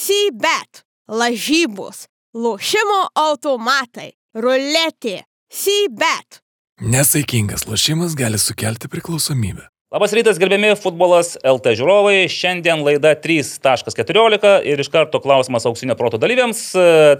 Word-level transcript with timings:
C-bet, 0.00 0.84
lažybos, 1.12 2.06
lošimo 2.32 3.00
automatai, 3.20 4.14
ruletė, 4.32 5.18
C-bet. 5.52 6.40
Nesaikingas 6.80 7.66
lošimas 7.68 8.14
gali 8.16 8.40
sukelti 8.40 8.88
priklausomybę. 8.88 9.66
Labas 9.92 10.14
rytas, 10.16 10.38
gerbiami 10.40 10.70
futbolas 10.78 11.34
LT 11.42 11.74
žiūrovai. 11.80 12.30
Šiandien 12.32 12.80
laida 12.86 13.12
3.14 13.18 14.46
ir 14.70 14.80
iš 14.80 14.88
karto 14.88 15.20
klausimas 15.20 15.66
auksinio 15.68 15.98
proto 15.98 16.16
dalyviams. 16.22 16.62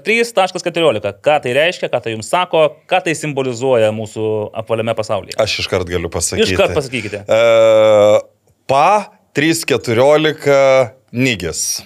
3.14. 0.07 1.11
Ką 1.21 1.37
tai 1.45 1.55
reiškia, 1.59 1.91
ką 1.91 2.01
tai 2.01 2.15
jums 2.15 2.31
sako, 2.33 2.65
ką 2.89 3.03
tai 3.11 3.17
simbolizuoja 3.19 3.91
mūsų 3.93 4.25
apvaliame 4.63 4.95
pasaulyje? 4.97 5.37
Aš 5.43 5.61
iškart 5.67 5.91
galiu 5.91 6.09
pasakyti. 6.15 6.55
Iškart 6.55 6.79
pasakykite. 6.79 7.25
E, 7.27 8.25
pa 8.71 8.89
3.14 9.37 10.95
nygis. 11.11 11.83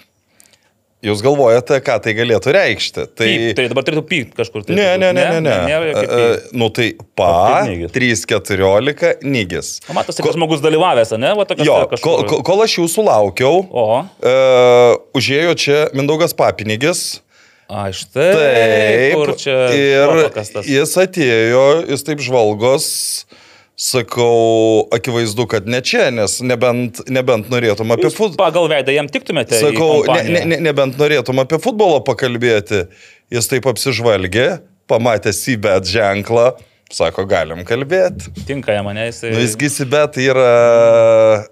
Jūs 1.04 1.20
galvojate, 1.20 1.76
ką 1.84 1.98
tai 2.00 2.14
galėtų 2.16 2.52
reikšti? 2.56 3.02
Tai, 3.12 3.26
pyp, 3.28 3.56
tai 3.58 3.64
dabar 3.68 3.84
turėtų 3.84 4.02
pyp 4.08 4.30
kažkur. 4.38 4.62
Tai 4.64 4.76
ne, 4.78 4.86
ne, 4.96 5.10
ne, 5.12 5.24
ne. 5.34 5.40
ne. 5.44 5.56
Nėra 5.68 5.90
jokio 5.90 6.04
E, 6.04 6.28
pyp. 6.38 6.54
nu 6.56 6.68
tai 6.72 6.86
pa 7.18 7.28
kaip 7.66 7.68
nygis? 7.68 7.92
3.14 8.24 9.26
nygis. 9.28 9.72
O 9.90 9.96
matosi, 9.96 10.24
kad 10.24 10.32
žmogus 10.38 10.62
dalyvavęs, 10.64 11.12
ne? 11.20 11.34
Va, 11.36 11.44
Jo, 11.60 11.76
kažkur. 11.92 12.24
kol, 12.24 12.40
kol- 12.46 12.64
aš 12.64 12.78
jūsų 12.80 13.04
laukiau, 13.04 13.60
O, 13.68 13.84
e, 14.24 14.34
užėjo 15.20 15.52
čia 15.60 15.78
Mindaugas 15.92 16.32
Papinigis. 16.32 17.20
a, 17.68 17.90
štai. 17.92 18.30
Taip. 18.32 19.14
Kur 19.20 19.34
čia. 19.36 19.58
ir 19.76 20.64
jis 20.64 20.96
atėjo, 21.04 21.66
jis 21.92 22.02
taip 22.08 22.24
žvalgos. 22.24 22.88
Sakau, 23.74 24.86
akivaizdu, 24.94 25.48
kad 25.50 25.66
ne 25.66 25.80
čia, 25.82 26.06
nes 26.14 26.36
nebent, 26.46 27.00
nebent 27.10 27.48
norėtum 27.50 27.90
apie 27.90 28.06
futbolą. 28.06 28.38
Pagal 28.38 28.68
veidą 28.70 28.94
jam 28.94 29.08
tiktumėte. 29.10 29.58
Sakau, 29.58 30.04
ne, 30.06 30.20
ne, 30.28 30.42
ne, 30.52 30.58
nebent 30.68 30.94
norėtum 31.00 31.42
apie 31.42 31.58
futbolą 31.62 31.98
pakalbėti. 32.06 32.84
Jis 33.34 33.50
taip 33.50 33.66
apsižvalgė, 33.66 34.46
pamatė 34.90 35.32
Sibet 35.34 35.90
ženklą, 35.90 36.52
sako, 36.92 37.24
galim 37.28 37.62
kalbėti. 37.66 38.32
Tinka 38.48 38.74
jam 38.74 38.88
mane, 38.88 39.06
jisai. 39.08 39.32
Nu, 39.32 39.40
visgi 39.42 39.70
Sibet 39.72 40.18
yra 40.22 40.48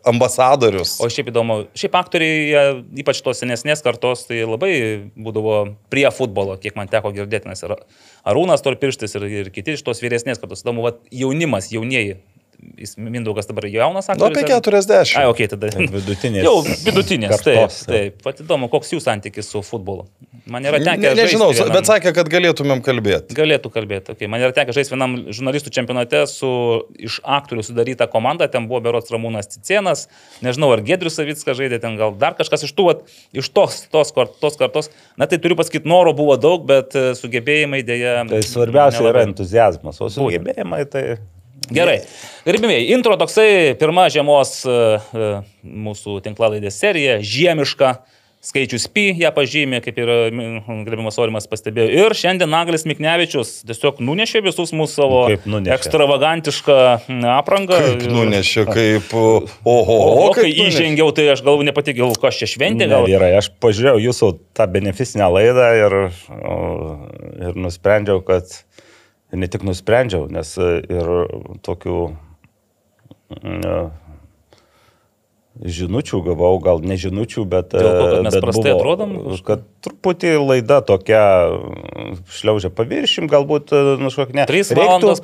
ambasadorius. 0.09 0.99
O 1.03 1.09
šiaip 1.13 1.31
įdomu, 1.33 1.59
šiaip 1.79 1.97
aktoriai, 1.99 2.75
ypač 3.03 3.23
tos 3.25 3.41
senesnės 3.43 3.85
kartos, 3.85 4.27
tai 4.29 4.43
labai 4.45 4.75
būdavo 5.17 5.57
prie 5.93 6.07
futbolo, 6.15 6.59
kiek 6.61 6.77
man 6.79 6.91
teko 6.93 7.15
girdėti, 7.17 7.51
nes 7.51 7.65
ir 7.65 7.77
Arūnas 8.29 8.63
Torpirštis 8.65 9.17
ir, 9.19 9.29
ir 9.43 9.51
kiti 9.55 9.77
iš 9.79 9.85
tos 9.87 10.03
vyresnės 10.05 10.43
kartos. 10.43 10.65
Įdomu, 10.67 10.85
vat, 10.87 11.01
jaunimas, 11.15 11.73
jaunieji. 11.75 12.21
Jis 12.79 12.95
Mindaugas 12.97 13.47
dabar 13.49 13.65
jaunas 13.67 14.07
Nu, 14.09 14.15
aktorius. 14.15 14.43
apie 14.43 14.55
ar- 14.55 14.61
40. 14.63 15.17
Ai, 15.19 15.27
ok, 15.27 15.41
tada. 15.51 15.67
Vidutinės. 15.77 16.45
Jau 16.47 16.61
vidutinės, 16.63 17.41
taip, 17.43 17.57
kartos, 17.59 17.81
taip. 17.91 18.21
Pat 18.23 18.39
įdomu, 18.45 18.69
koks 18.71 18.93
jų 18.95 19.01
santykis 19.03 19.49
su 19.51 19.63
futbolu. 19.67 20.07
Man 20.47 20.63
yra 20.67 20.79
Ne, 20.79 20.85
tekę. 20.87 21.11
nežinau, 21.19 21.51
žaisti 21.53 21.63
vienam- 21.69 21.73
bet 21.75 21.85
sakė, 21.91 22.13
kad 22.15 22.29
galėtumėm 22.31 22.81
kalbėti. 22.83 23.35
Galėtų 23.35 23.71
kalbėti. 23.71 24.15
Okay. 24.15 24.29
Man 24.31 24.41
yra 24.41 24.53
tekę 24.55 24.73
žaisti 24.75 24.95
vienam 24.95 25.17
žurnalistų 25.31 25.71
čempionate 25.75 26.23
su 26.31 26.51
iš 26.99 27.21
aktorių 27.23 27.63
sudaryta 27.67 28.07
komanda, 28.11 28.49
ten 28.51 28.67
buvo 28.71 28.81
Berots 28.83 29.11
Ramūnas 29.11 29.51
Cicienas, 29.55 30.09
nežinau, 30.43 30.73
ar 30.73 30.83
Gedrius 30.83 31.15
Savickas 31.19 31.59
žaidė 31.59 31.81
ten, 31.81 31.97
gal 31.97 32.11
dar 32.19 32.35
kažkas 32.35 32.65
iš 32.67 32.73
tų, 32.75 32.87
vat, 32.91 33.03
iš 33.35 33.49
tos, 33.55 33.87
tos, 33.91 34.11
tos 34.41 34.57
kartos. 34.57 34.91
Na 35.17 35.27
tai 35.27 35.39
turiu 35.39 35.55
pasakyti, 35.59 35.87
noro 35.87 36.13
buvo 36.15 36.37
daug, 36.39 36.67
bet 36.67 36.95
e, 36.95 37.13
sugebėjimai 37.19 37.83
dėja. 37.87 38.29
Tai 38.29 38.43
svarbiausia 38.43 39.03
yra 39.03 39.13
nelabai. 39.23 39.29
entuzijazmas, 39.31 40.01
o 40.01 40.07
sugebėjimai 40.11 40.91
tai... 40.91 41.19
Gerai. 41.77 42.01
Gerbimiai, 42.47 42.89
intro 42.95 43.15
toksai, 43.21 43.77
pirma 43.79 44.09
žiemos 44.13 44.57
e, 44.67 44.81
e, 44.99 45.31
mūsų 45.63 46.19
tinklalaidės 46.25 46.81
serija, 46.83 47.21
žiemiška. 47.23 48.01
Skaičius 48.43 48.89
pi 48.91 49.05
ją 49.21 49.29
pažymė, 49.31 49.79
kaip 49.85 50.01
ir 50.03 50.09
gerbiamas 50.83 51.15
Orimas 51.23 51.45
pastebėjo. 51.47 51.93
Ir 51.95 52.15
šiandien 52.19 52.51
Naglis 52.51 52.83
Miknevičius 52.91 53.53
tiesiog 53.69 54.01
nunešė 54.03 54.41
visus 54.43 54.73
mūsų 54.75 54.97
savo 54.97 55.21
ekstravagantišką 55.71 56.79
aprangą. 57.37 57.79
Kaip 57.85 58.09
nunešė, 58.11 58.65
kaip... 58.67 59.15
Oho, 59.15 59.99
O, 60.25 60.27
kai 60.35 60.51
įžengiau, 60.51 61.13
tai 61.15 61.29
aš 61.37 61.45
galvoju, 61.47 61.69
nepatikėjau, 61.71 62.11
kas 62.19 62.43
čia 62.43 62.51
šventė. 62.51 62.91
Gal... 62.91 63.07
vyrai, 63.07 63.31
aš 63.39 63.53
pažiūrėjau 63.63 64.03
jūsų 64.09 64.33
tą 64.59 64.67
beneficinę 64.75 65.31
laidą 65.39 65.71
ir, 65.79 65.99
ir 67.47 67.63
nusprendžiau, 67.63 68.27
kad 68.27 68.51
ne 69.33 69.49
tik 69.49 69.65
nusprendžiau, 69.67 70.29
nes 70.33 70.55
e, 70.61 70.71
ir 70.93 71.11
tokių 71.65 71.99
ne, 73.43 73.77
žinučių 75.61 76.23
gavau, 76.27 76.55
gal 76.65 76.81
ne 76.85 76.97
žinučių, 77.01 77.45
bet... 77.49 77.75
Dėl 77.75 77.89
to, 77.89 78.07
kad 78.09 78.27
mes 78.27 78.39
prastai 78.45 78.73
atrodom? 78.75 79.13
Kad 79.47 79.67
truputį 79.85 80.33
laida 80.41 80.81
tokia 80.87 81.25
šliaužia 82.33 82.73
paviršim, 82.73 83.29
galbūt 83.33 83.75
e, 83.75 83.83
nu, 84.01 84.09
kažkokia 84.09 84.41
ne. 84.41 84.49
Trys 84.49 84.73
valandos 84.77 85.23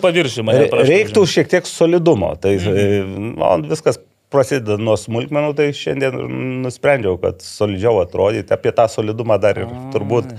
prašau, 0.73 0.91
Reiktų 0.93 1.25
šiek 1.37 1.51
tiek 1.55 1.69
solidumo. 1.69 2.35
Tai 2.41 2.55
mhm. 2.59 3.35
man 3.41 3.67
viskas 3.71 4.01
prasideda 4.33 4.77
nuo 4.81 4.97
smulkmenų, 5.01 5.55
tai 5.57 5.71
šiandien 5.77 6.17
ir 6.17 6.33
nusprendžiau, 6.67 7.17
kad 7.23 7.41
solidžiau 7.45 8.03
atrodyti. 8.03 8.53
Apie 8.55 8.75
tą 8.77 8.89
solidumą 8.93 9.39
dar 9.41 9.61
ir 9.65 9.71
turbūt 9.95 10.35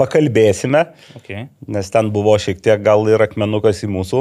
pakalbėsime, 0.00 0.80
Okay. 1.18 1.46
nes 1.70 1.88
ten 1.90 2.08
buvo 2.12 2.34
šiek 2.40 2.58
tiek 2.62 2.80
gal 2.82 3.04
ir 3.08 3.22
akmenukas 3.22 3.82
į 3.86 3.88
mūsų 3.94 4.20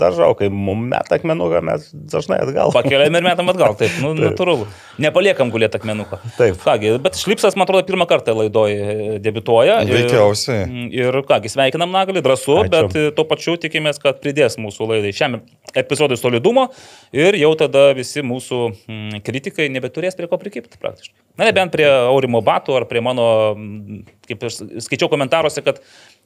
daržą, 0.00 0.30
o 0.32 0.34
kai 0.38 0.48
mums 0.48 0.88
meta 0.90 1.18
akmenuką, 1.18 1.60
mes 1.68 1.90
dažnai 1.92 2.38
atgal. 2.44 2.72
Pakeliam 2.74 3.14
ir 3.18 3.26
metam 3.26 3.50
atgal, 3.52 3.76
taip, 3.78 3.92
nu, 4.02 4.14
natūralu. 4.16 4.64
Nepaliekam 5.02 5.50
gulėti 5.52 5.76
akmenuką. 5.78 6.18
Taip. 6.38 6.56
Kągi, 6.64 6.94
bet 7.04 7.18
Šlipsas, 7.20 7.56
man 7.58 7.66
atrodo, 7.68 7.84
pirmą 7.88 8.06
kartą 8.08 8.34
laidoje 8.38 9.18
debituoja. 9.24 9.82
Ir- 9.84 9.98
Veikiausiai. 10.00 10.88
Ir 10.96 11.20
kągi, 11.28 11.52
sveikinam 11.52 11.92
Nagalį, 11.92 12.22
drąsu, 12.24 12.56
Ačiū. 12.64 12.72
bet 12.72 12.96
e, 12.96 13.04
tuo 13.16 13.26
pačiu 13.28 13.56
tikimės, 13.60 14.00
kad 14.02 14.22
pridės 14.24 14.56
mūsų 14.60 14.88
laidai 14.94 15.12
šiam 15.16 15.38
epizodui 15.76 16.16
solidumo 16.16 16.70
ir 17.12 17.36
jau 17.36 17.52
tada 17.60 17.90
visi 17.96 18.24
mūsų 18.24 18.62
mm, 18.88 19.20
kritikai 19.26 19.68
nebeturės 19.72 20.16
prie 20.16 20.26
ko 20.30 20.40
prikipti 20.40 20.80
praktiškai. 20.80 21.14
Na, 21.36 21.44
nebent 21.50 21.72
prie 21.74 21.84
Aurimo 21.84 22.40
batų 22.40 22.78
ar 22.80 22.86
prie 22.88 23.02
mano, 23.04 23.26
mm, 23.52 24.04
kaip 24.28 24.46
aš 24.48 24.60
skaičiau 24.86 25.10
komentaruose, 25.12 25.62
kad 25.66 25.80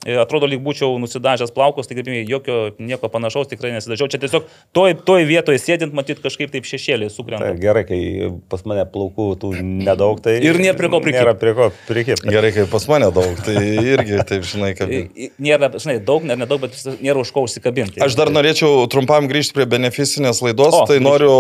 atrodo, 0.07 0.47
lyg 0.49 0.63
būčiau 0.65 0.95
nusidažęs 1.03 1.51
plaukus, 1.53 1.85
tai 1.91 1.99
gerbimiai, 1.99 2.25
jokio 2.25 2.71
nieko 2.81 3.11
panašaus 3.13 3.51
tikrai 3.51 3.75
nesidažiau. 3.75 4.09
Čia 4.09 4.21
tiesiog 4.23 4.47
toj, 4.73 4.95
toj 5.05 5.27
vietoje 5.29 5.59
sėdint, 5.61 5.93
matyt, 5.93 6.23
kažkaip 6.25 6.49
taip 6.55 6.65
šešėlį 6.65 7.11
Tai 7.11 7.15
sukrenta. 7.15 7.51
gerai, 7.61 7.83
kai 7.85 7.99
pas 8.49 8.65
mane 8.65 8.87
plaukų 8.89 9.27
tų 9.43 9.51
nedaug, 9.61 10.23
tai... 10.25 10.39
Ir 10.41 10.57
nėra 10.57 10.79
prie 10.79 10.89
ko 10.89 11.01
prikibt. 11.05 11.21
Nėra 11.21 11.35
prie 11.37 11.53
ko 11.59 11.67
prikipti. 11.89 12.33
Gerai, 12.33 12.53
kaip 12.57 12.71
pas 12.73 12.87
mane 12.89 13.11
daug, 13.13 13.43
tai 13.45 13.57
irgi 13.93 14.23
taip, 14.31 14.47
žinai, 14.49 14.73
kaip... 14.79 14.89
I- 15.13 15.29
Nėra, 15.41 15.69
žinai, 15.77 15.99
daug, 16.01 16.25
ne- 16.25 16.39
nedaug, 16.41 16.65
bet 16.65 16.81
nėra 17.05 17.21
už 17.21 17.35
ko 17.37 17.45
užsikabinti. 17.45 18.01
Aš 18.05 18.17
dar 18.17 18.33
norėčiau 18.33 18.87
trumpam 18.93 19.29
grįžti 19.29 19.59
prie 19.59 19.69
beneficinės 19.69 20.41
laidos, 20.45 20.73
O, 20.81 20.87
tai 20.89 20.97
grįžk. 20.97 21.05
noriu 21.11 21.37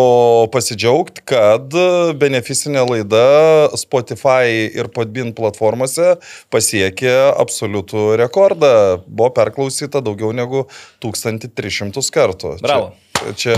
pasidžiaugti, 0.53 1.25
kad 1.32 1.72
beneficinė 2.20 2.84
laida 2.88 3.25
Spotify 3.81 4.69
ir 4.69 4.88
Podbean 4.93 5.32
platformose 5.37 6.19
pasiekė 6.53 7.16
absoliutų 7.41 8.06
rekordą. 8.20 8.50
Buvo 8.55 9.31
perklausyta 9.37 10.03
daugiau 10.05 10.33
negu 10.37 10.66
1300 11.05 12.11
kartų. 12.15 12.56
Bravo. 12.65 12.91
Čia, 12.91 13.09
čia 13.36 13.56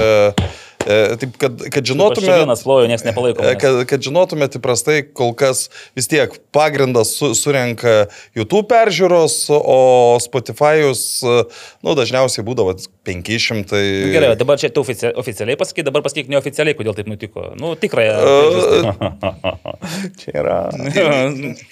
e, 0.86 1.16
taip, 1.16 1.36
kad, 1.38 1.62
kad 1.72 1.86
žinotume... 1.86 2.26
vienas 2.26 2.62
plojo, 2.66 2.88
nes 2.90 3.04
nepalaiko. 3.06 3.42
E, 3.42 3.52
manęs. 3.52 3.60
Kad, 3.62 3.78
kad 3.90 4.06
žinotumėte, 4.06 4.60
įprastai 4.60 4.98
kol 5.14 5.34
kas 5.38 5.68
vis 5.98 6.08
tiek 6.10 6.34
pagrindas 6.54 7.14
su, 7.18 7.32
surenka 7.38 8.06
YouTube 8.36 8.66
peržiūros, 8.70 9.36
o 9.52 9.78
Spotify'us, 10.22 11.04
nu, 11.82 11.94
dažniausiai 11.98 12.44
būdavo 12.46 12.74
500. 13.06 13.78
Nu, 13.82 14.12
Gerai, 14.14 14.34
dabar 14.38 14.60
čia 14.62 14.72
tu 14.74 14.84
oficia- 14.84 15.14
oficialiai 15.18 15.58
pasakyk, 15.60 15.86
dabar 15.88 16.04
pasakyk 16.04 16.30
neoficialiai, 16.32 16.76
kodėl 16.78 16.98
taip 16.98 17.10
nutiko. 17.10 17.52
Nu, 17.58 17.74
tikrąją. 17.78 18.18
E, 18.18 18.92
Čia 20.22 20.36
yra... 20.42 20.58
Ir, 20.92 21.08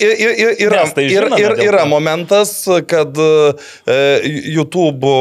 ir, 0.00 0.30
ir, 0.30 0.50
yra, 0.66 0.86
tai 0.94 1.06
ir, 1.06 1.14
žinome 1.18 1.38
ir, 1.42 1.54
dėl 1.58 1.70
yra 1.70 1.84
momentas, 1.88 2.56
kad 2.90 3.14
e, 3.18 4.00
YouTube 4.50 5.14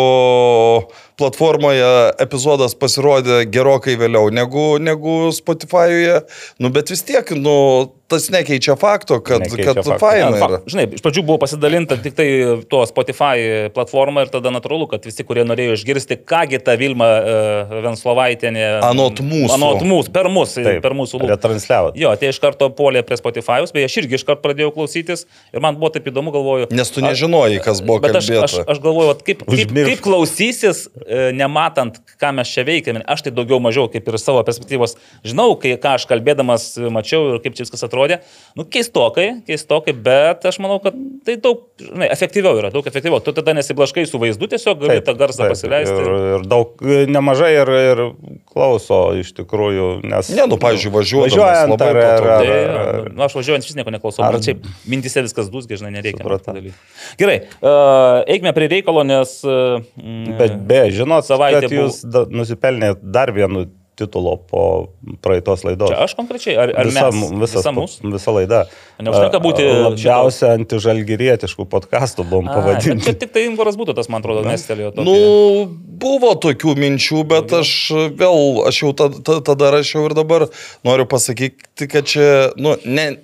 platformoje 1.20 1.90
epizodas 2.24 2.76
pasirodė 2.80 3.44
gerokai 3.52 3.98
vėliau 4.00 4.32
negu, 4.34 4.72
negu 4.82 5.20
Spotify'uje, 5.36 6.22
nu, 6.64 6.72
bet 6.74 6.92
vis 6.94 7.04
tiek, 7.06 7.34
nu, 7.38 7.56
tas 8.10 8.26
nekeičia 8.34 8.74
fakto, 8.80 9.20
kad, 9.22 9.44
Nekeičia 9.46 9.74
kad 9.78 9.86
fakto. 9.86 10.00
faina 10.02 10.32
yra. 10.34 10.40
fa- 10.42 10.62
Žinai, 10.70 10.86
iš 10.98 11.04
pradžių 11.06 11.24
buvo 11.28 11.38
pasidalinta 11.44 11.96
tik 12.02 12.16
tai 12.18 12.28
tuo 12.70 12.82
Spotify 12.90 13.70
platforma 13.76 14.26
ir 14.26 14.32
tada 14.34 14.50
natūralu, 14.52 14.88
kad 14.92 15.06
visi, 15.06 15.24
kurie 15.28 15.46
norėjo 15.46 15.78
išgirsti, 15.78 16.18
kągi 16.28 16.60
ta 16.66 16.74
Vilma 16.80 17.08
uh, 17.22 17.74
Venslovaitinė. 17.86 18.66
Anot 18.90 19.22
mūsų. 19.24 19.54
Anot 19.56 19.84
mūsų, 19.86 20.14
per 20.16 20.30
mūsų, 20.34 20.64
Taip, 20.66 20.82
per 20.84 20.96
mūsų 20.98 21.20
lūpas. 21.22 21.34
Retransliavot. 21.36 21.98
Jo, 22.00 22.14
tai 22.20 22.32
iš 22.34 22.40
karto 22.44 22.70
puolė 22.76 23.04
prie 23.06 23.18
Spotify'us, 23.20 23.74
beje, 23.76 23.90
aš 23.90 23.98
irgi 24.04 24.18
iš 24.20 24.26
karto 24.28 24.42
pradėjau 24.48 24.72
klausytis 24.76 25.26
ir 25.54 25.64
man 25.64 25.78
buvo 25.80 25.92
taip 25.94 26.10
įdomu, 26.10 26.34
galvoju. 26.36 26.70
Nes 26.76 26.92
tu 26.96 27.04
nežinojai, 27.06 27.60
kas 27.66 27.84
buvo 27.86 28.00
Bet 28.04 28.16
aš, 28.18 28.30
aš, 28.32 28.56
kalbėta. 28.58 28.66
aš 28.74 28.82
galvoju, 28.86 29.12
vat 29.14 29.24
kaip, 29.28 29.44
kaip, 29.46 29.54
Užmiršt. 29.68 29.90
kaip 29.94 30.04
klausysis, 30.06 30.82
e, 31.06 31.30
nematant, 31.36 32.00
ką 32.22 32.34
mes 32.40 32.50
čia 32.56 32.66
veikiame. 32.68 33.04
Aš 33.10 33.26
tai 33.28 33.36
daugiau 33.36 33.60
mažiau, 33.64 33.90
kaip 33.92 34.08
ir 34.10 34.18
savo 34.22 34.42
perspektyvos, 34.48 34.96
žinau, 35.28 35.52
kai, 35.62 35.76
ką 35.78 35.96
aš 36.00 36.08
kalbėdamas 36.10 36.70
mačiau 36.90 37.36
ir 37.36 37.44
kaip 37.44 37.54
čia 37.58 37.66
viskas 37.68 37.84
atrodo. 37.86 37.99
Pasirodė. 38.00 38.20
Nu, 38.58 38.66
keistokai, 38.66 39.28
keistokai, 39.48 39.94
bet 39.94 40.46
aš 40.46 40.60
manau, 40.60 40.80
kad 40.84 40.96
tai 41.26 41.38
daug, 41.40 41.62
žinai, 41.80 42.10
efektyviau 42.12 42.58
yra, 42.60 42.72
daug 42.74 42.86
efektyviau. 42.88 43.22
Tu 43.24 43.34
tada 43.36 43.54
nesiblaškai 43.56 44.06
su 44.10 44.20
vaizdu, 44.20 44.50
tiesiog 44.52 44.82
gali 44.82 45.04
tą 45.06 45.16
garsą 45.20 45.46
taip, 45.46 45.54
pasileisti. 45.54 45.96
Ir, 45.96 46.10
ir 46.40 46.46
daug, 46.50 46.82
nemažai 47.10 47.52
ir, 47.56 47.72
ir 47.92 48.04
klauso 48.50 49.00
iš 49.20 49.32
tikrųjų, 49.38 49.90
nes... 50.10 50.32
Ne, 50.36 50.48
nu, 50.50 50.60
pavyzdžiui, 50.62 50.94
važiuodamas 50.96 51.38
Važiuojant 51.38 51.74
labai 51.76 51.90
ar, 51.90 52.02
ar, 52.02 52.30
ar, 52.30 52.46
Tai, 52.50 52.60
ar, 52.82 53.10
nu, 53.14 53.24
aš 53.26 53.38
važiuojant 53.40 53.70
vis 53.70 53.80
nieko 53.80 53.94
neklausau, 53.96 54.26
Ar- 54.26 54.40
ar 54.40 54.44
šiaip 54.44 54.66
mintise 54.90 55.24
viskas 55.26 55.52
dūzgia, 55.54 55.80
žinai, 55.80 55.94
nereikia. 56.00 56.26
Gerai, 57.20 57.40
uh, 57.62 58.22
eikime 58.28 58.56
prie 58.58 58.70
reikalo, 58.76 59.06
nes... 59.08 59.40
Uh, 59.46 59.80
Bet 60.40 60.58
be, 60.68 60.86
žinot, 60.96 61.28
Savaitė 61.30 61.68
kad 61.68 61.76
jūs 61.76 62.02
da, 62.08 62.26
nusipelnėt 62.34 63.04
dar 63.04 63.32
vienu 63.36 63.68
titulo 64.00 64.38
po 64.50 64.64
praeitos 65.24 65.64
laidos. 65.68 65.92
Čia 65.92 66.00
aš 66.08 66.16
konkrečiai, 66.18 66.56
ar, 66.64 66.72
ar 66.82 66.90
visa, 66.90 67.10
mes? 67.12 67.30
visas, 67.44 67.60
visa 67.62 67.74
mūsų? 67.76 68.12
visa 68.16 68.34
laida. 68.36 68.62
Neužtenka 69.00 69.40
būti 69.44 69.68
Labiausia 69.70 70.54
antižalgirietiškų 70.58 71.68
podkastų 71.72 72.26
buvom 72.30 72.50
bet 72.50 72.56
pavadinti. 72.58 73.06
Čia 73.08 73.16
tik 73.22 73.34
tai 73.36 73.46
Ingvaras 73.50 73.78
būtų 73.80 73.96
tas, 74.00 74.10
man 74.12 74.24
atrodo, 74.24 74.44
mestelėjo. 74.48 74.92
tokį- 74.96 75.06
Nu, 75.08 75.66
buvo 76.00 76.34
tokių 76.36 76.76
minčių, 76.80 77.24
bet 77.28 77.54
aš 77.60 77.74
vėl, 78.20 78.68
aš 78.68 78.82
jau 78.84 78.94
tada, 78.96 79.40
tada 79.52 79.72
rašiau 79.78 80.06
ir 80.10 80.16
dabar 80.18 80.48
noriu 80.88 81.06
pasakyti, 81.06 81.88
kad 81.92 82.06
čia, 82.08 82.52
nu, 82.58 82.76
ne, 82.86 83.18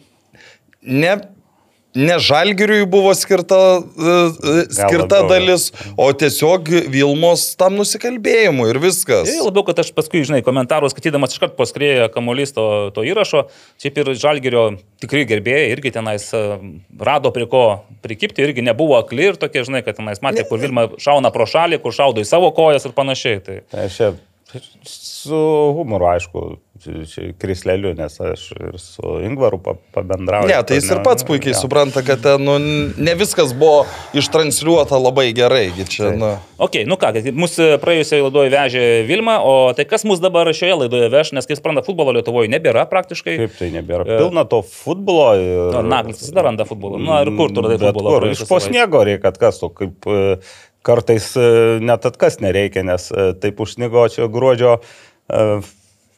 ne, 0.83 1.16
ne 1.95 2.18
žalgiriui 2.21 2.86
buvo 2.89 3.13
skirta, 3.18 3.59
e, 3.81 4.13
e, 4.51 4.65
skirta 4.75 5.21
dalis, 5.30 5.69
o 5.97 6.07
tiesiog 6.13 6.69
Vilmos 6.92 7.47
tam 7.59 7.77
nusikalbėjimui 7.80 8.68
ir 8.74 8.80
viskas. 8.83 9.30
Tai 9.30 9.47
labiau, 9.47 9.65
kad 9.68 9.81
aš 9.83 9.92
paskui, 9.95 10.25
žinai, 10.27 10.44
komentarus 10.45 10.95
skaitydamas 10.95 11.36
iškart 11.36 11.56
paskrėję 11.59 12.09
kamuolys 12.13 12.56
to, 12.56 12.68
to 12.95 13.06
įrašo, 13.07 13.45
šiaip 13.81 14.01
ir 14.03 14.13
Žalgerio 14.19 14.65
tikrai 15.03 15.25
gerbėjai 15.30 15.71
irgi 15.74 15.95
tenais 15.95 16.27
e, 16.36 16.45
rado 17.00 17.33
prie 17.36 17.50
ko 17.51 17.65
prikipti, 18.06 18.45
irgi 18.45 18.65
nebuvo 18.65 19.00
akli 19.00 19.31
ir 19.31 19.41
tokie, 19.41 19.65
žinai, 19.68 19.83
kad 19.86 19.98
tenais 20.00 20.21
matė, 20.25 20.45
kur 20.50 20.62
Vilma 20.62 20.89
šauna 21.01 21.33
pro 21.36 21.48
šalį, 21.50 21.81
kur 21.83 21.95
šaudo 21.95 22.24
į 22.24 22.30
savo 22.30 22.51
kojas 22.56 22.88
ir 22.88 22.95
panašiai. 22.98 23.41
Tai 23.45 23.62
Tai 23.71 23.86
aš 23.89 23.95
čia 23.98 24.12
su 24.83 25.36
humoru, 25.75 26.06
aišku, 26.06 26.42
krisleliu, 27.38 27.94
nes 27.97 28.19
aš 28.19 28.51
ir 28.51 28.80
su 28.80 29.01
Ingvaru 29.24 29.57
pa- 29.63 29.74
pabendrauju. 29.95 30.47
Ne, 30.47 30.57
tai 30.68 30.77
jis 30.77 30.89
ir 30.92 31.01
pats 31.03 31.24
puikiai 31.25 31.53
jo. 31.56 31.59
supranta, 31.63 32.03
kad 32.06 32.21
ten 32.21 32.44
nu, 32.44 32.57
ne 32.97 33.15
viskas 33.15 33.53
buvo 33.57 33.86
ištransliuota 34.13 35.00
labai 35.01 35.31
gerai. 35.33 35.71
Čia, 35.89 36.12
na, 36.19 36.36
Ok, 36.62 36.77
nu 36.88 37.00
ką, 37.00 37.12
kad 37.15 37.30
mūsų 37.36 37.69
praėjusioje 37.83 38.25
laidoje 38.27 38.51
vežė 38.53 38.83
Vilma, 39.07 39.39
o 39.44 39.74
tai 39.75 39.88
kas 39.89 40.06
mus 40.07 40.21
dabar 40.24 40.51
šioje 40.56 40.77
laidoje 40.83 41.09
veš, 41.12 41.33
nes 41.36 41.48
kaip 41.50 41.59
supranta, 41.59 41.83
futbolo 41.86 42.13
Lietuvoje 42.15 42.51
nebėra 42.51 42.86
praktiškai. 42.91 43.38
Kaip 43.41 43.57
tai 43.59 43.71
nebėra? 43.74 44.06
Pilna 44.07 44.45
to 44.48 44.62
futbolo. 44.68 45.31
Ir... 45.39 45.74
Nu, 45.74 45.83
Naglis 45.89 46.21
vis 46.21 46.36
dar 46.36 46.48
randa 46.50 46.68
futbolą. 46.68 47.01
Na 47.01 47.24
ir 47.25 47.33
kur 47.36 47.51
tu 47.56 47.65
radai 47.65 47.80
Bet 47.80 47.89
futbolą? 47.89 48.19
Kur? 48.19 48.30
Iš 48.36 48.45
po 48.51 48.62
sniego 48.63 49.03
reikia 49.07 49.31
atkastų, 49.33 49.71
kaip 49.80 50.07
e, 50.12 50.21
kartais 50.86 51.32
e, 51.38 51.48
net 51.84 52.06
atkas 52.06 52.40
nereikia, 52.44 52.86
nes 52.86 53.10
e, 53.12 53.32
taip 53.42 53.64
užsnigo 53.64 54.06
čia 54.14 54.30
gruodžio 54.32 54.78
e, 54.78 55.42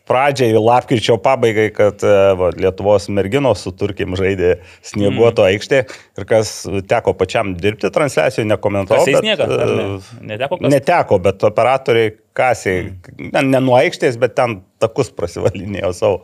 pradžiai, 0.08 0.54
lapkričio 0.56 1.18
pabaigai, 1.19 1.66
kad 1.75 2.04
va, 2.40 2.48
Lietuvos 2.56 3.10
merginos 3.12 3.66
su 3.66 3.74
Turkim 3.75 4.16
žaidė 4.16 4.54
snieguoto 4.80 5.44
Mm. 5.44 5.50
aikštė 5.50 5.81
ir 6.22 6.28
kas 6.30 6.52
teko 6.88 7.12
pačiam 7.19 7.52
dirbti 7.60 7.92
transliacijoje, 7.92 8.48
nekomentavau. 8.48 9.04
Kasei 9.04 9.18
bet, 9.18 9.25
sniegą, 9.25 9.50
ne? 9.52 9.88
Neteko 10.31 10.62
kas? 10.62 10.72
Neteko, 10.72 11.19
bet 11.28 11.44
operatoriai 11.50 12.14
kasiai, 12.40 12.86
ne, 13.19 13.44
ne 13.50 13.60
nuo 13.60 13.75
aikštės, 13.81 14.16
bet 14.22 14.38
ten 14.40 14.62
takus 14.80 15.12
prasivalinėjo 15.12 15.92
savo. 15.98 16.22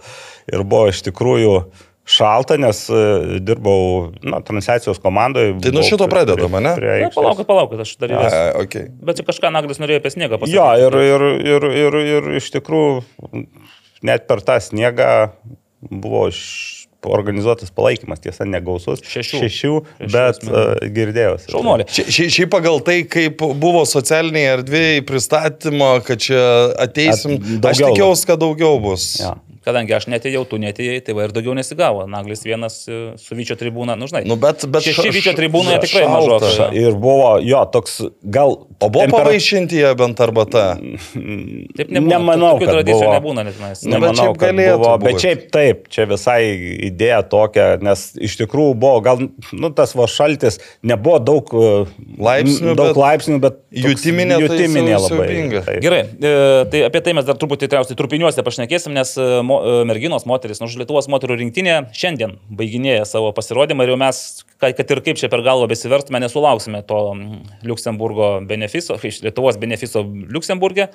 Ir 0.48 0.64
buvo 0.64 0.88
iš 0.94 1.04
tikrųjų 1.10 1.58
šalta, 2.06 2.58
nes 2.60 2.82
e, 2.92 3.40
dirbau 3.40 4.10
na, 4.28 4.42
transliacijos 4.44 5.00
komandoje. 5.00 5.54
Tai 5.64 5.72
nuo 5.72 5.84
šito 5.88 6.08
pradedama, 6.12 6.60
ne? 6.60 6.74
Na, 6.76 7.10
palaukit, 7.16 7.48
palaukit, 7.48 7.80
aš 7.86 7.96
dar 8.02 8.12
įvesiu. 8.12 8.40
a, 8.44 8.62
okay. 8.64 8.90
Bet 9.08 9.22
čia 9.22 9.28
kažką 9.30 9.52
Naglis 9.56 9.80
norėjo 9.80 10.02
apie 10.04 10.12
sniegą 10.12 10.40
pasakyti. 10.42 10.58
Jo, 10.58 10.68
ir, 10.84 10.98
ir, 11.08 11.28
ir, 11.56 11.68
ir, 11.86 12.00
ir 12.18 12.32
iš 12.42 12.50
tikrųjų 12.58 13.46
net 14.04 14.28
per 14.28 14.44
tą 14.44 14.60
sniegą 14.60 15.12
buvo 15.88 16.26
š- 16.32 16.82
organizuotas 17.04 17.68
palaikymas, 17.76 18.22
tiesa, 18.24 18.46
negausus. 18.48 19.02
Šešių. 19.04 19.40
Šešių, 19.44 19.72
Šešių 20.00 20.12
bet 20.14 20.38
uh, 20.48 20.70
girdėjausi. 20.96 21.50
Šaunuolė. 21.52 21.88
Šia- 21.92 22.06
šia- 22.16 22.28
Šiaip 22.32 22.52
pagal 22.54 22.80
tai, 22.88 23.02
kaip 23.12 23.44
buvo 23.60 23.82
socialiniai 23.88 24.46
erdvėjai 24.58 25.02
pristatymo, 25.08 25.90
kad 26.08 26.22
čia 26.24 26.44
ateisim, 26.84 27.36
At- 27.40 27.72
aš 27.74 27.82
daugiau 27.84 27.92
tikiuosi, 27.98 28.28
kad 28.30 28.40
daugiau 28.44 28.78
bus. 28.84 29.08
Ja. 29.20 29.34
Kadangi 29.64 29.94
aš 29.96 30.08
netėjau, 30.12 30.44
tu 30.50 30.58
netėjai, 30.60 31.00
tai 31.08 31.14
va 31.16 31.24
ir 31.28 31.32
daugiau 31.36 31.54
nesigavo. 31.56 32.04
Naglis 32.12 32.42
vienas 32.44 32.82
e, 32.92 32.98
su 33.22 33.36
Vyčio 33.38 33.56
tribūna, 33.60 33.96
nu 34.00 34.10
žinai. 34.12 34.26
Nu, 34.28 34.36
bet, 34.40 34.66
bet 34.68 34.84
Šeši 34.84 35.06
ša- 35.08 35.14
Vyčio 35.16 35.34
tribūnoje 35.38 35.80
tikrai 35.86 36.04
šalta. 36.04 36.18
mažokai. 36.20 36.52
Ša- 36.58 36.70
Ir 36.84 36.98
buvo, 37.00 37.30
jo, 37.44 37.62
toks 37.72 38.02
gal... 38.24 38.58
O 38.84 38.90
buvo 38.92 39.06
tempera- 39.06 39.24
pavaišinti 39.30 39.78
jie 39.80 39.94
bent 39.96 40.20
arbata. 40.24 40.66
Taip 41.78 41.90
nebūna. 41.94 42.10
Nemanau, 42.14 42.54
Tokių 42.58 42.66
kad 42.68 42.74
tradicijų 42.76 43.00
buvo. 43.06 43.14
nebūna 43.16 43.46
net 43.48 43.60
mes. 43.62 43.84
Nu, 43.86 43.92
bet 43.92 43.96
Nemanau, 43.96 44.18
šiaip 44.20 44.40
kad 44.42 44.58
buvo, 44.60 44.90
būt. 44.98 45.06
bet 45.08 45.24
šiaip 45.24 45.46
taip, 45.54 45.86
čia 45.94 46.06
visai 46.10 46.40
idėja 46.90 47.22
tokia, 47.32 47.68
nes 47.84 48.04
iš 48.20 48.36
tikrųjų 48.42 48.76
buvo, 48.84 49.00
gal, 49.06 49.24
nu, 49.56 49.72
tas 49.78 49.96
va 49.98 50.08
šaltis, 50.12 50.60
nebuvo 50.84 51.20
daug 51.24 51.54
uh, 51.56 51.94
Laipsnių, 52.24 52.76
daug 52.78 52.92
bet 52.92 53.00
laipsnių, 53.00 53.40
bet 53.44 53.60
jutiminė 53.74 54.38
tai 54.38 54.44
jutiminė 54.48 54.98
siau- 54.98 55.18
labai. 55.18 55.80
Gerai, 55.84 56.02
e, 56.20 56.34
tai 56.72 56.84
apie 56.88 57.02
tai 57.06 57.14
mes 57.18 57.26
dar 57.28 57.38
truputį 57.40 57.68
tikriausiai 57.68 57.98
trupiniuose 58.00 58.44
pašnekėsim, 58.46 58.94
nes 58.96 59.16
e, 59.18 59.28
mo, 59.54 59.62
e, 59.62 59.86
merginos, 59.88 60.26
moteris, 60.30 60.60
nors 60.64 60.76
Lietuvos 60.82 61.08
moterų 61.14 61.38
rinktinė 61.44 61.78
šiandien 61.96 62.40
baiginėja 62.50 63.06
savo 63.08 63.30
pasirodymą 63.38 63.86
ir 63.86 63.94
jau 63.94 64.00
mes, 64.02 64.24
ka- 64.58 64.74
kad 64.74 64.96
ir 64.98 65.04
kaip 65.06 65.22
čia 65.22 65.30
per 65.32 65.46
galvą 65.46 65.70
besiverstume, 65.72 66.20
nesulauksime 66.26 66.82
to 66.90 67.04
Luksemburgo 67.70 68.40
benefiso, 68.50 68.98
iš 68.98 69.22
Lietuvos 69.24 69.62
benefiso 69.62 70.04
Luksemburgė. 70.04 70.90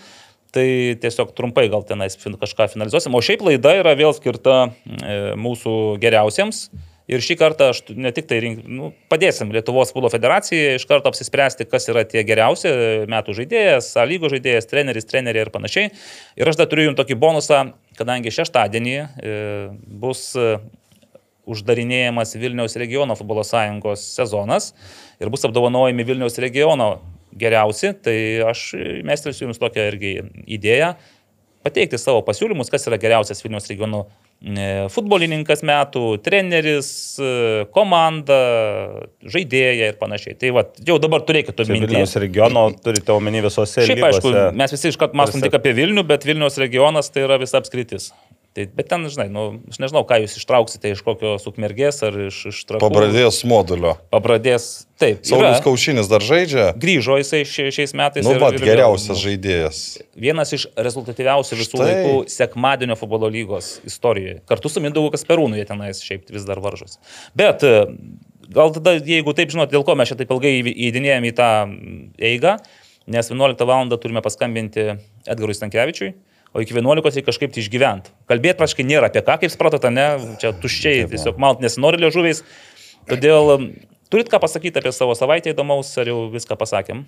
Tai 0.48 0.64
tiesiog 1.02 1.34
trumpai 1.36 1.66
gal 1.68 1.82
tenais 1.84 2.16
kažką 2.16 2.70
finalizuosim. 2.72 3.12
O 3.12 3.20
šiaip 3.20 3.42
laida 3.44 3.74
yra 3.82 3.92
vėl 3.98 4.14
skirta 4.16 4.70
e, 4.72 5.34
mūsų 5.36 5.74
geriausiems. 6.00 6.70
Ir 7.08 7.22
šį 7.24 7.36
kartą 7.40 7.70
aš 7.72 7.82
ne 7.96 8.10
tik 8.12 8.26
tai 8.28 8.36
rink, 8.44 8.66
nu, 8.68 8.90
padėsim 9.08 9.48
Lietuvos 9.52 9.94
futbolo 9.94 10.10
federacijai 10.12 10.74
iš 10.76 10.84
karto 10.88 11.08
apsispręsti, 11.08 11.64
kas 11.68 11.88
yra 11.88 12.02
tie 12.04 12.20
geriausi 12.28 12.68
metų 13.08 13.36
žaidėjas, 13.38 13.94
A 13.96 14.04
lygos 14.08 14.34
žaidėjas, 14.34 14.68
treneris, 14.68 15.08
treneriai 15.08 15.46
ir 15.46 15.52
panašiai. 15.52 15.88
Ir 16.36 16.50
aš 16.52 16.58
dar 16.60 16.68
turiu 16.68 16.90
jums 16.90 16.98
tokį 17.00 17.16
bonusą, 17.20 17.62
kadangi 17.98 18.32
šeštadienį 18.34 18.96
e, 18.98 19.36
bus 20.00 20.30
e, 20.38 20.56
uždarinėjamas 21.48 22.36
Vilniaus 22.38 22.76
regiono 22.80 23.16
futbolo 23.18 23.44
sąjungos 23.46 24.04
sezonas 24.16 24.72
ir 25.18 25.32
bus 25.32 25.46
apdovanojami 25.48 26.06
Vilniaus 26.06 26.38
regiono 26.42 26.98
geriausi, 27.38 27.92
tai 28.02 28.16
aš 28.48 28.72
mestelsiu 29.06 29.46
jums 29.46 29.60
tokią 29.60 29.84
irgi 29.92 30.12
idėją 30.58 30.94
pateikti 31.66 31.98
savo 32.00 32.22
pasiūlymus, 32.26 32.70
kas 32.72 32.86
yra 32.88 32.98
geriausias 33.00 33.42
Vilniaus 33.44 33.68
regiono 33.70 34.06
futbolininkas 34.94 35.64
metų, 35.66 36.02
treneris, 36.22 36.90
e, 37.18 37.64
komanda, 37.74 38.36
žaidėja 39.26 39.88
ir 39.90 39.96
panašiai. 39.98 40.36
Tai 40.38 40.52
va, 40.54 40.62
jau 40.86 40.98
dabar 41.02 41.24
turėkite 41.26 41.66
mintyje. 41.66 41.88
Vilniaus 41.88 42.14
regiono 42.22 42.68
turite 42.78 43.10
omeny 43.16 43.42
visose 43.42 43.82
Šiaip 43.82 44.04
aišku, 44.06 44.30
lygose. 44.30 44.54
mes 44.60 44.74
visi 44.76 44.92
iškart 44.92 45.16
mąstom 45.18 45.42
tik 45.42 45.58
apie 45.58 45.74
Vilnių, 45.80 46.06
bet 46.06 46.26
Vilniaus 46.28 46.58
regionas 46.62 47.10
tai 47.10 47.26
yra 47.26 47.40
visa 47.42 47.58
apskritis. 47.58 48.12
Tai, 48.58 48.64
bet 48.74 48.88
ten, 48.90 49.04
žinai, 49.06 49.28
nu, 49.30 49.42
aš 49.70 49.76
nežinau, 49.78 50.00
ką 50.02 50.16
jūs 50.24 50.32
ištrauksite 50.40 50.90
iš 50.90 51.02
kokio 51.06 51.36
sukmergės 51.38 52.00
ar 52.02 52.16
iš, 52.24 52.38
iš 52.50 52.56
trakų. 52.66 52.80
Pabradės 52.82 53.36
modulio. 53.46 53.92
Pabradės. 54.10 54.64
Taip. 54.98 55.20
Saulis. 55.22 55.60
Kaušinis 55.62 56.08
dar 56.10 56.24
žaidžia. 56.26 56.72
Grįžo 56.74 57.20
jisai 57.20 57.44
šia- 57.46 57.70
šiais 57.70 57.94
metais. 57.94 58.26
Nu, 58.26 58.32
ir- 58.34 58.58
geriausias 58.58 59.20
žaidėjas. 59.22 59.78
Vienas 60.18 60.50
iš 60.56 60.64
rezultatyviausių 60.74 61.58
visų 61.60 61.78
Štai. 61.78 61.86
laikų 61.86 62.16
sekmadienio 62.34 62.96
futbolo 62.98 63.30
lygos 63.30 63.78
istorijoje. 63.86 64.40
Kartu 64.50 64.66
su 64.74 64.82
Mindaugu 64.82 65.12
Kasperūnu 65.14 65.54
jie 65.54 65.68
tenais 65.70 66.02
šiaip 66.02 66.26
vis 66.34 66.42
dar 66.48 66.58
varžosi. 66.58 66.98
Bet 67.38 67.62
e, 67.62 67.86
gal 68.50 68.74
tada, 68.74 68.98
jeigu 68.98 69.36
taip 69.38 69.54
žinot, 69.54 69.70
dėl 69.70 69.86
ko 69.86 69.94
mes 69.94 70.10
čia 70.10 70.18
taip 70.18 70.34
ilgai 70.34 70.56
įdinėjom 70.66 71.30
į 71.30 71.34
tą 71.38 71.50
eigą, 72.18 72.58
nes 73.06 73.30
11 73.30 73.62
val. 73.70 73.86
turime 74.02 74.18
paskambinti 74.26 74.98
Edgarui 75.30 75.54
Stankievičiui. 75.54 76.14
O 76.56 76.62
iki 76.64 76.72
11 76.74 77.04
reikia 77.04 77.26
kažkaip 77.28 77.52
tai 77.52 77.60
išgyventi. 77.62 78.12
Kalbėti 78.30 78.58
praškai 78.60 78.86
nėra 78.88 79.10
apie 79.10 79.20
ką, 79.24 79.36
kaip 79.42 79.52
supratote, 79.52 79.90
ne, 79.92 80.06
čia 80.40 80.54
tuščiai, 80.56 81.04
tiesiog 81.12 81.40
malt 81.42 81.60
nesinori 81.64 82.00
liežuviais. 82.00 82.40
Todėl 83.08 83.52
mm, 83.54 83.68
turit 84.12 84.30
ką 84.32 84.40
pasakyti 84.40 84.80
apie 84.80 84.92
savo 84.96 85.16
savaitę 85.18 85.52
įdomaus, 85.52 85.92
ar 86.00 86.08
jau 86.08 86.22
viską 86.32 86.56
pasakėm? 86.60 87.04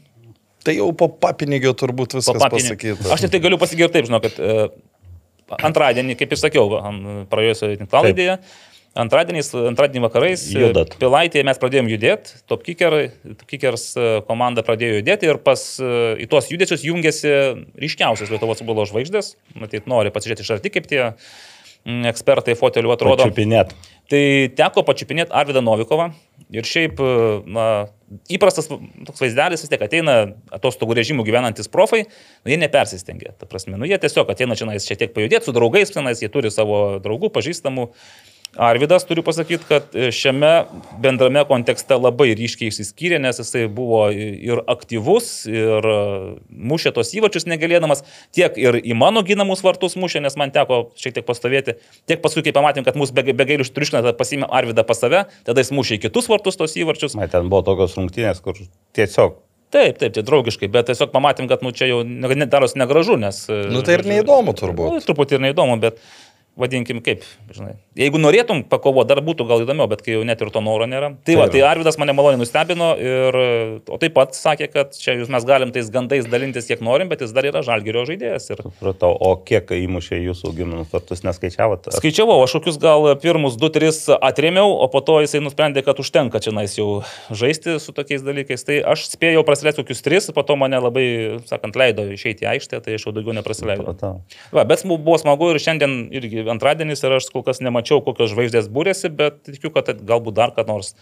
Tai 0.65 0.77
jau 0.77 0.91
po 0.93 1.09
papinigio 1.09 1.73
turbūt 1.73 2.19
viskas 2.19 2.37
pasakyta. 2.37 3.09
Aš 3.15 3.25
tik 3.25 3.33
tai 3.33 3.41
galiu 3.47 3.57
pasigirti 3.61 3.97
taip, 3.97 4.11
žinau, 4.11 4.21
kad 4.21 4.37
e, 4.37 4.57
antradienį, 5.57 6.19
kaip 6.21 6.35
ir 6.37 6.41
sakiau, 6.41 6.67
praėjusioje 7.33 7.81
tinklalaidėje, 7.81 8.37
antradieniais, 8.99 9.51
antradienį 9.55 10.03
vakarais 10.05 10.47
e, 10.51 10.65
Judat. 10.65 10.97
Pilaitėje 11.01 11.45
mes 11.47 11.61
pradėjom 11.63 11.91
judėti, 11.93 12.41
Top 12.51 12.65
Kicker, 12.67 12.97
Top 13.29 13.47
Kickers 13.51 13.87
e, 13.95 14.09
komanda 14.29 14.65
pradėjo 14.67 14.99
judėti 15.01 15.31
ir 15.31 15.41
pas 15.45 15.63
e, 15.79 15.93
į 16.25 16.31
tuos 16.31 16.51
judesius 16.51 16.85
jungiasi 16.87 17.31
ryškiausios 17.81 18.33
Lietuvos 18.33 18.63
futbolo 18.63 18.89
žvaigždės, 18.91 19.37
matyt, 19.59 19.87
nori 19.91 20.13
pasižiūrėti 20.15 20.47
iš 20.47 20.53
arti, 20.57 20.75
kaip 20.75 20.91
tie 20.91 21.01
mm, 21.07 22.11
ekspertai 22.11 22.59
fotelių 22.59 22.97
atrodo. 22.97 23.29
Pačiupinėt. 23.29 23.77
Tai 24.11 24.25
teko 24.59 24.83
pačiupinėti 24.89 25.31
Arvidą 25.39 25.63
Novikovą. 25.63 26.11
Ir 26.51 26.67
šiaip, 26.67 26.99
na, 27.47 27.65
įprastas 28.33 28.67
toks 28.67 29.23
vaizdelis 29.23 29.63
vis 29.63 29.71
tiek 29.71 29.83
ateina 29.87 30.17
atostogų 30.57 30.97
režimų 30.99 31.23
gyvenantis 31.29 31.71
profai, 31.71 32.01
nu, 32.09 32.51
jie 32.51 32.59
nepersistengia. 32.59 33.37
Ta 33.39 33.47
prasme, 33.47 33.77
nu, 33.79 33.87
jie 33.87 34.01
tiesiog 34.03 34.33
ateina 34.35 34.59
čia 34.59 34.67
šiek 34.83 34.99
tiek 35.05 35.15
pajudėti 35.15 35.47
su 35.47 35.55
draugais, 35.55 35.95
tenais, 35.95 36.25
jie 36.25 36.31
turi 36.33 36.51
savo 36.51 36.99
draugų, 37.05 37.31
pažįstamų. 37.37 37.87
Arvidas, 38.59 39.05
turiu 39.07 39.23
pasakyti, 39.23 39.65
kad 39.69 39.95
šiame 40.15 40.65
bendrame 40.99 41.45
kontekste 41.47 41.95
labai 41.95 42.33
ryškiai 42.39 42.73
išsiskyrė, 42.73 43.21
nes 43.23 43.39
jisai 43.39 43.69
buvo 43.71 44.03
ir 44.11 44.63
aktyvus, 44.71 45.29
ir 45.51 45.87
mušė 46.51 46.91
tos 46.97 47.13
įvačius 47.15 47.47
negalėdamas, 47.51 48.03
tiek 48.35 48.59
ir 48.59 48.81
į 48.83 48.97
mano 48.99 49.23
ginamus 49.27 49.63
vartus 49.67 49.95
mušė, 50.01 50.25
nes 50.25 50.39
man 50.41 50.51
teko 50.55 50.83
šiek 50.99 51.21
tiek 51.21 51.29
pastovėti, 51.29 51.77
tiek 52.11 52.23
paskui, 52.25 52.43
kai 52.47 52.55
pamatėm, 52.57 52.87
kad 52.89 52.99
mūsų 52.99 53.15
be, 53.21 53.27
be 53.31 53.47
gailių 53.53 53.69
ištriškina, 53.69 54.03
tada 54.03 54.17
pasimė 54.19 54.51
Arvidą 54.51 54.83
pas 54.89 54.99
save, 54.99 55.29
tada 55.47 55.63
jis 55.63 55.71
mušė 55.77 56.01
į 56.01 56.03
kitus 56.09 56.27
vartus 56.33 56.59
tos 56.59 56.75
įvačius. 56.81 57.15
Na, 57.21 57.31
ten 57.31 57.53
buvo 57.53 57.63
tokios 57.71 57.95
rungtynės, 58.01 58.43
kur 58.43 58.59
tiesiog 58.99 59.39
Taip, 59.71 60.01
taip, 60.01 60.11
tai 60.17 60.25
draugiškai, 60.27 60.67
bet 60.75 60.89
tiesiog 60.91 61.13
pamatėm, 61.13 61.47
kad 61.47 61.61
nu, 61.63 61.71
čia 61.71 61.87
jau 61.87 62.01
darosi 62.51 62.79
negražu, 62.81 63.15
nes... 63.23 63.45
Nu 63.71 63.85
tai 63.87 64.01
ir 64.01 64.03
neįdomu 64.09 64.51
turbūt. 64.59 64.97
Nu, 64.97 65.03
truputį 65.05 65.37
ir 65.37 65.45
neįdomu, 65.45 65.77
bet 65.85 66.01
vadinkim 66.61 67.01
kaip, 67.05 67.25
žinai. 67.55 67.77
Jeigu 67.99 68.21
norėtum 68.21 68.63
pakovo, 68.71 69.05
dar 69.09 69.21
būtų 69.25 69.47
gal 69.49 69.65
įdomiau, 69.65 69.89
bet 69.91 70.05
kai 70.05 70.15
jau 70.15 70.25
net 70.27 70.41
ir 70.41 70.53
to 70.55 70.63
noro 70.65 70.87
nėra. 70.89 71.13
Tai, 71.19 71.33
tai 71.33 71.39
va, 71.41 71.49
tai 71.53 71.65
Arvidas 71.67 71.99
mane 72.01 72.15
maloniai 72.17 72.41
nustebino 72.41 72.93
ir 73.01 73.39
o 73.91 73.99
taip 74.01 74.15
pat 74.17 74.37
sakė, 74.37 74.69
kad 74.73 74.95
čia 74.97 75.17
jūs 75.19 75.31
mes 75.33 75.47
galim 75.49 75.73
tais 75.75 75.91
gandais 75.93 76.29
dalintis 76.31 76.69
kiek 76.71 76.83
norim, 76.85 77.11
bet 77.11 77.25
jis 77.25 77.35
dar 77.37 77.49
yra 77.49 77.65
žalgerio 77.67 78.05
žaidėjas. 78.09 78.51
Ir... 78.55 78.63
Supratau, 78.67 79.13
o 79.17 79.35
kiek 79.47 79.73
įmušė 79.77 80.21
jūsų 80.21 80.55
giminius 80.57 80.93
vartus 80.95 81.25
neskaičiavote? 81.27 81.95
Skaičiavau, 81.97 82.39
aš 82.45 82.57
kokius 82.59 82.79
gal 82.83 83.09
pirmus 83.23 83.59
2-3 83.61 84.19
atrėmiau, 84.31 84.77
o 84.85 84.89
po 84.93 85.03
to 85.05 85.19
jisai 85.25 85.43
nusprendė, 85.45 85.85
kad 85.87 86.01
užtenka 86.03 86.43
čia 86.43 86.55
nais 86.57 86.77
jau 86.79 87.03
žaisti 87.31 87.79
su 87.83 87.95
tokiais 87.97 88.25
dalykais. 88.27 88.65
Tai 88.67 88.81
aš 88.95 89.07
spėjau 89.15 89.45
prasilėti 89.47 89.83
kokius 89.83 90.05
3, 90.07 90.31
po 90.37 90.45
to 90.47 90.57
mane 90.61 90.81
labai, 90.83 91.07
sakant, 91.51 91.79
leido 91.81 92.07
išeiti 92.15 92.47
į 92.47 92.53
aikštę, 92.55 92.83
tai 92.85 92.97
aš 92.99 93.09
jau 93.09 93.15
daugiau 93.17 93.37
neprasileidau. 93.37 93.97
Va, 94.55 94.67
bet 94.69 94.85
buvo 94.87 95.19
smagu 95.21 95.53
ir 95.55 95.61
šiandien 95.63 95.97
irgi 96.17 96.45
antradienis 96.53 97.03
ir 97.05 97.17
aš 97.17 97.31
kol 97.33 97.45
kas 97.47 97.63
nemačiau, 97.65 98.03
kokios 98.05 98.33
žvaigždės 98.35 98.71
būrėsi, 98.73 99.11
bet 99.15 99.43
tikiu, 99.49 99.73
kad 99.75 99.91
galbūt 100.07 100.37
dar 100.39 100.55
ką 100.57 100.67
nors 100.69 100.95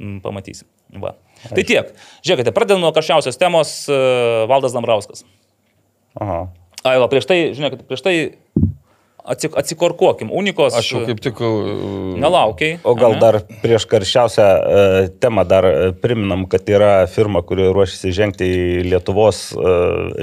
m, 0.00 0.18
pamatysim. 0.24 0.68
Va. 1.02 1.16
Tai 1.48 1.64
tiek. 1.66 1.92
Žiūrėkite, 2.26 2.54
pradedam 2.56 2.84
nuo 2.84 2.92
karščiausios 2.96 3.40
temos 3.40 3.78
uh, 3.90 4.44
Valdas 4.50 4.76
Dambrauskas. 4.76 5.26
Aha. 6.20 6.46
Ai, 6.86 6.96
va, 7.02 7.08
prieš 7.10 7.26
tai, 7.28 7.38
žinokit, 7.56 7.84
prieš 7.88 8.04
tai 8.04 8.16
atsik, 9.26 9.56
atsikorkuokim. 9.58 10.30
Unikos. 10.32 10.76
Aš 10.78 10.92
jau 10.92 11.02
kaip 11.06 11.20
tik... 11.22 11.40
uh, 11.42 12.14
Nelaukiai. 12.20 12.78
O 12.86 12.94
gal 12.98 13.16
ane? 13.16 13.20
dar 13.22 13.38
prieš 13.62 13.86
karščiausią 13.90 14.46
e, 14.46 14.84
temą 15.22 15.44
dar 15.48 15.66
e, 15.68 15.74
priminam, 16.00 16.46
kad 16.50 16.68
yra 16.70 16.92
firma, 17.10 17.42
kuri 17.46 17.68
ruošiasi 17.74 18.12
žengti 18.16 18.48
į 18.48 18.84
Lietuvos 18.90 19.42
e, 19.52 19.74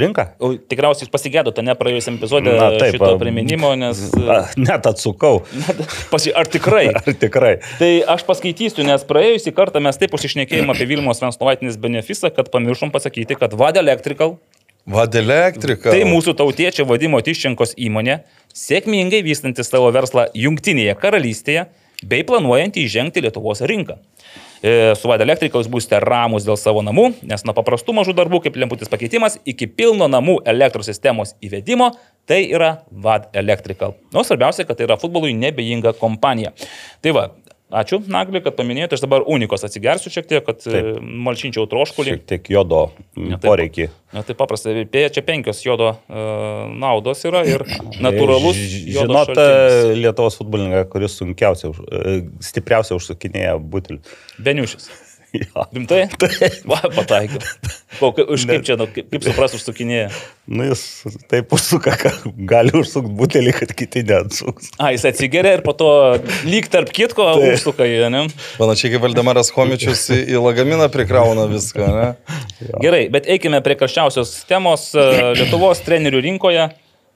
rinką? 0.03 0.27
O, 0.39 0.53
tikriausiai 0.57 1.07
jūs 1.07 1.13
pasigėdote, 1.13 1.65
ne 1.65 1.75
praėjusiam 1.77 2.17
epizodė 2.19 2.55
Na, 2.57 2.71
taip, 2.79 2.97
šito 2.97 3.11
priminimo, 3.21 3.73
nes... 3.79 4.05
A, 4.33 4.39
Net 4.59 4.87
atsukau. 4.89 5.43
Pasi, 6.11 6.33
ar 6.33 6.49
tikrai? 6.49 6.87
Ar 6.97 7.17
tikrai? 7.19 7.53
Tai 7.79 7.91
aš 8.15 8.25
paskaitysiu, 8.27 8.85
nes 8.87 9.05
praėjusį 9.09 9.53
kartą 9.55 9.81
mes 9.83 9.99
taip 9.99 10.15
užišnekėjom 10.15 10.73
apie 10.73 10.87
Vilmos 10.89 11.21
Venslovaitinės 11.23 11.77
benefisą, 11.81 12.31
kad 12.33 12.49
pamiršom 12.53 12.93
pasakyti, 12.93 13.37
kad 13.39 13.55
Vad 13.59 13.77
Electrical 13.81 14.37
Vad 14.83 15.15
elektrika. 15.15 15.93
Tai 15.93 16.03
mūsų 16.09 16.33
tautiečio 16.35 16.83
vadimo 16.89 17.21
Tiščenkos 17.23 17.77
įmonė, 17.79 18.17
sėkmingai 18.51 19.21
vystanti 19.23 19.63
savo 19.63 19.87
verslą 19.95 20.27
Junktinėje 20.35 20.97
karalystėje 20.99 21.69
bei 22.03 22.25
planuojanti 22.27 22.83
įžengti 22.83 23.23
Lietuvos 23.23 23.63
rinką. 23.63 23.95
E, 24.63 24.93
Su 24.99 25.07
Vada 25.07 25.23
Elektrika 25.23 25.59
jūs 25.59 25.69
būsite 25.71 26.01
ramus 26.03 26.43
dėl 26.43 26.59
savo 26.59 26.83
namų, 26.83 27.09
nes 27.27 27.43
nuo 27.47 27.55
paprastų 27.55 27.95
mažų 27.95 28.15
darbų 28.15 28.41
kaip 28.43 28.59
lemputis 28.59 28.91
pakeitimas 28.91 29.39
iki 29.47 29.67
pilno 29.71 30.09
namų 30.11 30.41
elektros 30.51 30.87
sistemos 30.91 31.35
įvedimo 31.43 31.93
tai 32.27 32.45
yra 32.51 32.77
Vad 32.91 33.27
Electrical. 33.35 33.95
O 34.15 34.23
svarbiausia, 34.23 34.63
kad 34.67 34.79
tai 34.79 34.87
yra 34.87 34.99
futbolui 34.99 35.33
nebejinga 35.35 35.95
kompanija. 35.99 36.53
Tai 37.03 37.15
va, 37.15 37.25
ačiū 37.81 37.99
Nagli, 38.13 38.39
kad 38.45 38.55
paminėjote, 38.57 38.97
aš 38.99 39.03
dabar 39.05 39.25
unikos 39.25 39.65
atsigersiu 39.67 40.11
šiek 40.13 40.27
tiek, 40.29 40.43
kad 40.45 40.61
e, 40.69 40.81
malšinčiau 41.01 41.65
troškulį. 41.71 42.13
Šiek 42.15 42.25
tiek 42.29 42.49
jodo 42.53 42.83
Ne, 43.17 43.35
taip. 43.37 43.47
poreikį. 43.49 43.87
Na 44.13 44.21
tai 44.27 44.35
paprastai, 44.37 44.83
pėja 44.93 45.09
čia 45.15 45.23
penkios 45.25 45.63
jodo 45.65 45.87
uh, 45.95 46.67
naudos 46.69 47.23
yra 47.25 47.41
ir 47.49 47.63
natūralus 48.03 48.59
Žinot, 48.61 49.31
šaltinis. 49.33 49.97
Lietuvos 50.03 50.37
futbolininką, 50.37 50.83
kuris 50.93 51.15
sunkiausiai, 51.17 51.71
už- 51.73 51.81
e, 51.89 52.13
stipriausiai 52.45 52.99
užsukinėja 52.99 53.55
butelį. 53.57 53.99
Beniušis. 54.45 54.91
Jo. 55.33 55.63
Rimtai? 55.73 56.03
Va, 56.69 56.77
pataikiau. 56.93 57.41
Už 58.29 58.43
kaip 58.45 58.65
čia, 58.65 58.75
nu, 58.77 58.85
kaip, 58.93 59.07
kaip 59.09 59.23
supras 59.25 59.55
užsukinėja? 59.57 60.11
Nu, 60.45 60.67
jis 60.67 60.83
taip 61.31 61.53
užsuka, 61.57 61.95
kad 61.97 62.27
gali 62.49 62.73
užsukti 62.77 63.09
butelį, 63.17 63.53
kad 63.57 63.73
kiti 63.77 64.03
neatsuks. 64.05 64.69
A, 64.77 64.91
jis 64.93 65.07
atsigeria 65.09 65.55
ir 65.57 65.63
po 65.65 65.73
to 65.77 65.89
lyg 66.45 66.69
tarp 66.73 66.93
kitko 66.93 67.31
užsuka 67.49 67.87
jį, 67.89 67.97
ne? 68.13 68.27
Panašiai 68.61 68.93
kaip 68.93 69.05
Valdemaras 69.07 69.49
Komičius 69.55 70.05
į, 70.13 70.21
į 70.35 70.43
lagaminą 70.43 70.89
prikrauna 70.93 71.47
viską, 71.49 71.89
ne? 71.97 72.07
Gerai, 72.83 73.07
bet 73.13 73.29
eikime 73.33 73.63
prie 73.65 73.77
karščiausios 73.79 74.35
temos. 74.49 74.91
E, 74.93 75.09
Lietuvos 75.39 75.81
trenerių 75.85 76.21
rinkoje 76.29 76.69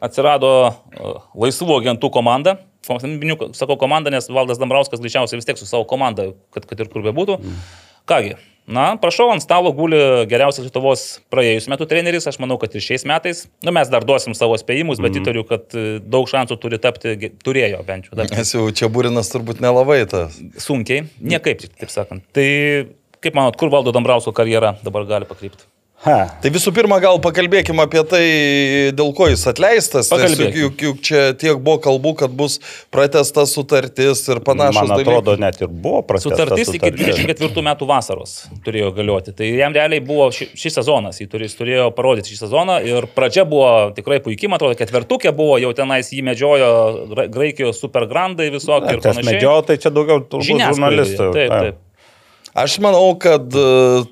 atsirado 0.04 0.54
e, 0.66 1.18
laisvų 1.46 1.84
agentų 1.84 2.10
komanda. 2.18 2.58
Sakau 2.88 3.76
komanda, 3.76 4.10
nes 4.14 4.30
Valdas 4.32 4.62
Dambrauskas 4.62 5.02
greičiausiai 5.04 5.42
vis 5.42 5.48
tiek 5.50 5.60
su 5.60 5.68
savo 5.68 5.84
komanda, 5.90 6.32
kad, 6.56 6.66
kad 6.70 6.80
ir 6.80 6.90
kur 6.94 7.04
bebūtų. 7.04 7.36
Kągi, 8.08 8.36
na, 8.68 8.86
prašau, 9.02 9.30
ant 9.34 9.44
stalo 9.44 9.72
guli 9.76 9.98
geriausias 10.32 10.66
Lietuvos 10.68 11.02
praėjusiu 11.34 11.72
metu 11.74 11.88
treneris, 11.90 12.28
aš 12.30 12.38
manau, 12.44 12.56
kad 12.62 12.76
ir 12.76 12.84
šiais 12.84 13.04
metais. 13.08 13.46
Nu, 13.66 13.74
mes 13.76 13.92
dar 13.92 14.06
duosim 14.08 14.36
savo 14.38 14.56
spėjimus, 14.60 15.02
bet 15.04 15.16
įtariu, 15.20 15.44
kad 15.48 15.76
e, 15.76 15.86
daug 16.04 16.28
šansų 16.32 16.60
turi 16.64 16.80
tapti, 16.84 17.16
turėjo 17.44 17.82
bent 17.88 18.08
jau. 18.10 18.18
Dar 18.20 18.32
Nes 18.32 18.54
jau 18.56 18.66
čia 18.72 18.88
būrinas 18.92 19.32
turbūt 19.34 19.60
nelabai 19.64 20.02
tas. 20.08 20.40
sunkiai, 20.64 21.06
niekaip, 21.20 21.68
taip 21.80 21.92
sakant. 21.92 22.24
Tai 22.36 22.48
kaip 23.24 23.36
manot, 23.36 23.60
kur 23.60 23.72
valdo 23.74 23.92
Dambrausko 23.96 24.32
karjera 24.36 24.78
dabar 24.86 25.08
gali 25.10 25.28
pakrypti? 25.28 25.68
Ha. 26.06 26.18
Tai 26.44 26.50
visų 26.54 26.70
pirma, 26.78 27.00
gal 27.02 27.18
pakalbėkime 27.18 27.82
apie 27.82 28.04
tai, 28.06 28.20
dėl 28.94 29.10
ko 29.18 29.26
jis 29.32 29.42
atleistas. 29.50 30.12
Juk, 30.12 30.20
Pakalbėkim. 30.22 30.60
juk, 30.62 30.82
juk 30.86 31.00
čia 31.04 31.22
tiek 31.34 31.58
buvo 31.58 31.80
kalbų, 31.82 32.12
kad 32.20 32.36
bus 32.38 32.60
pratesta 32.94 33.48
sutartis 33.50 34.22
ir 34.30 34.38
panašus 34.46 34.78
Man 34.78 34.94
atrodo, 35.02 35.34
net 35.42 35.58
ir 35.58 35.72
buvo 35.74 36.04
prastesnė 36.06 36.38
Sutartis 36.38 36.70
iki 36.78 36.92
24 36.94 37.64
metų 37.66 37.88
vasaros 37.90 38.36
turėjo 38.68 38.92
galioti. 38.94 39.34
Tai 39.40 39.50
jam 39.50 39.74
realiai 39.74 40.04
buvo 40.06 40.28
ši, 40.38 40.52
šis 40.54 40.78
sezonas, 40.78 41.18
jis 41.18 41.32
turėjo, 41.34 41.50
jis 41.50 41.58
turėjo 41.64 41.88
parodyti 41.98 42.30
šį 42.36 42.38
sezoną 42.44 42.78
ir 42.86 43.08
pradžia 43.18 43.48
buvo 43.50 43.72
tikrai 43.98 44.20
puikiai, 44.22 44.52
man 44.54 44.62
atrodo, 44.62 44.78
ketvirtukė 44.78 45.34
buvo, 45.36 45.58
jau 45.66 45.74
tenais 45.82 46.14
jį 46.14 46.22
medžiojo 46.30 46.70
Gra- 47.16 47.26
Graikijos 47.34 47.82
supergrandai 47.82 48.52
visokie 48.54 49.00
ir 49.00 49.02
panašiai. 49.02 49.32
medžiotojai 49.34 49.82
čia 49.82 49.90
daugiau 49.98 50.22
žurnalistai. 50.46 51.32
Taip, 51.34 51.58
taip. 51.58 51.82
Aš 52.58 52.78
manau, 52.86 53.10
kad 53.22 53.50
e, 53.54 54.06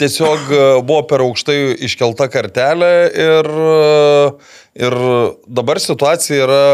tiesiog 0.00 0.48
e, 0.50 0.62
buvo 0.86 1.02
per 1.10 1.24
aukštai 1.26 1.58
iškelta 1.88 2.30
kartelė 2.32 2.94
ir, 3.26 3.50
e, 3.50 4.32
ir 4.86 4.96
dabar 5.60 5.82
situacija 5.82 6.46
yra 6.46 6.64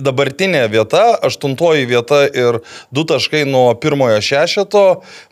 dabartinė 0.00 0.64
vieta, 0.72 1.02
aštuntoji 1.22 1.86
vieta 1.86 2.24
ir 2.26 2.58
du 2.94 3.04
taškai 3.06 3.44
nuo 3.46 3.68
pirmojo 3.78 4.18
šešeto, 4.24 4.82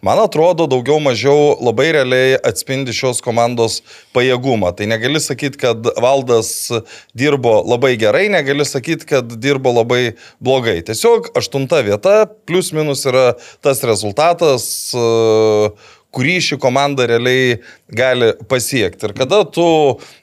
man 0.07 0.21
atrodo, 0.23 0.69
daugiau 0.71 1.01
mažiau 1.03 1.57
labai 1.59 1.89
realiai 1.97 2.37
atspindi 2.39 2.95
šios 2.95 3.23
komandos 3.25 3.81
pajėgumą. 4.15 4.71
Tai 4.79 4.87
negali 4.93 5.23
sakyti, 5.23 5.59
kad 5.65 5.89
valdas 6.03 6.71
dirbo 7.19 7.59
labai 7.67 7.97
gerai, 8.01 8.29
negali 8.33 8.67
sakyti, 8.69 9.09
kad 9.17 9.35
dirbo 9.43 9.75
labai 9.81 10.15
blogai. 10.43 10.79
Tiesiog 10.87 11.33
aštunta 11.39 11.83
vieta, 11.87 12.23
plus 12.47 12.71
minus 12.77 13.03
yra 13.11 13.33
tas 13.65 13.83
rezultatas, 13.87 14.69
e, 14.95 15.99
kurį 16.13 16.39
ši 16.45 16.59
komanda 16.61 17.07
realiai 17.09 17.57
gali 17.93 18.33
pasiekti. 18.49 19.09
Ir 19.09 19.15
kada 19.17 19.43
tu 19.49 19.65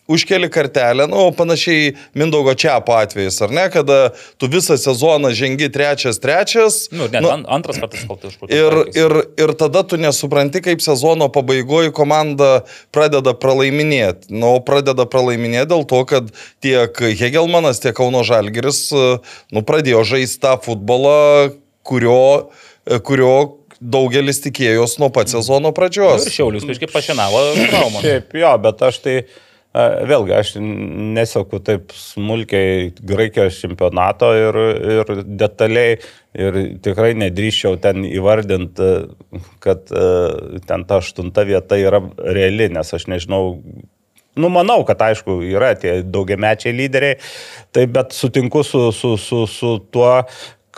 užkeli 0.09 0.49
kartelę, 0.49 1.05
nu, 1.09 1.27
panašiai 1.37 1.93
Mindaugo 2.17 2.53
Čiapo 2.57 2.95
atvejais, 2.97 3.37
ar 3.45 3.53
ne, 3.53 3.65
kada 3.73 3.97
tu 4.41 4.49
visą 4.49 4.77
sezoną 4.77 5.31
žengi 5.37 5.69
trečias, 5.73 6.17
trečias. 6.21 6.79
Nu, 6.93 7.09
net 7.11 7.21
nu, 7.25 7.33
antras 7.45 7.77
kartas 7.81 8.05
tai 8.05 8.31
užpultas. 8.31 8.53
Ir, 8.53 8.77
ir, 8.97 9.17
ir 9.37 9.53
tada 9.57 9.83
tu 9.85 9.99
nesupranti, 10.01 10.63
kaip 10.65 10.81
sezono 10.85 11.29
pabaigoje 11.33 11.93
komanda 11.93 12.63
pradeda 12.95 13.35
pralaiminėti. 13.37 14.33
Nu, 14.33 14.55
pradeda 14.65 15.05
pralaiminėti 15.09 15.69
dėl 15.73 15.85
to, 15.89 16.01
kad 16.09 16.33
tiek 16.63 16.97
Hegelmanas, 17.21 17.81
tiek 17.83 17.97
Kauno 17.97 18.23
Žalgeris 18.25 18.89
nu, 18.93 19.61
pradėjo 19.65 20.05
žaisti 20.07 20.41
tą 20.41 20.55
futbolą, 20.63 21.53
kurio, 21.85 22.49
kurio 23.05 23.58
daugelis 23.79 24.41
tikėjos 24.43 24.97
nuo 25.01 25.11
pat 25.13 25.31
sezono 25.31 25.73
Ir 25.73 25.77
pradžios. 25.77 26.29
Šiaulius, 26.31 26.67
kažkaip 26.69 26.91
pašinavo 26.93 27.43
traumą. 27.69 28.01
Šiaip 28.03 28.35
jo, 28.41 28.55
bet 28.63 28.83
aš 28.89 29.03
tai 29.05 29.19
E, 29.69 29.81
Vėlgi, 30.09 30.33
aš 30.33 30.55
nesaku 30.57 31.59
taip 31.61 31.91
smulkiai 31.93 32.87
Graikijos 33.05 33.59
čempionato 33.61 34.31
ir, 34.33 34.57
ir 34.95 35.11
detaliai 35.27 35.99
ir 36.33 36.57
tikrai 36.81 37.11
nedrįščiau 37.21 37.77
ten 37.83 38.07
įvardinti, 38.07 38.89
kad 39.61 39.93
e, 39.93 40.07
ten 40.65 40.87
ta 40.89 40.97
aštunta 41.03 41.45
vieta 41.45 41.77
yra 41.77 42.01
reali, 42.17 42.71
nes 42.73 42.93
aš 42.97 43.09
nežinau, 43.11 43.55
Nu, 44.39 44.47
manau, 44.53 44.83
kad 44.87 45.01
aišku, 45.03 45.39
yra 45.43 45.73
tie 45.75 45.97
daugiamečiai 46.05 46.71
lyderiai, 46.71 47.17
tai 47.75 47.87
bet 47.91 48.13
sutinku 48.15 48.61
su, 48.63 48.85
su, 48.95 49.15
su, 49.19 49.41
su 49.49 49.71
tuo, 49.91 50.11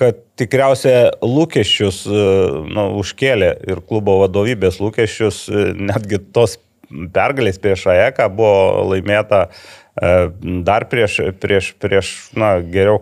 kad 0.01 0.17
tikriausiai 0.39 1.12
lūkesčius 1.22 2.03
nu, 2.10 2.86
užkėlė 3.01 3.51
ir 3.70 3.84
klubo 3.86 4.17
vadovybės 4.24 4.81
lūkesčius, 4.81 5.46
netgi 5.77 6.22
tos 6.34 6.58
pergalės 7.13 7.62
prieš 7.62 7.86
AEK 7.93 8.24
buvo 8.36 8.88
laimėta 8.89 9.46
dar 10.65 10.88
prieš, 10.89 11.20
prieš, 11.43 11.74
prieš 11.79 12.13
na, 12.38 12.55
geriau 12.63 12.98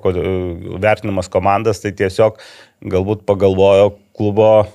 vertinamas 0.82 1.29
komandas, 1.32 1.82
tai 1.84 1.94
tiesiog 1.94 2.39
galbūt 2.82 3.25
pagalvojo 3.29 3.94
klubo 4.18 4.68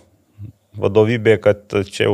vadovybė, 0.78 1.37
kad 1.43 1.76
čia 1.90 2.09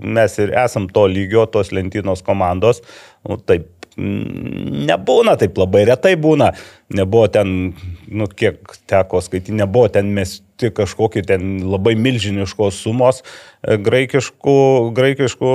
mes 0.00 0.38
ir 0.40 0.52
esam 0.64 0.88
to 0.92 1.06
lygio, 1.08 1.46
tos 1.46 1.72
lentynos 1.72 2.24
komandos. 2.24 2.82
Nu, 3.24 3.38
taip 3.38 3.81
nebūna, 3.96 5.36
taip 5.40 5.58
labai 5.60 5.84
retai 5.88 6.14
būna. 6.20 6.52
Nebuvo 6.92 7.26
ten, 7.32 7.72
nu, 8.08 8.28
kiek 8.28 8.60
teko 8.90 9.22
skaityti, 9.24 9.54
nebuvo 9.56 9.88
ten 9.92 10.10
mesti 10.16 10.70
kažkokie 10.76 11.24
ten 11.26 11.62
labai 11.72 11.94
milžiniškos 11.96 12.80
sumos 12.84 13.22
e, 13.22 13.78
graikiškų, 13.80 14.56
graikiškų 14.96 15.52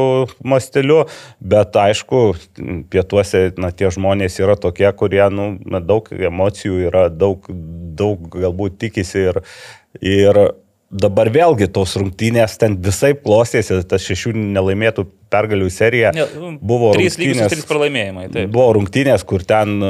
mastelių, 0.49 1.03
bet 1.39 1.77
aišku, 1.77 2.23
pietuose, 2.93 3.43
na, 3.61 3.71
tie 3.71 3.91
žmonės 3.93 4.39
yra 4.41 4.57
tokie, 4.59 4.89
kurie, 4.97 5.23
nu, 5.33 5.49
daug 5.85 6.09
emocijų 6.13 6.87
yra, 6.89 7.07
daug, 7.13 7.45
daug 7.97 8.29
galbūt 8.33 8.79
tikisi 8.81 9.27
ir, 9.29 9.43
ir 10.01 10.41
dabar 10.87 11.27
vėlgi 11.33 11.67
tos 11.73 11.97
rungtynės 11.99 12.55
ten 12.61 12.77
visai 12.83 13.11
klostėsi, 13.17 13.81
tas 13.89 14.05
šešių 14.07 14.33
nelaimėtų 14.55 15.03
pergalių 15.31 15.67
serija. 15.73 16.13
Ne, 16.15 16.23
buvo 16.63 16.93
trys 16.95 17.17
lygius, 17.19 17.49
trys 17.51 17.67
pralaimėjimai. 17.67 18.27
Taip. 18.31 18.53
buvo 18.53 18.77
rungtynės, 18.77 19.25
kur 19.27 19.43
ten 19.47 19.75
e, 19.83 19.89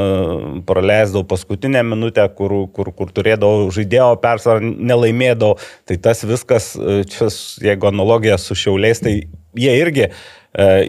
praleisdavau 0.69 1.27
paskutinę 1.29 1.83
minutę, 1.85 2.25
kur, 2.37 2.55
kur, 2.73 2.89
kur 2.97 3.13
turėdavau 3.13 3.69
žaidėjo 3.75 4.15
persvarą, 4.23 4.73
nelaimėdavau. 4.89 5.59
Tai 5.87 5.99
tas 6.09 6.25
viskas, 6.25 6.73
e, 6.73 7.03
čia, 7.11 7.29
jeigu 7.69 7.91
analogija 7.91 8.39
su 8.41 8.57
šiauliais, 8.57 9.03
tai 9.05 9.15
jie 9.57 9.77
irgi 9.77 10.07
e, 10.07 10.11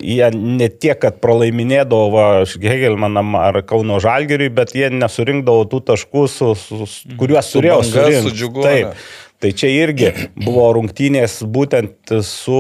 jie 0.01 0.33
ne 0.33 0.73
tiek, 0.73 0.97
kad 1.05 1.21
pralaiminėdavo 1.21 2.27
Hegelmanam 2.65 3.37
ar 3.45 3.61
Kauno 3.69 4.01
Žalgiriui, 4.01 4.49
bet 4.57 4.73
jie 4.73 4.89
nesurinkdavo 4.97 5.69
tų 5.69 5.85
taškų, 5.93 6.29
su, 6.33 6.55
su, 6.57 6.85
su, 6.89 7.17
kuriuos 7.21 7.53
turėjo 7.53 7.81
Banga, 7.83 7.91
su 7.93 7.99
surinkti. 8.01 8.39
Džiugone. 8.41 8.69
Taip. 8.73 9.09
Tai 9.39 9.53
čia 9.55 9.69
irgi 9.71 10.09
buvo 10.35 10.65
rungtynės 10.75 11.37
būtent 11.47 12.11
su 12.27 12.59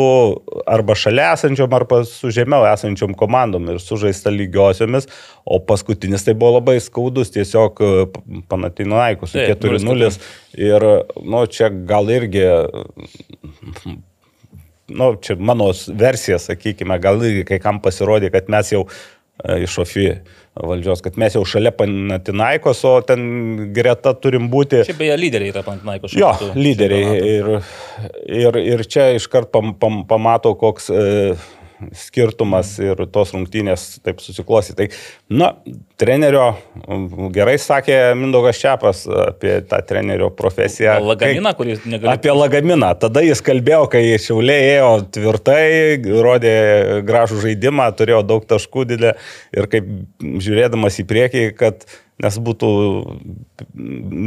arba 0.62 0.94
šalia 0.98 1.32
esančiom, 1.34 1.72
arba 1.74 2.04
su 2.06 2.30
žemiau 2.34 2.62
esančiom 2.70 3.16
komandom 3.18 3.66
ir 3.72 3.80
sužaista 3.82 4.30
lygiosiomis, 4.30 5.08
o 5.42 5.58
paskutinis 5.58 6.22
tai 6.26 6.36
buvo 6.38 6.60
labai 6.60 6.76
skaudus, 6.82 7.32
tiesiog 7.34 7.82
Panatinaikų 8.50 9.26
su 9.26 9.40
Taip, 9.40 9.58
4-0 9.58 10.12
ir, 10.68 10.86
nu, 11.26 11.42
čia 11.50 11.72
gal 11.90 12.14
irgi 12.14 12.46
nu, 14.88 15.12
čia 15.20 15.34
mano 15.36 15.72
versija, 15.98 16.38
sakykime, 16.40 16.96
gal 17.02 17.18
irgi 17.26 17.44
kai 17.48 17.58
kam 17.62 17.82
pasirodė, 17.84 18.30
kad 18.32 18.48
mes 18.52 18.70
jau 18.72 18.86
iš 19.62 19.78
OFI 19.84 20.08
valdžios, 20.58 21.02
kad 21.04 21.18
mes 21.20 21.36
jau 21.36 21.44
šalia 21.46 21.70
Panatinaikos, 21.76 22.80
o 22.88 22.96
ten 23.06 23.22
greta 23.74 24.14
turim 24.18 24.48
būti. 24.50 24.82
Čia 24.88 24.96
beje 24.98 25.18
lyderiai 25.20 25.52
yra 25.52 25.62
Pantinaiko 25.66 26.10
Jo, 26.10 26.32
lyderiai. 26.58 27.18
Ir, 27.36 27.50
ir, 28.40 28.58
ir 28.74 28.84
čia 28.90 29.12
iškart 29.18 29.52
pam, 29.54 29.76
pam, 29.78 30.02
pamato, 30.10 30.54
koks 30.58 30.90
e, 30.90 31.04
skirtumas 31.96 32.74
ir 32.82 33.00
tos 33.12 33.32
rungtynės 33.34 33.84
taip 34.04 34.22
susiklosi. 34.22 34.74
Tai, 34.78 34.88
na, 35.30 35.50
trenerio, 36.00 36.46
gerai 37.34 37.56
sakė 37.62 37.98
Mindaugas 38.18 38.60
Čiapas 38.60 39.04
apie 39.08 39.58
tą 39.68 39.80
trenerio 39.88 40.30
profesiją. 40.38 40.98
Lagaminą, 41.04 41.54
kurį 41.58 41.78
negali. 41.84 42.10
Apie 42.14 42.34
lagaminą. 42.34 42.90
Tada 43.02 43.22
jis 43.26 43.42
kalbėjo, 43.44 43.84
kai 43.92 44.02
šiauliai 44.22 44.74
ėjo 44.74 44.90
tvirtai, 45.18 45.62
rodė 46.26 46.56
gražų 47.08 47.42
žaidimą, 47.46 47.88
turėjo 47.98 48.24
daug 48.26 48.46
taškų 48.48 48.88
didelį 48.92 49.14
ir 49.58 49.70
kaip 49.72 49.88
žiūrėdamas 50.18 51.00
į 51.02 51.08
priekį, 51.08 51.46
kad 51.58 51.86
nes 52.22 52.38
būtų 52.42 52.68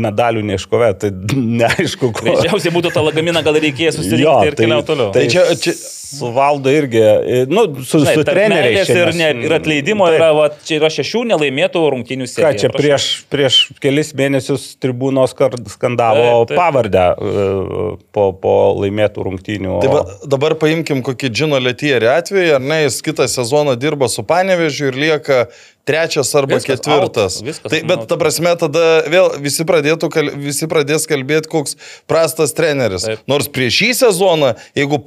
medalių 0.05 0.43
neiškovė, 0.51 0.91
tai 1.01 1.09
neaišku, 1.35 2.11
ko. 2.15 2.25
Greičiausiai 2.27 2.73
būtų 2.75 2.93
tą 2.95 3.03
lagaminą 3.07 3.43
gal 3.45 3.57
reikėjo 3.61 3.95
susirinkti 3.99 4.51
ir 4.53 4.59
keliauti 4.59 4.91
toliau. 4.93 5.09
Tai 5.15 5.25
čia, 5.31 5.47
čia- 5.55 5.59
čia 5.71 5.73
su 6.11 6.27
valdo 6.35 6.67
irgi, 6.75 6.99
nu, 7.47 7.61
su, 7.87 8.01
Žinai, 8.01 8.13
su 8.17 8.23
treneriais. 8.27 8.87
čia 8.89 8.97
ir, 9.05 9.11
ne, 9.15 9.29
ir 9.47 9.53
atleidimo 9.55 10.09
Taip. 10.09 10.17
yra, 10.19 10.31
va, 10.35 10.49
čia 10.67 10.79
yra 10.81 10.89
šešių 10.91 11.21
nelaimėtų 11.29 11.83
rungtynių 11.93 12.27
Ką 12.27 12.31
serija. 12.33 12.59
čia 12.59 12.67
prašau. 12.67 12.81
prieš, 12.83 13.05
prieš 13.31 13.59
kelis 13.79 14.11
mėnesius 14.19 14.65
tribūnos 14.83 15.31
skandavo 15.71 16.25
Taip, 16.43 16.51
taip. 16.51 16.57
pavardę 16.59 17.05
e, 17.15 17.97
po, 18.11 18.25
po 18.43 18.55
laimėtų 18.83 19.23
rungtynių. 19.29 19.77
Tai 19.85 19.93
va, 19.95 20.03
dabar 20.27 20.55
paimkim 20.59 20.99
kokį 21.07 21.31
Džino 21.31 21.59
Letierį 21.63 22.11
atvejį, 22.17 22.55
ar 22.59 22.65
ne, 22.73 22.81
jis 22.89 22.99
kitą 23.07 23.27
sezoną 23.31 23.77
dirba 23.79 24.11
su 24.11 24.23
Panevežiu 24.27 24.91
ir 24.91 24.99
lieka 24.99 25.45
trečias 25.87 26.29
arba 26.37 26.59
Viskas 26.59 26.77
ketvirtas. 26.83 27.39
out, 27.39 27.47
viskas, 27.47 27.71
tai, 27.71 27.80
bet 27.87 28.03
ta 28.09 28.17
prasme 28.21 28.51
tada 28.59 28.83
vėl 29.11 29.31
visi, 29.43 29.65
pradėtų, 29.67 30.09
kal- 30.13 30.31
visi 30.41 30.67
pradės 30.71 31.07
kalbėti, 31.09 31.49
koks 31.51 31.75
prastas 32.09 32.53
treneris. 32.57 33.05
Taip. 33.07 33.23
Nors 33.31 33.47
prieš 33.51 33.79
šį 33.81 33.89
sezoną, 34.03 34.53
jeigu, 34.77 34.99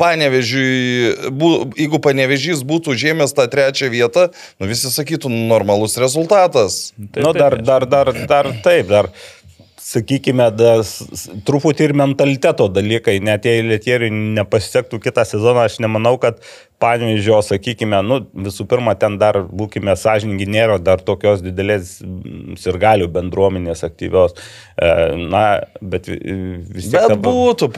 bū, 1.31 1.53
jeigu 1.79 2.01
Panevežys 2.05 2.65
būtų 2.67 2.97
žemės 3.01 3.35
tą 3.37 3.47
trečią 3.51 3.91
vietą, 3.93 4.29
nu, 4.61 4.67
visi 4.71 4.91
sakytų, 4.93 5.31
nu, 5.33 5.47
normalus 5.51 5.97
rezultatas. 6.01 6.93
Taip, 6.99 7.23
nu, 7.25 7.33
dar, 7.37 7.57
dar, 7.63 7.87
dar, 7.87 8.13
dar 8.29 8.51
taip, 8.65 8.89
dar, 8.91 9.11
sakykime, 9.85 10.49
da, 10.57 10.79
s- 10.83 11.05
s- 11.13 11.29
truputį 11.45 11.91
ir 11.91 11.93
mentaliteto 11.99 12.69
dalykai, 12.73 13.19
net 13.23 13.45
jei 13.45 13.63
Lietieriui 13.63 14.11
nepasisektų 14.39 15.01
kitą 15.05 15.25
sezoną, 15.29 15.67
aš 15.69 15.79
nemanau, 15.85 16.17
kad 16.19 16.41
Panevežio, 16.83 17.39
sakykime, 17.47 18.01
nu, 18.05 18.19
visų 18.35 18.67
pirma, 18.69 18.93
ten 18.99 19.15
dar, 19.17 19.39
būkime 19.47 19.95
sąžininkai, 19.97 20.47
nėra 20.51 20.79
dar 20.83 21.01
tokios 21.01 21.41
didelės 21.41 22.01
sirgalių 22.61 23.07
bendruomenės 23.15 23.85
aktyvios. 23.87 24.35
E, 24.77 24.91
Na, 25.31 25.61
bet 25.81 26.09
vi- 26.11 26.19
vis 26.75 26.89
tiek. 26.91 26.99
Bet 26.99 27.09
dabar- 27.15 27.33
būtų, 27.33 27.69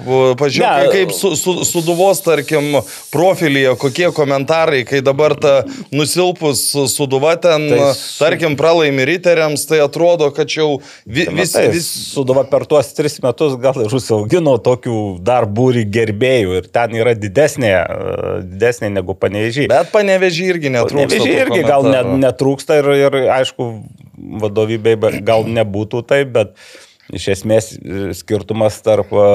pažiūrėk, 0.40 0.90
kaip 0.92 1.12
su, 1.12 1.34
su, 1.36 1.52
suduvos, 1.68 2.22
tarkim, 2.24 2.80
profilyje, 3.12 3.76
kokie 3.78 4.08
komentarai, 4.16 4.80
kai 4.88 5.00
dabar 5.04 5.34
ta 5.36 5.62
nusilpus 5.92 6.64
suduva 6.90 7.36
ten, 7.40 7.68
Tai 7.68 7.78
tai 7.78 7.92
su- 7.94 8.24
tarkim, 8.24 8.56
pralaimi 8.56 9.04
riteriams, 9.06 9.66
tai 9.68 9.78
atrodo, 9.84 10.30
kad 10.34 10.48
jau 10.48 10.80
vi, 11.06 11.26
vis, 11.26 11.52
Matai, 11.54 11.68
vis, 11.72 11.86
Suduva 12.16 12.44
per 12.48 12.64
tuos 12.66 12.92
tris 12.96 13.18
metus 13.22 13.56
gal 13.60 13.76
ir 13.84 13.92
užsiaugino 13.92 14.56
tokių 14.62 15.20
dar 15.22 15.44
būrį 15.46 15.84
gerbėjų 15.92 16.56
ir 16.62 16.68
ten 16.72 16.90
yra 16.96 17.14
didesnė, 17.14 17.72
e, 17.76 18.42
didesnė 18.86 19.00
negu 19.00 19.14
panevežiai. 19.18 19.68
bet 19.68 19.92
panevežį 19.92 20.48
irgi 20.54 20.72
netrūksta. 20.72 21.06
Panevežiai 21.06 21.36
tų 21.36 21.46
irgi 21.46 21.62
gal 21.66 21.82
ne, 21.86 22.02
komentarų. 22.02 22.18
netrūksta 22.24 22.80
ir, 22.80 22.90
ir 22.96 23.16
aišku, 23.36 23.70
vadovybei 24.42 24.96
be- 24.96 25.20
gal 25.22 25.44
nebūtų 25.44 26.06
taip, 26.06 26.32
bet 26.32 26.54
iš 27.12 27.28
esmės 27.36 27.72
e, 27.78 28.12
skirtumas 28.18 28.80
tarp 28.82 29.12
e, 29.14 29.26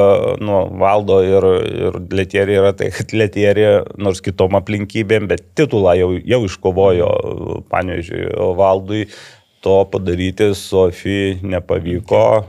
nu, 0.44 0.68
valdo 0.82 1.22
ir, 1.24 1.44
ir 1.72 2.00
Letierį 2.12 2.58
yra 2.60 2.74
tai, 2.74 2.92
kad 2.92 3.14
Letierį 3.14 3.68
nors 3.98 4.22
kitom 4.22 4.58
aplinkybėm, 4.60 5.28
bet 5.32 5.54
titulą 5.56 5.96
jau, 6.00 6.12
jau 6.20 6.42
iškovojo, 6.48 7.12
panevežiui, 7.72 8.28
valdui. 8.60 9.06
To 9.62 9.86
padaryti 9.86 10.56
Sofijai 10.56 11.38
nepavyko. 11.45 12.45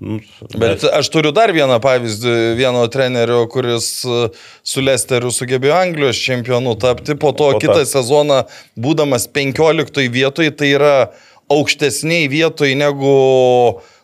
Nu, 0.00 0.18
Bet 0.58 0.82
aš 0.92 1.06
turiu 1.14 1.30
dar 1.30 1.52
vieną 1.54 1.76
pavyzdį, 1.82 2.32
vieno 2.58 2.82
trenerio, 2.90 3.44
kuris 3.52 3.86
e, 4.02 4.24
su 4.66 4.82
Lesteriu 4.82 5.30
sugebėjo 5.30 5.76
Anglijos 5.78 6.18
čempionu 6.18 6.74
tapti, 6.74 7.14
po 7.14 7.30
to 7.30 7.52
Po 7.54 7.62
kitą 7.62 7.84
sezoną, 7.86 8.40
būdamas 8.74 9.28
15 9.30 10.02
vietoj, 10.10 10.50
tai 10.58 10.72
yra 10.74 10.96
aukštesniai 11.50 12.26
vietoj 12.30 12.74
negu 12.82 13.14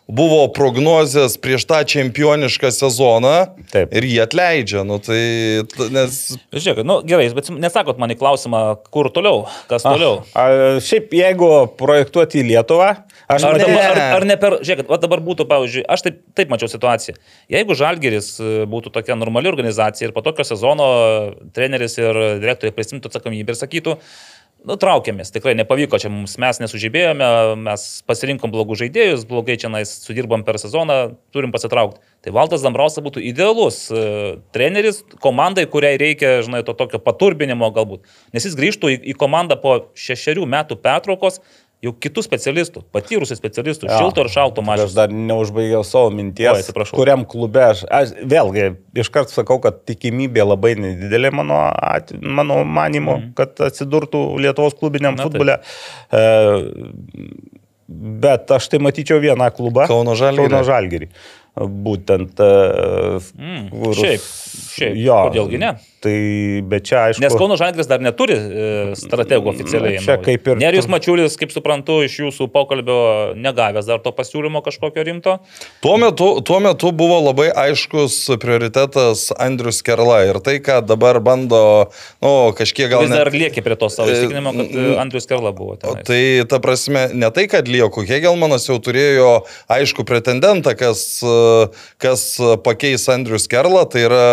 buvo 0.07 0.47
prognozijas 0.55 1.35
prieš 1.37 1.65
tą 1.67 1.81
čempionišką 1.83 2.71
sezoną 2.71 3.33
Taip. 3.73 3.91
ir 3.91 4.07
jį 4.07 4.19
atleidžia. 4.23 4.83
Nu, 4.87 4.99
tai, 5.03 5.19
nes 5.91 6.19
Žiūrėk, 6.55 6.83
nu, 6.87 7.01
gerai, 7.07 7.27
bet 7.35 7.49
nesakot 7.51 7.99
man 7.99 8.13
į 8.15 8.17
klausimą, 8.19 8.61
kur 8.93 9.09
toliau, 9.13 9.45
kas 9.67 9.83
toliau. 9.83 10.21
A, 10.31 10.79
šiaip 10.83 11.11
jeigu 11.17 11.49
projektuoti 11.79 12.39
į 12.41 12.47
Lietuvą, 12.53 12.93
aš 13.27 13.43
Ar, 13.49 13.57
manau, 13.57 13.67
dabar, 13.67 13.75
Ne. 13.77 14.05
ar, 14.07 14.15
ar 14.21 14.27
ne 14.29 14.37
per, 14.39 14.57
žiūrėkit, 14.63 14.87
va 14.91 14.99
dabar 15.03 15.21
būtų, 15.25 15.47
pavyzdžiui, 15.49 15.83
aš 15.91 16.05
taip, 16.07 16.23
taip 16.37 16.53
mačiau 16.53 16.71
situaciją. 16.71 17.17
Jeigu 17.51 17.75
Žalgeris 17.77 18.31
e, 18.39 18.53
būtų 18.69 18.93
tokia 18.95 19.19
normali 19.19 19.51
organizacija 19.51 20.07
ir 20.07 20.15
po 20.15 20.23
tokio 20.25 20.47
sezono 20.47 20.87
treneris 21.55 21.99
ir 21.99 22.15
direktoriai 22.39 22.75
prisimtų 22.75 23.11
atsakomybę 23.11 23.53
ir 23.53 23.59
sakytų, 23.59 23.97
nu, 24.67 24.75
traukėmės, 24.79 25.31
tikrai 25.31 25.53
nepavyko 25.57 25.99
čia 26.01 26.11
mums, 26.11 26.35
mes 26.41 26.59
nesužibėjome, 26.59 27.27
mes 27.63 27.85
pasirinkom 28.09 28.51
blogus 28.53 28.81
žaidėjus, 28.81 29.23
blogai 29.29 29.55
čia 29.59 29.71
nais 29.71 29.91
sudirbom 30.03 30.43
per 30.47 30.59
sezoną, 30.61 30.97
turim 31.35 31.53
pasitraukti. 31.55 32.01
Tai 32.25 32.33
Valdas 32.35 32.65
Dambrausas 32.65 33.03
būtų 33.05 33.23
idealus 33.29 33.85
e, 33.87 34.01
treneris 34.55 35.03
komandai, 35.23 35.67
kuriai 35.71 35.99
reikia, 36.01 36.41
žinai, 36.45 36.63
to 36.67 36.75
tokio 36.77 36.99
paturbinimo 37.03 37.69
galbūt. 37.75 38.03
Nes 38.35 38.47
jis 38.47 38.57
grįžtų 38.59 38.91
į, 38.95 38.99
į 39.13 39.17
komandą 39.19 39.55
po 39.61 39.77
šešerių 39.95 40.43
metų 40.51 40.79
pertraukos, 40.83 41.39
jau 41.85 41.91
kitų 41.93 42.23
specialistų, 42.25 42.81
patyrusių 42.95 43.35
specialistų, 43.37 43.87
Jo. 43.89 43.97
šilto 44.01 44.23
ir 44.25 44.29
šalto 44.33 44.63
Aš 44.63 44.67
mažas. 44.67 44.95
dar 44.97 45.11
neužbaigiau 45.13 45.83
savo 45.85 46.09
minties, 46.09 46.69
Oi, 46.73 46.87
kuriam 46.95 47.25
klube 47.29 47.61
aš, 47.67 47.83
aš 47.85 48.15
vėlgi 48.25 48.71
iškart 48.97 49.29
sakau, 49.33 49.59
kad 49.61 49.83
tikimybė 49.85 50.47
labai 50.47 50.73
nedidelė 50.79 51.31
mano, 51.37 51.59
at, 51.69 52.15
mano 52.21 52.63
manimo, 52.65 53.19
mm. 53.21 53.33
kad 53.37 53.61
atsidurtų 53.69 54.23
Lietuvos 54.41 54.77
klubiniam. 54.79 55.17
Na, 55.17 55.27
futbole. 55.29 55.59
E, 56.11 56.23
bet 57.87 58.51
aš 58.51 58.71
tai 58.73 58.81
matyčiau 58.83 59.21
vieną 59.23 59.51
klubą. 59.55 59.85
Kauno 59.89 60.17
Žalgirį. 60.17 60.49
Kauno 60.49 60.63
Žalgirį. 60.67 61.11
Būtent. 61.57 62.37
E, 62.41 63.19
Mm, 63.37 63.69
šiaip, 63.97 64.21
šiaip, 64.77 64.95
Jo. 65.01 65.19
kodėlgi 65.27 65.59
ne? 65.61 65.75
Tai, 65.97 66.13
bet 66.69 66.85
čia 66.85 66.99
aišku. 67.09 67.23
Nes 67.23 67.33
Kauno 67.33 67.55
Žalgris 67.57 67.87
dar 67.89 67.99
neturi 68.05 68.35
e, 68.37 68.65
strategų 68.95 69.49
oficialiai. 69.49 69.97
Čia 70.05 70.19
kaip 70.21 70.45
ir- 70.53 70.59
Nerijus 70.61 70.85
Mačiulis, 70.87 71.33
kaip 71.41 71.49
suprantu, 71.51 71.95
iš 72.05 72.19
jūsų 72.21 72.47
pokalbio 72.53 72.97
negavęs 73.35 73.87
dar 73.89 73.97
to 74.05 74.11
pasiūlymo 74.13 74.61
kažkokio 74.61 75.01
rimto. 75.07 75.39
Tuo 75.81 75.95
metu, 75.97 76.27
tuo 76.45 76.59
metu 76.61 76.91
buvo 76.93 77.17
labai 77.25 77.47
aiškus 77.49 78.19
prioritetas 78.43 79.31
Andrius 79.41 79.81
Kerla 79.81 80.19
ir 80.29 80.39
tai, 80.45 80.59
ką 80.63 80.83
dabar 80.85 81.17
bando, 81.19 81.89
nu, 82.21 82.33
kažkiek 82.57 82.91
gal 82.93 83.01
Vis 83.07 83.11
dar 83.17 83.31
net... 83.33 83.39
lieki 83.47 83.65
prie 83.65 83.75
to 83.81 83.89
savo 83.89 84.13
E, 84.13 84.13
įsitikinimo, 84.19 84.53
kad 84.53 85.01
Andrius 85.01 85.25
Kerla 85.29 85.51
buvo. 85.57 85.79
tenais. 85.81 86.05
Tai 86.07 86.21
ta 86.53 86.61
prasme, 86.63 87.07
ne 87.17 87.31
tai, 87.33 87.47
kad 87.51 87.65
lieku, 87.67 88.05
Hegelmanas 88.07 88.69
jau 88.69 88.77
turėjo 88.77 89.33
aišku 89.73 90.05
pretendentą, 90.07 90.77
kas, 90.77 91.03
e, 91.25 91.67
kas 92.05 92.27
pakeis 92.63 93.09
Andrius 93.09 93.49
Kerlą, 93.49 93.83
tai 93.89 94.05
yra 94.05 94.23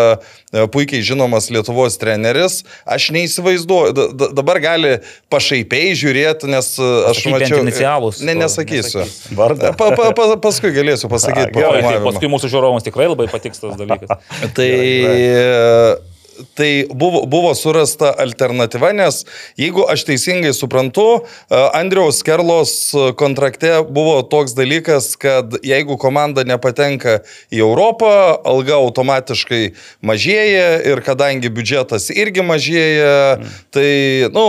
puikiai 0.73 1.03
žinomas 1.05 1.51
Lietuvos 1.55 1.99
treneris. 2.01 2.61
Aš 2.87 3.11
neįsivaizduoju, 3.17 3.93
da- 3.97 4.09
da- 4.13 4.31
dabar 4.41 4.61
gali 4.63 4.95
pašaipiai 5.33 5.93
žiūrėti, 5.99 6.49
nes 6.51 6.73
e, 6.79 6.89
aš 7.11 7.23
bent 7.27 7.37
mačiau... 7.45 7.63
inicialus, 7.65 8.21
Ne, 8.25 8.35
nesakysiu. 8.39 9.03
nesakysi. 9.05 9.35
Vardą. 9.39 9.75
Pa, 9.79 9.91
pa, 9.99 10.11
pa, 10.17 10.29
paskui 10.43 10.73
galėsiu 10.77 11.11
pasakyti. 11.13 11.53
Gerai, 11.59 11.83
tai 11.85 12.01
paskui 12.05 12.31
mūsų 12.33 12.51
žiūrovams 12.55 12.87
tikrai 12.87 13.11
labai 13.11 13.29
patiks 13.33 13.63
tas 13.63 13.77
dalykas. 13.79 14.19
Tai, 14.57 14.71
e, 14.71 16.14
tai 16.55 16.87
buvo, 16.91 17.25
buvo 17.31 17.55
surasta 17.55 18.13
alternatyva, 18.19 18.93
nes 18.97 19.23
jeigu 19.61 19.87
aš 19.91 20.07
teisingai 20.09 20.53
suprantu, 20.57 21.07
e, 21.23 21.61
Andriaus 21.79 22.23
Kerlos 22.27 22.75
kontrakte 23.21 23.81
buvo 23.89 24.21
toks 24.23 24.57
dalykas, 24.59 25.15
kad 25.21 25.57
jeigu 25.65 25.99
komanda 26.01 26.45
nepatenka 26.47 27.21
į 27.53 27.65
Europą, 27.65 28.13
alga 28.45 28.79
automatiškai 28.81 29.65
mažėja 30.05 30.69
ir 30.93 31.03
kadangi 31.07 31.53
biudžetas 31.53 32.11
irgi 32.15 32.45
mažėja, 32.47 33.41
tai, 33.75 33.91
nu, 34.35 34.47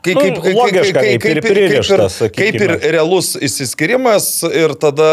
Kaip, 0.00 0.16
Nu, 0.16 0.20
kaip, 0.22 0.38
kaip, 0.40 0.56
logiška, 0.56 1.00
kaip, 1.04 1.20
kaip 1.20 1.36
ir 1.36 1.42
kaip, 1.42 1.50
kaip, 1.52 2.22
ir, 2.24 2.30
kaip 2.32 2.62
ir 2.64 2.72
realus 2.94 3.34
įsiskirimas 3.36 4.28
ir 4.48 4.72
tada 4.80 5.08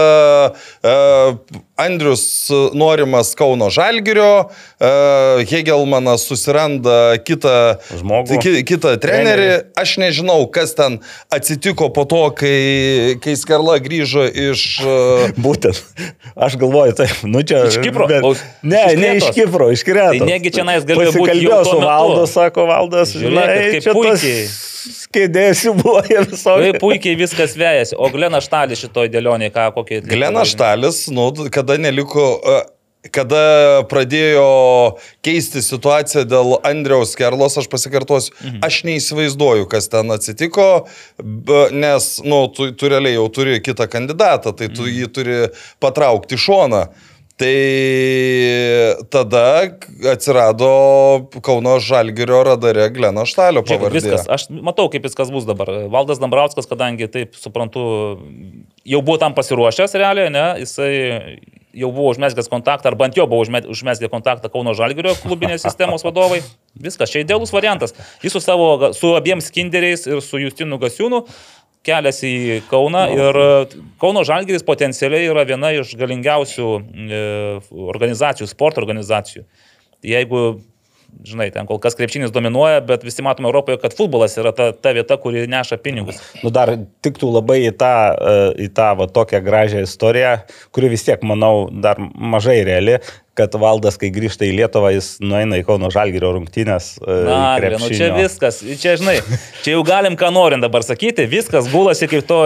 uh, 0.56 1.36
Andrius 1.80 2.50
norimas 2.74 3.32
Kauno 3.40 3.70
Žalgirio, 3.72 4.50
uh, 4.50 5.42
Hegelmanas 5.48 6.26
susiranda 6.28 7.18
kitą, 7.24 7.80
Žmogų. 8.02 8.40
ki, 8.44 8.54
kitą 8.68 8.96
trenerį. 9.02 9.50
Aš 9.80 9.96
nežinau, 10.02 10.44
kas 10.52 10.76
ten 10.78 11.00
atsitiko 11.32 11.88
po 11.96 12.04
to, 12.10 12.22
kai, 12.36 13.16
kai 13.24 13.38
Skarla 13.40 13.80
grįžo 13.84 14.28
iš... 14.28 14.66
Uh, 14.84 15.32
Būtent. 15.46 15.80
Aš 16.36 16.60
galvoju, 16.60 16.98
taip, 17.00 17.24
nu 17.24 17.44
čia. 17.48 17.64
Iš 17.72 17.80
Kipro? 17.84 18.10
Bet, 18.12 18.44
ne, 18.62 18.84
iš 18.92 19.00
ne 19.00 19.14
iš? 19.22 19.30
Kipro, 19.36 19.70
iš 19.72 19.86
Kretos. 19.88 20.20
Tai 20.20 20.32
negi 20.34 20.52
čionais 20.56 20.88
galėjo 20.88 21.16
būti 21.16 21.30
Pasikalbėjau 21.30 21.54
jau 21.54 21.64
tuo 21.64 21.78
su. 21.78 21.86
Valdu, 21.86 22.26
sako 22.30 22.68
Valdas, 22.70 23.16
Žiūrėkit, 23.16 23.40
žinai, 23.40 23.86
čia 23.86 23.96
puikiai. 23.96 24.44
Kėdės 25.16 25.64
jų 25.66 25.76
buvo 25.80 26.02
visokie. 26.06 26.70
Kaip 26.70 26.82
puikiai 26.84 27.18
viskas 27.18 27.56
vėjasi. 27.58 27.98
O 27.98 28.12
Glenas 28.14 28.46
Štalis 28.46 28.84
šitoj 28.84 29.10
dėlionėje, 29.10 29.54
ką 29.56 29.70
kokį... 29.78 30.04
Glenas 30.10 30.52
Štalis, 30.54 31.08
nu, 31.14 31.32
kada 31.54 31.80
neliko... 31.82 32.34
Uh, 32.38 32.68
Kada 33.16 33.86
pradėjo 33.88 34.48
keisti 35.24 35.62
situaciją 35.64 36.26
dėl 36.28 36.58
Andriaus 36.68 37.14
Kerlos, 37.16 37.56
aš 37.56 37.70
pasikartosiu, 37.72 38.34
mhm. 38.36 38.58
aš 38.68 38.82
neįsivaizduoju, 38.90 39.70
kas 39.72 39.88
ten 39.88 40.12
atsitiko, 40.12 40.66
nes, 41.72 42.10
nu, 42.28 42.42
tu, 42.52 42.68
tu 42.76 42.90
realiai 42.92 43.16
jau 43.16 43.30
turi 43.32 43.62
kitą 43.64 43.88
kandidatą, 43.88 44.52
tai 44.52 44.68
tu 44.68 44.84
mhm. 44.84 44.98
jį 44.98 45.08
turi 45.16 45.38
patraukti 45.80 46.36
šoną. 46.44 46.90
Tai 47.40 49.00
tada 49.10 49.44
atsirado 50.12 50.72
Kauno 51.42 51.78
Žalgirio 51.80 52.42
radare 52.44 52.90
Gleno 52.92 53.24
Štalio 53.24 53.64
Žiūrėk, 53.64 53.80
pavardė. 53.80 53.96
viskas. 54.02 54.26
Aš 54.28 54.48
matau, 54.52 54.90
kaip 54.92 55.06
viskas 55.08 55.32
bus 55.32 55.48
dabar. 55.48 55.72
Valdas 55.94 56.20
Dambrauskas, 56.20 56.68
kadangi 56.68 57.08
taip 57.12 57.38
suprantu, 57.40 57.86
jau 58.84 59.02
buvo 59.06 59.16
tam 59.22 59.36
pasiruošęs 59.38 59.96
realiai, 60.02 60.34
ne, 60.36 60.46
jisai 60.66 60.92
jau 61.80 61.92
buvo 61.94 62.10
užmesgęs 62.12 62.50
kontaktą, 62.52 62.90
ar 62.92 62.96
bent 63.00 63.16
jau 63.16 63.28
buvo 63.30 63.46
užme- 63.46 63.64
užmesgę 63.72 64.10
kontaktą 64.12 64.50
Kauno 64.52 64.74
Žalgirio 64.76 65.14
klubinės 65.24 65.64
sistemos 65.64 66.04
vadovai. 66.04 66.42
Viskas, 66.80 67.12
čia 67.14 67.22
idealus 67.24 67.54
variantas. 67.56 67.94
Jis 68.24 68.36
su 68.36 68.42
savo, 68.44 68.92
su 68.98 69.14
abiem 69.16 69.40
skinderiais 69.42 70.08
ir 70.10 70.20
su 70.26 70.42
Justinu 70.44 70.80
Gasiūnu 70.82 71.24
keliasi 71.88 72.30
į 72.30 72.58
Kauną 72.70 73.06
ir 73.16 73.40
e, 73.40 73.52
Kauno 74.02 74.24
Žalgiris 74.28 74.66
potencialiai 74.68 75.30
yra 75.30 75.46
viena 75.48 75.72
iš 75.76 75.96
galingiausių 76.00 76.68
e, 76.76 77.22
organizacijų, 77.90 78.50
sporto 78.52 78.82
organizacijų. 78.84 79.46
Jeigu, 80.06 80.44
žinai, 81.28 81.50
ten 81.56 81.68
kol 81.68 81.80
kas 81.84 81.98
krepšinis 82.00 82.34
dominuoja, 82.36 82.82
bet 82.88 83.04
visi 83.08 83.24
matome 83.26 83.50
Europoje, 83.50 83.80
kad 83.82 83.96
futbolas 83.98 84.38
yra 84.40 84.54
ta, 84.56 84.70
ta 84.76 84.94
vieta, 84.96 85.18
kuri 85.22 85.46
neša 85.52 85.80
pinigus. 85.84 86.22
Nu, 86.44 86.52
dar 86.56 86.72
tiktų 87.06 87.32
labai 87.40 87.62
į 87.68 87.74
tą, 87.80 87.94
e, 88.16 88.36
į 88.68 88.70
tą 88.76 88.92
va, 89.00 89.10
tokią 89.20 89.42
gražią 89.46 89.84
istoriją, 89.88 90.36
kuri 90.76 90.92
vis 90.96 91.08
tiek, 91.08 91.24
manau, 91.28 91.70
dar 91.72 92.00
mažai 92.00 92.62
reali, 92.68 93.00
kad 93.40 93.56
valdas, 93.62 93.98
kai 94.00 94.12
grįžta 94.14 94.46
į 94.48 94.54
Lietuvą, 94.60 94.92
jis 94.96 95.14
nueina 95.24 95.60
į 95.60 95.66
Kauno 95.68 95.90
Žalgirio 95.94 96.34
rungtynės. 96.36 96.92
e, 97.00 97.18
Na, 97.28 97.42
nu 97.80 97.92
čia 97.92 98.12
viskas, 98.18 98.62
čia 98.82 98.96
žinai, 99.00 99.18
čia 99.64 99.78
jau 99.78 99.84
galim 99.88 100.18
ką 100.20 100.32
norim 100.36 100.64
dabar 100.64 100.86
sakyti, 100.86 101.28
viskas 101.32 101.70
gulasi 101.72 102.10
kaip 102.12 102.28
to, 102.30 102.42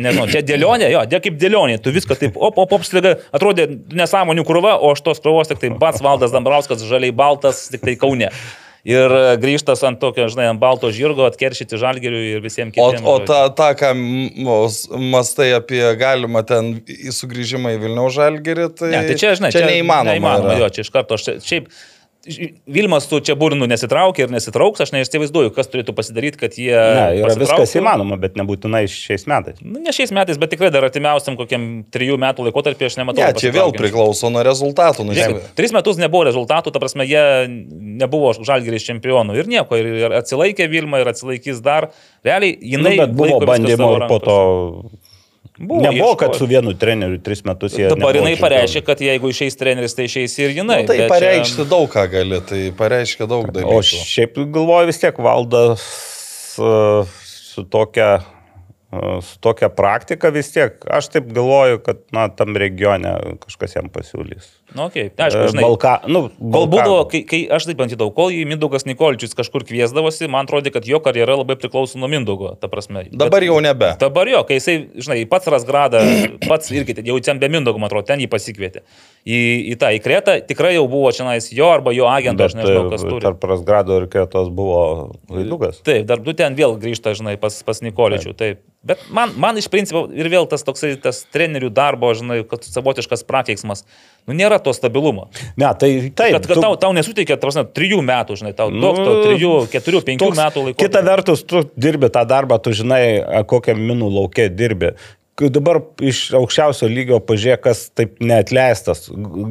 nežinau, 0.00 0.28
čia 0.32 0.44
dėlionė, 0.46 0.88
jo, 0.94 1.04
dė 1.10 1.20
kaip 1.24 1.36
dėlionė, 1.40 1.80
tu 1.84 1.92
viską 1.94 2.16
taip, 2.20 2.38
op, 2.38 2.60
op, 2.60 2.72
op, 2.78 2.86
staiga 2.88 3.18
atrodė 3.34 3.68
nesąmonių 3.98 4.46
krūva, 4.48 4.78
o 4.80 4.94
aš 4.94 5.04
tos 5.04 5.22
krūvos 5.24 5.52
tik 5.52 5.60
tai 5.62 5.74
pats 5.80 6.04
Valdas 6.04 6.34
Dambrauskas, 6.34 6.86
žaliai 6.88 7.14
baltas, 7.14 7.66
tik 7.72 7.84
tai 7.84 7.98
Kaune. 8.00 8.32
Ir 8.86 9.10
e, 9.10 9.36
grįžtas 9.42 9.82
ant 9.84 9.98
tokio, 10.00 10.28
žinai, 10.30 10.46
ant 10.52 10.60
balto 10.62 10.88
žirgo, 10.94 11.24
atkeršyti 11.26 11.76
žalgeriui 11.80 12.36
ir 12.36 12.40
visiems 12.44 12.72
O, 12.78 12.90
kitiems. 12.92 13.02
o 13.10 13.18
ta, 13.26 13.48
ta, 13.50 13.72
ką 13.74 13.90
mastai 15.10 15.50
apie 15.56 15.82
galimą 15.98 16.44
ten 16.46 16.76
į 16.86 17.12
sugrįžimą 17.14 17.74
į 17.76 17.80
Vilniaus 17.84 18.14
žalgerį, 18.16 18.68
tai, 18.78 18.90
Ne, 18.94 19.02
tai 19.10 19.18
čia, 19.18 19.34
žinai, 19.38 19.50
čia 19.54 19.66
neįmanoma. 19.66 20.14
neįmanoma 20.14 20.54
yra. 20.54 20.60
jo, 20.62 20.68
čia 20.78 20.86
iš 20.86 20.90
karto, 20.94 21.18
čia- 21.18 21.38
šiaip, 21.42 21.68
Vilmas 22.66 23.06
su 23.08 23.20
čia 23.20 23.34
burnu 23.38 23.66
nesitraukia 23.70 24.26
ir 24.26 24.32
nesitrauks, 24.34 24.80
aš 24.82 24.90
neįsivaizduoju, 24.92 25.52
kas 25.54 25.70
turėtų 25.70 25.94
pasidaryti, 25.96 26.40
kad 26.40 26.56
jie... 26.58 26.74
Ne, 26.74 27.20
yra 27.20 27.36
viskas 27.38 27.72
įmanoma, 27.78 28.18
bet 28.20 28.34
nebūtinai 28.36 28.82
šiais 28.90 29.24
metais. 29.30 29.60
Nu, 29.62 29.78
ne 29.84 29.94
šiais 29.94 30.10
metais, 30.16 30.40
bet 30.42 30.50
tikrai 30.52 30.72
dar 30.74 30.84
artimiausiam 30.88 31.38
kokiam 31.38 31.68
trijų 31.94 32.18
metų 32.20 32.48
laikotarpį 32.48 32.88
aš 32.90 32.98
nematau. 33.00 33.22
Ne, 33.22 33.38
čia 33.38 33.52
vėl 33.54 33.72
priklauso 33.76 34.32
nuo 34.34 34.42
rezultatų. 34.46 35.06
Nu, 35.06 35.16
Žiūrėk, 35.16 35.52
Tris 35.58 35.74
metus 35.76 36.00
nebuvo 36.02 36.26
rezultatų, 36.28 36.74
ta 36.74 36.82
prasme, 36.82 37.06
jie 37.08 37.22
nebuvo 38.02 38.34
žalgeris 38.36 38.90
čempionų 38.90 39.38
ir 39.38 39.52
nieko, 39.54 39.78
ir, 39.78 39.92
ir 40.02 40.18
atsilaikė 40.18 40.66
Vilma, 40.74 41.00
ir 41.04 41.14
atsilaikys 41.14 41.62
dar. 41.64 41.92
Realiai, 42.26 42.58
Nu, 42.58 42.74
jinai... 42.74 42.96
bet 42.98 43.14
buvo 43.16 43.38
bandymų 43.46 43.92
ir 43.94 44.08
po 44.10 44.18
to. 44.22 44.40
Buvo, 45.58 45.80
Nebuvo, 45.82 46.14
kad 46.14 46.36
su 46.38 46.46
vienu 46.46 46.70
treneriu 46.78 47.18
tris 47.18 47.42
metus 47.44 47.74
jie. 47.74 47.88
Dabar 47.90 48.14
jinai 48.14 48.36
pareiškė, 48.38 48.82
kad 48.86 49.00
jeigu 49.02 49.32
išeis 49.32 49.58
treneris, 49.58 49.96
tai 49.98 50.06
išeis 50.06 50.36
ir 50.38 50.54
jinai. 50.54 50.84
Nu, 50.84 50.90
tai 50.90 51.00
bet 51.02 51.18
čia- 51.18 51.66
daug 51.66 51.88
ką 51.90 52.04
gali, 52.12 52.38
tai 52.46 52.60
pareiškia 52.78 53.26
daug 53.26 53.50
dalykų. 53.50 53.74
O 53.74 53.82
šiaip 53.82 54.38
galvoju 54.54 54.86
vis 54.92 55.02
tiek 55.02 55.18
valdas 55.18 55.82
e, 56.62 56.70
su 57.26 57.64
tokia 57.66 58.12
e, 58.22 59.18
su 59.26 59.40
tokia 59.42 59.68
praktika 59.74 60.30
vis 60.30 60.52
tiek, 60.54 60.78
aš 60.86 61.10
taip 61.16 61.32
galvoju, 61.34 61.82
kad, 61.82 62.06
na, 62.14 62.28
tam 62.30 62.54
regione 62.56 63.16
kažkas 63.42 63.74
jam 63.80 63.90
pasiūlys. 63.90 64.57
Nu, 64.76 64.84
okay. 64.84 65.08
Aišku, 65.16 65.48
žinai. 65.48 65.62
Balka, 65.64 65.94
nu, 66.04 66.26
Kol 66.28 66.66
Balkanų. 66.68 66.68
būdavo, 66.74 66.96
kai, 67.08 67.22
kai 67.24 67.40
aš 67.56 67.70
taip 67.70 67.78
bandydavau, 67.80 68.12
kol 68.12 68.34
į 68.34 68.42
Mindaugas 68.48 68.84
Nikolčius 68.84 69.32
kažkur 69.38 69.64
kviesdavosi, 69.64 70.28
man 70.28 70.44
atrodė, 70.44 70.72
kad 70.74 70.84
jo 70.88 71.00
karjera 71.00 71.38
labai 71.40 71.56
priklauso 71.56 71.96
nuo 72.00 72.10
Mindaugo, 72.12 72.52
ta 72.60 72.68
prasme. 72.68 73.06
Dabar 73.08 73.46
jau 73.46 73.56
nebe. 73.64 73.94
Dabar 74.00 74.28
jo, 74.28 74.42
kai 74.48 74.58
jisai, 74.60 74.76
žinai, 75.00 75.22
pats 75.30 75.48
Rasgradą, 75.48 76.02
pats 76.44 76.68
irgi, 76.74 76.98
jau 77.08 77.16
ten 77.24 77.40
be 77.40 77.48
Mindaugo, 77.52 77.80
man 77.80 77.88
atrodo, 77.88 78.10
ten 78.12 78.20
jį 78.20 78.28
pasikvietė. 78.28 78.84
Į, 79.24 79.40
į 79.72 79.78
tą, 79.80 79.94
į 79.96 80.02
Kretą 80.04 80.36
tikrai 80.44 80.74
jau 80.76 80.84
buvo 80.90 81.12
čia 81.16 81.32
jo 81.56 81.72
arba 81.72 81.92
jo 81.96 82.08
agentas, 82.08 82.52
aš 82.52 82.58
Bet 82.58 82.64
nežinau, 82.64 82.88
kas 82.92 83.04
e, 83.04 83.08
turi. 83.08 83.24
tarp 83.24 83.48
Rasgrado 83.48 83.96
ir 84.02 84.08
Kretos 84.12 84.52
buvo 84.52 84.80
Vaidugas. 85.32 85.80
Taip, 85.84 86.04
dar 86.08 86.20
du 86.20 86.36
ten 86.36 86.56
vėl 86.56 86.76
grįžta, 86.80 87.16
žinai, 87.16 87.38
pas, 87.40 87.56
pas 87.64 87.80
Nikoličių. 87.84 88.36
Taip. 88.36 88.62
Bet 88.88 89.02
man, 89.10 89.32
man 89.36 89.58
iš 89.58 89.66
principo 89.72 90.04
ir 90.14 90.28
vėl 90.30 90.46
tas 90.48 90.62
toksai, 90.64 90.92
tas 91.02 91.24
trenerių 91.34 91.68
darbo, 91.74 92.12
žinai, 92.16 92.44
savotiškas 92.46 93.24
prakeiksmas, 93.26 93.82
nu 94.28 94.36
nėra 94.38 94.60
to 94.62 94.74
stabilumo. 94.76 95.28
Ne, 95.58 95.70
tai 95.80 95.90
taip. 96.12 96.36
Kad, 96.38 96.46
kad 96.52 96.62
tau, 96.62 96.76
tau 96.80 96.92
nesuteikia, 96.96 97.38
tavasne, 97.40 97.64
trijų 97.74 97.98
metų, 98.04 98.36
žinai, 98.42 98.54
tau 98.58 98.68
daug, 98.72 98.98
to 99.00 99.14
trijų, 99.26 99.52
keturių, 99.72 100.02
penkių 100.06 100.28
toks- 100.28 100.42
metų 100.44 100.66
laiko. 100.68 100.78
Kita 100.84 101.02
vertus, 101.06 101.42
tu 101.48 101.64
dirbi 101.76 102.10
tą 102.14 102.22
darbą, 102.28 102.60
tu 102.62 102.76
žinai, 102.76 103.02
kokią 103.48 103.74
minų 103.80 104.12
laukia 104.20 104.48
dirbi. 104.52 104.94
Kai 105.38 105.48
Dabar 105.54 105.78
iš 106.02 106.24
aukščiausio 106.34 106.88
lygio 106.90 107.20
pažiūrėk, 107.22 107.60
kas 107.68 107.84
taip 107.94 108.16
neatleistas. 108.18 109.04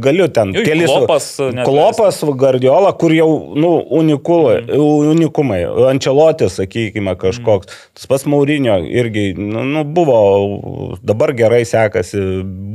Galiu 0.03 0.27
ten 0.35 0.51
Jo, 0.55 0.65
kelis. 0.67 0.91
Klopas. 0.91 1.27
Klopas, 1.63 2.19
Guardiola, 2.41 2.91
kur 2.99 3.15
jau, 3.15 3.29
nu, 3.55 3.71
unikulai, 3.95 4.57
mm. 4.65 5.13
unikumai. 5.13 5.61
Ančelotis, 5.87 6.57
sakykime, 6.59 7.15
kažkoks. 7.21 7.71
Tas 7.95 8.09
pats 8.11 8.27
Maurinio 8.27 8.75
irgi, 8.83 9.29
nu, 9.39 9.63
nu, 9.67 9.85
buvo, 9.87 10.19
dabar 11.07 11.31
gerai 11.37 11.63
sekasi, 11.67 12.25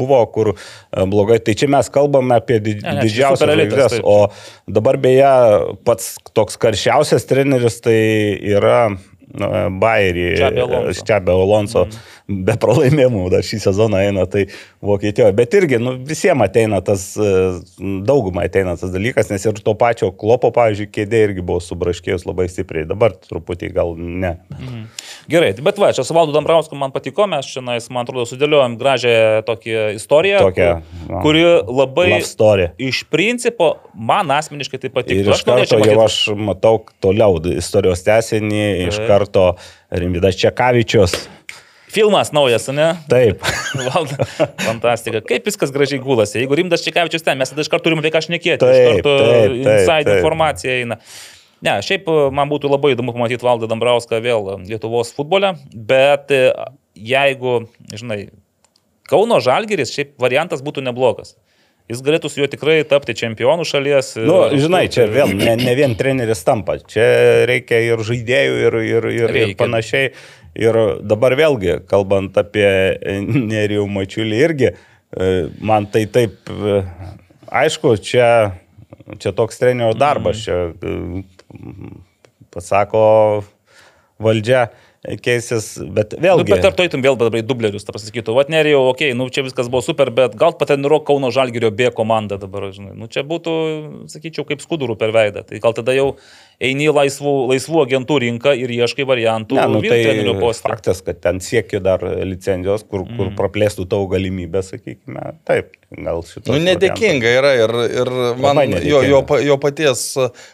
buvo 0.00 0.22
kur 0.32 0.54
e, 0.54 0.56
blogai. 1.04 1.42
Tai 1.44 1.56
čia 1.58 1.68
mes 1.72 1.92
kalbame 1.92 2.40
apie 2.40 2.62
di 2.64 2.78
Ne, 2.80 2.96
ne, 2.96 3.08
superelitas, 3.36 3.92
žvaigždės. 3.92 4.00
O 4.08 4.72
dabar 4.72 4.98
beje, 5.02 5.32
pats 5.86 6.14
toks 6.36 6.58
karščiausias 6.62 7.28
treneris 7.28 7.80
tai 7.84 7.98
yra 8.56 8.86
Alonso. 10.62 10.94
Ščiabė 11.00 11.32
Alonso, 11.34 11.84
mm. 11.88 12.42
be 12.46 12.56
pralaimėjimų 12.62 13.24
dar 13.32 13.46
šį 13.46 13.60
sezoną 13.66 14.02
eina, 14.06 14.26
tai 14.30 14.46
Vokietijoje. 14.84 15.34
Bet 15.38 15.56
irgi, 15.58 15.80
nu, 15.82 15.94
visiems 16.08 16.46
ateina 16.46 16.82
tas, 16.84 17.08
e, 17.16 17.32
daugumai 18.06 18.46
ateina 18.50 18.76
tas 18.78 18.92
dalykas, 18.92 19.30
nes 19.32 19.46
ir 19.48 19.58
to 19.64 19.74
pačio 19.78 20.12
klopo, 20.14 20.52
pavyzdžiui, 20.54 20.90
kėdė 20.92 21.24
irgi 21.28 21.44
buvo 21.48 21.62
subraškėjus 21.64 22.26
labai 22.28 22.48
stipriai, 22.52 22.86
dabar 22.88 23.16
truputį 23.16 23.72
gal 23.74 23.94
ne. 23.98 24.36
Mhm. 24.52 24.86
Gerai, 25.32 25.52
bet 25.64 25.78
va, 25.80 25.92
čia 25.96 26.04
su 26.06 26.14
Valdu 26.16 26.34
Dambrausku 26.36 26.78
man 26.78 26.92
patiko, 26.94 27.26
mes 27.30 27.50
na, 27.62 27.78
man 27.94 28.06
atrodo, 28.06 28.26
sudėliojom 28.28 28.78
gražią 28.80 29.16
tokią 29.48 29.88
istoriją, 29.96 30.42
Tokią, 30.46 30.70
kur- 31.08 31.32
kuri 31.32 31.44
labai 31.66 32.08
iš 32.78 33.04
principo 33.10 33.76
man 33.94 34.30
asmeniškai 34.30 34.80
tai 34.82 34.90
patiko. 34.92 35.20
Ir 35.20 35.30
iš 35.32 35.44
karto 35.46 35.78
jau 35.80 35.98
aš 36.04 36.16
matau 36.36 36.82
toliau 37.02 37.38
istorijos 37.56 38.04
tęsinį, 38.06 38.64
iš 38.88 38.98
Taip. 38.98 39.08
Karto 39.22 39.52
Rimvidas 39.90 40.36
Čekavičius. 40.42 41.16
Filmas 41.92 42.32
naujas, 42.32 42.70
ne? 42.72 42.94
Taip. 43.08 43.42
Valda, 43.88 44.24
fantastika. 44.64 45.20
Kaip 45.28 45.46
viskas 45.48 45.72
gražiai 45.74 46.00
gulasi. 46.00 46.38
Jeigu 46.40 46.56
Rimdas 46.56 46.84
Čekavičius 46.86 47.24
ten, 47.26 47.40
mes 47.40 47.52
tada 47.52 47.64
iš 47.64 47.70
karto 47.72 47.90
turime 47.90 48.00
apie 48.00 48.12
ką 48.14 48.22
šnekėti. 48.24 48.64
Taip, 48.64 48.78
iš 48.80 49.02
karto 49.02 49.16
inside 49.58 50.16
informacija 50.16 50.78
eina. 50.80 50.98
Ne, 51.62 51.76
šiaip 51.84 52.08
e, 52.10 52.14
man 52.34 52.50
būtų 52.50 52.70
labai 52.72 52.94
įdomu 52.96 53.14
pamatyti 53.14 53.46
Valdą 53.46 53.68
Dambrauską 53.70 54.18
vėl 54.24 54.48
e, 54.50 54.56
Lietuvos 54.72 55.12
futbole, 55.14 55.52
bet 55.72 56.32
e, 56.34 56.48
jeigu, 56.98 57.60
žinai, 57.92 58.24
Kauno 59.12 59.38
Žalgeris, 59.44 59.92
šiaip 59.94 60.16
variantas 60.22 60.64
būtų 60.64 60.82
neblogas. 60.86 61.36
Jis 61.90 62.02
galėtų 62.04 62.30
su 62.30 62.40
juo 62.40 62.46
tikrai 62.48 62.78
tapti 62.88 63.14
čempionų 63.18 63.66
šalies. 63.68 64.14
Na, 64.20 64.26
nu, 64.28 64.60
žinai, 64.60 64.84
čia 64.92 65.08
vėl 65.10 65.32
ne, 65.34 65.56
ne 65.58 65.74
vien 65.76 65.96
treneris 65.98 66.44
tampa, 66.46 66.78
čia 66.78 67.04
reikia 67.50 67.80
ir 67.88 68.04
žaidėjų, 68.06 68.54
ir, 68.68 68.78
ir, 68.86 69.08
ir, 69.16 69.36
ir 69.42 69.56
panašiai. 69.58 70.12
Ir 70.62 70.76
dabar 71.08 71.32
vėlgi, 71.38 71.78
kalbant 71.88 72.36
apie 72.36 72.68
Nerijų 73.52 73.86
Mačiulį 73.88 74.40
irgi, 74.44 74.68
e, 74.68 75.30
man 75.64 75.86
tai 75.88 76.04
taip, 76.12 76.36
e, 76.52 76.82
aišku, 77.48 77.94
čia, 78.04 78.26
čia 79.16 79.32
toks 79.36 79.60
trenerio 79.62 79.96
darbas, 79.96 80.44
čia 80.44 80.58
e, 80.76 81.22
pasako 82.52 83.04
valdžia 84.22 84.66
keisis, 85.02 85.74
bet 85.90 86.14
Nu, 86.14 86.22
vėlgi. 86.22 86.52
bet 86.52 86.66
ar 86.68 86.74
tu 86.78 86.84
eitum 86.84 87.02
vėl 87.02 87.16
dabar 87.18 87.40
į 87.40 87.46
dublerius, 87.46 87.82
ta 87.82 87.94
pasakytų, 87.94 88.36
va, 88.36 88.44
nerijau, 88.52 88.84
okei, 88.92 89.10
okay, 89.10 89.18
nu 89.18 89.26
čia 89.34 89.42
viskas 89.42 89.66
buvo 89.72 89.82
super, 89.82 90.12
bet 90.14 90.36
gal 90.38 90.54
patreniruok 90.54 91.04
Kauno 91.08 91.32
Žalgirio 91.34 91.72
B 91.74 91.90
komandą 91.90 92.38
dabar, 92.38 92.68
žinai. 92.70 92.94
Nu 92.94 93.08
čia 93.10 93.24
būtų, 93.26 93.54
sakyčiau, 94.12 94.46
kaip 94.46 94.62
skudurų 94.62 94.94
per 95.00 95.10
veidą. 95.14 95.42
Tai 95.48 95.58
gal 95.64 95.74
tada 95.74 95.96
jau 95.96 96.12
eini 96.62 96.86
laisvų, 96.94 97.34
laisvų 97.50 97.82
agentų 97.82 98.20
rinką 98.22 98.54
ir 98.62 98.70
ieškai 98.70 99.06
variantų. 99.08 99.58
Ne, 99.58 99.66
nu, 99.74 99.82
tai 99.82 100.00
postą. 100.38 100.70
faktas, 100.70 101.02
kad 101.02 101.18
ten 101.20 101.42
siekia 101.42 101.82
dar 101.82 101.98
licenzijos, 102.02 102.86
kur, 102.86 103.02
Mm. 103.02 103.16
kur 103.18 103.32
praplėstų 103.34 103.88
tavo 103.90 104.06
galimybę, 104.06 104.62
sakykime. 104.62 105.34
Taip, 105.48 105.74
gal 105.90 106.22
šitas. 106.22 106.52
Nu, 106.54 106.60
nedėkinga 106.62 107.34
yra 107.40 107.52
ir, 107.58 107.74
ir 107.90 108.10
man 108.38 108.62
jo, 108.78 109.02
jo, 109.02 109.22
jo 109.42 109.58
paties 109.58 110.04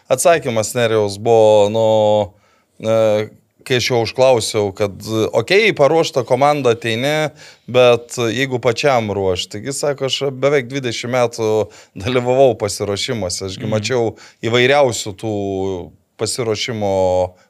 atsakymas 0.09 0.73
Nerijaus 0.73 1.19
buvo, 1.21 1.69
nu, 1.69 1.85
e, 2.81 3.29
kai 3.69 3.77
aš 3.77 3.87
jau 3.91 3.99
užklausiau, 4.07 4.71
kad, 4.75 4.97
okei, 5.29 5.69
okay, 5.69 5.75
paruošta 5.77 6.23
komanda 6.25 6.73
ateini, 6.73 7.13
bet 7.69 8.17
jeigu 8.33 8.57
pačiam 8.63 9.11
ruošti, 9.13 9.51
taigi 9.59 9.75
sako, 9.77 10.09
aš 10.09 10.17
beveik 10.33 10.65
20 10.73 11.13
metų 11.13 11.51
dalyvavau 12.01 12.55
pasiruošimuose, 12.59 13.45
ašgi 13.51 13.63
Mhm. 13.67 13.73
mačiau 13.77 14.03
įvairiausių 14.49 15.13
tų 15.21 15.33
pasiruošimo 16.19 16.89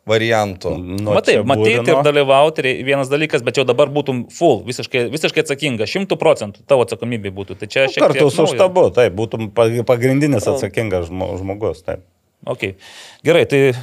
variantų. 0.05 0.71
Nu, 0.77 1.13
Matai, 1.15 1.39
matyti 1.41 1.79
Būrino. 1.79 1.89
ir 1.95 2.03
dalyvauti 2.05 2.61
yra 2.61 2.73
vienas 2.85 3.09
dalykas, 3.09 3.41
bet 3.45 3.57
jau 3.57 3.65
dabar 3.65 3.89
būtum 3.89 4.27
full, 4.29 4.59
visiškai, 4.67 5.07
visiškai 5.09 5.41
atsakinga, 5.41 5.87
šimtų 5.89 6.17
procentų 6.21 6.61
tavo 6.69 6.85
atsakomybė 6.85 7.31
būtų. 7.33 7.57
Tai 7.57 7.65
čia 7.67 7.87
šiek 7.87 7.97
tiek... 7.97 8.03
Kartu 8.05 8.29
su 8.29 8.45
štabu, 8.51 8.83
taip, 8.93 9.15
būtum 9.17 9.49
pa- 9.57 9.65
pagrindinis 9.89 10.45
atsakingas 10.45 11.09
žmo- 11.09 11.31
žmogus. 11.41 11.81
Taip. 11.81 12.05
Okay. 12.45 12.75
Gerai, 13.25 13.45
tai 13.49 13.73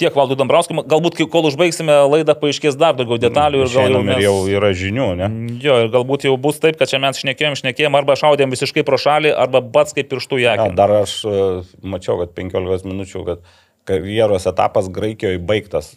tiek 0.00 0.14
valdų 0.16 0.36
Dambrauskų, 0.40 0.84
galbūt 0.90 1.18
kai- 1.18 1.28
kol 1.30 1.48
užbaigsime 1.50 1.96
laidą 2.10 2.34
paaiškės 2.38 2.78
dar 2.80 2.96
daugiau 2.98 3.18
detalių 3.22 3.64
ir 3.64 3.72
gal 3.74 3.94
jau, 3.94 4.02
mes... 4.06 4.22
jau 4.24 4.34
yra 4.50 4.72
žinių, 4.76 5.08
ne? 5.20 5.28
Jo, 5.62 5.80
ir 5.84 5.92
galbūt 5.94 6.26
jau 6.28 6.34
bus 6.40 6.58
taip, 6.62 6.78
kad 6.80 6.90
čia 6.90 7.00
mes 7.02 7.20
šnekėjom, 7.22 7.58
šnekėjom, 7.60 7.98
arba 7.98 8.16
šaudėm 8.18 8.54
visiškai 8.54 8.84
pro 8.86 8.98
šalį, 9.00 9.34
arba 9.44 9.62
pats 9.62 9.96
kaip 9.96 10.10
pirštų 10.10 10.40
ją. 10.42 10.56
Dar 10.78 10.92
aš 11.02 11.20
e, 11.28 11.44
mačiau, 11.86 12.18
kad 12.22 12.34
15 12.36 12.90
minučių, 12.90 13.24
kad 13.28 13.44
karjeros 13.84 14.46
etapas 14.48 14.88
Graikijoje 14.92 15.38
baigtas. 15.44 15.90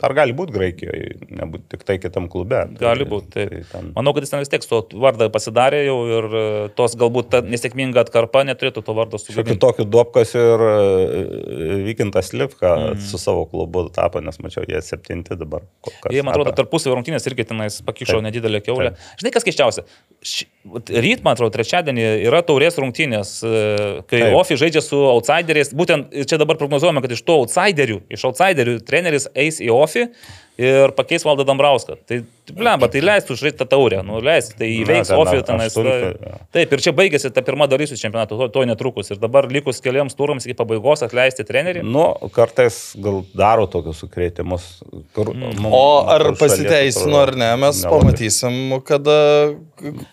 Dar 0.00 0.14
gali 0.16 0.34
būti 0.36 0.54
Graikijoje, 0.56 1.12
nebūt 1.38 1.66
tik 1.70 1.84
tai 1.86 1.96
kitam 2.02 2.26
klube. 2.32 2.64
Gali 2.80 3.04
Tai- 3.04 3.10
būti. 3.12 3.30
tai 3.34 3.44
Taip. 3.52 3.66
ten- 3.72 3.92
Manau, 3.94 4.12
kad 4.14 4.24
jis 4.26 4.30
ten 4.30 4.40
vis 4.42 4.48
tiek 4.50 4.62
su 4.66 4.80
vardą 4.98 5.28
pasidarė 5.30 5.84
jau 5.86 5.96
ir 6.18 6.24
e, 6.34 6.68
tos 6.74 6.96
galbūt 6.98 7.30
ta 7.30 7.40
nesėkminga 7.42 8.02
atkarpa 8.06 8.42
neturėtų 8.48 8.82
to 8.84 8.94
vardo 8.98 9.18
Šiokių 9.22 9.36
sugadinti. 9.36 9.60
tokių 9.62 9.86
duopkas 9.90 10.34
ir 10.34 10.66
e, 10.66 11.84
Vykintas 11.86 12.32
Lipka 12.34 12.74
mm. 12.94 13.00
su 13.00 13.18
savo 13.22 13.46
klubu 13.46 13.88
tapo, 13.94 14.20
nes 14.20 14.38
mačiau, 14.42 14.64
jie 14.66 14.82
septinti 14.82 15.36
dabar. 15.38 15.62
Jie, 16.10 16.22
man 16.22 16.34
atrodo, 16.34 16.50
tapo. 16.50 16.64
tarpusavio 16.64 16.98
rungtynės 16.98 17.26
irgi 17.30 17.46
tenais 17.46 17.80
pakišo 17.86 18.18
Taip. 18.18 18.26
nedidelę 18.26 18.60
keulę. 18.66 18.90
Taip. 18.96 19.14
Žinai, 19.22 19.32
kas 19.36 19.46
keiščiausia? 19.46 19.86
Ryt, 20.90 21.22
man 21.22 21.36
atrodo, 21.36 21.52
trečiadienį 21.54 22.04
yra 22.26 22.42
taurės 22.46 22.76
rungtynės, 22.82 23.36
e, 23.46 24.02
kai. 24.10 24.24
Ofi 24.34 24.56
žaidžia 24.58 24.82
su 24.82 24.98
outsideriais. 25.06 25.70
Būtent 25.76 26.10
čia 26.26 26.38
dabar 26.40 26.58
prognozuojama, 26.96 27.02
kad 27.02 27.12
iš 27.12 27.24
to 27.24 27.36
outsiderių, 27.40 28.00
iš 28.10 28.24
outsiderių 28.24 28.80
treneris 28.86 29.28
eis 29.34 29.60
į 29.60 29.70
Ofi 29.72 30.06
ir 30.60 30.92
pakeis 30.96 31.24
Valdą 31.26 31.44
Dambrauską. 31.44 31.96
Tai, 32.08 32.20
blemba, 32.56 32.88
tai 32.92 33.02
leistų 33.04 33.36
žaisti 33.36 33.58
tą 33.60 33.66
taurę, 33.74 33.98
nu 34.06 34.20
leis, 34.24 34.48
tai 34.56 34.68
įveiks 34.80 35.10
ten 35.10 35.20
Ofi 35.20 35.42
tenais. 35.44 35.74
ta-. 35.74 36.38
Taip, 36.54 36.72
ir 36.72 36.82
čia 36.84 36.92
baigėsi 36.96 37.30
ta 37.34 37.42
pirma 37.44 37.66
dalis 37.68 37.90
su 37.92 37.98
čempionatu, 38.00 38.38
to, 38.40 38.48
to 38.54 38.64
netrukus. 38.68 39.10
Ir 39.12 39.20
dabar 39.22 39.48
likus 39.52 39.82
keliams 39.84 40.16
turams 40.16 40.46
iki 40.46 40.56
pabaigos 40.58 41.04
atleisti 41.06 41.44
trenerį. 41.48 41.82
Nu, 41.84 42.06
kartais 42.34 42.78
gal 43.02 43.22
daro 43.36 43.66
tokius 43.70 44.00
sukrėtimus. 44.04 44.68
Kur, 45.16 45.32
mm. 45.34 45.66
O 45.68 45.84
ar 46.12 46.24
pasiteisino 46.38 47.20
ar 47.24 47.34
ne, 47.36 47.50
mes 47.60 47.82
pamatysim, 47.84 48.78
kada, 48.86 49.18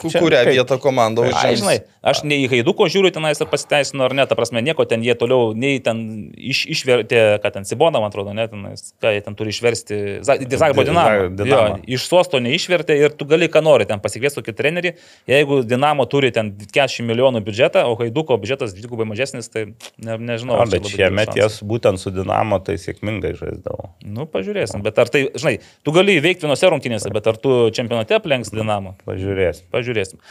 kurią 0.01 0.43
kaip- 0.43 0.53
vietą 0.57 0.79
komanda 0.81 1.23
užims. 1.27 1.61
žinai, 1.61 1.77
aš 2.03 2.23
nei 2.27 2.43
į 2.43 2.49
Haiduko 2.51 2.89
žiūriu 2.91 3.13
tenais 3.15 3.39
ar 3.41 3.47
pasiteisino 3.51 4.03
ar 4.05 4.15
ne, 4.17 4.25
ta 4.27 4.35
prasme, 4.35 4.61
nieko 4.65 4.85
ten 4.89 5.05
jie 5.05 5.15
toliau, 5.19 5.53
nei 5.55 5.79
ten 5.83 6.03
iš, 6.35 6.65
išvertė, 6.75 7.23
ką 7.43 7.53
ten 7.55 7.67
Sibona, 7.69 8.01
man 8.03 8.11
atrodo, 8.11 8.33
ne, 8.35 8.47
tenais, 8.51 8.91
ką 9.01 9.13
jie 9.15 9.23
ten 9.23 9.37
turi 9.39 9.53
išversti, 9.55 10.01
Zagrebo 10.37 10.83
Di- 10.83 10.89
Dinamo. 10.89 11.29
Dinamo. 11.37 11.77
Jo, 11.77 11.95
iš 11.97 12.07
sosto 12.09 12.39
neišvertė 12.43 12.97
ir 12.99 13.13
tu 13.17 13.27
gali 13.29 13.49
ką 13.51 13.61
nori 13.65 13.87
ten 13.89 14.01
pasikviesti 14.03 14.41
tokį 14.41 14.55
trenerį. 14.57 14.93
Jeigu 15.29 15.61
Dinamo 15.67 16.05
turi 16.09 16.31
ten 16.35 16.51
40 16.59 17.05
milijonų 17.09 17.43
biudžetą, 17.45 17.85
o 17.89 17.95
Haiduko 17.99 18.37
biudžetas 18.41 18.75
dvigubai 18.77 19.07
mažesnis, 19.09 19.49
tai 19.53 19.65
ne, 19.97 20.17
nežinau. 20.17 20.57
Na, 20.57 20.65
ar 20.65 20.73
bet 20.73 20.89
šiemet 20.91 21.33
jas 21.39 21.59
būtent 21.63 22.01
su 22.01 22.13
Dinamo 22.13 22.59
tai 22.65 22.79
sėkmingai 22.81 23.33
žaisdavo. 23.39 23.93
Nu, 24.03 24.27
pažiūrėsim. 24.29 24.83
Bet 24.85 24.99
ar 25.01 25.11
tai, 25.13 25.27
žinai, 25.33 25.57
tu 25.85 25.95
gali 25.95 26.17
įveikti 26.19 26.47
vienose 26.47 26.69
rungtynėse, 26.73 27.13
bet 27.13 27.31
ar 27.31 27.39
tu 27.41 27.55
čempionate 27.75 28.17
aplenks 28.19 28.53
Dinamo? 28.53 28.97
Pažiūrėsim. 29.07 29.69
Pažiūrėsim. 29.73 30.21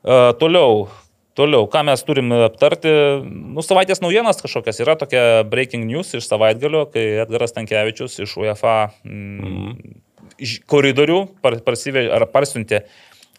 Uh, 0.00 0.30
toliau. 0.40 0.88
Toliau, 1.38 1.68
ką 1.70 1.84
mes 1.86 2.02
turim 2.02 2.32
aptarti, 2.42 2.90
nu, 3.22 3.62
savaitės 3.62 4.02
naujienas 4.02 4.40
kažkokias 4.42 4.80
yra 4.82 4.96
tokia 4.98 5.44
breaking 5.46 5.86
news 5.86 6.10
iš 6.18 6.26
savaitgalio, 6.26 6.88
kai 6.90 7.04
Edgaras 7.22 7.54
Tankievičius 7.54 8.18
iš 8.24 8.34
UEFA 8.40 8.74
mm, 9.06 9.76
iš 10.42 10.56
koridorių 10.70 11.20
par, 11.44 11.60
parsivė, 11.64 12.08
ar 12.16 12.26
parsiuntė, 12.32 12.82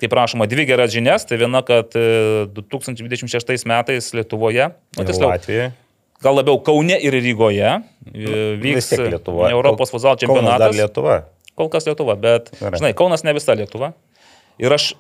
kaip 0.02 0.16
rašoma, 0.18 0.48
dvi 0.50 0.66
geras 0.70 0.94
žinias. 0.94 1.28
Tai 1.28 1.40
viena, 1.42 1.62
kad 1.68 1.94
e, 2.00 2.48
2026 2.56 3.68
metais 3.70 4.12
Lietuvoje, 4.16 4.72
nu, 4.98 5.06
tiksliau, 5.08 5.34
Latvijai. 5.34 5.70
gal 6.24 6.40
labiau 6.40 6.62
Kaune 6.64 6.96
ir 6.96 7.18
Rygoje 7.18 7.70
e, 7.76 7.82
Vis 8.62 8.88
vyks. 8.88 8.96
Europos 9.52 9.92
Kaunas 9.92 10.16
Dar 10.16 10.24
čempionatas. 10.24 10.78
Lietuva. 10.80 11.24
Kol 11.60 11.68
kas 11.74 11.90
Lietuva, 11.90 12.16
bet, 12.16 12.54
Gerai. 12.56 12.80
žinai, 12.80 12.96
Kaunas 12.98 13.28
ne 13.28 13.36
visa 13.36 13.58
Lietuva. 13.58 13.92
Ir 14.62 14.74
aš 14.74 14.94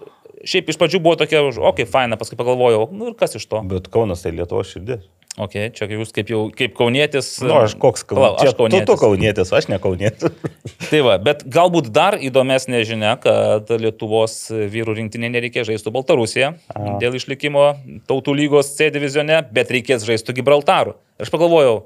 šiaip 0.47 0.69
iš 0.71 0.79
pradžių 0.81 1.01
buvo 1.03 1.17
tokia, 1.21 1.43
okei, 1.47 1.63
okay, 1.71 1.89
faina, 1.89 2.19
paskui 2.19 2.39
pagalvojau, 2.39 2.87
nu 2.95 3.11
ir 3.11 3.17
kas 3.19 3.37
iš 3.39 3.47
to? 3.49 3.61
Bet 3.71 3.89
Kaunas 3.93 4.23
tai 4.25 4.33
Lietuvos 4.35 4.73
širdis. 4.73 5.05
Ok, 5.39 5.53
čia 5.71 5.85
jūs 5.87 6.09
kaip 6.11 6.27
jau 6.27 6.41
kaip 6.51 6.73
kaunietis. 6.75 7.29
Na, 7.39 7.47
nu, 7.47 7.53
aš 7.63 7.77
koks 7.79 8.03
kaunietis. 8.03 8.49
aš 8.49 8.57
kaunietis. 8.57 8.83
Tu, 8.83 8.91
tu 8.91 8.99
kaunietis, 8.99 9.51
aš 9.55 9.69
ne 9.71 9.77
kaunietis. 9.79 10.33
Tai 10.91 10.99
va, 11.07 11.13
bet 11.23 11.45
galbūt 11.47 11.87
dar 11.95 12.17
įdomesnė 12.19 12.81
žinia, 12.87 13.13
kad 13.23 13.71
Lietuvos 13.71 14.35
vyrų 14.51 14.97
rinktinė 14.97 15.29
nereikės 15.31 15.69
žaisti 15.69 15.93
Baltarusiją 15.95 16.51
A. 16.75 16.97
dėl 16.99 17.15
išlikimo 17.15 17.69
tautų 18.11 18.35
lygos 18.41 18.73
C 18.75 18.91
divizione, 18.91 19.39
bet 19.55 19.71
reikės 19.71 20.03
žaisti 20.03 20.35
Gibraltaru. 20.35 20.97
Aš 21.15 21.31
pagalvojau, 21.31 21.85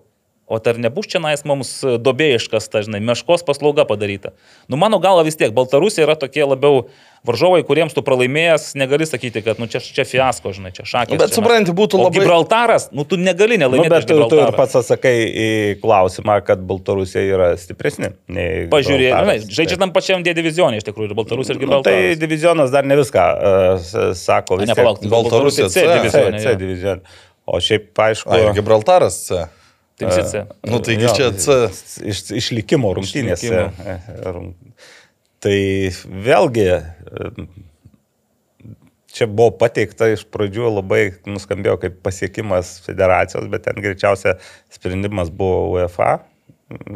o 0.49 0.57
ar 0.57 0.81
nebus 0.81 1.05
čia 1.09 1.21
nais 1.21 1.45
mums 1.45 1.77
dobėjiškas, 1.81 2.65
ta, 2.73 2.81
žinai, 2.85 3.03
meškos 3.05 3.45
paslauga 3.45 3.85
padaryta. 3.85 4.33
Nu, 4.65 4.77
mano 4.81 4.97
galva 5.01 5.21
vis 5.25 5.37
tiek, 5.37 5.53
Baltarusija 5.53 6.09
yra 6.09 6.17
tokie 6.17 6.45
labiau 6.49 6.87
varžovai, 7.25 7.63
kuriems 7.67 7.93
tu 7.97 8.01
pralaimėjęs, 8.05 8.75
negali 8.79 9.05
sakyti, 9.09 9.41
kad, 9.45 9.57
nu, 9.61 9.67
čia, 9.71 9.79
čia 9.81 10.05
fiasko, 10.05 10.53
žinai, 10.55 10.71
čia 10.75 10.85
šakė. 10.85 11.15
Nu, 11.15 11.21
Bet 11.23 11.33
supranti, 11.35 11.73
būtų 11.75 11.99
labai- 12.03 12.19
Gibraltaras, 12.21 12.88
nu, 12.95 13.03
tu 13.03 13.17
negali 13.17 13.57
Nu, 13.57 13.65
nelaimėti. 13.65 13.89
bet 13.89 14.05
prieš 14.05 14.21
tu, 14.23 14.29
tu 14.29 14.39
ir 14.43 14.51
pats 14.55 14.75
atsakai 14.79 15.15
į 15.29 15.49
klausimą, 15.81 16.38
kad 16.45 16.61
Baltarusija 16.69 17.25
yra 17.25 17.49
Gibraltaras. 19.09 19.43
žinai, 19.45 19.57
žaidžia 19.59 19.77
tam 19.81 19.91
pačiam 19.91 20.23
D 20.23 20.33
divizionė 20.38 20.77
iš 20.81 20.88
tikrųjų, 20.88 21.11
ir 21.11 21.15
Baltarusija 21.19 21.55
ir 21.55 21.59
Nu, 21.59 21.81
tai 21.81 21.93
Gibraltaras. 21.97 22.19
divizionas 22.19 22.71
dar 22.71 22.85
ne 22.85 22.95
viską 23.01 23.25
uh, 23.25 24.13
sako. 24.13 24.57
Ne, 24.63 24.73
palauk, 24.77 25.01
tai 25.01 25.09
Baltarusija 25.09 25.69
C 25.69 25.81
C. 25.81 26.09
C. 26.09 26.25
C 26.39 26.49
jo. 26.49 26.55
divizionė. 26.55 27.01
O 27.45 27.59
šiaip, 27.61 27.91
aišku, 27.93 28.31
A, 28.33 28.39
ir 28.41 28.53
Gibraltaras 28.57 29.19
C. 29.27 29.45
Tai 29.95 30.07
visi 30.09 30.23
C. 30.31 30.41
Nu, 30.67 30.79
taigi 30.83 31.05
Jo, 31.05 31.13
čia 31.15 31.27
C. 31.39 31.53
Iš, 32.03 32.23
išlikimo 32.35 32.89
rungtynėse. 32.97 33.47
Išlikimo. 33.47 34.53
Tai 35.45 35.58
vėlgi, 36.25 36.69
e, 36.73 37.29
čia 39.13 39.27
buvo 39.29 39.51
pateikta 39.60 40.08
iš 40.10 40.23
pradžių 40.34 40.71
labai 40.79 41.01
nuskambėjo 41.29 41.75
kaip 41.84 41.99
pasiekimas 42.05 42.79
federacijos, 42.86 43.45
bet 43.53 43.67
ten 43.67 43.77
greičiausia 43.77 44.39
sprendimas 44.73 45.29
buvo 45.29 45.75
UEFA 45.75 46.15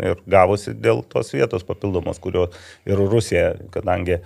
ir 0.02 0.18
gavosi 0.26 0.74
dėl 0.74 1.04
tos 1.06 1.30
vietos 1.36 1.66
papildomos, 1.68 2.18
kurio 2.18 2.48
ir 2.90 2.98
Rusija, 2.98 3.54
kadangi 3.76 4.18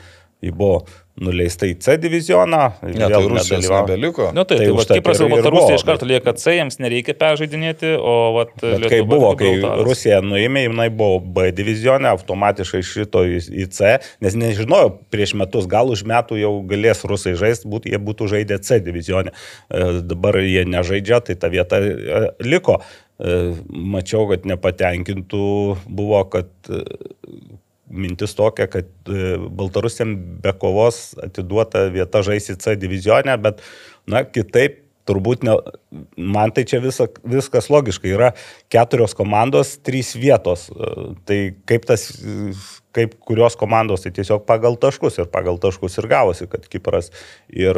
jį 0.44 0.54
buvo 0.56 0.86
nuleista 1.21 1.67
į 1.69 1.76
C 1.78 1.93
divizioną, 2.02 2.62
Ne, 2.82 3.06
tai 3.06 3.19
Rusijos 3.21 3.49
nedalyvavo. 3.62 3.88
nebeliko. 3.88 4.26
Nu, 4.34 4.43
tai, 4.49 4.58
Tai 4.58 4.65
tai, 4.65 4.65
tai 4.65 4.73
užtat 4.73 4.97
Kipras 4.97 5.19
ir- 5.21 5.30
Baltarusija 5.30 5.76
iš 5.78 5.84
karto 5.86 6.06
lieka 6.10 6.34
C, 6.34 6.56
jiems 6.58 6.80
nereikia 6.82 7.13
peržaidinėti, 7.13 7.91
o 8.02 8.13
vat, 8.34 8.49
Bet 8.58 8.88
kai 8.89 8.97
Lietuva 8.97 9.10
buvo, 9.12 9.30
kai 9.38 9.52
Gibraltaras. 9.54 9.86
Rusija 9.86 10.21
nuėmė, 10.26 10.63
jinai 10.65 10.88
buvo 10.89 11.19
B 11.21 11.52
divizionė, 11.54 12.10
automatiškai 12.17 12.82
šito 12.82 13.21
į, 13.30 13.67
C, 13.69 13.99
nes 14.26 14.34
nežinojo 14.36 14.89
prieš 15.13 15.36
metus, 15.38 15.67
gal 15.69 15.93
už 15.93 16.02
metų 16.04 16.39
jau 16.41 16.54
galės 16.65 17.06
rusai 17.06 17.36
žaisti, 17.38 17.69
būt, 17.69 17.86
jie 17.93 18.02
būtų 18.02 18.28
žaidę 18.34 18.58
C 18.65 18.80
divizionė. 18.82 19.32
E, 19.69 20.02
Dabar 20.02 20.41
jie 20.41 20.65
nežaidžia, 20.65 21.21
tai 21.30 21.36
ta 21.36 21.47
vieta 21.54 21.78
e, 21.78 22.34
liko. 22.41 22.82
E, 23.21 23.54
Mačiau, 23.69 24.26
kad 24.34 24.43
nepatenkintų 24.49 25.78
buvo, 25.88 26.26
kad 26.26 26.49
mintis 27.94 28.36
tokia, 28.38 28.68
kad 28.72 28.90
e, 29.10 29.36
Baltarusiam 29.38 30.16
be 30.44 30.54
kovos 30.60 31.14
atiduota 31.24 31.86
vieta 31.94 32.24
žaisti 32.26 32.58
C 32.62 32.76
divizionė, 32.80 33.38
bet, 33.42 33.62
na, 34.10 34.26
kitaip 34.26 34.83
turbūt 35.10 35.44
ne, 35.48 35.58
man 36.18 36.54
tai 36.56 36.63
čia 36.70 36.80
visa, 36.84 37.10
viskas 37.28 37.70
logiškai. 37.74 38.13
Yra 38.13 38.32
keturios 38.72 39.16
komandos, 39.18 39.78
trys 39.84 40.16
vietos. 40.20 40.70
E, 40.72 40.94
Tai 41.28 41.38
kaip 41.70 41.86
tas, 41.88 42.04
kaip 42.94 43.16
kurios 43.26 43.56
komandos, 43.58 44.04
tai 44.04 44.12
tiesiog 44.13 44.44
pagal 44.48 44.76
taškus 44.82 45.18
ir 45.22 45.28
pagal 45.34 45.58
taškus 45.62 45.98
ir 46.02 46.08
gavosi, 46.12 46.48
kad 46.52 46.66
Kipras 46.70 47.10
ir, 47.50 47.78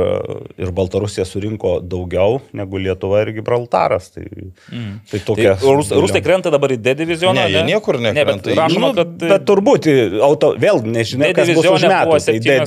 ir 0.59 0.71
Baltarusija 0.75 1.25
surinko 1.27 1.77
daugiau 1.83 2.41
negu 2.57 2.81
Lietuva 2.81 3.21
ir 3.23 3.31
Gibraltaras. 3.38 4.11
Tai, 4.15 4.25
mm. 4.25 4.93
tai 5.11 5.15
Tai 5.15 5.23
tokia. 5.29 5.53
Rus, 5.61 5.91
Rusai 5.95 6.21
krenta 6.25 6.51
dabar 6.53 6.73
į 6.75 6.79
D 6.83 6.95
divizioną. 6.99 7.45
Ne, 7.45 7.53
jie 7.53 7.63
niekur 7.69 7.99
Ne, 8.01 8.11
bet 8.11 8.41
nekrenta. 8.43 8.57
rašoma, 8.59 8.89
Nu, 8.91 8.97
kad 8.97 9.13
bet 9.23 9.45
turbūt, 9.47 9.88
į 9.88 10.19
auto, 10.25 10.51
vėl 10.59 10.83
nežinai, 10.83 11.31
D 11.31 11.39
kas 11.39 11.53
bus 11.55 11.69
už 11.71 11.88
metų. 11.89 12.19
Tai 12.27 12.35
D 12.43 12.57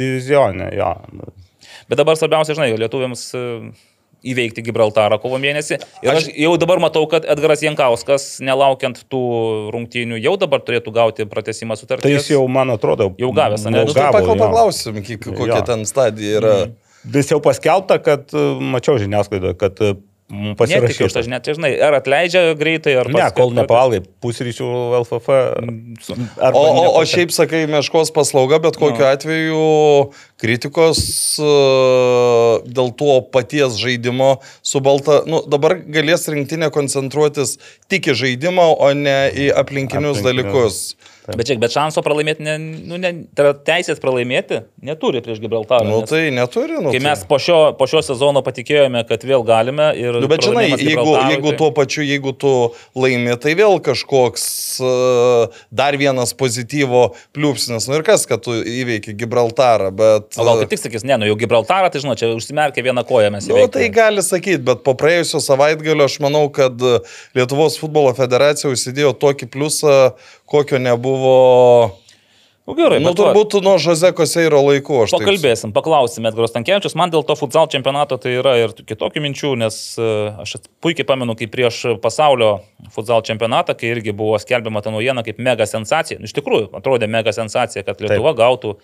divizionė, 0.00 0.72
jo. 0.76 0.90
Bet 1.90 1.98
dabar 1.98 2.18
svarbiausia, 2.18 2.54
žinai, 2.54 2.70
lietuviams 2.78 3.24
e, 3.34 3.40
įveikti 4.30 4.62
Gibraltarą 4.66 5.18
kovo 5.22 5.40
mėnesį. 5.42 5.80
Ir 6.04 6.12
aš 6.12 6.28
jau 6.30 6.52
dabar 6.60 6.82
matau, 6.82 7.02
kad 7.10 7.26
Edgaras 7.34 7.64
Jankauskas, 7.64 8.26
nelaukiant 8.44 9.00
tų 9.10 9.22
rungtynių, 9.74 10.20
jau 10.22 10.36
dabar 10.40 10.62
turėtų 10.66 10.94
gauti 10.94 11.26
pratesimą 11.30 11.78
sutartį. 11.80 12.06
Tai 12.06 12.12
jis 12.14 12.30
jau, 12.34 12.44
man 12.52 12.70
atrodo, 12.76 13.10
Jau 13.20 13.32
gavęs, 13.34 13.66
ane? 13.66 13.82
Nu, 13.88 13.96
tai 13.96 14.12
paklausim, 14.12 15.02
kokia 15.02 15.56
Jo. 15.56 15.64
ten 15.66 15.82
stadija 15.88 16.38
yra. 16.38 16.54
Vis 17.10 17.30
jau 17.32 17.40
paskelbta, 17.42 17.96
kad, 18.04 18.28
e, 18.36 18.46
mačiau 18.74 19.00
žiniasklaidoje, 19.00 19.56
kad 19.58 19.80
Netikiu, 20.30 21.08
aš 21.10 21.26
net, 21.26 21.42
čia, 21.42 21.56
žinai, 21.58 21.72
ar 21.82 21.96
atleidžia 21.98 22.54
greitai, 22.58 22.94
ar 23.02 23.08
Ne, 23.10 23.24
kol 23.34 23.50
nepavalgai 23.56 23.98
pusryčių 24.22 24.68
LFF. 25.00 25.28
arba 26.38 26.54
O, 26.54 26.62
o, 26.62 26.84
o 27.00 27.04
šiaip 27.08 27.34
sakai, 27.34 27.64
meškos 27.70 28.12
paslauga, 28.14 28.60
bet 28.62 28.78
kokiu 28.78 29.02
Nu. 29.02 29.08
atveju 29.10 29.64
kritikos 30.40 31.00
e, 31.42 31.50
dėl 32.70 32.92
to 32.96 33.20
paties 33.34 33.78
žaidimo 33.80 34.36
su 34.62 34.80
balta. 34.84 35.20
Nu, 35.26 35.42
dabar 35.50 35.76
galės 35.82 36.28
rinktinė 36.30 36.70
koncentruotis 36.74 37.58
tik 37.90 38.10
į 38.12 38.18
žaidimą, 38.22 38.68
o 38.78 38.92
ne 38.94 39.18
į 39.34 39.50
aplinkinius 39.50 40.22
Aplinkinius. 40.22 40.26
dalykus. 40.26 40.80
Bet 41.28 41.46
čia, 41.46 41.56
bet 41.60 41.72
šanso 41.74 42.02
pralaimėti, 42.04 42.42
ne, 42.42 42.54
nu, 42.88 42.96
ne, 43.00 43.10
tai 43.36 43.50
teisės 43.66 44.00
pralaimėti 44.02 44.62
neturi 44.86 45.20
prieš 45.24 45.38
Gibraltarą. 45.42 45.84
Nu, 45.86 46.00
nes 46.00 46.10
tai 46.10 46.22
neturi, 46.34 46.78
nu. 46.80 46.90
Kai 46.90 46.98
tai. 46.98 47.04
mes 47.04 47.24
po 47.28 47.36
šio, 47.42 47.58
po 47.78 47.86
šio 47.90 48.00
sezono 48.06 48.42
patikėjome, 48.46 49.02
kad 49.08 49.24
vėl 49.28 49.44
galime 49.46 49.90
ir... 50.00 50.16
Nu, 50.22 50.30
bet 50.30 50.46
žinai, 50.46 50.64
jeigu, 50.72 51.14
jeigu 51.30 51.52
tai- 51.52 51.58
tuo 51.60 51.68
pačiu, 51.76 52.04
jeigu 52.08 52.32
tu 52.40 52.52
laimi, 52.98 53.36
tai 53.42 53.52
vėl 53.58 53.76
kažkoks 53.84 54.46
uh, 54.82 55.60
dar 55.70 55.98
vienas 56.00 56.32
pozityvo 56.40 57.04
pliūpsnis. 57.36 57.86
Nu 57.90 58.00
ir 58.00 58.06
kas, 58.06 58.24
kad 58.30 58.42
tu 58.46 58.56
įveiki 58.56 59.14
Gibraltarą, 59.20 59.92
bet... 59.94 60.40
O 60.40 60.48
gal 60.48 60.64
kaip 60.64 60.72
tik 60.72 60.82
sakys, 60.82 61.06
ne, 61.06 61.20
nu 61.20 61.28
jau 61.28 61.36
Gibraltarą, 61.40 61.92
tai 61.92 62.02
žinot, 62.02 62.18
čia 62.20 62.32
užsimerkia 62.34 62.86
vieną 62.88 63.04
koją 63.08 63.30
mes 63.36 63.46
Nu, 63.46 63.54
įveikėme. 63.58 63.74
tai 63.76 63.92
gali 63.94 64.24
sakyti, 64.24 64.62
bet 64.66 64.82
po 64.86 64.96
praėjusio 64.98 65.42
savaitgalio 65.44 66.08
aš 66.08 66.18
manau, 66.24 66.46
kad 66.54 66.80
Lietuvos 67.36 67.76
futbolo 67.80 68.12
federacija 68.16 68.72
užsidėjo 68.72 69.12
tokį 69.20 69.50
pliusą, 69.52 69.94
kokio 70.50 70.78
nebuvo, 70.82 71.34
Nu, 72.70 72.74
gerai, 72.78 73.00
nu, 73.02 73.10
turbūt 73.18 73.56
nuo 73.64 73.72
Jose 73.82 74.12
Koseiro 74.14 74.60
laikų. 74.62 74.98
aš 75.02 75.10
taip- 75.10 75.24
Pakalbėsim, 75.24 75.72
paklausim 75.74 76.26
Edgaros 76.28 76.52
Tankievičius. 76.54 76.94
Man 76.94 77.10
dėl 77.10 77.24
to 77.26 77.34
futsal 77.34 77.66
čempionato 77.72 78.14
tai 78.20 78.36
yra 78.38 78.52
ir 78.62 78.74
kitokių 78.86 79.22
minčių, 79.24 79.50
nes 79.58 79.78
e, 79.98 80.04
aš 80.38 80.52
puikiai 80.84 81.06
pamenu, 81.08 81.34
kai 81.34 81.48
prieš 81.50 81.80
pasaulio 82.04 82.60
futsal 82.94 83.24
čempionatą, 83.26 83.74
kai 83.74 83.90
irgi 83.90 84.14
buvo 84.14 84.38
skelbiama 84.38 84.84
ta 84.84 84.92
naujiena 84.94 85.24
kaip 85.26 85.40
mega 85.42 85.66
sensacija. 85.66 86.20
Nu, 86.20 86.28
Iš 86.30 86.36
tikrųjų, 86.38 86.68
atrodė 86.78 87.08
mega 87.10 87.32
sensacija, 87.34 87.82
kad 87.82 87.98
Lietuva 87.98 88.36
Taip. 88.36 88.38
gautų. 88.44 88.76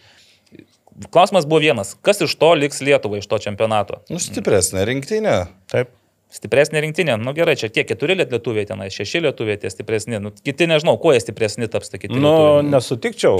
Klausimas 1.12 1.46
buvo 1.46 1.60
vienas, 1.60 1.94
kas 2.02 2.24
iš 2.24 2.34
to 2.40 2.54
liks 2.58 2.80
Lietuvai 2.82 3.20
iš 3.20 3.28
to 3.30 3.38
čempionato? 3.38 4.00
Nu, 4.10 4.18
stipresnė 4.18 4.82
rinktinė. 4.88 5.36
Taip. 5.70 5.92
Stipresnė 6.36 6.82
rinktinė, 6.84 7.14
nu 7.22 7.32
gerai, 7.32 7.54
čia 7.56 7.70
tie 7.72 7.82
keturi 7.88 8.12
liet- 8.18 8.28
lietuviai 8.34 8.66
tenai, 8.68 8.90
šeši 8.92 9.22
lietuviai 9.24 9.56
tie 9.62 9.70
stipresni, 9.72 10.18
nu, 10.20 10.30
kiti 10.44 10.66
nežinau, 10.68 10.98
kuo 11.00 11.14
jie 11.14 11.22
stipresni 11.24 11.64
taps, 11.72 11.88
kiti. 11.94 12.12
Nu, 12.12 12.32
lietuviai. 12.34 12.66
nesutikčiau. 12.74 13.38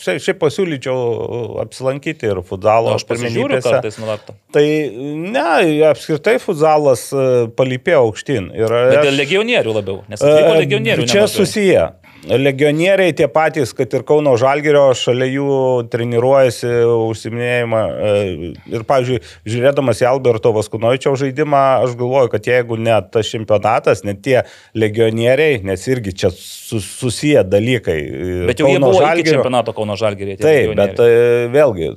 Šiaip, 0.00 0.22
šiaip 0.24 0.38
pasiūlyčiau 0.40 1.60
apsilankyti 1.66 2.30
ir 2.30 2.40
futzalo 2.48 2.92
Nu, 2.94 2.96
aš 2.96 3.04
pasižiūriu 3.10 3.60
kartais 3.64 3.98
nuvarto. 4.00 4.34
Tai 4.52 4.64
ne, 4.64 5.44
apskritai 5.90 6.38
futzalas 6.42 7.08
e, 7.12 7.26
palypėjo 7.58 8.00
aukštyn. 8.06 8.48
Ir 8.56 8.68
Bet 8.72 8.98
aš- 9.02 9.06
dėl 9.10 9.18
legionierių 9.20 9.74
labiau, 9.76 10.00
nes 10.08 10.20
atvyko 10.22 10.54
E, 10.56 10.60
legionierių. 10.64 11.06
Čia 11.08 11.22
nemažai. 11.26 11.36
susiję. 11.36 11.84
Legionieriai 12.28 13.12
tie 13.16 13.26
patys, 13.32 13.72
kad 13.74 13.92
ir 13.96 14.04
Kauno 14.06 14.34
Žalgerio 14.38 14.84
šalia 14.94 15.26
jų 15.26 15.54
treniruojasi 15.90 16.70
užsiminėjimą. 17.10 17.80
e, 17.90 18.52
Ir, 18.72 18.84
pavyzdžiui, 18.88 19.18
žiūrėdamas 19.48 20.02
į 20.02 20.06
Alberto 20.08 20.52
Vaskunovičiaus 20.54 21.18
žaidimą, 21.22 21.62
aš 21.86 21.96
galvoju, 21.98 22.30
kad 22.32 22.46
jeigu 22.46 22.78
ne 22.78 22.94
tas 23.12 23.26
čempionatas, 23.26 24.04
net 24.06 24.22
tie 24.22 24.42
legionieriai, 24.74 25.62
nes 25.66 25.86
irgi 25.90 26.14
čia 26.14 26.30
su, 26.30 26.80
susiję 26.80 27.42
dalykai. 27.44 27.98
e, 28.00 28.46
Bet 28.46 28.60
jau 28.62 28.68
jie 28.70 28.78
Kauno 28.78 28.92
buvo 28.92 29.00
iki 29.02 29.06
Žalgirio- 29.08 29.34
čempionato 29.36 29.72
Kauno 29.76 29.96
Žalgirėje. 29.98 30.38
Taip, 30.40 30.76
bet 30.78 31.00
e, 31.00 31.48
vėlgi, 31.52 31.90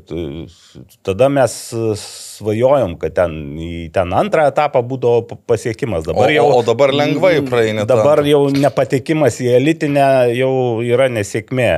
tada 1.05 1.29
mes 1.29 1.53
svajojom, 2.35 2.97
kad 3.01 3.13
ten 3.17 3.35
ten 3.95 4.13
antrą 4.13 4.45
etapą 4.51 4.81
būdavo 4.85 5.37
pasiekimas. 5.47 6.03
O, 6.07 6.13
Dabar 6.13 6.31
jau, 6.33 6.45
o 6.57 6.61
dabar 6.67 6.93
lengvai 6.93 7.39
praeini. 7.47 7.81
tą 7.83 7.87
dabar 7.95 8.19
antrą. 8.21 8.29
jau 8.33 8.41
nepatekimas 8.51 9.39
į 9.41 9.49
elitinę 9.59 10.07
jau 10.37 10.51
yra 10.83 11.07
nesėkmė. 11.09 11.69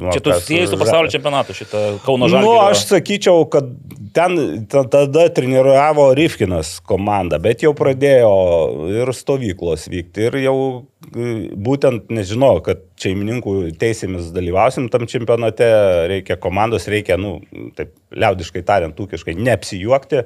Nu, 0.00 0.12
Čia 0.12 0.20
tu 0.26 0.34
siejai 0.42 0.66
su 0.70 0.78
pasaulio 0.80 1.10
čempionatu 1.14 1.54
šitą 1.56 1.84
Kauno 2.04 2.26
Nu, 2.26 2.34
Žalgirį. 2.34 2.60
aš 2.70 2.84
sakyčiau, 2.90 3.46
kad 3.50 3.70
ten 4.12 4.66
ta- 4.68 4.84
tada 4.90 5.28
treniruojavo 5.30 6.08
Rifkinas 6.18 6.80
komanda, 6.82 7.38
bet 7.38 7.62
jau 7.62 7.70
pradėjo 7.78 8.32
ir 9.02 9.12
stovyklos 9.14 9.86
vykti. 9.88 10.26
Ir 10.28 10.38
jau 10.44 10.56
e, 11.14 11.48
būtent 11.54 12.10
nežinau, 12.10 12.58
kad 12.62 12.82
šeimininkų 13.00 13.54
teisėmis 13.80 14.30
dalyvausim 14.34 14.88
tam 14.92 15.06
čempionate, 15.10 15.66
reikia 16.10 16.36
komandos, 16.40 16.88
reikia, 16.90 17.16
nu, 17.20 17.38
taip 17.76 17.94
liaudiškai 18.12 18.62
tariant, 18.66 19.00
ūkiškai 19.00 19.36
neapsijuokti. 19.40 20.24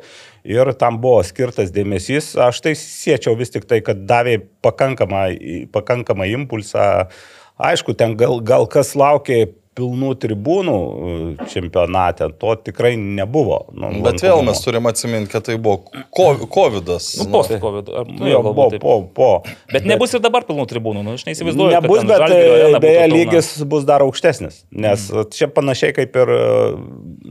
Ir 0.50 0.72
tam 0.80 0.98
buvo 1.02 1.22
skirtas 1.26 1.72
dėmesys. 1.74 2.34
Aš 2.40 2.62
tai 2.64 2.74
siečiau 2.78 3.36
vis 3.38 3.54
tik 3.54 3.68
tai, 3.70 3.80
kad 3.84 4.04
davė 4.08 4.40
pakankamą, 4.64 5.26
pakankamą 5.74 6.28
impulsą. 6.34 7.08
Aišku, 7.54 7.94
ten 7.94 8.16
gal, 8.18 8.40
gal 8.42 8.66
kas 8.70 8.96
laukė 8.98 9.44
pilnų 9.74 10.10
tribūnų 10.22 10.74
e, 10.76 11.46
čempionate, 11.50 12.28
to 12.38 12.54
tikrai 12.66 12.94
nebuvo. 13.00 13.64
Nu, 13.74 13.90
Bet 14.04 14.22
vėl 14.22 14.42
mes 14.46 14.60
turime 14.62 14.92
atsiminti, 14.92 15.32
kad 15.32 15.46
tai 15.48 15.56
buvo 15.58 15.82
COVID-as. 16.14 17.08
Nu, 17.22 17.28
post 17.32 17.54
COVID. 17.60 17.88
ar- 17.90 18.06
Nu, 18.14 18.24
Nu, 18.24 18.28
jo, 18.30 18.40
po, 18.54 18.68
taip. 18.70 18.80
po, 18.80 18.94
po. 19.14 19.28
Bet 19.72 19.84
nebus 19.88 20.14
ir 20.14 20.20
dabar 20.22 20.44
pilnų 20.46 20.66
tribūnų, 20.70 21.02
nu, 21.04 21.14
aš 21.18 21.24
neįsivaizduoju. 21.26 21.72
kad 21.74 21.82
Nebus, 21.82 22.04
bet 22.04 22.20
e, 22.30 22.78
beje, 22.78 23.00
pilna. 23.02 23.14
lygis 23.16 23.48
bus 23.66 23.84
dar 23.84 24.00
aukštesnis. 24.04 24.62
Nes 24.70 25.08
mm. 25.10 25.30
čia 25.34 25.48
panašiai 25.48 25.92
kaip 25.96 26.14
ir 26.22 26.30
e, 26.30 26.38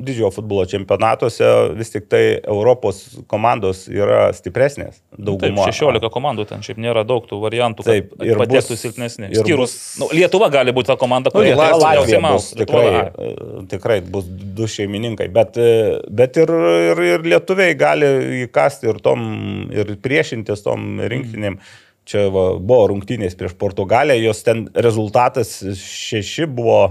didžiojo 0.03 0.31
futbolo 0.35 0.65
čempionatuose, 0.69 1.47
vis 1.79 1.93
tik 1.93 2.09
tai 2.11 2.23
Europos 2.43 3.03
komandos 3.31 3.85
yra 3.87 4.33
stipresnės. 4.35 4.99
Taip, 5.13 5.23
Daugumo. 5.25 5.65
16 5.69 6.09
komandų 6.13 6.47
ten 6.49 6.63
šiaip 6.65 6.77
nėra 6.81 7.05
daug 7.07 7.25
tų 7.29 7.39
variantų, 7.43 7.85
Taip, 7.87 8.13
ir 8.23 8.37
patektų 8.41 8.77
silpnesni. 8.79 9.31
Skyrus, 9.33 9.73
bus- 9.73 9.97
nu, 10.01 10.09
Lietuva 10.13 10.49
gali 10.53 10.73
būti 10.75 10.91
ta 10.91 10.97
komanda, 10.99 11.31
Nu, 11.33 11.39
kuri 11.39 11.53
Lietuva, 11.53 11.69
Latvija 11.79 12.19
bus 12.33 12.49
tikrai, 12.57 12.85
e, 12.93 13.31
tikrai 13.71 13.97
bus 14.15 14.27
du 14.27 14.67
šeimininkai, 14.69 15.29
bet, 15.33 15.57
e, 15.57 15.99
bet 16.11 16.37
ir, 16.41 16.53
ir, 16.91 17.01
ir 17.13 17.25
lietuviai 17.33 17.77
gali 17.79 18.09
įkasti 18.43 18.91
ir, 18.91 19.01
tom, 19.05 19.25
ir 19.73 19.95
priešintis 20.03 20.65
tom 20.65 21.01
rinktinėm. 21.01 21.59
Čia 22.03 22.25
va, 22.35 22.49
buvo 22.59 22.89
rungtynės 22.91 23.37
prieš 23.39 23.53
Portugaliją, 23.55 24.19
jos 24.25 24.41
ten 24.43 24.65
rezultatas 24.75 25.53
šeši 25.79 26.49
buvo 26.51 26.81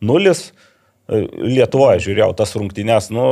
nulis. 0.00 0.46
E, 1.04 1.20
Lietuvoje 1.44 2.06
žiūrėjau 2.06 2.30
tas 2.38 2.54
rungtynės, 2.56 3.10
nu, 3.12 3.26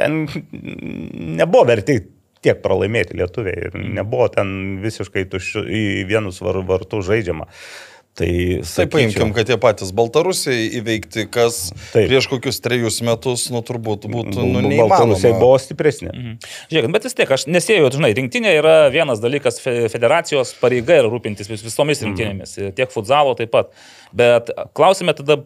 ten 0.00 0.24
nebuvo 0.50 1.68
verti 1.70 2.00
tiek 2.44 2.60
pralaimėti 2.64 3.18
lietuviai 3.20 3.68
ir 3.68 3.78
nebuvo 3.98 4.26
ten 4.32 4.80
visiškai 4.82 5.26
tuščių 5.30 5.64
į 5.68 5.84
vienus 6.08 6.40
var, 6.44 6.60
vartus 6.66 7.06
žaidžiama. 7.08 7.46
Tai, 7.46 7.99
Tai 8.20 8.28
sakyčiau- 8.28 8.90
paimkim, 8.92 9.30
kad 9.32 9.48
tie 9.48 9.56
patys 9.56 9.92
Baltarusiai 9.96 10.66
įveikti, 10.76 11.24
kas 11.32 11.70
Taip. 11.94 12.10
prieš 12.10 12.28
kokius 12.28 12.60
trejus 12.60 12.98
metus, 13.06 13.46
nu 13.54 13.62
turbūt 13.64 14.04
būtų 14.04 14.44
nu, 14.44 14.60
Baltarusiai 14.60 15.32
neįmanoma. 15.32 15.40
buvo 15.40 15.56
stipresni. 15.62 16.10
Mhm. 16.12 16.34
Žiūrėkit, 16.68 16.92
bet 16.92 17.08
vis 17.08 17.16
tiek, 17.16 17.32
aš 17.36 17.46
nesėjau, 17.48 17.88
žinai, 17.96 18.12
rinktinė 18.18 18.52
yra 18.58 18.74
vienas 18.92 19.22
dalykas, 19.24 19.60
fe- 19.64 19.88
federacijos 19.88 20.52
pareiga 20.60 21.00
yra 21.00 21.08
rūpintis 21.08 21.48
vis, 21.48 21.64
visomis 21.64 22.02
rinktinėmis, 22.04 22.58
mm. 22.58 22.74
tiek 22.76 22.92
futzalo 22.92 23.32
taip 23.38 23.50
pat. 23.56 23.72
Bet 24.12 24.50
klausime 24.76 25.16
tada 25.16 25.40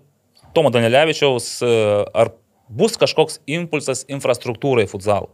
Tomo 0.55 0.71
Danilevičiaus, 0.71 1.63
e, 1.63 2.05
ar 2.15 2.31
bus 2.69 2.97
kažkoks 2.99 3.41
impulsas 3.47 4.05
infrastruktūrai 4.11 4.89
futzalo. 4.91 5.31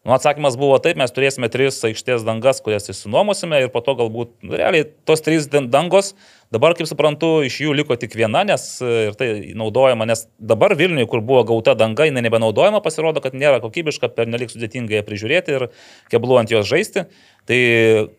Nu, 0.00 0.14
atsakymas 0.16 0.54
buvo 0.56 0.78
taip, 0.80 0.96
mes 0.96 1.12
turėsime 1.12 1.50
tris 1.52 1.76
aikštės 1.84 2.22
dangas, 2.24 2.62
kurias 2.64 2.86
išsinuomosime 2.88 3.58
ir 3.60 3.68
po 3.68 3.82
to 3.84 3.92
galbūt, 3.98 4.30
nu, 4.40 4.54
realiai, 4.56 4.86
tos 5.04 5.20
trys 5.20 5.44
dan- 5.52 5.68
dangos, 5.68 6.14
dabar, 6.48 6.72
kaip 6.78 6.88
suprantu, 6.88 7.44
iš 7.44 7.58
jų 7.66 7.74
liko 7.76 7.98
tik 8.00 8.16
viena, 8.16 8.40
nes 8.48 8.64
e, 8.80 9.10
ir 9.10 9.18
tai 9.20 9.28
naudojama, 9.52 10.06
nes 10.08 10.24
dabar 10.40 10.72
Vilniuje, 10.72 11.04
kur 11.04 11.20
buvo 11.20 11.44
gauta 11.52 11.76
danga, 11.76 12.08
jinai 12.08 12.24
nebenaudojama, 12.24 12.80
pasirodo, 12.80 13.20
kad 13.20 13.36
nėra 13.36 13.60
kokybiška, 13.60 14.08
per 14.16 14.24
nelik 14.32 14.48
sudėtinga 14.48 14.96
ją 14.96 15.04
prižiūrėti 15.04 15.58
ir 15.58 15.68
kebluojant 16.08 16.56
jos 16.56 16.64
žaisti. 16.72 17.04
Tai 17.44 17.60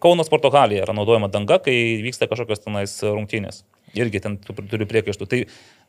Kaunas 0.06 0.30
Portugalija 0.30 0.86
yra 0.86 0.94
naudojama 0.94 1.34
danga, 1.34 1.58
kai 1.66 1.98
vyksta 2.06 2.30
kažkokios 2.30 2.62
tenais 2.62 2.94
rungtynės. 3.02 3.64
Irgi 3.98 4.22
ten 4.22 4.38
tu- 4.38 4.54
turiu 4.54 4.86
priekaištų. 4.88 5.26
Tai 5.28 5.42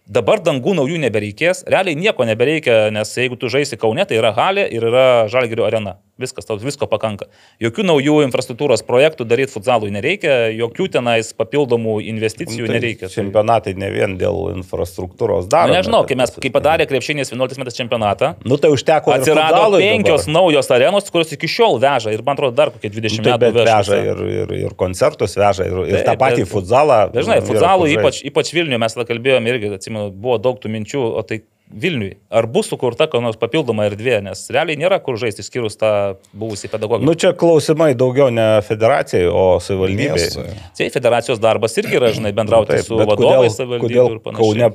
dabar 0.07 0.43
dangų 0.43 0.75
naujų 0.79 0.99
nebereikės, 1.03 1.65
realiai 1.71 1.99
nieko 1.99 2.27
nebereikia, 2.27 2.91
nes 2.95 3.13
jeigu 3.17 3.39
tu 3.39 3.51
žaisi 3.53 3.79
Kaune, 3.81 4.05
tai 4.07 4.19
yra 4.19 4.33
halė 4.37 4.67
ir 4.71 4.89
yra 4.91 5.07
Žalgirio 5.33 5.67
arena. 5.67 5.99
Viskas, 6.21 6.45
tau 6.45 6.59
visko 6.61 6.85
pakanka. 6.87 7.25
Jokių 7.63 7.83
naujų 7.89 8.19
infrastruktūros 8.27 8.83
projektų 8.85 9.25
daryti 9.25 9.49
futsalui 9.55 9.89
nereikia, 9.91 10.51
jokių 10.53 10.91
tenais 10.93 11.31
papildomų 11.33 11.95
investicijų 12.05 12.67
Tai 12.69 12.75
nereikia. 12.77 13.07
Tai- 13.09 13.15
Čempionatai 13.17 13.73
ne 13.81 13.89
vien 13.91 14.19
dėl 14.21 14.53
infrastruktūros 14.53 15.47
Nu, 15.49 15.53
daro. 15.55 15.73
nežinau, 15.73 16.03
kai 16.07 16.15
mes, 16.21 16.31
kai 16.37 16.51
padarė 16.53 16.87
krepšinės 16.91 17.33
11 17.33 17.59
metais 17.63 17.75
čempionatą, 17.79 18.35
Nu 18.45 18.59
tai 18.61 18.71
užteko. 18.71 19.09
ir 19.15 19.21
atsirado 19.23 19.79
penkios 19.81 20.27
dabar. 20.27 20.35
naujos 20.37 20.71
arenos, 20.71 21.11
kurios 21.11 21.33
iki 21.33 21.49
šiol 21.49 21.81
veža 21.81 22.13
ir 22.13 22.23
man 22.23 22.37
atrodo 22.37 22.55
dar 22.57 22.71
kokie 22.71 22.91
20 22.93 23.23
Taip, 23.25 23.33
metų 23.33 23.39
bet 23.41 23.55
veš 23.55 23.73
veža 23.73 23.97
visą. 23.97 24.13
ir, 24.13 24.53
ir, 24.53 24.53
ir 24.67 24.75
koncertus 24.77 25.35
veža, 25.37 25.67
ir, 25.67 25.79
ir 25.89 25.97
Taip, 25.97 26.07
tą 26.07 26.17
patį 26.21 26.45
bet- 26.45 26.53
futsalą. 26.53 26.99
Dažnai, 27.13 27.41
futsalų, 27.41 27.89
ypač, 27.97 28.23
ypač 28.29 28.53
Vilniuje, 28.53 28.79
mes 28.79 28.95
tada 28.95 29.07
kalbėjome 29.09 29.49
irgi, 29.49 29.73
atsimenu, 29.81 30.11
buvo 30.13 30.37
daug 30.39 30.61
tų 30.61 30.69
minčių, 30.77 31.03
o 31.17 31.23
tai 31.23 31.41
Vilniui. 31.73 32.19
Ar 32.29 32.47
bus 32.53 32.69
sukurta 32.69 33.07
kokia 33.09 33.23
nors 33.25 33.39
papildoma 33.41 33.87
erdvė, 33.89 34.19
nes 34.27 34.45
realiai 34.53 34.77
nėra 34.81 34.99
kur 35.05 35.17
žaisti, 35.21 35.45
išskyrus 35.45 35.79
tą 35.81 35.93
buvusį 36.37 36.69
pedagogą. 36.73 37.07
Nu 37.07 37.15
čia 37.17 37.33
klausimai 37.39 37.95
daugiau 37.97 38.29
ne 38.35 38.47
federacijai, 38.67 39.25
o 39.33 39.57
savivaldybei. 39.63 40.29
Tai 40.77 40.89
federacijos 40.99 41.41
darbas 41.41 41.79
irgi 41.81 41.97
yra, 42.01 42.13
žinai, 42.13 42.35
bendrauti 42.37 42.77
Taip, 42.77 42.89
su 42.91 43.01
vadovais, 43.01 43.57
kodėl 43.57 44.19
ir 44.19 44.21
panašiai. 44.21 44.43
Kaune 44.43 44.71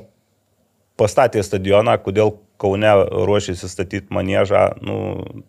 pastatė 0.98 1.44
stadioną, 1.46 1.94
kodėl 2.02 2.34
Kaune 2.58 2.90
ruošiasi 3.06 3.68
statyti 3.70 4.10
manėžą, 4.10 4.64
nu, 4.82 4.96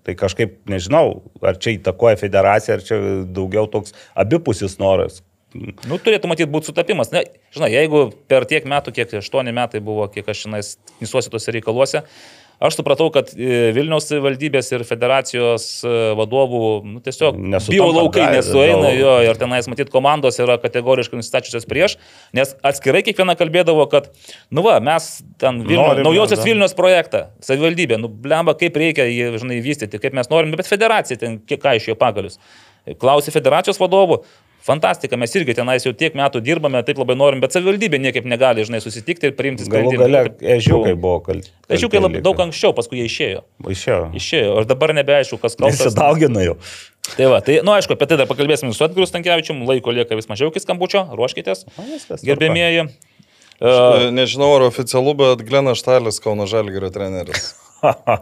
tai 0.06 0.14
kažkaip 0.14 0.60
nežinau, 0.70 1.24
ar 1.42 1.58
čia 1.58 1.74
įtakoja 1.80 2.20
federacija, 2.22 2.78
ar 2.78 2.86
čia 2.86 3.00
daugiau 3.26 3.66
toks 3.66 3.96
abipusis 4.14 4.78
noras. 4.78 5.24
Nu, 5.54 5.98
turėtų 5.98 6.30
matyti 6.30 6.52
būti 6.52 6.70
sutapimas. 6.70 7.10
Ne, 7.14 7.24
žinai, 7.56 7.72
jeigu 7.74 8.10
per 8.30 8.46
tiek 8.50 8.68
metų, 8.70 8.94
kiek 8.94 9.16
8 9.18 9.50
metai 9.56 9.82
buvo, 9.82 10.06
kiek 10.12 10.28
aš 10.30 10.44
šiandien 10.46 11.00
nisuosi 11.02 11.32
tuose 11.34 11.54
reikaluose, 11.56 12.04
aš 12.62 12.76
supratau, 12.78 13.08
kad 13.16 13.32
e, 13.34 13.72
Vilniaus 13.74 14.12
valdybės 14.22 14.70
ir 14.76 14.84
federacijos 14.86 15.66
e, 15.88 15.94
vadovų 16.20 16.62
nu, 16.86 17.02
tiesiog 17.02 17.40
bio 17.66 17.88
laukai 17.96 18.28
nesueina 18.36 18.92
jo 18.94 19.16
ir 19.26 19.40
tenais 19.42 19.70
matyti 19.72 19.94
komandos 19.94 20.38
yra 20.44 20.60
kategoriškai 20.62 21.18
nustačiusios 21.18 21.66
prieš, 21.70 21.96
nes 22.38 22.54
atskirai 22.70 23.02
kiekviena 23.08 23.34
kalbėdavo, 23.40 23.88
kad, 23.90 24.12
nu 24.54 24.66
va, 24.66 24.78
mes 24.84 25.08
ten 25.42 25.64
Vilnių, 25.66 26.04
naujosios. 26.06 26.44
Vilnius 26.46 26.78
projektą, 26.78 27.30
savivaldybė, 27.46 27.98
nu 28.04 28.12
blemba, 28.12 28.54
kaip 28.60 28.78
reikia 28.78 29.08
jį, 29.10 29.32
žinai, 29.42 29.64
vystyti, 29.66 30.02
kaip 30.04 30.14
mes 30.20 30.30
norime, 30.30 30.60
bet 30.60 30.70
federacija 30.70 31.18
ten 31.26 31.42
kiek 31.42 31.64
ką 31.64 31.74
iš 31.80 31.90
jo 31.90 31.98
pagalius. 31.98 32.38
Klausi 33.00 33.34
federacijos 33.34 33.82
vadovų, 33.82 34.22
Fantastika, 34.70 35.18
mes 35.18 35.34
irgi 35.34 35.56
tenais 35.58 35.86
jau 35.86 35.92
tiek 35.98 36.14
metų 36.18 36.44
dirbame, 36.46 36.84
taip 36.86 37.00
labai 37.02 37.16
norim, 37.18 37.40
bet 37.42 37.56
savivaldybė 37.56 37.98
niekaip 38.04 38.28
negali, 38.30 38.62
žinai, 38.68 38.82
susitikti 38.84 39.32
ir 39.32 39.34
priimti 39.38 39.66
Galų 39.66 39.90
sprendimą. 39.90 40.04
gale 40.04 40.22
Taip, 40.28 40.44
ežiukai 40.60 40.94
buvo 40.94 41.16
kalti. 41.26 41.50
Ežiukai 41.74 42.02
labai 42.04 42.22
daug 42.26 42.44
anksčiau, 42.46 42.76
paskui 42.78 43.00
jie 43.02 43.08
išėjo. 43.10 43.42
Išėjo. 43.74 44.04
Išėjo, 44.20 44.52
ir 44.62 44.68
dabar 44.70 44.94
nebeaišku, 45.00 45.40
kas 45.42 45.58
kaltas. 45.58 45.82
Nesidaugina 45.82 46.46
jau. 46.46 46.58
Tai 47.16 47.32
va, 47.32 47.40
tai, 47.42 47.56
nu 47.66 47.74
aišku, 47.74 47.98
apie 47.98 48.10
tai 48.12 48.20
dar 48.22 48.30
pakalbėsime 48.30 48.70
su 48.78 48.86
Edgariu 48.86 49.10
Stankievičium, 49.10 49.64
laiko 49.66 49.96
lieka 49.96 50.18
vis 50.20 50.30
mažiau 50.30 50.52
iki 50.54 50.62
skambučio, 50.62 51.02
ruoškitės, 51.18 51.66
gerbėmieji. 52.22 52.92
Uh, 53.60 54.06
Nežinau, 54.14 54.54
ar 54.60 54.68
oficialu, 54.70 55.16
bet 55.20 55.42
Glenas 55.50 55.82
Štalis, 55.82 56.22
Kauno 56.24 56.46
Žalgirio 56.48 56.94
treneris. 56.94 57.56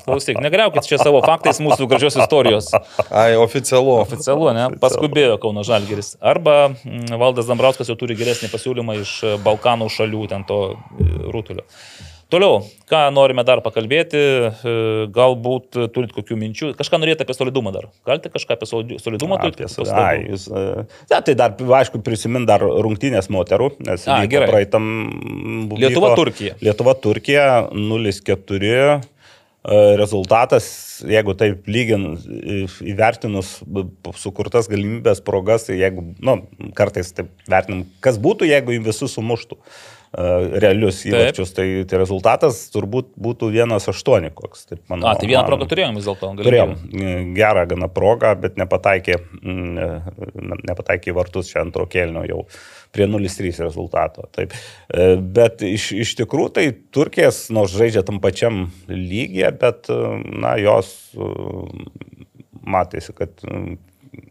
Klausyk, 0.05 0.39
negriaukit 0.43 0.88
čia 0.88 0.99
savo 1.01 1.22
faktais 1.26 1.62
mūsų 1.64 1.88
gražios 1.89 2.18
istorijos. 2.20 2.70
Ai, 3.10 3.36
oficialu. 3.39 3.99
Oficialu, 4.03 4.51
ne? 4.58 4.68
Paskubėjo 4.82 5.38
Kauno 5.41 5.66
Žalgeris. 5.68 6.16
Arba 6.22 6.58
mm, 6.74 7.16
Valdas 7.22 7.49
Dambrauskas 7.49 7.89
jau 7.91 7.97
turi 7.99 8.18
geresnį 8.20 8.51
pasiūlymą 8.53 8.99
iš 9.03 9.16
e, 9.24 9.34
Balkanų 9.45 9.89
šalių, 9.93 10.28
ten 10.34 10.45
to 10.49 10.62
e, 10.74 11.10
rutulio. 11.34 11.66
Toliau, 12.28 12.58
ką 12.91 13.05
norime 13.16 13.43
dar 13.47 13.62
pakalbėti, 13.64 14.20
e, 14.20 14.72
galbūt 15.16 15.78
turit 15.95 16.12
kokių 16.12 16.36
minčių, 16.41 16.72
kažką 16.76 16.99
norėtumėte 16.99 17.24
apie 17.24 17.36
solidumą 17.38 17.72
dar. 17.72 17.86
Galite 18.08 18.28
kažką 18.34 18.58
apie 18.58 18.68
solidumą 18.68 19.38
turite? 19.39 19.64
Apie 19.64 19.70
e, 20.51 20.66
ne, 21.08 21.22
tai 21.24 21.36
dar, 21.39 21.55
aišku, 21.55 22.01
prisimint 22.03 22.43
dar 22.49 22.66
rungtynės 22.68 23.32
moterų, 23.32 23.70
nes 23.88 24.03
A, 24.12 24.20
gerai. 24.28 24.49
praeitam... 24.51 24.89
Lietuva, 25.72 26.12
vyko- 26.12 26.20
Turkija. 26.20 26.58
Lietuva, 26.68 26.97
Turkija 26.99 27.47
0-4. 27.72 28.99
E, 29.68 29.95
Rezultatas, 29.99 30.68
jeigu 31.05 31.36
taip 31.38 31.68
lygin 31.70 32.07
e, 32.15 32.63
įvertinus 32.93 33.57
sukurtas 34.15 34.70
galimybės 34.72 35.22
progas, 35.26 35.68
tai 35.68 35.78
jeigu, 35.82 36.09
nu, 36.24 36.39
kartais 36.78 37.11
taip 37.18 37.30
vertinam, 37.49 37.86
kas 38.03 38.20
būtų, 38.22 38.47
jeigu 38.49 38.78
į 38.78 38.82
visus 38.88 39.18
sumuštų. 39.18 39.59
e, 39.59 39.96
realius 40.16 41.01
įvarčius, 41.08 41.51
tai, 41.55 41.66
tai 41.89 41.99
rezultatas 41.99 42.60
turbūt 42.74 43.10
būtų 43.20 43.49
1-8 43.51 44.30
koks. 44.38 44.66
Taip, 44.70 44.82
mano, 44.89 45.08
A, 45.10 45.16
tai 45.20 45.28
vieną 45.28 45.41
man- 45.41 45.49
progą 45.49 45.68
turėjom 45.68 45.97
vis 45.99 46.08
dėlto. 46.08 46.30
Turėjom 46.39 46.74
e, 46.95 47.16
gerą 47.36 47.66
gana 47.68 47.89
progą, 47.91 48.32
bet 48.39 48.58
nepataikė, 48.58 49.18
mm, 49.41 50.62
nepataikė 50.70 51.12
į 51.12 51.16
vartus 51.18 51.51
čia 51.51 51.62
antro 51.66 51.86
kelnio 51.91 52.24
jau 52.28 52.45
prie 52.95 53.08
0-3 53.10 53.60
rezultato. 53.66 54.30
Taip. 54.32 54.55
E, 54.89 55.16
Bet 55.38 55.62
iš, 55.66 55.91
iš 55.91 56.16
tikrųjų 56.22 56.53
tai 56.55 56.68
Turkijas, 56.95 57.49
nors 57.53 57.76
žaidžia 57.76 58.05
tam 58.08 58.22
pačiam 58.24 58.70
lygiai, 58.88 59.51
bet 59.60 59.91
e, 59.91 59.97
na, 60.39 60.55
jos 60.62 60.93
e, 61.14 61.32
matėsi, 62.64 63.14
kad 63.18 63.43
e, 63.43 63.76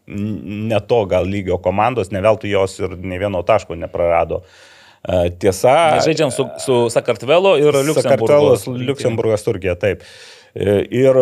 ne 0.06 0.80
to 0.88 1.02
gal 1.10 1.28
lygio 1.28 1.60
komandos, 1.62 2.10
ne 2.10 2.24
veltui 2.24 2.50
jos 2.54 2.78
ir 2.80 2.96
ne 2.96 3.20
vieno 3.20 3.44
taško 3.46 3.76
neprarado. 3.76 4.40
E, 4.40 4.72
Tiesa, 5.38 5.74
Mes 5.96 6.06
žaidžiam 6.08 6.32
su, 6.34 6.48
su 6.62 6.78
Sakartvelo 6.90 7.56
ir 7.60 7.70
Liuksemburgo. 7.76 8.02
Sakartvelas, 8.02 8.66
Liuksemburgas, 8.66 9.44
Turkija, 9.46 9.76
taip. 9.78 10.02
E, 10.56 10.80
Ir, 10.90 11.18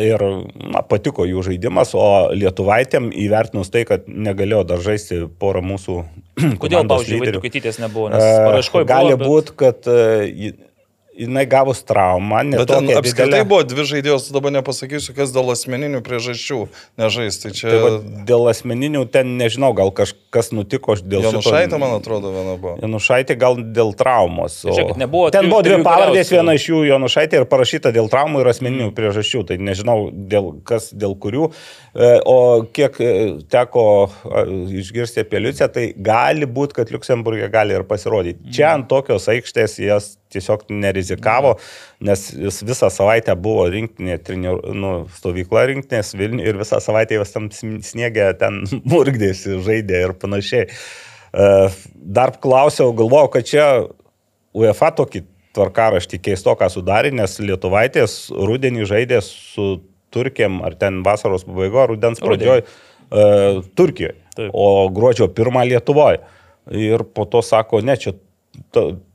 ir 0.00 0.22
na, 0.70 0.80
patiko 0.86 1.26
jų 1.28 1.42
žaidimas, 1.50 1.90
o 1.98 2.04
Lietuvaitėm 2.34 3.10
įvertinus 3.12 3.70
tai, 3.74 3.82
kad 3.88 4.06
negalėjo 4.08 4.62
dar 4.70 4.82
žaisti 4.84 5.24
porą 5.42 5.62
mūsų 5.66 5.96
Kodėl, 6.62 6.86
pavyzdžiui, 6.88 7.18
lyderių. 7.20 7.40
Vaitukaitytės 7.40 7.80
nebuvo? 7.82 8.08
Nes 8.14 8.24
paraiškoje 8.24 8.88
Gali 8.88 9.14
buvo, 9.14 9.20
bet- 9.20 9.30
būti, 9.30 9.56
kad 9.60 9.90
e, 9.90 10.52
jinai 11.20 11.44
gavus 11.50 11.82
traumą, 11.84 12.40
Bet 12.56 12.68
ten 12.70 12.88
apskritai 12.96 13.42
didelė. 13.42 13.48
buvo 13.50 13.62
dvi 13.68 13.84
žaidėjos, 13.90 14.30
dabar 14.32 14.52
nepasakysiu, 14.56 15.12
kas 15.16 15.32
dėl 15.34 15.50
asmeninių 15.52 16.00
priežasčių 16.06 16.58
nežais. 16.98 17.38
Tai 17.42 17.50
čia 17.52 17.68
Tai 17.74 17.80
va, 17.84 17.90
dėl 18.30 18.48
asmeninių 18.54 19.04
ten 19.12 19.34
nežinau, 19.40 19.74
gal 19.76 19.92
kažkas 19.92 20.50
nutiko 20.56 20.96
aš 20.96 21.02
dėl 21.04 21.26
Janušaitė, 21.28 21.78
man 21.78 21.98
atrodo, 21.98 22.32
viena 22.32 22.56
buvo. 22.56 22.76
Janušaitė 22.80 23.36
gal 23.38 23.56
dėl 23.60 23.92
traumos. 23.94 24.64
o- 24.64 24.72
Žiūrėkit, 24.72 24.96
nebuvo 25.04 25.30
Ten 25.30 25.44
trijų- 25.44 25.50
buvo 25.52 25.62
dvi 25.68 25.78
pavardės, 25.84 26.30
viena 26.32 26.54
iš 26.56 26.66
jų 26.70 26.80
Janušaitė 26.88 27.42
ir 27.42 27.44
parašyta 27.44 27.92
dėl 27.92 28.08
traumų 28.08 28.40
ir 28.40 28.46
asmeninių 28.54 28.90
priežasčių. 28.96 29.46
Tai 29.46 29.56
nežinau, 29.58 30.10
dėl, 30.12 30.62
kas 30.64 30.90
dėl 30.94 31.14
kurių. 31.18 31.52
E, 31.94 32.20
O 32.24 32.62
kiek 32.72 32.94
e, 33.00 33.38
teko 33.50 34.10
išgirsti 34.70 35.20
apie 35.24 35.40
Liuciją, 35.42 35.68
tai 35.72 35.92
gali 35.96 36.46
būti, 36.46 36.76
kad 36.80 36.90
Luksemburgė 36.94 37.50
gali 37.52 37.74
ir 37.74 37.82
pasirodyti. 37.88 38.50
Čia 38.54 38.74
ant 38.76 38.88
tokios 38.88 39.26
aikštės 39.30 39.78
jas 39.82 40.16
tiesiog 40.32 40.66
nerizikavo, 40.70 41.56
nes 42.06 42.26
jis 42.34 42.62
visą 42.66 42.90
savaitę 42.92 43.34
buvo 43.38 43.66
rinktinė, 43.72 44.18
trenir, 44.24 44.60
nu, 44.74 44.92
stovykla 45.18 45.66
rinktinės 45.72 46.14
Vilniuje 46.18 46.52
ir 46.52 46.60
visą 46.60 46.80
savaitę 46.82 47.18
jos 47.18 47.34
tam 47.34 47.50
sniegė 47.54 48.30
ten 48.40 48.62
murgdėsi, 48.92 49.58
žaidė 49.66 50.04
ir 50.06 50.16
panašiai. 50.20 50.68
E, 50.70 51.50
Dar 52.20 52.34
klausiau, 52.42 52.94
galvojau, 52.96 53.34
kad 53.36 53.50
čia 53.50 53.66
UEFA 54.56 54.90
tokį 54.98 55.24
tvarkaraštį 55.56 56.20
keistoką 56.22 56.68
sudarė, 56.70 57.12
nes 57.14 57.38
Lietuvaitės 57.42 58.16
rudenį 58.34 58.86
žaidė 58.90 59.20
su 59.26 59.80
Turkijem, 60.14 60.58
ar 60.66 60.74
ten 60.78 61.04
vasaros 61.06 61.44
pabaigoje, 61.46 61.86
rudens 61.92 62.22
pradžioje 62.22 62.64
uh, 62.64 63.60
Turkijoje, 63.78 64.16
o 64.50 64.88
gruodžio 64.94 65.28
pirmą 65.34 65.62
Lietuvoje. 65.70 66.22
Ir 66.74 67.04
po 67.14 67.26
to 67.30 67.42
sako, 67.46 67.80
ne, 67.82 67.96
čia 67.98 68.16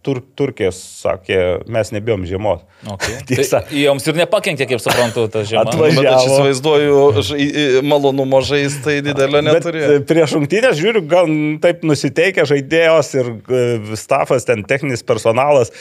tur, 0.05 0.21
Turkijas 0.37 0.77
sakė, 1.01 1.39
mes 1.73 1.89
nebijom 1.95 2.23
žiemos. 2.29 2.61
Okay. 2.85 3.17
Tiesa. 3.29 3.63
Tai 3.65 3.79
joms 3.81 4.05
ir 4.11 4.19
nepakenkė, 4.21 4.67
kaip 4.69 4.81
suprantu, 4.83 5.25
ta 5.33 5.41
žiema. 5.47 5.63
Atvažiavo. 5.65 6.03
Bet 6.05 6.11
aš 6.13 6.27
įsivaizduoju, 6.29 7.83
malonumo 7.89 8.41
žaisti 8.45 8.99
didelio 9.05 9.41
Bet 9.41 9.47
neturėjo. 9.49 9.89
e, 9.95 10.03
prieš 10.05 10.35
rungtynės 10.37 10.77
žiūriu, 10.79 11.01
gal 11.09 11.29
taip 11.63 11.81
nusiteikę 11.87 12.45
žaidėjos 12.49 13.09
ir 13.17 13.31
e, 13.33 13.63
stafas, 13.97 14.45
ten 14.45 14.61
techninis 14.69 15.01
personalas, 15.05 15.73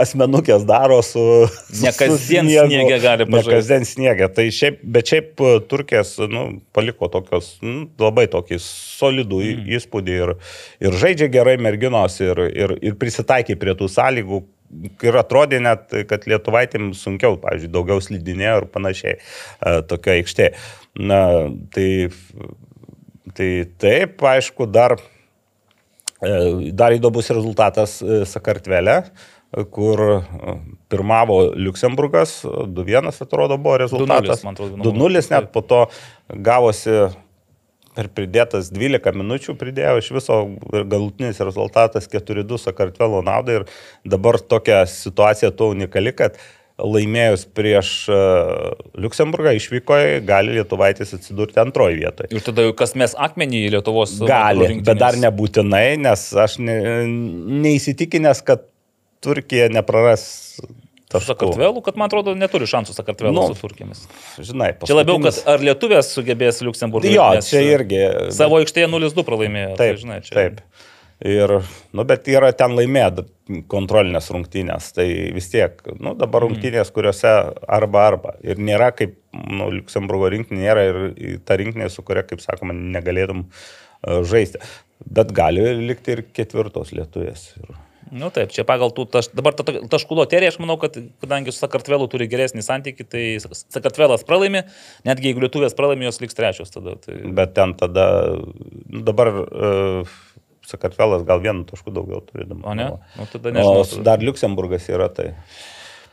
asmenukės 0.00 0.66
daro 0.68 1.00
su... 1.06 1.22
su- 1.70 1.84
Ne 1.84 1.92
su 1.94 1.98
kasdien 2.02 2.48
sniegu. 2.48 2.66
sniege 2.66 2.98
gali 3.04 3.24
Ne 3.26 3.30
pažaisti. 3.36 3.54
kasdien 3.54 3.86
sniegė. 3.88 4.28
Tai 4.34 4.46
šiaip, 4.58 4.80
bet 4.96 5.12
šiaip 5.14 5.40
e, 5.46 5.52
Turkijas 5.70 6.16
nu, 6.30 6.46
paliko 6.76 7.08
tokios, 7.12 7.52
nu, 7.64 7.86
labai 8.00 8.26
tokį 8.32 8.58
solidų 8.64 9.40
mm. 9.44 9.70
įspūdį 9.78 10.18
ir, 10.24 10.34
ir 10.88 10.98
žaidžia 11.04 11.30
gerai 11.32 11.56
merginos 11.62 12.18
ir, 12.24 12.40
ir, 12.50 12.74
ir 12.90 12.98
prisitaikė 13.00 13.56
prie 13.60 13.76
tų 13.78 13.88
sąlygų. 13.90 14.40
Ir 15.02 15.16
atrodė 15.18 15.58
net, 15.62 15.88
kad 16.06 16.28
lietuvaitėm 16.30 16.92
sunkiau, 16.94 17.34
pavyzdžiui, 17.42 17.72
daugiau 17.74 18.02
slidinėjo 18.04 18.60
ir 18.60 18.66
panašiai 18.70 19.16
e, 19.16 19.72
tokia 19.90 20.14
aikštė. 20.20 20.46
Na, 21.10 21.18
tai, 21.74 21.88
tai 23.34 23.48
taip, 23.82 24.22
aišku, 24.30 24.68
dar, 24.70 24.94
e, 26.22 26.30
dar 26.70 26.94
įdomus 26.94 27.32
rezultatas 27.34 27.96
e, 27.98 28.20
Sakartvele, 28.30 28.96
e, 29.02 29.64
kur 29.74 30.04
pirmavo 30.90 31.40
Luksemburgas, 31.58 32.40
2-1 32.46 33.10
atrodo 33.26 33.58
buvo 33.58 33.80
rezultatas. 33.82 34.44
2:0, 34.44 34.46
man 34.46 34.54
atrodo, 34.54 34.94
2-0 34.94 35.34
net 35.34 35.50
po 35.50 35.66
to 35.66 35.82
gavosi 36.30 37.10
per 38.00 38.08
pridėtas 38.16 38.70
12 38.72 39.18
minučių 39.20 39.56
pridėjo 39.60 39.98
iš 40.00 40.12
viso 40.16 40.38
ir 40.72 40.86
galutinis 40.88 41.42
rezultatas 41.44 42.08
4-2 42.10 42.60
Sakartvelo 42.64 43.20
naudai 43.26 43.60
ir 43.60 43.68
dabar 44.08 44.40
tokia 44.40 44.86
situacija 44.88 45.52
tuo 45.56 45.70
unikali, 45.74 46.14
kad 46.16 46.40
laimėjus 46.80 47.44
prieš 47.52 47.90
uh, 48.08 48.70
Luksemburgą 48.96 49.52
išvykoje 49.58 50.22
gali 50.24 50.54
Lietuvaitis 50.56 51.12
atsidurti 51.18 51.60
antroje 51.60 51.98
vietoje. 51.98 52.30
Ir 52.32 52.44
tada 52.46 52.64
jau 52.64 52.72
kas 52.78 52.96
mes 52.96 53.12
akmenį 53.12 53.64
į 53.66 53.72
Lietuvos 53.76 54.16
Gali, 54.24 54.78
bet 54.80 55.00
dar 55.00 55.18
nebūtinai, 55.20 55.98
nes 56.00 56.24
aš 56.46 56.56
ne, 56.64 56.78
neįsitikinęs, 57.66 58.40
kad 58.46 58.64
Turkija 59.20 59.68
nepraras 59.68 60.24
taškų. 61.10 61.32
Sakartvelu, 61.32 61.82
kad 61.86 61.98
man 62.00 62.10
atrodo 62.10 62.34
neturi 62.38 62.68
šansų 62.70 62.94
Sakartvelu 62.96 63.34
Nu, 63.34 63.48
su 63.50 63.58
Turkijomis. 63.58 64.04
Žinai, 64.38 64.72
Čia 64.84 64.96
labiau, 64.98 65.18
kad 65.18 65.32
paskutinis- 65.32 65.50
ar 65.54 65.66
lietuvės 65.70 66.12
sugebės 66.14 66.62
Liuksemburgui. 66.66 67.14
Jo, 67.16 67.32
čia 67.44 67.60
e, 67.60 67.74
irgi. 67.74 68.04
Savo 68.36 68.60
aikštėje 68.62 68.88
0-2 68.92 69.26
pralaimėjo. 69.26 69.74
Taip, 69.74 69.82
tai, 69.82 70.00
žinai, 70.04 70.20
čia... 70.26 70.36
taip. 70.38 70.62
Ir, 71.20 71.52
nu, 71.92 72.04
bet 72.08 72.30
yra 72.32 72.48
ten 72.56 72.72
laimėję 72.72 73.26
kontrolinės 73.68 74.30
rungtynės, 74.32 74.86
tai 74.96 75.04
vis 75.36 75.50
tiek, 75.52 75.76
nu, 76.00 76.14
dabar 76.16 76.46
rungtynės, 76.46 76.88
kuriuose 76.96 77.32
arba 77.68 78.06
arba. 78.08 78.32
Ir 78.40 78.56
nėra 78.56 78.88
kaip, 78.96 79.18
nu, 79.36 79.68
Luxemburgo 79.74 80.30
rinktinė 80.32 80.64
nėra 80.64 80.86
ir 80.88 81.36
ta 81.44 81.58
rinktinė, 81.60 81.90
su 81.92 82.06
kuria, 82.06 82.24
kaip 82.24 82.40
sakoma, 82.40 82.72
negalėtum 82.72 83.44
uh, 83.50 84.22
žaisti. 84.24 84.62
Bet 85.04 85.34
gali 85.36 85.66
likti 85.82 86.16
ir 86.16 86.24
ketvirtos 86.32 86.94
lietuvės. 86.96 87.50
Ir... 87.60 87.76
Nu 88.10 88.28
taip, 88.34 88.50
čia 88.50 88.64
pagal 88.66 88.90
tų 88.96 89.04
taš, 89.10 89.28
dabar 89.36 89.54
ta, 89.54 89.62
ta- 89.66 89.82
taškų 89.92 90.16
loterija, 90.18 90.50
aš 90.50 90.58
manau, 90.62 90.74
kad 90.82 90.96
kadangi 91.22 91.52
su 91.54 91.60
Sakartvelu 91.62 92.08
turi 92.10 92.26
geresnį 92.30 92.64
santykį, 92.66 93.06
tai 93.06 93.22
Sakartvelas 93.40 94.24
pralaimi, 94.26 94.64
netgi 95.06 95.30
jeigu 95.30 95.44
lietuvės 95.44 95.76
pralaimi, 95.78 96.08
jos 96.08 96.18
liks 96.24 96.34
trečios 96.38 96.74
tada. 96.74 96.96
Tai... 97.04 97.14
Bet 97.38 97.54
ten 97.54 97.76
tada, 97.78 98.06
nu, 98.90 99.04
dabar 99.06 99.30
uh, 99.30 100.16
Sakartvelas 100.66 101.22
gal 101.26 101.40
vienu 101.42 101.62
tašku 101.70 101.90
daugiau 101.94 102.20
turi. 102.26 102.48
O 102.50 102.74
ne? 102.78 102.88
Nu, 103.18 103.26
tada 103.32 103.50
O 103.50 103.54
nežinau. 103.56 103.84
s- 103.86 104.02
dar 104.06 104.22
Luxemburgas 104.26 104.90
yra 104.90 105.06
tai. 105.10 105.32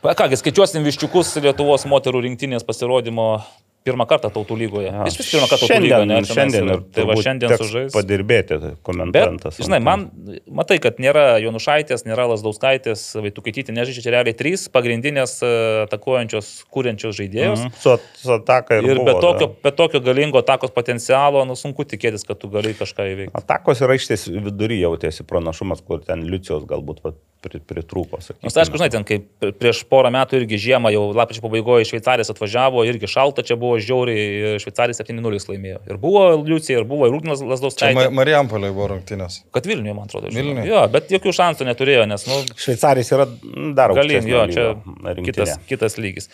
Kągi, 0.02 0.38
skaičiuosim 0.38 0.84
viščiukus 0.86 1.34
Lietuvos 1.42 1.82
moterų 1.90 2.20
rinktinės 2.28 2.62
pasirodymo 2.66 3.40
pirmą 3.88 4.06
kartą 4.10 4.30
tautų 4.36 4.58
lygoje. 4.60 4.92
Ja. 4.92 5.06
Iš 5.08 5.16
vis 5.22 5.30
pirmą 5.32 5.48
kartą 5.50 5.66
tautų 5.66 5.82
lygoje. 5.88 6.06
ne? 6.12 6.20
Šiandien 6.28 6.68
yra. 6.68 6.76
ir 6.78 6.84
tai 6.94 7.06
va 7.08 7.16
šiandien 7.18 7.56
sužais. 7.58 7.92
Padirbėti 7.96 8.58
Bet, 8.60 8.78
komentuojantas. 8.86 9.58
žinai, 9.64 9.80
man, 9.82 10.06
matai, 10.46 10.78
kad 10.84 11.00
nėra 11.02 11.38
Jonušaitės, 11.42 12.04
nėra 12.08 12.28
Lasdauskaitės, 12.34 13.06
Vaitukaitytė, 13.24 13.72
nežaidžia 13.74 14.04
čia 14.06 14.14
realiai 14.18 14.36
trys 14.36 14.66
pagrindinės 14.72 15.38
e, 15.42 15.52
atakuojančios, 15.88 16.50
kūrenčios 16.72 17.16
žaidėjos. 17.18 17.64
Mhm. 17.66 17.74
Su, 17.80 17.96
su 18.20 18.34
ataka 18.36 18.78
ir, 18.78 18.88
Ir 18.92 19.00
buvo, 19.00 19.08
be 19.08 19.14
tokio, 19.24 19.48
be 19.64 19.72
tokio 19.74 20.00
galingo 20.04 20.40
atakos 20.42 20.72
potencialo, 20.74 21.44
nu, 21.48 21.56
sunku 21.58 21.86
tikėtis, 21.88 22.26
kad 22.28 22.38
tu 22.42 22.50
gali 22.52 22.74
kažką 22.76 23.08
įveikti. 23.14 23.34
Atakos 23.38 23.80
ir 23.84 23.94
aikštės 23.96 24.28
vidury 24.48 24.80
jautėsi 24.82 25.24
pranašumas, 25.28 25.82
kur 25.86 26.02
ten 26.04 26.22
Liucijos 26.28 26.66
galbūt 26.68 27.00
va, 27.04 27.14
pri- 27.44 27.62
pritrūko. 27.64 28.20
Nors, 28.42 28.56
aišku, 28.60 28.76
žinai, 28.80 28.90
ten 28.92 29.06
kaip 29.08 29.26
prieš 29.60 29.84
porą 29.88 30.10
metų 30.14 30.42
irgi 30.42 30.58
žiemą, 30.68 30.90
jau 30.94 31.06
lapkričio 31.16 31.44
pabaigoje 31.46 31.86
iš 31.86 31.92
Šveicarijos 31.94 32.32
atvažiavo, 32.34 32.84
irgi 32.88 33.08
šalta 33.10 33.44
čia 33.46 33.56
buvo 33.56 33.77
žiauriai, 33.84 34.54
Šveicarijai 34.62 34.98
7-0 35.00 35.40
laimėjo. 35.50 35.80
Ir 35.90 35.98
buvo 36.02 36.22
Liucija, 36.42 36.80
ir 36.82 36.86
buvo 36.88 37.08
Rūgnas 37.12 37.42
Čia 37.42 37.50
Lasdauskaitė. 37.50 37.96
Ma 37.98 38.08
Marijampolė 38.20 38.70
buvo 38.74 38.90
rungtynės. 38.94 39.42
Kad 39.54 39.68
Vilniuje, 39.70 39.96
man 39.96 40.08
atrodo. 40.10 40.30
Vilniuje? 40.34 40.68
Jo, 40.70 40.84
bet 40.92 41.12
jokių 41.14 41.34
šansų 41.40 41.68
neturėjo, 41.70 42.06
nes, 42.10 42.24
nu, 42.30 42.40
Šveicaris 42.58 43.12
yra 43.16 43.28
dar 43.76 43.94
galin, 43.96 44.18
aukštesnio 44.22 44.34
jo, 44.36 44.46
čia 44.54 44.64
lygio 44.70 44.96
kitas, 45.04 45.20
rinktinė. 45.20 45.60
kitas 45.70 45.98
lygis. 46.00 46.32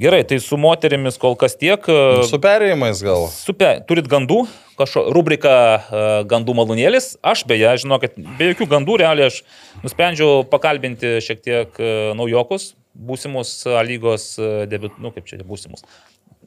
Gerai, 0.00 0.22
tai 0.24 0.38
su 0.40 0.56
moterimis 0.56 1.18
kol 1.20 1.34
kas 1.36 1.52
tiek. 1.60 1.84
e, 1.84 2.22
Su 2.24 2.38
perėjimais 2.40 3.02
gal. 3.04 3.26
Super, 3.28 3.82
turit 3.84 4.06
gandų, 4.08 4.38
kažko, 4.78 5.02
rubrika 5.12 5.52
uh, 5.52 6.06
Gandų 6.30 6.54
malūnėlis. 6.56 7.10
Aš 7.20 7.42
beje, 7.50 7.68
žinau, 7.82 7.98
kad 8.00 8.16
be 8.16 8.48
jokių 8.54 8.70
gandų 8.70 8.96
realiai 9.02 9.28
aš 9.28 9.42
nusprendžiau 9.84 10.46
pakalbinti 10.48 11.18
šiek 11.20 11.44
tiek 11.44 11.76
uh, 11.76 12.14
naujokus, 12.16 12.70
būsimus 12.96 13.52
A 13.68 13.84
lygos 13.84 14.30
debit, 14.72 14.96
nu 14.96 15.12
kaip 15.12 15.28
čia 15.28 15.42
būsimus. 15.44 15.84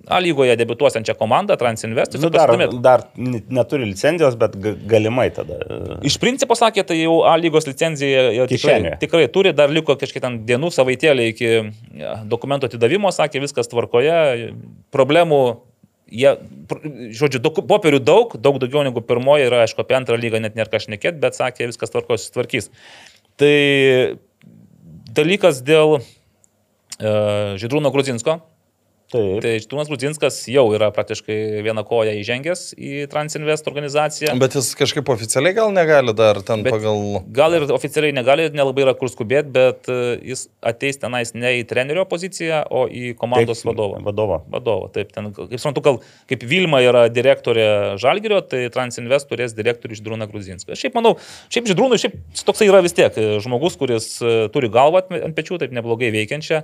A 0.08 0.20
lygoje 0.22 0.54
debituosiančią 0.60 1.16
komandą 1.18 1.56
Transinvest. 1.58 2.14
Nu, 2.22 2.30
dar, 2.30 2.52
dar 2.84 3.04
neturi 3.18 3.88
licenzijos, 3.90 4.36
bet 4.38 4.54
ga- 4.62 4.76
galimai 4.92 5.32
tada. 5.34 5.58
e, 5.66 6.00
Iš 6.06 6.20
principo 6.22 6.54
sakė, 6.58 6.84
tai 6.86 7.00
jau 7.02 7.24
A 7.26 7.34
lygos 7.42 7.66
licenciją 7.66 8.28
jau 8.36 8.46
tikrai, 8.52 8.76
tikrai 9.02 9.28
turi, 9.34 9.54
dar 9.58 9.74
liko 9.74 9.96
kažkiek 9.98 10.22
ten 10.22 10.40
dienų 10.46 10.70
savaitėlė 10.76 11.30
iki 11.32 11.50
dokumento 12.30 12.70
atidavimo, 12.70 13.10
sakė, 13.16 13.42
viskas 13.42 13.68
tvarkoje, 13.72 14.54
problemų, 14.94 15.42
jie, 16.12 16.36
žodžiu, 17.18 17.42
doku, 17.42 17.64
popierių 17.66 18.00
daug, 18.06 18.36
daug 18.38 18.60
daugiau 18.62 18.84
negu 18.86 19.02
pirmoji 19.02 19.48
ir 19.50 19.58
aišku, 19.64 19.82
apie 19.82 19.98
antrą 19.98 20.20
lygą 20.22 20.38
net 20.44 20.54
nėra 20.56 20.70
ką 20.70 20.84
šnekėti, 20.86 21.18
bet 21.24 21.34
sakė, 21.34 21.66
viskas 21.72 21.90
tvarkos, 21.90 22.30
tvarkys. 22.36 22.70
Tai 23.42 23.56
dalykas 25.18 25.64
dėl 25.66 25.98
uh, 25.98 27.56
Židrūno 27.60 27.90
Gruzinsko, 27.94 28.38
Taip. 29.16 29.42
Tai 29.46 29.54
Štūnas 29.64 29.90
Grudzinskas 29.92 30.38
jau 30.52 30.66
yra 30.76 30.92
praktiškai 30.96 31.38
vieną 31.66 31.84
koją 31.88 32.14
įžengęs 32.20 32.64
į 32.76 33.06
Transinvest 33.12 33.68
organizaciją. 33.72 34.36
Bet 34.42 34.58
jis 34.58 34.74
kažkaip 34.78 35.10
oficialiai 35.14 35.56
gal 35.58 35.72
negali 35.76 36.14
dar 36.18 36.42
ten 36.46 36.66
Bet- 36.66 36.76
pagal... 36.76 37.22
Gal 37.36 37.56
ir 37.58 37.68
oficialiai 37.76 38.16
negali, 38.16 38.48
nelabai 38.56 38.86
yra 38.86 38.96
kur 38.98 39.12
skubėti, 39.12 39.52
bet 39.56 39.90
e, 39.92 39.98
jis 40.32 40.46
ateis 40.66 41.00
tenais 41.02 41.34
ne 41.36 41.56
į 41.62 41.66
trenerio 41.70 42.06
poziciją, 42.10 42.64
o 42.70 42.86
į 42.90 43.14
komandos 43.20 43.64
Taip, 43.64 43.72
vadovą. 43.72 44.02
Vadovo. 44.06 44.40
Vadovo, 44.52 44.90
taip, 44.94 45.12
ten, 45.16 45.32
kaip 45.36 45.58
suprantu, 45.58 45.86
gal 45.86 46.00
kaip 46.32 46.46
Vilma 46.50 46.82
yra 46.86 47.06
direktorė 47.14 47.68
Žalgirio, 48.02 48.42
tai 48.46 48.66
Transinvest 48.74 49.30
turės 49.32 49.56
direktorių 49.58 50.00
Židrūną 50.00 50.30
Gruzinską. 50.32 50.78
Šiaip 50.80 50.98
manau, 50.98 51.16
šiaip 51.54 51.70
Židrūnui, 51.72 52.00
šiaip 52.02 52.18
toksai 52.46 52.70
yra 52.70 52.84
vis 52.86 52.96
tiek 52.98 53.16
žmogus, 53.46 53.78
kuris 53.80 54.10
e, 54.22 54.36
turi 54.54 54.72
galvą 54.74 55.06
ant 55.16 55.36
pečių, 55.38 55.60
taip 55.62 55.74
neblogai 55.76 56.12
veikiančią. 56.16 56.64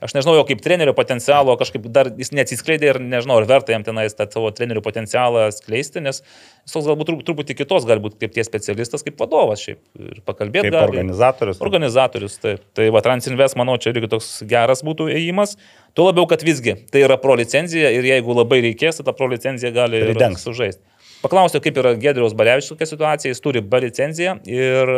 Aš 0.00 0.14
nežinau 0.16 0.32
jo 0.38 0.44
kaip 0.48 0.62
trenerio 0.64 0.94
potencialo, 0.96 1.52
kažkaip 1.60 1.84
dar 1.92 2.08
jis 2.16 2.30
neatsiskleidė 2.32 2.86
ir 2.94 2.98
nežinau, 3.04 3.36
ar 3.40 3.46
verta 3.48 3.74
jam 3.74 3.84
tenais 3.84 4.16
tą 4.16 4.24
savo 4.32 4.48
trenerio 4.56 4.80
potencialą 4.84 5.42
skleisti, 5.52 6.00
nes 6.00 6.22
jis 6.22 6.72
toks 6.72 6.88
galbūt 6.88 7.12
truputį, 7.28 7.56
kitos, 7.58 7.84
galbūt 7.88 8.16
kaip 8.22 8.32
tie 8.32 8.44
specialistas, 8.46 9.04
kaip 9.04 9.20
vadovas 9.20 9.60
šiaip 9.60 9.82
ir 10.00 10.22
pakalbėti. 10.24 10.72
Kaip 10.72 10.80
organizatorius. 10.80 11.60
Organizatorius, 11.60 12.38
taip. 12.40 12.64
Tai 12.76 12.88
va, 12.96 13.04
Transinvest, 13.04 13.58
manau, 13.60 13.76
čia 13.76 13.92
irgi 13.92 14.08
toks 14.16 14.32
geras 14.48 14.80
būtų 14.86 15.10
ėjimas. 15.12 15.58
Tuo 15.92 16.08
labiau, 16.08 16.24
kad 16.30 16.46
visgi 16.48 16.78
tai 16.88 17.04
yra 17.04 17.20
pro 17.20 17.36
licenzija 17.36 17.92
ir 17.92 18.08
jeigu 18.08 18.40
labai 18.40 18.62
reikės, 18.70 19.00
tai 19.02 19.10
ta 19.10 19.16
pro 19.16 19.28
licenzija 19.28 19.74
gali 19.76 20.00
Pridengs. 20.08 20.48
sužaisti. 20.48 20.80
Paklausiu, 21.20 21.60
kaip 21.60 21.76
yra 21.76 21.92
Gedriaus 22.00 22.32
Barevičius 22.32 22.72
tokia 22.72 22.88
situacija, 22.88 23.34
jis 23.34 23.42
turi 23.44 23.60
B 23.60 23.82
licenciją 23.84 24.38
ir 24.48 24.92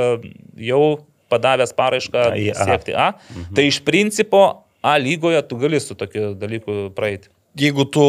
jau 0.71 0.85
padavęs 1.33 1.73
paraišką 1.75 2.29
siekti 2.55 2.95
A. 2.95 3.15
Mhm. 3.17 3.57
Tai 3.57 3.65
iš 3.67 3.81
principo 3.83 4.43
A 4.83 4.97
lygoje 4.99 5.43
tu 5.49 5.57
gali 5.57 5.79
su 5.81 5.95
tokiu 5.95 6.35
dalyku 6.35 6.91
praeiti. 6.95 7.29
Jeigu 7.55 7.85
tu 7.85 8.03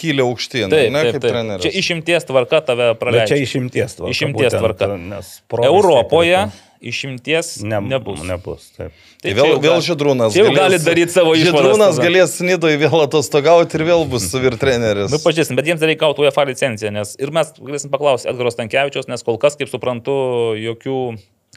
kyli 0.00 0.22
aukštyn, 0.24 0.70
Taip, 0.72 0.88
ne 0.92 1.02
taip, 1.04 1.12
kaip 1.12 1.22
taip. 1.22 1.32
treneris. 1.34 1.62
Čia 1.66 1.72
išimties 1.82 2.24
tvarka 2.24 2.62
tave 2.64 2.86
Bet 2.94 2.98
praleidžia. 3.02 3.36
čia 3.36 3.44
išimties 3.44 3.94
tvarka. 3.98 4.10
Išimties 4.14 4.48
būtent, 4.48 4.58
tvarka. 4.58 4.86
Tiek 4.88 5.66
Europoje 5.68 6.36
reikia- 6.38 6.68
išimties 6.80 7.50
ne, 7.62 7.76
nebus. 7.80 8.22
Nebus. 8.24 8.70
Taip. 8.78 8.92
Tai 9.20 9.34
vėl, 9.36 9.58
vėl 9.60 9.82
Židrūnas. 9.84 10.32
jau 10.34 10.46
gali 10.56 10.78
daryt 10.80 11.12
savo 11.12 11.34
išvadas 11.36 11.76
Židrūnas 11.76 12.00
galės 12.00 12.38
Nidoj 12.40 12.78
vėl 12.80 12.96
atostogauti 13.04 13.76
ir 13.76 13.84
vėl 13.84 14.06
bus 14.08 14.30
vyr 14.32 14.56
treneris. 14.56 15.12
Nu, 15.12 15.20
pažiūrėsim, 15.20 15.60
bet 15.60 15.68
jiems 15.68 15.84
reikia 15.84 16.06
gauti 16.06 16.24
UEFA 16.24 16.46
licenciją, 16.48 16.90
nes 16.96 17.12
ir 17.20 17.30
mes 17.36 17.52
galėsim 17.60 17.92
paklausti 17.92 18.32
Edgaro 18.32 18.48
Stankievičiaus, 18.50 19.06
nes 19.12 19.22
kol 19.22 19.36
kas, 19.36 19.60
kaip 19.60 19.68
suprantu, 19.68 20.56
jokių, 20.56 20.96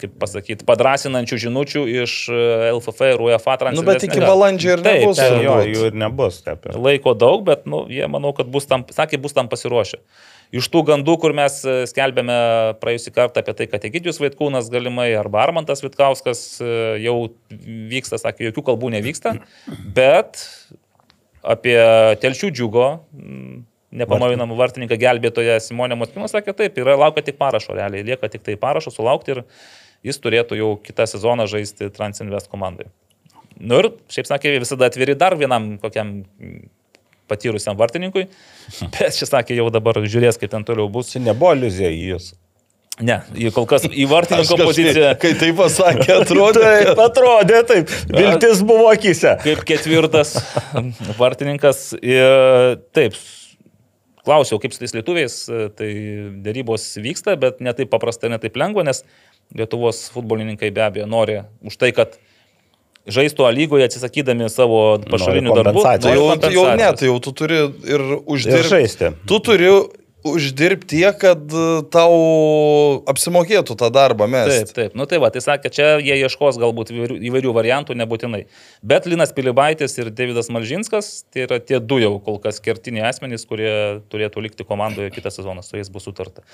kaip 0.03 0.13
pasakyti, 0.21 0.65
padrasinančių 0.67 1.39
žinučių 1.47 1.83
iš 2.03 2.13
e, 2.29 2.41
LFF 2.75 3.07
ir 3.15 3.23
UEFA 3.29 3.55
Nu, 3.55 3.61
transliacijos. 3.63 3.89
bet 3.89 4.05
iki 4.09 4.21
balandžio 4.23 4.75
ir 4.77 4.83
Taip, 4.85 5.01
nebus. 5.07 5.21
ten 5.23 5.39
Jo, 5.43 5.57
jų 5.71 5.87
ir 5.89 5.97
nebus. 6.03 6.37
Taip. 6.45 6.69
Laiko 6.75 7.15
daug, 7.17 7.41
bet, 7.47 7.65
nu, 7.69 7.83
jie 7.91 8.05
manau, 8.11 8.31
kad 8.37 8.51
bus 8.53 8.67
tam, 8.69 8.85
sakė, 8.93 9.19
bus 9.23 9.33
tam 9.37 9.49
pasiruošę. 9.51 9.99
Iš 10.53 10.67
tų 10.69 10.83
gandų, 10.91 11.15
kur 11.23 11.33
mes 11.33 11.55
e, 11.65 11.79
skelbėme 11.89 12.35
praėjusį 12.83 13.13
kartą 13.15 13.41
apie 13.41 13.55
tai, 13.57 13.65
kad 13.71 13.87
Egidijus 13.89 14.19
Vaitkūnas 14.21 14.67
galimai 14.69 15.07
arba 15.17 15.41
Armantas 15.47 15.81
Vitkauskas 15.81 16.43
e, 16.61 16.67
jau 17.07 17.15
vyksta, 17.89 18.19
sakė, 18.21 18.51
jokių 18.51 18.67
kalbų 18.69 18.91
nevyksta, 18.99 19.39
bet 19.97 20.43
apie 21.43 21.79
telšių 22.21 22.51
džiugo, 22.53 22.85
nepamainamą 23.93 24.55
vartininką 24.57 24.97
gelbėtoją 24.97 25.57
Simonę 25.61 25.97
Motkino 25.99 26.29
sakė, 26.31 26.53
taip, 26.57 26.77
yra 26.81 26.95
laukia 26.97 27.21
tik 27.27 27.37
parašo, 27.41 27.75
realiai 27.77 28.05
lieka 28.07 28.29
tik 28.31 28.45
tai 28.45 28.55
parašo 28.61 28.93
sulaukti 28.93 29.35
ir 29.35 29.41
jis 30.03 30.19
turėtų 30.23 30.59
jau 30.59 30.69
kitą 30.83 31.07
sezoną 31.09 31.47
žaisti 31.49 31.89
Transinvest 31.93 32.51
komandai. 32.51 32.89
Nu 33.59 33.79
ir, 33.81 33.91
šiaip 34.11 34.29
sakė, 34.29 34.55
visada 34.61 34.89
atviri 34.89 35.15
dar 35.19 35.37
vienam 35.39 35.75
kokiam 35.81 36.23
patyrusiam 37.31 37.77
vartininkui, 37.79 38.27
bet 38.95 39.17
šis 39.17 39.31
sakė, 39.31 39.57
jau 39.59 39.69
dabar 39.73 40.01
žiūrės, 40.03 40.39
kaip 40.41 40.53
ten 40.53 40.65
toliau 40.67 40.89
bus. 40.91 41.13
Čia 41.13 41.23
nebuvo 41.29 41.53
iliuzija 41.57 41.91
į 41.93 42.07
jūs. 42.13 42.33
Ne, 43.01 43.15
kol 43.55 43.65
kas 43.65 43.87
į 43.89 44.03
vartininko 44.05 44.53
poziciją 44.59 45.15
Kai 45.17 45.31
tai 45.39 45.47
pasakė, 45.57 46.11
atrodė. 46.21 46.61
Taip, 46.61 46.99
atrodė 47.01 47.61
taip. 47.65 47.93
Viltis 48.13 48.61
buvo 48.61 48.91
akise. 48.91 49.31
kaip 49.41 49.63
ketvirtas 49.65 50.35
vartininkas. 51.21 51.87
Ir, 52.05 52.77
taip, 52.93 53.17
klausiau, 54.27 54.61
kaip 54.61 54.75
su 54.75 54.83
tais 54.83 54.93
lietuviais, 54.93 55.39
tai 55.79 55.89
dėrybos 56.45 56.85
vyksta, 57.01 57.33
bet 57.39 57.65
ne 57.65 57.73
taip 57.73 57.89
paprasta, 57.93 58.29
ne 58.29 58.37
taip 58.41 58.61
lengva, 58.61 58.85
nes 58.85 59.01
Lietuvos 59.53 60.05
futbolininkai 60.13 60.71
be 60.73 60.85
abejo 60.85 61.07
nori 61.09 61.41
už 61.65 61.77
tai, 61.81 61.91
kad 61.95 62.15
žaistų 63.05 63.47
A 63.47 63.51
lygoje 63.53 63.87
atsisakydami 63.89 64.47
savo 64.49 64.99
pašalinių 65.03 65.57
darbų. 65.59 65.83
Tai 66.03 66.15
jau, 66.15 66.29
jau 66.55 66.69
ne, 66.79 66.87
tai 66.97 67.11
jau 67.11 67.19
tu 67.23 67.35
turi 67.35 67.59
ir 67.83 68.07
Ir 68.13 68.23
uždirbti. 68.23 69.11
Tu 69.27 69.39
turi 69.43 69.69
uždirbti 70.23 70.97
tiek, 70.97 71.17
kad 71.19 71.51
e, 71.51 71.65
tau 71.91 72.13
apsimokėtų 73.11 73.75
tą 73.79 73.89
darbą 73.93 74.27
Taip, 74.29 74.33
mes. 74.33 74.71
taip. 74.75 74.95
Nu 74.97 75.07
tai 75.09 75.19
va, 75.23 75.29
tai 75.33 75.43
sakė, 75.43 75.71
čia 75.73 75.89
jie 76.03 76.15
ieškos 76.23 76.59
galbūt 76.61 76.93
įvairių, 76.93 77.17
įvairių 77.29 77.53
variantų, 77.57 77.97
nebūtinai. 77.99 78.45
Bet 78.93 79.09
Linas 79.09 79.35
Pilibaitis 79.35 79.97
ir 79.99 80.13
Davidas 80.15 80.49
Malžinskas, 80.53 81.11
tai 81.33 81.43
yra 81.47 81.59
tie 81.59 81.81
du 81.83 81.99
jau 82.01 82.15
kol 82.23 82.39
kas 82.43 82.61
kertiniai 82.63 83.09
asmenys, 83.09 83.43
kurie 83.49 83.99
turėtų 84.13 84.47
likti 84.47 84.67
komandoje 84.67 85.11
kitą 85.13 85.33
sezoną, 85.33 85.65
su 85.65 85.77
jais 85.79 85.91
bus 85.91 86.07
sutarta. 86.07 86.45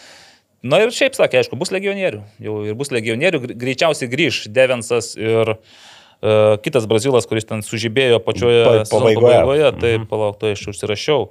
Na 0.64 0.82
ir 0.84 0.92
šiaip 0.92 1.16
sakė, 1.16 1.40
aišku, 1.40 1.56
bus 1.56 1.72
legionierių. 1.72 2.24
Jau 2.44 2.56
ir 2.68 2.76
bus 2.76 2.90
legionierių, 2.92 3.40
gr- 3.46 3.56
greičiausiai 3.56 4.10
grįž 4.12 4.48
Devensas 4.52 5.14
ir 5.16 5.54
uh, 5.56 6.58
kitas 6.66 6.84
brazilas, 6.90 7.28
kuris 7.30 7.48
ten 7.48 7.62
sužibėjo 7.64 8.20
pačioje 8.26 8.66
Pa- 8.66 8.84
pabaigoje. 8.92 9.38
pabaigoje. 9.40 9.70
Taip, 9.80 10.10
palauk, 10.12 10.36
to 10.42 10.52
aš 10.52 10.66
užsirašiau. 10.74 11.30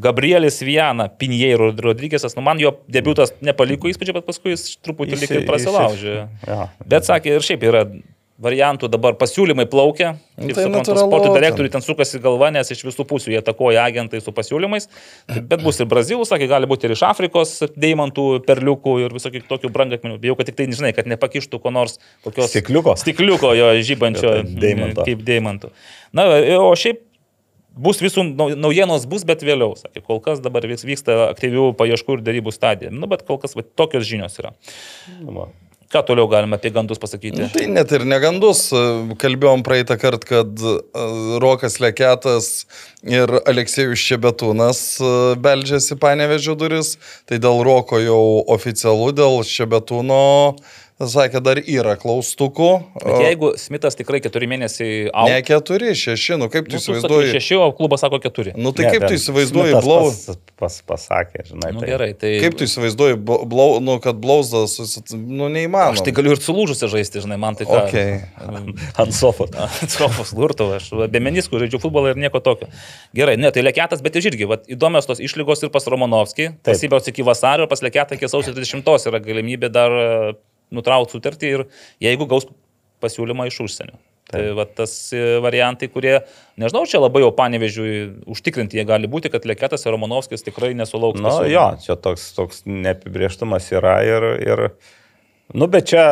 Gabrielis 0.00 0.60
Viana, 0.62 1.08
Pinjeiro 1.10 1.72
Rodrygėsas, 1.74 2.36
nu 2.38 2.44
man 2.46 2.60
jo 2.62 2.76
debutas 2.86 3.32
nepaliko 3.42 3.90
įspūdžio, 3.90 4.14
bet 4.20 4.24
paskui 4.28 4.52
jis 4.54 4.76
truputį 4.86 5.18
lyg 5.18 5.32
ir 5.34 5.46
prasilaužė. 5.50 6.14
įsi- 6.14 6.46
Jo. 6.52 6.68
Bet 6.86 7.08
sakė, 7.10 7.34
ir 7.34 7.42
šiaip 7.42 7.66
yra 7.66 7.82
variantų 8.40 8.88
dabar 8.88 9.12
pasiūlymai 9.20 9.66
plaukia. 9.68 10.14
Nu, 10.38 10.46
Kaip 10.48 10.54
tai 10.56 10.64
suprantu, 10.64 10.94
sporto 10.96 11.26
ten. 11.28 11.34
direktoriui 11.36 11.70
ten 11.74 11.82
sukasi 11.84 12.20
galva, 12.24 12.48
nes 12.54 12.70
iš 12.72 12.80
visų 12.88 13.04
pusių 13.10 13.34
jie 13.34 13.42
takoja 13.44 13.82
agentai 13.84 14.20
su 14.24 14.32
pasiūlymais. 14.32 14.88
Tai- 15.28 15.42
Bet 15.50 15.62
bus 15.62 15.80
ir 15.80 15.86
brazilų, 15.90 16.24
sakė, 16.24 16.48
gali 16.48 16.66
būti 16.70 16.88
ir 16.88 16.94
iš 16.96 17.02
Afrikos 17.10 17.52
deimantų, 17.76 18.40
perliukų 18.48 18.96
ir 19.04 19.10
visokių 19.12 19.44
tokių 19.50 19.70
brangakmenių. 19.74 20.18
Bijau, 20.24 20.36
kad 20.40 20.46
tik 20.48 20.56
tai, 20.56 20.66
žinai, 20.72 20.94
kad 20.96 21.04
nepakištų 21.06 21.60
ko 21.60 21.70
nors 21.70 21.98
kokios 22.24 22.48
Stikliuko. 22.54 22.96
stikliuko 22.96 23.52
jo 23.56 23.68
žybančio 23.84 24.32
Kaip 24.40 24.58
deimanto. 24.60 25.04
kaip 25.04 25.22
deimantų. 25.28 25.70
Na, 26.12 26.24
o 26.64 26.72
šiaip 26.74 27.02
bus 27.76 28.00
visų 28.02 28.24
nau- 28.34 28.56
naujienos 28.56 29.04
bus, 29.06 29.22
bet 29.24 29.40
vėliau, 29.46 29.76
sakė, 29.78 30.02
kol 30.02 30.18
kas 30.20 30.40
dabar 30.40 30.62
vis 30.66 30.82
vyksta 30.84 31.28
aktyvių 31.30 31.74
paieškų 31.76 32.16
ir 32.18 32.24
darybų 32.26 32.52
stadija. 32.52 32.90
Nu, 32.90 33.06
bet 33.06 33.22
kol 33.26 33.38
kas 33.38 33.54
va, 33.54 33.62
tokios 33.62 34.08
žinios 34.08 34.36
yra. 34.40 34.50
Va. 35.28 35.48
Ką 35.90 36.04
toliau 36.06 36.28
galime 36.30 36.54
apie 36.54 36.70
gandus 36.70 37.00
pasakyti? 37.02 37.48
Tai 37.50 37.64
net 37.74 37.90
ir 37.96 38.04
negandus. 38.06 38.68
Kalbėjom 39.18 39.64
praeitą 39.66 39.96
kartą, 39.98 40.28
kad 40.28 40.62
e, 40.62 40.74
Rokas 41.42 41.80
Leketas 41.82 42.50
ir 43.02 43.32
Aleksėjus 43.40 43.98
Šebetūnas 43.98 44.82
e, 45.02 45.10
beldžiasi 45.42 45.98
panevežio 45.98 46.54
duris. 46.60 46.92
Tai 47.26 47.40
dėl 47.42 47.64
Roko 47.66 47.98
jau 47.98 48.22
oficialu, 48.54 49.10
dėl 49.18 49.42
Šebetūno 49.42 50.22
sakė, 51.08 51.40
dar 51.40 51.56
yra 51.64 51.94
klaustukų. 51.96 52.68
Bet 53.00 53.22
jeigu 53.24 53.50
Smithas 53.60 53.96
tikrai 53.96 54.20
keturi 54.20 54.48
mėnesiai 54.50 55.08
auga, 55.08 55.32
Ne 55.32 55.44
keturi, 55.46 55.94
šeši, 55.96 56.36
nu 56.40 56.48
kaip 56.52 56.68
tu 56.68 56.76
įsivaizduoji? 56.76 57.30
šeši, 57.36 57.56
o 57.56 57.68
klubas 57.76 58.04
sako 58.04 58.18
keturi. 58.20 58.52
Nu 58.56 58.72
tai 58.76 58.84
Ne, 58.84 58.90
kaip 58.92 59.06
tu 59.08 59.16
įsivaizduoji 59.16 59.78
blau? 59.80 60.10
Pas, 60.10 60.38
pas, 60.60 60.76
pasakė, 60.92 61.46
žinai. 61.48 61.72
Nu, 61.72 61.80
tai- 61.80 61.88
gerai, 61.94 62.10
tai... 62.12 62.34
Kaip 62.44 62.58
tu 62.60 62.68
įsivaizduoji, 62.68 63.16
blau- 63.24 63.80
nu, 63.80 63.96
kad 64.04 64.20
blauzdas, 64.20 64.76
susit- 64.76 65.14
nu 65.16 65.48
neįmanoma. 65.48 65.96
Aš 65.96 66.04
tai 66.04 66.12
galiu 66.16 66.34
ir 66.36 66.42
sulūžusi 66.44 66.90
žaisti, 66.92 67.24
žinai, 67.24 67.40
man 67.40 67.56
tai 67.56 67.64
ką. 67.70 67.80
Okay. 67.86 68.20
Ant 69.00 69.16
sofos. 69.16 69.50
Sofos 69.96 70.34
lurto, 70.36 70.68
aš 70.76 70.92
be 71.08 71.22
meniskų 71.22 71.64
žaidžiu 71.64 71.80
futbolą 71.80 72.12
ir 72.12 72.20
nieko 72.20 72.42
tokio. 72.44 72.68
Gerai, 73.16 73.38
ne, 73.40 73.48
tai 73.54 73.64
Leketas, 73.64 74.04
bet 74.04 74.20
irgi, 74.20 74.44
vat, 74.50 74.68
įdomios 74.68 75.08
tos 75.08 75.22
išlygos 75.22 75.64
ir 75.64 75.72
pas 75.72 75.88
Romanovskį. 75.88 76.50
Pasibėgs 76.66 77.08
iki 77.08 77.24
vasario, 77.26 77.68
pas 77.70 77.80
Leketą 77.80 78.18
iki 78.18 78.28
sausio 78.28 78.52
30 78.52 79.08
yra 79.10 79.20
galimybė 79.24 79.72
dar 79.72 79.96
nutraukti 80.74 81.16
sutartį 81.16 81.50
ir 81.56 81.66
jeigu 82.02 82.28
gaus 82.30 82.46
pasiūlymą 83.02 83.48
iš 83.50 83.60
užsienio. 83.66 83.98
Tai 84.30 84.42
va 84.54 84.64
tas 84.64 84.92
e, 85.16 85.22
variantai, 85.42 85.88
kurie, 85.90 86.20
nežinau, 86.60 86.84
čia 86.86 87.00
labai 87.02 87.24
jau 87.24 87.32
panevežiui 87.34 87.94
užtikrinti 88.30 88.78
jie 88.78 88.84
gali 88.86 89.10
būti, 89.10 89.30
kad 89.32 89.46
Leketas 89.48 89.82
ir 89.82 89.94
Romanovskis 89.96 90.46
tikrai 90.46 90.70
nesulauks. 90.78 91.18
Na. 91.18 91.32
Nu, 91.34 91.48
jo, 91.50 91.64
čia 91.82 91.96
toks, 91.98 92.28
toks 92.36 92.62
neapibrieštumas 92.68 93.66
yra 93.74 93.96
ir, 94.06 94.28
ir 94.44 94.64
nu, 95.50 95.66
bet 95.66 95.90
čia, 95.90 96.04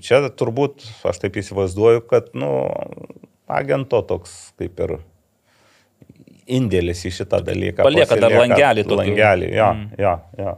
čia 0.00 0.22
turbūt, 0.40 0.86
aš 1.12 1.20
taip 1.26 1.36
įsivaizduoju, 1.42 2.06
kad, 2.08 2.32
nu, 2.38 2.54
agento 3.60 4.00
toks 4.08 4.54
kaip 4.56 4.80
ir 4.86 4.96
indėlis 6.48 7.04
į 7.06 7.12
šitą 7.20 7.42
dalyką. 7.44 7.84
Palieka 7.84 8.16
dar 8.24 8.40
langelį 8.40 8.86
tokį. 8.88 9.02
Langelį, 9.02 9.52
jo, 9.58 9.68
jo, 10.00 10.14
jo. 10.40 10.56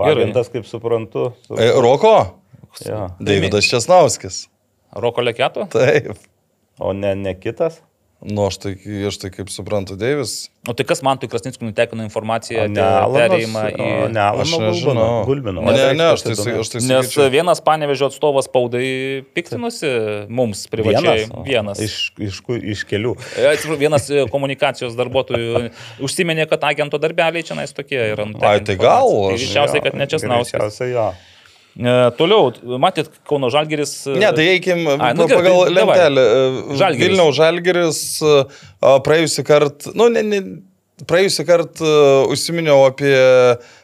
Agentas, 0.00 0.48
kaip 0.48 0.64
suprantu, 0.66 1.32
su, 1.46 1.54
E, 1.60 1.68
Roko? 1.76 2.14
jo. 2.86 3.08
Davidas 3.20 3.64
Česnauskis. 3.68 4.48
Roko 4.96 5.20
Leketo? 5.20 5.66
Taip. 5.72 6.16
o 6.78 6.92
ne, 6.92 7.14
ne 7.14 7.34
kitas. 7.40 7.80
Nu, 8.22 8.44
aš 8.46 8.56
tai, 8.62 8.72
aš 9.08 9.16
tai 9.18 9.32
kaip 9.34 9.48
suprantu, 9.50 9.96
Deivis. 9.98 10.46
O 10.68 10.74
tai 10.78 10.84
kas 10.86 11.00
man 11.02 11.18
tu 11.18 11.26
Krasnicku 11.26 11.66
nutekino 11.66 12.04
informaciją 12.06 12.68
apie 12.68 12.84
perėjimą 13.16 13.62
į... 13.74 13.88
ne 14.14 14.26
Aš 14.44 14.52
nežinau. 14.62 15.06
Gulbino. 15.26 15.64
Ne, 15.66 15.88
ne, 15.98 16.06
aš 16.14 16.22
tai, 16.28 16.36
aš 16.60 16.70
tai 16.70 16.82
Nes 16.84 17.08
sakyčiau. 17.08 17.26
vienas 17.34 17.58
panevežio 17.66 18.12
atstovas 18.12 18.46
spaudai 18.46 19.24
piktinosi 19.34 19.90
mums 20.30 20.62
privačiai. 20.70 21.26
o, 21.34 21.42
Vienas. 21.48 21.82
Iš, 21.82 21.96
iš, 22.22 22.38
iš 22.76 22.86
kelių. 22.92 23.16
E, 23.34 23.48
atsiprašau, 23.56 23.80
Vienas 23.82 24.06
e, 24.14 24.22
komunikacijos 24.30 24.94
darbuotojų 24.98 25.66
užsiminė, 26.06 26.46
kad 26.52 26.62
agento 26.70 27.02
darbeliai 27.02 27.42
čia 27.42 27.58
nais 27.58 27.74
tokie 27.74 27.98
yra. 28.12 28.28
nutekinta 28.30 28.54
Ai, 28.54 28.62
tai 28.62 28.78
gal. 28.78 29.10
Tai 29.10 29.34
Greičiausiai, 29.34 29.82
kad 29.82 29.98
ne 29.98 30.06
Česnauskas. 30.14 30.54
Greičiausiai 30.54 30.94
jo. 30.94 31.10
E, 31.10 31.31
Toliau, 32.18 32.50
matyt, 32.78 33.08
Kauno 33.28 33.48
Žalgeris. 33.52 34.06
e, 34.06 34.16
Ne, 34.20 34.32
tai 34.36 34.48
eikim 34.58 34.82
Ai, 34.92 35.14
nu 35.14 35.22
nu, 35.22 35.28
gerai, 35.28 35.38
pagal 35.40 35.62
tai 35.64 35.74
lentelę. 35.78 36.24
Žalgiris. 36.26 36.78
Žalgiris. 36.82 37.06
Vilniaus 37.06 37.36
Žalgeris 37.38 38.02
praėjusią 39.06 39.44
kartą, 39.48 39.94
nu, 39.96 40.08
ne, 40.12 40.22
ne, 40.22 40.40
praėjusią 41.08 41.44
kartą 41.48 41.90
užsiminiau 42.32 42.84
apie, 42.88 43.12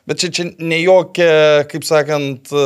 bet 0.09 0.21
čia, 0.23 0.29
čia 0.35 0.45
ne 0.59 0.79
jokia, 0.83 1.65
kaip 1.71 1.85
sakant, 1.87 2.51
e, 2.53 2.65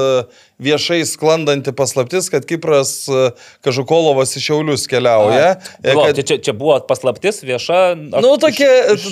viešai 0.63 1.01
sklandanti 1.09 1.73
paslaptis, 1.75 2.29
kad 2.33 2.47
Kipras 2.49 2.93
e, 3.11 3.31
Kažukolovas 3.67 4.37
iš 4.39 4.47
Šiaulius 4.51 4.85
keliauja. 4.91 5.57
E, 5.83 5.93
Palauk, 5.93 6.07
kad- 6.13 6.21
tai 6.21 6.25
čia, 6.29 6.39
čia 6.49 6.55
buvo 6.57 6.77
paslaptis 6.87 7.43
vieša. 7.47 7.81
ar 8.15 8.23
Nu, 8.23 8.37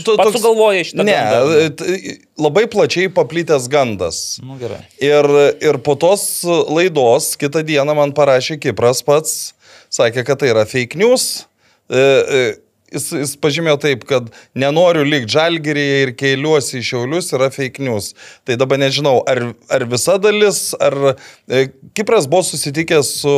tu- 0.05 0.17
Pats 0.21 0.37
sugalvojai 0.39 0.85
šitą. 0.87 1.05
Ne, 1.05 1.17
gandą? 1.17 2.17
labai 2.41 2.67
plačiai 2.71 3.09
paplitęs 3.13 3.69
gandas. 3.73 4.39
Nu, 4.45 4.57
gerai. 4.61 4.83
Ir, 5.03 5.27
ir 5.61 5.79
po 5.85 5.95
tos 6.01 6.43
laidos 6.47 7.35
kitą 7.41 7.63
dieną 7.67 7.95
man 7.99 8.13
parašė 8.17 8.61
Kipras 8.63 9.03
pats, 9.03 9.53
sakė, 9.91 10.25
kad 10.25 10.39
tai 10.41 10.53
yra 10.55 10.67
fake 10.69 10.97
news. 11.01 11.47
E, 11.91 11.99
e, 11.99 12.55
Jis, 12.91 13.07
jis 13.15 13.33
pažymėjo 13.39 13.77
taip, 13.85 14.03
kad 14.09 14.33
nenoriu 14.59 15.05
likti 15.07 15.31
žalgerėje 15.37 15.99
ir 16.05 16.13
keliuosi 16.19 16.81
į 16.81 16.87
šiaulius 16.89 17.31
yra 17.37 17.51
fake 17.55 17.85
news. 17.87 18.13
Tai 18.49 18.57
dabar 18.59 18.81
nežinau, 18.83 19.21
ar, 19.31 19.53
ar 19.71 19.85
visa 19.91 20.17
dalis, 20.23 20.73
ar 20.75 20.97
e, 21.13 21.69
Kipras 21.95 22.27
buvo 22.31 22.43
susitikęs 22.49 23.13
su, 23.23 23.37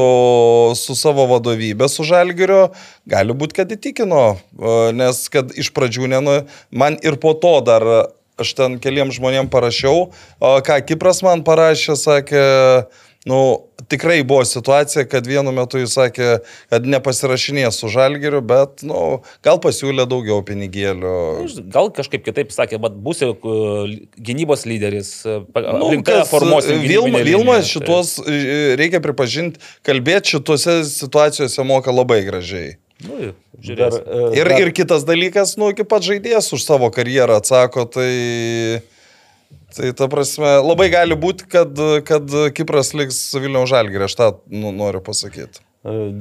su 0.78 0.96
savo 0.96 1.28
vadovybė, 1.34 1.90
su 1.92 2.06
žalgerio, 2.08 2.70
gali 3.12 3.36
būti, 3.36 3.58
kad 3.60 3.76
įtikino, 3.76 4.24
e, 4.32 4.74
nes 4.96 5.20
kad 5.32 5.52
iš 5.58 5.72
pradžių 5.76 6.08
nenu, 6.16 6.40
man 6.72 6.96
ir 7.04 7.20
po 7.20 7.36
to 7.36 7.58
dar 7.66 7.88
aš 8.40 8.54
ten 8.56 8.78
keliam 8.82 9.12
žmonėm 9.12 9.52
parašiau, 9.52 10.08
o 10.40 10.52
ką 10.64 10.80
Kipras 10.88 11.20
man 11.26 11.44
parašė, 11.46 11.96
sakė, 12.00 12.46
nu, 13.28 13.42
tikrai 13.92 14.18
buvo 14.26 14.44
situacija, 14.48 15.04
kad 15.10 15.28
vienu 15.28 15.52
metu 15.54 15.80
jis 15.82 15.94
sakė, 15.98 16.30
kad 16.72 16.88
nepasirašinės 16.88 17.78
su 17.82 17.90
žalgeriu, 17.92 18.40
bet, 18.44 18.82
nu, 18.88 19.20
gal 19.44 19.60
pasiūlė 19.62 20.06
daugiau 20.10 20.40
pinigėlių. 20.48 21.14
Gal 21.72 21.92
kažkaip 21.94 22.24
kitaip 22.26 22.54
sakė, 22.54 22.80
bet 22.82 22.96
būsiu 23.04 23.32
uh, 23.36 23.92
gynybos 24.16 24.64
lyderis, 24.68 25.14
uh, 25.28 25.42
Nu, 25.52 25.90
kas, 26.06 26.30
formuosim. 26.30 26.80
Vilma, 26.86 27.22
Vilma 27.26 27.58
šitos, 27.66 28.16
e, 28.26 28.74
reikia 28.80 29.00
pripažinti, 29.04 29.60
kalbėti 29.86 30.36
šituose 30.36 30.80
situacijose 30.88 31.64
moka 31.66 31.94
labai 31.94 32.22
gražiai. 32.26 32.76
Tai, 33.02 33.08
nu, 33.10 33.30
e, 33.30 33.32
Ir, 33.62 34.48
dar- 34.48 34.60
ir 34.60 34.72
kitas 34.74 35.04
dalykas, 35.06 35.56
nu, 35.60 35.70
iki 35.74 35.84
pat 35.86 36.02
žaidėjas 36.06 36.52
už 36.54 36.64
savo 36.64 36.90
karjerą 36.94 37.38
atsako, 37.42 37.86
tai... 37.90 38.82
Tai 39.72 39.92
ta 39.96 40.08
prasme, 40.12 40.48
labai 40.60 40.90
gali 40.92 41.16
būti, 41.16 41.46
kad, 41.50 41.78
kad 42.08 42.32
Kipras 42.56 42.92
liks 42.96 43.20
Vilniaus 43.38 43.70
žalgirė, 43.72 44.04
aš 44.08 44.16
tą 44.18 44.28
nu, 44.52 44.72
noriu 44.76 45.00
pasakyti. 45.04 45.64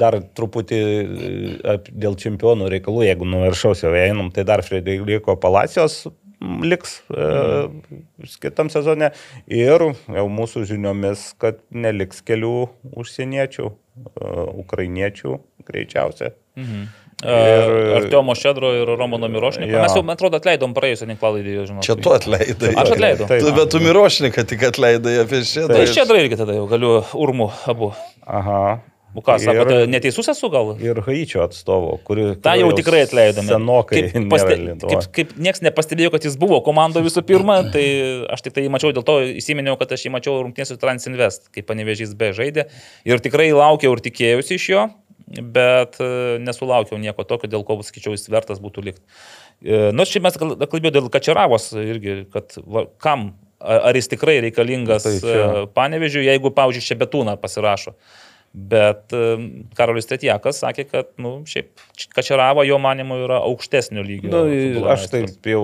Dar 0.02 0.18
truputį 0.38 0.80
e, 0.82 1.76
dėl 1.92 2.16
čempionų 2.18 2.70
reikalų, 2.74 3.04
jeigu 3.06 3.28
nuo 3.30 3.44
viršaus 3.44 3.84
jau 3.84 3.92
einam, 3.94 4.32
tai 4.34 4.46
dar 4.48 4.64
Frederiko 4.66 5.36
Palacijos 5.38 6.00
mm, 6.08 6.64
liks 6.66 6.96
e, 7.14 7.28
kitam 8.42 8.72
sezone 8.74 9.12
ir 9.46 9.86
jau 9.92 10.26
mūsų 10.34 10.66
žiniomis, 10.72 11.28
kad 11.42 11.62
neliks 11.70 12.24
kelių 12.26 12.56
užsieniečių, 13.04 13.70
e, 13.70 14.34
ukrainiečių 14.64 15.38
greičiausiai. 15.68 16.34
Mhm. 16.58 16.90
Ir- 17.24 17.74
Ir 17.92 17.96
Artiomo 18.02 18.36
Šedro 18.36 18.72
ir 18.76 18.88
Romano 18.98 19.28
Mirošniko. 19.30 19.70
Jo. 19.72 19.82
Mes 19.86 19.94
jau, 19.96 20.04
man 20.04 20.18
atrodo, 20.18 20.40
atleidom 20.42 20.74
praėjusią 20.78 21.08
tinklalaidį, 21.12 21.58
žinau. 21.70 21.84
Čia 21.86 21.96
tu 22.02 22.14
atleidai. 22.16 22.76
Aš 22.82 22.94
atleidau. 22.98 23.28
Taip. 23.30 23.44
Tu, 23.46 23.52
bet 23.58 23.70
tu 23.74 23.82
Mirošniką 23.84 24.46
tik 24.50 24.64
atleidai 24.72 25.20
apie 25.26 25.44
šitą. 25.46 25.68
Tai 25.76 25.86
Šedra 25.90 26.18
irgi 26.24 26.40
tada 26.42 26.56
jau 26.58 26.66
galiu 26.72 27.02
urmų 27.14 27.52
abu. 27.70 27.92
Aha. 28.26 28.80
Ką, 29.12 29.34
Ir- 29.36 29.44
sakote, 29.44 29.78
neteisus 29.92 30.30
esu 30.32 30.48
gal? 30.54 30.70
Ir 30.80 31.02
Haičio 31.04 31.42
atstovo, 31.44 31.98
kuri... 32.08 32.30
Ta 32.40 32.54
jau 32.56 32.70
tikrai 32.72 33.02
atleidome. 33.04 33.44
Senokai. 33.50 34.06
Kaip, 34.08 34.30
paste, 34.32 34.56
kaip, 34.88 35.02
kaip 35.18 35.34
niekas 35.36 35.60
nepastebėjo, 35.66 36.14
kad 36.14 36.24
jis 36.24 36.38
buvo 36.40 36.62
komandoje 36.64 37.04
visų 37.10 37.26
pirma, 37.28 37.58
tai 37.76 37.84
aš 38.32 38.46
tik 38.46 38.56
tai 38.56 38.64
jį 38.64 38.72
mačiau, 38.72 38.94
dėl 38.96 39.04
to 39.04 39.18
įsiminiau, 39.36 39.76
kad 39.82 39.92
aš 39.92 40.06
jį 40.08 40.14
mačiau 40.16 40.38
rungtynės 40.46 40.72
su 40.72 40.80
Transinvest, 40.80 41.50
kaip 41.52 41.68
panevežys 41.68 42.16
B 42.16 42.32
žaidė. 42.32 42.70
Ir 43.04 43.20
tikrai 43.20 43.50
laukiau 43.52 43.92
ir 43.98 44.04
tikėjausi 44.08 44.56
iš 44.56 44.70
jo, 44.72 44.88
bet 45.40 46.00
e, 46.04 46.10
nesulaukiau 46.44 47.00
nieko 47.02 47.24
tokio, 47.28 47.50
dėl 47.52 47.64
ko, 47.68 47.78
sakyčiau, 47.86 48.16
jis 48.18 48.28
vertas 48.32 48.60
būtų 48.64 48.84
likti. 48.90 49.06
Nors 49.94 50.10
šiaip 50.10 50.24
mes 50.26 50.38
kal- 50.42 50.56
kalbėjome 50.58 50.96
dėl 50.96 51.10
Kačeravos 51.14 51.68
irgi, 51.78 52.24
kad 52.34 52.56
va, 52.66 52.88
kam, 53.02 53.28
ar 53.62 53.94
jis 53.96 54.10
tikrai 54.10 54.40
reikalingas 54.42 55.06
Tai 55.06 55.14
čia- 55.22 55.68
panevežiui, 55.78 56.26
jeigu, 56.26 56.50
pavyzdžiui, 56.58 56.88
Šebetūną 56.90 57.38
pasirašo. 57.42 57.94
Bet 58.52 59.14
e, 59.16 59.22
Karolis 59.78 60.10
Tetjakas 60.10 60.60
sakė, 60.66 60.88
kad, 60.90 61.14
na, 61.16 61.24
nu, 61.24 61.46
šiaip 61.48 61.70
Kačeravo 62.18 62.66
jo 62.68 62.82
manimu 62.84 63.22
yra 63.24 63.38
aukštesnio 63.46 64.04
lygio. 64.04 64.34
Nu, 64.34 64.84
aš 64.92 65.06
taip 65.14 65.48
jau 65.48 65.64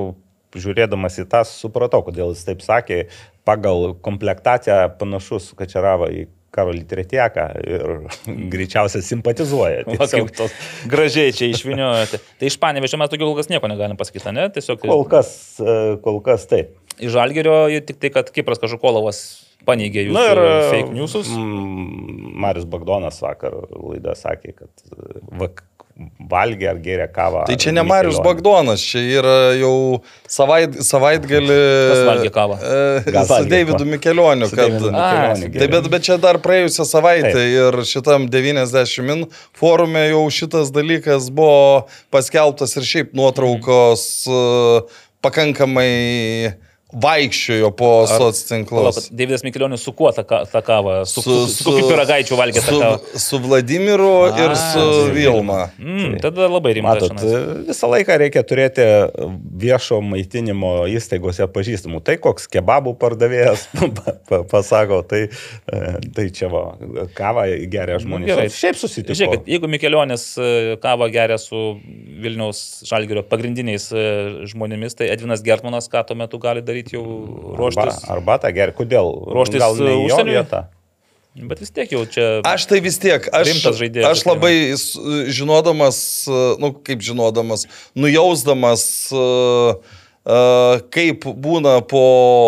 žiūrėdamas 0.56 1.18
į 1.20 1.26
tą 1.28 1.42
supratau, 1.50 2.00
kodėl 2.06 2.32
jis 2.32 2.46
taip 2.48 2.62
sakė. 2.64 3.02
Pagal 3.48 3.92
komplektaciją 4.06 4.94
panašus 5.00 5.52
Kačerava 5.60 6.08
į 6.16 6.28
Karolį 6.56 6.84
Tretieką 6.90 7.48
ir 7.68 7.84
greičiausiai 8.54 9.04
simpatizuoja. 9.06 9.84
Tiesiog 9.90 10.32
tos 10.38 10.54
gražiai 10.90 11.34
čia 11.36 11.50
išviniojate. 11.54 12.22
Tai 12.40 12.50
iš 12.52 12.58
panevežio 12.62 13.00
mes 13.02 13.12
daugiau 13.12 13.32
kol 13.32 13.40
kas 13.42 13.52
nieko 13.52 13.70
negalim 13.72 14.00
pasakyti, 14.00 14.32
ne? 14.36 14.48
Tiesiog 14.56 14.82
Kol 14.86 15.04
kas, 15.12 15.30
e, 15.60 15.76
kol 16.06 16.22
kas 16.26 16.48
taip. 16.50 16.74
iš 16.98 17.12
Žalgerio 17.14 17.60
tik 17.86 18.00
tai, 18.02 18.14
kad 18.16 18.32
Kipras 18.34 18.62
Kažukolovas 18.64 19.20
paneigė 19.68 20.06
jūsų 20.08 20.16
Na 20.16 20.26
ir 20.32 20.40
fake 20.72 20.94
newsus. 20.96 21.28
mm, 21.34 22.34
Marius 22.40 22.68
Bagdonas 22.70 23.20
vakar 23.22 23.56
laidą 23.76 24.14
sakė, 24.16 24.54
kad 24.64 24.86
e, 24.96 25.20
vak, 25.42 25.64
valgė 26.30 26.68
ar 26.72 26.80
gėrė 26.84 27.08
kavą. 27.14 27.44
Tai 27.48 27.56
čia 27.60 27.72
ne 27.74 27.84
Marius. 27.88 28.20
Bagdonas, 28.24 28.84
čia 28.84 29.02
yra 29.20 29.36
jau 29.58 30.02
savait, 30.30 30.76
savaitgalį. 30.86 31.58
Kas 31.92 32.04
valgė 32.10 32.32
kavą? 32.36 32.58
E, 32.62 33.02
su 33.08 33.32
valgė 33.32 33.52
Davidu. 33.54 33.88
Mikelioniu. 33.90 34.50
Su 34.52 34.60
Kad, 34.60 34.76
Mikelioniu 34.76 35.48
Taip, 35.48 35.56
gėrė. 35.56 35.72
bet, 35.74 35.90
bet 35.96 36.06
čia 36.10 36.20
dar 36.22 36.40
praėjusią 36.44 36.86
savaitę 36.90 37.34
Taip. 37.34 37.58
ir 37.58 37.80
šitam 37.90 38.30
90 38.34 39.08
min 39.08 39.26
forume 39.58 40.06
jau 40.12 40.24
šitas 40.34 40.72
dalykas 40.76 41.32
buvo 41.34 41.88
paskelbtas 42.14 42.78
ir 42.78 42.88
šiaip 42.92 43.18
nuotraukos 43.18 44.08
e, 44.30 44.42
pakankamai 45.26 45.92
vaikščiojo 46.94 47.70
po 47.76 47.90
soc 48.08 48.38
tinklus. 48.48 49.10
Davidas 49.12 49.44
Mikilionis 49.44 49.82
su 49.84 49.92
kuo 49.92 50.08
tą, 50.16 50.24
tą 50.24 50.62
kavą? 50.64 50.94
Su, 51.10 51.20
su, 51.22 51.34
su, 51.48 51.56
su 51.58 51.66
kokiu 51.68 51.90
piragaičiu 51.90 52.38
valgė 52.40 52.62
tą 52.64 52.72
su, 52.72 52.80
kavą? 52.80 53.18
su 53.20 53.40
Vladimiru 53.44 54.12
ir 54.40 54.54
su 54.56 54.86
Vilma. 55.12 55.58
Mm, 55.82 56.16
tada 56.24 56.48
labai 56.48 56.78
rimtas. 56.78 57.10
Matot, 57.12 57.66
visą 57.68 57.90
laiką 57.92 58.18
reikia 58.24 58.44
turėti 58.48 58.86
viešo 59.66 60.00
maitinimo 60.06 60.72
įstaigose 60.96 61.50
pažįstamų. 61.52 62.00
Tai 62.08 62.16
koks 62.24 62.48
kebabų 62.56 62.96
pardavėjas 63.02 63.68
pa- 64.00 64.16
pa- 64.32 64.42
pasako, 64.48 65.02
tai, 65.12 65.26
e, 65.28 65.84
tai 66.16 66.28
čia 66.40 66.48
va, 66.54 66.64
kavą 67.20 67.46
geria 67.68 68.00
žmonės. 68.00 68.32
gerai. 68.32 68.48
Šiaip 68.54 68.80
susitiko. 68.80 69.20
Žiūrėkit, 69.20 69.52
jeigu 69.58 69.68
Mikelionis 69.76 70.26
e, 70.40 70.80
kavą 70.88 71.12
geria 71.12 71.36
su 71.42 71.66
Vilniaus 72.24 72.64
Žalgirio 72.88 73.28
pagrindiniais 73.28 73.92
e, 73.92 74.08
žmonėmis, 74.56 74.96
tai 74.96 75.12
Edvinas 75.12 75.44
Gertmanas 75.44 75.92
ką 75.92 76.08
tuo 76.08 76.16
metu 76.24 76.40
gali 76.40 76.64
daryti 76.64 76.77
jau 76.94 77.04
ruoštis. 77.58 78.04
Arba, 78.06 78.18
arbatą 78.18 78.54
geria. 78.56 78.76
Kodėl? 78.78 79.14
Ruoštis, 79.34 79.62
Gal 79.64 79.80
ne 79.82 79.96
į 80.06 80.28
vietą? 80.30 80.68
Bet 81.38 81.60
vis 81.62 81.70
tiek 81.70 81.92
jau 81.94 82.02
čia... 82.10 82.26
Aš 82.48 82.66
tai 82.70 82.80
vis 82.82 82.98
tiek, 83.02 83.28
aš, 83.36 83.52
žaidėjas 83.78 84.10
aš 84.10 84.24
labai 84.26 84.54
žinodamas, 85.34 86.00
e, 86.26 86.40
nu 86.62 86.72
kaip 86.74 87.04
žinodamas, 87.06 87.68
nujausdamas, 87.98 88.88
e, 89.14 89.28
e, 90.26 90.40
kaip 90.98 91.28
būna 91.46 91.78
po 91.86 92.06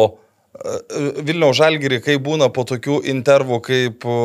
e, 0.10 0.80
Vilniaus 1.22 1.60
Žalgirį, 1.62 2.02
kai 2.02 2.18
būna 2.18 2.50
po 2.54 2.66
tokių 2.66 3.04
intervų 3.14 3.62
kaip 3.70 4.10
e, 4.10 4.20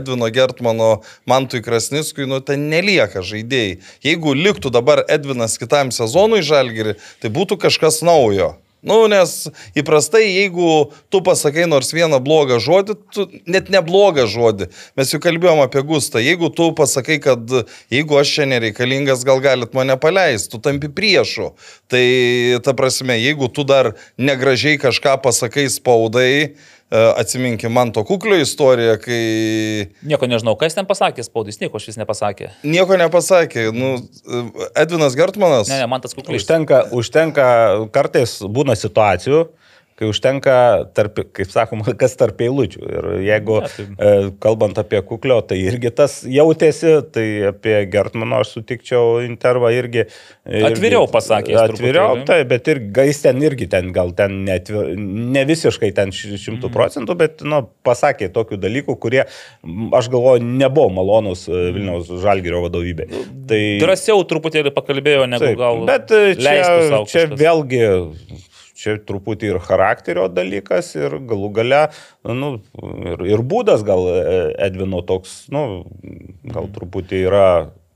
Edvino 0.00 0.32
Gertmano 0.32 0.90
Mantui 1.28 1.60
Krasnickui, 1.66 2.24
nu 2.30 2.40
ten 2.40 2.70
nelieka 2.72 3.20
žaidėjai. 3.20 3.82
Jeigu 4.06 4.32
liktų 4.32 4.72
dabar 4.72 5.04
Edvinas 5.12 5.60
kitam 5.60 5.92
sezonui 5.92 6.40
Žalgirį, 6.46 6.96
tai 7.20 7.36
būtų 7.36 7.60
kažkas 7.68 8.00
naujo. 8.06 8.54
Nu, 8.86 9.00
nes 9.10 9.32
įprastai, 9.74 10.22
jeigu 10.30 10.92
tu 11.10 11.18
pasakai 11.26 11.64
nors 11.66 11.90
vieną 11.90 12.20
blogą 12.22 12.60
žodį, 12.62 12.94
tu 13.10 13.24
net 13.50 13.66
neblogą 13.74 14.28
žodį, 14.30 14.68
mes 14.98 15.10
jau 15.10 15.18
kalbėjom 15.24 15.64
apie 15.64 15.82
Gustą, 15.88 16.22
jeigu 16.22 16.52
tu 16.54 16.68
pasakai, 16.78 17.18
kad 17.24 17.50
jeigu 17.90 18.20
aš 18.20 18.36
čia 18.36 18.46
nereikalingas, 18.46 19.26
gal 19.26 19.42
galit 19.42 19.74
mane 19.74 19.98
paleisti, 19.98 20.52
tu 20.54 20.62
tampi 20.62 20.92
priešu. 20.92 21.50
Tai 21.90 22.06
ta 22.62 22.76
prasme, 22.78 23.18
jeigu 23.18 23.50
tu 23.50 23.66
dar 23.66 23.96
negražiai 24.22 24.78
kažką 24.78 25.18
pasakai 25.24 25.66
spaudai, 25.72 26.54
atsiminkim 26.90 27.72
man 27.74 27.90
to 27.92 28.04
kuklio 28.06 28.36
istoriją, 28.38 28.94
kai 29.02 29.20
Nieko 30.06 30.28
nežinau, 30.30 30.54
kas 30.58 30.76
ten 30.76 30.86
pasakė 30.86 31.24
spaudais, 31.26 31.58
nieko 31.58 31.80
aš 31.80 31.88
vis 31.90 31.98
nepasakė. 31.98 32.50
nieko 32.62 32.94
nepasakė. 33.00 33.68
Nu, 33.74 33.96
Edvinas 34.78 35.16
Gertmanas. 35.18 35.68
Ne, 35.72 35.80
ne, 35.82 35.88
man 35.90 36.04
tas 36.04 36.14
kuklys. 36.14 36.44
Užtenka, 36.44 36.84
užtenka, 36.94 37.46
kartais 37.94 38.38
būna 38.46 38.78
situacijų, 38.78 39.48
kai 39.96 40.08
užtenka, 40.12 40.54
tarp, 40.92 41.22
kaip 41.32 41.48
sakoma, 41.48 41.94
kas 42.00 42.12
tarp 42.20 42.40
eilučių. 42.44 42.80
Ir 42.84 43.06
jeigu, 43.24 43.54
tai- 43.64 43.86
e, 43.96 44.30
kalbant 44.44 44.76
apie 44.82 45.00
kuklio, 45.08 45.38
tai 45.48 45.56
irgi 45.64 45.88
tas 45.96 46.18
jautėsi, 46.28 46.90
tai 47.12 47.24
apie 47.48 47.78
Gertmano 47.90 48.42
aš 48.42 48.50
sutikčiau 48.58 49.22
intervą 49.24 49.70
irgi. 49.72 50.04
irgi 50.46 50.66
Atviriau 50.68 51.06
pasakė 51.08 51.56
Atviriau, 51.62 52.24
tai, 52.28 52.42
bet 52.44 52.68
ir 52.68 52.80
gais 52.92 53.22
ten 53.22 53.40
irgi 53.40 53.68
ten, 53.72 53.88
gal 53.92 54.12
ten 54.12 54.44
ne, 54.44 54.58
atvir, 54.60 54.92
ne 54.98 55.44
visiškai 55.48 55.94
ten 55.94 56.10
ši- 56.12 56.34
Mhm. 56.34 56.42
šimtų 56.44 56.70
procentų, 56.76 57.16
bet, 57.16 57.40
nu, 57.42 57.62
pasakė 57.84 58.28
tokių 58.36 58.60
dalykų, 58.60 58.98
kurie, 59.00 59.24
aš 59.96 60.08
galvoju, 60.12 60.42
nebuvo 60.44 60.92
malonus 60.92 61.48
e, 61.48 61.72
Vilniaus 61.72 62.08
Žalgirio 62.22 62.60
vadovybė. 62.68 63.08
Tai, 63.48 63.62
Drąsiau 63.80 64.20
truputėlį 64.28 64.74
pakalbėjo, 64.76 65.24
negu 65.28 65.44
Taip, 65.46 65.56
gal. 65.56 65.86
Bet 65.86 66.10
e, 66.10 66.34
čia, 66.36 67.04
čia 67.08 67.26
vėlgi, 67.32 67.80
čia 68.86 68.96
truputį 69.02 69.52
ir 69.54 69.60
charakterio 69.66 70.28
dalykas, 70.30 70.92
ir 70.98 71.18
galų 71.26 71.50
gale, 71.58 71.82
nu, 72.26 72.52
ir, 73.12 73.26
ir 73.26 73.42
būdas 73.42 73.84
gal 73.86 74.06
e, 74.12 74.36
Edvino 74.68 75.02
toks, 75.06 75.44
nu, 75.54 75.84
gal 76.46 76.70
truputį 76.76 77.22
yra, 77.26 77.48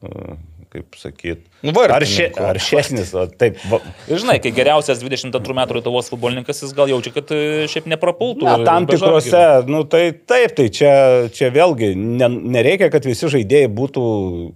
e, 0.03 0.36
kaip 0.71 0.95
sakyt, 0.97 1.41
Nu, 1.66 1.75
ar, 1.77 1.91
vartininkų. 1.93 2.14
šie, 2.14 2.27
ar 2.47 2.57
šesnis, 2.62 3.11
o 3.18 3.27
taip. 3.27 3.59
Va, 3.68 3.81
Ir 4.09 4.21
žinai, 4.23 4.37
kai 4.41 4.53
geriausias 4.55 5.03
22 5.03 5.57
metų 5.59 5.75
Lietuvos 5.77 6.09
futbolininkas, 6.12 6.62
jis 6.62 6.73
gal 6.79 6.89
jaučia, 6.89 7.11
kad 7.12 7.33
e, 7.37 7.66
šiaip 7.68 7.89
neprapultų. 7.91 8.47
Na, 8.47 8.55
tam 8.64 8.87
tikrose, 8.89 9.43
nu 9.68 9.83
tai 9.91 10.12
taip, 10.14 10.55
tai 10.57 10.68
čia, 10.73 10.93
čia 11.35 11.51
vėlgi 11.53 11.91
ne, 11.99 12.31
nereikia, 12.57 12.89
kad 12.95 13.05
visi 13.05 13.29
žaidėjai 13.35 13.68
būtų 13.77 14.05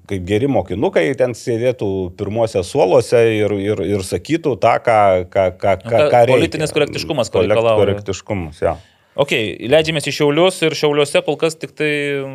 kaip 0.08 0.24
geri 0.30 0.48
mokinukai, 0.54 1.04
ten 1.18 1.34
sėdėtų 1.36 1.90
pirmose 2.16 2.62
suoluose 2.64 3.20
ir, 3.42 3.52
ir, 3.58 3.84
ir 3.98 4.06
sakytų 4.06 4.56
tą, 4.62 4.78
ką, 4.86 4.98
ką, 5.28 5.46
ką, 5.58 5.76
ką, 5.76 5.76
ką- 5.84 6.08
ką 6.14 6.24
reikia. 6.24 6.38
politinis 6.38 6.72
korektiškumas, 6.78 7.28
ko 7.34 7.44
reikalauja. 7.44 7.82
Korektiškumas, 7.84 8.62
jo. 8.64 8.78
Ok, 9.14 9.30
leidžiamės 9.70 10.08
į 10.10 10.12
Šiaulius 10.16 10.56
ir 10.66 10.74
Šiauliuose 10.74 11.20
kol 11.22 11.36
kas 11.38 11.54
tik 11.54 11.70
tai 11.78 11.90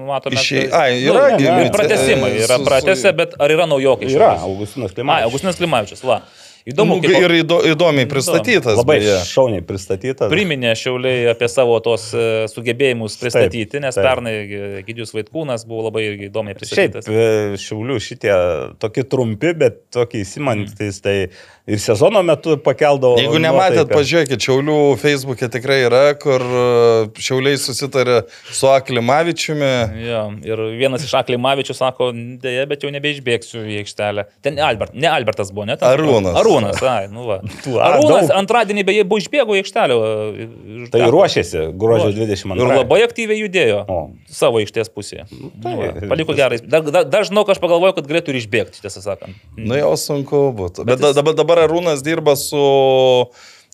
matome. 0.08 0.38
Kad- 0.40 0.76
Ai, 0.80 1.02
Nu, 1.04 1.12
yra 1.12 1.26
ne, 1.34 1.38
gi, 1.38 1.44
ne, 1.44 1.56
bet, 1.66 1.74
Pratęsimai 1.76 2.30
e, 2.32 2.44
yra 2.46 2.58
pratęsę, 2.64 3.12
bet 3.18 3.34
ar 3.40 3.52
yra 3.52 3.66
naujokai? 3.68 4.08
Yra? 4.16 4.30
Augustinas 4.48 4.92
Ai, 4.92 4.96
Klimavičius. 4.96 5.28
Augustinas 5.28 5.60
Klimavičius, 5.60 6.04
va. 6.08 6.22
Įdomu, 6.70 6.98
Nu, 7.00 7.04
kaip 7.04 7.26
ir 7.28 7.34
įdo, 7.42 7.60
įdomiai 7.72 8.08
pristatytas. 8.10 8.78
Labai 8.80 9.00
beje. 9.02 9.18
šauniai 9.30 9.64
pristatytas. 9.66 10.30
priminė 10.32 10.74
Šiauliai 10.80 11.28
apie 11.34 11.48
savo 11.52 11.78
tos 11.86 12.10
e, 12.14 12.26
sugebėjimus 12.52 13.18
pristatyti, 13.22 13.80
nes 13.84 13.96
taip. 13.98 14.06
pernai 14.06 14.34
e, 14.44 14.84
Gidijus 14.88 15.14
Vaitkūnas 15.16 15.66
buvo 15.70 15.88
labai 15.90 16.06
irgi 16.12 16.30
įdomiai 16.30 16.56
Šiaip 16.60 16.94
pristatytas. 16.96 17.08
e, 17.10 17.58
šiaulių 17.62 18.00
šitie 18.04 18.34
tokie 18.82 19.04
trumpi, 19.10 19.54
bet 19.58 19.82
tokie 19.96 20.22
įsimantis, 20.26 21.02
tai 21.06 21.16
ir 21.70 21.80
sezono 21.82 22.22
metu 22.26 22.58
pakeldavo. 22.66 23.20
Jeigu 23.22 23.40
nematėt, 23.42 23.86
nuotaiką. 23.86 23.96
pažiūrėkit, 24.00 24.46
Šiaulių 24.50 24.78
Facebook'e 25.02 25.50
tikrai 25.54 25.80
yra, 25.88 26.04
kur 26.20 26.42
Šiauliai 27.20 27.58
susitarė 27.62 28.22
su 28.52 28.68
Aklimavičiumi. 28.72 29.72
Jo, 30.06 30.22
ir 30.46 30.62
vienas 30.80 31.04
iš 31.06 31.14
Aklimavičių 31.20 31.76
sako, 31.78 32.12
dėja, 32.42 32.66
bet 32.70 32.84
jau 32.86 32.92
nebeišbėgsiu 32.94 33.64
į 33.70 33.80
aikštelę. 33.84 34.26
Ten 34.46 34.60
Albert, 34.64 34.96
ne 34.98 35.10
Albertas 35.12 35.52
buvo, 35.54 35.68
ne? 35.70 35.78
Ten 35.80 35.90
Arūnas. 35.94 36.36
Arūnas, 36.60 36.82
ai, 36.84 37.08
nu 37.12 37.26
va. 37.28 37.38
a, 37.42 37.90
Arūnas 37.90 38.28
daug. 38.28 38.34
antradienį 38.40 38.84
beje 38.86 39.04
buvo 39.10 39.20
išbėgo 39.24 39.56
į 39.58 39.62
aikštelę. 39.64 39.98
ir 40.40 40.90
Tai 40.94 41.02
ruošėsi 41.12 41.64
gruodžio 41.80 42.10
Ir 42.14 42.20
22. 42.28 42.78
labai 42.84 43.00
aktyviai 43.08 43.40
judėjo 43.44 43.80
O. 43.88 44.00
savo 44.30 44.60
aikštės 44.62 44.90
pusėje. 44.94 45.26
tai- 45.30 45.74
Nu, 45.74 45.76
va, 45.82 46.08
paliko 46.14 46.34
gerai. 46.38 46.60
Dar, 46.64 46.82
dar, 46.82 47.04
dar 47.06 47.24
žinau, 47.24 47.46
kad 47.46 47.56
aš 47.58 47.62
pagalvoju, 47.64 47.96
kad 47.96 48.08
galėtų 48.08 48.30
ir 48.36 48.42
išbėgti, 48.44 48.82
tiesą 48.84 49.02
sakant. 49.02 49.36
Nu 49.58 49.76
jau 49.76 49.94
sunku 49.98 50.54
būtų. 50.56 50.86
Bet, 50.86 51.00
Bet 51.00 51.10
jis- 51.10 51.16
dabar, 51.16 51.34
dabar 51.34 51.58
Arūnas 51.68 52.02
dirba 52.04 52.36
su, 52.36 52.60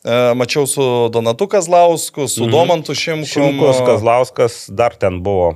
e, 0.05 0.33
mačiau, 0.35 0.67
su 0.67 1.09
Donatu 1.09 1.47
Kazlausku, 1.47 2.27
su 2.29 2.43
mhm. 2.45 2.51
Domantu 2.51 2.93
Šimkum. 2.93 3.25
Šimkus 3.25 3.79
Kazlauskas 3.85 4.69
dar 4.69 4.91
ten 4.95 5.21
buvo. 5.23 5.55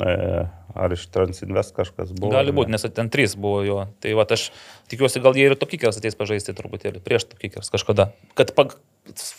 E, 0.00 0.46
ar 0.74 0.94
iš 0.94 1.06
Transinvest 1.12 1.74
kažkas 1.76 2.12
buvo? 2.14 2.32
Gali 2.34 2.54
būti, 2.54 2.70
ne? 2.72 2.78
nes 2.78 2.86
ten 2.94 3.10
trys 3.12 3.36
buvo 3.38 3.62
jo. 3.66 3.80
Tai 4.02 4.14
va, 4.18 4.26
aš 4.28 4.50
tikiuosi, 4.92 5.22
gal 5.24 5.36
jie 5.38 5.48
ir 5.50 5.56
topkikers 5.58 6.00
ateis 6.00 6.18
pažaisti 6.18 6.54
truputėlį, 6.56 7.02
prieš 7.04 7.28
topkikers 7.32 7.70
kažkada, 7.72 8.10
kad 8.38 8.52
pag, 8.56 8.76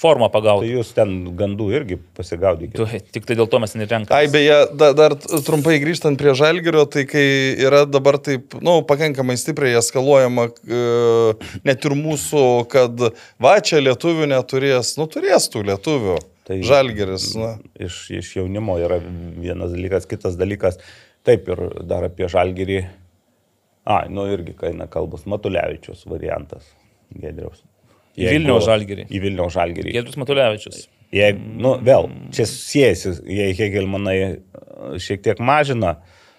formą 0.02 0.28
Tai 0.28 0.34
pagautų. 0.40 0.70
jūs 0.70 0.92
ten 0.98 1.12
gandų 1.38 1.68
irgi 1.76 1.98
pasigaudykite. 2.18 2.80
Tu, 2.80 3.02
tik 3.16 3.28
tai 3.30 3.38
dėl 3.40 3.48
to 3.52 3.60
mes 3.64 3.76
nerenkame. 3.78 4.18
Ai, 4.18 4.28
beje, 4.32 4.58
da, 4.76 4.92
dar 4.98 5.16
trumpai 5.16 5.78
grįžtant 5.84 6.20
prie 6.20 6.34
Žalgirio, 6.38 6.84
tai 6.92 7.06
kai 7.10 7.26
yra 7.62 7.84
dabar 7.88 8.18
taip, 8.24 8.58
nu, 8.64 8.80
pakankamai 8.88 9.38
stipriai 9.40 9.78
eskaluojama 9.80 10.50
e, 10.50 10.82
net 11.68 11.88
ir 11.88 11.96
mūsų, 12.00 12.44
kad 12.72 13.06
va 13.42 13.56
čia 13.64 13.80
lietuvių 13.86 14.32
neturės, 14.34 14.96
nu 15.00 15.08
turės 15.12 15.48
tų 15.54 15.64
lietuvių. 15.72 16.18
Tai 16.42 16.58
Tai- 16.58 16.64
Žalgiris, 16.68 17.30
na. 17.38 17.52
Iš, 17.80 18.02
iš 18.18 18.36
jaunimo 18.40 18.76
yra 18.82 18.98
vienas 19.00 19.72
dalykas, 19.72 20.08
kitas 20.10 20.36
dalykas. 20.40 20.80
Taip 21.28 21.49
ir 21.53 21.59
dar 21.89 22.07
apie 22.07 22.28
Žalgirį. 22.32 22.80
Ai, 23.91 24.05
nu 24.13 24.28
irgi, 24.30 24.53
kai 24.57 24.72
eina 24.72 24.88
kalbas, 24.89 25.28
Matulevičius 25.30 26.05
variantas. 26.09 26.67
Gedriaus. 27.11 27.61
Į 28.17 28.28
Vilniaus 28.36 28.65
Žalgirį. 28.67 29.05
Į 29.09 29.22
Vilniaus 29.24 29.53
Žalgirį. 29.55 29.93
Giedrius 29.95 30.17
Matulevičius. 30.22 30.82
Jei, 31.11 31.34
nu, 31.36 31.76
vėl, 31.84 32.07
čia 32.32 32.45
siejasi, 32.47 33.17
jei 33.28 33.51
Hegelmanai 33.57 34.17
šiek 35.01 35.24
tiek 35.26 35.41
mažina, 35.43 35.97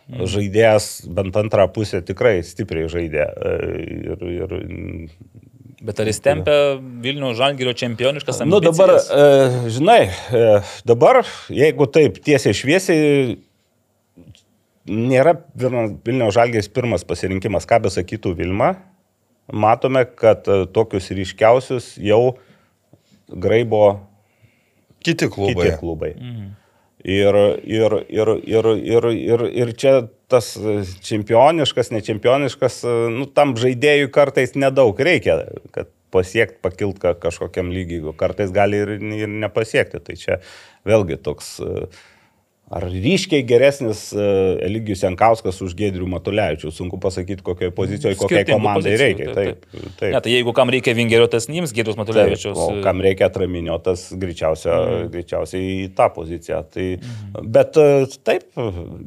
žaidėjas 0.08 1.04
bent 1.12 1.36
antrą 1.38 1.66
pusę 1.72 2.00
tikrai 2.04 2.38
stipriai 2.46 2.88
žaidė. 2.90 3.26
e, 3.28 3.52
Ir, 4.12 4.24
ir, 4.32 4.54
Bet 5.82 5.98
ar 5.98 6.06
jis 6.06 6.20
tempia 6.22 6.56
Vilnių 6.78 7.32
Žalgirio 7.34 7.72
čempioniškas 7.74 8.42
nu 8.46 8.60
ambicijas? 8.60 8.78
dabar, 8.78 8.92
e, 8.96 9.70
žinai, 9.74 10.02
e, 10.30 10.42
dabar, 10.86 11.22
jeigu 11.50 11.88
taip 11.90 12.20
tiesiai 12.22 12.54
šviesiai, 12.54 13.38
nėra 14.88 15.36
Vilniaus- 15.58 16.34
Žalgės 16.36 16.68
pirmas 16.72 17.04
pasirinkimas, 17.04 17.66
ką 17.68 17.82
besakytų 17.86 18.34
Vilma, 18.38 18.72
matome, 19.52 20.04
kad 20.16 20.48
e, 20.48 20.64
tokius 20.72 21.10
ryškiausius 21.14 21.94
jau 22.02 22.36
graibo 23.28 24.00
Kiti 25.02 25.26
klubai. 25.28 25.54
kiti 25.70 25.78
klubai. 25.80 26.12
Ir, 27.02 27.34
ir, 27.66 27.94
ir, 28.14 28.28
ir, 28.46 28.66
ir, 28.78 29.06
ir, 29.10 29.40
ir 29.58 29.72
čia 29.74 29.94
tas 30.30 30.52
čempioniškas, 31.02 31.90
nečempioniškas, 31.90 32.76
nu, 33.10 33.26
tam 33.26 33.56
žaidėjui 33.58 34.06
kartais 34.14 34.54
nedaug 34.54 35.00
reikia, 35.02 35.40
kad 35.74 35.90
pasiekti, 36.14 36.60
pakilti 36.62 37.02
ka- 37.02 37.16
kažkokiam 37.18 37.72
lygiui, 37.74 38.04
o 38.06 38.12
kartais 38.14 38.52
gali 38.54 38.78
ir, 38.84 38.94
ir 39.18 39.26
nepasiekti. 39.42 39.98
Tai 40.06 40.14
čia 40.20 40.38
vėlgi 40.86 41.18
toks 41.26 41.56
e, 41.64 41.88
Ar 42.72 42.86
ryškiai 42.88 43.42
geresnis 43.44 44.06
e, 44.16 44.22
Eligijus 44.64 45.02
Jankauskas 45.04 45.58
už 45.60 45.74
Gedrių 45.76 46.06
Matulevičių? 46.14 46.70
Sunku 46.72 46.96
pasakyti, 47.02 47.44
kokioje 47.44 47.72
pozicijoje, 47.76 48.16
kokiai 48.16 48.46
komandai 48.48 48.94
pozicijų, 48.94 49.02
reikia. 49.02 49.34
taip, 49.36 49.66
Taip, 49.68 49.90
taip. 50.00 50.14
Ne, 50.14 50.20
tai 50.24 50.32
jeigu 50.32 50.54
kam 50.56 50.72
reikia 50.72 50.94
vingerio, 50.96 51.26
tas 51.28 51.48
Gėdus 51.76 51.92
Taip, 51.98 52.00
Matulevičius. 52.06 52.56
o 52.56 52.80
kam 52.86 53.02
reikia 53.04 53.28
atraminio, 53.28 53.76
tas 53.84 54.06
greičiausia, 54.16 54.72
Mhm. 54.72 55.10
greičiausiai 55.12 55.68
į 55.84 55.90
tą 56.00 56.08
poziciją. 56.16 56.62
Tai, 56.72 56.86
Bet 57.42 57.76
e, 57.76 58.06
taip, 58.24 58.48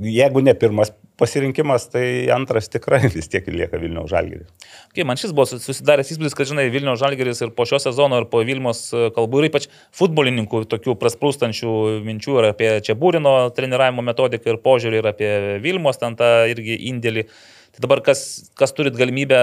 jeigu 0.01 0.43
ne 0.45 0.53
pirmas 0.53 0.93
pasirinkimas, 1.19 1.87
tai 1.93 2.27
antras 2.33 2.67
tikrai 2.71 3.01
vis 3.15 3.29
tiek 3.31 3.47
lieka 3.51 3.79
Vilniaus 3.81 4.11
žalgeris. 4.11 4.49
Okay, 4.91 5.05
man 5.07 5.19
šis 5.19 5.33
buvo 5.35 5.47
susidaręs 5.49 6.13
įspūdis, 6.13 6.35
kad, 6.37 6.49
žinai, 6.49 6.67
Vilnių 6.73 6.95
Žalgeris 6.99 7.41
ir 7.43 7.53
po 7.55 7.65
šio 7.67 7.81
sezono, 7.83 8.21
ir 8.21 8.29
po 8.31 8.39
Vilmos 8.47 8.87
e, 8.95 9.09
kalbų, 9.15 9.41
ir 9.41 9.49
ypač 9.49 9.67
futbolininkų 9.95 10.63
tokių 10.71 10.95
prasprūstančių 11.01 11.75
minčių 12.05 12.39
ir 12.39 12.49
apie 12.51 12.71
Čiabūrino 12.87 13.35
treniravimo 13.55 14.05
metodiką 14.05 14.53
ir 14.53 14.61
požiūrį, 14.63 15.01
ir 15.01 15.09
apie 15.11 15.31
Vilmos 15.63 15.99
ten 16.01 16.15
tą 16.19 16.31
irgi 16.51 16.79
indėlį. 16.91 17.27
Tai 17.75 17.83
dabar 17.87 18.03
kas, 18.05 18.25
kas 18.55 18.75
turit 18.75 18.95
galimybę 18.95 19.41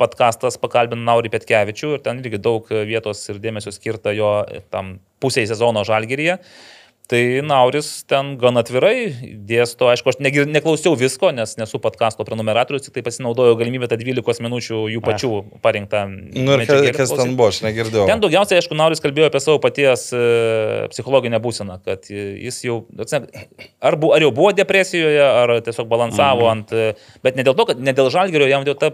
podkastas 0.00 0.56
pakalbino 0.60 1.04
Naurį 1.04 1.32
Petkevičių 1.34 1.94
ir 1.96 2.04
ten 2.04 2.22
irgi 2.22 2.40
daug 2.40 2.68
vietos 2.88 3.20
ir 3.28 3.40
dėmesio 3.42 3.72
skirta 3.74 4.14
jo 4.16 4.32
tam 4.72 4.96
pusiai 5.20 5.48
sezono 5.48 5.84
Žalgeryje. 5.84 6.38
Tai 7.10 7.42
Nauris 7.42 7.88
ten 8.06 8.36
gan 8.38 8.60
atvirai 8.60 9.10
dėsto, 9.34 9.88
aišku, 9.90 10.12
aš 10.12 10.18
negir, 10.22 10.44
neklausiau 10.46 10.94
visko, 10.94 11.32
nes 11.34 11.56
nesu 11.58 11.80
podkasto 11.82 12.22
prenumeratorius, 12.26 12.84
tik 12.86 12.94
tai 12.94 13.02
pasinaudojau 13.02 13.56
galimybę 13.58 13.88
tą 13.90 13.98
12 13.98 14.44
minučių 14.46 14.82
jų 14.92 15.00
pačių 15.02 15.30
parinktą. 15.64 16.04
Nu 16.38 16.54
ir 16.60 16.94
kas 16.94 17.10
ten 17.10 17.34
buvo, 17.34 17.48
aš 17.50 17.64
negirdėjau. 17.66 18.04
Ten 18.06 18.22
daugiausiai, 18.22 18.60
aišku, 18.62 18.78
Nauris 18.78 19.02
kalbėjo 19.02 19.26
apie 19.26 19.40
savo 19.42 19.58
paties 19.64 20.06
e, 20.14 20.22
psichologinę 20.94 21.40
būseną, 21.42 21.80
kad 21.82 22.06
jis 22.14 22.60
jau, 22.68 22.78
ar, 23.82 23.98
bu, 23.98 24.12
ar 24.14 24.28
jau 24.28 24.30
buvo 24.36 24.54
depresijoje, 24.54 25.24
ar 25.26 25.56
tiesiog 25.66 25.90
balansavo 25.90 26.46
Mhm. 26.46 26.52
ant, 26.52 26.72
e, 26.72 26.94
bet 27.26 27.34
ne 27.34 27.42
dėl 27.42 27.58
to, 27.58 27.66
kad 27.72 27.82
ne 27.82 27.96
dėl 27.96 28.12
žalgerio, 28.14 28.46
jam 28.46 28.62
jau 28.70 28.78
ta 28.78 28.92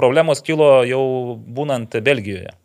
problemos 0.00 0.40
kilo 0.40 0.80
jau 0.88 1.04
būnant 1.44 2.00
Belgijoje 2.00 2.56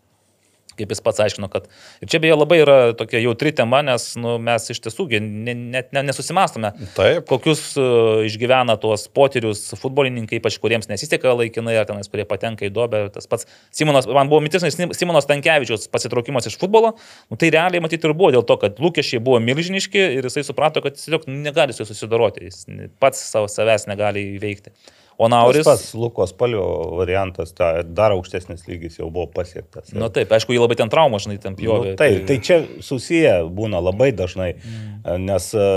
kaip 0.79 0.91
jis 0.93 1.01
pats 1.05 1.21
aiškino, 1.25 1.49
kad 1.51 1.67
ir 2.03 2.11
čia 2.11 2.21
beje 2.23 2.37
labai 2.37 2.59
yra 2.61 2.77
tokia 2.97 3.21
jautri 3.23 3.53
tema, 3.55 3.81
nes 3.85 4.07
nu, 4.19 4.35
mes 4.43 4.69
iš 4.73 4.81
tiesų 4.85 5.07
gi 5.11 5.21
ne, 5.23 5.55
net 5.75 5.93
ne, 5.95 6.03
nesusimastome, 6.09 6.73
Taip. 6.97 7.25
kokius 7.29 7.63
uh, 7.79 8.23
išgyvena 8.27 8.77
tuos 8.81 9.07
potyrius 9.15 9.63
futbolininkai, 9.79 10.39
ypač 10.41 10.59
kuriems 10.63 10.89
nesiseka 10.91 11.35
laikinai, 11.35 11.77
ar 11.79 11.87
tenais, 11.89 12.09
kurie 12.11 12.27
patenka 12.29 12.67
į 12.67 12.73
dobę. 12.75 13.05
Tas 13.15 13.29
pats 13.31 13.47
Simonas, 13.75 14.09
man 14.09 14.31
buvo 14.31 14.41
mintis, 14.43 14.65
nes 14.65 14.77
Simonas 14.97 15.29
Tankievičius 15.29 15.87
pasitraukimas 15.93 16.49
iš 16.49 16.59
futbolo, 16.61 16.95
nu, 17.31 17.39
tai 17.39 17.51
realiai 17.55 17.83
matyti 17.83 18.09
ir 18.09 18.15
buvo 18.17 18.33
dėl 18.35 18.45
to, 18.47 18.59
kad 18.61 18.81
lūkesčiai 18.81 19.23
buvo 19.23 19.39
milžiniški 19.43 20.03
ir 20.19 20.29
jisai 20.29 20.45
suprato, 20.47 20.83
kad 20.83 20.97
jis 20.97 21.07
tiesiog 21.07 21.29
negali 21.31 21.75
su 21.75 21.83
juo 21.83 21.89
susidoroti, 21.91 22.49
jis 22.49 22.65
pats 23.01 23.21
savo 23.31 23.49
savęs 23.51 23.89
negali 23.91 24.27
įveikti. 24.35 24.73
O 25.17 25.29
Nauris... 25.31 25.63
Tas 25.63 25.79
pats 25.79 25.93
Lukos 25.95 26.33
palio 26.35 26.63
variantas, 26.99 27.53
ta, 27.55 27.69
dar 27.83 28.15
aukštesnis 28.15 28.65
lygis 28.67 28.99
jau 28.99 29.07
buvo 29.13 29.29
pasiektas. 29.31 29.93
Na 29.93 30.05
nu, 30.05 30.09
taip, 30.13 30.33
aišku, 30.35 30.55
jį 30.55 30.63
labai 30.63 30.77
ten 30.79 30.91
traumą, 30.91 31.21
žinai, 31.23 31.37
ten 31.41 31.55
pjovė. 31.55 31.93
Nu, 31.93 31.99
taip, 31.99 32.25
tai 32.27 32.39
čia 32.43 32.59
susiję 32.83 33.37
būna 33.55 33.79
labai 33.83 34.11
dažnai, 34.15 34.51
mm. 34.59 35.23
nes, 35.23 35.47
e, 35.55 35.69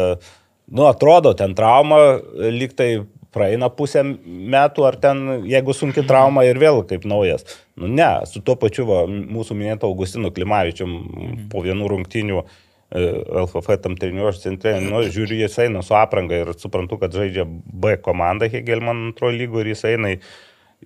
nu, 0.74 0.88
atrodo, 0.90 1.36
ten 1.38 1.54
trauma 1.58 2.00
e, 2.18 2.50
lyg 2.54 2.74
tai 2.78 2.90
praeina 3.34 3.68
pusę 3.70 4.02
metų, 4.02 4.86
ar 4.88 4.98
ten, 4.98 5.24
jeigu 5.46 5.76
sunki 5.76 6.02
trauma 6.08 6.42
ir 6.48 6.58
vėl 6.58 6.82
kaip 6.88 7.06
naujas. 7.06 7.46
Nu, 7.78 7.86
ne, 7.86 8.10
su 8.26 8.42
tuo 8.42 8.58
pačiu 8.58 8.88
va, 8.88 9.04
mūsų 9.06 9.54
minėto 9.54 9.86
Augustinu 9.86 10.32
Klimavičium 10.34 10.96
mm. 10.98 11.44
po 11.52 11.62
vienų 11.62 11.92
rungtinių 11.94 12.42
e, 12.42 12.48
LFF 12.94 13.78
tam 13.84 13.96
treniruočio 14.00 14.46
centre, 14.46 14.78
nu, 14.80 15.02
žiūriu, 15.04 15.42
jis 15.42 15.58
eina 15.66 15.82
su 15.84 15.96
apranga 15.98 16.38
ir 16.40 16.52
suprantu, 16.56 16.96
kad 17.02 17.12
žaidžia 17.12 17.44
B 17.48 17.98
komanda 18.00 18.48
Hegelman 18.48 19.10
antrojo 19.10 19.36
lygo 19.36 19.60
ir 19.60 19.74
jis 19.74 19.84
eina 19.90 20.14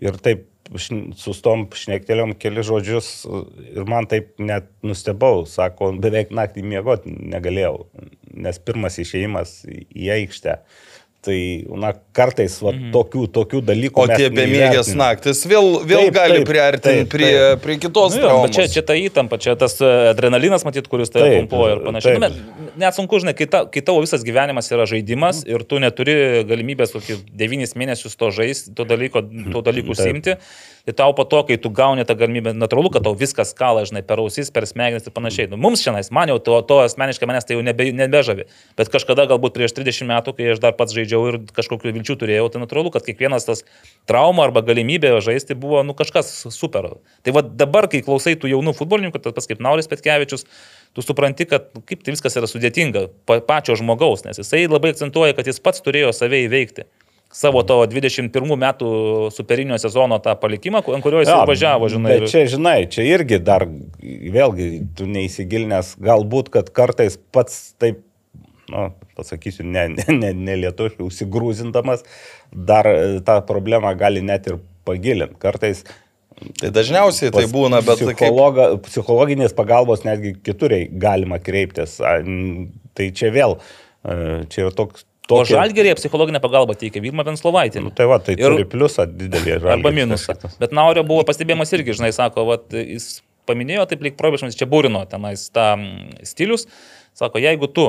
ir 0.02 0.18
taip 0.24 0.48
sustom 1.18 1.66
šnektelėm 1.76 2.34
keli 2.40 2.62
žodžius 2.64 3.10
ir 3.72 3.86
man 3.88 4.06
taip 4.10 4.32
net 4.40 4.70
nustebau, 4.86 5.44
sako, 5.46 5.92
beveik 6.00 6.32
naktį 6.34 6.64
miegoti 6.66 7.12
negalėjau, 7.12 7.86
nes 8.32 8.58
pirmas 8.62 8.98
išėjimas 9.02 9.60
į 9.68 10.10
aikštę. 10.16 10.58
Tai, 11.22 11.36
na, 11.78 11.92
kartais 12.18 12.56
va, 12.58 12.72
Mhm. 12.72 12.88
tokių, 12.90 13.20
tokių 13.30 13.60
dalykų. 13.62 13.94
O 14.02 14.06
tie 14.10 14.26
bemėgės 14.34 14.88
naktis 14.98 15.44
vėl, 15.46 15.78
vėl 15.86 16.08
Taip, 16.08 16.14
gali 16.16 16.38
taip, 16.40 16.48
priartinti 16.48 17.04
taip, 17.04 17.10
prie, 17.12 17.28
taip. 17.30 17.60
prie 17.62 17.76
kitos 17.78 18.16
Nu, 18.16 18.22
traumos. 18.24 18.48
bet 18.50 18.56
čia, 18.56 18.64
čia 18.74 18.82
ta 18.82 18.96
įtampa, 18.98 19.38
čia 19.38 19.54
tas 19.54 19.76
e, 19.78 19.86
adrenalinas, 20.10 20.64
matyt, 20.66 20.88
kuris 20.90 21.14
Taip, 21.14 21.46
pumpuoja 21.46 21.76
ir 21.76 21.84
panašiai. 21.86 22.18
Nu, 22.18 22.26
taip. 22.26 22.42
bet 22.66 22.76
net 22.82 22.98
sunku, 22.98 23.20
žinai, 23.22 23.36
kai, 23.38 23.46
ta, 23.46 23.60
kai 23.70 23.84
tavo 23.86 24.02
visas 24.02 24.24
gyvenimas 24.26 24.66
yra 24.74 24.82
žaidimas 24.90 25.44
ir 25.46 25.62
tu 25.62 25.78
neturi 25.78 26.42
galimybės 26.42 26.90
kokį 26.98 27.20
devynis 27.38 27.76
mėnesius 27.78 28.18
to 28.18 28.32
žaisti, 28.34 28.74
to 28.74 28.82
dalyko, 28.84 29.22
to 29.22 29.62
dalykų 29.62 29.94
Taip. 29.94 30.38
Tai 30.88 30.94
tau 30.98 31.14
po 31.14 31.24
to, 31.28 31.42
kai 31.46 31.58
tu 31.62 31.70
gauni 31.70 32.02
tą 32.08 32.16
galimybę, 32.18 32.54
natūralu, 32.58 32.90
kad 32.94 33.04
tau 33.06 33.14
viskas 33.18 33.52
kala, 33.54 33.84
žinai, 33.86 34.02
per 34.06 34.18
ausis, 34.22 34.50
per 34.54 34.66
smegenis 34.66 35.06
ir 35.06 35.14
panašiai. 35.14 35.50
Nu, 35.52 35.60
mums 35.60 35.84
šiandien, 35.84 36.08
man 36.16 36.32
jau 36.32 36.38
to, 36.42 36.58
to 36.66 36.80
asmeniškai 36.82 37.28
manęs 37.30 37.46
tai 37.46 37.58
jau 37.58 37.62
nebe, 37.66 37.86
nebežavi. 37.94 38.48
Bet 38.78 38.90
kažkada 38.90 39.28
galbūt 39.30 39.54
prieš 39.58 39.76
30 39.78 40.10
metų, 40.10 40.34
kai 40.38 40.50
aš 40.56 40.62
dar 40.64 40.74
pats 40.78 40.96
žaidžiau 40.96 41.28
ir 41.30 41.38
kažkokių 41.54 41.94
vilčių 41.98 42.18
turėjau, 42.24 42.48
tai 42.50 42.64
natūralu, 42.64 42.90
kad 42.94 43.06
kiekvienas 43.06 43.46
tas 43.46 43.62
trauma 44.10 44.48
arba 44.48 44.64
galimybė 44.66 45.14
žaisti 45.22 45.54
buvo 45.58 45.84
nu, 45.86 45.94
kažkas 45.98 46.32
super. 46.50 46.96
Tai 47.22 47.36
va 47.36 47.44
dabar, 47.46 47.86
kai 47.92 48.02
klausai 48.02 48.34
tų 48.34 48.50
jaunų 48.56 48.74
futbolininkų, 48.80 49.22
tas 49.22 49.36
pats 49.42 49.50
kaip 49.50 49.62
Nauris 49.62 49.90
Petkevičius, 49.90 50.46
tu 50.92 51.02
supranti, 51.02 51.46
kad 51.48 51.70
nu, 51.74 51.82
kaip 51.86 52.02
tai 52.04 52.14
viskas 52.14 52.36
yra 52.36 52.48
sudėtinga 52.50 53.06
pa, 53.26 53.40
pačio 53.44 53.76
žmogaus, 53.78 54.26
nes 54.26 54.38
jisai 54.40 54.66
labai 54.68 54.92
akcentuoja, 54.92 55.36
kad 55.36 55.48
jis 55.48 55.60
pats 55.62 55.84
turėjo 55.84 56.12
save 56.16 56.44
įveikti. 56.46 56.86
Savo 57.32 57.62
to 57.64 57.78
21 57.88 58.56
metų 58.60 58.88
superinio 59.32 59.78
sezono 59.80 60.18
tą 60.20 60.34
palikimą, 60.40 60.82
ant 60.84 61.04
kurio 61.04 61.22
jis 61.22 61.30
Jo, 61.32 61.38
važiavo, 61.48 61.88
žinai. 61.92 62.18
Bet 62.20 62.32
čia, 62.32 62.44
žinai, 62.52 62.76
čia 62.92 63.06
irgi 63.08 63.38
dar, 63.40 63.64
vėlgi, 64.02 64.68
tu 64.98 65.08
neįsigilinęs, 65.08 65.94
galbūt, 66.02 66.52
kad 66.52 66.68
kartais 66.76 67.16
pats 67.32 67.72
taip, 67.80 68.02
nu, 68.68 68.90
pasakysiu, 69.16 69.64
ne, 69.64 69.88
ne, 69.96 70.06
ne, 70.12 70.34
ne 70.36 70.58
lietuviškai, 70.66 71.06
užsigrūzindamas, 71.08 72.04
dar 72.52 72.90
e, 72.90 73.00
tą 73.24 73.40
problemą 73.48 73.94
gali 73.96 74.20
net 74.24 74.52
ir 74.52 74.60
pagilinti. 74.84 75.40
Kartais 75.40 75.86
Tai 76.58 76.70
dažniausiai 76.74 77.32
tai 77.34 77.44
būna, 77.50 77.82
bet 77.84 78.00
kaip... 78.00 78.16
psichologa, 78.16 78.68
psichologinės 78.86 79.54
pagalbos 79.56 80.04
netgi 80.06 80.34
kituriai 80.42 80.88
galima 80.90 81.38
kreiptis. 81.42 81.98
Tai 82.00 83.08
čia 83.18 83.32
vėl, 83.34 83.58
e, 84.04 84.16
čia 84.52 84.66
yra 84.66 84.74
toks... 84.76 85.06
O 85.32 85.40
tokia- 85.42 85.56
žalgerėje 85.58 85.96
psichologinę 85.98 86.40
pagalbą 86.44 86.76
teikia 86.78 87.02
Vilma 87.02 87.24
Venslovaitė. 87.26 87.82
Nu, 87.82 87.90
tai 87.90 88.06
va, 88.10 88.18
tai 88.22 88.34
Ir- 88.36 88.44
turi 88.52 88.64
pliusą 88.68 89.06
didelį 89.08 89.58
žalį. 89.64 89.72
Arba 89.78 89.90
minusą. 89.96 90.36
Bet 90.60 90.72
Naurio 90.76 91.02
buvo 91.08 91.24
pastebėjimas 91.28 91.72
irgi, 91.76 91.96
žinai, 91.98 92.12
sako, 92.12 92.44
vat, 92.46 92.68
jis 92.72 93.22
paminėjo 93.48 93.88
taip 93.90 94.00
lyg 94.06 94.16
probišmas, 94.16 94.54
čia 94.56 94.66
būrino 94.70 95.02
tenais 95.10 95.48
tą 95.50 95.72
stilius. 96.22 96.66
Sako, 97.14 97.38
jeigu 97.42 97.66
tu 97.72 97.88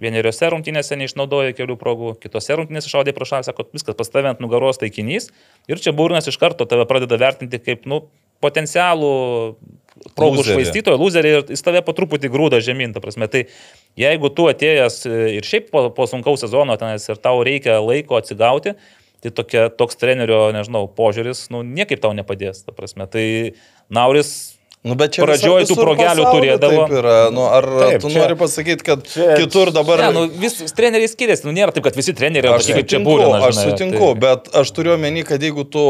vieneriose 0.00 0.48
rungtynėse 0.50 0.96
neišnaudoji 0.98 1.54
kelių 1.54 1.76
progų, 1.78 2.14
kitose 2.18 2.56
rungtynėse 2.58 2.90
šaudė 2.90 3.12
pro 3.14 3.24
šalį, 3.28 3.44
sako, 3.46 3.66
viskas 3.72 3.94
pas 3.94 4.08
tave 4.10 4.26
ant 4.32 4.40
nugaros 4.42 4.78
taikinys 4.80 5.28
ir 5.70 5.76
čia 5.78 5.92
būrinas 5.94 6.26
iš 6.26 6.38
karto 6.40 6.66
tave 6.66 6.86
pradeda 6.90 7.18
vertinti 7.20 7.60
kaip, 7.62 7.86
nu, 7.86 8.00
potencialų 8.42 9.10
progų 10.14 10.40
Lūzerį. 10.40 10.56
švaistytoją, 10.58 10.98
loserį 11.00 11.30
ir 11.32 11.52
jis 11.54 11.64
tave 11.64 11.82
po 11.86 11.94
truputį 11.96 12.30
grūda 12.32 12.60
žemyn, 12.64 12.94
ta 12.94 13.02
prasme. 13.02 13.28
Tai 13.30 13.44
jeigu 14.00 14.30
tu 14.34 14.48
atėjęs 14.50 14.98
e, 15.06 15.20
ir 15.38 15.46
šiaip 15.46 15.70
po, 15.72 15.86
po 15.94 16.08
sunkaus 16.10 16.42
sezono 16.44 16.76
tenais 16.80 17.06
ir 17.08 17.20
tau 17.22 17.42
reikia 17.46 17.78
laiko 17.82 18.18
atsigauti, 18.18 18.74
tai 19.24 19.32
tokia, 19.32 19.68
toks 19.72 19.96
trenerio, 20.00 20.48
nežinau, 20.54 20.84
požiūris, 20.98 21.46
nu, 21.54 21.62
niekaip 21.64 22.02
tau 22.02 22.12
nepadės, 22.16 22.64
ta 22.66 22.74
prasme. 22.76 23.06
Tai 23.10 23.24
Nauris 23.94 24.53
Nu, 24.84 24.92
bet 25.00 25.14
čia 25.16 25.22
Pradžioj 25.24 25.62
visur- 25.62 25.78
tų 25.78 25.84
progelių 25.86 26.24
turėdavo. 26.28 26.82
Taip 26.84 26.96
yra. 27.00 27.12
Nu, 27.32 27.46
ar 27.48 27.64
Taip, 27.64 28.02
tu 28.02 28.10
čia- 28.12 28.20
nori 28.20 28.34
pasakyti, 28.36 28.84
kad 28.84 29.06
čia- 29.08 29.36
kitur 29.40 29.70
dabar... 29.72 30.02
Ne, 30.02 30.10
nu, 30.12 30.24
vis 30.28 30.58
treneriai 30.76 31.08
skiriasi, 31.08 31.46
nu, 31.48 31.54
nėra 31.56 31.72
taip, 31.72 31.86
kad 31.86 31.96
visi 31.96 32.12
treneriai 32.12 32.52
Aš 32.52 32.68
kaip 32.68 32.84
čia 32.84 32.98
sutinku, 33.00 33.14
būrina. 33.14 33.38
aš 33.48 33.62
sutinku, 33.62 34.10
tai... 34.12 34.20
bet 34.26 34.50
aš 34.60 34.74
turiu 34.76 34.92
omeny, 34.98 35.24
kad 35.24 35.40
jeigu 35.40 35.64
tu 35.64 35.86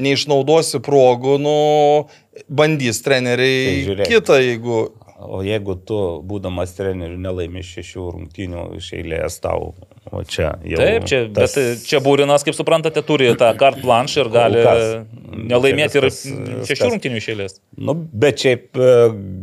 neišnaudosi 0.00 0.80
progų, 0.80 1.36
nu, 1.44 1.56
bandys 2.48 3.02
treneriai 3.04 3.84
Tai 4.00 4.08
kitą, 4.08 4.40
jeigu... 4.40 4.80
O 5.18 5.40
jeigu 5.42 5.74
tu, 5.82 5.96
būdamas 6.22 6.76
treneriu, 6.76 7.16
nelaimi 7.18 7.58
šešių 7.66 8.04
rungtynių 8.14 8.66
iš 8.78 8.92
eilės 9.00 9.40
tau, 9.42 9.72
o 10.12 10.22
čia 10.24 10.52
jau... 10.66 10.78
Taip, 10.80 11.08
čia, 11.08 11.20
tas... 11.34 11.56
bet 11.56 11.84
čia 11.88 12.00
būrinas, 12.04 12.44
kaip 12.46 12.56
suprantate, 12.56 13.02
turi 13.06 13.30
tą 13.38 13.50
kart 13.60 13.80
planšą 13.82 14.24
ir 14.24 14.30
gali 14.34 14.64
nelaimėti 15.48 16.00
ir 16.00 16.08
šešių 16.10 16.62
viskas. 16.64 16.86
rungtynių 16.86 17.20
išėlės. 17.22 17.58
Nu, 17.78 17.96
bet 17.96 18.44
šiaip 18.44 18.78
e, 18.78 18.94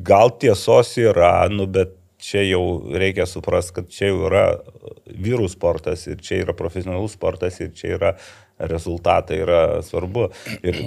gal 0.07 0.33
tiesos 0.41 0.95
yra, 1.01 1.35
nu, 1.53 1.67
bet 1.71 1.95
čia 2.25 2.41
jau 2.47 2.63
reikia 2.95 3.27
suprasti, 3.29 3.75
kad 3.79 3.91
čia 3.93 4.09
jau 4.09 4.25
yra 4.29 4.45
vyrų 5.05 5.49
sportas 5.51 6.07
ir 6.09 6.21
čia 6.25 6.41
yra 6.45 6.55
profesionalus 6.57 7.15
sportas 7.17 7.59
ir 7.61 7.73
čia 7.77 7.93
yra 7.99 8.15
rezultatai 8.59 9.39
yra 9.43 9.61
svarbu. 9.85 10.29
Ir 10.63 10.79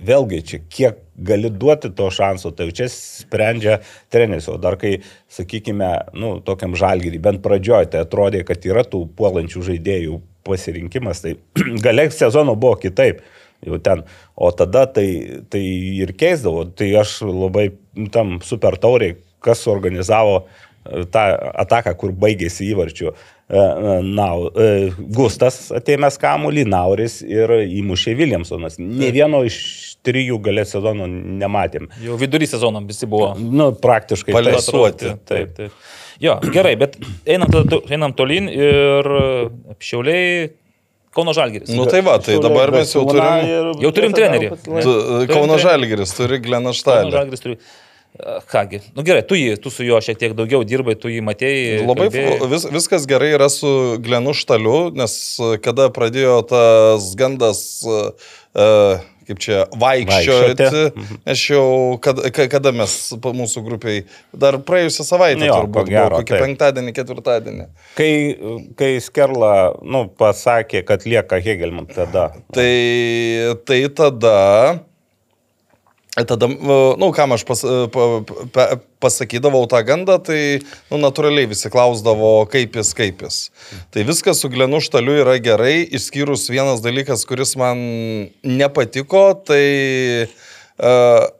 vėlgi 0.00 0.40
čia 0.46 0.60
kiek 0.72 1.00
gali 1.20 1.50
duoti 1.52 1.90
to 1.96 2.08
šanso, 2.14 2.52
tai 2.56 2.70
čia 2.76 2.88
sprendžia 2.92 3.80
treneris. 4.12 4.48
O 4.52 4.56
dar 4.60 4.78
kai, 4.80 4.98
sakykime, 5.32 5.90
nu, 6.16 6.38
tokiam 6.44 6.76
žalgyrį, 6.78 7.20
bent 7.22 7.42
pradžioje, 7.44 7.92
tai 7.92 8.04
atrodė, 8.06 8.44
kad 8.48 8.64
yra 8.66 8.86
tų 8.88 9.04
puolančių 9.18 9.66
žaidėjų 9.72 10.20
pasirinkimas, 10.46 11.22
tai 11.24 11.36
gale 11.84 12.08
sezono 12.14 12.56
buvo 12.56 12.78
kitaip. 12.80 13.22
Jau 13.60 13.76
ten, 13.84 14.06
o 14.40 14.48
tada 14.56 14.86
tai, 14.88 15.42
tai 15.52 15.60
ir 16.00 16.14
keisdavo. 16.16 16.64
Tai 16.72 16.86
aš 17.02 17.18
labai 17.28 17.66
tam 18.14 18.38
super 18.40 18.78
tauriai, 18.80 19.18
kas 19.44 19.60
suorganizavo 19.66 20.38
e, 20.40 20.69
tą 20.84 21.26
ataką, 21.64 21.94
kur 22.00 22.14
baigėsi 22.16 22.70
įvarčiu. 22.72 23.12
Nau, 23.50 24.46
e, 24.54 24.90
Gustas 25.10 25.72
atėmęs 25.74 26.20
kamuolį, 26.22 26.64
Nauris 26.70 27.18
ir 27.26 27.50
įmušė 27.66 28.14
Williamsonas. 28.18 28.78
Ne 28.78 29.10
vieno 29.14 29.42
iš 29.46 29.56
trijų 30.06 30.38
galę 30.44 30.64
sezono 30.68 31.08
nematėm. 31.10 31.90
Jau 32.04 32.18
vidury 32.20 32.46
sezono 32.48 32.82
visi 32.86 33.08
buvo. 33.10 33.32
Nu, 33.38 33.72
praktiškai. 33.74 34.32
Palesuoti. 34.36 35.10
Taip, 35.10 35.26
taip. 35.26 35.56
taip. 35.58 35.90
Jo, 36.20 36.36
gerai, 36.52 36.76
bet 36.78 36.98
einam, 37.28 37.50
einam 37.88 38.14
tolyn 38.16 38.48
ir 38.52 39.08
šiauliai 39.80 40.50
Kauno 41.10 41.32
Žalgiris. 41.34 41.72
Nu 41.74 41.88
tai 41.90 42.04
va, 42.06 42.20
tai 42.22 42.36
dabar 42.38 42.70
mes 42.70 42.92
jau 42.94 43.02
turim, 43.08 43.72
Jau 43.82 43.90
turim 43.94 44.12
trenerį. 44.14 44.50
tu, 44.62 44.92
Kauno 45.32 45.56
Žalgiris 45.58 46.12
turi 46.14 46.38
Gleną 46.38 46.70
Kauno 46.70 46.76
Štalį. 46.78 47.14
Žalgiris 47.16 47.42
turi. 47.42 47.56
Kągi, 48.50 48.80
nu 48.96 49.02
gerai, 49.06 49.22
tu, 49.26 49.36
jį, 49.38 49.54
tu 49.62 49.70
su 49.72 49.84
juo 49.86 50.00
šiek 50.04 50.18
tiek 50.20 50.34
daugiau 50.38 50.64
dirbai, 50.66 50.96
tu 51.00 51.08
jį 51.08 51.22
matėjai. 51.24 51.78
Labai 51.86 52.08
kalbėjai. 52.10 52.48
vis, 52.52 52.66
viskas 52.74 53.06
gerai 53.08 53.30
yra 53.36 53.48
su 53.52 53.70
Glenu 54.04 54.34
Štaliu, 54.36 54.90
nes 54.96 55.14
e, 55.40 55.54
kada 55.64 55.88
pradėjo 55.94 56.40
tas 56.50 57.06
gandas, 57.16 57.62
e, 57.86 58.02
e, 58.60 58.66
kaip 59.30 59.38
čia, 59.38 59.60
vaikščioti, 59.78 60.58
Vaikščioti. 60.58 61.16
aš 61.30 61.44
jau, 61.52 61.64
kada, 62.02 62.32
ka- 62.34 62.48
kada 62.50 62.72
mes 62.74 62.96
mūsų 63.14 63.62
grupiai, 63.68 64.02
dar 64.34 64.58
praėjusią 64.66 65.06
savaitę 65.06 65.46
Jo, 65.46 65.60
turbūt, 65.60 65.76
ko 65.78 65.84
gero, 65.86 66.08
buvo, 66.10 66.20
kokį 66.24 66.34
taip. 66.34 66.44
penktadienį, 66.48 66.94
ketvirtadienį. 66.98 67.66
Kai, 68.00 68.10
kai 68.80 68.90
Skerla 69.06 69.52
nu, 69.86 70.08
pasakė, 70.18 70.82
kad 70.88 71.06
lieka 71.06 71.38
Hegelman, 71.40 71.86
tada. 71.94 72.32
Tai, 72.52 72.70
tai 73.70 73.80
tada, 73.94 74.36
tada, 76.16 76.48
na, 76.50 76.78
nu, 76.98 77.10
kam 77.14 77.32
aš 77.32 77.44
pas, 77.46 77.62
pa, 77.94 78.06
pa, 78.52 78.64
pasakydavau 79.02 79.62
tą 79.70 79.80
gandą, 79.86 80.18
tai, 80.26 80.60
nu, 80.90 80.98
natūraliai 80.98 81.48
visi 81.50 81.70
klausdavo, 81.70 82.32
kaip 82.50 82.74
jis, 82.80 82.92
kaip 82.98 83.22
jis. 83.24 83.38
Tai 83.94 84.04
viskas 84.08 84.42
su 84.42 84.50
Glenu 84.50 84.82
Štaliu 84.82 85.20
yra 85.22 85.38
gerai, 85.42 85.78
išskyrus 85.86 86.48
vienas 86.50 86.82
dalykas, 86.84 87.22
kuris 87.28 87.54
man 87.60 87.80
nepatiko, 88.42 89.24
tai 89.46 89.64
uh, 90.26 91.30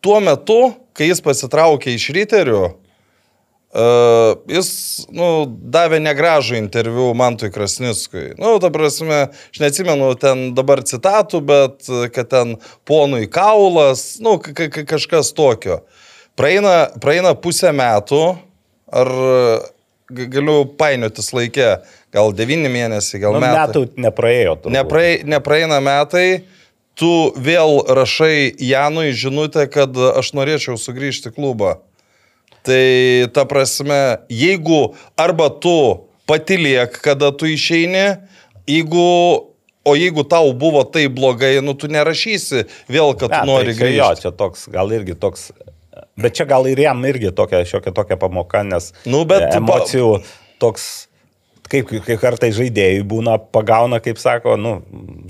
tuo 0.00 0.20
metu, 0.22 0.60
kai 0.96 1.10
jis 1.10 1.24
pasitraukė 1.24 1.96
iš 1.98 2.10
ryterių, 2.14 2.62
Uh, 3.76 4.38
jis 4.48 4.68
nu, 5.12 5.44
davė 5.68 5.98
negražų 6.00 6.54
interviu 6.56 7.10
Mantui 7.18 7.50
Krasnickui. 7.52 8.30
Na, 8.38 8.54
nu, 8.54 8.60
ta 8.62 8.70
prasme, 8.72 9.18
aš 9.52 9.60
neatsimenu 9.60 10.06
ten 10.16 10.46
dabar 10.56 10.80
citatų, 10.80 11.40
bet 11.44 11.90
uh, 11.92 12.06
kad 12.08 12.30
ten 12.32 12.54
ponui 12.88 13.26
kaulas, 13.28 14.14
nu, 14.24 14.38
ka- 14.40 14.54
ka- 14.72 14.86
kažkas 14.94 15.34
tokio. 15.36 15.82
Praeina, 16.40 16.86
praeina 17.04 17.34
pusę 17.36 17.68
metų, 17.76 18.22
ar 18.96 19.10
g- 20.08 20.28
galiu 20.32 20.62
painiotis 20.80 21.28
laikė, 21.36 21.68
gal 22.16 22.32
devyni 22.32 22.70
mėnesiai, 22.72 23.20
gal 23.26 23.36
Nu, 23.36 23.42
metai. 23.44 23.60
metų 23.66 23.84
nepraėjo. 24.06 24.54
Nepraei, 24.72 25.18
nepraeina 25.28 25.82
metai, 25.84 26.44
tu 26.96 27.10
vėl 27.36 27.82
rašai 27.92 28.54
Janui 28.56 29.10
žinutę, 29.12 29.66
kad 29.68 29.92
aš 30.16 30.32
norėčiau 30.32 30.80
sugrįžti 30.80 31.28
į 31.28 31.36
klubą. 31.36 31.74
Tai 32.66 33.30
ta 33.34 33.44
prasme, 33.46 33.98
jeigu 34.32 34.80
arba 35.16 35.46
tu 35.62 35.76
patiliek, 36.26 36.90
kada 37.04 37.30
tu 37.30 37.46
išeini, 37.46 38.06
jeigu, 38.66 39.04
o 39.86 39.92
jeigu 39.94 40.24
tau 40.26 40.50
buvo 40.58 40.82
tai 40.82 41.06
blogai, 41.06 41.60
nu 41.62 41.76
tu 41.78 41.86
nerašysi 41.86 42.64
vėl, 42.90 43.14
kad 43.14 43.30
Ne, 43.30 43.38
tu 43.44 43.46
nori 43.52 43.70
tai 43.70 43.78
čia 43.78 43.90
Jo, 43.94 44.08
grįžti. 44.10 44.22
čia 44.26 44.32
toks, 44.34 44.66
gal 44.74 44.90
irgi 44.96 45.14
toks. 45.14 45.52
Bet 46.18 46.34
čia 46.34 46.46
gal 46.48 46.66
ir 46.66 46.80
jam 46.80 47.04
irgi 47.06 47.30
tokia, 47.36 47.62
šiokia 47.68 47.92
tokia 47.94 48.16
pamoka, 48.18 48.64
nes 48.66 48.90
Nu, 49.06 49.22
bet 49.28 49.46
e, 49.46 49.56
emocijų 49.60 50.08
toks, 50.62 51.06
kaip, 51.70 51.90
kaip 51.92 52.18
kartai 52.20 52.50
žaidėjai 52.56 53.04
būna, 53.06 53.36
pagauna, 53.52 54.00
kaip 54.02 54.18
sako, 54.18 54.56
nu, 54.58 54.78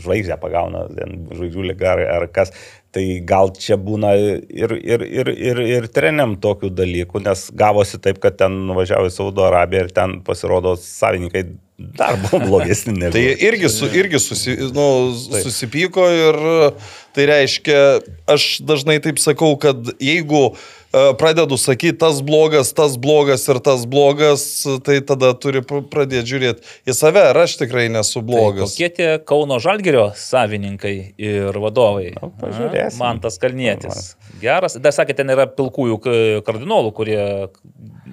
žvaigždė 0.03 0.39
pagauna, 0.41 0.87
žvaigždžių 0.95 1.66
lyga 1.72 1.93
ar, 1.97 2.05
ar 2.20 2.26
kas. 2.32 2.55
Tai 2.97 3.05
gal 3.29 3.51
čia 3.61 3.77
būna 3.77 4.15
ir, 4.17 4.73
ir, 4.81 5.03
ir, 5.05 5.29
ir, 5.37 5.59
ir 5.69 5.87
treniam 5.93 6.33
tokių 6.41 6.71
dalykų, 6.73 7.21
nes 7.27 7.43
gavosi 7.53 7.99
taip, 8.01 8.17
kad 8.23 8.39
ten 8.41 8.55
nuvažiavo 8.71 9.11
į 9.11 9.13
Saudo 9.13 9.45
Arabiją 9.45 9.83
ir 9.85 9.91
ten 9.93 10.15
pasirodo 10.25 10.73
savininkai 10.81 11.43
dar 11.77 12.17
buvo 12.23 12.41
blogesni. 12.47 12.95
negu- 13.03 13.13
Tai 13.13 13.25
irgi, 13.51 13.69
su, 13.69 13.91
irgi 13.93 14.21
susi, 14.23 14.57
nu, 14.73 14.87
susipyko 15.43 16.07
ir 16.09 16.39
tai 17.13 17.27
reiškia, 17.29 17.83
aš 18.33 18.49
dažnai 18.65 18.97
taip 19.05 19.21
sakau, 19.21 19.53
kad 19.61 19.93
jeigu 20.01 20.47
e, 20.55 20.57
pradedu 20.93 21.57
sakyti 21.61 21.99
tas 21.99 22.20
blogas, 22.24 22.70
tas 22.76 22.97
blogas 23.01 23.43
ir 23.49 23.59
tas 23.64 23.84
blogas, 23.87 24.45
tai 24.87 25.01
tada 25.05 25.32
turi 25.34 25.61
pr- 25.66 25.82
pradėti 25.93 26.30
žiūrėti 26.32 26.64
į 26.89 26.95
save, 26.97 27.22
ar 27.32 27.41
aš 27.43 27.57
tikrai 27.61 27.89
nesu 27.93 28.20
Tai 28.20 28.26
blogas. 28.30 28.72
kokie 28.76 28.89
tie 28.97 29.09
Kauno 29.26 29.59
Žalgirio 29.62 30.09
savininkai 30.16 30.95
ir 31.18 31.59
vadovai? 31.62 32.12
Nu, 32.20 32.30
pažiūrėsim. 32.41 32.99
Man 33.03 33.20
tas 33.20 33.37
kalnietis. 33.43 34.14
Geras. 34.41 34.78
Dar 34.80 34.93
sakė, 34.97 35.16
ten 35.18 35.30
yra 35.34 35.47
pilkųjų 35.51 36.01
kardinolų, 36.47 36.93
kurie 36.97 37.20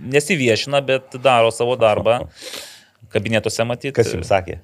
nesiviešina, 0.04 0.82
bet 0.86 1.16
daro 1.24 1.52
savo 1.56 1.76
darbą. 1.80 2.24
Kabinetuose 3.14 3.66
matyti. 3.70 3.92
Kas 3.96 4.10
jums 4.14 4.28
sakė? 4.32 4.58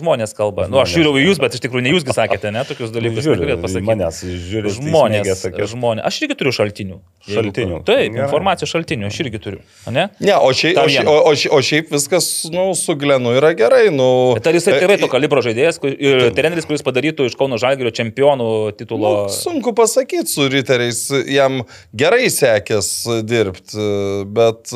Žmonės 0.00 0.34
kalba. 0.36 0.66
Nu, 0.68 0.78
aš 0.82 0.92
žiūriu 0.98 1.14
į 1.18 1.24
jūs, 1.30 1.38
bet 1.42 1.56
iš 1.56 1.62
tikrųjų 1.64 1.84
ne 1.86 1.92
jūsgi 1.94 2.14
sakėte, 2.16 2.50
ne, 2.54 2.62
tokius 2.68 2.92
dalykus 2.94 3.24
Žiūriu, 3.24 3.40
negalėt 3.40 3.58
į 3.58 3.64
pasakyti. 3.64 3.88
manęs 3.88 4.18
žiūri, 4.50 4.72
Žmonės, 4.76 5.30
sakė, 5.40 5.68
žmonės. 5.72 6.04
Aš 6.10 6.18
irgi 6.26 6.36
turiu 6.42 6.52
šaltinių. 6.58 6.98
Šaltinių. 7.24 7.78
Taip, 7.88 8.12
Gerai. 8.12 8.26
informacijos 8.26 8.72
šaltinių 8.74 9.08
aš 9.08 9.20
irgi 9.24 9.40
turiu. 9.46 9.60
Ne? 9.88 10.06
Ne, 10.20 10.34
o 10.36 10.50
šiaip, 10.52 10.76
o, 10.82 10.86
šiaip, 10.92 11.08
o, 11.08 11.16
o, 11.30 11.32
šiaip, 11.40 11.54
o 11.56 11.60
šiaip 11.70 11.92
viskas 11.94 12.28
nu, 12.52 12.66
su 12.76 12.96
Glenu 13.00 13.32
yra 13.38 13.54
gerai. 13.56 13.88
Nu, 13.94 14.08
Bet 14.36 14.50
ar 14.52 14.58
jisai 14.58 14.74
e, 14.76 14.80
tikrai 14.82 14.98
to 15.00 15.08
kalibro 15.12 15.40
žaidėjas 15.44 15.80
kur- 15.80 15.96
ir 15.96 16.26
treneris, 16.36 16.68
kuris 16.68 16.84
padarytų 16.84 17.30
iš 17.30 17.38
Kauno 17.40 17.56
Žalgirio 17.62 17.94
čempionų 17.96 18.50
titulo? 18.76 19.14
Nu, 19.24 19.32
sunku 19.32 19.72
pasakyti, 19.76 20.28
su 20.28 20.48
riteriais 20.52 21.06
jam 21.32 21.62
gerai 21.96 22.28
sekės 22.32 22.92
dirbti, 23.24 23.88
bet, 24.36 24.74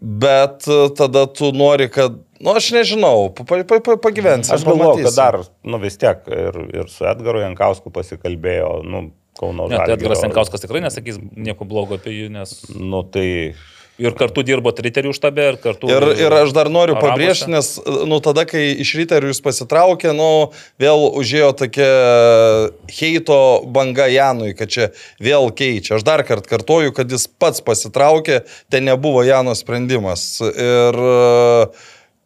bet 0.00 0.66
tada 0.98 1.26
tu 1.30 1.50
nori, 1.54 1.88
kad, 1.92 2.16
nu 2.42 2.54
aš 2.56 2.70
nežinau, 2.76 3.28
pa, 3.36 3.46
pa, 3.46 3.80
pa, 3.80 3.98
pagyvensi. 4.08 4.52
Aš 4.54 4.64
galvoju, 4.66 5.04
kad 5.06 5.18
dar, 5.18 5.40
nu 5.62 5.80
vis 5.82 5.98
tiek, 6.00 6.24
ir, 6.28 6.58
ir 6.74 6.90
su 6.92 7.06
Edgaru 7.08 7.44
Jankausku 7.44 7.92
pasikalbėjo, 7.94 8.80
nu, 8.88 9.06
Kauno 9.34 9.66
Ne, 9.66 9.80
tai. 9.80 9.96
Edgaras 9.96 10.20
Senkauskas 10.22 10.62
tikrai 10.62 10.78
nesakys 10.84 11.18
nieko 11.18 11.66
blogo 11.66 11.98
apie 11.98 12.12
jį, 12.14 12.26
nes 12.36 12.52
Nu, 12.78 13.02
tai 13.02 13.26
ir 14.02 14.14
kartu 14.18 14.42
dirbo 14.46 14.72
triterių 14.74 15.12
štabe, 15.14 15.46
ir 15.52 15.58
kartu... 15.62 15.88
Ir, 15.90 16.06
ir 16.18 16.34
aš 16.34 16.54
dar 16.56 16.70
noriu 16.72 16.96
pabrėžti, 16.98 17.50
nes, 17.52 17.70
nu, 18.10 18.18
tada, 18.24 18.46
kai 18.48 18.66
iš 18.82 18.94
ryterių 18.98 19.30
jūs 19.30 19.42
pasitraukė, 19.44 20.12
nu, 20.16 20.30
vėl 20.82 21.06
užėjo 21.20 21.52
tokia 21.62 21.90
heito 22.90 23.38
banga 23.74 24.08
Janui, 24.10 24.52
kad 24.58 24.72
čia 24.74 24.90
vėl 25.22 25.50
keičia. 25.54 25.96
Aš 25.98 26.06
dar 26.06 26.24
kartą 26.26 26.56
kartoju, 26.56 26.94
kad 26.96 27.10
jis 27.10 27.28
pats 27.28 27.62
pasitraukė, 27.64 28.42
ten 28.72 28.88
nebuvo 28.90 29.22
Jano 29.26 29.54
sprendimas. 29.58 30.26
Ir, 30.42 31.02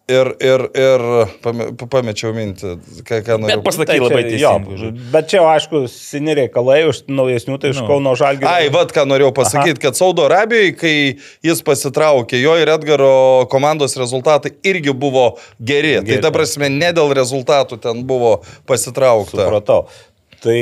ir, 0.08 0.30
ir, 0.40 0.62
ir 0.74 1.02
pame- 1.44 1.68
pamečiau 1.92 2.32
mintį, 2.36 2.72
ką, 3.06 3.18
ką 3.26 3.36
noriu 3.42 3.58
Bet 3.58 3.64
pasakai 3.66 3.86
tai 3.92 3.98
labai 4.00 4.22
jo, 4.24 4.30
teisingai. 4.32 4.78
žodžiu. 4.80 5.10
Bet 5.12 5.28
čia, 5.30 5.42
aišku, 5.54 5.82
seni 5.92 6.34
reikalai, 6.38 6.78
už 6.88 7.02
naujesnių, 7.12 7.58
tai 7.60 7.72
iš 7.74 7.82
Nu. 7.82 7.86
Kauno 7.90 8.14
Žalgirio. 8.18 8.48
Ai, 8.50 8.68
vad 8.74 8.92
ką 8.96 9.04
norėjau 9.08 9.32
pasakyti, 9.36 9.82
kad 9.84 9.98
Saudo 9.98 10.24
Arabijoje, 10.26 10.74
kai 10.80 10.94
jis 11.44 11.62
pasitraukė, 11.62 12.40
jo 12.42 12.56
ir 12.58 12.68
Edgaro 12.72 13.46
komandos 13.52 13.96
rezultatai 14.00 14.54
irgi 14.64 14.92
buvo 14.96 15.36
geri. 15.60 15.98
Geri. 16.02 16.16
Tai 16.18 16.22
ta 16.28 16.34
prasme, 16.34 16.68
ne 16.72 16.90
dėl 16.96 17.12
rezultatų 17.16 17.78
ten 17.80 18.02
buvo 18.08 18.38
pasitraukta. 18.66 19.44
Supratau. 19.44 19.86
Tai 20.38 20.58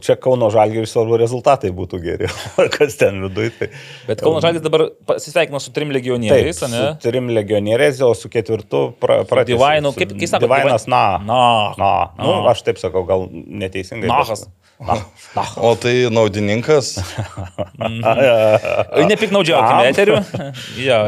čia 0.00 0.14
Kauno 0.22 0.46
Žalgirio 0.54 0.86
svarbu 0.86 1.16
rezultatai 1.18 1.72
būtų 1.74 1.98
geri. 2.04 2.28
Ar 2.60 2.68
kas 2.70 2.94
ten 3.00 3.18
viduje? 3.24 3.50
Tai... 3.58 3.68
Bet 4.06 4.22
Kauno 4.22 4.38
Žalgiris 4.44 4.62
dabar 4.62 4.84
pasisveikino 5.10 5.58
su 5.62 5.72
trim 5.74 5.90
legionieriais, 5.94 6.60
Taip, 6.62 6.70
ne? 6.70 6.82
su 6.94 7.08
trim 7.08 7.32
legionieriais, 7.34 7.98
o 8.06 8.12
su 8.14 8.30
ketvirtu 8.30 8.84
pra, 9.02 9.20
pratęsė. 9.26 9.56
Divainu, 9.56 9.90
kaip- 9.96 10.14
kaip 10.14 10.30
sako, 10.30 10.46
Divainas, 10.46 10.86
na. 10.86 11.02
Na. 11.26 11.42
Na, 11.80 11.92
nu, 12.20 12.30
Na. 12.44 12.50
aš 12.54 12.62
taip 12.68 12.78
sakau, 12.82 13.02
gal 13.08 13.26
neteisingai. 13.32 14.06
Nahas. 14.10 14.46
Na, 14.80 14.94
na. 15.36 15.42
O 15.60 15.74
tai 15.76 16.06
naudininkas. 16.08 16.94
Nepiknaudžiaukime 19.10 19.82
Am. 19.82 19.90
eteriu. 19.90 20.16
ja, 20.88 21.00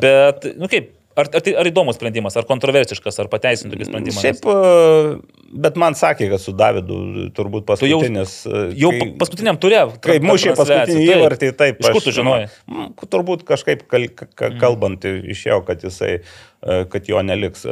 bet, 0.00 0.46
nu 0.56 0.68
kaip, 0.70 0.94
Ar, 1.18 1.26
ar, 1.34 1.42
tai, 1.42 1.52
ar 1.58 1.66
įdomus 1.66 1.96
sprendimas, 1.98 2.36
ar 2.38 2.44
kontroversiškas, 2.46 3.16
ar 3.18 3.26
pateisintų 3.32 3.74
tokį 3.74 3.86
sprendimą? 3.88 4.20
Šiaip, 4.22 4.44
e, 4.46 5.48
bet 5.64 5.78
man 5.82 5.96
sakė, 5.98 6.28
kad 6.30 6.42
su 6.42 6.52
Davidu 6.54 6.98
turbūt 7.34 7.64
Tu 7.80 7.88
jau- 7.90 7.98
paskutinis. 7.98 8.34
e, 8.46 8.60
Jau 8.78 8.92
kai- 8.94 9.00
pa- 9.00 9.24
paskutiniam 9.24 9.58
turė. 9.58 9.80
Kai 10.04 10.18
mušė 10.22 10.54
paskutinį 10.54 11.06
įvartį, 11.16 11.48
taip. 11.58 11.80
Iš 11.82 11.90
kur 11.96 12.04
tu 12.04 12.12
žinojai? 12.14 12.46
Mm, 12.70 12.92
Turbūt 13.08 13.42
kažkaip 13.48 13.82
kal, 13.90 14.06
ka, 14.14 14.50
kalbant 14.60 15.00
išėjo, 15.02 15.64
kad 15.66 15.82
jisai, 15.82 16.20
e, 16.62 16.84
kad 16.92 17.08
jo 17.10 17.18
neliks 17.22 17.64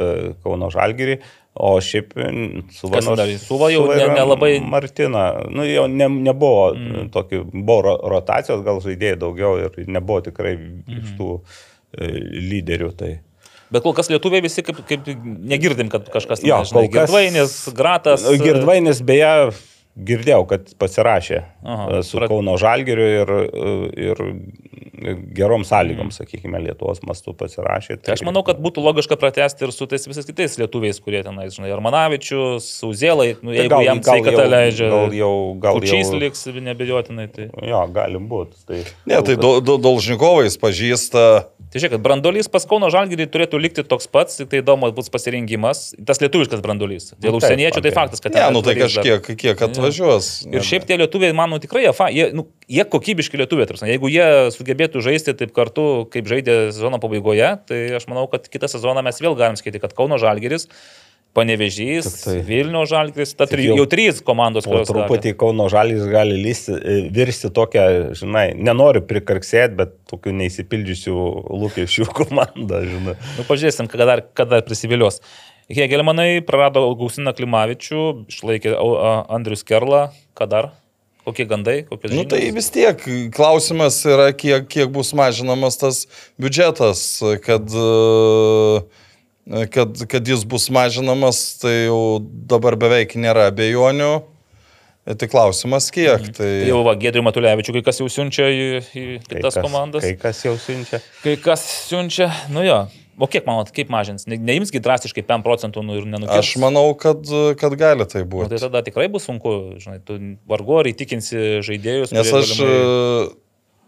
Kauno 0.43 0.67
Žalgirį, 0.73 1.19
o 1.55 1.77
šiaip 1.79 2.11
mm, 2.17 2.65
su 2.73 2.89
Kas 2.89 3.05
Vanos- 3.05 3.17
dar? 3.17 3.27
Suva 3.39 3.69
jau 3.71 3.85
ne- 3.87 3.95
yra 3.95 4.15
nelabai- 4.17 4.59
Martina, 4.61 5.45
nu 5.49 5.63
jau 5.63 5.87
ne, 5.87 6.09
nebuvo 6.09 6.75
mm. 6.75 7.09
tokio, 7.15 7.45
buvo 7.53 7.81
ro- 7.81 8.01
rotacijos, 8.11 8.59
gal 8.65 8.81
žaidėjai 8.83 9.17
daugiau 9.23 9.55
ir 9.63 9.85
nebuvo 9.87 10.19
tikrai 10.27 10.57
iš 10.99 11.15
tų 11.17 11.39
e, 11.97 12.07
lyderių. 12.51 12.91
Tai. 12.97 13.13
Bet 13.73 13.83
kol 13.83 13.93
kas 13.97 14.07
lietuviai 14.11 14.39
visi 14.45 14.63
kaip, 14.63 14.77
kaip 14.87 15.07
negirdim, 15.51 15.89
kad 15.91 16.05
kažkas 16.13 16.39
Jo, 16.45 16.61
žinai, 16.63 16.85
kol 16.87 16.87
kas- 16.93 17.09
Girdvainis, 17.11 17.55
Gratas. 17.75 18.23
Girdvainis 18.39 19.01
beje 19.03 19.31
girdėjau, 19.97 20.43
kad 20.47 20.69
pasirašė 20.77 21.37
Aha, 21.63 21.87
Aha, 21.89 22.01
su 22.05 22.17
prat- 22.19 22.29
Kauno 22.29 22.53
Žalgiriu 22.61 23.07
ir, 23.21 23.31
ir 23.97 24.21
gerom 25.37 25.63
sąlygom, 25.67 26.09
sakykime, 26.13 26.59
Lietuvos 26.63 27.01
mastu 27.05 27.33
pasirašė. 27.37 27.97
Tai 28.01 28.15
aš 28.15 28.23
manau, 28.25 28.43
kad 28.45 28.59
būtų 28.63 28.81
logiška 28.85 29.17
pratesti 29.19 29.65
ir 29.67 29.71
su 29.75 29.85
tais 29.89 30.05
visais 30.09 30.25
kitais 30.25 30.57
lietuviais, 30.57 30.99
kurie 31.03 31.21
tenais, 31.25 31.53
žinai, 31.57 31.71
Armanavičius, 31.75 32.65
Uzėlai, 32.87 33.35
nu, 33.41 33.51
Tai 33.53 33.57
jeigu 33.59 33.69
gal- 33.75 33.85
jam 33.85 33.99
gal 34.01 34.13
sveikata 34.15 34.43
jau- 34.45 34.51
leidžia. 34.53 34.89
gal 34.89 35.11
jau, 35.17 35.33
gal 35.59 35.79
Kučys 35.79 36.09
jau- 36.11 36.19
liks 36.19 36.45
nebejotinai. 36.47 37.27
Tai, 37.33 37.49
Jo, 37.67 37.87
gali 37.93 38.17
būti. 38.19 38.55
Tai, 38.67 38.83
Ne, 39.05 39.21
tai 39.21 39.35
do, 39.35 39.59
do, 39.61 39.77
Dolžnikovais 39.77 40.57
pažįsta. 40.57 41.45
tai 41.71 41.79
žiūrėk, 41.81 41.89
kad 41.97 42.01
brandolys 42.01 42.47
pas 42.49 42.65
Kauno 42.65 42.89
Žalgirį 42.89 43.27
turėtų 43.27 43.59
likti 43.61 43.83
toks 43.83 44.07
pats, 44.07 44.37
tik 44.37 44.49
tai 44.49 44.61
įdomu 44.61 44.89
bus 44.95 45.09
pasirengimas, 45.09 45.93
tas 46.05 46.17
lietuviškas 46.19 46.61
brandolys. 46.61 47.13
Dėl 47.19 47.31
Nu, 47.35 47.37
užsieniečių 47.39 47.81
tai 47.81 47.91
okei. 47.91 47.97
faktas, 47.97 48.21
kad 48.21 48.33
Ne, 48.33 48.49
nu 48.51 48.61
tai 48.61 48.73
atvarys 48.75 48.95
dar. 48.95 49.03
kažkiek, 49.03 49.21
kiek 49.87 50.03
atvažiuos. 50.03 50.29
Ir 50.51 50.67
šiaip 50.67 50.85
tie 50.89 50.97
lietuviai, 51.01 51.33
manau, 51.37 51.57
tikrai 51.63 51.85
jie, 51.87 51.93
jie, 52.17 52.27
nu, 52.37 52.45
jie 52.67 52.85
kokybiški 52.85 53.39
lietuviai. 53.41 53.67
tarsi. 53.71 53.87
Jeigu 53.89 54.11
jie 54.11 54.27
sugebėtų 54.55 55.01
žaisti 55.05 55.33
taip 55.39 55.51
kartu, 55.55 56.07
kaip 56.13 56.29
žaidė 56.29 56.59
sezono 56.71 56.99
pabaigoje, 57.03 57.49
tai 57.67 57.81
aš 57.97 58.07
manau, 58.11 58.27
kad 58.31 58.47
kitą 58.51 58.69
sezoną 58.71 59.03
mes 59.03 59.19
vėl 59.23 59.35
galim 59.39 59.55
skaityti, 59.59 59.81
kad 59.87 59.93
Kauno 59.97 60.19
Žalgeris, 60.21 60.67
Panevežys, 61.37 62.07
tai- 62.23 62.39
Vilnių 62.41 62.81
Žalgeris, 62.89 63.35
ta 63.37 63.45
Tik 63.45 63.51
tri, 63.59 63.65
jau- 63.67 63.75
jau 63.77 63.85
trys 63.85 64.21
komandos, 64.25 64.65
kurios 64.65 64.87
truputį 64.89 65.35
Kauno 65.37 65.67
Žalgis 65.69 66.07
gali 66.09 66.33
lysti, 66.41 66.73
e, 66.81 67.09
virsti 67.13 67.51
tokią, 67.53 68.15
žinai, 68.17 68.55
nenoriu 68.57 69.01
prikarksėti, 69.05 69.75
bet 69.77 69.91
tokių 70.09 70.33
neįsipildžiusių 70.33 71.13
lūkesčių 71.61 72.07
komandą, 72.19 72.81
žinai. 72.89 73.13
Nu, 73.37 73.43
pažiūrėsim, 73.45 73.87
kada 73.91 74.05
dar, 74.09 74.21
kada 74.33 74.49
dar 74.57 74.61
prisivilios. 74.65 75.21
Hegelmanai 75.67 76.41
prarado 76.47 76.85
Gausiną 76.95 77.33
Klimavičių, 77.35 78.03
išlaikė 78.31 78.75
Andrius 79.35 79.65
Kerlą, 79.67 80.07
ką 80.37 80.47
dar? 80.47 80.69
Kokie 81.27 81.43
gandai, 81.43 81.81
kokios 81.89 82.13
Nu 82.15 82.23
tai 82.23 82.45
vis 82.55 82.69
tiek 82.71 83.01
klausimas 83.35 83.97
yra, 84.07 84.29
kiek, 84.31 84.63
kiek 84.71 84.87
bus 84.95 85.11
mažinamas 85.11 85.75
tas 85.75 86.05
biudžetas, 86.39 87.01
kad, 87.43 87.67
e, 87.67 89.65
kad, 89.75 90.05
kad 90.07 90.31
jis 90.31 90.45
bus 90.47 90.69
mažinamas, 90.71 91.41
tai 91.59 91.89
jau 91.89 91.99
dabar 92.23 92.79
beveik 92.79 93.17
nėra 93.19 93.49
abejonių. 93.51 94.13
E, 95.03 95.15
Tai 95.19 95.27
klausimas 95.31 95.91
kiek. 95.91 96.31
Tai... 96.31 96.47
Tai 96.47 96.67
jau 96.67 96.79
va, 96.87 96.95
Gedrių 96.99 97.21
Matulevičių 97.27 97.75
kai 97.77 97.83
kas 97.89 97.99
jau 98.01 98.07
siunčia 98.11 98.47
į, 98.47 98.63
į 98.91 99.03
Kai 99.27 99.37
kitas 99.37 99.55
kas- 99.55 99.63
komandas. 99.67 100.03
Kai 100.07 100.15
kas 100.19 100.41
jau 100.43 100.55
siunčia. 100.59 100.99
Kai 101.23 101.35
kas 101.43 101.63
siunčia, 101.89 102.27
nu 102.51 102.63
jo. 102.63 102.79
O 103.17 103.25
kiek 103.25 103.47
manot, 103.49 103.71
kaip 103.73 103.89
mažins? 103.89 104.27
Ne, 104.29 104.37
neimsgi 104.37 104.77
drastiškai 104.85 105.23
5 105.25 105.41
procentų 105.45 105.81
nu, 105.81 105.95
ir 105.97 106.05
nenukirs. 106.05 106.37
Aš 106.43 106.59
manau, 106.61 106.91
kad, 106.93 107.25
kad 107.57 107.73
gali 107.79 108.05
tai 108.05 108.21
Nu, 108.21 108.29
tai 108.29 108.51
būti. 108.53 108.59
tada 108.61 108.83
tikrai 108.85 109.07
bus 109.09 109.25
sunku, 109.25 109.79
žinai, 109.81 109.97
tu 110.05 110.19
vargu 110.45 110.77
ar 110.83 110.89
įtikinsi 110.91 111.63
žaidėjus. 111.65 112.13
Nes 112.13 112.29
aš... 112.29 112.53
galimai- 112.61 113.35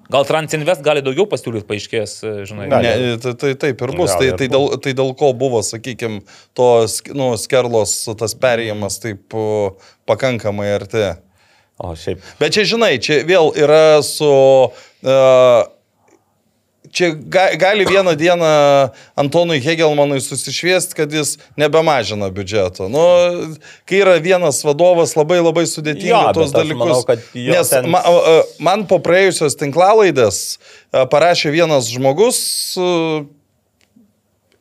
Gal 0.09 0.25
Transinvest 0.25 0.81
gali 0.81 1.03
daugiau 1.05 1.27
pasiūlyti, 1.29 1.67
paaiškės, 1.69 2.13
žinai. 2.49 2.65
Gali. 2.71 2.89
Ne, 2.89 3.17
tai, 3.21 3.35
tai 3.37 3.51
taip 3.61 3.83
ir 3.85 3.91
bus. 3.93 4.09
Gal 4.09 4.23
Tai, 4.23 4.29
ir 4.31 4.37
tai, 4.41 4.47
dėl, 4.49 4.65
tai 4.81 4.93
dėl 4.97 5.11
ko 5.19 5.29
buvo, 5.37 5.61
sakykime, 5.61 6.23
to 6.57 6.69
nu, 7.13 7.27
skerlos 7.37 7.93
tas 8.17 8.33
perėjimas 8.33 8.97
taip 9.03 9.37
pakankamai 10.09 10.71
arti. 10.79 11.11
O 11.77 11.93
šiaip, 11.93 12.25
Bet 12.41 12.57
čia, 12.57 12.65
žinai, 12.65 12.95
čia 12.97 13.21
vėl 13.29 13.53
yra 13.53 14.01
su... 14.01 14.25
Uh, 15.05 15.69
Čia 16.91 17.11
ga, 17.13 17.49
gali 17.59 17.85
vieną 17.85 18.15
dieną 18.17 18.45
Antonui 19.19 19.59
Hegelmanui 19.61 20.21
susišviesti, 20.23 20.95
kad 20.97 21.11
jis 21.13 21.35
nebemažina 21.59 22.29
biudžeto. 22.33 22.87
Nu, 22.89 23.03
kai 23.85 23.99
yra 24.01 24.15
vienas 24.23 24.63
vadovas, 24.65 25.13
labai 25.19 25.37
labai 25.43 25.67
sudėtinga 25.69 26.31
tos 26.33 26.49
dalykus. 26.55 26.79
manau, 26.79 27.03
Nes 27.53 27.69
ten- 27.69 27.89
ma, 27.91 28.01
man 28.63 28.87
po 28.89 28.97
praėjusios 29.03 29.59
tinklalaidės 29.59 30.57
a, 30.91 31.05
parašė 31.05 31.51
vienas 31.53 31.91
žmogus, 31.91 32.39
a, 32.79 33.25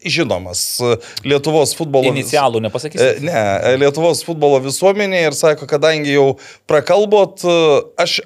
žinomas 0.04 0.62
a, 0.84 0.96
Lietuvos 1.26 1.74
futbolo... 1.78 2.10
Inicialų 2.12 2.58
E, 2.58 2.64
nepasakysi. 2.66 3.06
Ne, 3.26 3.34
e, 3.34 3.76
Lietuvos 3.80 4.22
futbolo 4.26 4.60
visuomenė 4.64 5.24
ir 5.28 5.36
sako, 5.36 5.68
kadangi 5.70 6.14
jau 6.14 6.26
prakalbot, 6.70 7.44
e, 7.44 7.56
aš 8.00 8.18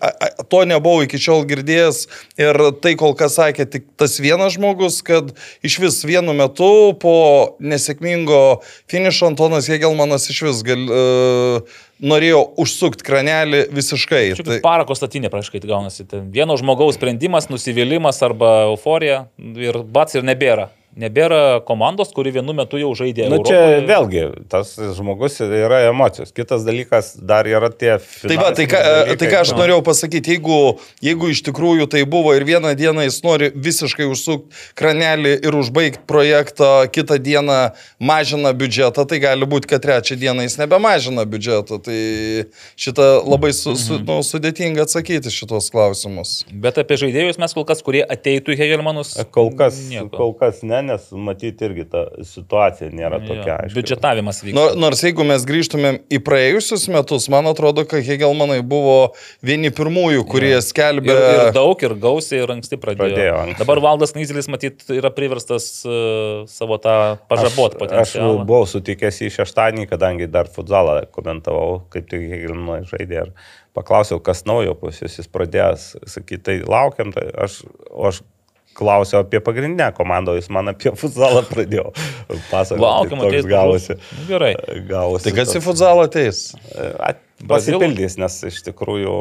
to 0.53 0.65
nebuvau 0.69 1.07
iki 1.07 1.21
šiol 1.21 1.47
girdėjęs 1.51 2.05
ir 2.41 2.61
tai 2.85 2.95
kol 3.01 3.17
kas 3.19 3.39
sakė 3.41 3.69
tik 3.71 3.89
tas 4.01 4.19
vienas 4.23 4.57
žmogus, 4.57 5.01
kad 5.07 5.33
iš 5.65 5.79
vis 5.83 6.03
vienu 6.09 6.35
metu 6.37 6.93
po 7.03 7.17
nesėkmingo 7.63 8.43
finišo 8.91 9.33
Antonas 9.33 9.71
Jėgelmanas 9.71 10.29
iš 10.33 10.43
vis 10.49 10.63
gal, 10.67 10.85
uh, 10.89 11.81
norėjo 12.03 12.43
užsukti 12.61 13.07
kranelį 13.07 13.65
visiškai. 13.73 14.25
Čia 14.39 14.47
Tai, 14.47 14.61
parako 14.65 14.97
statinė 14.99 15.31
praškai 15.33 15.63
gaunasi. 15.65 16.07
Ten 16.11 16.29
vieno 16.35 16.57
žmogaus 16.61 16.99
sprendimas, 16.99 17.49
nusivylimas 17.53 18.21
arba 18.27 18.53
euforija 18.69 19.27
ir 19.39 19.83
bats 19.87 20.19
ir 20.19 20.27
nebėra. 20.27 20.71
Nebėra 20.93 21.63
komandos, 21.65 22.11
kuri 22.13 22.29
vienu 22.35 22.53
metu 22.53 22.77
jau 22.77 22.91
žaidė. 22.93 23.25
nu 23.33 23.39
čia 23.49 23.81
vėlgi, 23.89 24.27
tas 24.53 24.75
žmogus 24.99 25.39
yra 25.41 25.79
emocijos. 25.89 26.33
Kitas 26.37 26.67
dalykas 26.69 27.15
dar 27.17 27.49
yra 27.49 27.71
tie... 27.73 27.95
Tai 28.29 28.37
va, 28.37 28.51
tai 28.53 28.67
ką, 28.69 28.77
finansiniai 28.77 29.17
tai 29.17 29.31
ką 29.33 29.39
aš 29.41 29.49
dalykai. 29.49 29.61
norėjau 29.63 29.83
pasakyti, 29.87 30.35
jeigu, 30.37 30.59
jeigu 31.01 31.31
iš 31.33 31.41
tikrųjų 31.49 31.87
tai 31.95 32.03
buvo 32.05 32.35
ir 32.37 32.45
vieną 32.45 32.75
dieną 32.77 33.07
jis 33.07 33.23
nori 33.25 33.49
visiškai 33.57 34.05
užsukti 34.11 34.53
kranelį 34.77 35.33
ir 35.49 35.57
užbaigti 35.63 36.05
projektą, 36.13 36.69
kitą 36.93 37.17
dieną 37.25 37.57
mažina 37.99 38.53
biudžetą, 38.53 39.07
tai 39.09 39.23
gali 39.25 39.49
būti, 39.49 39.71
kad 39.73 39.81
trečią 39.87 40.19
dieną 40.21 40.45
jis 40.45 40.59
nebemažina 40.61 41.25
biudžetą. 41.25 41.81
Tai 41.89 41.99
šitą 42.77 43.09
labai 43.25 43.55
su, 43.57 43.73
su, 43.81 43.97
Mhm. 43.97 44.05
nu, 44.13 44.21
sudėtinga 44.27 44.85
atsakyti 44.85 45.31
šitos 45.33 45.71
klausimus. 45.73 46.45
Bet 46.53 46.77
apie 46.81 46.97
žaidėjus 47.01 47.39
mes 47.41 47.57
kol 47.57 47.65
kas, 47.65 47.81
kurie 47.81 48.05
ateitų 48.05 48.53
į 48.55 48.61
Hegelmanus. 48.61 49.15
Kol 49.33 49.51
kas, 49.57 49.79
nieko. 49.89 50.11
kol 50.17 50.33
kas 50.37 50.61
ne, 50.63 50.82
nes 50.87 51.09
matyti 51.15 51.67
irgi 51.69 51.87
ta 51.93 52.05
situacija 52.27 52.91
nėra 52.93 53.21
tokia. 53.23 53.47
Jo, 53.47 53.57
aiški. 53.63 53.77
Biudžetavimas 53.79 54.41
vyksta. 54.43 54.57
Nor, 54.59 54.75
nors 54.81 55.03
jeigu 55.05 55.27
mes 55.29 55.47
grįžtumėm 55.49 56.01
į 56.13 56.21
praėjusius 56.27 56.89
metus, 56.93 57.29
man 57.33 57.49
atrodo, 57.51 57.85
kad 57.89 58.05
Hegelmanai 58.07 58.61
buvo 58.67 59.13
vieni 59.45 59.73
pirmųjų, 59.75 60.27
kurie 60.31 60.55
skelbė... 60.65 61.15
Ir, 61.15 61.39
ir 61.47 61.57
daug, 61.57 61.87
ir 61.87 61.97
gausiai, 62.03 62.43
ir 62.45 62.55
anksti 62.57 62.81
pradėjo. 62.83 63.07
Pradėjo 63.07 63.39
anksti. 63.45 63.61
Dabar 63.63 63.83
Valdas 63.87 64.17
Nyzelis, 64.19 64.51
matyt, 64.53 64.85
yra 64.93 65.13
priverstas 65.15 65.71
uh, 65.87 66.45
savo 66.51 66.79
tą 66.83 66.99
pažabot 67.31 67.73
Aš, 67.73 67.79
aš 67.79 67.83
potencialą. 67.83 68.45
buvau 68.49 68.69
sutikęs 68.69 69.23
į 69.27 69.33
šeštadienį, 69.39 69.89
kadangi 69.91 70.31
dar 70.31 70.51
futzalą 70.53 71.03
komentavau, 71.15 71.83
kaip 71.93 72.11
tik 72.11 72.29
Hegelinui 72.33 72.83
žaidė 72.91 73.27
ir 73.27 73.35
paklausiau, 73.77 74.21
kas 74.25 74.45
naujo 74.49 74.75
pas 74.79 75.01
jūs, 75.01 75.19
jis 75.21 75.31
pradėjęs 75.33 75.87
sakyti, 76.15 76.43
tai 76.49 76.57
laukiam, 76.69 77.13
tai 77.15 77.29
aš, 77.45 77.63
aš 78.11 78.23
klausiau 78.83 79.23
apie 79.23 79.41
pagrindinę 79.45 79.89
komandą, 79.97 80.35
jis 80.39 80.51
man 80.53 80.73
apie 80.75 80.93
futzalą 80.99 81.45
pradėjo 81.49 81.89
pasakoti. 82.51 82.83
Laukiam, 82.83 83.23
tai 83.25 83.43
gavosi. 83.49 83.99
Nu, 84.19 84.29
Gerai. 84.31 84.55
gavosi 84.91 85.29
Tai 85.31 85.37
kas 85.39 85.55
į 85.59 85.63
futzalą 85.65 86.09
ateis? 86.11 86.49
At- 86.99 87.23
Pasipildys, 87.49 88.15
nes 88.23 88.37
iš 88.47 88.61
tikrųjų 88.69 89.13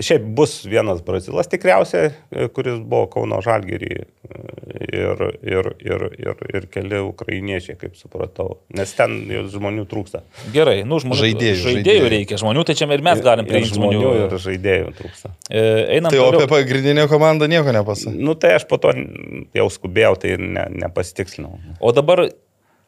Šiaip 0.00 0.22
bus 0.36 0.62
vienas 0.64 1.02
brazilas 1.04 1.50
tikriausiai, 1.52 2.12
e, 2.32 2.46
kuris 2.48 2.78
buvo 2.80 3.10
Kauno 3.12 3.42
Žalgirį 3.44 3.90
ir, 3.92 5.22
ir, 5.44 5.66
ir, 5.84 6.04
ir, 6.16 6.38
ir 6.56 6.66
keli 6.72 7.00
ukrainiečiai, 7.04 7.76
kaip 7.80 7.98
supratau. 8.00 8.58
Nes 8.72 8.94
ten 8.96 9.18
žmonių 9.52 9.84
trūksta. 9.90 10.22
Gerai, 10.54 10.78
nu 10.88 10.96
žmonių. 11.02 11.18
Žaidėjų, 11.20 11.58
žaidėjų 11.60 11.76
žaidėjų. 11.82 12.10
reikia, 12.14 12.38
žmonių, 12.40 12.64
tai 12.70 12.76
čia 12.78 12.88
ir 12.96 13.04
mes 13.04 13.20
galim 13.24 13.44
Ir 13.44 13.52
priimti 13.52 13.74
žmonių. 13.76 14.00
žmonių 14.00 14.22
ir 14.30 14.38
žaidėjų 14.46 14.94
trūksta. 15.00 15.32
E, 15.50 15.64
Einam 15.98 16.14
Tai 16.14 16.22
toliau. 16.22 16.40
apie 16.40 16.48
pagrindinę 16.54 17.04
komandą 17.12 17.50
nieko 17.52 17.74
nepasakė. 17.76 18.16
Nu 18.16 18.34
tai 18.34 18.54
aš 18.56 18.64
po 18.72 18.80
to 18.80 18.94
jau 19.60 19.68
skubėjau, 19.76 20.16
tai 20.24 20.38
ne, 20.40 20.66
nepasitikslinau. 20.86 21.58
O 21.84 21.92
dabar 21.92 22.24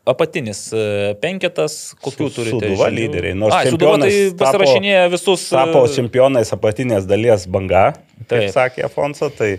apatinis 0.09 0.67
e, 0.77 1.15
penketas, 1.23 1.95
kokių 2.05 2.29
Su- 2.29 2.35
turite? 2.37 2.59
Sūduva 2.69 2.89
žinių? 2.91 2.99
lyderiai, 2.99 3.37
nors 3.41 3.55
Ai, 3.57 3.71
Sūduva 3.73 3.99
tai 4.03 4.13
pasirašinėja 4.43 5.05
visus. 5.13 5.47
e, 5.49 5.57
Tapo 5.57 5.85
čempionais 5.95 6.53
apatinės 6.57 7.07
dalies 7.09 7.47
banga, 7.49 7.87
Taip. 8.29 8.51
sakė 8.53 8.85
Afonso, 8.89 9.31
tai 9.33 9.55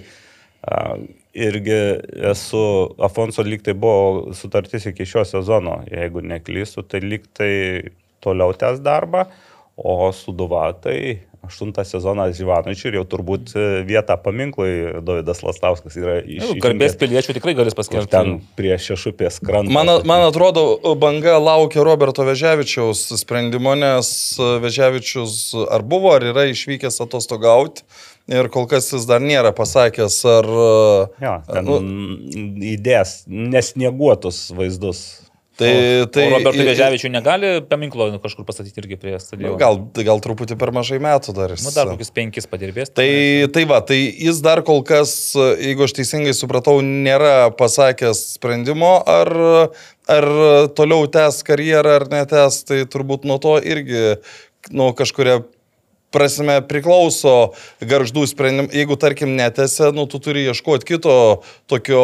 a, 0.65 0.97
irgi 1.35 1.79
esu, 2.31 2.61
Afonso 3.03 3.43
lyg 3.45 3.65
tai 3.65 3.73
buvo 3.73 4.33
sutartis 4.37 4.85
iki 4.91 5.05
šio 5.09 5.25
sezono, 5.27 5.79
jeigu 5.91 6.21
neklystu, 6.23 6.85
tai 6.87 7.01
lyg 7.03 7.25
tai 7.35 7.51
toliau 8.23 8.53
tęs 8.57 8.79
darbą, 8.85 9.25
o 9.75 10.11
Suduva 10.15 10.69
tai 10.79 11.25
aštuntą 11.45 11.85
sezoną 11.87 12.27
Živanočiui 12.35 12.89
ir 12.91 12.97
jau 12.99 13.05
turbūt 13.15 13.53
e, 13.55 13.65
vietą 13.87 14.17
paminklui 14.21 15.01
Davidas 15.05 15.43
Lastauskas 15.45 15.97
yra 15.99 16.17
iš... 16.21 16.55
Garbės 16.63 16.97
piliečių 16.99 17.37
tikrai 17.37 17.55
galės 17.57 17.77
paskelbti. 17.77 18.11
Ten 18.13 18.39
prie 18.57 18.73
šešupės 18.81 19.39
krantą. 19.45 19.73
Man, 19.75 19.91
man 20.07 20.25
atrodo, 20.27 20.65
banga 21.01 21.37
laukia 21.41 21.85
Roberto 21.85 22.25
Veževičiaus 22.27 23.07
sprendimo, 23.21 23.75
nes 23.79 24.09
Veževičius 24.63 25.53
ar 25.69 25.85
buvo, 25.85 26.15
ar 26.17 26.27
yra 26.33 26.47
išvykęs 26.51 27.01
atostogauti. 27.05 27.85
Ir 28.25 28.49
kol 28.49 28.65
kas 28.65 28.87
jis 28.89 29.03
dar 29.05 29.21
nėra 29.21 29.51
pasakęs, 29.53 30.15
ar... 30.25 30.47
Ja, 31.21 31.35
ten 31.45 31.67
nu, 31.67 31.77
įdės 32.73 33.19
nesnieguotus 33.29 34.47
vaizdus. 34.57 35.05
Tai, 35.55 35.67
Tai, 35.71 36.07
tai 36.11 36.23
o 36.27 36.31
Robertui 36.33 36.65
Veževičiui 36.67 37.09
negali 37.13 37.49
paminklo 37.69 38.09
kažkur 38.19 38.43
pastatyti 38.47 38.81
irgi 38.81 38.97
prie 38.99 39.13
Nu, 39.15 39.21
stadiono. 39.23 39.55
Gal, 39.61 39.77
gal 40.03 40.19
truputį 40.23 40.57
per 40.59 40.73
mažai 40.75 40.99
metų 40.99 41.35
dar 41.37 41.53
jis. 41.55 41.63
Nu, 41.63 41.71
dar 41.71 41.87
kokius 41.93 42.11
penkis 42.11 42.49
padirbės. 42.51 42.91
Tai, 42.91 43.07
tai 43.55 43.63
va, 43.69 43.79
tai 43.79 44.01
jis 44.03 44.41
dar 44.43 44.65
kol 44.67 44.83
kas, 44.83 45.15
jeigu 45.35 45.87
aš 45.87 45.95
teisingai 45.95 46.35
supratau, 46.35 46.81
nėra 46.83 47.53
pasakęs 47.55 48.25
sprendimo, 48.35 48.97
ar, 49.07 49.31
ar 50.11 50.27
toliau 50.75 51.07
tęs 51.15 51.39
karjerą 51.47 52.01
ar 52.01 52.09
netęs, 52.11 52.59
tai 52.67 52.83
turbūt 52.91 53.23
nuo 53.23 53.39
to 53.39 53.55
irgi 53.63 54.17
nu, 54.75 54.91
kažkuria 54.97 55.39
prasme 56.15 56.57
priklauso 56.69 57.35
garždų 57.83 58.23
sprendimų. 58.31 58.71
Jeigu, 58.75 58.95
tarkim, 59.01 59.35
netęsia, 59.37 59.91
nu, 59.95 60.07
tu 60.11 60.21
turi 60.23 60.45
ieškoti 60.47 60.87
kito 60.93 61.15
tokio 61.71 62.03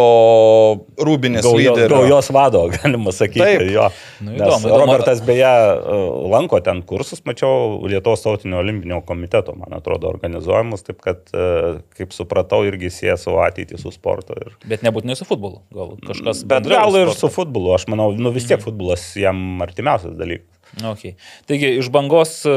rūbinės 0.99 1.45
Gaujo, 1.45 1.75
lyderio. 1.75 2.01
gaujos 2.03 2.31
vado, 2.35 2.65
galima 2.75 3.13
sakyti. 3.15 3.41
Taip. 3.43 3.63
Jo. 3.71 3.87
Nu, 4.19 4.35
įdomu, 4.35 4.67
įdomu. 4.67 4.73
Robertas 4.83 5.23
beje 5.25 5.47
e, 5.47 5.99
lanko 6.33 6.59
ten 6.65 6.83
kursus, 6.87 7.23
mačiau 7.27 7.79
Lietuvos 7.87 8.23
tautinio 8.25 8.59
olimpinio 8.61 9.01
komiteto, 9.07 9.55
man 9.57 9.77
atrodo, 9.79 10.11
organizuojamus, 10.11 10.85
taip 10.87 11.01
kad, 11.03 11.23
e, 11.33 11.79
kaip 11.97 12.15
supratau, 12.15 12.63
irgi 12.67 12.91
sieja 12.93 13.17
savo 13.21 13.41
ateitį 13.45 13.79
su 13.81 13.93
sportu. 13.95 14.37
Ir... 14.37 14.55
Bet 14.69 14.85
nebūtinai 14.85 15.17
su 15.19 15.27
futbolu. 15.29 15.63
Gal 15.75 15.95
kažkas 16.07 16.43
Bet 16.51 16.67
gal 16.69 16.93
ir 16.99 17.09
sporto. 17.09 17.19
su 17.23 17.33
futbolu, 17.39 17.73
aš 17.77 17.87
manau, 17.91 18.11
nu 18.17 18.33
vis 18.35 18.49
tiek 18.49 18.61
futbolas 18.63 19.11
jam 19.19 19.61
artimiausias 19.63 20.17
dalykas. 20.19 20.47
Okay. 20.79 21.17
Taigi, 21.49 21.73
iš 21.81 21.89
bangos 21.91 22.45
e, 22.47 22.51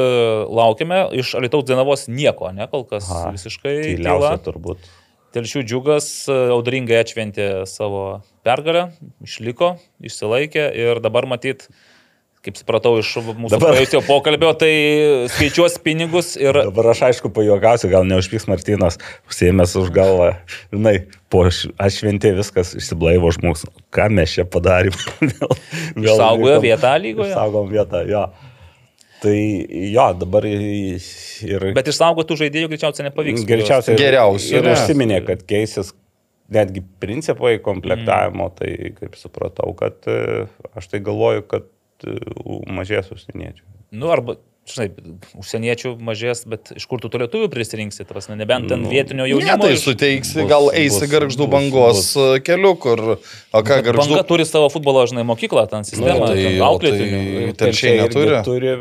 laukiame, 0.47 1.01
iš 1.19 1.35
Alitaus 1.39 1.67
Dienavos 1.67 2.07
nieko, 2.07 2.53
ne, 2.55 2.69
kol 2.71 2.87
kas 2.87 3.09
Aha, 3.11 3.33
visiškai 3.35 3.75
Tyliausia 3.83 4.37
tyla. 4.37 4.43
turbūt. 4.45 4.87
Telšių 5.35 5.65
džiugas 5.67 6.07
e, 6.31 6.37
audringai 6.55 7.01
atšventė 7.03 7.49
savo 7.67 8.23
pergalę, 8.47 8.87
išliko, 9.27 9.75
išsilaikė 10.07 10.69
ir 10.79 11.03
dabar 11.03 11.27
matyt, 11.27 11.67
kaip 12.45 12.59
supratau 12.61 12.99
iš 13.01 13.11
mūsų 13.25 13.57
Dabar- 13.57 13.75
praėjusio 13.75 14.01
pokalbio, 14.05 14.53
tai 14.61 14.71
skaičiuos 15.33 15.79
pinigus 15.85 16.35
ir 16.41 16.59
Dabar 16.67 16.91
aš 16.93 17.03
aišku 17.09 17.31
pajuokausiu, 17.35 17.91
gal 17.93 18.07
neužpyks 18.09 18.47
Martinas, 18.51 18.99
užsėmęs 19.31 19.75
už 19.81 19.91
galvą. 19.95 20.35
Žinai, 20.75 20.95
po 21.33 21.47
šventė 21.49 22.35
viskas 22.37 22.75
išsiblaivo 22.77 23.33
žmogus. 23.35 23.65
Ką 23.95 24.11
mes 24.13 24.37
čia 24.37 24.45
padarėm? 24.45 24.95
vėl, 25.31 26.05
Išsaugojo 26.05 26.59
likom- 26.59 26.67
vietą 26.69 26.95
lygoje? 27.01 27.33
Išsaugom 27.33 27.73
vietą, 27.73 28.05
jo. 28.11 28.27
Tai 29.25 29.37
jo, 29.89 30.07
dabar 30.21 30.45
ir... 30.45 31.69
Bet 31.73 31.89
išsaugotų 31.89 32.37
žaidėjų 32.45 32.75
greičiausiai 32.75 33.07
nepavyks. 33.09 33.47
greičiausiai 33.49 33.97
Geriausių, 33.97 34.51
Ir 34.59 34.67
ne. 34.67 34.75
užsiminė, 34.77 35.21
kad 35.25 35.47
keisis 35.49 35.95
netgi 36.53 36.83
principai 37.01 37.57
komplektavimo, 37.65 38.51
mm. 38.51 38.57
tai 38.59 38.93
kaip 38.99 39.17
supratau, 39.17 39.71
kad 39.79 39.97
e, 40.13 40.45
aš 40.77 40.91
tai 40.93 41.01
galvoju, 41.07 41.47
kad 41.49 41.71
mažės 42.71 43.11
užsieniečių. 43.15 43.65
Nu, 43.95 44.11
arba, 44.15 44.37
žinai, 44.65 44.87
užsieniečių 45.37 45.91
mažės, 46.01 46.45
bet 46.49 46.71
iš 46.79 46.87
kur 46.89 47.01
tu 47.03 47.11
tų 47.13 47.21
lietuvių 47.25 47.49
prisirinksi, 47.53 48.07
tas, 48.09 48.29
nebent 48.33 48.69
ten 48.71 48.87
vietinio 48.89 49.25
Nu, 49.25 49.29
Ne, 49.29 49.45
jaunimo. 49.45 49.61
tai 49.63 49.73
iš- 49.77 49.85
suteiksi, 49.85 50.41
bus- 50.41 50.49
gal 50.49 50.71
eisi 50.73 51.07
garždų 51.11 51.47
bangos 51.53 51.97
bus. 52.01 52.15
bus. 52.17 52.41
keliu, 52.47 52.73
kur, 52.81 53.03
o 53.53 53.61
ką 53.63 53.77
garždų... 53.85 54.09
Banga 54.17 54.23
turi 54.25 54.47
savo 54.49 54.71
futbolo, 54.73 55.05
žinai, 55.07 55.25
mokyklą, 55.29 55.67
ten 55.69 55.85
sistemą, 55.85 56.27
tai- 56.33 56.43
ten 56.45 56.61
o 56.63 56.65
auklėtinių. 56.71 57.53
tai- 57.57 57.67
Telšiai 57.67 57.93
irgi 57.99 58.09
neturi? 58.09 58.43
turi 58.45 58.73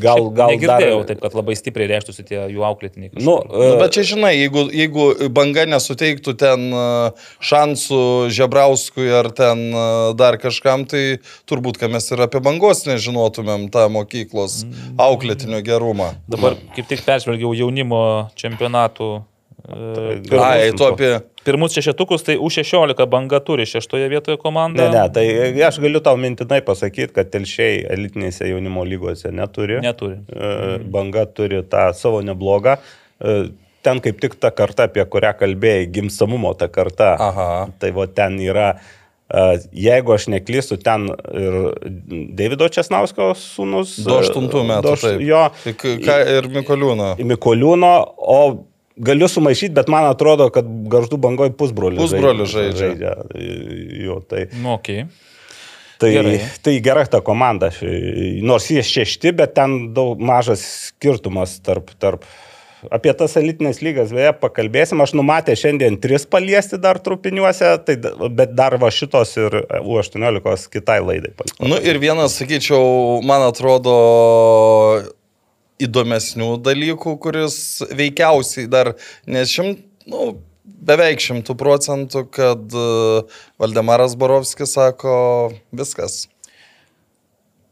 gal, 0.00 0.30
gal 0.30 0.50
Negirdėjau 0.56 0.98
dar... 1.02 1.06
taip, 1.12 1.20
kad 1.20 1.34
labai 1.34 1.54
stipriai 1.56 1.88
reištųsi 1.92 2.24
tie 2.26 2.40
jų 2.48 2.64
auklėtiniai. 2.70 3.12
kažkur. 3.12 3.22
Nu, 3.22 3.36
Nu, 3.46 3.76
bet 3.78 3.92
čia 3.92 4.02
žinai, 4.08 4.32
jeigu, 4.40 4.66
jeigu 4.72 5.28
banga 5.30 5.66
nesuteiktų 5.68 6.36
ten 6.36 6.72
e, 6.72 7.12
šansų 7.40 8.00
Žebrauskui 8.32 9.08
ar 9.12 9.28
ten 9.36 9.68
e, 9.74 10.14
dar 10.18 10.36
kažkam, 10.40 10.86
tai 10.88 11.18
turbūt, 11.48 11.78
kad 11.80 11.90
mes 11.92 12.08
ir 12.10 12.18
apie 12.24 12.40
bangos 12.40 12.84
nežinotumėm 12.88 13.68
tą 13.72 13.86
mokyklos 13.92 14.64
auklėtinio 15.26 15.62
gerumą. 15.66 16.12
Dabar 16.30 16.56
kaip 16.76 16.88
tik 16.90 17.02
peržvelgiau 17.06 17.52
jaunimo 17.58 18.02
čempionatų. 18.38 19.10
e, 19.66 20.38
Ai, 20.38 20.72
tu 20.76 20.86
apie... 20.88 21.18
Pirmus 21.46 21.76
šešetukus, 21.76 22.24
tai 22.26 22.34
U16 22.42 23.04
banga 23.06 23.38
turi 23.38 23.62
šeštoje 23.70 24.08
vietoje 24.10 24.38
komandą. 24.42 24.88
Ne, 24.90 24.98
ne, 24.98 25.04
tai 25.14 25.26
aš 25.62 25.78
galiu 25.78 26.00
tau 26.02 26.18
mintinai 26.18 26.58
pasakyti, 26.66 27.12
kad 27.14 27.30
telšiai 27.30 27.84
elitinėse 27.94 28.48
jaunimo 28.50 28.82
lygose 28.82 29.30
neturi. 29.30 29.78
Neturi. 29.84 30.18
E, 30.26 30.80
Banga 30.90 31.22
turi 31.30 31.62
tą 31.70 31.92
savo 31.94 32.24
neblogą. 32.26 32.80
E, 33.22 33.38
Ten 33.86 34.00
kaip 34.02 34.16
tik 34.18 34.32
ta 34.42 34.50
karta, 34.50 34.88
apie 34.88 35.04
kurią 35.06 35.30
kalbėjai, 35.38 35.84
gimstamumo 35.94 36.50
ta 36.58 36.66
karta. 36.66 37.12
Aha. 37.22 37.50
Tai 37.78 37.90
va 37.94 38.08
ten 38.10 38.40
yra, 38.42 38.72
e, 38.74 38.95
jeigu 39.72 40.12
aš 40.14 40.28
neklystu, 40.30 40.76
ten 40.82 41.08
ir 41.34 41.56
Davido 42.38 42.68
Česnausko 42.70 43.32
sūnus. 43.34 43.96
e, 43.98 44.06
28 44.06 44.62
metų. 44.68 44.82
du 44.82 44.92
aš- 44.94 45.00
taip. 45.02 45.20
Jo. 45.26 45.42
Tai 45.64 45.72
ką 45.74 46.16
ir 46.38 46.48
Mikoliūno. 46.54 47.08
Mikoliūno, 47.18 47.92
o 48.16 48.64
galiu 48.96 49.26
sumaišyti, 49.28 49.74
bet 49.74 49.88
man 49.88 50.04
atrodo, 50.08 50.48
kad 50.50 50.64
garždų 50.64 51.18
bangoje 51.20 51.50
pusbrolių. 51.58 51.98
Pusbrolių 51.98 52.46
žaidžia. 52.46 52.94
žaidžia. 52.94 53.14
Jo, 54.06 54.20
tai, 54.20 54.46
Nu, 54.62 54.76
okay. 54.78 55.06
tai, 55.98 56.12
Gerai. 56.14 56.40
tai 56.62 56.78
gera 56.80 57.04
ta 57.04 57.20
komanda. 57.20 57.70
Nors 58.42 58.70
jie 58.70 58.80
šešti, 58.80 59.32
bet 59.36 59.54
ten 59.54 59.92
daug 59.92 60.18
mažas 60.20 60.62
skirtumas 60.92 61.58
tarp... 61.60 61.90
tarp 61.98 62.24
Apie 62.92 63.12
tas 63.18 63.36
elitinės 63.38 63.80
lygas, 63.82 64.12
beje, 64.14 64.32
pakalbėsim. 64.40 65.00
Aš 65.02 65.14
numatė 65.18 65.56
šiandien 65.58 65.98
tris 66.02 66.26
paliesti 66.30 66.78
dar 66.82 67.00
trupiniuose, 67.02 67.72
tai, 67.86 67.96
bet 68.38 68.54
dar 68.58 68.76
va 68.82 68.90
šitos 68.94 69.34
ir 69.40 69.58
U18 69.80 70.70
kitai 70.72 71.00
laidai. 71.04 71.32
palikau. 71.36 71.70
Nu 71.70 71.80
ir 71.82 72.00
vienas, 72.02 72.38
sakyčiau, 72.40 73.22
man 73.26 73.46
atrodo 73.48 73.96
įdomesnių 75.82 76.54
dalykų, 76.64 77.16
kuris 77.20 77.58
veikiausiai 77.96 78.68
dar, 78.72 78.94
nes 79.28 79.52
šimt, 79.52 79.82
nu, 80.08 80.36
beveik 80.64 81.20
šimtų 81.22 81.56
procentų, 81.58 82.24
kad 82.32 82.72
e, 82.72 82.86
Valdemaras 83.60 84.16
Borovskis 84.18 84.76
sako 84.76 85.16
viskas. 85.74 86.24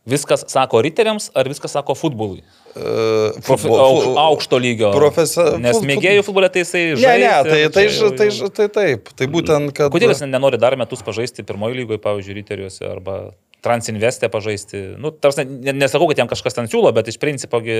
Viskas 0.04 0.44
sako 0.52 0.82
riteriams, 0.84 1.30
ar 1.32 1.48
viskas 1.48 1.72
sako 1.76 1.96
futbolui? 1.96 2.42
Futbol- 2.74 3.78
aukš, 3.80 4.06
aukšto 4.18 4.59
lygio. 4.59 4.90
profesio- 4.96 5.59
Nes 5.62 5.78
mėgėjų 5.78 6.24
futbolė 6.26 6.51
tai 6.52 6.64
jisai 6.64 6.82
Ne, 6.90 6.96
žaidžia. 6.98 7.30
ne, 7.44 7.51
tai, 7.51 7.60
tai, 7.70 7.84
tai, 7.88 8.28
tai, 8.28 8.51
tai 8.59 8.68
taip. 8.68 9.09
Tai 9.14 9.26
būtent, 9.30 9.72
kad... 9.76 9.92
Kodėl 9.94 10.10
jis 10.14 10.24
nenori 10.26 10.59
dar 10.59 10.76
metus 10.76 11.02
pažaisti 11.06 11.46
pirmojo 11.46 11.74
lygoje, 11.78 12.02
pavyzdžiui, 12.02 12.38
riteriuose 12.42 12.86
arba 12.90 13.18
Transinvestė 13.64 14.28
pažaisti? 14.28 14.80
Nu, 15.01 15.09
tarsi, 15.10 15.46
ne, 15.48 15.72
nesakau, 15.72 16.05
kad 16.10 16.18
jam 16.20 16.28
kažkas 16.28 16.52
ten 16.59 16.66
siūlo, 16.68 16.90
bet 16.92 17.09
iš 17.09 17.16
principo 17.22 17.62
gi 17.64 17.78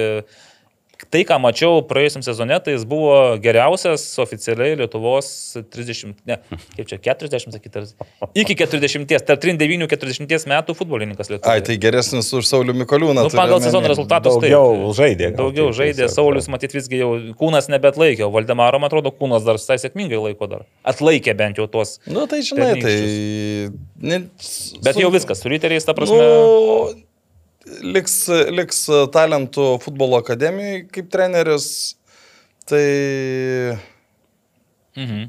tai, 1.13 1.25
ką 1.29 1.39
mačiau 1.43 1.83
praėjusiam 1.89 2.23
sezone, 2.25 2.57
tai 2.65 2.75
jis 2.77 2.85
buvo 2.89 3.15
geriausias 3.43 4.05
oficialiai 4.23 4.77
Lietuvos 4.81 5.29
30, 5.75 6.15
ne, 6.29 6.39
kaip 6.77 6.89
čia, 6.91 6.99
40, 7.05 7.55
sakyti, 7.57 7.83
ar- 7.83 8.31
iki 8.39 8.57
40, 8.59 9.15
tarp 9.29 9.43
39-40 9.45 10.49
metų 10.51 10.77
futbolininkas 10.79 11.31
Lietuvoje. 11.33 11.53
Ai, 11.53 11.65
tai 11.67 11.77
geresnis 11.83 12.31
už 12.37 12.49
Saulių 12.49 12.77
Mikoliūną. 12.85 13.27
Nu, 13.27 13.33
pagal 13.35 13.63
sezono 13.65 13.91
rezultatus 13.91 14.39
tai. 14.41 14.51
Daugiau 14.55 14.93
žaidė. 14.97 15.31
gal 15.35 15.41
Daugiau 15.45 15.71
taip 15.71 15.79
žaidė, 15.81 16.09
Saulis, 16.13 16.49
matyt, 16.53 16.75
visgi 16.77 17.01
jau 17.03 17.13
kūnas 17.41 17.69
nebetlaikė, 17.73 18.27
o 18.29 18.33
Valdemaro, 18.35 18.81
man 18.83 18.91
atrodo, 18.93 19.13
kūnas 19.15 19.45
dar 19.47 19.59
visai 19.61 19.79
sėkmingai 19.83 20.21
laiko 20.31 20.49
dar. 20.51 20.67
Atlaikė 20.87 21.37
bent 21.39 21.59
jau 21.61 21.69
tuos. 21.71 21.99
Nu, 22.11 22.27
tai 22.31 22.43
žinai, 22.47 22.73
tai... 22.83 22.95
Ne, 24.05 24.25
Bet 24.85 24.99
jau 25.01 25.09
viskas, 25.15 25.41
su 25.41 25.49
riteriais, 25.53 25.85
ta 25.87 25.95
prasme. 25.97 26.19
Nu, 26.19 26.89
liks, 27.83 28.15
liks 28.53 28.85
talentų 29.15 29.75
futbolo 29.85 30.21
akademijai 30.23 30.85
kaip 30.93 31.11
treneris. 31.13 31.69
Tai... 32.69 32.85
Mhm. 34.95 35.25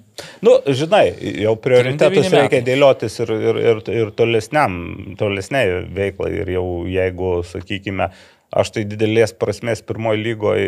Nu, 0.46 0.52
žinai, 0.78 1.08
jau 1.42 1.56
prioritetus 1.58 2.28
39 2.28 2.36
reikia 2.38 2.62
dėliotis 2.68 3.18
ir, 3.24 3.32
ir, 3.34 3.60
ir, 3.72 3.80
ir 4.04 4.12
tolesniam, 4.16 4.76
tolesniai 5.20 5.82
veiklai. 5.96 6.32
Ir 6.44 6.52
jau 6.54 6.68
jeigu, 6.90 7.32
sakykime, 7.50 8.12
aš 8.56 8.70
tai 8.76 8.84
didelės 8.88 9.34
prasmės 9.36 9.82
pirmoji 9.84 10.22
lygoje 10.24 10.68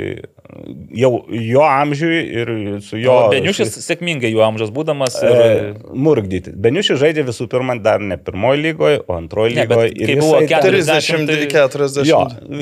jau 0.97 1.11
jo 1.31 1.61
amžiui 1.63 2.17
ir 2.41 2.51
su 2.83 2.99
jo... 2.99 3.13
O 3.27 3.29
Beniušis 3.31 3.71
sėkmingai 3.85 4.31
jų 4.33 4.41
amžiaus 4.43 4.71
būdamas. 4.75 5.15
Ir... 5.23 5.37
E, 5.37 5.71
murgdyti. 5.95 6.51
Beniušis 6.67 6.99
žaidė 7.01 7.23
visų 7.29 7.47
pirma 7.51 7.77
dar 7.83 8.03
ne 8.03 8.17
pirmoji 8.19 8.61
lygoje, 8.65 8.99
o 9.07 9.15
antroji 9.17 9.55
lygoje. 9.57 9.93
kai 10.01 10.17
buvo 10.19 10.41
40, 10.51 11.31
30-40. 11.31 12.07
Jo, 12.09 12.21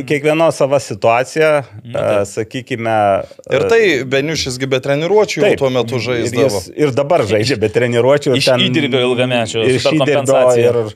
kiekvieno 0.10 0.52
sava 0.56 0.80
situacija, 0.84 1.52
Nu, 1.85 1.99
e, 1.99 2.23
sakykime. 2.30 2.95
Ir 3.53 3.68
tai 3.72 3.81
Beniušisgi 4.10 4.68
be 4.69 4.80
treniruočių 4.84 5.43
jau 5.45 5.52
tuo 5.61 5.69
metu 5.73 5.97
Ir, 5.99 6.06
žaisdavo. 6.10 6.47
jis, 6.49 6.69
ir 6.85 6.93
dabar 6.97 7.23
žaidžia 7.30 7.57
be 7.61 7.69
treniruočių. 7.73 8.34
ir 8.35 8.41
Iš 8.41 8.49
ten- 8.52 8.65
įdirbio 8.69 9.02
ilgamečio, 9.06 9.61
ir 9.65 9.76
iš 9.80 9.85
įdirbio, 9.85 9.99
kompensacija. 10.06 10.72
ir, 10.72 10.95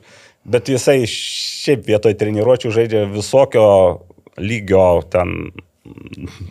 bet 0.50 0.68
jisai 0.72 0.98
šiaip 1.06 1.84
vietoj 1.86 2.14
treniruočių 2.20 2.72
žaidžia 2.74 3.02
visokio 3.12 3.64
lygio 4.40 5.02
ten 5.10 5.52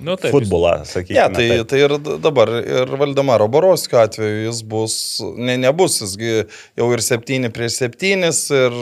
Nu, 0.01 0.15
taip, 0.19 0.31
futbolą, 0.33 0.73
sakykime. 0.87 1.19
Ne, 1.19 1.35
tai, 1.35 1.47
taip. 1.49 1.67
tai 1.71 1.79
ir 1.85 1.93
dabar 2.23 2.51
ir 2.59 2.91
Valdemaro 2.99 3.47
Borovskio 3.51 3.99
atveju 4.01 4.45
jis 4.47 4.61
bus, 4.67 4.95
ne, 5.37 5.57
nebus, 5.61 5.99
jisgi 6.03 6.45
jau 6.79 6.87
ir 6.95 7.03
7 7.05 7.49
prieš 7.55 7.79
7, 7.83 8.29
ir 8.59 8.77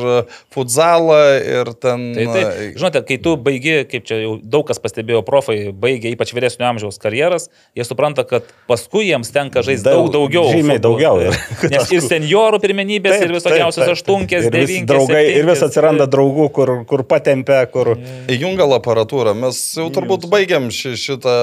futzalą, 0.53 1.19
ir 1.41 1.71
ten... 1.81 2.05
Tai, 2.17 2.25
tai, 2.33 2.43
žinote, 2.77 3.01
kai 3.07 3.17
tu 3.23 3.35
baigi, 3.41 3.75
kaip 3.91 4.05
čia 4.07 4.19
jau 4.23 4.35
daug 4.41 4.65
kas 4.67 4.79
pastebėjo, 4.83 5.21
profai 5.27 5.57
baigia 5.75 6.11
ypač 6.13 6.33
vyresnio 6.35 6.67
amžiaus 6.69 6.99
karjeras, 7.01 7.49
jie 7.77 7.85
supranta, 7.87 8.25
kad 8.27 8.47
paskui 8.69 9.07
jiems 9.09 9.31
tenka 9.35 9.63
žaisti 9.65 9.85
daug, 9.87 10.07
Daug- 10.07 10.13
daugiau. 10.31 10.45
žymiai 10.53 10.79
daugiau 10.83 11.19
ir- 11.23 11.37
Nes 11.71 11.91
ir 11.93 12.01
seniorų 12.05 12.59
pirmenybės, 12.63 13.17
Taip, 13.17 13.27
ir 13.29 13.35
visokiausios 13.37 13.91
aštunkės, 13.95 14.47
ir 14.47 14.53
vis 14.53 14.67
devynkės. 14.69 14.87
draugai, 14.91 15.23
ir 15.37 15.45
vis 15.49 15.63
atsiranda 15.65 16.07
draugų, 16.09 16.49
kur, 16.55 16.73
kur 16.89 17.03
patempia, 17.07 17.63
kur... 17.71 17.95
Įjungal 18.27 18.73
aparatūrą, 18.77 19.33
mes 19.37 19.57
jau 19.77 19.87
turbūt 19.93 20.25
baigiam 20.47 20.69
ši, 20.71 20.95
šitą 20.95 21.35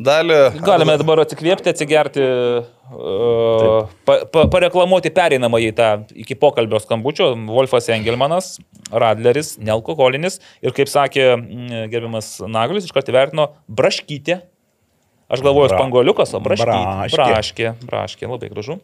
dalį. 0.00 0.38
Galime 0.64 0.96
dabar 1.00 1.20
atsikvėpti, 1.22 1.72
atsigerti, 1.72 2.24
uh, 2.24 3.88
pa, 4.08 4.18
pa, 4.32 4.46
pareklamuoti 4.50 5.12
pereinamą 5.14 5.60
į 5.60 5.72
tą 5.76 5.88
iki 6.16 6.36
pokalbio 6.38 6.80
skambučio. 6.80 7.34
Wolfas 7.48 7.90
Engelmanas, 7.92 8.56
Radleris, 8.90 9.56
nealkoholinis 9.60 10.40
ir, 10.62 10.72
kaip 10.76 10.88
sakė 10.88 11.34
gerbiamas 11.92 12.38
Naglis, 12.48 12.88
iš 12.88 12.94
karto 12.96 13.12
vertino 13.12 13.52
braškytė. 13.68 14.40
Aš 15.28 15.42
galvoju, 15.44 15.74
spangoliukas, 15.74 16.32
o 16.32 16.40
braškytė. 16.40 16.78
braškė. 17.12 17.18
Braškė, 17.20 17.72
braškė, 17.84 18.30
labai 18.30 18.48
gražu. 18.48 18.78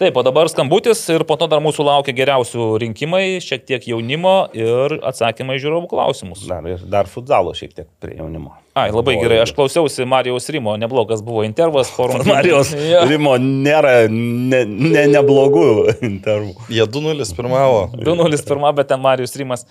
Taip, 0.00 0.16
o 0.16 0.22
dabar 0.24 0.48
skambutis 0.48 1.02
ir 1.12 1.26
po 1.28 1.36
to 1.36 1.44
dar 1.52 1.60
mūsų 1.60 1.84
laukia 1.84 2.14
geriausių 2.16 2.70
rinkimai, 2.80 3.36
šiek 3.44 3.66
tiek 3.68 3.84
jaunimo 3.84 4.46
ir 4.56 4.94
atsakymai 5.04 5.58
į 5.58 5.60
žiūrovų 5.66 5.90
klausimus. 5.90 6.46
Dar, 6.48 6.64
ir 6.64 6.80
dar 6.88 7.10
futzalo 7.10 7.52
šiek 7.58 7.74
tiek 7.76 7.88
prie 8.00 8.14
jaunimo. 8.16 8.54
Ai, 8.80 8.86
labai 8.96 9.18
gerai, 9.20 9.42
aš 9.44 9.52
klausiausi 9.58 10.08
Marijos 10.08 10.48
Rimo, 10.56 10.78
neblogas 10.80 11.20
buvo 11.26 11.44
intervas, 11.44 11.92
forum. 11.92 12.24
Marijos 12.32 12.72
Jo. 12.72 13.04
Rimo 13.12 13.36
nėra 13.44 14.06
ne, 14.08 14.64
ne, 14.64 15.04
neblogų 15.18 15.68
intervų. 16.00 16.56
Jie 16.72 16.88
2-0 16.96 17.30
pirmavo. 17.36 17.86
2-0 18.00 18.44
pirmą, 18.48 18.72
bet 18.80 18.88
ten 18.94 19.04
Marijos 19.04 19.36
Rimas 19.36 19.68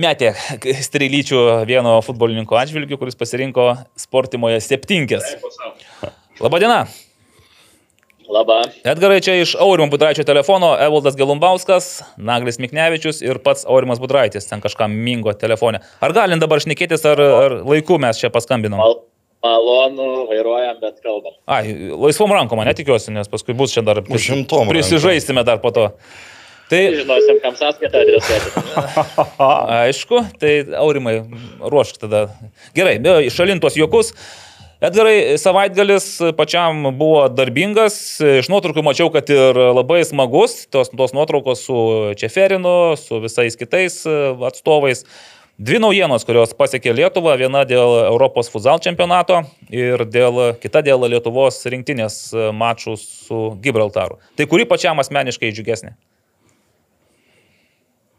metė 0.00 0.32
strelyčių 0.88 1.46
vieno 1.68 1.98
futbolininko 2.08 2.56
atžvilgių, 2.56 3.04
kuris 3.04 3.20
pasirinko 3.20 3.74
sportimoje 4.00 4.64
septinkės. 4.64 5.34
Labadiena. 6.40 6.86
Labą. 8.28 8.62
Edgarai, 8.88 9.20
čia 9.20 9.34
iš 9.42 9.52
Aurimo 9.60 9.90
Budraičio 9.92 10.24
telefono 10.24 10.72
Evaldas 10.80 11.16
Gelumbauskas, 11.18 12.02
Naglis 12.16 12.56
Miknevičius 12.62 13.20
ir 13.22 13.38
pats 13.44 13.66
Aurimas 13.68 14.00
Budraitis, 14.00 14.46
ten 14.48 14.62
kažkam 14.64 14.94
mingo 14.96 15.32
telefone. 15.36 15.80
Ar 16.00 16.14
galim 16.16 16.40
dabar 16.40 16.62
šnekėtis, 16.64 17.04
ar, 17.10 17.20
ar 17.20 17.56
laiku 17.68 17.98
mes 18.00 18.16
čia 18.22 18.30
paskambinom? 18.32 18.80
Mal, 18.80 18.96
malonu, 19.44 20.06
vairuojam, 20.30 20.78
bet 20.80 21.02
kalbam. 21.04 21.36
Ai, 21.46 21.74
laisvom 21.92 22.32
rankom, 22.32 22.64
netikiuosi, 22.64 23.12
nes 23.12 23.28
paskui 23.28 23.52
bus 23.58 23.76
čia 23.76 23.84
dar 23.84 24.00
prisi- 24.00 24.32
Užimtom 24.32 24.64
rankom. 24.64 24.72
prisižaisime 24.72 25.44
dar 25.44 25.60
po 25.60 25.70
to. 25.76 25.90
Tai 26.72 26.80
Žinosim, 26.96 27.42
kam 27.44 27.52
sąskaitą 27.60 28.00
adresuoti. 28.00 28.48
aišku, 29.84 30.22
tai 30.40 30.54
Aurimai, 30.80 31.18
ruošk 31.60 32.00
tada. 32.06 32.24
Gerai, 32.74 32.96
šalintos 33.30 33.76
juokus. 33.76 34.14
Edgarai, 34.82 35.38
savaitgalis 35.38 36.06
pačiam 36.36 36.88
buvo 36.98 37.28
darbingas, 37.30 37.94
iš 38.40 38.48
nuotraukų 38.50 38.82
mačiau, 38.82 39.10
kad 39.14 39.30
ir 39.30 39.54
labai 39.54 40.00
smagus, 40.06 40.64
tos, 40.66 40.90
tos 40.90 41.14
nuotraukos 41.14 41.62
su 41.68 41.76
Čeferinu, 42.18 42.96
su 42.98 43.20
visais 43.22 43.54
kitais 43.60 44.00
e, 44.06 44.16
atstovais. 44.50 45.04
Dvi 45.54 45.78
naujienos, 45.78 46.26
kurios 46.26 46.50
pasiekė 46.58 46.96
Lietuvą, 46.98 47.36
viena 47.38 47.62
dėl 47.62 48.00
Europos 48.08 48.50
futsal 48.50 48.80
čempionato 48.82 49.44
ir 49.70 50.02
dėl, 50.10 50.56
kita 50.58 50.82
dėl 50.82 51.06
Lietuvos 51.12 51.60
rinktinės 51.70 52.18
e, 52.34 52.48
mačų 52.50 52.96
su 52.98 53.44
Gibraltaru. 53.62 54.18
Tai 54.34 54.48
kuri 54.50 54.66
pačiam 54.66 54.98
asmeniškai 54.98 55.54
džiugesnė? 55.54 55.94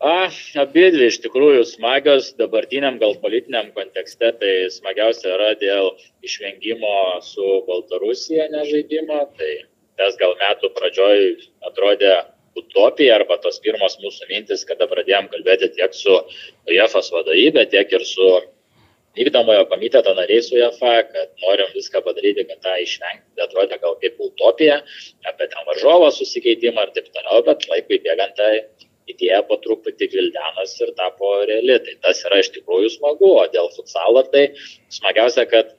A, 0.05 0.27
abi 0.61 0.83
dvi 0.93 1.07
iš 1.09 1.15
tikrųjų 1.23 1.63
smagios 1.65 2.27
dabartiniam 2.37 2.99
gal 3.01 3.15
politiniam 3.23 3.71
kontekste, 3.73 4.29
tai 4.37 4.51
smagiausia 4.69 5.31
yra 5.33 5.47
dėl 5.57 5.87
išvengimo 6.27 6.91
su 7.25 7.47
Baltarusija 7.65 8.45
nežaidimo, 8.53 9.23
tai 9.39 9.49
tas 9.97 10.19
gal 10.19 10.35
metų 10.43 10.69
pradžioj 10.77 11.25
atrodė 11.71 12.13
utopija 12.61 13.17
arba 13.17 13.39
tos 13.41 13.57
pirmos 13.65 13.97
mūsų 14.03 14.29
mintis, 14.29 14.67
kada 14.69 14.85
pradėjom 14.91 15.31
kalbėti 15.33 15.71
tiek 15.79 15.97
su 15.97 16.19
UEFA's 16.69 17.09
vadovybė, 17.15 17.65
tiek 17.73 17.97
ir 17.97 18.05
su 18.05 18.29
vykdomojo 19.17 19.65
komiteto 19.71 20.13
nariais 20.13 20.51
UEFA, 20.53 20.95
kad 21.09 21.33
norim 21.41 21.71
viską 21.73 22.05
padaryti, 22.05 22.45
kad 22.51 22.61
tą 22.61 22.77
išvengti. 22.83 23.25
Tai 23.39 23.47
atrodė 23.49 23.81
gal 23.81 23.97
kaip 24.05 24.21
utopija, 24.29 24.83
apie 25.31 25.49
ten 25.49 25.69
varžovo 25.71 26.13
susikeitimą 26.13 26.91
ir 26.91 26.97
taip 26.99 27.09
toliau, 27.15 27.41
bet 27.49 27.65
laikui 27.71 28.03
bėgant 28.05 28.37
tai 28.37 28.53
idėja 29.11 29.41
po 29.49 29.57
truputį 29.63 30.09
gvildenas 30.13 30.73
ir 30.81 30.93
tapo 30.99 31.33
reali. 31.49 31.77
Tai 31.85 31.97
tas 32.07 32.23
yra 32.27 32.41
iš 32.41 32.51
tikrųjų 32.57 32.95
smagu, 32.97 33.35
o 33.41 33.45
dėl 33.53 33.69
futsalo 33.75 34.25
tai 34.33 34.47
smagiausia, 34.93 35.45
kad 35.51 35.75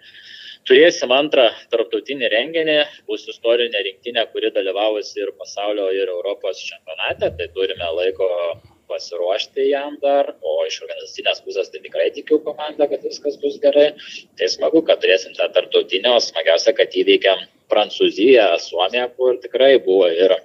turėsim 0.67 1.13
antrą 1.15 1.49
tarptautinį 1.73 2.31
renginį, 2.33 2.79
bus 3.11 3.27
istorinė 3.31 3.83
rinktinė, 3.87 4.27
kuri 4.33 4.51
dalyvavusi 4.55 5.21
ir 5.23 5.35
pasaulio, 5.41 5.91
ir 5.95 6.11
Europos 6.11 6.63
čempionate, 6.63 7.31
tai 7.39 7.51
turime 7.55 7.93
laiko 7.99 8.31
pasiruošti 8.91 9.69
jam 9.71 9.97
dar, 10.03 10.33
o 10.47 10.57
iš 10.67 10.81
organizacinės 10.85 11.43
pusės 11.43 11.71
tai 11.73 11.83
tikrai 11.83 12.07
tikiu 12.15 12.39
komandą, 12.45 12.87
kad 12.91 13.03
viskas 13.07 13.39
bus 13.43 13.59
gerai. 13.63 13.89
Tai 14.39 14.51
smagu, 14.53 14.83
kad 14.87 15.03
turėsim 15.03 15.35
tą 15.39 15.49
tarptautinį, 15.55 16.13
o 16.15 16.23
smagiausia, 16.23 16.75
kad 16.79 16.95
įveikiam 17.03 17.43
Prancūziją, 17.71 18.47
Suomiją, 18.63 19.09
kur 19.19 19.41
tikrai 19.43 19.73
buvo 19.83 20.07
ir 20.15 20.37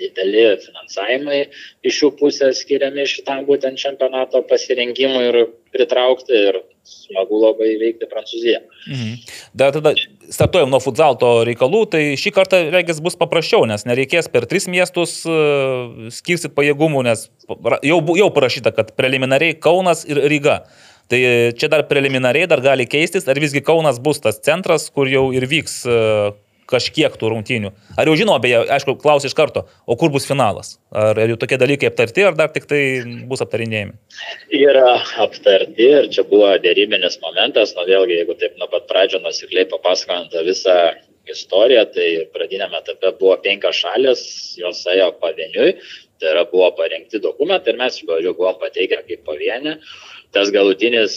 dideli 0.00 0.44
finansavimai 0.62 1.40
iš 1.86 2.02
jų 2.02 2.10
pusės 2.18 2.62
skiriami 2.64 3.06
šitam 3.08 3.44
būtent 3.48 3.78
čempionato 3.80 4.42
pasirinkimui 4.48 5.24
ir 5.30 5.40
pritraukti 5.74 6.38
ir 6.50 6.60
smagu 6.84 7.38
labai 7.40 7.70
įveikti 7.74 8.08
Prancūziją. 8.10 8.60
Mhm. 8.90 9.12
Dar 9.56 9.72
tada 9.72 9.94
startuojam 10.28 10.72
nuo 10.72 10.80
futsalto 10.84 11.30
reikalų, 11.48 11.84
tai 11.94 12.02
šį 12.20 12.34
kartą 12.36 12.60
regis 12.74 13.00
bus 13.04 13.16
paprasčiau, 13.20 13.64
nes 13.68 13.86
nereikės 13.88 14.28
per 14.32 14.48
tris 14.50 14.68
miestus 14.70 15.22
uh, 15.28 16.10
skirsit 16.14 16.54
pajėgumų, 16.56 17.04
nes 17.08 17.28
jau, 17.86 18.00
jau 18.18 18.30
parašyta, 18.34 18.74
kad 18.76 18.92
preliminariai 18.98 19.56
Kaunas 19.56 20.04
ir 20.08 20.20
Ryga. 20.28 20.64
Tai 21.04 21.18
e, 21.20 21.52
čia 21.52 21.68
dar 21.68 21.82
preliminariai 21.84 22.48
dar 22.48 22.62
gali 22.64 22.86
keistis, 22.88 23.26
ar 23.28 23.36
visgi 23.36 23.60
Kaunas 23.60 23.98
bus 24.00 24.22
tas 24.24 24.38
centras, 24.40 24.86
kur 24.88 25.08
jau 25.10 25.26
ir 25.36 25.44
vyks 25.50 25.82
uh, 25.84 26.32
kažkiek 26.70 27.14
tų 27.20 27.30
rungtynių. 27.32 27.70
Ar 28.00 28.08
jau 28.08 28.16
žinau, 28.18 28.36
beje, 28.42 28.62
aišku, 28.76 28.96
klausiu 29.02 29.30
iš 29.30 29.36
karto, 29.36 29.64
o 29.86 29.96
kur 30.00 30.12
bus 30.14 30.26
finalas? 30.28 30.76
Ar, 30.94 31.18
ar 31.20 31.32
jau 31.32 31.38
tokie 31.40 31.58
dalykai 31.60 31.90
aptarti, 31.90 32.24
ar 32.26 32.36
dar 32.38 32.52
tik 32.54 32.68
tai 32.70 32.82
bus 33.30 33.44
aptarinėjami? 33.44 33.96
Yra 34.56 34.96
aptarti 35.24 35.90
ir 36.00 36.10
čia 36.14 36.26
buvo 36.28 36.52
dėrybinis 36.64 37.20
momentas, 37.24 37.74
nu 37.78 37.86
vėlgi, 37.88 38.20
jeigu 38.22 38.38
taip 38.40 38.56
nuo 38.60 38.70
pat 38.72 38.88
pradžio 38.90 39.20
nusikliai 39.24 39.68
papasakojant 39.70 40.32
tą 40.32 40.44
visą 40.46 40.78
istoriją, 41.30 41.84
tai 41.94 42.08
pradinėme 42.34 42.80
etape 42.80 43.14
buvo 43.20 43.36
penkios 43.44 43.78
šalis, 43.84 44.24
jos 44.60 44.82
ėjo 44.92 45.12
pavieniui, 45.22 45.76
tai 46.20 46.34
yra 46.34 46.44
buvo 46.50 46.70
parengti 46.78 47.20
dokumentai 47.22 47.74
ir 47.74 47.80
mes 47.80 48.00
pradžių 48.04 48.34
buvom 48.36 48.60
pateikę 48.60 49.00
kaip 49.08 49.24
pavienį. 49.28 49.78
Tas 50.34 50.50
galutinis 50.50 51.16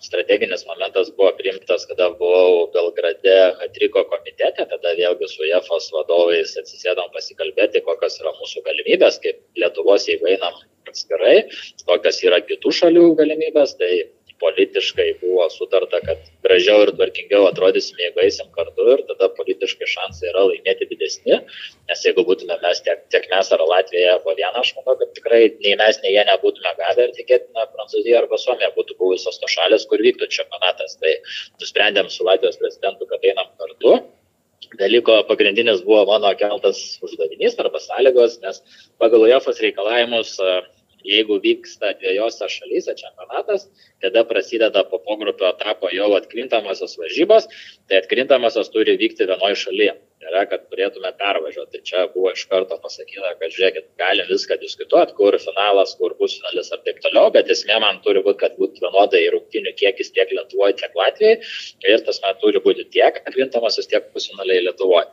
strateginis 0.00 0.64
momentas 0.66 1.10
buvo 1.16 1.32
priimtas, 1.38 1.86
kada 1.90 2.10
buvau 2.20 2.68
Belgrade 2.74 3.36
Hatriko 3.60 4.04
komitete, 4.10 4.66
tada 4.70 4.94
vėlgi 4.98 5.28
su 5.28 5.46
JEFOS 5.48 5.90
vadovais 5.96 6.54
atsisėdom 6.60 7.10
pasikalbėti, 7.14 7.82
kokios 7.86 8.20
yra 8.22 8.32
mūsų 8.38 8.64
galimybės, 8.68 9.20
kaip 9.24 9.40
Lietuvos, 9.58 10.08
jeigu 10.08 10.30
einam 10.34 10.54
atskirai, 10.88 11.48
kokios 11.88 12.22
yra 12.24 12.40
kitų 12.44 12.72
šalių 12.80 13.10
galimybės, 13.18 13.76
tai 13.80 13.92
politiškai 14.42 15.06
buvo 15.20 15.46
sutarta, 15.50 16.00
kad 16.06 16.26
gražiau 16.44 16.84
ir 16.84 16.92
tvarkingiau 16.96 17.46
atrodysim, 17.48 17.98
jeigu 18.02 18.22
eisim 18.24 18.50
kartu 18.54 18.86
ir 18.94 19.02
tada 19.10 19.30
politiškai 19.38 19.88
šansai 19.92 20.30
yra 20.32 20.44
laimėti 20.48 20.88
didesni, 20.90 21.40
nes 21.90 22.04
jeigu 22.06 22.24
būtume 22.28 22.58
mes 22.62 22.82
tiek, 22.86 23.02
tiek 23.14 23.26
mes 23.32 23.52
ar 23.54 23.64
Latvija 23.72 24.18
po 24.24 24.34
vieną, 24.38 24.62
aš 24.62 24.74
manau, 24.78 24.96
kad 25.00 25.14
tikrai 25.18 25.42
nei 25.64 25.74
mes, 25.80 25.98
nei 26.04 26.14
jie 26.14 26.26
nebūtume 26.30 26.74
gavę 26.82 27.08
ir 27.08 27.16
tikėtina 27.18 27.66
Prancūzija 27.74 28.22
arba 28.22 28.38
Suomija 28.40 28.70
būtų 28.76 28.98
buvusios 29.00 29.40
to 29.42 29.50
šalis, 29.50 29.88
kur 29.90 30.02
vyktų 30.06 30.30
čempionatas. 30.38 30.98
Tai 31.02 31.16
nusprendėm 31.62 32.12
su 32.12 32.26
Latvijos 32.28 32.60
prezidentu, 32.62 33.10
kad 33.10 33.26
einam 33.26 33.50
kartu 33.58 33.98
dalyko 34.78 35.22
pagrindinis 35.28 35.80
buvo 35.86 36.04
mano 36.06 36.30
keltas 36.36 36.98
uždavinys 37.04 37.56
arba 37.62 37.80
sąlygos, 37.80 38.40
nes 38.42 38.60
pagal 39.00 39.24
UEFOS 39.24 39.62
reikalavimus 39.64 40.34
jeigu 41.12 41.38
vyksta 41.44 41.94
dviejose 42.00 42.48
šalyse 42.54 42.94
čempionatas, 42.98 43.68
tada 44.02 44.24
prasideda 44.28 44.84
po 44.90 45.00
pogrupio 45.06 45.48
etapo 45.54 45.90
jau 45.94 46.10
atkrintamosios 46.18 46.98
varžybos, 47.00 47.48
tai 47.88 48.02
atkrintamosios 48.02 48.70
turi 48.74 48.98
vykti 49.00 49.28
vienoje 49.30 49.58
šalyje. 49.64 49.96
Tai 50.18 50.30
yra, 50.32 50.40
kad 50.50 50.64
turėtume 50.66 51.12
pervažiuoti. 51.20 51.70
Tai 51.76 51.86
čia 51.86 52.00
buvo 52.10 52.32
iš 52.34 52.42
karto 52.50 52.74
pasakyta, 52.82 53.36
kad 53.38 53.52
žiūrėkit, 53.54 53.84
galim 54.00 54.26
viską 54.26 54.56
diskutuoti, 54.58 55.14
kur 55.18 55.36
finalas, 55.38 55.92
kur 56.00 56.16
bus 56.18 56.34
finalis 56.40 56.72
ir 56.74 56.82
taip 56.88 56.98
toliau, 57.04 57.30
bet 57.36 57.52
esmė 57.54 57.78
man 57.84 58.00
turi 58.06 58.24
būti, 58.26 58.40
kad 58.42 58.56
būtų 58.58 58.82
vienodai 58.82 59.22
rungtinių 59.34 59.76
kiekis 59.78 60.10
tiek 60.16 60.34
Lietuvoje, 60.34 60.74
tiek 60.80 60.98
Latvijoje 60.98 61.38
ir 61.92 62.04
tas 62.08 62.18
man 62.24 62.34
turi 62.42 62.62
būti 62.66 62.88
tiek 62.96 63.22
atkrintamosios, 63.22 63.86
tiek 63.92 64.10
pusfinaliai 64.14 64.66
Lietuvoje. 64.66 65.06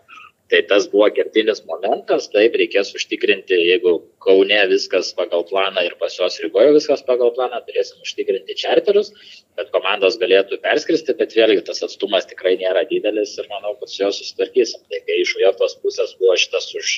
Tai 0.54 0.60
tas 0.70 0.84
buvo 0.92 1.08
kertinis 1.10 1.64
momentas, 1.66 2.28
taip 2.34 2.54
reikės 2.62 2.92
užtikrinti, 2.98 3.58
jeigu 3.70 3.96
Kaune 4.26 4.60
viskas 4.70 5.10
pagal 5.18 5.42
planą 5.50 5.82
ir 5.88 5.96
pas 6.02 6.14
juos 6.14 6.38
Rygoje 6.44 6.76
viskas 6.76 7.02
pagal 7.08 7.34
planą, 7.34 7.64
turėsim 7.66 8.04
užtikrinti 8.06 8.58
čarterius, 8.62 9.10
kad 9.58 9.72
komandos 9.74 10.20
galėtų 10.22 10.62
perskristi, 10.62 11.18
bet 11.18 11.34
vėlgi 11.38 11.66
tas 11.66 11.82
atstumas 11.88 12.30
tikrai 12.30 12.54
nėra 12.62 12.86
didelis 12.92 13.34
ir 13.42 13.50
manau, 13.50 13.74
kad 13.80 13.90
su 13.90 14.04
juo 14.04 14.12
susitvarkysim. 14.14 14.86
Tai 14.92 15.02
kai 15.08 15.20
iš 15.24 15.34
UEFOS 15.40 15.80
pusės 15.82 16.14
buvo 16.22 16.38
šitas 16.38 16.70
už 16.78 16.94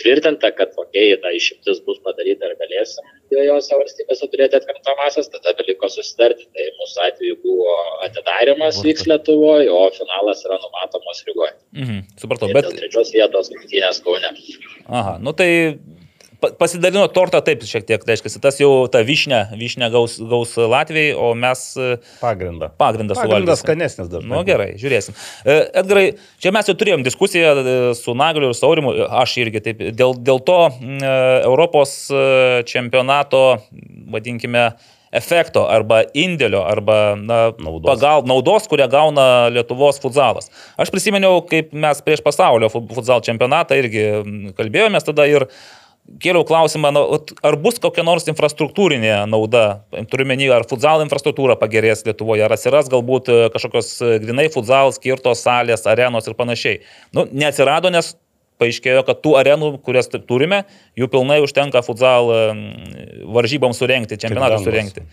tvirtinta, 0.00 0.50
kad 0.58 0.74
okay, 0.80 1.14
ta 1.22 1.32
išimtis 1.34 1.80
bus 1.86 2.00
padaryta 2.04 2.50
ir 2.50 2.56
galėsim 2.60 3.08
dviejose 3.32 3.78
valstybėse 3.80 4.28
turėti 4.32 4.58
atkrintamasias, 4.60 5.30
tada 5.32 5.54
beliko 5.58 5.90
susitarti. 5.92 6.46
Tai 6.54 6.68
mūsų 6.80 7.02
atveju 7.08 7.38
buvo 7.44 7.76
atidarimas 8.06 8.80
vyks 8.84 9.08
Lietuvoje, 9.10 9.70
o 9.72 9.88
finalas 9.96 10.44
yra 10.46 10.58
numatomos 10.62 11.24
Rygoje. 11.28 11.54
Mhm, 11.76 12.04
supratau, 12.20 12.50
bet... 12.54 12.70
Trečios 12.74 13.12
vietos 13.14 13.52
rungtynės 13.54 14.02
Kaune. 14.04 14.34
Aha, 14.88 15.18
nu 15.22 15.34
tai 15.36 15.50
pasidalino 16.60 17.06
tortą 17.12 17.40
taip 17.44 17.62
šiek 17.66 17.86
tiek, 17.88 18.02
tai 18.04 18.14
reiškia, 18.14 18.32
tas 18.44 18.58
jau 18.60 18.70
ta 18.92 19.00
vyšnė, 19.06 19.40
vyšnė 19.60 19.88
gaus, 19.94 20.16
gaus 20.30 20.54
Latvijai, 20.58 21.12
o 21.16 21.32
mes 21.38 21.62
e, 21.80 21.96
Pagrindą. 22.20 22.70
pagrindą 22.80 23.16
Pagrindas 23.16 23.20
suvalgysim. 23.20 23.62
skanesnis 23.62 24.10
dažnai. 24.12 24.30
Nu 24.34 24.42
gerai, 24.48 24.70
žiūrėsim. 24.80 25.16
E, 25.44 25.58
Edgarai, 25.82 26.06
čia 26.42 26.52
mes 26.56 26.68
jau 26.70 26.76
turėjom 26.80 27.04
diskusiją 27.06 27.54
e, 27.60 27.76
su 27.98 28.14
Nagaliu 28.18 28.50
ir 28.52 28.58
Saurimu, 28.58 28.94
aš 29.22 29.36
irgi 29.44 29.64
taip, 29.68 29.84
dėl, 29.96 30.16
dėl 30.24 30.42
to 30.44 30.58
Europos 31.44 31.96
čempionato, 32.68 33.44
vadinkime, 34.12 34.72
efekto 35.14 35.62
arba 35.70 36.00
indėlio 36.18 36.64
arba 36.66 37.14
na, 37.14 37.36
Naudos. 37.62 37.86
pagal, 37.86 38.24
naudos, 38.26 38.64
kurią 38.66 38.88
gauna 38.90 39.26
Lietuvos 39.54 40.00
futsalas. 40.02 40.48
Aš 40.74 40.90
prisiminiau, 40.90 41.38
kaip 41.46 41.70
mes 41.70 42.00
prieš 42.02 42.18
pasaulio 42.26 42.66
fu- 42.72 42.82
futsal 42.96 43.22
čempionatą 43.22 43.78
irgi 43.78 44.02
kalbėjomės 44.58 45.06
tada 45.06 45.28
ir 45.30 45.46
kėliau 46.20 46.44
klausimą, 46.46 46.90
ar 47.44 47.56
bus 47.60 47.78
kokia 47.82 48.04
nors 48.06 48.26
infrastruktūrinė 48.30 49.24
nauda, 49.30 49.84
turiu 50.12 50.26
menį, 50.28 50.50
ar 50.54 50.66
futsal 50.68 51.04
infrastruktūra 51.04 51.56
pagerės 51.60 52.04
Lietuvoje, 52.06 52.44
ar 52.44 52.54
atsiras 52.56 52.90
galbūt 52.92 53.30
e, 53.32 53.38
kažkokios 53.54 53.94
e, 54.00 54.18
grinai 54.24 54.50
futsal 54.52 54.92
skirtos 54.96 55.44
salės, 55.46 55.86
arenos 55.90 56.28
ir 56.28 56.36
panašiai. 56.38 56.82
Nu, 57.16 57.26
neatsirado, 57.32 57.92
nes 57.94 58.14
paaiškėjo, 58.62 59.04
kad 59.08 59.22
tų 59.24 59.36
arenų, 59.40 59.70
kurias 59.84 60.10
turime, 60.14 60.64
jų 60.98 61.08
pilnai 61.12 61.40
užtenka 61.44 61.82
futsal 61.86 62.30
e, 62.30 62.42
varžyboms 63.34 63.80
surenkti, 63.80 64.20
čempionatui 64.20 64.60
bendros. 64.60 64.68
surenkti. 64.68 65.08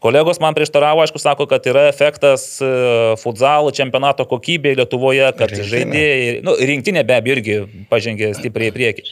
Kolegos 0.00 0.38
man 0.40 0.56
prieštaravo, 0.56 1.02
aišku, 1.04 1.20
sako, 1.20 1.44
kad 1.48 1.66
yra 1.68 1.84
efektas 1.90 2.54
e, 2.64 2.68
futsal 3.20 3.68
čempionato 3.76 4.24
kokybė 4.28 4.72
Lietuvoje, 4.78 5.26
kad 5.36 5.52
Rinktinė. 5.52 5.68
žaidėjai, 5.74 6.30
nu, 6.46 6.54
rinktinė 6.70 7.04
be 7.04 7.18
abejo 7.20 7.36
irgi 7.36 7.58
pažengė 7.92 8.32
stipriai 8.38 8.72
į 8.72 8.76
priekį. 8.78 9.04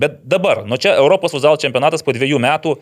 Bet 0.00 0.22
dabar, 0.24 0.62
nu 0.64 0.80
čia 0.80 0.94
Europos 0.96 1.34
futsal 1.34 1.58
čempionatas 1.60 2.00
po 2.00 2.14
dviejų 2.16 2.38
metų, 2.40 2.78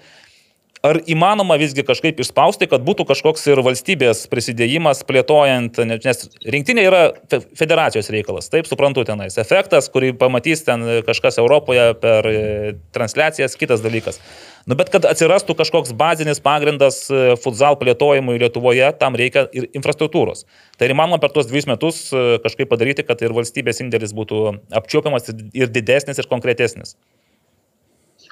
ar 0.87 1.01
įmanoma 1.11 1.57
visgi 1.59 1.83
kažkaip 1.87 2.21
išspausti, 2.23 2.69
kad 2.71 2.85
būtų 2.87 3.07
kažkoks 3.09 3.47
ir 3.51 3.63
valstybės 3.67 4.27
prisidėjimas 4.31 5.03
plėtojant, 5.09 5.81
ne- 5.89 5.99
nes 6.05 6.29
rinktinė 6.47 6.85
yra 6.87 7.03
fe- 7.31 7.43
federacijos 7.59 8.11
reikalas, 8.15 8.51
taip 8.53 8.69
suprantu 8.71 9.05
tenais. 9.09 9.39
Efektas, 9.39 9.91
kurį 9.91 10.15
pamatys 10.19 10.65
ten 10.65 10.85
kažkas 11.07 11.39
Europoje 11.43 11.95
per 12.01 12.27
e, 12.31 12.77
transliacijas, 12.95 13.57
kitas 13.59 13.83
dalykas. 13.85 14.21
Nu, 14.69 14.77
bet 14.77 14.91
kad 14.93 15.07
atsirastų 15.09 15.57
kažkoks 15.57 15.95
bazinis 15.97 16.43
pagrindas 16.45 17.07
e, 17.11 17.37
futsal 17.41 17.79
plėtojimui 17.81 18.39
Lietuvoje, 18.39 18.91
tam 19.01 19.17
reikia 19.17 19.47
ir 19.57 19.71
infrastruktūros. 19.73 20.45
Tai 20.77 20.91
įmanoma 20.93 21.19
per 21.23 21.33
tuos 21.33 21.49
dviejus 21.49 21.71
metus 21.71 22.03
e, 22.13 22.39
kažkaip 22.45 22.69
padaryti, 22.69 23.07
kad 23.09 23.23
ir 23.25 23.33
valstybės 23.33 23.81
indėlis 23.81 24.13
būtų 24.13 24.59
apčiuopiamas 24.77 25.33
ir 25.57 25.73
didesnis 25.73 26.21
ir 26.21 26.29
konkretesnis. 26.29 26.99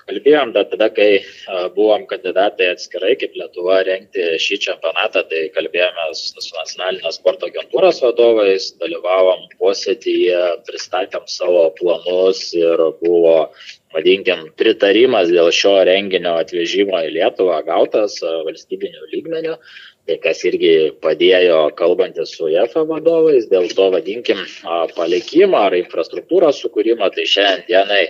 Kalbėjom, 0.06 0.52
bet 0.54 0.68
tada, 0.70 0.86
kai 0.94 1.24
buvom 1.74 2.04
kandidatai 2.06 2.68
atskirai, 2.70 3.16
kaip 3.18 3.32
Lietuva 3.34 3.80
rengti 3.88 4.22
šį 4.38 4.58
čempionatą, 4.62 5.24
tai 5.26 5.40
kalbėjome 5.56 6.04
su 6.14 6.54
nacionalinės 6.54 7.18
sporto 7.18 7.48
agentūros 7.50 7.98
vadovais, 8.04 8.68
dalyvavom 8.78 9.48
posėdyje, 9.58 10.44
pristatėm 10.68 11.26
savo 11.26 11.64
planus 11.80 12.44
ir 12.54 12.84
buvo, 13.02 13.50
vadinkim, 13.98 14.46
pritarimas 14.54 15.34
dėl 15.34 15.50
šio 15.50 15.74
renginio 15.90 16.38
atvežimo 16.38 17.02
į 17.02 17.12
Lietuvą 17.18 17.58
gautas 17.66 18.20
valstybinių 18.22 19.10
lygmenių. 19.10 19.58
Tai 20.06 20.22
kas 20.22 20.46
irgi 20.46 20.74
padėjo 21.02 21.62
kalbantis 21.74 22.38
su 22.38 22.46
EFA 22.46 22.86
vadovais 22.86 23.50
dėl 23.50 23.66
to, 23.74 23.90
vadinkim, 23.90 24.38
palikimo 24.94 25.66
ar 25.66 25.74
infrastruktūros 25.74 26.62
sukūrimo, 26.62 27.10
tai 27.10 27.26
šiandienai, 27.26 28.04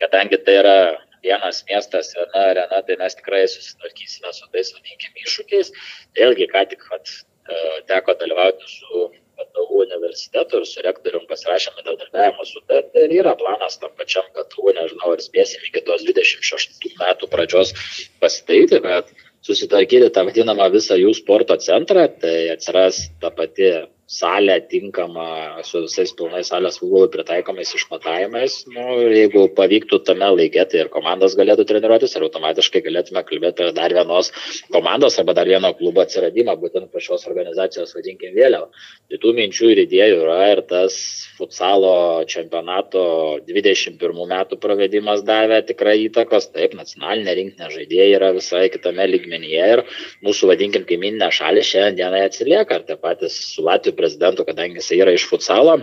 kadangi 0.00 0.40
tai 0.40 0.62
yra 0.62 0.78
vienas 1.24 1.64
miestas, 1.70 2.12
viena 2.16 2.46
arena, 2.52 2.80
tai 2.86 2.98
mes 3.00 3.18
tikrai 3.18 3.44
susitvarkysime 3.50 4.32
su 4.36 4.48
tais, 4.52 4.72
vadinkim, 4.76 5.18
iššūkiais. 5.24 5.72
Vėlgi, 6.18 6.48
ką 6.52 6.64
tik 6.72 6.86
vat, 6.90 7.12
e, 7.48 7.60
teko 7.90 8.16
dalyvauti 8.20 8.70
su 8.70 9.08
KTU 9.34 9.80
universitetu 9.82 10.60
ir 10.60 10.66
su 10.70 10.82
rektorium 10.86 11.26
pasirašėme 11.30 11.82
bendradarbiavimo 11.82 12.46
sutartį 12.46 13.06
ir 13.06 13.16
yra 13.20 13.34
planas 13.40 13.80
tam 13.82 13.94
pačiam 13.98 14.26
KTU, 14.36 14.70
nežinau, 14.76 15.14
ar 15.16 15.22
spėsim 15.24 15.64
iki 15.68 15.82
tos 15.88 16.04
26 16.06 16.94
metų 17.00 17.30
pradžios 17.32 17.74
pasidaryti, 18.22 18.80
bet 18.84 19.10
susitvarkyti 19.44 20.12
tą 20.14 20.24
vadinamą 20.28 20.70
visą 20.72 20.96
jų 21.00 21.12
sporto 21.18 21.56
centrą, 21.60 22.06
tai 22.20 22.36
atsiras 22.54 23.08
ta 23.20 23.32
pati 23.34 23.72
salė 24.10 24.58
tinkama 24.68 25.62
su 25.64 25.80
visais 25.86 26.12
pilnais 26.16 26.50
salės 26.52 26.76
futbolui 26.80 27.08
pritaikomais 27.12 27.72
išmatavimais. 27.78 28.56
Nu, 28.68 28.98
jeigu 29.08 29.46
pavyktų 29.56 30.02
tame 30.04 30.28
laikė, 30.34 30.66
tai 30.68 30.82
ir 30.82 30.90
komandos 30.92 31.36
galėtų 31.38 31.64
treniruotis 31.70 32.16
ir 32.16 32.26
automatiškai 32.26 32.82
galėtume 32.84 33.24
kalbėti 33.24 33.64
apie 33.64 33.76
dar 33.78 33.94
vienos 33.96 34.30
komandos 34.74 35.16
arba 35.18 35.34
dar 35.38 35.48
vieno 35.48 35.72
klubo 35.78 36.04
atsiradimą, 36.04 36.56
būtent 36.60 36.90
pačios 36.92 37.24
organizacijos, 37.30 37.94
vadinkim, 37.96 38.34
vėliau. 38.36 38.68
Tai 39.08 39.20
tų 39.22 39.32
minčių 39.38 39.72
ir 39.72 39.82
idėjų 39.86 40.20
yra 40.26 40.38
ir 40.52 40.62
tas 40.68 40.98
futsalo 41.38 42.24
čempionato 42.28 43.40
21 43.48 43.96
metų 44.34 44.60
pravedimas 44.60 45.24
davė 45.24 45.62
tikrai 45.64 45.96
įtakos. 46.10 46.50
Taip, 46.54 46.76
nacionalinė 46.76 47.38
rinktinė 47.40 47.72
žaidėjai 47.72 48.12
yra 48.18 48.30
visai 48.36 48.68
kitame 48.70 49.08
lygmenyje 49.08 49.64
ir 49.78 49.82
mūsų, 50.24 50.52
vadinkim, 50.52 50.84
kaiminė 50.86 51.32
šalis 51.34 51.72
šiandien 51.72 52.14
atsilieka. 52.20 52.78
Ar 52.78 52.86
tie 52.86 53.00
patys 53.00 53.40
su 53.48 53.64
Latvijos 53.64 53.93
prezidentu, 53.98 54.46
kadangi 54.48 54.80
jis 54.80 54.92
yra 54.98 55.14
iš 55.16 55.28
futsalo, 55.30 55.80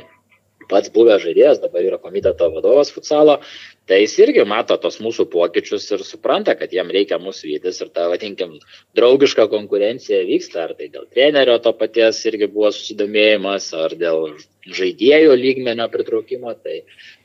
pats 0.72 0.92
buvęs 0.94 1.24
žaidėjas, 1.26 1.60
dabar 1.62 1.84
yra 1.86 2.00
komiteto 2.02 2.48
vadovas 2.54 2.92
futsalo, 2.94 3.38
tai 3.90 4.02
jis 4.04 4.14
irgi 4.24 4.46
mato 4.48 4.78
tos 4.82 5.00
mūsų 5.04 5.26
pokyčius 5.34 5.88
ir 5.92 6.04
supranta, 6.08 6.56
kad 6.60 6.74
jam 6.76 6.92
reikia 6.94 7.20
mūsų 7.22 7.50
vytis 7.50 7.82
ir 7.84 7.92
ta, 7.96 8.08
vadinkim, 8.12 8.56
draugiška 8.98 9.48
konkurencija 9.52 10.22
vyksta, 10.30 10.68
ar 10.68 10.76
tai 10.80 10.88
dėl 10.94 11.08
trenerio 11.12 11.58
to 11.64 11.74
paties 11.78 12.22
irgi 12.30 12.50
buvo 12.54 12.72
susidomėjimas, 12.76 13.72
ar 13.78 13.98
dėl 14.00 14.32
žaidėjų 14.70 15.36
lygmenio 15.42 15.88
pritraukimo, 15.92 16.54
tai 16.64 16.82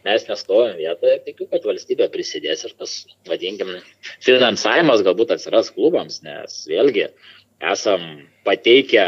mes 0.06 0.26
nestovim 0.30 0.78
vietoje, 0.80 1.20
tikiu, 1.28 1.48
kad 1.52 1.66
valstybė 1.68 2.10
prisidės 2.12 2.64
ir 2.66 2.76
tas, 2.80 2.98
vadinkim, 3.28 3.76
finansavimas 4.24 5.04
galbūt 5.06 5.36
atsiras 5.36 5.70
klubams, 5.76 6.22
nes 6.26 6.62
vėlgi 6.70 7.10
esam 7.62 8.02
pateikę 8.44 9.06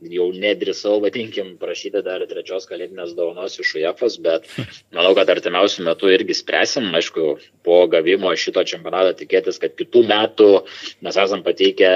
jau 0.00 0.26
nedrisau, 0.34 0.98
vadinkim, 1.02 1.54
prašyti 1.60 2.02
dar 2.04 2.22
trečios 2.28 2.66
kalėdinės 2.68 3.14
dovanos 3.16 3.56
iš 3.60 3.72
UEFAS, 3.78 4.18
bet 4.24 4.48
manau, 4.94 5.14
kad 5.16 5.30
artimiausių 5.32 5.86
metų 5.88 6.12
irgi 6.14 6.36
spręsim. 6.36 6.88
Aišku, 6.96 7.26
po 7.66 7.78
gavimo 7.92 8.32
šito 8.36 8.64
čempionato 8.68 9.14
tikėtis, 9.18 9.60
kad 9.62 9.76
kitų 9.78 10.04
metų 10.10 10.48
mes 11.06 11.20
esam 11.24 11.44
pateikę 11.46 11.92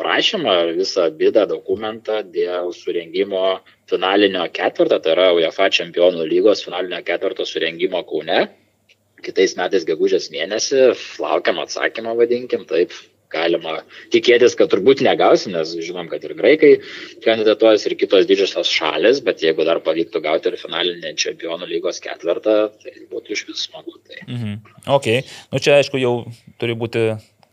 prašymą, 0.00 0.56
visą 0.78 1.10
bydą 1.16 1.46
dokumentą 1.50 2.22
dėl 2.26 2.74
surengimo 2.76 3.60
finalinio 3.90 4.46
ketvirto, 4.54 5.00
tai 5.02 5.14
yra 5.16 5.30
UEFA 5.36 5.70
čempionų 5.74 6.26
lygos 6.30 6.64
finalinio 6.66 7.02
ketvirto 7.06 7.46
surengimo 7.48 8.04
Kaune. 8.06 8.48
Kitais 9.20 9.52
metais 9.58 9.84
gegužės 9.84 10.30
mėnesį 10.32 10.94
laukiam 11.20 11.58
atsakymą, 11.60 12.14
vadinkim, 12.16 12.62
taip, 12.68 12.94
galima 13.32 13.80
tikėtis, 14.14 14.56
kad 14.58 14.70
turbūt 14.72 15.02
negausim, 15.06 15.54
nes 15.56 15.72
žinom, 15.78 16.08
kad 16.10 16.24
ir 16.26 16.34
graikai 16.38 16.72
kandidatuojas 17.24 17.86
ir 17.88 17.96
kitos 18.00 18.28
didžiosios 18.30 18.70
šalis, 18.70 19.22
bet 19.24 19.44
jeigu 19.44 19.66
dar 19.68 19.82
pavyktų 19.84 20.22
gauti 20.24 20.50
ir 20.50 20.58
finalinį 20.60 21.14
čempionų 21.20 21.68
lygos 21.70 22.02
ketvirtą, 22.04 22.56
tai 22.82 22.94
būtų 23.12 23.36
iš 23.36 23.46
vis 23.48 23.66
smagu. 23.68 23.96
Tai. 24.06 24.22
Mhm. 24.26 24.56
Ok, 24.96 25.10
nu 25.52 25.62
čia 25.62 25.78
aišku 25.78 26.00
jau 26.00 26.14
turi 26.60 26.76
būti 26.78 27.04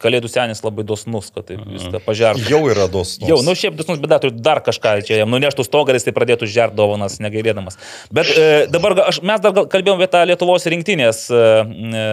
kalėdų 0.02 0.30
senis 0.32 0.62
labai 0.66 0.86
dosnus, 0.88 1.30
kad 1.34 1.48
taip 1.50 1.64
viską 1.68 2.02
pažertų. 2.06 2.46
Jau 2.52 2.62
yra 2.70 2.88
dosnus. 2.92 3.28
Jau, 3.30 3.40
nu 3.46 3.56
šiaip 3.58 3.78
dosnus, 3.80 4.00
bet 4.02 4.12
dar 4.14 4.22
turiu 4.24 4.36
dar 4.36 4.62
kažką 4.66 4.98
čia 5.08 5.22
jam 5.22 5.32
nuneštų 5.34 5.66
stogaris, 5.66 6.06
tai 6.06 6.14
pradėtų 6.16 6.50
žert 6.52 6.76
dovanas, 6.78 7.20
negailėdamas. 7.24 7.80
Bet 8.14 8.32
e, 8.34 8.48
dabar 8.72 8.98
aš, 9.08 9.22
mes 9.26 9.44
dar 9.44 9.56
gal 9.58 9.70
kalbėjome 9.72 10.04
apie 10.04 10.12
tą 10.14 10.24
Lietuvos 10.30 10.68
rinktinės 10.74 11.24
e, 11.30 11.38
e, 11.38 12.04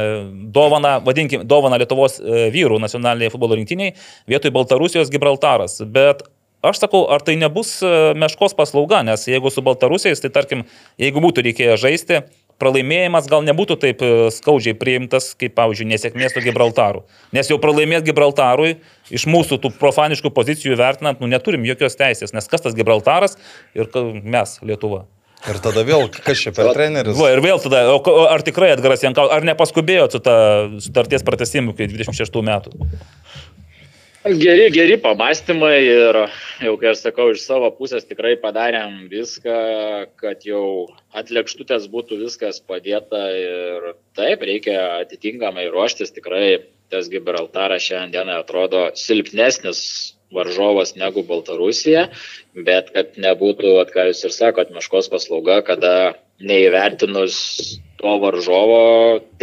dovaną, 0.55 0.97
vadinkim, 1.05 1.45
dovaną 1.49 1.81
Lietuvos 1.83 2.21
e, 2.21 2.47
vyrų 2.55 2.81
nacionaliniai 2.85 3.33
futbolo 3.35 3.59
rinktiniai 3.61 3.97
vietoj 4.31 4.55
Baltarusijos 4.55 5.13
Gibraltaras. 5.13 5.81
Bet 5.85 6.25
Aš 6.65 6.81
sakau, 6.81 7.03
ar 7.13 7.21
tai 7.21 7.35
nebus 7.37 7.77
e, 7.85 7.89
meškos 8.17 8.55
paslauga, 8.57 9.03
nes 9.05 9.27
jeigu 9.29 9.51
su 9.53 9.61
Baltarusiais, 9.65 10.23
tai 10.23 10.31
tarkim, 10.33 10.63
jeigu 11.01 11.21
būtų 11.21 11.45
reikėję 11.45 11.75
žaisti, 11.83 12.21
pralaimėjimas 12.63 13.29
gal 13.31 13.45
nebūtų 13.47 13.77
taip 13.83 14.05
e, 14.05 14.13
skaudžiai 14.35 14.77
priimtas, 14.79 15.33
kaip, 15.39 15.55
pavyzdžiui, 15.59 15.89
nesėkmės 15.93 16.37
su 16.37 16.45
Gibraltaru. 16.45 17.05
Nes 17.35 17.51
jau 17.51 17.59
pralaimėti 17.63 18.11
Gibraltarui 18.11 18.77
iš 19.15 19.27
mūsų 19.31 19.61
tų 19.65 19.75
profaniškų 19.81 20.33
pozicijų 20.35 20.79
vertinant, 20.81 21.21
nu 21.23 21.31
neturim 21.31 21.67
jokios 21.69 21.99
teisės, 22.01 22.35
nes 22.37 22.49
kas 22.51 22.65
tas 22.65 22.77
Gibraltaras 22.79 23.39
ir 23.77 23.91
mes, 24.23 24.59
Lietuva. 24.65 25.05
Ir 25.45 25.59
tada 25.61 25.83
vėl, 25.85 26.07
kas 26.09 26.41
čia 26.41 26.55
per 26.57 26.71
treneris? 26.73 27.19
Va, 27.19 27.29
ir 27.35 27.43
vėl 27.45 27.61
tada, 27.61 27.83
o, 27.93 27.99
ar 28.33 28.41
tikrai 28.45 28.71
Edgaras 28.73 29.03
Jankau, 29.05 29.27
ar 29.29 29.45
nepasiskubėjo 29.45 30.07
su 30.15 30.21
tą 30.25 30.37
sutarties 30.81 31.25
pratesimu 31.27 31.75
iki 31.75 31.91
26 31.93 32.41
metų? 32.49 32.73
Geri, 34.25 34.71
geri 34.73 34.95
pamastymai 34.97 35.83
ir 35.85 36.17
jau, 36.65 36.71
kai 36.81 36.87
aš 36.95 37.03
sakau, 37.03 37.27
iš 37.35 37.43
savo 37.45 37.69
pusės 37.77 38.07
tikrai 38.09 38.31
padarėm 38.41 39.03
viską, 39.11 39.57
kad 40.17 40.47
jau 40.49 40.87
atlėkštutės 41.13 41.91
būtų 41.93 42.23
viskas 42.23 42.63
padėta 42.65 43.21
ir 43.37 43.91
taip, 44.17 44.47
reikia 44.49 44.79
atitinkamai 45.03 45.67
ruoštis. 45.69 46.15
Tikrai 46.17 46.65
tas 46.89 47.11
Gibraltaras 47.13 47.85
šiandieną 47.85 48.39
atrodo 48.41 48.87
silpnesnis 48.97 49.83
varžovas 50.33 50.95
negu 50.97 51.21
Baltarusija, 51.29 52.07
bet 52.57 52.95
kad 52.97 53.21
nebūtų, 53.21 53.75
ką 53.93 54.09
jūs 54.09 54.25
ir 54.25 54.33
sakot, 54.39 54.73
meškos 54.73 55.13
paslauga, 55.13 55.61
kada 55.69 56.15
neįvertinus 56.41 57.37
to 58.01 58.17
varžovo 58.25 58.81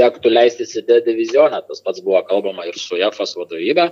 tektų 0.02 0.34
leistis 0.34 0.74
į 0.74 0.88
D 0.90 1.00
divizioną. 1.06 1.62
Tas 1.70 1.86
pats 1.86 2.02
buvo 2.02 2.26
kalbama 2.26 2.66
ir 2.66 2.82
su 2.82 2.98
JAFAS 2.98 3.38
vadovybė, 3.38 3.92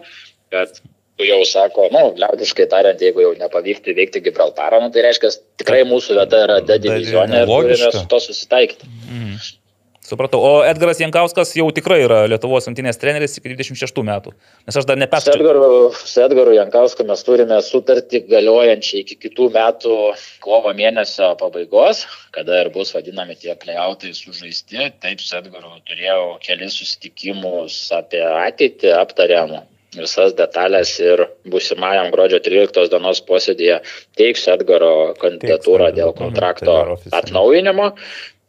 kad 0.54 0.82
tu 1.20 1.28
jau 1.28 1.40
sako, 1.48 1.90
nu, 1.92 2.04
liaudiškai 2.20 2.68
tariant, 2.72 3.02
jeigu 3.04 3.26
jau 3.26 3.36
nepavyktų 3.40 3.94
įveikti 3.94 4.24
Gibraltarą, 4.30 4.80
nu, 4.86 4.92
tai 4.96 5.04
reiškia, 5.10 5.34
tikrai 5.60 5.82
mūsų 5.88 6.20
vieta 6.22 6.44
yra 6.46 6.60
D 6.64 6.80
divizionė 6.86 7.44
ir 7.44 7.52
turime 7.52 7.96
su 7.96 8.06
to 8.12 8.22
susitaikyti. 8.24 8.88
Supratau. 10.10 10.42
O 10.42 10.52
Edgaras 10.66 10.98
Jankauskas 10.98 11.52
jau 11.54 11.68
tikrai 11.76 12.00
yra 12.02 12.24
Lietuvos 12.32 12.66
rinktinės 12.66 12.98
treneris 12.98 13.38
iki 13.38 13.52
26 13.52 14.02
metų. 14.08 14.32
Nes 14.66 14.78
aš 14.80 14.88
dar 14.90 14.98
Su 14.98 15.04
neperskaičiau. 15.04 15.38
Edgaru, 15.44 15.82
su 15.94 16.24
Edgaru 16.24 16.56
Jankausku 16.56 17.06
mes 17.06 17.22
turime 17.28 17.60
sutartį 17.68 18.24
galiojančią 18.32 19.04
iki 19.04 19.20
kitų 19.28 19.52
metų 19.54 19.98
kovo 20.42 20.74
mėnesio 20.74 21.30
pabaigos, 21.38 22.08
kada 22.34 22.64
ir 22.64 22.72
bus 22.74 22.96
vadinami 22.96 23.38
tie 23.38 23.54
playoutai 23.62 24.16
sužaisti. 24.18 24.90
Taip, 25.04 25.22
su 25.22 25.38
Edgaru 25.38 25.76
turėjau 25.86 26.40
kelis 26.48 26.80
susitikimus 26.82 27.78
apie 28.00 28.24
ateitį, 28.26 28.96
aptariam 28.98 29.60
visas 29.98 30.36
detalės 30.38 30.92
ir 31.02 31.26
busimajam 31.50 32.12
gruodžio 32.14 32.40
13 32.46 32.90
dienos 32.92 33.22
posėdėje 33.26 33.80
teiksiu 34.20 34.54
Edgaro 34.56 34.92
kandidatūrą 35.22 35.92
dėl 35.96 36.14
kontrakto 36.18 36.76
atnaujinimo. 37.12 37.94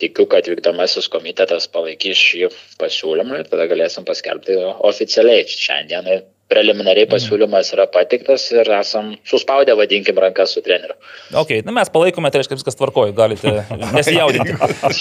Tikiu, 0.01 0.25
kad 0.33 0.47
vykdomasis 0.49 1.11
komitetas 1.12 1.67
palaikys 1.69 2.17
šį 2.17 2.49
pasiūlymą 2.81 3.43
ir 3.43 3.49
tada 3.53 3.67
galėsim 3.69 4.07
paskelbti 4.09 4.57
oficialiai. 4.89 5.45
Šiandienai 5.45 6.23
preliminariai 6.51 7.06
pasiūlymas 7.10 7.70
yra 7.77 7.86
patiktas 7.90 8.48
ir 8.52 8.68
esam 8.74 9.12
suspaudę, 9.28 9.74
vadinkim, 9.78 10.18
rankas 10.20 10.55
su 10.56 10.62
treneriu. 10.64 10.97
Ok, 11.39 11.60
na 11.66 11.74
mes 11.77 11.93
palaikome, 11.93 12.31
tai 12.32 12.43
reiškia 12.43 12.59
viskas 12.59 12.78
tvarkoju, 12.78 13.14
galite 13.16 13.55
nesijaudinti. 13.97 14.56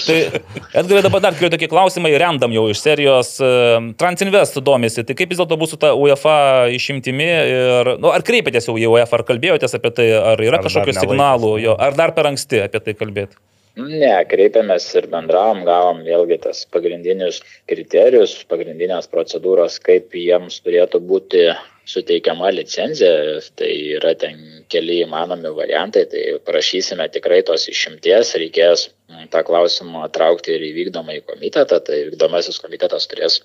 tai 0.06 0.18
Edgarai 0.80 1.02
dabar 1.06 1.24
dar 1.26 1.36
turiu 1.36 1.50
tokį 1.54 1.70
klausimą, 1.72 2.12
randam 2.22 2.54
jau 2.54 2.68
iš 2.70 2.82
serijos. 2.84 3.34
e, 3.42 3.52
Transinvest 4.00 4.60
domisi, 4.64 5.04
tai 5.06 5.16
kaip 5.18 5.32
vis 5.32 5.40
dėlto 5.40 5.58
bus 5.60 5.74
su 5.74 5.80
ta 5.80 5.92
UEFA 5.98 6.38
išimtimi 6.76 7.28
ir, 7.28 7.94
nu, 8.00 8.12
ar 8.14 8.24
kreipėtės 8.26 8.70
jau 8.70 8.78
į 8.78 8.88
UEFA, 8.94 9.20
ar 9.20 9.26
kalbėjotės 9.28 9.78
apie 9.78 9.94
tai, 9.96 10.10
ar 10.14 10.40
yra 10.40 10.60
Ar 10.60 10.64
dar 10.64 10.68
kažkokių 10.70 10.98
signalų, 11.00 11.54
jo, 11.66 11.76
ar 11.78 11.98
dar 11.98 12.14
per 12.16 12.30
anksti 12.30 12.62
apie 12.66 12.82
tai 12.86 12.96
kalbėti? 12.98 13.38
Ne, 13.80 14.12
kreipėmės 14.28 14.86
ir 14.98 15.06
bendravom, 15.12 15.62
gavom 15.64 16.00
vėlgi 16.04 16.40
tas 16.44 16.64
pagrindinius 16.74 17.40
kriterijus, 17.70 18.34
pagrindinės 18.50 19.08
procedūros, 19.12 19.78
kaip 19.84 20.16
jiems 20.16 20.58
turėtų 20.64 21.00
būti 21.06 21.44
suteikiama 21.90 22.50
licenzija. 22.54 23.40
Tai 23.58 23.70
yra 23.96 24.12
ten 24.18 24.64
keli 24.72 25.00
įmanomi 25.04 25.52
variantai, 25.56 26.04
tai 26.10 26.24
prašysime 26.46 27.08
tikrai 27.14 27.40
tos 27.46 27.66
išimties, 27.72 28.34
reikės 28.42 28.88
mm, 29.10 29.30
tą 29.32 29.42
klausimą 29.46 30.06
traukti 30.14 30.54
ir 30.54 30.66
į 30.68 30.72
vykdomą 30.76 31.16
į 31.18 31.24
komitetą, 31.32 31.80
tai 31.86 32.04
vykdomasis 32.10 32.60
komitetas 32.62 33.08
turės 33.10 33.40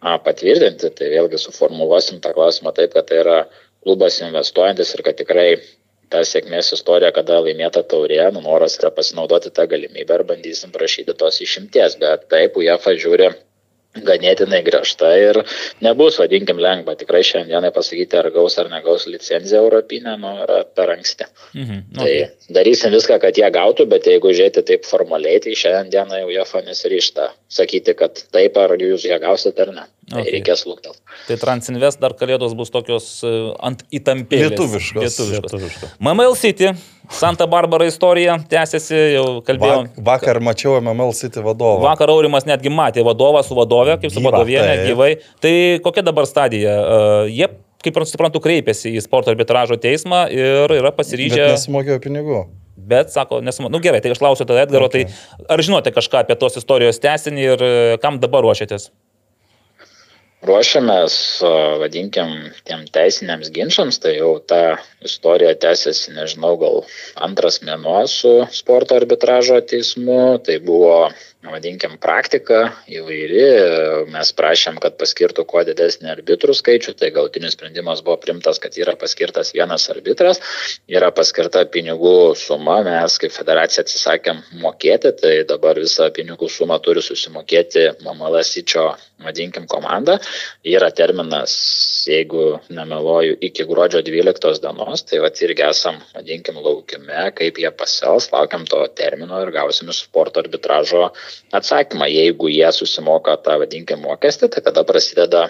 patvirtinti, 0.00 0.90
tai 0.98 1.12
vėlgi 1.14 1.40
suformuluosim 1.44 2.22
tą 2.24 2.34
klausimą 2.36 2.74
taip, 2.76 2.96
kad 2.96 3.10
tai 3.10 3.22
yra 3.22 3.38
klubas 3.84 4.20
investuojantis 4.24 4.94
ir 4.96 5.04
kad 5.06 5.18
tikrai 5.20 5.48
ta 6.14 6.22
sėkmės 6.28 6.70
istorija, 6.76 7.10
kada 7.16 7.40
laimėta 7.42 7.82
taurė, 7.90 8.20
nu, 8.34 8.42
noras 8.44 8.78
yra 8.78 8.92
pasinaudoti 8.94 9.50
tą 9.56 9.66
galimybę 9.70 10.20
ir 10.20 10.26
bandysim 10.28 10.74
prašyti 10.74 11.16
tos 11.18 11.40
išimties, 11.42 11.98
bet 12.02 12.28
taip, 12.30 12.60
UEFA 12.60 12.94
žiūri 13.04 13.32
ganėtinai 13.94 14.60
griežta 14.66 15.10
ir 15.18 15.40
nebus, 15.84 16.18
vadinkim, 16.18 16.58
lengva 16.62 16.96
tikrai 16.98 17.22
šiandienai 17.26 17.70
pasakyti, 17.74 18.18
ar 18.18 18.30
gaus 18.34 18.58
ar 18.58 18.70
negaus 18.72 19.06
licenciją 19.10 19.62
europinę, 19.62 20.16
nu, 20.20 20.32
yra 20.44 20.62
per 20.66 20.94
anksti. 20.96 21.28
Mhm. 21.54 21.82
Tai 21.98 22.14
darysim 22.58 22.94
viską, 22.94 23.20
kad 23.22 23.38
jie 23.38 23.50
gautų, 23.54 23.86
bet 23.90 24.08
jeigu 24.10 24.34
žiūrėti 24.34 24.64
taip 24.66 24.88
formaliai, 24.88 25.40
tai 25.44 25.54
šiandieną 25.58 26.24
jau 26.24 26.32
UEFA 26.32 26.64
nesiryšta 26.66 27.30
sakyti, 27.48 27.94
kad 27.98 28.24
taip 28.34 28.58
ar 28.58 28.74
jūs 28.80 29.06
ją 29.06 29.20
gausite 29.22 29.68
ar 29.68 29.74
ne. 29.74 29.86
Tai 30.04 30.20
Okay. 30.20 30.34
reikės 30.36 30.66
lūktelti. 30.68 31.00
Tai 31.30 31.36
Transinvest 31.40 32.00
dar 32.02 32.12
kalėdos 32.12 32.52
bus 32.58 32.68
tokios 32.68 33.06
e, 33.24 33.30
ant 33.64 33.86
įtampėlės. 33.88 34.52
Lietuviškos. 34.52 35.00
Lietuviškos. 35.00 35.54
Lietuviška. 35.54 35.88
MML 35.96 36.36
City, 36.36 36.74
Santa 37.10 37.46
Barbara 37.46 37.84
istorija 37.86 38.38
tęsiasi, 38.50 38.96
jau 39.14 39.24
kalbėjom. 39.44 39.90
Vak, 39.96 40.04
vakar 40.06 40.40
mačiau 40.42 40.78
MML 40.80 41.12
City 41.18 41.42
vadovą. 41.44 41.82
Vakar 41.84 42.10
Aurimas 42.14 42.46
netgi 42.48 42.72
matė 42.72 43.04
vadovą 43.04 43.42
su 43.44 43.54
vadove, 43.58 43.98
kaip 44.00 44.10
su 44.12 44.20
Gyvą, 44.22 44.30
vadovienė, 44.32 44.72
taip. 44.80 44.88
gyvai. 44.88 45.10
Tai 45.44 45.52
kokia 45.84 46.04
dabar 46.06 46.26
stadija? 46.30 46.72
E, 46.74 47.30
Jie, 47.36 47.48
kaip 47.84 48.00
ir 48.00 48.06
suprantu, 48.08 48.40
kreipėsi 48.44 48.94
į 48.96 49.02
sporto 49.04 49.30
arbitražo 49.34 49.76
teismą 49.80 50.24
ir 50.32 50.72
yra 50.78 50.90
Bet 50.90 50.98
pasiryžę. 51.02 51.50
nesumokėjo 51.52 52.00
pinigų. 52.06 52.44
Bet, 52.84 53.12
sako, 53.14 53.38
nesumą. 53.44 53.70
Nu 53.72 53.78
gerai, 53.84 54.00
tai 54.04 54.10
aš 54.12 54.18
klausiu 54.20 54.44
tada 54.48 54.64
Edgaro, 54.66 54.88
Okay. 54.90 55.04
tai 55.06 55.46
ar 55.48 55.58
žinote 55.64 55.92
kažką 55.94 56.24
apie 56.24 56.34
tos 56.36 56.56
istorijos 56.60 56.98
tęsinį 57.00 57.44
ir 57.52 57.62
e, 57.64 57.98
kam 58.02 58.18
dabar 58.20 58.42
ruošiatės? 58.44 58.90
Ruošiamės, 60.48 61.16
vadinkim, 61.80 62.32
tiem 62.68 62.84
teisiniams 62.92 63.50
ginčiams, 63.54 64.00
tai 64.02 64.16
jau 64.18 64.36
ta 64.40 64.78
istorija 65.04 65.54
tęsiasi, 65.60 66.14
nežinau, 66.16 66.54
gal 66.60 66.82
antras 67.26 67.60
mėnuo 67.64 68.02
su 68.10 68.40
sporto 68.54 68.96
arbitražo 68.98 69.60
teismu, 69.68 70.38
tai 70.44 70.58
buvo, 70.64 71.10
vadinkim, 71.44 71.98
praktika 72.00 72.70
įvairi, 72.88 73.44
mes 74.12 74.32
prašėm, 74.36 74.78
kad 74.80 74.96
paskirtų 75.00 75.44
kuo 75.48 75.64
didesnį 75.68 76.12
arbitrų 76.14 76.56
skaičių, 76.56 76.94
tai 77.00 77.12
gautinis 77.14 77.56
sprendimas 77.56 78.00
buvo 78.04 78.16
primtas, 78.22 78.60
kad 78.62 78.76
yra 78.80 78.96
paskirtas 79.00 79.52
vienas 79.56 79.86
arbitras, 79.92 80.40
yra 80.88 81.12
paskirta 81.14 81.66
pinigų 81.68 82.32
suma, 82.40 82.80
mes 82.86 83.18
kaip 83.20 83.34
federacija 83.36 83.84
atsisakėm 83.84 84.40
mokėti, 84.64 85.12
tai 85.20 85.34
dabar 85.48 85.80
visą 85.80 86.08
pinigų 86.16 86.48
sumą 86.52 86.80
turi 86.84 87.04
susimokėti 87.04 87.90
Mamala 88.04 88.40
Sičio, 88.44 88.94
vadinkim, 89.24 89.68
komanda 89.70 90.18
yra 90.76 90.90
terminas 90.90 91.54
jeigu 92.06 92.58
nemeluoju, 92.68 93.36
iki 93.40 93.64
gruodžio 93.68 94.02
12 94.04 94.60
dienos, 94.62 95.04
tai 95.08 95.20
va 95.24 95.30
irgi 95.46 95.64
esam, 95.66 95.98
vadinkim, 96.14 96.60
laukime, 96.64 97.30
kaip 97.38 97.60
jie 97.60 97.70
pasels, 97.78 98.30
laukiam 98.32 98.66
to 98.68 98.80
termino 98.98 99.40
ir 99.42 99.52
gausim 99.54 99.90
iš 99.92 100.04
sporto 100.04 100.42
arbitražo 100.44 101.10
atsakymą. 101.52 102.08
Jeigu 102.12 102.52
jie 102.52 102.70
susimoka 102.72 103.36
tą, 103.44 103.58
vadinkim, 103.62 104.04
mokestį, 104.04 104.50
tai 104.54 104.64
tada 104.68 104.84
prasideda 104.88 105.48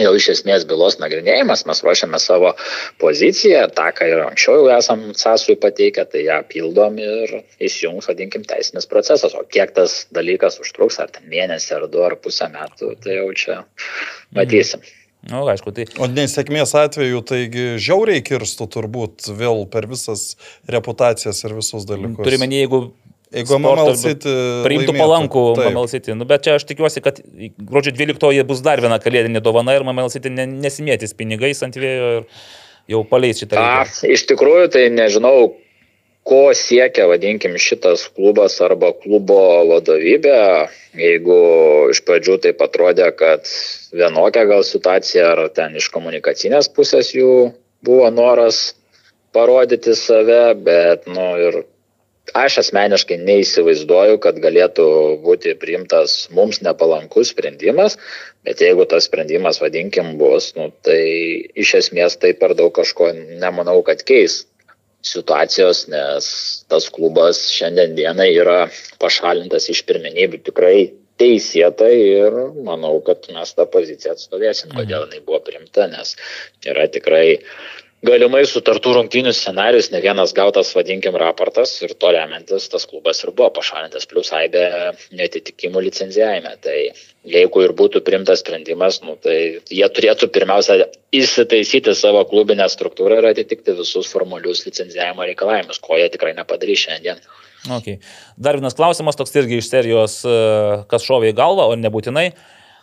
jau 0.00 0.12
iš 0.16 0.28
esmės 0.36 0.64
bylos 0.68 0.96
nagrinėjimas, 1.02 1.66
mes 1.68 1.82
ruošiame 1.84 2.20
savo 2.22 2.54
poziciją, 3.02 3.66
tą, 3.76 3.90
ką 3.96 4.08
ir 4.08 4.22
anksčiau 4.24 4.62
jau 4.62 4.70
esam 4.76 5.04
sąsui 5.18 5.58
pateikę, 5.60 6.06
tai 6.08 6.24
ją 6.28 6.40
pildom 6.48 6.96
ir 7.02 7.36
įsijungs, 7.60 8.08
vadinkim, 8.08 8.46
teisinis 8.48 8.88
procesas. 8.88 9.36
O 9.36 9.44
kiek 9.44 9.74
tas 9.76 10.06
dalykas 10.14 10.60
užtruks, 10.62 11.00
ar 11.02 11.12
ten 11.12 11.28
mėnesį, 11.32 11.76
ar 11.78 11.86
du, 11.92 12.02
ar 12.06 12.16
pusę 12.20 12.48
metų, 12.52 12.96
tai 13.04 13.20
jau 13.20 13.28
čia 13.36 13.62
matysim. 14.36 14.84
Na, 15.22 15.38
nu, 15.38 15.46
aišku, 15.52 15.70
tai. 15.70 15.84
O 16.02 16.08
nesėkmės 16.10 16.72
atveju, 16.74 17.20
taigi 17.22 17.66
žiauriai 17.78 18.24
kirstų 18.26 18.66
turbūt 18.74 19.28
vėl 19.38 19.68
per 19.70 19.86
visas 19.86 20.32
reputacijas 20.66 21.44
ir 21.46 21.54
visus 21.54 21.86
dalykus. 21.86 22.24
Turime, 22.26 22.48
jeigu 22.50 22.88
Jeigu 23.32 23.58
City 23.96 24.32
priimtų 24.66 24.94
palankų 24.96 25.44
City. 25.90 26.16
Nu, 26.18 26.26
bet 26.28 26.44
čia 26.44 26.56
aš 26.58 26.66
tikiuosi, 26.68 27.02
kad 27.04 27.20
gruodžio 27.56 27.94
12 27.96 28.44
bus 28.48 28.60
dar 28.64 28.82
viena 28.84 29.00
kalėdinė 29.02 29.40
dovana 29.44 29.76
ir 29.76 29.86
MML 29.86 30.12
City 30.12 30.32
ne, 30.32 30.46
nesimėtys 30.66 31.16
pinigais 31.16 31.62
ant 31.64 31.78
vėjo 31.80 32.10
ir 32.18 32.26
jau 32.92 33.02
paleis 33.08 33.40
šitą. 33.40 33.56
A, 33.56 33.82
reikalą. 33.84 34.12
iš 34.16 34.26
tikrųjų, 34.30 34.68
tai 34.74 34.84
nežinau, 34.92 35.52
ko 36.28 36.42
siekia, 36.54 37.08
vadinkim, 37.10 37.56
šitas 37.58 38.04
klubas 38.14 38.60
arba 38.62 38.92
klubo 38.94 39.40
vadovybė. 39.70 40.38
Jeigu 40.98 41.38
iš 41.94 42.02
pradžių 42.06 42.38
tai 42.44 42.52
atrodė, 42.66 43.08
kad 43.16 43.48
vienokia 43.96 44.44
gal 44.50 44.64
situacija, 44.66 45.32
ar 45.34 45.48
ten 45.56 45.78
iš 45.80 45.88
komunikacinės 45.94 46.68
pusės 46.76 47.14
jų 47.16 47.52
buvo 47.82 48.10
noras 48.12 48.74
parodyti 49.32 49.96
save, 49.96 50.52
bet, 50.60 51.08
nu, 51.08 51.26
ir 51.40 51.62
aš 52.38 52.58
asmeniškai 52.62 53.18
neįsivaizduoju, 53.22 54.18
kad 54.24 54.38
galėtų 54.42 54.86
būti 55.24 55.54
priimtas 55.60 56.28
mums 56.34 56.62
nepalankus 56.64 57.32
sprendimas, 57.32 57.98
bet 58.46 58.62
jeigu 58.64 58.86
tas 58.88 59.08
sprendimas, 59.08 59.60
vadinkim, 59.62 60.16
bus, 60.20 60.52
nu, 60.56 60.70
tai 60.86 61.02
iš 61.54 61.74
esmės 61.82 62.18
tai 62.20 62.32
per 62.38 62.56
daug 62.58 62.72
kažko 62.74 63.12
nemanau, 63.42 63.80
kad 63.86 64.04
keis 64.08 64.42
situacijos, 65.02 65.86
nes 65.90 66.26
tas 66.70 66.88
klubas 66.94 67.48
šiandien 67.50 67.96
dienai 67.98 68.30
yra 68.38 68.58
pašalintas 69.02 69.68
iš 69.72 69.82
pirmenybių. 69.88 70.42
Tikrai 70.46 70.76
teisėtai 71.20 71.92
ir 71.98 72.36
manau, 72.66 72.94
kad 73.06 73.26
mes 73.34 73.54
tą 73.56 73.66
poziciją 73.70 74.14
atstovėsim, 74.16 74.72
kodėl 74.74 75.06
jinai 75.06 75.22
buvo 75.26 75.42
primta, 75.44 75.88
nes 75.90 76.14
yra 76.66 76.86
tikrai 76.90 77.42
galimai 78.06 78.42
sutartų 78.48 78.96
rungtynių 78.96 79.32
scenarius, 79.36 79.90
ne 79.94 80.00
vienas 80.02 80.34
gautas, 80.34 80.72
vadinkim, 80.74 81.14
raportas 81.20 81.74
ir 81.84 81.94
to 81.94 82.10
remiantis 82.14 82.68
tas 82.72 82.86
klubas 82.90 83.22
ir 83.22 83.30
buvo 83.30 83.50
pašalintas, 83.58 84.08
plus 84.10 84.32
aibė 84.34 84.64
netitikimų 85.14 85.84
licenzijavime. 85.86 86.56
Tai 86.64 86.76
jeigu 87.34 87.62
ir 87.62 87.74
būtų 87.78 88.02
primtas 88.06 88.42
sprendimas, 88.42 89.00
nu, 89.06 89.14
tai 89.22 89.36
jie 89.70 89.88
turėtų 89.94 90.32
pirmiausia 90.34 90.80
įsitaisyti 91.14 91.94
savo 91.98 92.24
klubinę 92.28 92.66
struktūrą 92.72 93.20
ir 93.22 93.30
atitikti 93.30 93.76
visus 93.78 94.10
formalius 94.10 94.64
licenzijavimo 94.66 95.28
reikalavimus, 95.30 95.80
ko 95.82 96.00
jie 96.00 96.10
tikrai 96.12 96.34
nepadarys 96.38 96.88
šiandien. 96.88 97.22
Okay. 97.70 98.00
Dar 98.34 98.58
vienas 98.58 98.74
klausimas, 98.74 99.14
toks 99.14 99.36
irgi 99.38 99.60
iš 99.62 99.70
serijos, 99.70 100.18
e, 100.26 100.38
kas 100.90 101.06
šovė 101.06 101.30
į 101.30 101.38
galvą, 101.38 101.68
o 101.70 101.78
nebūtinai. 101.78 102.32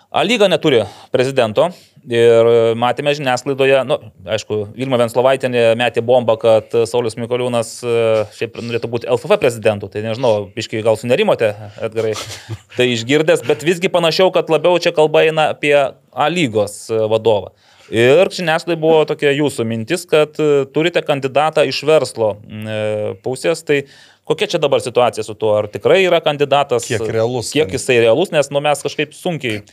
A 0.10 0.24
lyga 0.24 0.48
neturi 0.50 0.80
prezidento 1.12 1.68
ir 2.08 2.50
matėme 2.80 3.12
žiniasklaidoje, 3.18 3.80
nu, 3.88 3.98
aišku, 4.36 4.60
Vilma 4.78 5.00
Venslovaitinė 5.02 5.64
metė 5.80 6.04
bombą, 6.06 6.36
kad 6.42 6.76
Saulis 6.90 7.18
Mikoliūnas 7.20 7.72
e, 7.84 7.96
šiaip 8.38 8.60
norėtų 8.62 8.92
būti 8.92 9.10
LFF 9.12 9.40
prezidentu. 9.42 9.90
Tai 9.92 10.04
nežinau, 10.06 10.34
biškai 10.56 10.84
gal 10.86 11.00
sunerimote, 11.00 11.52
Edgarai, 11.84 12.14
tai 12.78 12.90
išgirdęs, 12.94 13.44
bet 13.48 13.66
visgi 13.68 13.92
panašiau, 13.92 14.32
kad 14.36 14.52
labiau 14.54 14.80
čia 14.82 14.96
kalba 14.96 15.26
eina 15.28 15.52
apie 15.56 15.76
A 15.80 16.30
lygos 16.32 16.88
e, 16.90 17.02
vadovą. 17.10 17.54
Ir 17.90 18.30
žiniasklaidai 18.34 18.78
buvo 18.82 19.02
tokia 19.10 19.32
jūsų 19.34 19.66
mintis, 19.66 20.06
kad 20.10 20.38
e, 20.42 20.66
turite 20.74 21.02
kandidatą 21.06 21.66
iš 21.70 21.82
verslo 21.90 22.36
pusės, 23.26 23.64
tai 23.66 23.84
kokia 24.30 24.50
čia 24.52 24.62
dabar 24.62 24.82
situacija 24.84 25.26
su 25.26 25.34
tuo, 25.34 25.56
ar 25.58 25.70
tikrai 25.74 26.04
yra 26.06 26.20
kandidatas, 26.22 26.86
Kiek 26.90 27.06
realus, 27.10 27.50
kiek 27.56 27.72
jisai 27.74 27.98
realus, 28.04 28.34
nes 28.34 28.52
nu, 28.54 28.62
mes 28.62 28.86
kažkaip 28.86 29.16
sunkiai 29.18 29.64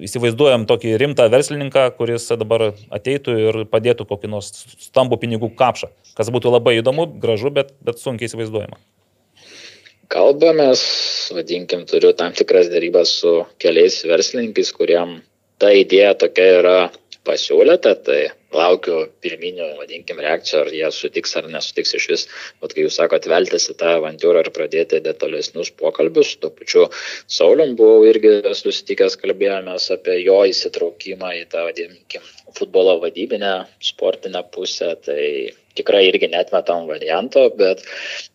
įsivaizduojam 0.00 0.66
tokį 0.70 0.96
rimtą 1.00 1.26
verslininką, 1.32 1.86
kuris 1.98 2.26
dabar 2.40 2.70
ateitų 2.94 3.36
ir 3.44 3.60
padėtų 3.70 4.06
kokį 4.10 4.30
nors 4.32 4.50
stambų 4.88 5.20
pinigų 5.22 5.52
kapšą, 5.58 5.90
kas 6.18 6.32
būtų 6.34 6.54
labai 6.56 6.78
įdomu, 6.80 7.06
gražu, 7.22 7.52
bet, 7.54 7.74
bet 7.84 8.02
sunkiai 8.02 8.30
įsivaizduojama. 8.30 8.80
Kalbamės, 10.12 10.82
vadinkim, 11.34 11.86
turiu 11.88 12.12
tam 12.16 12.34
tikras 12.36 12.68
darybas 12.70 13.14
su 13.22 13.40
keliais 13.62 14.02
verslininkais, 14.06 14.70
kuriam 14.76 15.16
ta 15.58 15.72
idėja 15.72 16.12
tokia 16.20 16.48
yra 16.58 16.78
pasiūlyta, 17.24 17.94
tai 18.04 18.20
laukiu 18.56 19.00
pirminių, 19.24 19.70
vadinkim, 19.80 20.20
reakcijų, 20.24 20.60
ar 20.62 20.70
jie 20.78 20.90
sutiks 20.94 21.34
ar 21.40 21.48
nesutiks 21.52 21.94
iš 21.98 22.06
vis, 22.12 22.26
o 22.60 22.70
kai 22.70 22.84
jūs 22.84 22.98
sakote, 23.00 23.30
veltis 23.32 23.68
į 23.72 23.76
tą 23.80 23.96
avantūrą 23.98 24.44
ir 24.44 24.52
pradėti 24.54 25.02
detalesnius 25.04 25.72
pokalbius, 25.80 26.36
tuo 26.42 26.52
pačiu 26.54 26.86
Sauliam 27.38 27.74
buvau 27.78 28.04
irgi 28.08 28.36
susitikęs, 28.54 29.18
kalbėjomės 29.22 29.90
apie 29.96 30.20
jo 30.22 30.40
įsitraukimą 30.50 31.34
į 31.40 31.44
tą, 31.52 31.66
vadinkim, 31.68 32.24
futbolo 32.54 32.98
vadybinę, 33.02 33.54
sportinę 33.82 34.44
pusę, 34.54 34.94
tai 35.04 35.26
tikrai 35.78 36.04
irgi 36.08 36.30
netmetam 36.30 36.86
varianto, 36.90 37.48
bet 37.58 37.82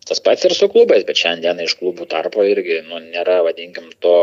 tas 0.07 0.21
pats 0.23 0.45
ir 0.47 0.55
su 0.57 0.69
klubais, 0.71 1.05
bet 1.07 1.21
šiandien 1.23 1.61
iš 1.63 1.77
klubų 1.79 2.09
tarpo 2.11 2.43
irgi 2.43 2.81
nu, 2.89 2.99
nėra, 3.13 3.39
vadinkim, 3.47 3.91
to 4.03 4.17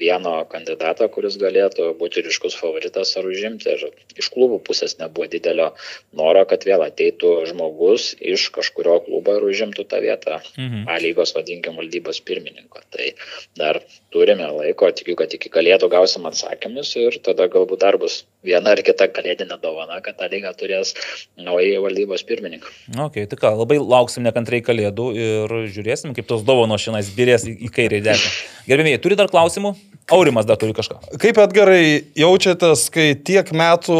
vieno 0.00 0.34
kandidato, 0.50 1.06
kuris 1.12 1.36
galėtų 1.40 1.90
būti 2.00 2.24
ryškus 2.26 2.56
favoritas 2.58 3.14
ar 3.20 3.28
užimti. 3.28 3.74
Ir 3.74 4.20
iš 4.20 4.30
klubų 4.34 4.60
pusės 4.66 4.96
nebuvo 5.00 5.28
didelio 5.30 5.70
noro, 6.16 6.44
kad 6.50 6.66
vėl 6.68 6.84
ateitų 6.86 7.34
žmogus 7.50 8.12
iš 8.20 8.48
kažkurio 8.54 9.00
klubo 9.06 9.36
ir 9.38 9.48
užimtų 9.50 9.86
tą 9.90 10.02
vietą 10.04 10.40
mhm. 10.56 10.86
A 10.90 10.98
lygos, 11.02 11.34
vadinkim, 11.36 11.78
valdybos 11.80 12.20
pirmininko. 12.24 12.82
Tai 12.94 13.12
dar 13.58 13.80
turime 14.14 14.46
laiko, 14.54 14.88
tikiu, 14.94 15.16
kad 15.18 15.32
iki 15.34 15.50
kalėdų 15.52 15.90
gausim 15.92 16.26
atsakymus 16.30 16.92
ir 17.00 17.18
tada 17.24 17.48
galbūt 17.50 17.82
dar 17.82 17.98
bus 18.00 18.22
viena 18.46 18.74
ar 18.74 18.82
kita 18.86 19.08
kalėdinė 19.10 19.58
dovana, 19.62 19.98
kad 20.04 20.18
ta 20.20 20.28
lyga 20.30 20.52
turės 20.58 20.94
naują 21.40 21.82
valdybos 21.84 22.22
pirmininką. 22.28 22.70
Ok, 23.06 23.24
tai 23.30 23.40
ką, 23.40 23.54
labai 23.58 23.80
lauksim 23.82 24.26
nekantrai 24.26 24.62
kalėdų 24.64 25.08
ir 25.18 25.56
žiūrėsim, 25.74 26.14
kaip 26.16 26.30
tos 26.30 26.46
dovanos 26.46 26.84
šiandien 26.84 27.10
birės 27.18 27.48
į, 27.50 27.72
kairę 27.74 27.98
ir 27.98 28.06
dešinę. 28.06 28.32
Gerbėmiai, 28.70 29.02
turi 29.02 29.18
dar 29.18 29.32
klausimų? 29.32 29.74
Aurimas 30.12 30.44
dar 30.44 30.58
turi 30.60 30.74
kažką. 30.76 30.98
Kaip 31.20 31.38
atgarai 31.40 32.04
jaučiatės, 32.20 32.86
kai 32.92 33.06
tiek 33.16 33.48
metų 33.56 33.96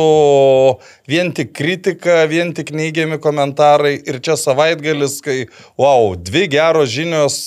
vien 1.09 1.31
tik 1.37 1.55
kritika, 1.57 2.19
vien 2.29 2.53
tik 2.57 2.75
neigiami 2.77 3.17
komentarai 3.25 3.95
ir 4.05 4.21
čia 4.25 4.37
savaitgalis, 4.37 5.17
kai, 5.25 5.39
wow, 5.81 6.13
dvi 6.21 6.45
geros 6.53 6.93
žinios. 6.93 7.39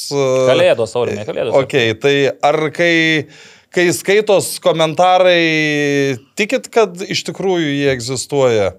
Kalėdos, 0.50 0.96
Aurimai, 0.98 1.28
kalėdos. 1.30 1.54
Ok, 1.62 1.78
tai 2.02 2.16
ar 2.34 2.57
kai, 2.76 3.28
kai 3.74 3.88
skaitos 3.96 4.56
komentarai, 4.64 6.18
tikit, 6.40 6.70
kad 6.74 7.00
iš 7.08 7.24
tikrųjų 7.30 7.72
jie 7.72 7.88
egzistuoja? 7.94 8.76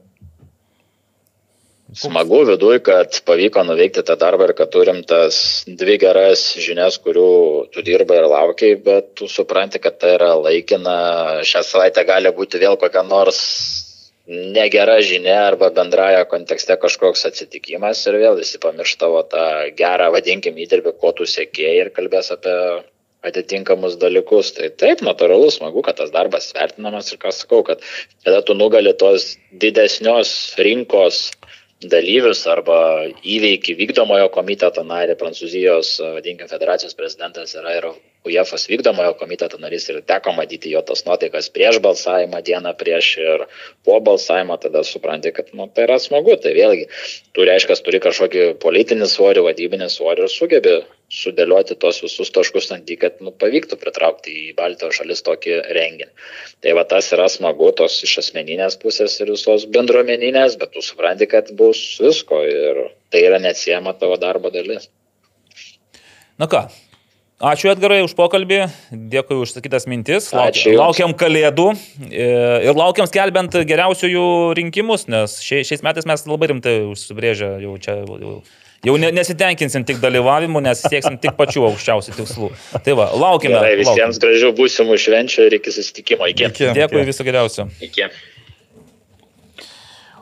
Smagu 1.96 2.42
viduj, 2.44 2.82
kad 2.84 3.16
pavyko 3.24 3.62
nuveikti 3.64 4.02
tą 4.04 4.18
darbą 4.20 4.50
ir 4.50 4.52
kad 4.58 4.68
turim 4.74 4.98
tas 5.08 5.64
dvi 5.64 5.96
geras 6.02 6.42
žinias, 6.60 6.98
kurių 7.00 7.30
tu 7.72 7.84
dirbai 7.86 8.18
ir 8.20 8.26
laukiai, 8.28 8.76
bet 8.84 9.14
tu 9.16 9.28
supranti, 9.32 9.80
kad 9.80 9.96
tai 9.96 10.12
yra 10.18 10.34
laikina. 10.36 10.98
Šią 11.48 11.64
savaitę 11.64 12.04
gali 12.04 12.34
būti 12.36 12.60
vėl 12.60 12.76
kokia 12.76 13.06
nors 13.08 13.40
negera 14.28 14.98
žinia 15.00 15.38
arba 15.46 15.70
bendraja 15.72 16.26
kontekste 16.28 16.76
kažkoks 16.76 17.24
atsitikimas 17.30 18.04
ir 18.10 18.18
vėl 18.20 18.36
visi 18.36 18.60
pamirš 18.60 18.94
tavo 19.00 19.22
tą 19.24 19.48
gerą, 19.78 20.10
vadinkim, 20.12 20.60
įdirbį, 20.60 20.92
ko 21.00 21.14
tu 21.16 21.24
sėkėjai 21.24 21.86
ir 21.86 21.92
kalbės 21.96 22.28
apie 22.36 22.56
atitinkamus 23.26 23.98
dalykus. 24.00 24.52
Tai 24.56 24.70
taip, 24.80 25.02
natūralu, 25.06 25.50
smagu, 25.54 25.82
kad 25.86 25.98
tas 26.00 26.12
darbas 26.14 26.50
vertinamas 26.56 27.12
ir 27.12 27.20
ką 27.22 27.32
sakau, 27.34 27.64
kad 27.66 27.82
kada 28.26 28.42
tu 28.42 28.56
nugali 28.58 28.94
tos 28.98 29.34
didesnios 29.52 30.34
rinkos 30.58 31.28
dalyvius 31.78 32.42
arba 32.50 33.06
įveikį 33.22 33.76
vykdomojo 33.78 34.32
komiteto 34.34 34.82
narį, 34.82 35.14
Prancūzijos, 35.18 35.92
vadinkim, 36.16 36.48
federacijos 36.50 36.96
prezidentas 36.98 37.54
yra 37.54 37.76
ir 37.76 37.86
UEFOS 38.26 38.66
vykdomojo 38.66 39.14
komiteto 39.20 39.60
narys 39.62 39.86
ir 39.92 40.00
teko 40.02 40.34
matyti 40.34 40.72
jo 40.74 40.82
tas 40.82 41.04
nuotaikas 41.06 41.52
prieš 41.54 41.78
balsavimą, 41.84 42.42
dieną 42.42 42.74
prieš 42.80 43.12
ir 43.22 43.46
po 43.86 44.00
balsavimo, 44.02 44.58
tada 44.58 44.82
supranti, 44.82 45.30
kad 45.32 45.54
nu, 45.54 45.68
tai 45.70 45.86
yra 45.86 46.00
smagu. 46.02 46.34
Tai 46.42 46.54
vėlgi, 46.56 46.88
tu 47.32 47.46
reiškia, 47.46 47.78
turi 47.86 48.02
kažkokį 48.02 48.48
politinį 48.64 49.06
svorį, 49.14 49.46
vadybinį 49.46 49.90
svorį 49.94 50.26
ir 50.26 50.34
sugebi 50.34 50.78
sudėlioti 51.08 51.76
tos 51.80 52.02
visus 52.04 52.28
taškus 52.34 52.68
ant 52.74 52.90
į, 52.92 52.98
kad 53.00 53.20
nu, 53.24 53.32
pavyktų 53.32 53.78
pritraukti 53.80 54.34
į 54.42 54.56
Baltijos 54.58 54.98
šalis 55.00 55.24
tokį 55.24 55.54
renginį. 55.76 56.10
Tai 56.64 56.74
va 56.76 56.84
tas 56.88 57.08
yra 57.16 57.30
smagu, 57.32 57.70
tos 57.76 57.96
iš 58.04 58.18
asmeninės 58.24 58.76
pusės 58.82 59.16
ir 59.22 59.32
visos 59.32 59.64
bendruomeninės, 59.72 60.58
bet 60.60 60.74
tu 60.76 60.84
supranti, 60.84 61.28
kad 61.30 61.48
bus 61.56 61.80
visko 62.02 62.42
ir 62.44 62.82
tai 63.12 63.24
yra 63.24 63.40
neatsiema 63.40 63.96
tavo 63.96 64.20
darbo 64.20 64.52
dalis. 64.52 64.90
Na 66.38 66.46
ką, 66.46 66.66
ačiū 67.40 67.72
Edgarai 67.72 68.02
už 68.04 68.12
pokalbį, 68.14 68.60
dėkui 68.92 69.40
už 69.40 69.56
sakytas 69.56 69.88
mintis, 69.90 70.28
Ačiū 70.36 70.76
laukiam, 70.76 71.16
kalėdų 71.18 71.70
e, 72.12 72.28
ir 72.68 72.76
laukiam 72.78 73.08
skelbiant 73.08 73.56
geriausiųjų 73.66 74.28
rinkimus, 74.60 75.08
nes 75.08 75.40
šia- 75.40 75.64
šiais 75.66 75.82
metais 75.82 76.06
mes 76.06 76.28
labai 76.28 76.52
rimtai 76.52 76.80
užsibrėžę 76.92 77.54
jau 77.64 77.78
čia. 77.80 77.96
Jau, 78.04 78.38
Jau 78.86 78.94
ne, 79.00 79.10
nesitenkinsim 79.10 79.82
tik 79.86 79.98
dalyvavimu, 80.02 80.60
nes 80.62 80.84
sieksim 80.84 81.16
tik 81.18 81.34
pačių 81.38 81.64
aukščiausių 81.72 82.14
tikslų. 82.14 82.50
Tai 82.86 82.94
va, 83.00 83.08
laukime. 83.10 83.56
Gerai, 83.56 83.72
laukime. 83.74 83.84
visiems 83.84 84.20
gražių 84.22 84.52
būsimų 84.58 84.98
švenčių 85.02 85.46
ir 85.48 85.56
iki 85.58 85.74
susitikimo. 85.74 86.28
Iki. 86.30 86.50
Iki. 86.52 86.68
Dėkui, 86.78 87.02
viso 87.08 87.26
geriausio. 87.26 87.66
iki. 87.82 88.06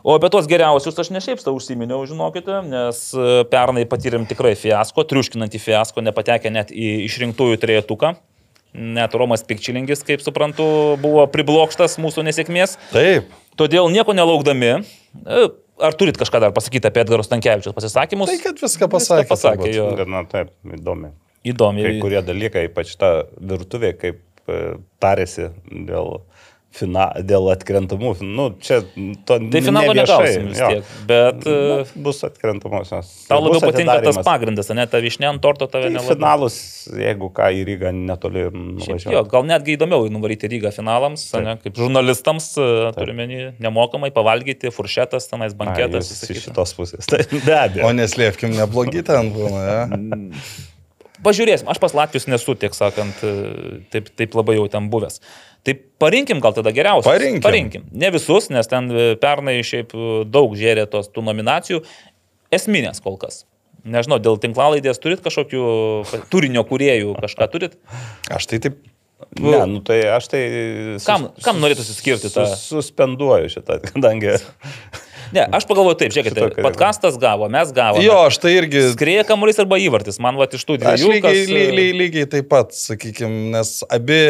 O 0.07 0.15
apie 0.15 0.31
tos 0.31 0.47
geriausius 0.47 0.97
aš 1.03 1.09
ne 1.11 1.19
šiaip 1.19 1.41
tą 1.43 1.51
užsiminiau, 1.51 2.05
žinokite, 2.07 2.61
nes 2.71 3.01
e, 3.11 3.41
pernai 3.51 3.83
patyrėm 3.91 4.23
tikrai 4.31 4.53
fiasko, 4.55 5.03
triuškinantį 5.11 5.61
fiasko, 5.65 6.05
nepatekę 6.07 6.53
net 6.55 6.71
į 6.71 6.93
išrinktųjų 7.09 7.59
trejetuką. 7.65 8.13
Net 8.77 9.17
Romas 9.19 9.43
Pikčilingis, 9.49 10.05
kaip 10.07 10.23
suprantu, 10.23 10.65
buvo 11.03 11.25
priblokštas 11.33 11.99
mūsų 11.99 12.23
nesėkmės. 12.29 12.77
Taip. 12.93 13.35
Todėl 13.59 13.91
nieko 13.91 14.15
nelaukdami, 14.15 14.73
e, 14.79 15.49
ar 15.81 15.97
turit 15.99 16.19
kažką 16.21 16.41
dar 16.43 16.55
pasakyti 16.57 16.89
apie 16.89 17.03
Edgaro 17.05 17.25
Stankievičius 17.27 17.77
pasisakymus? 17.77 18.31
Tai 18.31 18.39
kad 18.43 18.63
viską 18.63 18.89
pasakė. 18.93 19.29
pasakė, 19.31 19.71
turbūt. 19.71 19.77
jo. 19.77 20.09
Na 20.13 20.23
taip, 20.31 20.53
įdomi. 20.65 21.13
Įdomi. 21.47 21.85
Kai 21.87 21.99
kurie 22.03 22.23
dalykai, 22.27 22.67
ypač 22.71 22.95
ta 22.99 23.11
virtuvė, 23.39 23.93
kaip 24.01 24.51
e, 24.51 24.77
tarėsi 25.03 25.51
dėl, 25.71 26.21
fina, 26.77 27.07
dėl 27.25 27.49
atkrentamų. 27.55 28.13
Nu, 28.23 28.47
čia 28.63 28.83
to 29.29 29.39
Tai 29.53 29.63
finalo 29.65 29.95
ne 29.95 30.03
negausim 30.03 30.51
vis 30.51 30.61
jo. 30.61 30.69
tiek, 30.75 30.91
bet 31.09 31.47
e, 31.49 31.57
Nu, 31.57 31.79
bus 32.07 32.21
atkrentamosios. 32.29 33.11
tau 33.31 33.41
Bus 33.43 33.57
labiau 33.57 33.73
patinka 33.73 33.97
tas 34.05 34.21
pagrindas, 34.27 34.71
ne, 34.77 34.85
ta 34.91 35.01
višnė 35.05 35.31
ant 35.33 35.43
torto 35.45 35.69
tave 35.73 35.89
Tai 35.89 35.95
nelabai. 35.97 36.15
finalus, 36.15 36.59
jeigu 36.93 37.31
ką 37.37 37.49
į 37.57 37.65
Rygą 37.71 37.93
netoli 37.97 38.47
Šiaip 38.87 39.09
jo, 39.15 39.25
gal 39.33 39.49
netgi 39.49 39.77
įdomiau 39.79 40.07
nuvaryti 40.13 40.51
Rygą 40.53 40.73
finalams, 40.77 41.27
ne, 41.43 41.57
kaip 41.65 41.81
žurnalistams, 41.81 42.53
e, 42.61 42.71
turime 42.97 43.27
nemokamai 43.63 44.13
pavalgyti, 44.15 44.71
furšetas, 44.75 45.29
tenais 45.33 45.57
banketas. 45.59 46.13
visa 46.13 46.33
Iš 46.37 46.47
šitos 46.49 46.77
pusės. 46.79 47.09
Tai 47.11 47.23
be 47.33 47.57
abejo. 47.57 47.89
O 47.89 47.93
neslėpkim, 47.97 48.55
neblogi 48.59 49.03
ten 49.07 49.33
būna. 49.35 49.67
Ja? 49.67 49.87
Pažiūrėsim, 51.27 51.67
aš 51.73 51.81
pas 51.83 51.95
Latvijos 51.99 52.29
nesu, 52.31 52.55
tiek 52.59 52.75
sakant, 52.77 53.19
e, 53.27 53.81
taip, 53.93 54.09
taip 54.19 54.37
labai 54.39 54.57
jau 54.61 54.69
ten 54.71 54.87
buvęs. 54.93 55.19
Tai 55.67 55.75
parinkim 55.99 56.39
gal 56.45 56.55
tada 56.55 56.71
geriausius. 56.75 57.09
Parinkim. 57.11 57.43
parinkim. 57.43 57.87
Ne 57.99 58.13
visus, 58.15 58.47
nes 58.55 58.71
ten 58.71 58.87
e, 58.95 59.07
pernai 59.19 59.59
šiaip 59.67 59.91
e, 59.99 60.11
daug 60.31 60.55
žėrė 60.59 60.87
tos 60.93 61.11
tų 61.11 61.25
nominacijų. 61.27 61.83
Esminės 62.55 63.03
kol 63.03 63.19
kas. 63.19 63.43
Nežinau, 63.87 64.19
dėl 64.23 64.39
tinklalaidės 64.43 64.99
turit 65.03 65.21
kažkokių 65.23 65.65
turinio 66.33 66.63
kuriejų, 66.67 67.13
kažką 67.23 67.47
turit? 67.53 67.75
Aš 68.35 68.47
tai 68.51 68.59
taip. 68.63 68.79
Ne, 69.41 69.59
nu 69.71 69.79
tai 69.87 70.01
aš 70.13 70.27
tai... 70.29 70.41
sus- 70.99 71.07
Kam- 71.09 71.29
kam 71.43 71.59
norėtųsi 71.63 71.95
skirti 71.97 72.29
tą- 72.35 72.45
sus- 72.51 72.67
Suspenduoju 72.71 73.49
šitą, 73.55 73.79
kadangi... 73.89 74.35
Ne, 75.35 75.47
aš 75.57 75.67
pagalvoju 75.67 75.99
taip, 76.01 76.15
žiūrėkite, 76.15 76.63
podkastas 76.63 77.17
gavo, 77.21 77.49
mes 77.53 77.73
gavome. 77.75 78.05
Jo, 78.05 78.19
aš 78.29 78.39
tai 78.43 78.53
irgi. 78.59 78.83
Skrieja 78.93 79.25
kamuolys 79.27 79.59
arba 79.63 79.79
įvartis, 79.83 80.21
man 80.23 80.39
va 80.39 80.47
iš 80.47 80.63
tų 80.69 80.77
Aš 80.79 80.85
dviejų. 80.85 81.11
lygiai, 81.15 81.25
kas, 81.25 81.41
lygiai, 81.51 81.73
lygiai, 81.73 81.97
lygiai 82.03 82.29
taip 82.37 82.51
pat, 82.53 82.77
sakykime, 82.77 83.51
nes 83.57 83.73
abi 83.93 84.21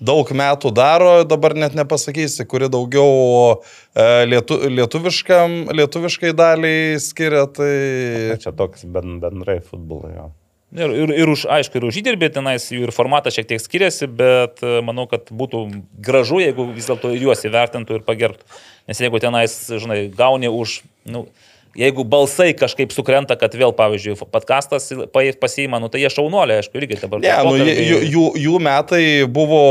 daug 0.00 0.32
metų 0.42 0.72
daro, 0.76 1.12
dabar 1.28 1.56
net 1.58 1.76
nepasakysi, 1.78 2.46
kuri 2.48 2.70
daugiau 2.72 3.60
e, 3.92 4.08
lietu, 4.30 4.62
lietuviškam, 4.78 5.58
lietuviškai 5.76 6.32
daliai 6.36 6.96
skiria, 7.02 7.46
tai... 7.50 8.40
Čia 8.42 8.54
toks 8.56 8.88
ben, 8.88 9.18
bendrai 9.22 9.60
futbolo 9.60 10.12
jo. 10.14 10.32
Ir, 10.74 10.90
ir, 10.90 11.12
ir 11.14 11.30
už, 11.30 11.44
aišku, 11.46 11.78
ir 11.78 11.84
už 11.86 12.00
įdirbį 12.02 12.28
tenais 12.34 12.64
jų 12.74 12.88
ir 12.88 12.92
formatas 12.92 13.36
šiek 13.36 13.46
tiek 13.52 13.62
skiriasi, 13.62 14.08
bet 14.10 14.58
e, 14.66 14.80
manau, 14.82 15.04
kad 15.06 15.30
būtų 15.30 15.60
gražu, 16.02 16.40
jeigu 16.42 16.66
vis 16.74 16.88
dėlto 16.90 17.12
juos 17.14 17.44
įvertintų 17.46 18.00
ir 18.00 18.02
pagerbtų. 18.06 18.58
Nes 18.90 19.00
jeigu 19.00 19.20
tenais, 19.22 19.54
žinai, 19.70 20.00
gauni 20.10 20.50
už, 20.50 20.80
nu, 21.06 21.22
jeigu 21.78 22.02
balsai 22.08 22.50
kažkaip 22.58 22.90
sukrenta, 22.90 23.38
kad 23.38 23.54
vėl, 23.54 23.70
pavyzdžiui, 23.78 24.18
podcastas 24.32 24.90
pa- 25.14 25.24
pasiima, 25.38 25.78
nu, 25.78 25.86
tai 25.92 26.02
jie 26.02 26.10
šaunuoliai, 26.10 26.64
aišku, 26.64 26.82
irgi 26.82 26.98
dabar. 26.98 27.22
Ne, 27.22 27.32
nu, 27.46 27.54
jų, 27.62 28.02
jų, 28.16 28.26
jų 28.48 28.60
metai 28.66 29.04
buvo 29.30 29.62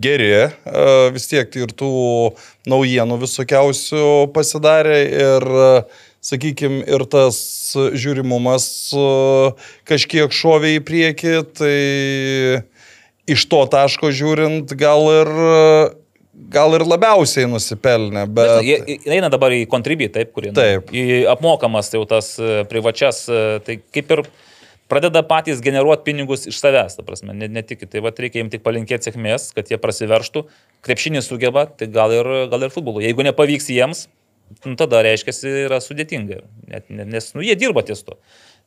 geri, 0.00 0.32
e, 0.48 0.50
vis 1.12 1.28
tiek 1.28 1.60
ir 1.60 1.76
tų 1.76 1.92
naujienų 2.72 3.20
visokiausių 3.20 4.04
pasidarė 4.32 5.00
ir, 5.12 5.50
sakykime, 6.24 6.82
ir 6.88 7.04
tas 7.10 7.38
žiūrimumas 7.74 8.66
e, 8.96 9.06
kažkiek 9.88 10.34
šovė 10.34 10.74
į 10.78 10.82
priekį, 10.88 11.34
tai 11.58 11.76
iš 13.28 13.44
to 13.50 13.62
taško 13.70 14.10
žiūrint 14.14 14.72
gal 14.80 15.04
ir, 15.12 15.30
gal 16.52 16.74
ir 16.76 16.84
labiausiai 16.88 17.48
nusipelnė, 17.50 18.24
bet... 18.30 18.52
Bet 18.64 19.08
eina 19.10 19.30
dabar 19.32 19.54
į 19.54 19.64
kontribį, 19.70 20.10
taip, 20.14 20.34
nu, 20.48 20.54
Taip. 20.56 20.92
Į 20.94 21.24
apmokamas 21.34 21.92
jau 21.94 22.04
tas 22.08 22.34
e, 22.40 22.62
privačias, 22.70 23.24
e, 23.28 23.46
tai 23.64 23.80
kaip 23.94 24.14
ir 24.16 24.24
pradeda 24.88 25.22
patys 25.26 25.60
generuoti 25.64 26.06
pinigus 26.08 26.46
iš 26.48 26.60
savęs, 26.62 26.96
ta 26.96 27.04
prasme, 27.04 27.36
ne, 27.36 27.50
ne 27.52 27.62
tik, 27.66 27.84
tai 27.90 28.02
va 28.04 28.14
reikia 28.16 28.40
jiems 28.40 28.54
tik 28.54 28.64
palinkėti 28.64 29.10
sėkmės, 29.10 29.50
kad 29.56 29.68
jie 29.68 29.80
prasiverštų, 29.80 30.46
krepšinį 30.86 31.24
sugeba, 31.26 31.68
tai 31.68 31.90
gal 31.92 32.14
ir, 32.16 32.30
gal 32.52 32.64
ir 32.64 32.72
futbolu. 32.72 33.04
Jeigu 33.04 33.26
nepavyks 33.26 33.68
jiems, 33.74 34.06
nu, 34.64 34.74
tada 34.80 35.02
reiškia, 35.06 35.34
yra 35.66 35.80
sudėtinga, 35.84 36.42
Net, 36.68 36.88
ne- 36.90 37.04
nes 37.08 37.32
nu, 37.34 37.42
jie 37.44 37.56
dirba 37.58 37.82
ties 37.86 38.02
to. 38.06 38.16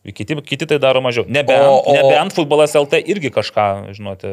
Kiti, 0.01 0.33
kiti 0.41 0.65
tai 0.65 0.79
daro 0.81 0.97
mažiau. 1.05 1.27
Nebent, 1.29 1.61
O- 1.61 1.83
o, 1.85 1.93
nebent 1.93 2.33
futbolas 2.33 2.73
LT 2.73 3.03
irgi 3.13 3.29
kažką, 3.29 3.93
žinote, 3.93 4.31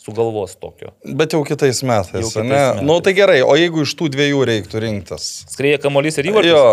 sugalvos 0.00 0.54
tokio. 0.56 0.94
Bet 1.04 1.34
jau 1.36 1.42
kitais 1.44 1.82
metais, 1.84 2.22
Jau 2.24 2.30
kitais 2.32 2.48
ne? 2.48 2.60
Na, 2.78 2.86
nu, 2.88 2.96
tai 3.04 3.12
gerai, 3.12 3.42
o 3.44 3.52
jeigu 3.60 3.84
iš 3.84 3.92
tų 4.00 4.08
dviejų 4.14 4.40
reiktų 4.48 4.80
rinktis? 4.80 5.26
Skrieja 5.52 5.82
kamuolys 5.82 6.16
ir 6.22 6.30
įvartis. 6.32 6.54
Jo, 6.56 6.64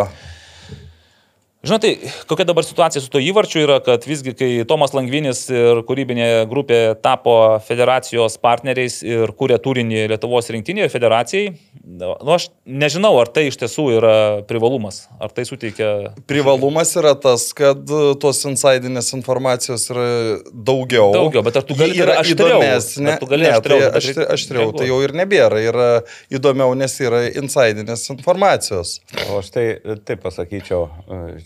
Žinote, 1.61 1.91
kokia 2.25 2.45
dabar 2.49 2.65
situacija 2.65 3.03
su 3.03 3.09
to 3.13 3.19
įvarčiu 3.21 3.59
yra, 3.61 3.75
kad 3.85 4.01
visgi, 4.09 4.33
kai 4.33 4.49
Tomas 4.65 4.95
Langvinis 4.97 5.43
ir 5.53 5.83
kūrybinė 5.85 6.47
grupė 6.49 6.79
tapo 7.05 7.35
federacijos 7.67 8.39
partneriais 8.41 8.95
ir 9.05 9.29
kūrė 9.37 9.59
turinį 9.61 10.07
Lietuvos 10.09 10.49
rinktinėje 10.49 10.87
ir 10.89 10.93
federacijai, 10.93 11.51
nu, 11.85 12.15
aš 12.33 12.47
nežinau, 12.65 13.11
ar 13.21 13.29
tai 13.29 13.43
iš 13.51 13.59
tiesų 13.61 13.85
yra 13.99 14.13
privalumas, 14.49 15.03
ar 15.21 15.29
tai 15.35 15.45
suteikia... 15.45 16.15
privalumas 16.25 16.95
yra 16.97 17.13
tas, 17.13 17.51
kad 17.53 17.85
tos 18.25 18.41
insidinės 18.49 19.11
informacijos 19.19 19.85
yra 19.93 20.07
daugiau. 20.49 21.11
Daugiau, 21.13 21.45
bet 21.45 21.61
ar 21.61 21.69
tu 21.69 21.77
gali 21.77 22.01
yra 22.01 22.17
aštriau? 22.23 22.57
įdomesnė. 22.57 23.13
Ar 23.13 23.21
tu 23.21 23.29
gali 23.29 23.45
ne, 23.45 23.53
aštriau, 23.59 23.85
tai 23.85 24.01
aštri, 24.01 24.27
aštriau, 24.37 24.73
tai 24.81 24.89
jau 24.89 24.97
ir 25.05 25.13
nebėra. 25.21 25.61
Yra 25.61 25.87
įdomiau, 26.33 26.73
nes 26.81 26.97
yra 27.05 27.21
insidinės 27.29 28.09
informacijos. 28.17 28.97
O 29.29 29.43
aš 29.43 29.53
tai 29.53 29.65
taip 30.09 30.25
pasakyčiau, 30.25 30.87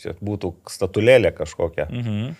čia 0.05 0.15
būtų 0.23 0.53
statulėlė 0.71 1.33
kažkokia. 1.35 1.89
Mhm. 1.89 2.35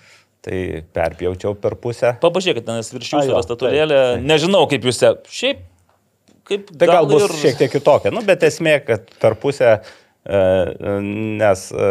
Tai 0.46 0.58
perpjaučiau 0.94 1.56
per 1.58 1.74
pusę. 1.82 2.12
Papažiūrėkit, 2.22 2.68
nes 2.70 2.92
virš 2.94 3.16
jūsų 3.16 3.32
yra 3.32 3.40
statulėlė, 3.42 3.96
taip, 3.98 4.12
taip. 4.20 4.28
nežinau 4.30 4.60
kaip 4.70 4.84
jūs, 4.86 5.00
šiaip, 5.34 5.64
kaip 6.46 6.70
Tai 6.70 6.90
gal 6.92 7.10
bus 7.10 7.26
ir... 7.26 7.34
šiek 7.42 7.58
tiek 7.64 7.72
kitokia. 7.74 8.12
Nu, 8.14 8.22
bet 8.28 8.46
esmė, 8.46 8.76
kad 8.86 9.10
per 9.24 9.34
pusę, 9.42 9.80
nes 10.26 11.72
e, 11.72 11.90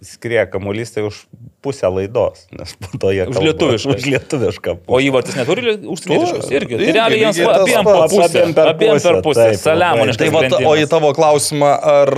skrieja 0.00 0.46
kamuolys 0.48 0.94
tai 0.94 1.02
už 1.04 1.26
pusę 1.60 1.90
laidos, 1.92 2.46
nes 2.56 2.72
po 2.80 2.88
to 2.96 3.10
jie 3.12 3.26
Už 3.28 3.36
lietuvišką. 3.36 3.96
Už 3.96 4.06
lietuvišką. 4.14 4.74
O 4.88 5.00
įvartis 5.04 5.36
neturi 5.36 5.74
užsienietiškos 5.76 6.48
irgi. 6.56 6.78
irgi, 6.78 6.86
Tai 6.88 6.94
realiai 6.96 7.20
jiems 7.26 7.40
abiem 7.52 7.84
per 7.84 7.98
pusę. 8.08 8.44
Abiem 8.48 8.54
per 8.56 8.72
pusę, 8.80 9.12
pusę. 9.26 9.48
Saliamoniškas. 9.60 10.22
Tai 10.24 10.30
va, 10.32 10.70
o 10.70 10.72
į 10.80 10.86
tavo 10.88 11.12
klausimą, 11.16 11.74
ar, 11.92 12.14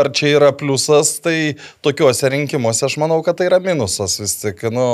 ar 0.00 0.10
čia 0.16 0.32
yra 0.38 0.48
pliusas, 0.56 1.18
tai 1.20 1.58
tokiuose 1.84 2.32
rinkimuose 2.32 2.88
aš 2.88 2.96
manau, 3.02 3.20
kad 3.26 3.36
tai 3.36 3.50
yra 3.50 3.60
minusas 3.60 4.16
vis 4.22 4.38
tik. 4.40 4.64
Nu, 4.72 4.86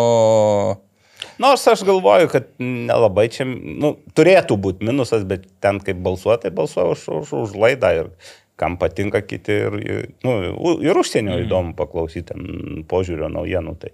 Nors 1.38 1.66
aš 1.68 1.82
galvoju, 1.84 2.30
kad 2.32 2.48
nelabai 2.58 3.26
čia, 3.32 3.44
nu, 3.46 3.94
turėtų 4.16 4.56
būti 4.60 4.86
minusas, 4.88 5.22
bet 5.28 5.44
ten 5.60 5.78
kaip 5.84 6.00
balsuoja, 6.04 6.40
tai 6.42 6.52
balsuoja 6.56 6.96
už, 6.96 7.06
už, 7.20 7.32
už 7.44 7.54
laidą 7.60 7.92
ir 8.00 8.10
kam 8.56 8.78
patinka 8.80 9.20
kiti 9.20 9.52
ir, 9.66 9.74
nu, 10.24 10.36
ir 10.84 10.96
užsienio 10.96 11.34
mm. 11.34 11.42
įdomu 11.44 11.74
paklausyti 11.76 12.36
požiūrio 12.88 13.28
naujienų, 13.32 13.74
tai 13.82 13.92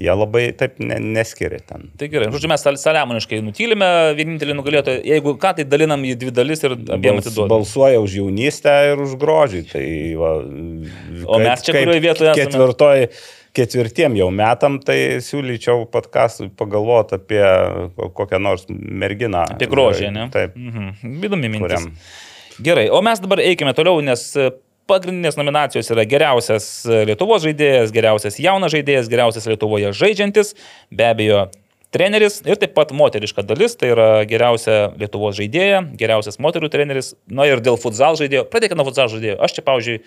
jie 0.00 0.12
labai 0.12 0.44
taip 0.56 0.78
ne, 0.84 0.98
neskiria 1.16 1.60
ten. 1.64 1.88
Tai 2.00 2.08
gerai, 2.12 2.28
žodžiu, 2.32 2.50
mes 2.52 2.64
sal- 2.64 2.78
saliamoniškai 2.80 3.40
nutylime, 3.44 3.88
vienintelį 4.18 4.56
nugalėtoją. 4.58 5.02
Jeigu 5.08 5.34
ką, 5.40 5.54
tai 5.58 5.66
dalinam 5.68 6.04
į 6.08 6.14
dvi 6.20 6.32
dalis 6.36 6.64
ir 6.64 6.76
abiem 6.76 7.18
Bals, 7.18 7.28
atiduodam. 7.28 7.52
balsuoja 7.54 8.00
už 8.04 8.16
jaunystę 8.20 8.74
ir 8.92 9.04
už 9.04 9.14
grožį. 9.20 9.62
Tai, 9.72 9.84
va, 10.20 10.32
O 11.28 11.38
mes 11.42 11.64
čia 11.64 11.76
kurioj 11.76 12.02
vietoje 12.04 12.32
esame? 12.32 12.42
Ketvirtoj, 12.42 13.06
ketvirtiem 13.56 14.16
jau 14.20 14.28
metam, 14.32 14.76
tai 14.84 14.98
siūlyčiau 15.24 15.86
podkastui 15.92 16.50
pagalvoti 16.56 17.16
apie 17.20 17.44
kokią 18.16 18.40
nors 18.40 18.68
merginą. 18.72 19.46
Apie 19.56 19.68
grožį, 19.72 20.12
ne? 20.12 20.28
Taip. 20.32 20.56
Mhm. 20.56 21.16
Įdomi 21.20 21.52
mintis. 21.52 21.64
Kuriam. 21.68 21.88
Gerai, 22.60 22.88
o 22.92 23.00
mes 23.04 23.22
dabar 23.22 23.40
eikime 23.40 23.72
toliau, 23.76 24.02
nes 24.04 24.26
e, 24.36 24.50
pagrindinės 24.90 25.38
nominacijos 25.38 25.90
yra 25.94 26.04
geriausias 26.08 26.68
e, 26.84 27.02
Lietuvos 27.08 27.44
žaidėjas, 27.46 27.94
geriausias 27.94 28.38
jaunas 28.42 28.74
žaidėjas, 28.74 29.10
geriausias 29.12 29.48
Lietuvoje 29.48 29.92
žaidžiantis, 29.96 30.54
be 30.92 31.08
abejo, 31.08 31.46
treneris 31.92 32.40
ir 32.48 32.58
taip 32.60 32.74
pat 32.76 32.92
moteriška 32.96 33.44
dalis, 33.46 33.76
tai 33.78 33.92
yra 33.92 34.08
geriausia 34.28 34.92
Lietuvos 35.00 35.36
žaidėja, 35.38 35.82
geriausias 36.00 36.40
moterų 36.42 36.70
treneris, 36.72 37.12
na 37.28 37.46
ir 37.48 37.62
dėl 37.64 37.78
futsal 37.80 38.16
žaidėjo, 38.20 38.46
pradėkime 38.52 38.80
nuo 38.80 38.88
futsal 38.88 39.10
žaidėjo, 39.12 39.36
aš 39.44 39.56
čia, 39.58 39.64
pavyzdžiui, 39.68 39.98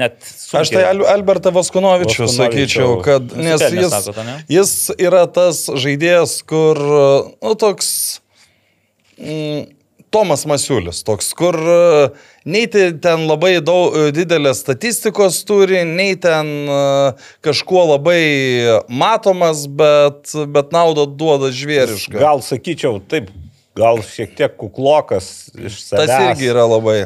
net... 0.00 0.18
Aš 0.60 0.72
tai 0.74 0.86
Al 0.88 1.04
Albertą 1.14 1.52
Vaskonovičių. 1.54 2.28
sakyčiau, 2.32 2.98
kad 3.04 3.36
nes 3.36 3.64
jis, 3.68 3.92
sakot, 3.92 4.20
ane? 4.24 4.38
jis 4.52 4.74
yra 4.96 5.24
tas 5.30 5.66
žaidėjas, 5.68 6.38
kur, 6.48 6.80
nu, 7.36 7.54
toks 7.60 7.90
mm, 9.20 9.68
Tomas 10.14 10.44
Masiulis, 10.46 11.02
toks, 11.02 11.32
kur 11.34 11.56
e, 11.58 11.78
nei 12.46 12.68
ten 12.70 13.24
labai 13.26 13.56
daug 13.66 13.96
e, 13.98 14.10
didelės 14.14 14.60
statistikos 14.62 15.40
turi, 15.48 15.80
nei 15.88 16.14
ten 16.22 16.50
e, 16.70 16.82
kažkuo 17.42 17.82
labai 17.96 18.20
matomas, 18.86 19.64
bet, 19.66 20.30
bet 20.54 20.70
naudą 20.74 21.08
duoda 21.10 21.50
žvėrišką. 21.50 22.20
Gal 22.22 22.44
sakyčiau, 22.46 23.00
taip, 23.10 23.32
gal 23.74 23.98
šiek 24.06 24.36
tiek 24.38 24.54
kuklokas 24.60 25.30
iš 25.50 25.80
savęs. 25.82 26.06
Tas 26.06 26.28
irgi 26.28 26.46
yra 26.52 26.68
labai. 26.70 26.98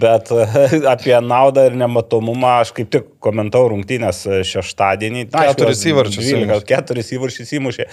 Bet 0.00 0.32
apie 0.94 1.18
naudą 1.20 1.66
ir 1.68 1.76
nematomumą 1.82 2.54
aš 2.62 2.72
kaip 2.78 2.88
tik 2.96 3.10
komentau 3.24 3.66
rungtynės 3.74 4.22
šeštadienį. 4.54 5.26
Keturis 5.34 5.84
įvarčius 5.92 6.30
12, 6.30 6.40
įmušė. 6.40 6.64
Keturis 6.72 7.12
įvarčius 7.18 7.52
įmušė. 7.60 7.88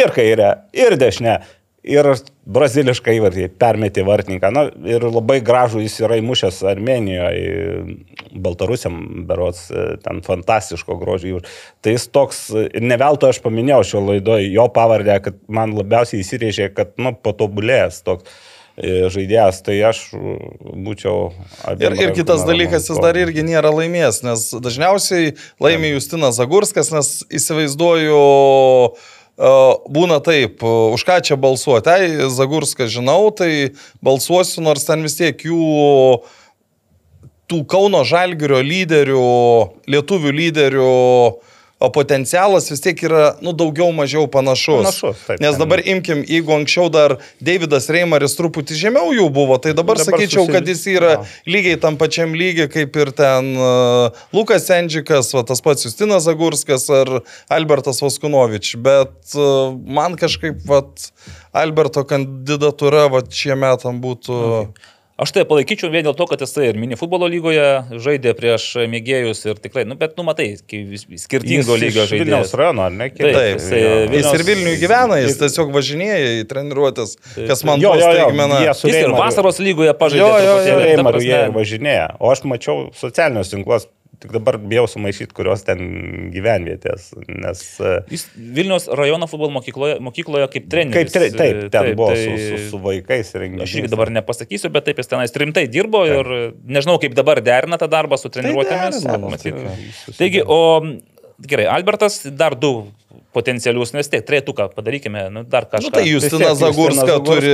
Ir 0.00 0.16
kairė, 0.16 0.48
ir 0.80 0.96
dešinė. 1.04 1.36
Ir 1.84 2.06
brazilišką 2.48 3.12
įvartį 3.18 3.50
permetė 3.60 4.06
vartininką. 4.08 4.50
Na, 4.54 4.62
ir 4.88 5.04
labai 5.04 5.36
gražų 5.44 5.82
jis 5.84 5.98
yra 6.00 6.16
įmušęs 6.16 6.62
Armenijoje, 6.70 7.96
Baltarusiam 8.32 9.26
berots, 9.28 9.66
ten 10.04 10.22
fantastiško 10.24 10.96
grožio 11.00 11.34
įvartį. 11.34 11.52
Tai 11.84 11.92
jis 11.92 12.06
toks, 12.08 12.40
ir 12.64 12.84
ne 12.88 12.96
veltui 13.00 13.28
aš 13.28 13.42
paminėjau 13.44 13.82
šio 13.90 14.02
laidoje 14.06 14.48
jo 14.48 14.64
pavardę, 14.72 15.18
kad 15.26 15.36
man 15.44 15.76
labiausiai 15.76 16.24
įsirėžė, 16.24 16.70
kad, 16.72 16.94
nu, 16.96 17.12
patobulėjęs 17.20 18.00
toks 18.06 18.32
e, 18.80 19.10
žaidėjas, 19.12 19.60
tai 19.66 19.76
aš 19.90 20.06
būčiau... 20.14 21.34
Ir, 21.76 21.98
ir 22.00 22.14
kitas 22.16 22.46
dalykas, 22.48 22.88
jis 22.88 23.02
dar 23.04 23.18
irgi 23.20 23.44
nėra 23.44 23.74
laimėjęs, 23.76 24.22
nes 24.24 24.46
dažniausiai 24.64 25.34
laimė 25.60 25.92
Justinas 25.98 26.40
Zagurskas, 26.40 26.94
nes 26.96 27.12
įsivaizduoju, 27.28 28.24
e, 28.88 29.20
būna 29.36 30.20
taip, 30.22 30.62
už 30.62 31.02
ką 31.02 31.18
čia 31.24 31.36
balsuoti. 31.36 31.84
Tai 31.84 32.30
Zagurską 32.30 32.86
žinau, 32.86 33.30
tai 33.34 33.74
balsuosiu, 34.02 34.62
nors 34.62 34.86
ten 34.86 35.02
vis 35.02 35.18
tiek 35.18 35.34
jų 35.34 36.22
tų 37.50 37.64
Kauno 37.68 38.04
Žalgirio 38.06 38.62
lyderių, 38.64 39.24
lietuvių 39.90 40.32
lyderių 40.32 40.92
o 41.84 41.90
potencialas 41.92 42.70
vis 42.72 42.80
tiek 42.84 43.02
yra, 43.06 43.34
nu, 43.44 43.52
daugiau 43.56 43.90
mažiau 43.94 44.24
panašus. 44.30 44.82
Panašus, 44.86 45.20
taip, 45.28 45.40
Nes 45.44 45.58
dabar 45.60 45.82
imkim, 45.84 46.22
jeigu 46.28 46.54
anksčiau 46.56 46.88
dar 46.92 47.16
Davidas 47.44 47.90
Reimaris 47.92 48.36
truputį 48.38 48.78
žemiau 48.80 49.12
jų 49.14 49.28
buvo, 49.34 49.58
tai 49.60 49.74
dabar, 49.76 49.98
Dabar 50.00 50.08
sakyčiau, 50.10 50.46
susi- 50.46 50.54
kad 50.56 50.68
jis 50.72 50.84
yra 50.94 51.12
Jo. 51.18 51.26
lygiai 51.56 51.80
tam 51.80 51.98
pačiam 52.00 52.32
lygiai 52.34 52.70
kaip 52.72 52.96
ir 52.96 53.12
ten 53.16 53.52
uh, 53.56 54.10
Lukas 54.32 54.68
Endžikas, 54.74 55.32
va, 55.36 55.44
tas 55.46 55.60
pats 55.64 55.84
Justinas 55.86 56.24
Zagurskas 56.26 56.88
ar 56.90 57.20
Albertas 57.52 58.00
Vaskunovič. 58.02 58.74
Bet 58.80 59.36
uh, 59.36 59.76
man 59.86 60.16
kažkaip 60.20 60.64
va, 60.68 60.82
Alberto 61.54 62.02
kandidatūra 62.08 63.06
va, 63.12 63.22
šie 63.30 63.54
metam 63.58 64.00
būtų... 64.02 64.40
Okay. 64.64 64.90
Aš 65.14 65.30
tai 65.30 65.44
palaikyčiau 65.46 65.92
vien 65.94 66.02
dėl 66.02 66.14
to, 66.18 66.24
kad 66.26 66.40
jisai 66.42 66.72
ir 66.72 66.78
mini 66.80 66.96
futbolo 66.98 67.28
lygoje 67.30 67.62
žaidė 68.02 68.32
prieš 68.34 68.64
mėgėjus 68.90 69.44
ir 69.46 69.60
tikrai, 69.62 69.84
nu, 69.86 69.94
bet, 70.00 70.16
nu, 70.18 70.24
matai, 70.26 70.48
skirtingo 70.58 71.76
Jis 71.76 71.82
lygio 71.84 72.02
iš 72.02 72.14
Vilniaus 72.16 72.50
žaidėjas. 72.50 72.54
rajono, 72.58 72.82
ar 72.88 72.96
ne? 72.96 73.06
Taip, 73.14 73.30
Taip, 73.36 73.60
jisai 73.60 73.78
jo. 73.78 73.92
Vilniaus- 74.10 74.16
Jis 74.18 74.40
ir 74.40 74.44
Vilniuje 74.48 74.80
gyvena, 74.82 75.20
jis 75.22 75.38
tiesiog 75.38 75.70
važinėja 75.76 76.18
į 76.40 76.44
treniruotės, 76.50 77.14
kas 77.46 77.62
man 77.62 77.78
Jo, 77.78 77.94
jo, 77.94 78.00
jo, 78.10 78.10
staigmena. 78.26 78.58
Jis 78.66 78.82
ir 78.90 79.14
vasaros 79.14 79.62
lygoje 79.62 79.94
pažaidė. 80.02 80.18
Jo, 80.18 80.32
jo, 80.34 80.42
jo, 80.42 80.56
truputėlį, 80.58 80.82
ta 80.82 80.88
Reimaru 80.90 81.22
jie 81.22 81.30
prasme, 81.30 81.46
ir 81.46 81.54
važinėja. 81.60 82.08
O 82.18 82.32
aš 82.34 82.42
mačiau 82.50 82.90
socialinius 82.98 83.54
tinklus, 83.54 83.86
tik 84.20 84.32
dabar 84.34 84.58
bijau 84.58 84.86
sumaišyti, 84.90 85.32
kurios 85.36 85.64
ten 85.66 85.78
gyvenvietės. 86.34 87.10
Nes 87.28 87.62
e, 87.80 87.94
Jis 88.12 88.26
Vilnius 88.36 88.88
rajono 88.88 89.26
futbolo 89.30 89.50
mokykloje, 89.58 89.98
mokykloje 90.04 90.48
kaip 90.54 90.68
treneris. 90.72 90.96
kaip 90.96 91.12
tre, 91.14 91.30
taip, 91.34 91.60
ten 91.70 91.88
Taip, 91.88 91.96
buvo 91.98 92.10
tai- 92.12 92.24
su, 92.24 92.34
su, 92.58 92.70
su 92.70 92.82
vaikais 92.84 93.34
renginys. 93.34 93.62
Aš 93.68 93.74
irgi 93.80 93.92
dabar 93.94 94.10
nepasakysiu, 94.14 94.70
bet 94.74 94.84
taip 94.88 94.98
jis 95.02 95.10
tenais 95.10 95.34
rimtai 95.44 95.66
dirbo 95.68 96.04
ir 96.06 96.30
nežinau, 96.64 96.98
kaip 97.02 97.14
dabar 97.18 97.40
derina 97.44 97.78
tą 97.80 97.88
darbą 97.90 98.18
su 98.20 98.28
treniruotėmis. 98.28 99.02
derina, 99.04 99.30
matyt. 99.30 99.54
tai- 99.54 100.14
Taigi, 100.18 100.42
o 100.46 100.60
gerai, 101.44 101.66
Albertas 101.66 102.22
dar 102.36 102.54
du 102.54 102.86
potencialius, 103.34 103.92
nes 103.96 104.08
tiek, 104.10 104.22
trejetuką 104.26 104.68
padarykime, 104.76 105.26
nu, 105.34 105.42
dar 105.50 105.66
kažką. 105.66 105.90
Nu, 105.90 105.94
tai 105.94 106.06
Justina 106.06 106.54
Zagurska 106.54 107.18
turi... 107.26 107.52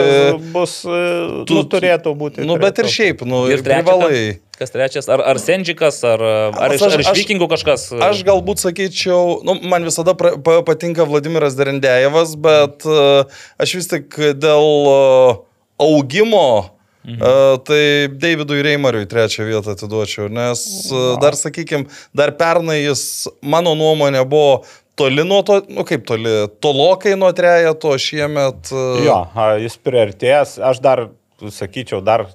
Bus, 0.52 0.82
e, 0.84 1.00
Tu- 1.48 1.56
nu, 1.56 1.64
turėtų 1.72 2.14
būti. 2.20 2.44
Nu, 2.46 2.58
bet 2.60 2.82
ir 2.82 2.88
šiaip, 2.92 3.24
nu, 3.28 3.46
ir 3.50 3.64
privalai. 3.66 4.40
Kas 4.60 4.74
trečias? 4.74 5.08
Ar, 5.08 5.22
ar 5.24 5.38
Sendžikas, 5.40 6.02
ar, 6.04 6.20
ar, 6.20 6.74
Aš- 6.74 6.82
ar 6.84 7.00
iš 7.00 7.12
vikingų 7.22 7.48
kažkas? 7.48 7.86
Aš 7.96 8.20
galbūt 8.28 8.60
sakyčiau, 8.60 9.38
nu, 9.46 9.56
man 9.72 9.88
visada 9.88 10.12
pra, 10.12 10.34
pa, 10.36 10.58
patinka 10.66 11.06
Vladimiras 11.08 11.56
Derendėjevas, 11.56 12.36
bet 12.36 12.84
uh, 12.84 13.24
aš 13.56 13.78
vis 13.78 13.88
tik 13.88 14.20
dėl 14.36 14.68
uh, 14.90 15.40
augimo, 15.80 16.76
mhm. 17.08 17.16
uh, 17.16 17.56
tai 17.64 17.80
Davidui 18.12 18.60
Reimariui 18.66 19.08
trečią 19.08 19.48
vietą 19.48 19.72
atiduočiau, 19.72 20.28
nes 20.28 20.66
uh, 20.92 21.14
dar, 21.24 21.40
sakykime, 21.40 21.88
dar 22.12 22.36
pernai 22.36 22.82
jis, 22.82 23.30
mano 23.40 23.72
nuomonė, 23.80 24.26
buvo 24.28 24.60
toli 25.00 25.24
nuo 25.26 25.40
to, 25.48 25.60
nu 25.72 25.84
kaip 25.88 26.04
toli, 26.08 26.34
tolokai 26.62 27.16
nuo 27.18 27.32
trejato 27.36 27.96
šiemet. 28.00 28.70
Uh, 28.74 29.00
Jo, 29.06 29.18
jis 29.64 29.76
priartėjęs, 29.80 30.58
aš 30.70 30.82
dar 30.84 31.08
sakyčiau, 31.40 32.02
dar 32.04 32.26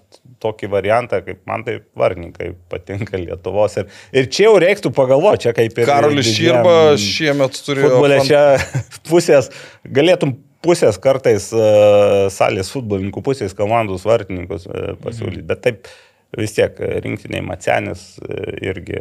tokį 0.42 0.68
variantą, 0.74 1.20
kaip 1.26 1.40
man 1.50 1.64
tai 1.66 1.78
varninkai 1.98 2.52
patinka 2.70 3.18
Lietuvos. 3.22 3.78
Ir, 3.82 3.86
ir 4.18 4.28
čia 4.34 4.48
jau 4.50 4.56
reiktų 4.62 4.92
pagalvoti, 4.98 5.46
čia 5.46 5.54
kaip 5.58 5.78
ir... 5.78 5.88
Karolis 5.90 6.28
Širba 6.34 6.74
šiemet 7.02 7.62
turėjo. 7.66 7.92
Futbolė 7.94 8.20
čia 8.28 8.42
pusės, 9.10 9.50
galėtum 9.86 10.36
pusės 10.66 10.98
kartais 11.02 11.52
uh, 11.54 12.26
salės 12.34 12.72
futbolininkų, 12.74 13.22
pusės 13.26 13.54
komandos 13.58 14.06
vartininkus 14.10 14.66
uh, 14.70 14.94
pasiūlyti, 15.06 15.44
Mhm. 15.46 15.50
bet 15.54 15.62
taip 15.66 15.90
vis 16.38 16.54
tiek 16.56 16.80
e, 16.80 16.90
rinktiniai 17.04 17.44
Macenis 17.46 18.04
e, 18.20 18.38
irgi, 18.70 18.98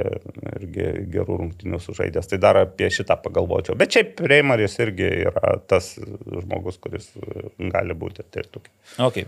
irgi 0.61 0.86
gerų 1.15 1.39
rungtinių 1.40 1.81
sužaidęs. 1.82 2.28
Tai 2.31 2.39
dar 2.43 2.59
apie 2.62 2.89
šitą 2.93 3.16
pagalvočiau. 3.24 3.77
Bet 3.78 3.94
šiaip 3.97 4.23
Reimaris 4.31 4.77
irgi 4.82 5.09
yra 5.28 5.56
tas 5.70 5.94
žmogus, 5.98 6.78
kuris 6.82 7.11
e, 7.19 7.47
gali 7.73 7.97
būti 7.98 8.27
tretukė. 8.35 8.73
Okay. 9.09 9.27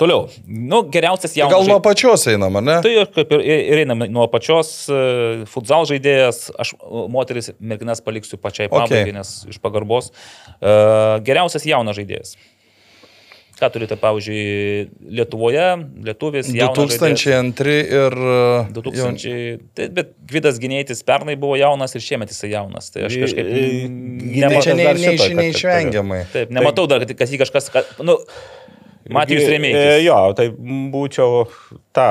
Toliau. 0.00 0.26
Nu, 0.46 0.82
geriausias 0.90 1.36
jaunas. 1.38 1.54
Gal 1.54 1.68
nuo 1.70 1.80
pačios 1.84 2.26
einam, 2.30 2.58
ar 2.60 2.66
ne? 2.66 2.78
Tai 2.84 2.94
ir 2.94 3.10
kaip 3.14 3.34
ir, 3.38 3.44
ir 3.74 3.84
einam 3.84 4.06
nuo 4.08 4.26
pačios 4.32 4.72
futsal 5.50 5.86
žaidėjas, 5.90 6.48
aš 6.60 6.74
moteris, 7.12 7.52
merginas 7.60 8.02
paliksiu 8.04 8.40
pačiai 8.40 8.70
Okay. 8.74 8.88
pabaigai, 8.88 9.12
nes 9.14 9.30
iš 9.52 9.58
pagarbos. 9.62 10.08
Geriausias 11.24 11.66
jaunas 11.68 11.98
žaidėjas. 11.98 12.34
Ką 13.54 13.68
turite, 13.70 13.94
pavyzdžiui, 14.00 14.88
Lietuvoje, 15.14 15.66
lietuvis, 16.02 16.48
jaunas 16.50 16.96
žaidėjas. 16.96 17.20
2002 17.54 17.76
ir... 17.86 18.16
uh, 18.18 18.72
2000, 18.74 19.60
tai, 19.78 19.86
bet 19.94 20.10
Gvidas 20.26 20.58
Ginėtis 20.62 21.04
pernai 21.06 21.36
buvo 21.38 21.54
jaunas 21.60 21.94
ir 21.94 22.02
šiemet 22.02 22.34
jisai 22.34 22.50
jaunas. 22.50 22.90
Tai 22.90 23.06
aš 23.06 23.14
kažkaip... 23.22 23.46
E, 23.46 23.62
dar 24.42 24.56
kad- 24.58 25.38
neišvengiamai. 25.38 26.20
Taip, 26.34 26.50
nematau 26.58 26.88
dar, 26.90 27.06
kad, 27.06 27.14
kad 27.22 27.30
jį 27.30 27.40
kažkas... 27.44 27.70
Kad, 27.74 27.94
nu, 28.02 28.18
Matijus 29.12 29.42
E, 29.44 29.48
Remėjus. 29.52 30.02
Jo, 30.04 30.18
tai 30.36 30.46
būčiau 30.48 31.42
tą. 31.92 32.06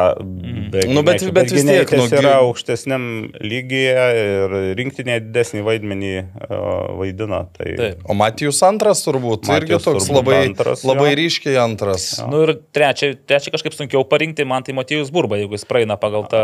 be 0.69 0.83
Nu, 0.89 1.01
bet- 1.01 1.21
Gineičio. 1.23 1.31
bet 1.33 1.51
vis 1.51 1.63
tiek, 1.65 1.91
nu, 1.97 2.05
yra 2.19 2.33
aukštesniam 2.43 3.05
lygyje 3.41 4.05
ir 4.19 4.53
rinktinėje 4.77 5.23
didesnį 5.29 5.63
vaidmenį 5.65 6.11
uh, 6.19 6.93
vaidina. 6.99 7.41
Tai, 7.57 7.71
Taip. 7.79 8.05
O 8.05 8.13
Matijus 8.13 8.61
antras 8.67 9.01
turbūt, 9.07 9.47
tai 9.47 9.57
irgi 9.61 9.79
toks 9.79 10.05
turbūt 10.05 10.19
labai, 10.19 10.37
antras, 10.51 10.83
labai 10.85 11.09
jo. 11.11 11.17
ryškiai 11.23 11.57
antras. 11.63 12.07
Nu 12.29 12.43
ir 12.45 12.53
trečia, 12.75 13.13
trečia 13.17 13.51
kažkaip 13.55 13.73
sunkiau 13.77 14.05
parinkti, 14.05 14.45
man 14.45 14.63
tai 14.63 14.75
Matijus 14.77 15.09
Burba, 15.13 15.39
jeigu 15.41 15.57
jis 15.57 15.65
praeina 15.65 15.97
pagal 15.97 16.27
tą 16.29 16.43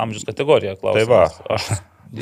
amžiaus 0.00 0.24
kategoriją. 0.28 0.78
Klausimas. 0.80 1.36
Tai 1.36 1.46
va. 1.46 1.56
Aš, 1.58 1.70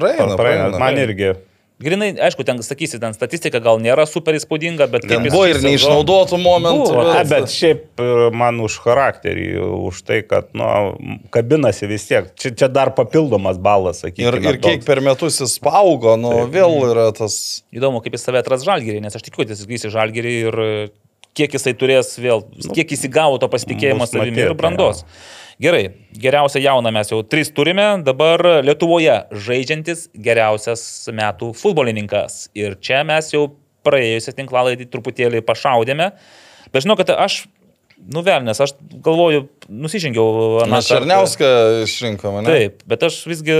Praeina, 0.00 0.34
praeina. 0.40 0.78
man 0.82 0.96
irgi 0.98 1.34
Grinai, 1.80 2.10
aišku, 2.12 2.44
ten 2.44 2.58
sakysi, 2.60 2.98
ten 3.00 3.14
statistika 3.16 3.56
gal 3.64 3.78
nėra 3.80 4.04
super 4.04 4.36
įspūdinga, 4.36 4.84
bet 4.92 5.06
Ten 5.08 5.24
buvo 5.30 5.46
ir 5.48 5.62
neišnaudotų 5.64 6.36
momentų. 6.42 6.90
Buvo, 6.92 7.04
A, 7.08 7.22
bet 7.24 7.48
šiaip 7.48 8.02
e, 8.04 8.08
man 8.36 8.60
už 8.60 8.76
charakterį, 8.84 9.46
už 9.88 10.02
tai, 10.04 10.20
kad, 10.28 10.50
nu, 10.52 10.68
kabinasi 11.32 11.88
vis 11.88 12.04
tiek. 12.10 12.28
Čia, 12.36 12.52
čia 12.52 12.68
dar 12.68 12.92
papildomas 12.96 13.56
balas, 13.56 14.04
Ir, 14.04 14.12
sakykime. 14.12 14.44
ir 14.52 14.60
kiek 14.60 14.84
per 14.84 15.00
metus 15.04 15.40
jis 15.40 15.56
paaugo, 15.64 16.18
nu 16.20 16.34
vėl 16.52 16.76
yra 16.90 17.08
tas... 17.16 17.64
Įdomu, 17.72 18.04
kaip 18.04 18.18
jis 18.18 18.28
save 18.28 18.44
atras 18.44 18.66
žalgerį, 18.68 19.00
nes 19.00 19.16
aš 19.16 19.24
tikiu, 19.24 19.40
kad 19.46 19.56
jis 19.56 19.64
grįžs 19.64 19.88
į 19.88 19.94
žalgerį 19.96 20.36
ir 20.44 20.60
kiek 21.36 21.54
jisai 21.56 21.74
turės 21.78 22.14
vėl, 22.20 22.44
kiek 22.74 22.90
jis 22.96 23.06
įgavo 23.08 23.38
to 23.42 23.50
pasitikėjimo 23.52 24.08
savimi 24.10 24.48
ir 24.48 24.56
brandos. 24.58 25.04
Gerai, 25.60 25.90
geriausią 26.16 26.62
jauną 26.64 26.88
mes 26.96 27.10
jau 27.12 27.20
tris 27.28 27.50
turime, 27.52 27.84
dabar 28.04 28.40
Lietuvoje 28.64 29.18
žaidžiantis 29.44 30.06
geriausias 30.16 30.82
metų 31.12 31.50
futbolininkas. 31.60 32.46
Ir 32.56 32.78
čia 32.80 33.02
mes 33.04 33.28
jau 33.34 33.50
praėjusią 33.84 34.32
tinklalaidį 34.38 34.88
truputėlį 34.92 35.42
pašaudėme. 35.44 36.10
Bet 36.72 36.86
žinau, 36.86 36.96
kad 36.96 37.12
aš, 37.12 37.42
nuvelnės, 38.00 38.62
aš 38.64 38.72
galvoju, 39.04 39.44
nusižengiau. 39.68 40.64
Mes. 40.70 40.88
Černiauską 40.88 41.50
išrinkome, 41.84 42.44
ne? 42.46 42.54
Taip, 42.54 42.80
bet 42.88 43.04
aš 43.10 43.20
visgi, 43.28 43.58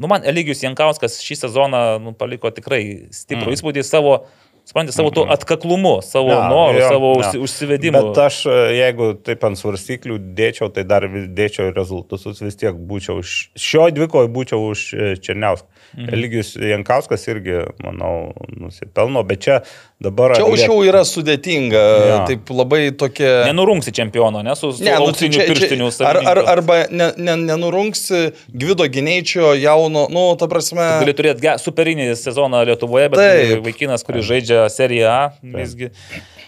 nu 0.00 0.10
man 0.10 0.24
Eligijus 0.24 0.64
Jankauskas 0.64 1.18
šį 1.24 1.42
sezoną 1.42 1.84
nu, 2.06 2.16
paliko 2.16 2.52
tikrai 2.56 2.82
stiprų 3.12 3.50
mm. 3.50 3.58
įspūdį 3.58 3.84
savo, 3.84 4.22
suprantate, 4.64 4.96
savo 4.96 5.10
to 5.10 5.26
atkaklumu, 5.28 5.98
savo 6.02 6.30
Jo, 6.32 6.40
noru, 6.48 6.78
jo, 6.78 6.88
savo 6.88 7.12
užsi, 7.18 7.38
užsivedimu. 7.38 7.98
Bet 7.98 8.20
aš, 8.26 8.40
e, 8.46 8.58
jeigu 8.78 9.10
taip 9.26 9.44
ant 9.44 9.60
svarstyklių 9.60 10.18
dėčiau, 10.38 10.70
tai 10.74 10.86
dar 10.88 11.06
dėčiau 11.08 11.72
rezultatus, 11.76 12.40
vis 12.40 12.60
tiek 12.60 12.76
būčiau 12.76 13.20
už, 13.22 13.34
šio 13.60 13.88
dvikoje 13.94 14.30
būčiau 14.32 14.70
už 14.70 14.86
e, 14.94 15.10
Černiauską. 15.20 15.68
Mhm. 15.94 16.08
Eligijus 16.14 16.56
Jankauskas 16.58 17.22
irgi, 17.30 17.60
manau, 17.84 18.32
nusipelno, 18.58 19.22
bet 19.26 19.44
čia 19.46 19.60
dabar... 20.02 20.34
Čia 20.34 20.48
Liet- 20.48 20.64
jau 20.66 20.78
yra 20.82 21.04
sudėtinga, 21.06 21.82
Jo. 22.10 22.16
taip 22.28 22.50
labai 22.50 22.80
tokia... 22.98 23.44
Nenurungsi 23.48 23.94
čempiono, 23.94 24.42
ne, 24.42 24.56
su, 24.58 24.72
Ne, 24.82 24.96
nu, 24.98 25.06
auksiniu 25.08 25.38
čia, 25.38 25.46
pirštiniu 25.48 25.90
ar, 26.08 26.18
ar, 26.32 26.42
arba 26.56 26.80
ne, 26.90 27.12
ne, 27.16 27.36
nenurungsi 27.46 28.24
Gvido 28.48 28.88
Gineičio 28.90 29.54
jauno, 29.54 30.08
nu, 30.10 30.26
ta 30.40 30.50
prasme. 30.50 30.82
Gali 31.04 31.14
turėti 31.16 31.54
superinį 31.62 32.10
sezoną 32.18 32.64
Lietuvoje, 32.66 33.08
bet 33.14 33.22
Taip. 33.22 33.64
vaikinas, 33.68 34.02
kuris 34.06 34.26
žaidžia 34.26 34.66
Seriją 34.74 35.10
A, 35.14 35.20
visgi. 35.42 35.92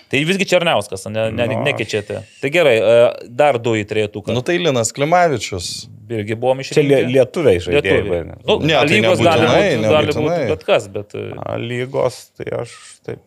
Tai 0.07 0.21
visgi 0.23 0.47
Černiauskas, 0.47 1.09
ne, 1.11 1.29
ne, 1.35 1.47
Nu, 1.51 1.63
nekeičiate. 1.67 2.21
Tai 2.41 2.51
gerai, 2.55 2.77
e, 2.79 3.07
dar 3.27 3.59
du 3.63 3.75
į 3.75 3.83
trejėtuką. 3.91 4.35
Nu, 4.35 4.43
tai 4.47 4.59
Linas 4.63 4.93
Klimavičius. 4.95 5.71
Irgi 6.07 6.37
buvom 6.39 6.61
Čia 6.63 6.85
lie, 6.85 7.01
išrinkti. 7.01 7.15
lietuviai 7.17 7.63
žaidėjai. 7.65 8.03
Lietuviai. 8.07 8.27
Nu, 8.47 8.59
Ne, 8.63 8.77
tai 8.77 8.93
lygos 8.93 9.23
gali 9.27 9.49
būti, 9.51 9.89
gali 9.91 10.15
būti 10.15 10.45
bet 10.53 10.63
kas, 10.69 10.87
bet 10.95 11.17
e, 11.19 11.25
A, 11.43 11.57
Lygos, 11.59 12.21
tai 12.39 12.47
aš 12.61 12.77
taip. 13.03 13.23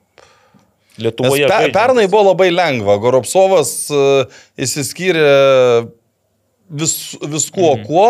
Nes 0.99 1.03
Lietuvoje. 1.03 1.43
pe, 1.43 1.51
žaidžiantis. 1.51 1.75
pernai 1.75 2.07
buvo 2.11 2.29
labai 2.31 2.49
lengva. 2.51 2.95
Goropsovas 3.03 3.71
uh, 3.91 4.39
įsiskyrė 4.59 5.27
vis, 6.69 6.95
viskuo, 7.19 7.75
mhm. 7.75 7.85
kuo. 7.87 8.09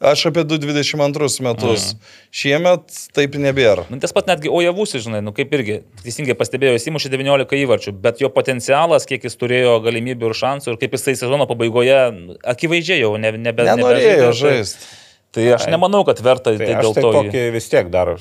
Aš 0.00 0.26
apie 0.28 0.42
2022 0.44 1.40
metus. 1.46 1.94
Mhm. 1.94 2.00
Šiemet 2.34 2.96
taip 3.14 3.36
nebėra. 3.40 3.84
Nu, 3.92 3.96
tas 4.02 4.12
pat 4.12 4.26
netgi 4.28 4.50
Ojavusi, 4.52 4.98
žinai, 5.00 5.20
nu, 5.24 5.32
kaip 5.36 5.52
irgi 5.54 5.78
teisingai 6.02 6.34
pastebėjo, 6.36 6.74
jis 6.76 6.88
įmušė 6.90 7.12
19 7.14 7.54
įvarčių, 7.62 7.94
bet 8.04 8.20
jo 8.20 8.28
potencialas, 8.34 9.06
kiek 9.08 9.22
jis 9.24 9.38
turėjo 9.40 9.78
galimybių 9.86 10.32
ir 10.32 10.36
šansų 10.40 10.74
ir 10.74 10.80
kaip 10.82 10.96
jisai 10.98 11.14
sezono 11.20 11.46
pabaigoje 11.46 11.96
akivaizdžiai 12.42 13.00
jau 13.04 13.14
nebe, 13.16 13.38
nebe, 13.38 13.64
Nenorėjo 13.70 14.10
nebežaidė, 14.18 14.32
žaisti. 14.42 14.90
Tai, 15.34 15.42
tai 15.42 15.48
aš 15.56 15.68
nemanau, 15.72 16.04
kad 16.06 16.20
verta 16.22 16.52
Tai 16.52 16.58
tai 16.66 16.74
aš 16.74 16.84
dėl 16.84 16.94
tai 16.94 17.02
to. 17.02 17.10
jį- 17.14 17.22
tokį 17.30 17.44
vis 17.54 17.70
tiek 17.72 17.88
dar, 17.94 18.12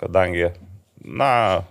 kadangi, 0.00 0.50
na, 1.04 1.64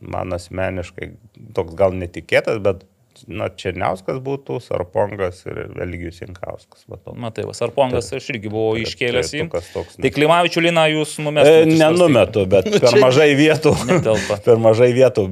man 0.00 0.32
asmeniškai 0.36 1.10
toks 1.56 1.74
gal 1.76 1.92
netikėtas, 1.96 2.60
bet, 2.64 2.84
na, 3.30 3.46
Černiauskas 3.48 4.18
būtų, 4.24 4.56
Sarpongas 4.64 5.42
ir 5.46 5.60
Eligijus 5.84 6.20
Jankauskas. 6.22 6.84
Matai, 7.14 7.44
va, 7.48 7.54
Sarpongas 7.56 8.08
aš 8.16 8.28
irgi 8.34 8.50
buvau 8.52 8.74
iškėlęs 8.80 9.32
į... 9.38 9.44
Tai 10.02 10.10
Klimavičių 10.16 10.64
Liną 10.66 10.84
jūs 10.92 11.16
E, 11.18 11.24
numesite. 11.26 11.76
nenumetu, 11.80 12.44
bet 12.50 12.68
per 12.84 12.98
mažai 13.02 13.28
vietų. 13.38 13.74
Per 14.46 14.60
mažai 14.62 14.90
vietų 14.96 15.26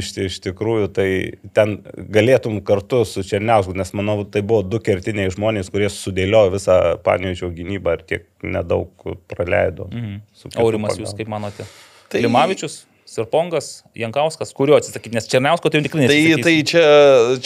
iš, 0.00 0.12
iš 0.28 0.40
tikrųjų, 0.48 0.88
tai 0.98 1.08
ten 1.56 1.78
galėtum 2.18 2.60
kartu 2.66 3.04
su 3.08 3.22
Černiausku, 3.26 3.76
nes 3.78 3.92
manau, 3.94 4.22
tai 4.26 4.42
buvo 4.42 4.64
du 4.66 4.80
kertiniai 4.82 5.30
žmonės, 5.34 5.70
kurie 5.74 5.90
sudėliojo 5.92 6.54
visą 6.56 6.78
panėžių 7.06 7.52
gynybą 7.60 7.98
ir 8.00 8.06
tiek 8.14 8.26
nedaug 8.42 8.90
praleido. 9.30 9.88
Mhm. 9.92 10.20
Aurimas, 10.62 10.98
jūs 10.98 11.14
kaip 11.18 11.30
manote? 11.30 11.62
Tai- 11.68 11.84
Tai... 12.08 12.22
Klimavičius, 12.24 12.86
Sarpongas, 13.08 13.82
Jankauskas, 13.96 14.50
kurio 14.52 14.76
atsisakyti, 14.76 15.14
nes 15.16 15.24
Černiausko 15.32 15.70
tai 15.72 15.80
jau 15.80 15.84
tikrai 15.86 16.06
Tai, 16.10 16.16
neatsisakysi. 16.18 16.44
tai 16.44 16.56
čia, 16.68 16.82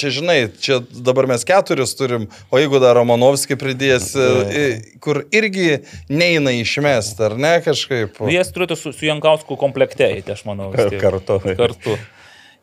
čia, 0.01 0.09
žinai, 0.17 0.37
čia 0.59 0.79
dabar 1.07 1.29
mes 1.31 1.45
keturis 1.47 1.93
turim, 1.95 2.25
o 2.51 2.59
jeigu 2.59 2.81
dar 2.83 2.97
Romanovskį 2.99 3.55
pridėsi, 3.61 4.25
i- 4.59 4.99
kur 5.05 5.21
irgi 5.31 5.85
neina 6.11 6.51
išmesti, 6.59 7.23
ar 7.29 7.37
ne 7.39 7.53
kažkaip. 7.63 8.19
Nu, 8.19 8.33
Jie 8.35 8.43
turėtų 8.43 8.77
su, 8.81 8.91
su 8.93 9.07
Jankausku 9.07 9.55
komplekte 9.61 10.03
eiti, 10.09 10.35
aš 10.35 10.43
manau. 10.51 10.73
vis 10.75 10.91
tiek. 10.91 10.99
Kartu. 11.01 11.39
Kartu. 11.57 11.95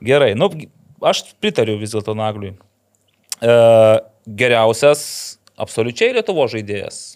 Gerai, 0.04 0.34
nu, 0.36 0.50
aš 1.02 1.24
pritariu 1.40 1.78
vis 1.80 1.96
dėlto 1.96 2.18
Nagliui. 2.20 2.52
E, 3.40 3.56
geriausias 4.28 5.38
absoliučiai 5.60 6.14
Lietuvo 6.20 6.44
žaidėjas. 6.52 7.16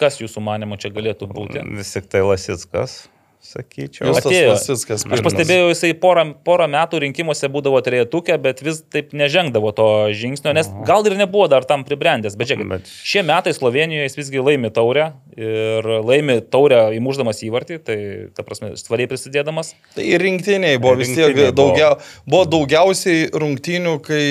Kas 0.00 0.18
jūsų 0.20 0.40
manimo 0.44 0.76
čia 0.80 0.90
galėtų 0.92 1.28
būti? 1.32 1.60
Vis 1.78 1.92
tik 1.96 2.08
tai 2.12 2.20
Lasitskas, 2.26 3.06
sakyčiau. 3.42 4.06
Justas 4.06 4.26
atėjo. 4.30 4.50
Vasickas 4.54 5.04
Aš 5.12 5.22
pastebėjau, 5.26 5.68
jisai 5.72 5.90
porą, 5.98 6.24
porą 6.46 6.68
metų 6.70 7.00
rinkimuose 7.02 7.48
būdavo 7.52 7.80
trejetukė, 7.84 8.36
bet 8.42 8.62
vis 8.62 8.78
taip 8.92 9.10
nežengdavo 9.18 9.72
to 9.74 9.86
žingsnio, 10.14 10.54
nes 10.54 10.70
gal 10.86 11.02
ir 11.10 11.16
nebuvo 11.18 11.48
dar 11.50 11.66
tam 11.68 11.82
pribrendęs. 11.88 12.36
Bet 12.38 12.52
žiūrėkit, 12.52 12.70
Bet- 12.70 12.92
šie 13.02 13.24
metai 13.26 13.52
Slovenijoje 13.56 14.06
jis 14.06 14.16
visgi 14.20 14.44
laimi 14.46 14.70
taurę 14.70 15.08
ir 15.36 15.90
laimi 16.06 16.38
taurę 16.54 16.84
įmuždamas 16.96 17.42
įvartį, 17.48 17.80
tai, 17.82 17.98
ta 18.36 18.46
prasme, 18.46 18.72
svariai 18.78 19.10
prisidėdamas. 19.10 19.74
Tai 19.96 20.06
ir 20.06 20.22
rinktiniai 20.22 20.78
buvo 20.78 20.94
vis 21.02 21.10
tiek 21.10 21.26
Rinktiniai 21.32 21.50
buvo. 21.50 21.74
daugia, 21.74 21.90
buvo 22.28 22.44
daugiausiai 22.54 23.26
rungtinių, 23.34 23.96
kai 24.06 24.22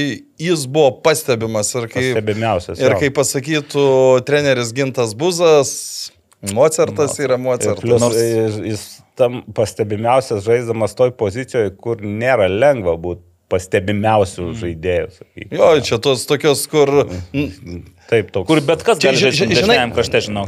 jis 0.41 0.63
buvo 0.71 0.95
pastebimas 1.03 1.69
ir 1.75 1.89
kai, 1.91 2.07
Pastebimiausias. 2.15 2.79
ir 2.81 2.95
kaip 2.97 3.13
pasakytų 3.19 3.85
treneris 4.25 4.71
Gintas 4.73 5.13
Buzas, 5.13 6.11
Mocartas 6.53 7.19
yra 7.21 7.35
Ir 7.37 7.41
Mocartas. 7.43 7.81
Plus, 7.83 8.01
Nors- 8.01 8.61
jis, 8.65 8.85
tam 9.19 9.41
pastebimiausias 9.53 10.41
žaiddamas 10.45 10.95
toj 10.97 11.11
pozicijoje, 11.19 11.75
kur 11.77 12.01
nėra 12.01 12.47
lengva 12.49 12.95
būti 12.97 13.21
pastebimiausių 13.51 14.47
žaidėjų. 14.61 15.07
sakykime. 15.17 15.57
Jo, 15.59 15.71
čia 15.85 15.97
tos 16.01 16.23
tokios, 16.29 16.63
kur... 16.71 16.89
n- 17.35 17.83
Taip, 18.11 18.27
toks. 18.35 18.47
Kur 18.49 18.59
bet 18.67 18.83
kas 18.83 18.99
gali 18.99 19.15
žaisti 19.15 19.45
ži- 19.45 19.47
žinai- 19.47 19.55
dešiniajam 19.55 19.91
krašte, 19.95 20.19
žinau. 20.27 20.45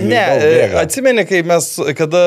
Ne, 0.00 0.22
e, 0.40 0.68
atsimeni, 0.80 1.26
kai 1.28 1.42
mes, 1.44 1.66
kada 1.98 2.22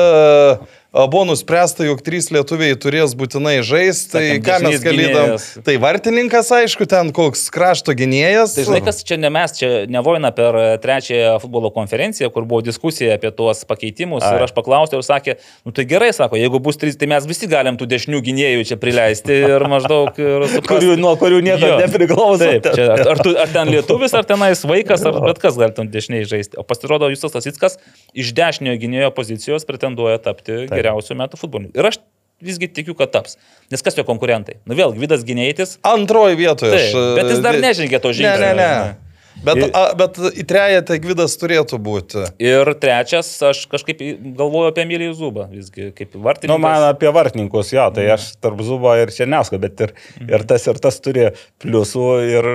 a, 0.96 1.06
buvo 1.10 1.24
nuspręsta, 1.28 1.84
jog 1.84 1.98
trys 2.06 2.30
lietuviai 2.32 2.76
turės 2.80 3.12
būtinai 3.18 3.58
žaisti, 3.66 4.12
tai 4.14 4.22
ką 4.40 4.60
mes 4.64 4.78
gynėjas. 4.84 5.46
Tai 5.66 5.74
vartininkas, 5.82 6.48
aišku, 6.54 6.86
ten 6.88 7.10
koks 7.12 7.48
krašto 7.52 7.92
gynėjas. 7.98 8.54
Tai 8.56 8.64
žinai, 8.68 8.80
kas 8.86 9.02
čia 9.04 9.18
ne 9.20 9.28
mes, 9.34 9.56
čia 9.58 9.70
ne 9.90 10.00
Voina 10.06 10.30
per 10.32 10.54
e, 10.56 10.68
trečiąją 10.80 11.34
futbolo 11.42 11.72
konferenciją, 11.74 12.30
kur 12.32 12.46
buvo 12.48 12.62
diskusija 12.64 13.18
apie 13.18 13.32
tuos 13.34 13.64
pakeitimus 13.68 14.22
Ai. 14.24 14.36
ir 14.38 14.46
aš 14.46 14.54
paklausiau 14.56 15.02
ir 15.02 15.06
sakė, 15.08 15.36
nu 15.66 15.74
tai 15.76 15.84
gerai, 15.90 16.12
sako, 16.16 16.38
jeigu 16.38 16.62
bus 16.62 16.78
trys, 16.80 16.94
tai 16.96 17.10
mes 17.10 17.26
visi 17.26 17.50
galim 17.50 17.74
tų 17.76 17.90
dešinių 17.90 18.22
gynėjų 18.30 18.64
čia 18.70 18.78
prileisti 18.80 19.42
ir 19.50 19.66
maždaug... 19.68 20.14
Ir. 20.16 20.46
Kurių, 20.70 20.94
nuo 21.02 21.12
kurių 21.20 21.42
niekas 21.44 21.76
nepriklauso. 21.82 22.46
Taip, 22.46 22.70
čia, 22.72 22.88
ar, 22.94 23.04
ar, 23.12 23.20
tu, 23.26 23.34
ar 23.36 23.50
ten 23.52 23.68
lietuvis, 23.74 24.14
ar 24.16 24.24
tenais 24.24 24.62
vaikas, 24.64 24.75
ar 25.08 25.20
bet 25.24 25.38
kas 25.42 25.56
gali 25.60 25.72
ten 25.76 25.88
dešiniai 25.92 26.26
žaisti. 26.28 26.58
O 26.60 26.64
pasirodo, 26.66 27.08
Justas 27.12 27.34
Lasitskas 27.38 27.78
iš 28.12 28.34
dešiniojo 28.36 28.80
gynėjo 28.82 29.10
pozicijos 29.16 29.64
pretenduoja 29.68 30.18
tapti 30.18 30.52
Taip. 30.66 30.74
geriausiu 30.74 31.16
metų 31.16 31.40
futbolininku. 31.40 31.78
Ir 31.78 31.88
aš 31.92 32.00
visgi 32.42 32.68
tikiu, 32.68 32.92
kad 32.98 33.14
taps. 33.14 33.38
Nes 33.72 33.80
kas 33.82 33.96
jo 33.96 34.04
konkurentai? 34.04 34.58
Nu 34.68 34.76
vėl, 34.76 34.92
Gvidas 34.92 35.24
Gynėjtis. 35.24 35.78
Antroji 35.86 36.36
vietoje. 36.36 36.76
Taip, 36.76 36.98
bet 37.16 37.30
jis 37.32 37.40
dar 37.44 37.56
e, 37.56 37.62
nežengė 37.64 38.00
to 38.04 38.12
Ne, 38.12 38.18
žingsnio. 38.20 38.52
ne, 38.52 38.54
ne. 38.60 39.05
Bet, 39.46 39.60
Ir- 39.62 39.70
a, 39.78 39.82
bet 39.94 40.16
į 40.34 40.44
trejetą 40.50 40.96
Gvidas 41.02 41.36
turėtų 41.38 41.78
būti. 41.86 42.24
Ir 42.42 42.66
trečias, 42.82 43.28
aš 43.46 43.60
kažkaip 43.70 44.00
galvoju 44.38 44.72
apie 44.72 44.82
Emilį 44.82 45.12
Zubą, 45.14 45.44
visgi 45.52 45.92
kaip 45.94 46.16
vartininkas. 46.18 46.50
Nu, 46.50 46.58
man 46.62 46.82
apie 46.88 47.12
vartininkus, 47.14 47.70
jo, 47.76 47.84
tai 47.94 48.08
aš 48.16 48.32
tarp 48.42 48.58
Zubo 48.66 48.90
ir 48.98 49.12
Černiausko, 49.14 49.60
bet 49.62 49.84
ir, 49.86 49.94
ir 50.26 50.44
tas 50.50 50.66
ir 50.66 50.80
tas 50.82 50.98
turi 51.04 51.28
pliusų 51.62 52.06
ir 52.26 52.48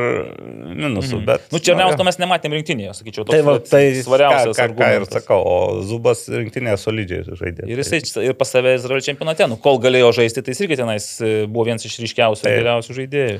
minusų. 0.81 1.21
Bet, 1.27 1.47
Nu, 1.55 1.61
Černiausko 1.63 2.03
mes 2.07 2.19
nematėm 2.21 2.57
rinktinėje, 2.59 2.97
sakyčiau, 2.99 3.23
toks 3.25 3.37
Tai, 3.37 3.41
va, 3.47 3.55
tai 3.71 3.83
svariausias 4.03 4.59
ką, 4.59 4.67
ką, 4.73 4.77
ką 4.83 4.91
ir 4.99 5.07
sakau, 5.15 5.39
o 5.47 5.57
Zubas 5.87 6.25
rinktinėje 6.31 6.77
solidžiai 6.83 7.23
žaidė. 7.39 7.69
Ir 7.71 7.81
jisai 7.85 8.01
čia- 8.03 8.23
ir 8.27 8.35
pas 8.39 8.51
save 8.51 8.75
Izraelio 8.75 9.03
čempionate, 9.07 9.47
nu, 9.47 9.55
kol 9.61 9.79
galėjo 9.79 10.11
žaisti, 10.19 10.43
tai 10.43 10.51
jis 10.55 10.63
irgi 10.67 10.77
tenais 10.83 11.07
e, 11.23 11.31
buvo 11.47 11.69
vienas 11.71 11.87
iš 11.87 11.97
ryškiausių 12.03 12.43
ir 12.43 12.49
Taip. 12.49 12.59
geriausių 12.61 12.97
žaidėjų. 12.99 13.39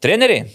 Treneriai, 0.00 0.46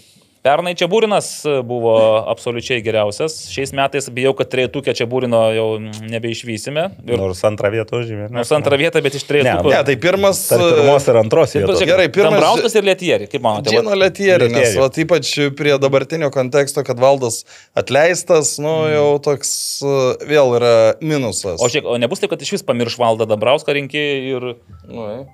Pernai 0.46 0.76
čia 0.78 0.86
Būrinas 0.86 1.28
buvo 1.66 1.92
absoliučiai 2.30 2.78
geriausias. 2.86 3.34
Šiais 3.50 3.72
metais 3.74 4.06
bijau, 4.14 4.30
kad 4.38 4.46
trejetukė 4.52 4.92
čia 4.94 5.08
Būrino 5.10 5.40
jau 5.56 5.64
nebeišvysime. 6.06 6.84
Ir 7.02 7.18
Nors 7.18 7.40
antrą 7.48 7.72
vietą 7.74 7.98
užėmė. 7.98 8.28
nors 8.30 8.52
antrą 8.54 8.78
vietą, 8.78 9.02
bet 9.02 9.16
iš 9.18 9.24
trejetukų. 9.26 9.72
Ne, 9.74 9.80
tai 9.88 9.96
pirmas. 9.98 10.44
Tarp 10.52 10.62
pirmos 10.78 11.08
ir 11.10 11.18
antros 11.24 11.56
vietos. 11.58 11.82
Gerai, 11.90 12.06
pirmas- 12.14 12.36
Dambrauskas 12.36 12.76
ir 12.78 12.86
Lietieri, 12.86 13.26
kaip 13.32 13.42
manote? 13.42 13.72
Džino 13.74 13.90
vat- 13.90 13.98
Letierį, 14.04 14.48
nes 14.52 14.76
Letierį. 14.76 14.82
va, 14.84 14.88
ypač 15.04 15.32
prie 15.58 15.74
dabartinio 15.82 16.30
konteksto, 16.30 16.84
kad 16.86 17.00
valdas 17.02 17.40
atleistas, 17.74 18.54
nu 18.62 18.76
jau 18.92 19.08
toks 19.26 19.50
e, 19.82 19.96
vėl 20.30 20.54
yra 20.60 20.74
minusas. 21.02 21.58
O, 21.58 21.66
šiek, 21.72 21.84
o 21.90 21.98
nebus 21.98 22.22
taip, 22.22 22.30
kad 22.30 22.42
iš 22.46 22.54
vis 22.58 22.62
pamirš 22.66 22.98
valdą 23.02 23.26
Dambrauską 23.26 23.74
rinkėjai 23.74 24.22
ir, 24.36 24.48
Nu, 24.86 25.26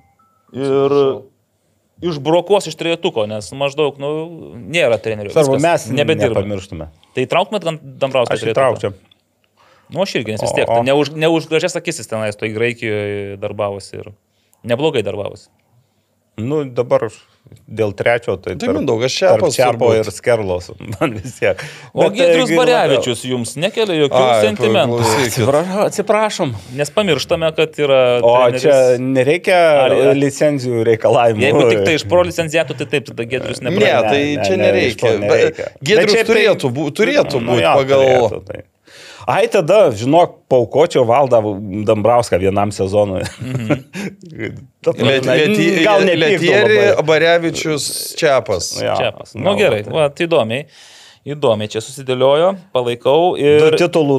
ir 0.56 0.96
išbrokuos 2.02 2.66
iš 2.70 2.76
trejetuko, 2.78 3.24
nes 3.30 3.48
maždaug, 3.56 3.96
nu, 4.02 4.10
nėra 4.58 4.98
trenerių. 5.02 5.32
Svarbu, 5.34 5.58
mes 5.62 5.86
nebedirbame. 5.94 6.90
Tai 7.16 7.24
trauktumėt 7.30 7.66
Dambrauską 8.02 8.34
Aš 8.36 8.44
įtraukčiau. 8.52 8.92
Nu, 9.92 10.02
aš 10.02 10.14
irgi, 10.18 10.34
nes 10.34 10.42
vis 10.42 10.54
tiek, 10.56 10.66
O- 10.68 10.72
o- 10.72 10.76
tai 10.80 10.86
ne 10.88 10.94
už, 10.96 11.12
ne 11.14 11.28
už 11.28 11.46
gražias 11.50 11.76
akis 11.76 12.00
jis 12.00 12.08
tenais, 12.08 12.36
to 12.38 12.48
į 12.48 12.54
Graikijoje 12.56 13.36
darbavosi 13.42 13.98
ir 14.00 14.12
neblogai 14.64 15.02
darbavosi. 15.04 15.50
Nu, 16.40 16.62
dabar 16.64 17.08
dėl 17.68 17.90
trečio, 17.92 18.38
tai... 18.40 18.54
Tai 18.56 18.70
Mindaugas 18.72 19.12
Čiapo 19.12 19.50
turbūt. 19.52 19.98
ir 20.00 20.08
Skerlos, 20.14 20.70
man 20.94 21.12
vis 21.18 21.34
tiek. 21.36 21.60
O 21.92 22.06
Bet, 22.06 22.14
Gedrius 22.16 22.48
e, 22.48 22.56
Barevičius 22.56 23.24
jums 23.28 23.52
nekelia 23.60 23.98
jokių 24.06 24.22
Ai, 24.22 24.38
sentimentų. 24.46 25.02
Atsiprašom, 25.26 25.82
atsiprašom. 25.84 26.54
Nes 26.80 26.92
pamirštame, 26.96 27.50
kad 27.58 27.76
yra... 27.84 28.00
O 28.24 28.32
treneris- 28.38 28.64
čia 28.64 28.78
nereikia 29.04 29.58
Ar- 29.84 29.96
ar- 29.98 30.16
licenzijų 30.16 30.80
reikalavimų. 30.88 31.44
Jeigu 31.44 31.66
tik 31.74 31.84
tai 31.90 31.98
iš 32.00 32.06
pro 32.08 32.24
licencijatų, 32.30 32.78
tai 32.80 32.88
taip, 32.96 33.10
tada 33.12 33.28
Gedrius 33.34 33.60
Ne, 33.60 33.68
nepraeina. 33.74 34.02
tai 34.08 34.22
ne, 34.24 34.48
čia 34.48 34.56
ne, 34.56 34.64
nereikia. 34.70 35.14
nereikia. 35.26 35.68
Bet 35.76 35.84
Giedrius 35.90 36.16
šiaip 36.16 36.24
tai- 36.24 36.30
turėtų, 36.32 36.72
bū, 36.80 36.88
turėtų 37.02 37.42
Nu, 37.44 37.52
būti 37.52 37.66
jo, 37.68 37.74
pagal... 37.82 38.06
turėtų, 38.08 38.44
tai. 38.48 38.62
Ai, 39.26 39.46
tada, 39.52 39.84
žinok, 39.94 40.40
paukočiau 40.50 41.04
valdą 41.06 41.40
Dambrauską 41.86 42.40
vienam 42.42 42.72
sezonui. 42.74 43.22
Lieti- 44.82 45.82
Gal 45.84 46.06
ne 46.08 46.16
Lietieri, 46.18 46.80
Barevičius, 47.06 48.16
Čiapas. 48.18 48.74
Čiapas. 48.80 49.36
Na 49.38 49.50
nu, 49.50 49.58
gerai, 49.60 49.84
va, 49.86 50.08
tai 50.10 50.26
įdomiai. 50.26 50.66
Įdomiai 51.22 51.70
čia 51.70 51.78
susidėliojo, 51.78 52.56
palaikau 52.74 53.36
ir... 53.38 53.62
Du 53.62 53.78
titulų 53.78 54.18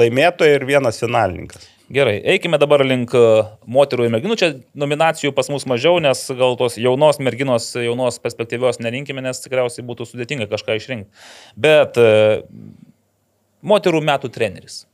laimėtojai 0.00 0.56
ir 0.58 0.66
vienas 0.66 0.98
finalininkas. 0.98 1.68
Gerai, 1.94 2.16
eikime 2.32 2.56
dabar 2.58 2.80
link 2.82 3.12
e, 3.14 3.20
moterų 3.68 4.06
ir 4.06 4.12
merginų. 4.14 4.36
Čia 4.40 4.48
nominacijų 4.80 5.34
pas 5.36 5.50
mus 5.52 5.66
mažiau, 5.68 6.00
nes 6.02 6.22
gal 6.34 6.56
tos 6.58 6.78
jaunos 6.80 7.20
merginos, 7.20 7.68
jaunos 7.76 8.16
perspektyvios 8.24 8.80
nerinkime, 8.80 9.22
nes 9.22 9.42
tikriausiai 9.44 9.84
būtų 9.86 10.08
sudėtinga 10.08 10.48
kažką 10.50 10.78
išrinkti. 10.80 11.26
Bet 11.60 12.00
e, 12.00 12.08
moterų 13.64 14.02
metų 14.04 14.30
treneris. 14.34 14.84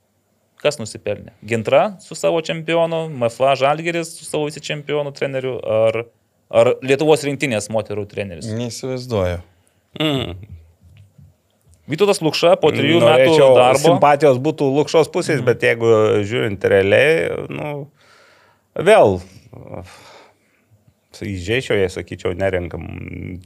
Kas 0.60 0.76
nusipelnė? 0.76 1.32
Gintra 1.46 1.96
su 2.04 2.16
savo 2.18 2.42
čempionu, 2.44 3.06
MFA 3.08 3.54
Žalgeris 3.56 4.12
su 4.18 4.26
savo 4.28 4.48
visi 4.50 4.60
čempionų 4.64 5.14
treneriu 5.16 5.56
ar, 5.64 6.02
ar 6.52 6.74
Lietuvos 6.84 7.24
rinktinės 7.24 7.70
moterų 7.72 8.04
treneris? 8.10 8.48
Neįsivaizduoju. 8.52 9.40
Mm. 10.00 10.34
Vytautas 11.90 12.20
Lukša 12.22 12.54
po 12.62 12.70
trijų 12.74 13.00
Norėčiau, 13.02 13.32
metų 13.32 13.56
darbo. 13.56 13.82
Simpatijos 13.82 14.38
būtų 14.42 14.68
lukšos 14.76 15.08
pusės, 15.10 15.40
bet 15.42 15.64
jeigu 15.66 15.88
žiūrint 16.28 16.68
realiai, 16.70 17.48
nu, 17.50 17.72
vėl 18.78 19.18
įžeičiau, 21.26 21.76
jei 21.80 21.88
sakyčiau, 21.92 22.32
nerenkam 22.38 22.84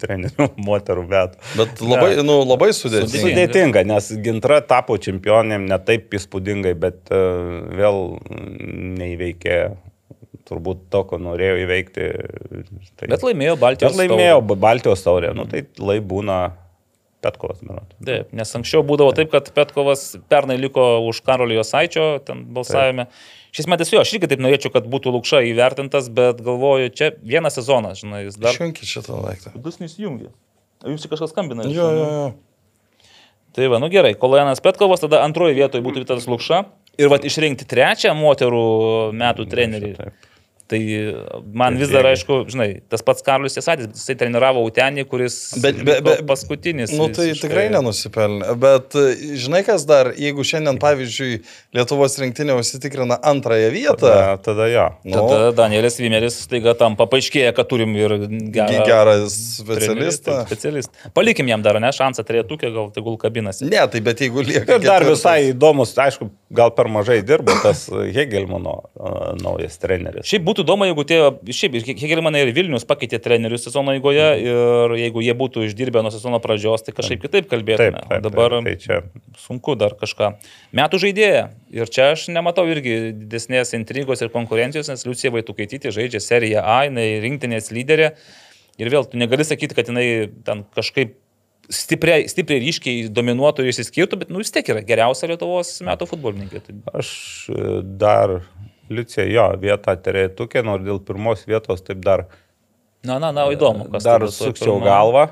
trenerių 0.01 0.49
moterų, 0.69 1.07
bet 1.11 1.39
Bet 1.59 1.83
labai, 1.85 2.13
nu, 2.27 2.41
labai 2.47 2.71
sudėtinga. 2.77 3.23
Sudėtinga. 3.25 3.85
Nes 3.89 4.11
Gintra 4.25 4.61
tapo 4.65 4.97
čempionėm 5.03 5.67
ne 5.71 5.79
taip 5.87 6.15
įspūdingai, 6.19 6.75
bet 6.79 7.13
uh, 7.15 7.65
vėl 7.79 8.03
neįveikė 9.01 9.59
turbūt 10.45 10.83
to, 10.93 11.01
ko 11.09 11.19
norėjo 11.23 11.57
įveikti. 11.63 12.09
Tai, 13.01 13.09
Bet 13.15 13.23
laimėjo 13.25 13.55
Baltijos. 13.61 13.95
bet 13.95 14.03
laimėjo 14.03 14.43
Ba- 14.45 14.59
Baltijos 14.67 15.05
taurę, 15.07 15.31
nu 15.37 15.47
tai 15.49 15.65
lai 15.81 15.99
būna 16.05 16.39
Petkovas, 17.25 17.63
manau. 17.65 17.87
Taip, 18.05 18.35
nes 18.37 18.51
anksčiau 18.59 18.83
būdavo 18.85 19.15
taip, 19.17 19.31
kad 19.33 19.49
Petkovas 19.57 20.11
pernai 20.29 20.59
liko 20.61 20.85
už 21.09 21.23
Karolio 21.25 21.65
Saičio 21.65 22.19
ten 22.27 22.43
balsavime. 22.53 23.07
Šis 23.55 23.69
metais 23.71 23.93
jo, 23.93 24.01
aš 24.03 24.17
irgi 24.17 24.27
taip 24.33 24.41
norėčiau, 24.43 24.73
kad 24.75 24.87
būtų 24.91 25.13
Lukša 25.15 25.45
įvertintas, 25.47 26.09
bet 26.15 26.41
galvoju, 26.43 26.91
čia 26.91 27.13
vieną 27.23 27.53
sezoną, 27.55 27.93
žinai, 27.95 28.25
jis 28.27 28.39
dar... 28.43 28.57
Išjungi 28.57 28.89
šitą 28.91 29.21
daiktą. 29.23 29.53
Vidus 29.55 29.79
neįsijungia. 29.79 30.33
O 30.83 30.91
Jums 30.91 31.05
čia 31.05 31.11
kažkas 31.13 31.31
skambina? 31.31 31.67
Jo, 31.71 31.87
jo, 31.95 32.09
jo. 32.11 33.13
Tai 33.55 33.69
va, 33.71 33.79
nu 33.79 33.87
gerai, 33.93 34.17
Kolojanas 34.19 34.59
Petkovas, 34.65 35.05
tada 35.05 35.23
antroji 35.23 35.55
vietoje 35.55 35.85
būtų 35.87 36.03
Vitas 36.03 36.27
Lukša. 36.27 36.65
Ir 36.99 37.11
va, 37.11 37.21
išrinkti 37.23 37.67
trečią 37.71 38.11
moterų 38.19 38.67
metų 39.15 39.47
trenerį. 39.51 39.93
Taip. 40.01 40.34
Tai 40.67 40.79
man 41.53 41.77
vis 41.77 41.91
dar, 41.93 42.07
aišku, 42.09 42.39
žinai, 42.49 42.81
tas 42.89 43.03
pats 43.05 43.21
Karlius 43.23 43.53
Jesadis, 43.59 43.91
jisai 43.93 44.15
treniravo 44.17 44.63
Utenį, 44.65 45.05
kuris 45.11 45.35
Bet- 45.61 45.83
be- 45.85 45.99
be- 46.01 46.15
paskutinis. 46.25 46.89
Nu, 46.97 47.11
tai 47.13 47.27
visiškai. 47.29 47.43
tikrai 47.51 47.65
nenusipelnė. 47.75 48.55
Bet 48.63 48.97
e, 48.97 49.03
žinai, 49.37 49.61
kas 49.67 49.85
dar, 49.85 50.15
jeigu 50.17 50.41
šiandien, 50.41 50.79
pavyzdžiui, 50.81 51.43
Lietuvos 51.77 52.17
rinktinė 52.23 52.57
užsitikrina 52.57 53.19
antrąją 53.29 53.69
vietą, 53.75 54.09
Tada, 54.09 54.37
tada 54.47 54.69
jo. 54.73 54.87
nu, 55.05 55.27
Tada 55.29 55.51
Danielis 55.59 55.99
Vimeris 56.01 56.41
staiga 56.47 56.73
tam 56.81 56.97
paaiškėja, 56.97 57.53
kad 57.61 57.69
turim 57.69 57.93
ir 58.01 58.17
gerą, 58.55 58.87
gerą 58.89 59.15
specialistą. 59.29 60.39
taip, 60.41 60.49
specialistą. 60.49 61.13
Palikim 61.15 61.49
jam 61.53 61.63
dar, 61.65 61.77
ne, 61.83 61.93
šansą 61.95 62.25
trejetukė, 62.27 62.73
gal 62.75 62.89
tegul 62.95 63.19
kabinasi. 63.21 63.69
Ne, 63.69 63.85
tai 63.93 64.01
bet 64.01 64.25
jeigu 64.25 64.41
lieka. 64.45 64.65
Ir 64.79 64.81
dar 64.81 65.05
ketvirtas- 65.05 65.13
visai 65.13 65.53
įdomus, 65.53 65.93
aišku, 66.07 66.31
gal 66.55 66.71
per 66.75 66.89
mažai 66.89 67.21
dirbo 67.27 67.53
tas 67.63 67.85
Hegelmano 68.15 68.77
uh, 68.95 69.35
naujas 69.41 69.77
treneris. 69.83 70.25
Šiaip 70.31 70.45
būtų 70.55 70.65
įdomu, 70.65 70.87
jeigu 70.87 71.05
tie, 71.09 71.19
šiaip 71.51 71.75
Hegelmanai 71.99 72.45
ir 72.45 72.53
Vilnius 72.55 72.87
pakeitė 72.87 73.19
trenerius 73.23 73.67
sezono 73.67 73.95
eigoje 73.97 74.27
ir 74.41 74.95
jeigu 75.01 75.25
jie 75.25 75.35
būtų 75.35 75.65
išdirbę 75.69 76.05
nuo 76.05 76.13
sezono 76.15 76.39
pradžios, 76.43 76.87
tai 76.87 76.95
kažkaip 76.95 77.25
kitaip 77.25 77.45
Taip, 77.45 77.51
kalbėtume. 77.51 78.05
taip, 78.07 78.23
dabar 78.23 78.55
taip, 78.61 78.69
tai 78.69 78.77
čia 78.79 79.01
sunku 79.43 79.75
dar 79.81 79.97
kažką. 79.99 80.37
Metų 80.77 81.03
žaidėja. 81.03 81.49
Ir 81.75 81.91
čia 81.91 82.13
aš 82.15 82.29
nematau 82.31 82.67
irgi 82.71 83.11
didesnės 83.17 83.75
intrigos 83.75 84.23
ir 84.23 84.31
konkurencijos, 84.31 84.93
nes 84.93 85.05
Liucija 85.09 85.35
Vaitukaitytė 85.35 85.91
žaidžia 85.95 86.23
seriją 86.23 86.63
A, 86.63 86.85
jinai 86.87 87.09
rinktinės 87.25 87.73
lyderė. 87.75 88.15
Ir 88.79 88.91
vėl 88.91 89.07
tu 89.11 89.19
negali 89.19 89.47
sakyti, 89.47 89.75
kad 89.75 89.91
jinai 89.91 90.31
ten 90.47 90.65
kažkaip 90.75 91.19
stipriai, 91.73 92.29
stipriai 92.31 92.63
ryškiai 92.63 93.09
dominuotų 93.15 93.65
ir 93.65 93.73
išsiskirtų, 93.73 94.21
bet 94.23 94.33
nu 94.33 94.43
vis 94.43 94.53
tiek 94.55 94.69
yra 94.73 94.83
geriausia 94.87 95.31
Lietuvos 95.31 95.77
metų 95.87 96.09
futbolininkė. 96.11 96.63
Aš 96.95 97.11
e, 97.51 97.81
dar, 98.01 98.39
Liucija, 98.93 99.25
jo, 99.31 99.47
vietą 99.63 99.95
trejetukė, 100.05 100.65
nors 100.67 100.85
dėl 100.85 101.01
pirmos 101.05 101.47
vietos 101.49 101.85
taip 101.87 102.03
dar, 102.05 102.27
Na, 103.05 103.19
na, 103.21 103.31
na, 103.37 103.49
įdomu, 103.53 103.91
kas 103.93 104.05
dar 104.07 104.25
sukčiau 104.33 104.79
pirmoj- 104.79 104.87
galvą. 104.89 105.25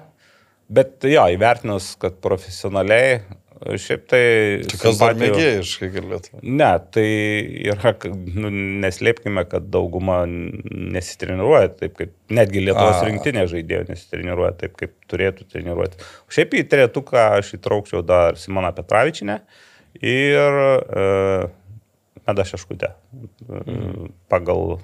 Bet 0.72 1.04
jo, 1.04 1.24
įvertinus, 1.34 1.92
kad 2.00 2.18
profesionaliai, 2.24 3.22
šiaip 3.62 4.04
tai... 4.10 4.22
Tai 4.70 4.78
kas 4.80 5.00
dar 5.00 5.16
mėgėjiškai 5.20 5.88
galėtų. 5.94 6.40
Ne, 6.42 6.70
tai 6.94 7.06
yra, 7.72 7.92
nu, 8.12 8.50
neslėpkime, 8.84 9.44
kad 9.50 9.68
dauguma 9.72 10.22
nesitreniruoja 10.26 11.72
taip, 11.80 11.96
kaip 11.98 12.14
netgi 12.32 12.64
Lietuvos 12.64 13.00
A. 13.00 13.04
rinktinė 13.08 13.44
žaidėjo 13.52 13.84
nesitreniruoja 13.90 14.54
taip, 14.64 14.76
kaip 14.80 14.94
turėtų 15.12 15.48
treniruoti. 15.52 16.00
Šiaip 16.32 16.56
į 16.60 16.64
trejetuką 16.72 17.26
aš 17.42 17.54
įtraukčiau 17.58 18.02
dar 18.06 18.40
Simoną 18.40 18.72
Petravičinę 18.76 19.38
ir 20.00 20.60
e, 20.64 21.06
Meda 22.26 22.44
Šeškutę. 22.46 22.92
E, 23.50 23.62
Pagal 24.30 24.76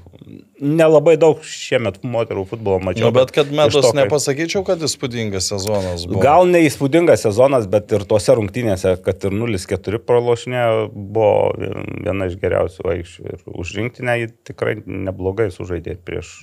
nelabai 0.61 1.15
daug 1.21 1.39
šiemet 1.47 2.01
moterų 2.03 2.43
futbolo 2.51 2.81
mačiau. 2.83 3.09
Nu, 3.09 3.13
bet 3.15 3.31
kad 3.35 3.47
iš 3.47 3.55
medus 3.57 3.85
to, 3.85 3.93
kai- 3.93 4.01
nepasakyčiau, 4.03 4.65
kad 4.67 4.83
įspūdingas 4.83 5.47
sezonas 5.53 6.03
buvo. 6.09 6.21
Gal 6.25 6.49
neįspūdingas 6.51 7.23
sezonas, 7.29 7.69
bet 7.71 7.95
ir 7.95 8.03
tose 8.11 8.35
rungtynėse, 8.39 8.97
kad 9.07 9.23
ir 9.29 9.37
0-4 9.39 10.01
pralošinė, 10.09 10.65
buvo 10.93 11.31
viena 11.59 12.27
iš 12.29 12.37
geriausių 12.43 12.89
aikščių. 12.95 13.27
Ir 13.33 13.47
už 13.65 13.75
rinktinę 13.79 14.19
jį 14.25 14.29
tikrai 14.51 14.77
neblogai 14.85 15.49
sužaidė 15.55 15.95
prieš... 16.05 16.35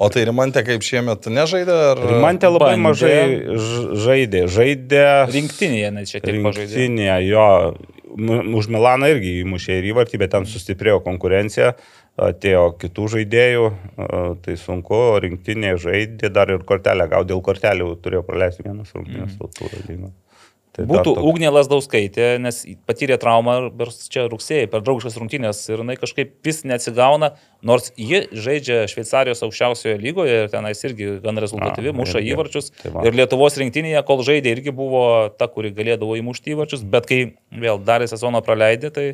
O 0.00 0.08
tai 0.12 0.24
Rimantė 0.28 0.64
kaip 0.66 0.82
šiemet 0.86 1.28
nežaidė? 1.28 1.76
Ar... 1.92 2.02
Rimantė 2.14 2.50
labai 2.52 2.72
bandė. 2.72 2.86
mažai 2.88 3.18
žaidė. 4.06 4.46
Žaidė 4.52 5.04
Rinktinėje 5.32 5.92
net 5.94 6.08
šiek 6.10 6.24
tiek 6.24 6.40
pažaidė. 6.44 6.72
rinktinėje, 6.72 7.18
jo. 7.28 7.46
Už 8.12 8.68
Milaną 8.68 9.08
irgi 9.08 9.38
įmušė 9.42 9.78
ir 9.80 9.90
įvartį, 9.92 10.18
bet 10.20 10.32
ten 10.34 10.44
sustiprėjo 10.48 11.00
konkurencija, 11.04 11.72
atėjo 12.20 12.64
kitų 12.82 13.06
žaidėjų, 13.16 13.68
tai 14.44 14.56
sunku, 14.60 14.94
o 14.94 15.20
rinktinėje 15.24 15.78
žaidė 15.86 16.28
dar 16.32 16.52
ir 16.52 16.66
kortelę, 16.68 17.08
gal 17.08 17.24
dėl 17.24 17.40
kortelių 17.40 17.94
turėjo 18.04 18.22
praleisti 18.28 18.66
vienas 18.66 18.92
rungtynės 18.92 19.32
Mhm. 19.32 19.38
tautų 19.40 19.88
lygą. 19.88 20.12
Tai 20.72 20.86
dar 20.86 21.02
Būtų 21.02 21.10
toks- 21.18 21.24
Ugnė 21.28 21.50
Lasdauskaitė, 21.52 22.38
nes 22.40 22.62
patyrė 22.88 23.18
traumą 23.20 23.68
čia 24.08 24.22
rugsėjai 24.32 24.70
per 24.72 24.80
draugiškas 24.80 25.18
rungtynės 25.20 25.58
ir 25.68 25.82
jinai 25.82 25.98
kažkaip 26.00 26.30
vis 26.42 26.62
neatsigauna, 26.64 27.34
nors 27.62 27.90
ji 27.94 28.22
žaidžia 28.32 28.86
Šveicarijos 28.88 29.44
aukščiausioje 29.44 29.98
lygoje 30.00 30.38
ir 30.44 30.48
tenais 30.48 30.80
irgi 30.88 31.20
gan 31.20 31.36
rezultatyvi, 31.36 31.92
A, 31.92 31.92
muša 31.92 32.22
irgi. 32.22 32.32
įvarčius. 32.32 32.70
Tai 32.82 32.90
va. 32.96 33.04
ir 33.04 33.12
Lietuvos 33.20 33.58
rinktinėje, 33.60 34.00
kol 34.08 34.24
žaidė, 34.24 34.56
irgi 34.56 34.72
buvo 34.72 35.28
ta, 35.36 35.46
kuri 35.46 35.74
galėdavo 35.76 36.16
įmušti 36.16 36.56
įvarčius, 36.56 36.88
bet 36.88 37.04
kai 37.06 37.20
vėl 37.52 37.76
darė 37.84 38.08
sezoną 38.08 38.40
praleidė, 38.40 38.90
tai 38.96 39.06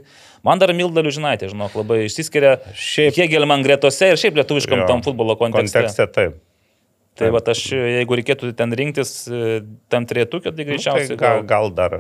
man 0.47 0.59
dar 0.63 0.71
Milda 0.73 1.03
Liužinaitė, 1.03 1.51
žinok, 1.51 1.75
labai 1.75 2.05
išsiskiria 2.07 2.61
Šiaip- 2.73 3.19
Hegelman 3.19 3.67
gretose 3.67 4.13
ir 4.13 4.15
šiaip 4.15 4.39
lietuviškam 4.39 4.85
Jo, 4.85 4.87
tam 4.87 5.03
futbolo 5.03 5.35
kontekste. 5.35 5.83
kontekste 5.91 6.07
taip. 6.15 6.39
Tai 7.19 7.31
va 7.35 7.41
aš, 7.51 7.63
jeigu 7.75 8.19
reikėtų 8.21 8.53
ten 8.59 8.71
rinktis 8.79 9.11
e, 9.27 9.61
tam 9.91 10.07
trietukio, 10.07 10.53
tai 10.53 10.53
Nu, 10.53 10.57
tai 10.63 10.67
greičiausiai 10.71 11.17
gal, 11.19 11.41
gal, 11.43 11.47
gal 11.51 11.73
dar. 11.75 11.97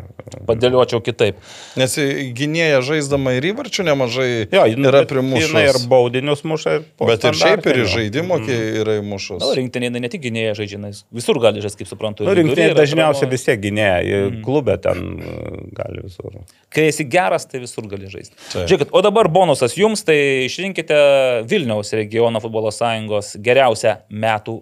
padėliočiau 0.47 1.01
kitaip. 1.05 1.39
Nes 1.79 1.97
gynėja 2.39 2.81
žaisdama 2.87 3.35
ir 3.39 3.49
įvarčių 3.51 3.87
nemažai 3.89 4.29
Jo, 4.55 4.65
yra 4.71 5.03
bet 5.03 5.13
primušus. 5.13 5.49
jinai 5.51 5.65
ir 5.73 5.79
baudinius 5.91 6.45
muša. 6.47 6.75
ir 6.79 6.87
po 6.99 7.09
Bet 7.11 7.25
ir 7.25 7.35
šiaip 7.35 7.67
ir 7.67 7.83
žaidimo 7.91 8.39
mm. 8.39 8.53
yra 8.83 8.99
įmušus. 9.01 9.43
Na, 9.43 9.51
rinktinė 9.59 9.91
ne 9.99 10.11
tik 10.13 10.23
gynėja 10.29 10.55
žaidžia, 10.59 10.79
jinai 10.79 10.93
visur 11.15 11.41
gali 11.43 11.63
žaisti, 11.65 11.83
kaip 11.83 11.91
suprantu. 11.91 12.23
ir 12.25 12.31
Nu, 12.31 12.37
rinktinė 12.39 12.75
dažniausiai 12.79 13.27
atramoj. 13.27 13.35
vis 13.35 13.47
tiek 13.49 13.61
gynėja, 13.63 14.23
mm. 14.29 14.41
klube 14.47 14.77
ten 14.85 15.03
e, 15.19 15.35
gali 15.79 16.05
visur. 16.07 16.39
Kai 16.75 16.89
esi 16.93 17.05
geras, 17.09 17.47
tai 17.51 17.63
visur 17.65 17.89
gali 17.91 18.07
žaisti. 18.11 18.37
Taip. 18.53 18.69
Žiūrėkit, 18.71 18.93
o 18.93 19.03
dabar 19.03 19.29
bonusas 19.33 19.75
jums, 19.79 20.05
tai 20.07 20.47
išrinkite 20.47 20.95
Vilniaus 21.49 21.93
regiono 21.97 22.41
futbolo 22.45 22.71
sąjungos 22.75 23.35
geriausią 23.43 23.97
metų 24.11 24.59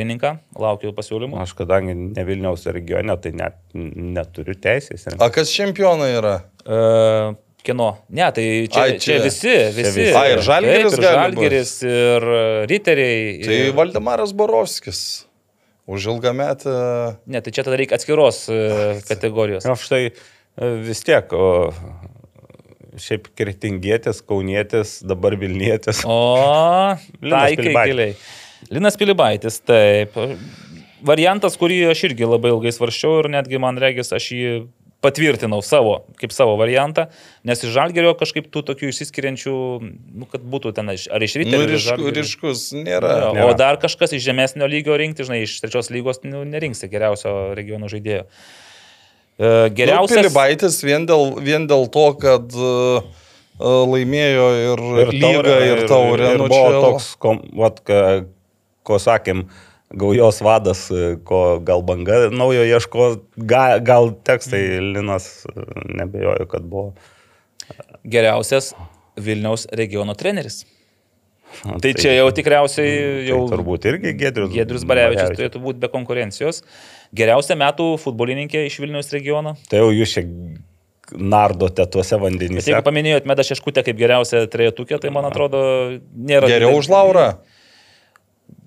futbolininką. 0.00 0.32
Laukiu 0.58 0.92
pasiūlymų. 0.96 1.38
Aš 1.42 1.54
kadangi 1.58 1.94
ne 1.94 2.24
Vilniaus 2.24 2.66
regione, 2.66 3.16
tai 3.20 3.32
net 3.36 3.58
neturiu 3.74 4.54
teisės. 4.54 5.06
A 5.18 5.30
kas 5.30 5.52
čempionai 5.52 6.12
yra? 6.16 6.36
Uh, 6.64 7.36
Kino. 7.62 7.98
Ne, 8.08 8.30
tai 8.32 8.66
čia, 8.72 8.82
Ai, 8.82 8.92
čia- 8.96 9.00
čia, 9.00 9.22
visi. 9.22 9.56
visi. 9.76 10.06
A, 10.16 10.24
ir 10.32 10.40
Žalgiris 10.40 10.94
Taip, 10.94 11.02
ir. 11.02 11.10
Žalgiris, 11.12 11.72
ir 11.84 12.24
e, 12.24 12.66
Riteriai. 12.70 13.42
Tai 13.44 13.58
ir... 13.66 13.74
Valdemaras 13.76 14.32
Borovskis. 14.32 15.26
Už 15.90 16.06
ilgą 16.14 16.32
metą. 16.32 16.72
Ne, 17.26 17.42
tai 17.42 17.52
čia 17.52 17.64
tada 17.66 17.76
reikia 17.76 17.98
atskiros 17.98 18.46
e, 18.48 19.00
kategorijos. 19.04 19.66
O 19.68 19.76
štai 19.76 20.06
e, 20.08 20.12
vis 20.86 21.04
tiek, 21.04 21.34
o, 21.36 21.68
šiaip 22.96 23.28
kirtingėtis, 23.36 24.22
kaunietis, 24.24 25.00
dabar 25.04 25.36
Vilnietis. 25.36 26.00
O, 26.08 26.96
taikai 27.20 27.74
giliai. 27.90 28.14
Linas 28.68 28.96
Pilibaitis, 29.00 29.60
taip. 29.64 30.16
Variantas, 31.06 31.56
kurį 31.56 31.78
aš 31.94 32.02
irgi 32.10 32.26
labai 32.28 32.50
ilgai 32.52 32.72
svarščiau 32.76 33.22
ir 33.22 33.30
netgi 33.32 33.58
man 33.62 33.78
regis, 33.80 34.12
aš 34.12 34.26
jį 34.36 34.50
patvirtinau 35.00 35.62
savo, 35.64 35.94
kaip 36.20 36.28
savo 36.36 36.58
variantą, 36.60 37.06
nes 37.48 37.62
iš 37.64 37.70
Žalgerio 37.72 38.10
kažkaip 38.20 38.50
tų 38.52 38.60
tokių 38.68 38.90
išsiskiriančių, 38.92 39.54
nu, 40.20 40.26
kad 40.28 40.42
būtų 40.44 40.74
ten 40.76 40.92
iš- 40.92 41.06
ar 41.08 41.24
iš 41.24 41.38
ryto. 41.40 41.56
Nu, 41.56 41.64
ryšku, 41.70 42.10
ryškus 42.18 42.64
nėra. 42.76 43.14
Jo, 43.22 43.30
Nėra. 43.32 43.46
o 43.48 43.54
dar 43.56 43.78
kažkas 43.80 44.12
iš 44.12 44.26
žemesnio 44.28 44.68
lygio 44.68 44.98
rinkti, 45.00 45.24
žinai, 45.24 45.40
iš 45.48 45.56
trečios 45.64 45.88
lygos 45.88 46.20
nu, 46.28 46.44
nerinksi 46.44 46.90
geriausio 46.92 47.54
regiono 47.56 47.88
žaidėjo. 47.88 48.26
E, 49.40 49.70
Geriausias. 49.72 50.18
Nu, 50.20 50.22
Pilibaitis 50.28 50.76
vien 50.84 51.06
dėl, 51.08 51.32
vien 51.40 51.64
dėl 51.66 51.88
to, 51.88 52.04
kad 52.20 52.52
uh, 52.52 53.00
laimėjo 53.60 54.48
ir, 54.66 54.84
ir 55.06 55.14
lygą, 55.16 55.32
taurę, 55.32 55.56
ir 55.70 55.82
taurę. 55.88 56.26
Ir, 56.28 56.34
ir 56.36 56.42
nu, 56.44 56.50
buvo 56.52 56.68
čia- 56.68 56.84
toks, 56.84 57.08
kom, 57.24 57.40
vat, 57.56 57.80
ka, 57.88 58.02
ko 58.90 58.98
sakėm, 59.02 59.46
gaujos 60.02 60.42
vadas, 60.46 60.84
e, 60.90 61.14
ko 61.26 61.60
gal 61.66 61.82
banga 61.86 62.26
naujo 62.30 62.66
ieško, 62.66 63.08
gal, 63.50 63.78
gal 63.86 64.12
tekstai 64.26 64.62
Linas 64.92 65.30
e, 65.46 65.54
nebejoju, 66.02 66.50
kad 66.50 66.66
buvo. 66.66 66.92
Geriausias 68.06 68.74
Vilniaus 69.20 69.66
regiono 69.76 70.14
treneris. 70.18 70.64
Na, 71.66 71.80
Tai 71.82 71.90
čia 71.98 72.12
jau 72.14 72.28
tikriausiai 72.30 73.26
jau 73.26 73.40
Tai 73.42 73.56
turbūt 73.56 73.86
irgi 73.90 74.14
Gedrius. 74.18 74.52
Giedrius 74.54 74.84
Barevičius 74.86 75.34
turėtų 75.34 75.62
būti 75.64 75.82
be 75.82 75.90
konkurencijos. 75.90 76.62
Geriausia 77.16 77.56
metų 77.58 77.96
futbolininkė 77.98 78.62
iš 78.68 78.78
Vilniaus 78.84 79.10
regiono. 79.10 79.56
Tai 79.70 79.82
jau 79.82 79.88
jūs 79.90 80.14
čia 80.14 80.22
nardote 81.10 81.86
tuose 81.90 82.14
Bet 82.14 82.22
vandenyse. 82.22 82.70
jeigu 82.70 82.84
paminėjot 82.86 83.26
Medą 83.26 83.42
Šeškutę 83.46 83.82
kaip 83.82 83.98
geriausią 83.98 84.44
trejetukę, 84.52 85.00
tai 85.02 85.10
man 85.10 85.26
atrodo 85.26 85.62
nėra. 86.14 86.46
Geriau 86.50 86.78
už 86.78 86.90
Laurą. 86.92 87.26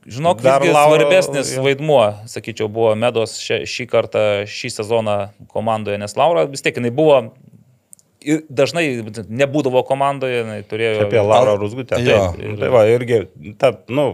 Žinok, 0.07 0.41
Dar 0.43 0.59
Lauro- 0.67 0.97
svarbesnis 0.99 1.53
jo. 1.55 1.61
vaidmuo, 1.63 2.01
sakyčiau, 2.27 2.67
buvo 2.67 2.91
Medos 2.99 3.37
šį, 3.39 3.61
šį 3.69 3.85
kartą, 3.87 4.23
šį 4.51 4.69
sezoną 4.81 5.17
komandoje, 5.53 5.97
nes 6.01 6.17
Laura 6.19 6.43
vis 6.51 6.61
tiek 6.65 6.75
jinai 6.75 6.91
buvo 6.91 7.21
ir 8.23 8.41
dažnai 8.51 8.83
nebūdavo 9.27 9.81
komandoje, 9.87 10.41
jinai 10.43 10.59
turėjo... 10.67 11.05
Apie 11.07 11.23
Laurą 11.23 11.55
Rusgutę. 11.59 11.97
Taip, 11.99 12.37
tai 12.59 12.69
va, 12.71 12.83
irgi, 12.91 13.21
ta, 13.59 13.73
nu, 13.91 14.05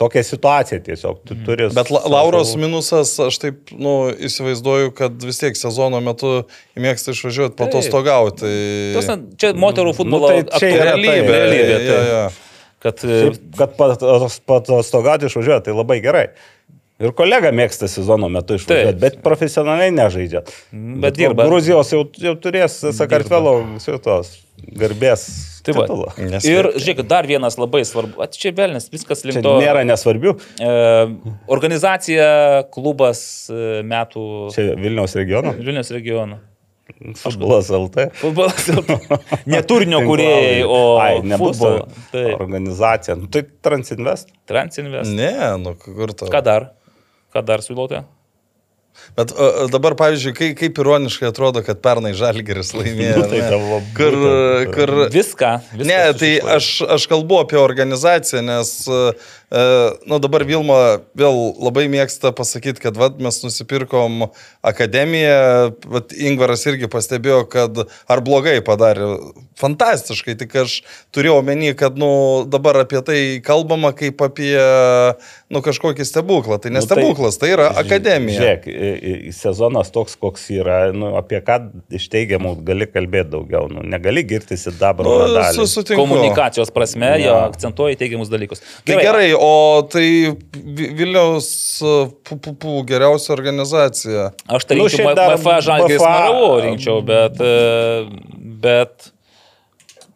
tokia 0.00 0.20
situacija 0.24 0.80
tiesiog. 0.84 1.20
Tu 1.28 1.36
turi. 1.46 1.68
Bet 1.76 1.88
La 1.92 2.00
savo- 2.02 2.12
Lauros 2.12 2.54
minusas, 2.60 3.14
aš 3.20 3.38
taip 3.40 3.72
nu, 3.72 4.08
įsivaizduoju, 4.12 4.92
kad 4.96 5.16
vis 5.24 5.40
tiek 5.40 5.56
sezono 5.60 6.00
metu 6.04 6.42
mėgsta 6.76 7.12
išvažiuoti 7.16 7.56
Taip. 7.56 7.66
patostogauti. 7.68 8.44
Tai 8.44 8.98
Tos, 8.98 9.08
na, 9.12 9.16
čia 9.40 9.52
moterų 9.56 9.92
futbolo 9.96 10.28
tai 10.32 10.44
čia 10.60 10.72
yra 10.76 10.92
aktuali- 10.96 11.08
tai, 11.08 11.32
realybė. 11.32 11.72
jo, 11.72 11.80
tai. 11.88 12.04
jo. 12.12 12.28
Kad, 12.78 13.00
Šiaip, 13.02 13.38
kad 13.58 13.72
patos- 13.78 14.38
patostogauti 14.46 15.26
išvažiuoja, 15.26 15.64
tai 15.66 15.74
labai 15.74 15.98
gerai. 16.04 16.28
Ir 16.98 17.12
kolega 17.14 17.52
mėgsta 17.54 17.86
sezono 17.90 18.26
metu 18.30 18.56
išvažiuoti, 18.58 18.90
Taip. 18.90 19.00
bet 19.02 19.18
profesionaliai 19.22 19.92
nežaidžia. 19.94 20.40
Bet 21.02 21.14
dirba. 21.18 21.44
Gruzijos 21.46 21.92
jau, 21.94 22.04
jau 22.18 22.34
turės 22.42 22.80
Sakartvelo 22.94 23.52
šitos 23.82 24.32
garbės. 24.74 25.28
Tai. 25.68 25.74
Nes- 26.32 26.46
ir 26.48 26.64
žiūrėk, 26.80 27.02
dar 27.06 27.26
vienas 27.28 27.58
labai 27.60 27.82
svarbu. 27.84 28.22
At, 28.24 28.32
čia 28.40 28.50
velnis, 28.56 28.88
viskas 28.90 29.20
Čia 29.20 29.28
link 29.30 29.42
to. 29.44 29.58
nėra 29.60 29.82
nesvarbių. 29.86 30.32
E, 30.64 30.70
organizacija, 31.46 32.64
klubas 32.72 33.20
e, 33.52 33.82
metų 33.84 34.24
Čia 34.54 34.70
Vilniaus 34.80 35.14
regiono. 35.18 35.52
Vilnius 35.58 35.90
regiono. 35.94 36.38
Futbolas 37.16 37.68
LT. 37.70 38.08
Futbolas. 38.18 38.68
Neturinio 39.52 40.00
kuriejai, 40.06 40.62
o 40.66 40.98
Ai, 40.98 41.20
nebus 41.22 41.56
futbolo. 41.58 41.86
ta 41.86 42.18
Taip. 42.18 42.40
organizacija. 42.40 43.16
Nu, 43.16 43.28
tai 43.32 43.44
Transinvest. 43.62 44.32
Transinvest. 44.48 45.10
Ne, 45.12 45.32
nu 45.62 45.74
kur 45.78 46.12
to. 46.16 46.30
Ką 46.32 46.42
dar? 46.44 46.70
Ką 47.34 47.44
dar 47.44 47.64
siūlote? 47.64 48.04
Bet 49.16 49.30
a, 49.30 49.66
dabar, 49.70 49.94
pavyzdžiui, 49.98 50.32
kaip, 50.36 50.54
kaip 50.58 50.78
ironiškai 50.82 51.28
atrodo, 51.30 51.62
kad 51.66 51.80
pernai 51.84 52.12
Žalgeris 52.18 52.72
laimėjo. 52.76 53.20
Nu, 53.20 53.26
tai 53.30 53.40
ne? 53.40 53.50
tavo 53.52 53.78
kur, 53.96 54.16
kur, 54.74 54.92
Viską. 55.14 55.52
viską 55.78 55.88
Ne, 55.88 56.00
tai 56.18 56.32
aš, 56.56 56.70
aš 56.96 57.06
kalbu 57.10 57.40
apie 57.44 57.60
organizaciją, 57.62 58.42
nes, 58.46 58.72
e, 58.90 59.00
nu 60.08 60.18
dabar 60.20 60.44
Vilma 60.44 60.98
vėl 61.16 61.38
labai 61.56 61.86
mėgsta 61.88 62.34
pasakyti, 62.36 62.82
kad 62.84 62.98
vat, 63.00 63.16
mes 63.22 63.38
nusipirkom 63.44 64.26
akademiją, 64.66 65.72
vat, 65.88 66.12
Ingvaras 66.12 66.66
irgi 66.68 66.90
pastebėjo, 66.92 67.44
kad 67.48 67.84
ar 68.10 68.20
blogai 68.24 68.58
padarė. 68.64 69.14
Fantastiškai, 69.58 70.36
tik 70.38 70.52
aš 70.60 70.74
turėjau 71.16 71.40
omeny, 71.40 71.72
kad 71.78 71.96
nu, 71.98 72.10
dabar 72.46 72.82
apie 72.84 73.00
tai 73.02 73.18
kalbama 73.44 73.90
kaip 73.96 74.20
apie 74.22 74.52
nu, 75.48 75.62
kažkokį 75.64 76.06
stebuklą. 76.06 76.60
Tai 76.62 76.70
Nu, 76.70 76.76
nestebuklas, 76.76 77.38
tai, 77.40 77.48
tai 77.48 77.54
yra 77.56 77.70
akademija. 77.80 78.38
Žiūrėk, 78.42 79.32
sezonas 79.34 79.90
toks, 79.94 80.14
koks 80.20 80.44
yra, 80.54 80.92
nu, 80.94 81.14
apie 81.18 81.40
ką 81.44 81.58
iš 81.98 82.06
teigiamų 82.12 82.52
gali 82.68 82.86
kalbėti 82.90 83.32
daugiau. 83.32 83.66
Nu, 83.72 83.82
negali 83.86 84.22
girtis 84.28 84.68
į 84.68 84.76
dabro 84.78 85.08
Nu. 85.08 85.98
Komunikacijos 85.98 86.70
prasme, 86.74 87.10
jo 87.22 87.32
Jo. 87.32 87.40
akcentuoja 87.48 87.98
teigiamus 87.98 88.30
dalykus. 88.32 88.62
Tai 88.86 89.00
gerai, 89.02 89.32
o 89.40 89.82
tai 89.90 90.34
Vi- 90.52 90.90
Vilniaus 90.98 91.48
PPP 92.26 92.64
geriausia 92.88 93.32
organizacija. 93.34 94.30
Aš 94.46 94.64
tai 94.68 94.76
Nu, 94.78 94.86
rinkčiau 94.88 95.08
MFA 95.14 95.60
Žalgiris 95.64 96.00
MFA 96.02 96.10
Maravu 96.10 96.60
rinkčiau, 96.66 97.00
bet, 97.06 97.40
e, 97.40 97.54
bet 98.62 99.10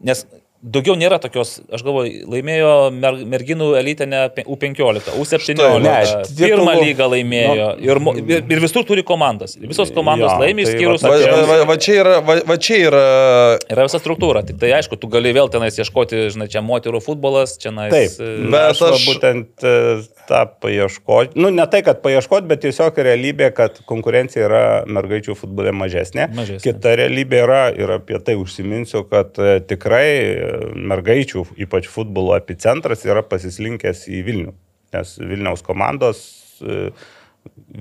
nes 0.00 0.24
daugiau 0.62 0.94
nėra 0.94 1.18
tokios, 1.22 1.56
aš 1.74 1.82
galvoju, 1.82 2.22
laimėjo 2.30 2.72
mer, 2.94 3.16
merginų 3.26 3.72
elitinę 3.80 4.20
pe- 4.34 4.44
U15, 4.46 5.10
U17, 5.18 5.58
ne, 5.82 5.94
pirmą 6.38 6.76
lygą 6.78 7.08
laimėjo 7.10 7.66
ir, 7.82 8.00
mo- 8.02 8.14
ir, 8.20 8.44
ir 8.46 8.62
visur 8.62 8.86
turi 8.86 9.02
komandas. 9.06 9.56
Ir 9.58 9.66
Visos 9.72 9.90
komandos 9.94 10.30
Jo, 10.30 10.36
laimė, 10.38 10.62
tai 10.66 10.74
išskyrus 10.76 11.02
va 11.02 11.10
Va, 11.12 11.18
Tačiau- 11.18 11.48
va, 11.50 11.56
va, 11.72 11.76
čia 11.82 11.96
yra, 12.04 12.14
va, 12.24 12.36
va 12.46 12.56
čia 12.62 12.78
yra 12.86 13.02
Yra 13.74 13.86
visa 13.88 13.98
struktūra, 13.98 14.44
tik 14.46 14.60
tai 14.62 14.70
aišku, 14.78 14.96
tu 15.02 15.10
gali 15.10 15.32
vėl 15.34 15.50
tenais 15.52 15.76
ieškoti, 15.82 16.22
žinai, 16.36 16.48
čia 16.52 16.62
moterų 16.64 17.02
futbolas, 17.04 17.56
čia 17.60 17.74
nais. 17.74 17.92
Taip, 17.92 18.22
e, 18.22 18.50
Bet 18.52 18.70
aš, 18.70 18.82
aš 18.92 19.06
būtent 19.10 19.66
e, 19.66 19.74
tą 20.30 20.44
paieškoti, 20.62 21.36
nu 21.42 21.50
ne 21.50 21.66
tai, 21.66 21.82
kad 21.86 22.00
paieškoti, 22.06 22.46
bet 22.50 22.62
tiesiog 22.64 23.02
realybė, 23.02 23.50
kad 23.56 23.82
konkurencija 23.90 24.46
yra 24.46 24.62
mergaičių 24.86 25.34
futbole 25.42 25.74
mažesnė. 25.74 26.30
Mažesnė. 26.38 26.62
Kita 26.70 26.94
realybė 27.02 27.42
yra 27.42 27.62
ir 27.74 27.96
apie 27.98 28.22
tai 28.22 28.38
užsiminsiu, 28.38 29.04
kad 29.10 29.34
e, 29.42 29.58
tikrai 29.66 30.06
mergaičių, 30.76 31.46
ypač 31.64 31.88
futbolo 31.92 32.36
epicentras 32.38 33.06
yra 33.08 33.24
pasislinkęs 33.26 34.06
į 34.10 34.22
Vilnių, 34.26 34.54
nes 34.96 35.14
Vilniaus 35.20 35.64
komandos 35.66 36.22
e, 36.62 36.90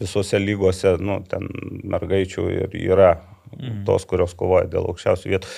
visose 0.02 0.40
lygose, 0.42 0.96
nu, 1.04 1.20
ten 1.30 1.48
mergaičių 1.92 2.48
ir 2.56 2.78
yra 2.80 3.12
mm. 3.58 3.84
tos, 3.88 4.06
kurios 4.10 4.34
kovoja 4.38 4.70
dėl 4.72 4.88
aukščiausių 4.92 5.34
vietų. 5.34 5.52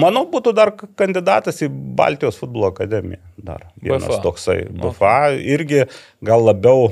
Manau, 0.00 0.24
būtų 0.32 0.54
dar 0.56 0.72
kandidatas 0.98 1.62
į 1.64 1.70
Baltijos 1.70 2.40
futbolo 2.40 2.70
akademiją. 2.72 3.20
Dar 3.36 3.68
vienas 3.76 4.08
BFA. 4.08 4.24
toksai. 4.26 4.58
BFA 4.80 5.14
irgi 5.38 5.84
gal 6.26 6.44
labiau 6.48 6.90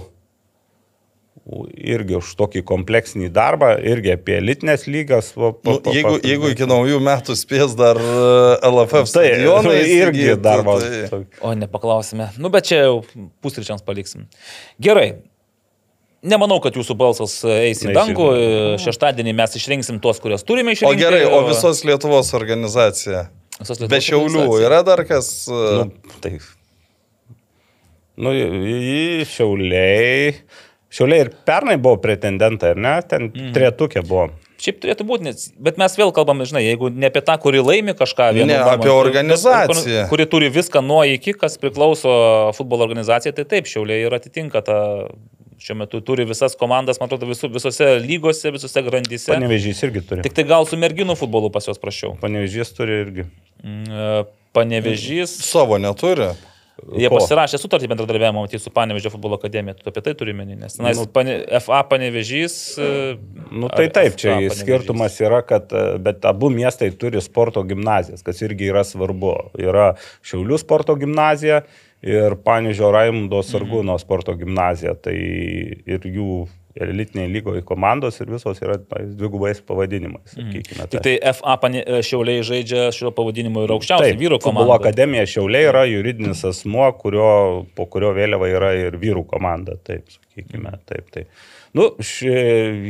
irgi 1.79 2.17
už 2.19 2.29
tokį 2.37 2.61
kompleksinį 2.69 3.31
darbą, 3.33 3.71
irgi 3.81 4.13
apie 4.13 4.37
elitinės 4.41 4.85
lygas. 4.91 5.31
Va, 5.37 5.53
pa- 5.57 5.71
Nu, 5.73 5.79
pa- 5.81 5.95
jeigu, 5.97 6.13
pa- 6.19 6.29
jeigu 6.29 6.51
iki 6.53 6.67
naujų 6.69 6.99
metų 7.01 7.37
spės 7.41 7.73
dar 7.79 7.97
e, 7.97 8.13
LFF 8.69 9.07
Tai 9.09 9.25
stadioną 9.25 9.73
irgi 10.01 10.27
įsigyt, 10.29 10.43
darbo. 10.45 10.77
tai- 10.81 11.23
O, 11.41 11.55
nepaklausime. 11.57 12.29
Nu, 12.37 12.51
bet 12.53 12.69
čia 12.69 12.83
jau 12.85 12.99
pusryčiams 13.43 13.81
paliksim. 13.87 14.27
Gerai. 14.79 15.23
Nemanau, 16.23 16.59
kad 16.61 16.75
jūsų 16.75 16.97
balsas 16.99 17.39
eis 17.47 17.55
į 17.55 17.63
Eis 17.69 17.83
į 17.87 17.93
dangų. 17.95 18.25
Šeštadienį 18.83 19.35
mes 19.39 19.53
išrinksim 19.55 20.01
tuos, 20.03 20.19
kuriuos 20.21 20.43
turime 20.45 20.73
O 20.73 20.75
išrinkti. 20.75 20.99
gerai, 20.99 21.25
o 21.31 21.45
visos 21.47 21.85
Lietuvos 21.87 22.33
organizacija. 22.35 23.29
visos 23.61 23.79
Lietuvos 23.79 23.93
Be 23.95 24.01
šiaulių 24.03 24.47
yra 24.67 24.83
dar 24.85 25.05
kas. 25.07 25.47
e, 25.49 25.53
Nu, 25.53 25.93
tai. 26.21 26.39
Nu, 28.19 28.33
į 28.35 29.23
Šiauliai. 29.31 30.35
Šiauliai 30.89 31.27
ir 31.27 31.33
pernai 31.45 31.77
buvo 31.77 31.99
pretendentai, 32.01 32.73
ar 32.75 32.79
ne? 32.81 32.95
Ten 33.09 33.29
mm. 33.29 33.51
tretukė 33.57 34.03
buvo. 34.07 34.31
Šiaip 34.59 34.81
turėtų 34.83 35.05
būti, 35.07 35.27
nes, 35.29 35.43
bet 35.63 35.77
mes 35.79 35.93
vėl 35.95 36.11
kalbame, 36.15 36.47
žinai, 36.49 36.65
jeigu 36.65 36.89
ne 36.91 37.07
apie 37.13 37.21
tą, 37.23 37.37
kuri 37.39 37.61
laimi 37.63 37.95
kažką, 37.95 38.33
Ne, 38.35 38.43
momentu, 38.49 38.71
apie 38.73 38.91
organizaciją. 38.91 39.69
bet 39.71 40.11
Kuri 40.11 40.27
turi 40.27 40.49
viską 40.51 40.83
nuo 40.83 41.05
iki, 41.07 41.37
kas 41.39 41.55
priklauso 41.63 42.11
futbolo 42.59 42.89
organizacijai, 42.89 43.37
tai 43.37 43.45
taip, 43.47 43.69
šiauliai 43.71 44.09
ir 44.09 44.17
atitinka 44.19 44.65
tą, 44.67 44.81
šiuo 45.63 45.79
metu 45.79 46.01
turi 46.03 46.27
visas 46.27 46.59
komandas, 46.59 46.99
man 46.99 47.07
atrodo, 47.07 47.29
visu, 47.31 47.53
visose 47.55 47.93
lygose, 48.03 48.51
visose 48.55 48.83
grandyse. 48.89 49.31
Panevežys 49.31 49.85
irgi 49.87 50.03
turi. 50.09 50.27
Tik 50.27 50.35
tai 50.41 50.49
gal 50.51 50.67
su 50.67 50.81
merginų 50.81 51.15
futbolu 51.21 51.53
pas 51.55 51.71
juos 51.71 51.79
prašiau. 51.79 52.17
Panevežys 52.23 52.75
turi 52.75 53.03
irgi. 53.05 53.29
Mm, 53.63 54.27
Panevežys. 54.59 55.39
Savo 55.45 55.79
neturi. 55.79 56.33
Jie 56.99 57.09
Ko? 57.11 57.17
pasirašė 57.19 57.59
sutartį 57.59 57.89
bendradarbiavimo 57.91 58.45
matyti 58.45 58.61
su 58.63 58.71
Panevežio 58.75 59.11
futbolo 59.11 59.35
akademija, 59.41 59.75
tu 59.81 59.91
apie 59.91 60.03
tai 60.07 60.15
turi 60.15 60.33
menį, 60.37 60.59
nes 60.61 60.77
tenais 60.79 60.97
Nu. 61.01 61.07
pane, 61.11 61.35
FA 61.61 61.83
Panevežys. 61.91 62.79
e, 62.79 63.17
Nu, 63.51 63.69
tai 63.69 63.89
taip, 63.91 64.13
FK 64.15 64.21
čia 64.23 64.31
Panevėžys. 64.37 64.61
skirtumas 64.63 65.19
yra, 65.21 65.43
kad 65.43 65.73
e, 65.73 65.99
bet 65.99 66.25
abu 66.29 66.51
miestai 66.55 66.91
turi 66.95 67.21
sporto 67.25 67.63
gimnazijas, 67.67 68.23
kas 68.23 68.41
irgi 68.47 68.71
yra 68.71 68.85
svarbu. 68.87 69.35
Yra 69.59 69.95
Šiaulių 70.23 70.59
sporto 70.63 70.95
gimnazija 70.97 71.63
ir 72.03 72.37
Panižio 72.47 72.93
Raimundo 72.95 73.41
Sargūno 73.43 73.99
sporto 73.99 74.37
gimnazija. 74.39 74.95
Tai 75.03 75.17
ir 75.19 76.01
jų 76.07 76.47
elitiniai 76.85 77.29
lygoje 77.33 77.63
komandos 77.67 78.21
ir 78.23 78.31
visos 78.31 78.61
yra 78.63 78.77
dvigubais 78.79 79.61
pavadinimais, 79.67 80.33
sakykime. 80.37 80.87
Tik 80.93 81.03
tai 81.05 81.17
FA 81.35 81.57
pane, 81.63 81.83
šiauliai 82.07 82.45
žaidžia 82.47 82.89
šio 82.95 83.11
pavadinimu 83.17 83.67
ir 83.67 83.75
aukščiausiai 83.77 84.17
vyrų 84.21 84.39
futbolo 84.43 84.67
komanda. 84.69 84.79
akademija 84.89 85.27
Šiauliai 85.35 85.69
yra 85.71 85.85
juridinis 85.91 86.45
asmuo, 86.49 86.87
kurio, 87.01 87.29
po 87.77 87.89
kurio 87.91 88.15
vėliava 88.17 88.49
yra 88.53 88.73
ir 88.79 88.99
vyrų 89.03 89.27
komanda. 89.31 89.77
Taip, 89.89 90.07
sakykime, 90.15 90.77
taip, 90.89 91.11
taip. 91.15 91.45
Nu, 91.77 91.91
ši, 92.01 92.31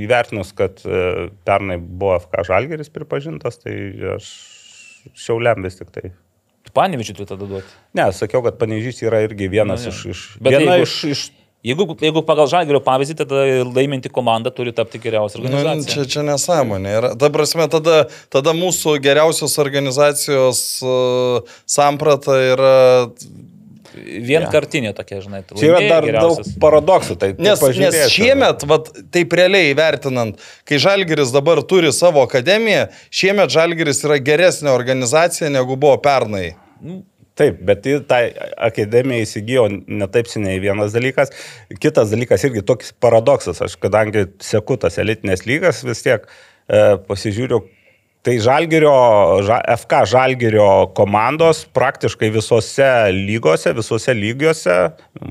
įvertinus, 0.04 0.52
kad 0.56 0.78
e, 0.86 1.28
pernai 1.48 1.80
buvo 1.82 2.14
FK 2.22 2.44
Žalgeris 2.46 2.92
pripažintas, 2.94 3.58
tai 3.64 3.74
aš 4.14 4.28
Šiauliam 5.18 5.62
vis 5.64 5.78
tik 5.78 5.90
tai. 5.94 6.10
Panevežį 6.76 7.14
turi 7.16 7.28
tada 7.30 7.46
duoti. 7.48 7.70
Ne, 7.96 8.08
sakiau, 8.12 8.42
kad 8.44 8.58
Panežys 8.60 8.98
yra 9.06 9.22
irgi 9.24 9.46
vienas 9.50 9.86
Nu, 9.86 9.88
jo. 9.88 9.94
iš... 9.94 10.00
iš 10.12 10.22
Bet 10.44 10.52
viena 10.58 10.74
jeigu- 10.76 10.84
iš, 10.84 10.96
iš 11.14 11.22
Jeigu, 11.66 11.88
jeigu 11.98 12.22
pagal 12.22 12.46
Žalgerio 12.46 12.78
pavyzdį, 12.86 13.14
tada 13.18 13.40
laiminti 13.66 14.08
komanda 14.14 14.52
turi 14.54 14.70
tapti 14.72 15.00
geriausia 15.02 15.40
Nu, 15.42 15.48
organizacija. 15.50 16.04
čia, 16.04 16.12
čia 16.12 16.22
nesąmonė. 16.28 16.92
Yra. 17.00 17.10
Ta 17.18 17.30
prasme, 17.34 17.66
tada, 17.72 18.04
tada 18.30 18.54
mūsų 18.54 18.94
geriausios 19.02 19.58
organizacijos 19.58 20.60
uh, 20.86 21.42
samprata 21.66 22.38
yra. 22.54 22.76
Vienkartinė 23.98 24.92
tokia, 24.94 25.18
žinai. 25.24 25.40
čia 25.58 25.72
yra 25.72 25.80
dar 25.90 26.04
geriausias. 26.06 26.52
daug 26.52 26.60
paradoksų. 26.62 27.16
Tai 27.18 27.32
Nes, 27.34 27.42
nes 27.48 27.62
pažiūrėsi. 27.62 28.04
šiemet, 28.14 28.62
vat, 28.70 28.90
taip 29.14 29.34
realiai 29.34 29.74
vertinant, 29.78 30.38
kai 30.68 30.78
Žalgiris 30.82 31.32
dabar 31.34 31.64
turi 31.66 31.90
savo 31.92 32.22
akademiją, 32.22 32.86
šiemet 33.10 33.50
Žalgiris 33.50 34.04
yra 34.06 34.20
geresnė 34.22 34.70
organizacija 34.70 35.50
negu 35.50 35.74
buvo 35.74 35.98
pernai. 36.04 36.52
Taip, 37.38 37.62
bet 37.62 37.86
tą 38.10 38.18
akademiją 38.66 39.22
įsigijo 39.22 39.64
ne 39.70 40.10
taip 40.10 40.26
seniai 40.30 40.58
vienas 40.62 40.94
dalykas. 40.96 41.30
Kitas 41.78 42.10
dalykas 42.10 42.44
irgi 42.48 42.64
toks 42.66 42.90
paradoksas. 42.98 43.62
Aš 43.62 43.78
kadangi 43.78 44.26
seku 44.42 44.78
tas 44.80 44.98
elitinės 44.98 45.44
lygas, 45.46 45.84
vis 45.86 46.02
tiek 46.02 46.26
e, 46.26 46.96
pasižiūriu, 47.06 47.60
tai 48.26 48.34
Žalgirio, 48.42 48.92
ža, 49.46 49.60
FK 49.78 50.00
Žalgirio 50.10 50.68
komandos 50.98 51.62
praktiškai 51.76 52.32
visose 52.34 52.88
lygose, 53.14 53.72
visose 53.76 54.14
lygiuose, 54.16 54.76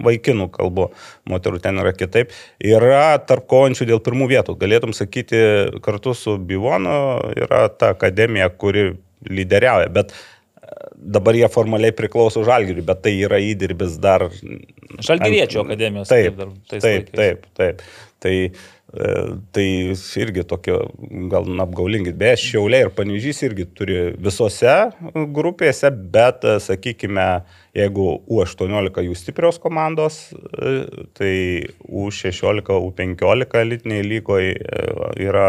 vaikinų 0.08 0.48
kalbu, 0.56 0.88
moterų 1.30 1.60
ten 1.64 1.82
yra 1.84 1.92
kitaip, 1.98 2.32
yra 2.64 3.18
tarp 3.28 3.50
kovojančių 3.52 3.90
dėl 3.92 4.02
pirmų 4.06 4.30
vietų. 4.32 4.56
Galėtum 4.64 4.96
sakyti, 4.96 5.44
kartu 5.84 6.16
su 6.18 6.38
Bivonu 6.40 6.98
yra 7.36 7.68
ta 7.68 7.92
akademija, 7.98 8.50
kuri 8.56 8.94
lyderiauja. 9.28 9.92
Bet 9.94 10.16
dabar 10.98 11.38
jie 11.38 11.48
formaliai 11.52 11.94
priklauso 11.96 12.44
žalgiriui, 12.48 12.86
bet 12.86 13.04
tai 13.06 13.14
yra 13.22 13.40
įdirbis 13.44 14.00
dar. 14.02 14.28
Žalgiriečių 15.06 15.62
akademijos, 15.66 16.10
Taip, 16.10 16.40
taip, 16.40 16.40
dar 16.40 16.82
taip, 16.82 17.14
taip, 17.14 17.48
taip. 17.60 17.86
Tai, 18.18 18.34
e, 18.98 19.12
tai 19.54 19.68
irgi 20.24 20.46
tokie 20.50 20.78
gal 21.32 21.50
apgaulingi. 21.68 22.16
Beje, 22.18 22.40
Šiauliai 22.48 22.88
ir 22.88 22.94
Panežys 22.98 23.44
irgi 23.46 23.68
turi 23.78 24.00
visose 24.18 24.78
grupėse, 25.38 25.92
bet, 25.94 26.48
e, 26.48 26.58
sakykime, 26.66 27.28
jeigu 27.78 28.08
U18 28.34 29.04
jų 29.06 29.16
stiprios 29.18 29.60
komandos, 29.62 30.18
e, 30.34 30.72
tai 31.18 31.34
U16, 31.86 32.66
U15 32.74 33.60
elitiniai 33.62 34.06
lygoje 34.06 34.56
yra 35.22 35.46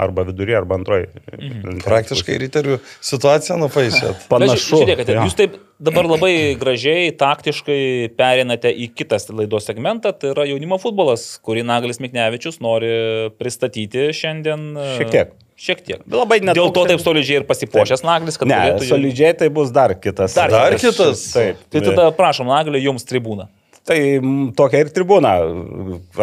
arba 0.00 0.24
vidury, 0.28 0.54
arba 0.56 0.78
antroji. 0.80 1.10
Mhm. 1.36 1.82
Praktiškai 1.84 2.38
riterių 2.46 2.78
situaciją 3.04 3.58
nupaišėt. 3.62 4.24
Panašu. 4.32 4.56
ži- 4.56 4.80
Žiūrėkite, 4.82 5.16
jo. 5.18 5.26
jūs 5.28 5.36
taip 5.38 5.58
dabar 5.82 6.06
labai 6.06 6.32
gražiai, 6.60 7.10
taktiškai 7.18 7.80
perinate 8.16 8.70
į 8.72 8.88
kitą 8.96 9.18
laidos 9.36 9.66
segmentą, 9.68 10.12
tai 10.16 10.30
yra 10.32 10.44
jaunimo 10.48 10.78
futbolas, 10.82 11.24
kurį 11.44 11.64
Naglis 11.68 12.00
Miknevičius 12.02 12.60
nori 12.64 12.92
pristatyti 13.38 14.08
šiandien. 14.16 14.72
e, 14.78 14.90
Šiek 14.98 15.10
tiek. 15.12 15.32
Šiek 15.62 15.82
tiek. 15.86 16.00
Labai 16.10 16.40
Dėl 16.42 16.72
to 16.74 16.82
taip 16.90 17.02
solidžiai 17.02 17.40
ir 17.40 17.44
pasipošęs 17.46 18.02
Naglis, 18.02 18.38
kad 18.40 18.50
Ne, 18.50 18.56
galėtų 18.58 18.88
solidžiai 18.88 19.34
tai 19.38 19.46
bus 19.54 19.70
dar 19.74 19.94
kitas. 19.94 20.34
Dar 20.34 20.50
Dar 20.50 20.74
kitas? 20.80 21.22
Taip. 21.30 21.60
Tai 21.70 21.82
tada 21.86 22.08
prašom, 22.16 22.48
Naglį, 22.50 22.80
jums 22.82 23.06
tribūną. 23.06 23.46
Tai 23.86 23.98
tokia 24.58 24.80
ir 24.84 24.90
tribūna. 24.94 25.30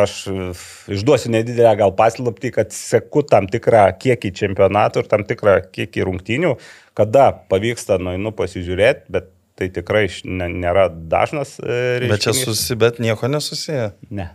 Aš 0.03 0.14
e, 0.32 0.49
išduosiu 0.95 1.32
nedidelę 1.34 1.74
gal 1.82 1.91
paslapti, 1.95 2.52
kad 2.56 2.72
seku 2.76 3.24
tam 3.28 3.49
tikrą 3.52 3.86
kiekį 3.99 4.32
čempionatų 4.41 5.03
ir 5.03 5.10
tam 5.11 5.26
tikrą 5.28 5.57
kiekį 5.76 6.06
rungtynių, 6.07 6.53
kada 6.99 7.30
pavyksta 7.52 7.98
nueinu 7.99 8.32
pasižiūrėti, 8.36 9.07
bet 9.11 9.28
tai 9.60 9.68
tikrai 9.76 10.06
nėra 10.24 10.88
dažnas. 10.91 11.57
e, 11.60 12.07
Bet 12.07 12.24
čia 12.24 12.32
reiškinys. 12.32 12.45
susi, 12.48 12.76
bet 12.80 12.99
nieko 13.03 13.28
nesusiję. 13.28 13.90
Ne, 14.11 14.30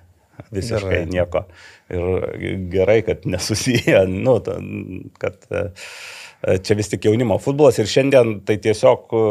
visiškai 0.55 1.02
Gerai. 1.02 1.10
nieko. 1.10 1.44
Ir 1.93 2.56
gerai, 2.72 3.02
kad 3.06 3.26
nesusiję, 3.28 4.06
nu, 4.09 4.39
kad 5.20 5.36
e, 5.51 5.66
čia 6.64 6.78
vis 6.78 6.90
tik 6.93 7.05
jaunimo 7.09 7.39
futbolas 7.43 7.78
ir 7.81 7.90
šiandien 7.90 8.39
tai 8.48 8.56
tiesiog 8.64 9.12
e, 9.12 9.24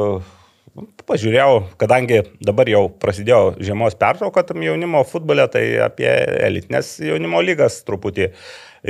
pažiūrėjau, 1.07 1.57
kadangi 1.81 2.21
dabar 2.43 2.69
jau 2.71 2.85
prasidėjo 3.01 3.55
žiemos 3.61 3.97
pertrauka 3.99 4.45
tam 4.47 4.63
jaunimo 4.65 5.03
futbole, 5.07 5.45
tai 5.51 5.65
apie 5.85 6.09
elitinės 6.47 6.95
jaunimo 7.05 7.41
lygas 7.45 7.81
truputį. 7.87 8.31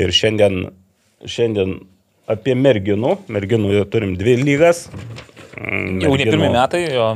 Ir 0.04 0.14
šiandien, 0.16 0.72
šiandien 1.30 1.76
apie 2.32 2.56
merginų, 2.58 3.18
merginų 3.32 3.84
turim 3.92 4.16
dvi 4.20 4.38
lygas. 4.42 4.88
Mm, 5.54 6.00
Jau 6.02 6.16
ne 6.18 6.26
pirmie 6.26 6.50
metai, 6.54 6.82
jo. 6.96 7.08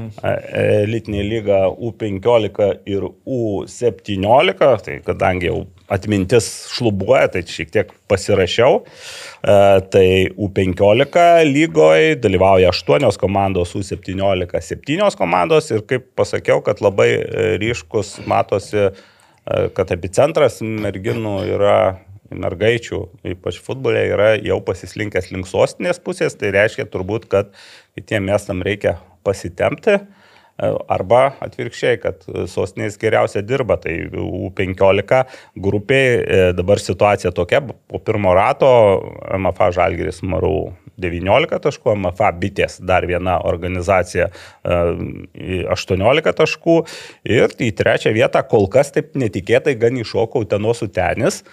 elitinė 0.84 1.24
lyga 1.26 1.64
U15 1.74 2.68
ir 2.86 3.08
U17, 3.26 4.68
tai 4.86 5.00
kadangi 5.06 5.50
jau 5.50 5.64
atmintis 5.90 6.48
šlubuoja, 6.76 7.32
tai 7.34 7.44
šiek 7.48 7.72
tiek 7.74 7.92
pasirašiau. 8.12 8.82
E, 8.84 9.58
Tai 9.94 10.08
U15 10.48 11.48
lygoje 11.50 12.16
dalyvauja 12.22 12.74
8 12.76 13.18
komandos, 13.22 13.74
U17 13.80 14.62
7 14.70 15.18
komandos 15.18 15.72
ir 15.72 15.86
kaip 15.90 16.12
pasakiau, 16.20 16.62
kad 16.66 16.84
labai 16.84 17.10
e, 17.18 17.48
ryškus 17.64 18.20
matosi, 18.30 18.90
e, 18.90 19.64
kad 19.74 19.96
epicentras 19.96 20.62
merginų 20.62 21.40
yra 21.56 21.78
mergaičių, 22.32 23.02
ypač 23.34 23.60
futbole, 23.64 24.02
yra 24.12 24.34
jau 24.36 24.60
pasislinkęs 24.66 25.32
link 25.34 25.50
sostinės 25.50 26.02
pusės, 26.04 26.38
tai 26.40 26.54
reiškia 26.56 26.88
turbūt, 26.92 27.28
kad 27.32 27.54
kitiem 27.98 28.28
miestam 28.30 28.64
reikia 28.66 28.98
pasitempti. 29.28 30.00
E, 30.58 30.72
Arba 30.90 31.22
atvirkščiai, 31.46 32.00
kad 32.02 32.24
sostinės 32.50 32.98
geriausia 33.02 33.44
dirba, 33.46 33.78
tai 33.82 34.00
U15 34.10 35.22
grupiai 35.62 36.18
e, 36.18 36.42
dabar 36.58 36.82
situacija 36.82 37.34
tokia, 37.36 37.62
po 37.62 38.02
pirmo 38.02 38.34
rato 38.38 38.70
MFA 39.38 39.70
Žalgiris 39.78 40.24
Marų 40.26 40.58
19 40.98 41.62
taškų, 41.62 41.94
MFA 42.02 42.32
bitės 42.42 42.80
dar 42.82 43.06
viena 43.06 43.38
organizacija 43.46 44.32
18 44.66 46.34
taškų 46.42 46.78
ir 47.30 47.54
į 47.62 47.72
trečią 47.78 48.14
vietą 48.16 48.42
kol 48.50 48.66
kas 48.74 48.90
taip 48.96 49.14
netikėtai 49.14 49.78
gan 49.78 50.00
iššoko 50.02 50.42
Utenosų 50.48 50.90
tenis. 50.96 51.44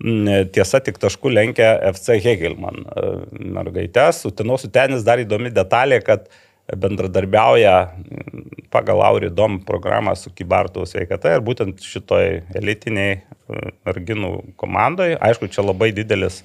Tiesa, 0.00 0.80
tik 0.82 0.96
taškų 1.02 1.30
lenkia 1.34 1.74
FC 1.92 2.16
Hegelman 2.22 2.86
mergaitės. 3.32 4.24
Utenosų 4.30 4.72
tenis 4.74 5.04
dar 5.06 5.22
įdomi 5.22 5.52
detalė, 5.54 6.00
kad 6.04 6.30
bendradarbiauja 6.72 7.74
pagal 8.72 9.02
Auridom 9.04 9.60
programą 9.66 10.14
su 10.16 10.32
Kibartų 10.32 10.86
sveikata 10.88 11.34
ir 11.36 11.42
būtent 11.44 11.82
šitoj 11.84 12.42
elitiniai 12.58 13.20
merginų 13.84 14.32
komandai. 14.60 15.12
Aišku, 15.20 15.50
čia 15.52 15.64
labai 15.66 15.90
didelis 15.94 16.40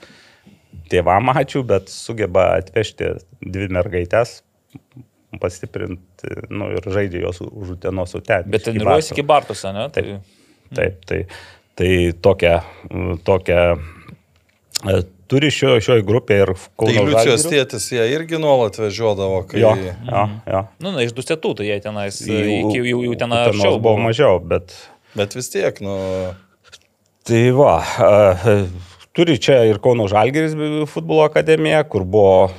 tėvam 0.91 1.31
ačiū, 1.33 1.63
bet 1.67 1.91
sugeba 1.93 2.49
atvežti 2.57 3.13
dvi 3.41 3.69
mergaitės, 3.77 4.41
pastiprinti 5.41 6.33
nu, 6.49 6.71
ir 6.75 6.89
žaidžia 6.91 7.23
jos 7.27 7.41
už 7.45 7.77
utenos 7.77 8.15
utenį. 8.17 8.51
Bet 8.53 8.67
treniruojasi 8.67 9.15
iki 9.15 9.25
Bartuose, 9.27 9.71
ne? 9.75 9.87
Tai... 9.93 10.05
Taip, 10.67 10.75
taip, 10.75 11.03
tai, 11.07 11.21
tai 11.77 11.91
tokia, 12.25 12.61
tokia 13.27 13.61
e, 13.77 14.97
turi 15.29 15.51
šio, 15.53 15.77
šioje 15.83 16.05
grupėje 16.07 16.45
ir 16.45 16.51
Kauno 16.79 16.93
Tai 16.93 17.05
Liucijos 17.11 17.45
tėtis 17.51 17.87
jie 17.93 18.07
irgi 18.15 18.39
nuolat 18.41 18.79
vežiodavo, 18.79 19.43
kai... 19.49 19.61
Jo, 19.61 19.73
jo, 19.77 20.25
jo. 20.47 20.63
Nu, 20.81 20.93
na, 20.95 21.05
iš 21.05 21.13
dusetų, 21.17 21.53
tai 21.59 21.69
jie 21.69 21.79
tenais, 21.83 22.19
iki 22.25 22.81
jau, 22.81 23.01
jau 23.05 23.17
ten 23.19 23.37
anksčiau 23.37 23.81
buvo 23.81 23.97
mažiau, 24.07 24.41
bet... 24.41 24.75
Bet 25.17 25.37
vis 25.37 25.51
tiek, 25.53 25.81
nu... 25.83 25.97
Tai 27.27 27.43
va, 27.57 27.73
Turi 29.17 29.33
čia 29.41 29.63
ir 29.65 29.79
Kauno 29.81 30.05
Žalgeris 30.05 30.51
futbolo 30.91 31.23
akademija, 31.25 31.79
kur 31.89 32.03
buvo 32.05 32.51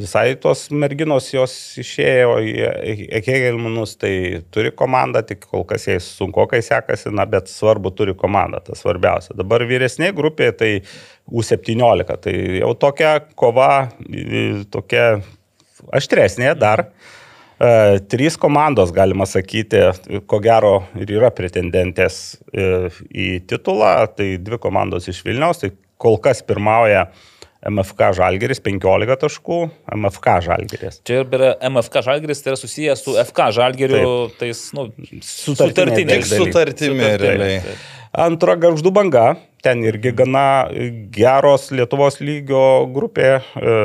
visai 0.00 0.38
tos 0.40 0.62
merginos 0.72 1.26
jos 1.34 1.52
išėjo 1.82 2.38
į 2.40 3.20
Hegelmanus, 3.26 3.98
tai 4.00 4.14
turi 4.54 4.70
komandą, 4.72 5.20
tik 5.28 5.44
kol 5.50 5.66
kas 5.68 5.84
jai 5.90 5.98
sunkokai 6.00 6.62
sekasi, 6.64 7.12
na, 7.12 7.26
bet 7.28 7.52
svarbu 7.52 7.92
turi 7.98 8.16
komandą, 8.16 8.62
tas 8.64 8.80
svarbiausia. 8.80 9.36
Dabar 9.36 9.66
vyresnė 9.68 10.14
grupė, 10.16 10.48
tai 10.56 10.70
U17, 11.28 12.16
tai 12.24 12.36
jau 12.62 12.72
tokia 12.72 13.18
kova, 13.36 13.72
tokia 14.72 15.10
aštresnė 15.92 16.54
dar. 16.56 16.86
E, 17.62 18.00
trys 18.10 18.36
komandos, 18.40 18.90
galima 18.94 19.26
sakyti, 19.28 19.84
ko 20.26 20.40
gero 20.42 20.72
ir 20.98 21.12
yra 21.14 21.30
pretendentės 21.34 22.16
e, 22.50 22.88
į 23.14 23.28
titulą. 23.46 23.94
Tai 24.16 24.26
dvi 24.42 24.58
komandos 24.62 25.06
iš 25.12 25.22
Vilniaus, 25.26 25.62
tai 25.62 25.70
kol 26.02 26.18
kas 26.22 26.42
pirmauja 26.46 27.06
MFK 27.70 28.10
Žalgeris 28.18 28.58
15 28.64 29.14
taškų, 29.22 29.58
MFK 29.94 30.36
Žalgeris. 30.48 30.98
Čia 31.06 31.20
ir 31.22 31.36
yra 31.38 31.52
MFK 31.70 32.02
Žalgeris, 32.08 32.42
tai 32.42 32.54
yra 32.54 32.58
susijęs 32.58 33.04
su 33.06 33.14
FK 33.22 33.52
Žalgeriu, 33.54 34.02
Taip. 34.32 34.38
tais, 34.40 34.62
nu, 34.74 34.88
sutartiniai. 35.22 36.18
Tik 36.18 36.30
sutartimi 36.32 37.12
realiai. 37.22 37.60
Antra 38.12 38.58
garždų 38.60 38.90
banga, 38.92 39.38
ten 39.64 39.80
irgi 39.86 40.10
gana 40.12 40.68
geros 41.14 41.70
Lietuvos 41.72 42.18
lygio 42.20 42.84
grupė, 42.92 43.30
e, 43.56 43.76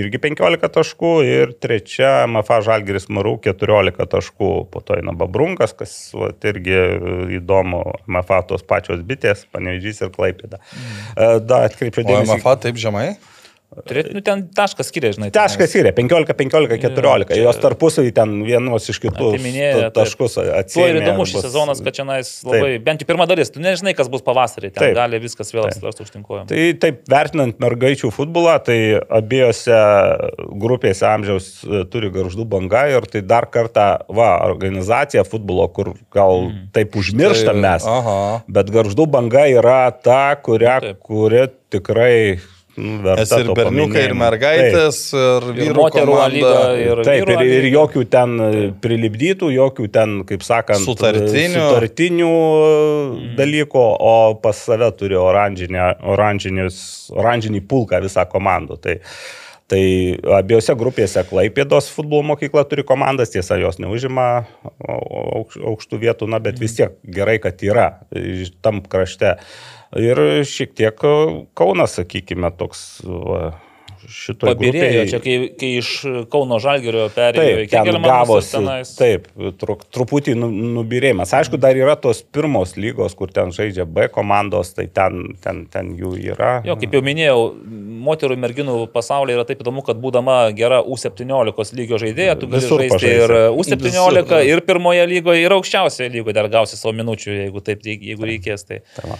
irgi 0.00 0.20
15 0.22 0.70
taškų 0.72 1.10
ir 1.28 1.52
trečia 1.60 2.24
MFA 2.24 2.62
Žalgeris 2.64 3.10
Marų 3.12 3.34
14 3.44 4.08
taškų, 4.14 4.48
po 4.72 4.80
to 4.80 4.96
eina 4.96 5.12
Babrunkas, 5.12 5.76
kas 5.76 5.92
va, 6.16 6.30
irgi 6.48 6.78
įdomu, 7.36 7.82
MFA 8.08 8.40
tos 8.48 8.64
pačios 8.64 9.04
bitės, 9.04 9.44
Panevežys 9.52 10.00
ir 10.06 10.14
Klaipėda. 10.14 10.62
Mm. 10.72 11.44
Da, 11.44 11.66
atkreipčiau 11.68 12.06
dėmesį. 12.08 12.32
O 12.32 12.40
MFA 12.40 12.56
taip 12.64 12.80
žemai? 12.80 13.10
Turėtų, 13.70 14.16
nu, 14.16 14.20
ten 14.26 14.40
taškas 14.50 14.88
skiria, 14.90 15.12
žinai. 15.14 15.28
Taškas 15.30 15.70
skiria, 15.70 15.92
15, 15.94 16.34
15, 16.34 16.80
14. 16.82 17.28
Čia, 17.30 17.44
jos 17.44 17.60
tarpusavį 17.62 18.10
ten 18.16 18.32
vienos 18.42 18.90
iš 18.90 18.98
kitų 19.04 19.28
atiminėja, 19.36 19.92
taškus 19.94 20.34
atsiprašau. 20.42 20.88
Ir 20.90 20.98
įdomu 20.98 21.26
šis 21.30 21.46
sezonas, 21.46 21.82
kad 21.86 21.94
čia 21.94 22.06
nais 22.08 22.32
labai, 22.42 22.72
taip. 22.74 22.84
bent 22.88 23.04
jau 23.04 23.08
pirma 23.12 23.28
dalis, 23.30 23.54
tu 23.54 23.62
nežinai, 23.62 23.94
kas 23.94 24.10
bus 24.10 24.26
pavasarį, 24.26 24.72
ten 24.74 24.88
taip. 24.88 24.96
gali 24.98 25.22
viskas 25.22 25.54
vėl 25.54 25.68
atsiversti 25.68 26.02
užtinkuojama. 26.02 26.50
Tai 26.50 26.66
taip, 26.82 27.00
vertinant 27.14 27.62
mergaičių 27.62 28.10
futbolą, 28.18 28.58
tai 28.66 28.80
abiejose 29.06 29.80
grupėse 30.66 31.06
amžiaus 31.06 31.50
e, 31.62 31.86
turi 31.94 32.10
garždų 32.18 32.50
banga 32.50 32.88
ir 32.90 33.06
tai 33.06 33.22
dar 33.22 33.46
kartą, 33.54 33.90
va, 34.10 34.32
organizacija 34.50 35.22
futbolo, 35.22 35.70
kur 35.70 35.94
gal 36.10 36.48
mm. 36.48 36.70
taip 36.74 36.98
užmirštam 36.98 37.54
tai, 37.54 37.68
mes, 37.70 37.86
aha. 37.86 38.20
bet 38.50 38.74
garždų 38.74 39.06
banga 39.14 39.46
yra 39.46 39.84
ta, 39.94 40.24
kurią, 40.42 40.80
kuri 41.06 41.52
tikrai 41.70 42.16
Nu, 42.78 43.14
Esi 43.18 43.40
ir 43.42 43.50
berniukai, 43.56 44.04
ir 44.06 44.14
mergaitės, 44.16 45.00
taip. 45.10 45.48
ir 45.50 45.74
vyrų 45.74 45.88
lyga. 46.32 46.52
Ir 46.78 47.02
taip, 47.06 47.32
ir, 47.34 47.42
ir 47.58 47.66
jokių 47.72 48.04
ten 48.12 48.36
prilipdytų, 48.84 49.50
jokių 49.56 49.88
ten, 49.92 50.14
kaip 50.28 50.46
sakant, 50.46 50.84
sutartinių, 50.86 51.58
sutartinių 51.58 52.30
mm. 52.30 53.34
dalykų, 53.40 53.82
o 53.82 54.14
pas 54.44 54.62
save 54.70 54.92
turi 55.00 55.18
oranžinį 55.18 55.84
pulką 57.68 58.00
visą 58.06 58.26
komandą. 58.30 58.78
Tai, 58.80 59.00
Tai 59.70 59.82
abiejose 60.40 60.74
grupėse 60.74 61.22
Klaipėdos 61.28 61.92
futbolo 61.94 62.24
mokykla 62.32 62.64
turi 62.66 62.82
komandas, 62.86 63.30
tiesa, 63.30 63.54
jos 63.60 63.78
neužima 63.78 64.24
aukštų 64.82 66.00
vietų, 66.02 66.26
na, 66.32 66.40
bet 66.42 66.58
vis 66.58 66.74
tiek 66.74 66.96
gerai, 67.06 67.36
kad 67.42 67.62
yra 67.62 67.92
tam 68.64 68.82
krašte. 68.82 69.36
Ir 69.98 70.20
šiek 70.46 70.76
tiek 70.78 71.02
Kaunas, 71.58 71.96
sakykime, 71.98 72.52
toks 72.54 73.00
va, 73.02 73.56
šitoje 74.10 74.54
Pabirėjo, 74.54 75.02
čia 75.10 75.18
kai, 75.22 75.34
kai 75.58 75.70
iš 75.80 75.90
Kauno 76.30 76.60
Žalgerio 76.62 77.06
perėjo 77.14 77.64
į 77.64 77.66
Kegelį. 77.70 78.00
Gavosi, 78.04 78.60
taip, 78.98 79.26
truk, 79.60 79.82
truputį 79.92 80.36
nu, 80.38 80.48
nubirėjimas. 80.78 81.32
Aišku, 81.36 81.58
dar 81.60 81.78
yra 81.78 81.96
tos 82.00 82.22
pirmos 82.22 82.76
lygos, 82.80 83.16
kur 83.18 83.32
ten 83.34 83.50
žaidžia 83.54 83.86
B 83.88 84.06
komandos, 84.12 84.72
tai 84.76 84.86
ten, 84.94 85.34
ten, 85.42 85.64
ten 85.72 85.92
jų 85.98 86.14
yra. 86.32 86.52
Jo, 86.66 86.78
kaip 86.80 86.96
jau 86.96 87.02
minėjau, 87.06 87.42
moterų 88.06 88.38
ir 88.38 88.42
merginų 88.46 88.78
pasaulyje 88.94 89.38
yra 89.38 89.46
taip 89.48 89.64
įdomu, 89.64 89.84
kad 89.86 90.00
būdama 90.02 90.38
gera 90.56 90.80
U17 90.86 91.76
lygio 91.78 92.00
žaidėja, 92.00 92.38
tu 92.40 92.50
gali 92.50 92.62
Visur 92.62 92.82
žaisti 92.84 92.96
pažaisi. 92.96 93.26
ir 93.26 93.36
U17, 93.50 93.84
Visur. 93.90 94.48
ir 94.54 94.64
pirmoje 94.70 95.04
lygoje, 95.10 95.44
ir 95.44 95.58
aukščiausioje 95.58 96.10
lygoje 96.16 96.38
dar 96.38 96.50
gausi 96.52 96.78
savo 96.80 96.94
minučių, 96.98 97.36
jeigu, 97.44 97.66
taip, 97.66 97.86
jeigu 97.86 98.32
reikės. 98.32 98.66
Tai. 98.70 98.82
Tai 98.96 99.18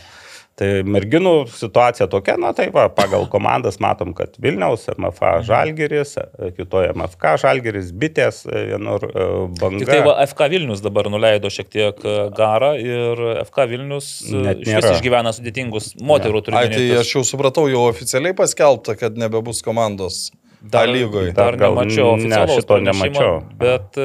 Tai 0.61 0.67
merginų 0.85 1.47
situacija 1.49 2.05
tokia, 2.13 2.35
na 2.37 2.51
tai 2.53 2.67
va, 2.75 2.83
pagal 2.93 3.23
komandas 3.33 3.79
matom, 3.81 4.11
kad 4.17 4.35
Vilniaus 4.45 4.83
MFA. 4.93 5.39
Žalgeris, 5.47 6.19
kitoje 6.59 6.91
MFK 6.93 7.33
Žalgeris, 7.41 7.89
Bitės, 7.97 8.43
vienur 8.45 9.07
e, 9.09 9.25
banga. 9.57 9.81
Tik 9.81 9.89
tai 9.89 10.03
va, 10.05 10.19
FK 10.29 10.51
Vilnius 10.53 10.83
dabar 10.85 11.09
nuleido 11.13 11.49
šiek 11.55 11.71
tiek 11.73 12.05
e, 12.05 12.19
garą 12.37 12.75
ir 12.77 13.25
FK 13.47 13.67
Vilnius 13.73 14.11
e, 14.29 14.43
nėra. 14.61 14.93
išgyvena 14.99 15.33
sudėtingus 15.39 15.95
moterų 15.97 16.45
turnyrus. 16.51 16.77
Tai 16.77 17.01
aš 17.07 17.15
jau 17.17 17.25
supratau, 17.31 17.65
jau 17.73 17.87
oficialiai 17.89 18.37
paskelbta, 18.37 18.99
kad 19.01 19.17
nebebus 19.17 19.65
komandos. 19.65 20.27
Dar 20.61 20.93
lygoje. 20.93 21.33
Dar, 21.33 21.57
dar 21.57 21.73
nemačiau 21.73 22.19
oficialaus 22.19 22.53
ne, 22.53 22.61
šito 22.61 22.83
nemačiau. 22.85 23.43
Bet 23.65 23.97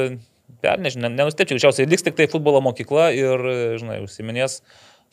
per, 0.64 0.80
nežinau, 0.80 1.12
nenustepčiau, 1.12 1.60
greičiausiai 1.60 1.92
liks 1.92 2.08
tik 2.08 2.16
tai 2.16 2.32
futbolo 2.32 2.64
mokykla 2.64 3.12
ir, 3.12 3.50
žinai, 3.82 4.06
užsiminės 4.08 4.62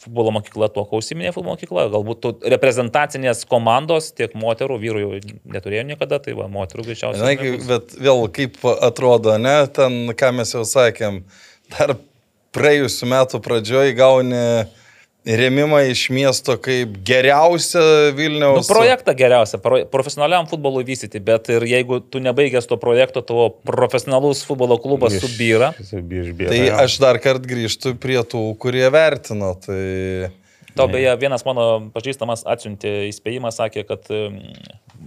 futbolo 0.03 0.33
mokykla 0.35 0.69
tuo, 0.75 0.85
ko 0.89 1.01
užsiminė 1.03 1.33
futbolo 1.35 1.57
mokykla. 1.57 1.87
Galbūt 1.93 2.45
reprezentacinės 2.53 3.45
komandos 3.51 4.11
tiek 4.19 4.35
moterų, 4.39 4.79
vyrų 4.83 5.03
jau 5.05 5.21
neturėjo 5.55 5.87
niekada, 5.93 6.21
tai 6.23 6.37
va, 6.39 6.49
moterų 6.53 6.87
greičiausiai. 6.91 7.23
Na, 7.23 7.33
nebus. 7.39 7.67
bet 7.71 7.97
vėl 8.03 8.27
kaip 8.35 8.59
atrodo, 8.73 9.37
ne, 9.41 9.57
ten, 9.75 10.15
ką 10.19 10.33
mes 10.39 10.55
jau 10.57 10.65
sakėm, 10.69 11.23
dar 11.77 11.97
praėjusiu 12.57 13.09
metu 13.11 13.41
pradžioj 13.43 13.95
gauni 13.99 14.43
Rėmimą 15.23 15.85
iš 15.87 16.09
miesto 16.11 16.57
kaip 16.59 16.97
geriausią 17.07 17.83
Vilniaus. 18.19 18.65
Nu, 18.65 18.75
projektą 18.75 19.15
geriausią, 19.15 19.61
pro, 19.63 19.79
profesionaliam 19.93 20.49
futbolui 20.51 20.83
vystyti, 20.89 21.21
bet 21.23 21.47
ir 21.55 21.63
jeigu 21.71 22.01
tu 22.03 22.19
nebaigęs 22.23 22.67
to 22.67 22.79
projekto, 22.83 23.23
tavo 23.23 23.45
profesionalus 23.63 24.43
futbolo 24.49 24.81
klubas 24.83 25.15
iš, 25.15 25.29
subyra. 25.29 25.71
Išbėra, 25.79 26.51
tai 26.51 26.59
ja. 26.65 26.81
aš 26.83 26.99
dar 27.05 27.21
kart 27.23 27.47
grįžtu 27.47 27.95
prie 28.03 28.19
tų, 28.27 28.43
kurie 28.59 28.83
vertino. 28.91 29.55
Tai... 29.63 29.79
Tau 30.75 30.89
beje, 30.91 31.15
vienas 31.23 31.47
mano 31.47 31.69
pažįstamas 31.95 32.43
atsiuntė 32.49 33.07
įspėjimą, 33.13 33.55
sakė, 33.55 33.87
kad 33.87 34.11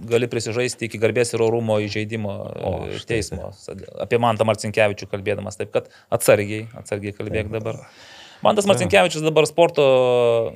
gali 0.08 0.32
prisižaisti 0.32 0.88
iki 0.88 1.00
garbės 1.02 1.36
ir 1.36 1.44
orumo 1.44 1.76
įžeidimo 1.84 2.34
o, 2.56 2.74
teismo. 3.04 3.52
Apie 4.00 4.16
Mantą 4.22 4.48
Marcinkievičių 4.48 5.12
kalbėdamas, 5.12 5.60
taip 5.60 5.76
kad 5.76 5.92
atsargiai, 6.08 6.70
atsargiai 6.80 7.12
kalbėk 7.16 7.52
dabar. 7.52 7.84
Taip. 7.84 8.14
Mantas 8.46 8.68
Marcinkievičius 8.70 9.24
dabar 9.26 9.46
sporto, 9.48 9.86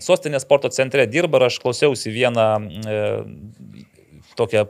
sostinės 0.05 0.47
sporto 0.47 0.71
centre 0.75 1.07
dirba 1.11 1.41
ir 1.41 1.49
aš 1.49 1.59
klausiausi 1.63 2.13
vieną 2.15 2.47
e, 2.87 3.01
tokią 4.39 4.67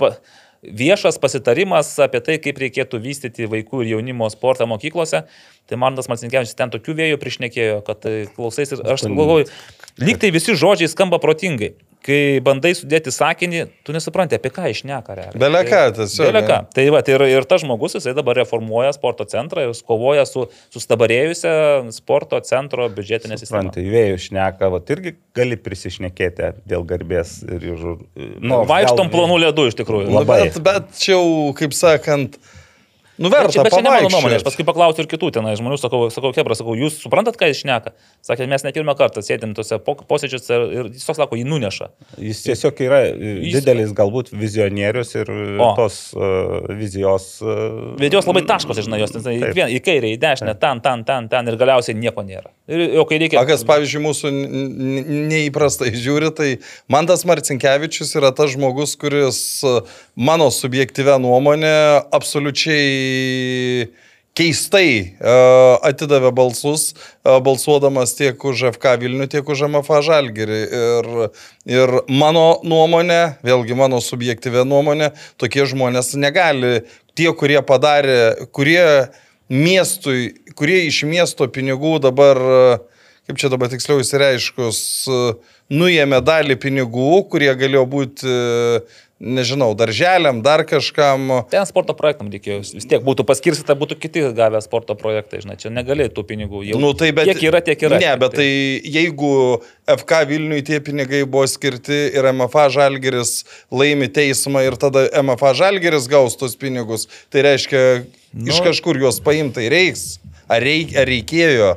pa, 0.00 0.14
viešas 0.62 1.18
pasitarimas 1.22 1.92
apie 2.02 2.22
tai, 2.24 2.38
kaip 2.42 2.60
reikėtų 2.62 3.00
vystyti 3.02 3.48
vaikų 3.50 3.84
ir 3.84 3.94
jaunimo 3.96 4.28
sportą 4.32 4.68
mokyklose. 4.70 5.24
Tai 5.68 5.78
man 5.80 5.98
tas 5.98 6.08
Marcinkievičius 6.10 6.58
ten 6.58 6.72
tokių 6.72 6.96
vėjų 6.98 7.22
priešnekėjo, 7.22 7.80
kad 7.86 8.08
e, 8.08 8.26
klausais 8.36 8.74
ir 8.74 8.84
aš 8.94 9.06
galvoju, 9.08 9.50
lyg 10.02 10.22
tai 10.22 10.32
visi 10.34 10.56
žodžiai 10.58 10.90
skamba 10.90 11.20
protingai 11.22 11.74
kai 12.02 12.40
bandai 12.44 12.72
sudėti 12.76 13.12
sakinį, 13.14 13.62
tu 13.86 13.94
nesupranti, 13.94 14.36
apie 14.38 14.50
ką 14.54 14.68
išneka 14.72 15.16
realiai. 15.16 15.38
Beleką, 15.38 15.82
tiesiog. 15.98 16.28
Beleką. 16.28 16.58
Tai 16.74 16.86
va, 16.94 17.02
tai 17.06 17.14
ir, 17.16 17.24
ir 17.38 17.46
tas 17.48 17.62
žmogus, 17.62 17.96
jisai 17.98 18.14
dabar 18.18 18.40
reformuoja 18.42 18.92
sporto 18.96 19.26
centrą 19.30 19.66
ir 19.66 19.72
jis 19.72 19.82
kovoja 19.86 20.24
su 20.28 20.48
sustabarėjusią 20.74 21.54
sporto 21.94 22.40
centro 22.46 22.88
biudžetinę 22.92 23.38
sistemą. 23.38 23.68
Suprantate, 23.68 23.86
vėjų 23.94 24.22
šneka, 24.26 24.72
va, 24.74 24.82
irgi 24.96 25.14
gali 25.38 25.58
prisišnekėti 25.60 26.50
dėl 26.68 26.86
garbės 26.88 27.38
ir 27.46 27.68
už... 27.76 27.86
Nu, 28.42 28.64
Vaikštom 28.68 29.12
planų 29.12 29.38
ledų 29.46 29.68
iš 29.70 29.78
tikrųjų. 29.82 30.10
Nu, 30.10 30.20
Labai. 30.20 30.42
bet, 30.48 30.58
bet 30.64 30.90
čia 30.98 31.14
jau, 31.14 31.24
kaip 31.58 31.76
sakant, 31.76 32.40
nu 33.22 33.30
Bet 33.32 33.46
bet 33.46 33.54
čia 33.54 33.64
ne 33.80 33.90
mano 33.92 34.10
nuomonė, 34.10 34.40
aš 34.40 34.44
paskui 34.46 34.66
paklausiu 34.66 35.04
ir 35.04 35.08
kitų 35.12 35.30
tenai 35.38 35.54
žmonių, 35.58 35.78
sakau, 35.80 36.00
sakau, 36.12 36.32
Kebra, 36.34 36.56
sakau, 36.58 36.74
jūs 36.78 36.98
suprantat, 37.04 37.38
ką 37.40 37.48
jis 37.52 37.62
šneka? 37.62 37.94
Sakė, 38.26 38.48
mes 38.50 38.64
ne 38.66 38.72
pirmą 38.74 38.96
kartą 38.98 39.22
sėdėm 39.24 39.54
tuose 39.56 39.78
po- 39.86 39.94
posėdžiuose 40.10 40.58
ir- 40.80 40.90
toks 40.96 41.20
sako, 41.22 41.38
jį 41.38 41.46
nuneša. 41.48 41.88
Jis 42.18 42.42
tiesiog 42.48 42.82
yra 42.84 43.00
jis... 43.08 43.54
didelis 43.60 43.94
galbūt 43.96 44.32
vizionierius 44.34 45.14
ir 45.20 45.30
O. 45.62 45.70
tos 45.78 46.00
uh, 46.18 46.58
vizijos. 46.78 47.28
Uh, 47.44 47.94
Bet 48.00 48.14
jos 48.16 48.26
labai 48.28 48.44
taškos, 48.48 48.82
žinai, 48.84 49.00
jos 49.04 49.14
ten, 49.14 49.26
vien, 49.54 49.70
į 49.72 49.80
kairę, 49.84 50.10
į 50.16 50.20
dešinę, 50.22 50.56
ten, 50.60 50.82
ten, 50.84 51.06
ten, 51.08 51.30
ten 51.32 51.52
ir 51.52 51.58
galiausiai 51.60 51.96
nieko 51.98 52.24
nėra. 52.26 52.50
Ir 52.72 52.98
o 53.02 53.06
kai 53.08 53.20
reikia... 53.22 53.40
O 53.42 53.46
kas, 53.48 53.62
pavyzdžiui, 53.68 54.02
mūsų 54.08 54.32
neįprastai 55.32 55.92
žiūri, 55.94 56.30
tai 56.36 56.48
man 56.92 57.08
tas 57.10 57.24
Marcinkievičius 57.28 58.14
yra 58.18 58.32
tas 58.36 58.52
žmogus, 58.54 58.94
kuris 59.00 59.38
e, 59.66 59.74
mano 60.16 60.50
subjektyvę 60.50 61.18
nuomonę 61.18 62.02
absoliučiai 62.10 63.88
keistai 64.36 65.12
uh, 65.20 65.76
atidavė 65.84 66.30
balsus, 66.32 66.92
uh, 66.92 67.36
balsuodamas 67.44 68.14
tiek 68.16 68.44
už 68.44 68.64
FK 68.76 68.94
Vilnių, 69.02 69.26
tiek 69.32 69.48
už 69.48 69.66
MFA 69.68 70.00
Žalgirį. 70.06 70.60
Ir, 70.78 71.10
ir 71.68 71.92
mano 72.08 72.46
nuomonė, 72.64 73.20
vėlgi 73.44 73.76
mano 73.76 74.00
subjektyvė 74.00 74.64
nuomonė, 74.68 75.12
tokie 75.40 75.66
žmonės 75.68 76.14
negali, 76.16 76.80
tie, 77.12 77.28
kurie 77.36 77.60
padarė, 77.60 78.48
kurie 78.56 79.12
miestui, 79.52 80.32
kurie 80.56 80.86
iš 80.88 81.02
miesto 81.08 81.48
pinigų 81.52 81.98
dabar, 82.00 82.40
kaip 83.28 83.36
čia 83.36 83.52
dabar 83.52 83.68
tiksliau 83.72 84.00
įsireiškus, 84.00 84.80
nuėmė 85.72 86.22
dalį 86.24 86.56
pinigų, 86.62 87.26
kurie 87.28 87.52
galėjo 87.58 87.84
būti, 87.84 88.36
nežinau, 89.22 89.70
darželiam, 89.78 90.42
dar 90.42 90.64
kažkam. 90.66 91.44
Ten 91.52 91.66
sporto 91.68 91.94
projektam 91.96 92.30
reikėjo, 92.32 92.58
vis 92.74 92.86
tiek 92.90 93.04
būtų 93.06 93.24
paskirstyta, 93.28 93.76
būtų 93.78 93.96
kiti 94.02 94.24
gavę 94.34 94.60
sporto 94.64 94.96
projektai, 94.98 95.42
žinai, 95.44 95.56
čia 95.60 95.70
negali 95.70 96.08
tų 96.12 96.24
pinigų 96.28 96.64
jau. 96.66 96.80
Nu, 96.82 96.90
tai 96.98 97.12
bet, 97.14 97.30
Tiek 97.30 97.44
yra, 97.46 97.62
tiek 97.64 97.84
yra. 97.86 98.00
Ne, 98.02 98.10
bet 98.20 98.34
tai 98.40 98.48
jeigu 98.82 99.62
FK 99.86 100.24
Vilniui 100.30 100.64
tie 100.66 100.80
pinigai 100.84 101.22
buvo 101.22 101.46
skirti 101.50 102.00
ir 102.10 102.26
MFA 102.34 102.66
Žalgeris 102.74 103.44
laimi 103.70 104.10
teismą 104.12 104.64
ir 104.66 104.78
tada 104.80 105.06
MFA 105.22 105.54
Žalgeris 105.60 106.10
gaus 106.10 106.36
tos 106.40 106.58
pinigus, 106.58 107.06
tai 107.30 107.46
reiškia, 107.46 107.84
nu, 108.34 108.50
iš 108.50 108.58
kažkur 108.66 108.98
juos 109.00 109.22
paimtai 109.22 109.70
reiks. 109.72 110.18
Ar, 110.50 110.60
reik, 110.60 110.90
ar 110.98 111.06
reikėjo? 111.08 111.70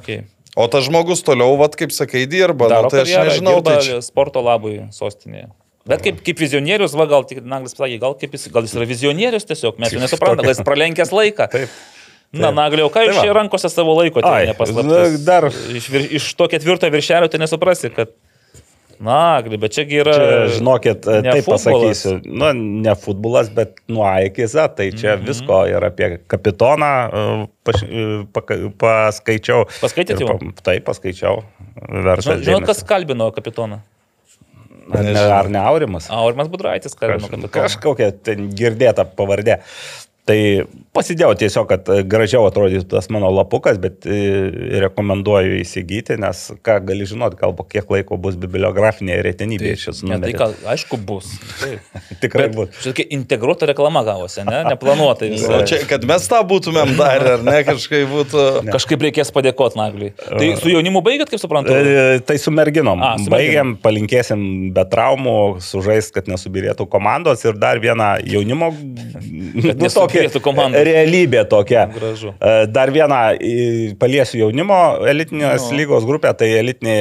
Okay. 0.00 0.24
O 0.56 0.64
tas 0.72 0.86
žmogus 0.88 1.20
toliau, 1.22 1.52
vat, 1.60 1.76
kaip 1.76 1.92
sakai, 1.92 2.24
dirba. 2.30 2.70
Daro 2.72 2.88
nu, 2.88 2.94
tai 2.94 3.04
aš 3.04 3.12
karjerą, 3.12 3.28
nežinau, 3.28 3.56
tai 3.62 3.76
čia... 3.84 4.00
sporto 4.02 4.40
labui 4.42 4.78
sostinėje. 4.96 5.50
Bet 5.86 6.02
kaip, 6.02 6.18
kaip 6.26 6.40
vizionierius, 6.42 6.94
va, 6.98 7.06
gal 7.06 7.24
tik 7.28 7.44
Naglis 7.46 7.76
pasakė, 7.76 7.98
gal, 8.02 8.16
kaip 8.18 8.32
jis, 8.34 8.48
gal 8.54 8.64
jis 8.66 8.74
yra 8.74 8.86
vizionierius 8.90 9.46
tiesiog, 9.46 9.78
mes 9.78 9.92
jau 9.94 10.00
nesuprantame, 10.02 10.48
gal 10.48 10.56
jis 10.56 10.64
pralenkęs 10.66 11.12
laiką. 11.14 11.46
Taip. 11.52 11.68
Na, 12.36 12.50
Nagliau, 12.50 12.88
ką 12.90 13.04
jūs 13.06 13.14
Tai 13.20 13.22
čia 13.22 13.34
rankose 13.36 13.68
savo 13.70 13.94
laiko, 14.00 14.20
tai 14.20 14.40
Ai, 14.42 14.46
nepaslaptis. 14.50 15.20
dar- 15.24 15.46
Iš, 15.78 15.86
vir- 15.94 16.08
iš 16.18 16.26
to 16.34 16.48
ketvirto 16.50 16.90
viršelio 16.90 17.30
tai 17.30 17.38
nesuprasi, 17.38 17.92
kad... 17.94 18.10
Nagli, 18.98 19.58
bet 19.60 19.74
čiagi 19.76 19.98
yra... 20.00 20.12
Čia, 20.16 20.36
žinokit, 20.56 21.02
taip 21.04 21.44
futbolas. 21.44 21.64
pasakysiu, 21.68 22.14
nu, 22.24 22.48
ne 22.82 22.94
futbolas, 22.96 23.50
bet 23.52 23.76
nuo 23.92 24.06
A 24.08 24.22
iki 24.24 24.46
Z, 24.48 24.72
tai 24.76 24.86
čia 24.90 25.14
mm 25.14 25.22
-hmm. 25.22 25.26
visko 25.28 25.58
ir 25.68 25.84
apie 25.84 26.08
kapitoną 26.26 26.92
uh, 27.08 27.46
paš, 27.62 27.82
uh, 27.84 28.24
paka, 28.32 28.56
paskaičiau. 28.80 29.66
Paskaitėt 29.80 30.16
Ir 30.20 30.26
jau? 30.26 30.38
pa- 30.38 30.62
Taip, 30.62 30.84
paskaičiau. 30.84 31.44
Verta. 31.92 32.22
Žinot, 32.24 32.44
žinot, 32.44 32.66
kas 32.66 32.82
kalbino 32.82 33.30
kapitoną? 33.30 33.80
Ar 34.92 35.02
ne, 35.02 35.18
ar 35.18 35.48
ne 35.50 35.58
Aurimas? 35.58 36.06
Aurimas 36.14 36.48
Budraitis 36.52 36.94
kalbino 36.94 37.26
Kaž, 37.26 37.30
kapitoną. 37.32 37.52
kažkokia 37.56 38.10
ten 38.28 38.50
girdėta 38.54 39.04
pavardė. 39.18 39.58
Tai 40.26 40.38
pasidėjau 40.96 41.36
tiesiog, 41.38 41.66
kad 41.70 41.88
e, 41.92 42.00
gražiau 42.08 42.46
atrodytų 42.48 42.88
tas 42.90 43.06
mano 43.14 43.28
lapukas, 43.30 43.76
bet 43.78 44.06
e, 44.10 44.16
rekomenduoju 44.82 45.60
įsigyti, 45.60 46.16
nes 46.18 46.40
ką 46.66 46.78
gali 46.88 47.06
žinoti, 47.06 47.38
gal 47.38 47.52
po 47.54 47.62
kiek 47.68 47.86
laiko 47.92 48.18
bus 48.18 48.38
bibliografinė 48.40 49.20
retenybė 49.26 49.74
šis 49.78 50.02
Ne, 50.06 50.18
tai 50.18 50.32
numeris. 50.32 50.38
ką, 50.40 50.70
aišku, 50.72 50.98
bus. 51.06 51.28
Taip. 51.60 52.00
Tikrai 52.24 52.48
Bet 52.48 52.56
bus. 52.56 52.72
Šitokia 52.80 53.06
integruota 53.14 53.68
reklama 53.70 54.02
gavosi, 54.06 54.42
ne? 54.48 54.62
Neplanuotai. 54.70 55.28
O 55.30 55.36
visai. 55.36 55.60
čia, 55.70 55.80
kad 55.90 56.06
mes 56.10 56.26
tą 56.32 56.40
būtumėm 56.48 56.96
darę, 56.98 57.36
ar 57.36 57.46
ne, 57.46 57.56
kažkaip 57.68 58.10
būtų... 58.10 58.46
Kažkaip 58.76 59.06
reikės 59.06 59.30
padėkoti 59.34 59.78
Nagliui. 59.78 60.10
Tai 60.18 60.50
su 60.58 60.72
jaunimu 60.72 61.04
baigėt, 61.06 61.30
kaip 61.30 61.42
suprantu? 61.42 61.70
E, 61.76 62.18
Tai 62.26 62.38
su 62.40 62.50
merginom. 62.54 63.02
A, 63.04 63.14
su 63.20 63.30
Baigiam, 63.30 63.76
palinkėsim 63.80 64.42
be 64.74 64.82
traumų, 64.90 65.36
sužaist, 65.64 66.10
kad 66.16 66.26
nesubirėtų 66.30 66.88
komandos 66.90 67.44
ir 67.46 67.58
dar 67.62 67.78
vieną 67.82 68.16
jaunimo. 68.26 68.72
Nesubyrėtų 70.16 70.42
komandos. 70.44 70.82
Realybė 70.86 71.44
tokia. 71.50 71.86
Gražu. 71.94 72.32
E, 72.40 72.54
Dar 72.72 72.90
vieną 72.94 73.20
paliesiu 74.00 74.40
jaunimo 74.44 74.78
elitinės 75.08 75.70
Nu. 75.70 75.76
lygos 75.78 76.06
grupę, 76.08 76.32
tai 76.38 76.48
elitinė 76.60 76.96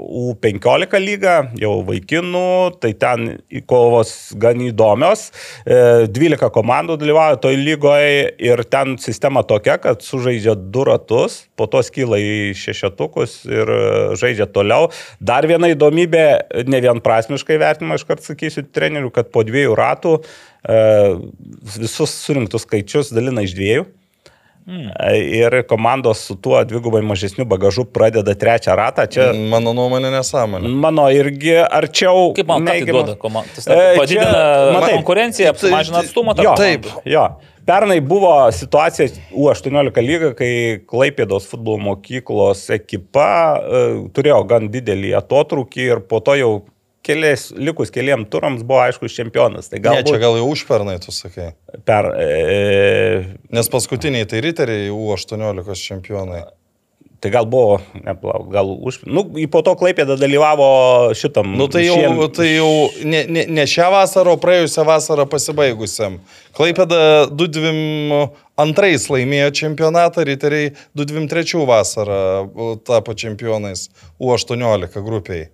U15 0.00 1.00
lyga, 1.02 1.34
jau 1.60 1.80
vaikinų, 1.86 2.44
tai 2.80 2.92
ten 2.98 3.26
kovos 3.68 4.12
gan 4.40 4.60
įdomios. 4.64 5.28
E, 5.66 6.06
12 6.10 6.50
komandų 6.54 6.96
dalyvauja 7.00 7.40
toj 7.42 7.58
lygoje 7.60 8.30
ir 8.42 8.62
ten 8.70 8.96
sistema 9.02 9.42
tokia, 9.46 9.78
kad 9.82 10.02
sužaidžia 10.04 10.54
du 10.56 10.84
ratus, 10.88 11.44
po 11.58 11.66
to 11.70 11.82
skyla 11.84 12.18
į 12.20 12.52
šešetukus 12.58 13.40
ir 13.48 13.70
e, 13.74 13.80
žaidžia 14.20 14.48
toliau. 14.52 14.90
Dar 15.20 15.46
viena 15.50 15.70
įdomybė, 15.72 16.24
ne 16.70 16.80
vien 16.84 17.02
prasmiškai 17.04 17.58
vertinama, 17.60 17.98
iš 18.00 18.06
karto 18.08 18.30
sakysiu 18.30 18.64
trenerių, 18.70 19.12
kad 19.14 19.30
po 19.34 19.44
dviejų 19.46 19.76
ratų 19.78 20.16
e, 20.20 20.24
visus 21.80 22.10
surinktus 22.24 22.66
skaičius 22.66 23.12
dalina 23.14 23.42
iš 23.46 23.54
dviejų. 23.56 23.86
Hmm. 24.70 24.90
Ir 25.34 25.54
komandos 25.66 26.20
su 26.28 26.34
tuo 26.36 26.58
dvigubai 26.68 27.00
mažesniu 27.02 27.46
bagažu 27.48 27.86
pradeda 27.88 28.34
trečią 28.38 28.74
ratą. 28.78 29.06
Čia 29.10 29.30
Mano 29.50 29.72
nuomonė 29.74 30.10
nesąmonė. 30.12 30.68
mano 30.68 31.06
irgi 31.10 31.56
arčiau. 31.64 32.34
Kaip 32.36 32.46
man 32.46 32.66
tai 32.66 32.76
neigiamas- 32.80 33.06
duoda 33.08 33.14
komandas? 33.18 33.66
E, 33.66 33.70
čia- 33.70 33.96
Padidina 33.98 34.72
matai, 34.76 34.92
konkurenciją, 35.00 35.54
tai- 35.58 35.70
mažina 35.72 35.98
tai- 36.02 36.06
atstumą 36.06 36.36
Jo, 36.44 36.54
taip. 36.56 36.84
Jo. 37.04 37.24
Pernai 37.66 38.00
buvo 38.00 38.50
situacija 38.52 39.08
U18 39.32 40.02
lyga, 40.02 40.34
kai 40.36 40.80
Klaipėdos 40.86 41.46
futbolo 41.48 41.78
mokyklos 41.78 42.68
ekipa 42.70 43.58
e, 43.58 44.08
turėjo 44.12 44.46
gan 44.46 44.68
didelį 44.68 45.16
atotrukį 45.22 45.84
ir 45.92 46.00
po 46.00 46.20
to 46.20 46.32
jau 46.36 46.62
keliais, 47.06 47.48
likus 47.56 47.90
keliam 47.94 48.24
turams 48.28 48.62
buvo 48.66 48.82
aiškus 48.84 49.14
čempionas. 49.16 49.70
Tai 49.72 49.80
Gal 49.82 49.98
ne, 49.98 50.04
čia 50.04 50.14
galbūt 50.16 50.22
gal 50.24 50.38
jau 50.40 50.48
užpernai, 50.52 50.96
tu 51.02 51.14
sakai. 51.14 51.52
per... 51.88 52.10
E, 52.20 53.24
Nes 53.52 53.68
paskutiniai 53.72 54.28
tai 54.28 54.42
riteriai 54.44 54.88
U18 54.92 55.76
čempionai. 55.80 56.44
Tai 57.20 57.28
gal 57.28 57.44
buvo, 57.44 57.82
neplauk, 58.00 58.46
gal 58.48 58.70
už... 58.80 59.02
Nu, 59.04 59.26
po 59.52 59.60
to 59.60 59.74
Klaipėda 59.76 60.14
dalyvavo 60.16 61.12
šitam. 61.12 61.50
Nu 61.52 61.66
tai 61.68 61.82
jau, 61.84 61.98
šiem- 61.98 62.22
tai 62.32 62.46
jau 62.54 62.70
ne, 63.04 63.26
ne, 63.28 63.42
ne 63.44 63.66
šią 63.68 63.90
vasarą, 63.92 64.38
o 64.38 64.40
praėjusią 64.40 64.86
vasarą 64.88 65.26
pasibaigusiam. 65.28 66.16
Klaipėda 66.56 67.28
2-2 67.28 67.74
laimėjo 69.12 69.52
čempionatą, 69.60 70.24
riteriai 70.24 70.72
2-3 70.96 71.60
vasarą 71.68 72.22
tapo 72.88 73.12
čempionais 73.12 73.90
U18 74.16 75.04
grupiai. 75.04 75.50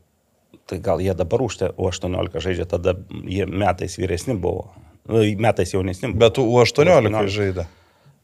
Tai 0.66 0.78
gal 0.82 0.98
jie 1.04 1.14
dabar 1.14 1.42
užte 1.46 1.70
U18 1.78 2.40
žaidžia, 2.42 2.66
tada 2.66 2.96
jie 3.22 3.46
metais 3.46 3.94
vyresni 4.00 4.34
buvo. 4.34 4.72
Nu, 5.06 5.20
Metais 5.38 5.70
jaunesni 5.70 6.10
buvo. 6.10 6.18
Bet 6.24 6.40
U18 6.42 7.06
U18. 7.06 7.30
žaidė. 7.30 7.66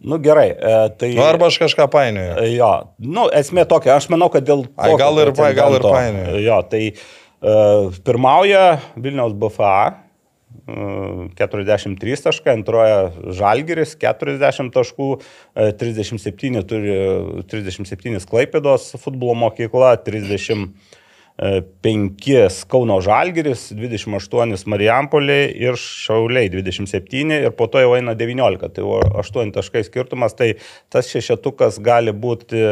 Nu 0.03 0.17
gerai, 0.19 0.49
e, 0.51 0.79
tai... 0.99 1.13
Nu, 1.15 1.23
arba 1.23 1.47
aš 1.47 1.61
kažką 1.63 1.87
painioju. 1.93 2.33
E, 2.43 2.49
Jo, 2.57 2.71
nu, 2.99 3.29
esmė 3.39 3.63
tokia, 3.71 3.95
aš 4.01 4.09
manau, 4.11 4.27
kad 4.35 4.43
dėl... 4.49 4.65
Ai, 4.75 4.97
gal 4.99 5.21
ir 5.23 5.31
pa- 5.39 5.53
gal 5.55 5.77
ir 5.79 5.85
painioju. 5.87 6.41
Jo, 6.43 6.57
tai 6.67 6.81
uh, 6.91 7.95
pirmauja 8.03 8.65
Vilniaus 8.99 9.37
BFA. 9.39 9.77
uh, 10.67 11.29
43 11.39 12.25
taškai, 12.27 12.57
antroja 12.59 13.13
Žalgiris 13.39 13.95
40 14.03 14.75
taškų, 14.75 15.09
e, 15.55 15.71
37 15.79 16.67
turi 16.67 16.99
37 17.55 18.27
Klaipėdos 18.27 18.91
futbolo 18.99 19.39
mokykla, 19.39 19.95
30 20.03 20.67
5 21.43 22.61
Kauno 22.71 23.01
Žalgiris, 23.03 23.65
28 23.75 24.69
Marijampolė 24.71 25.41
ir 25.59 25.79
Šauliai 25.81 26.51
27 26.53 27.35
ir 27.41 27.55
po 27.59 27.67
to 27.73 27.83
jau 27.83 27.97
eina 27.97 28.15
19, 28.19 28.69
tai 28.77 28.85
8 28.87 29.51
taškai 29.57 29.83
skirtumas, 29.89 30.37
tai 30.39 30.53
tas 30.93 31.11
šešetukas 31.11 31.81
gali 31.83 32.15
būti 32.15 32.63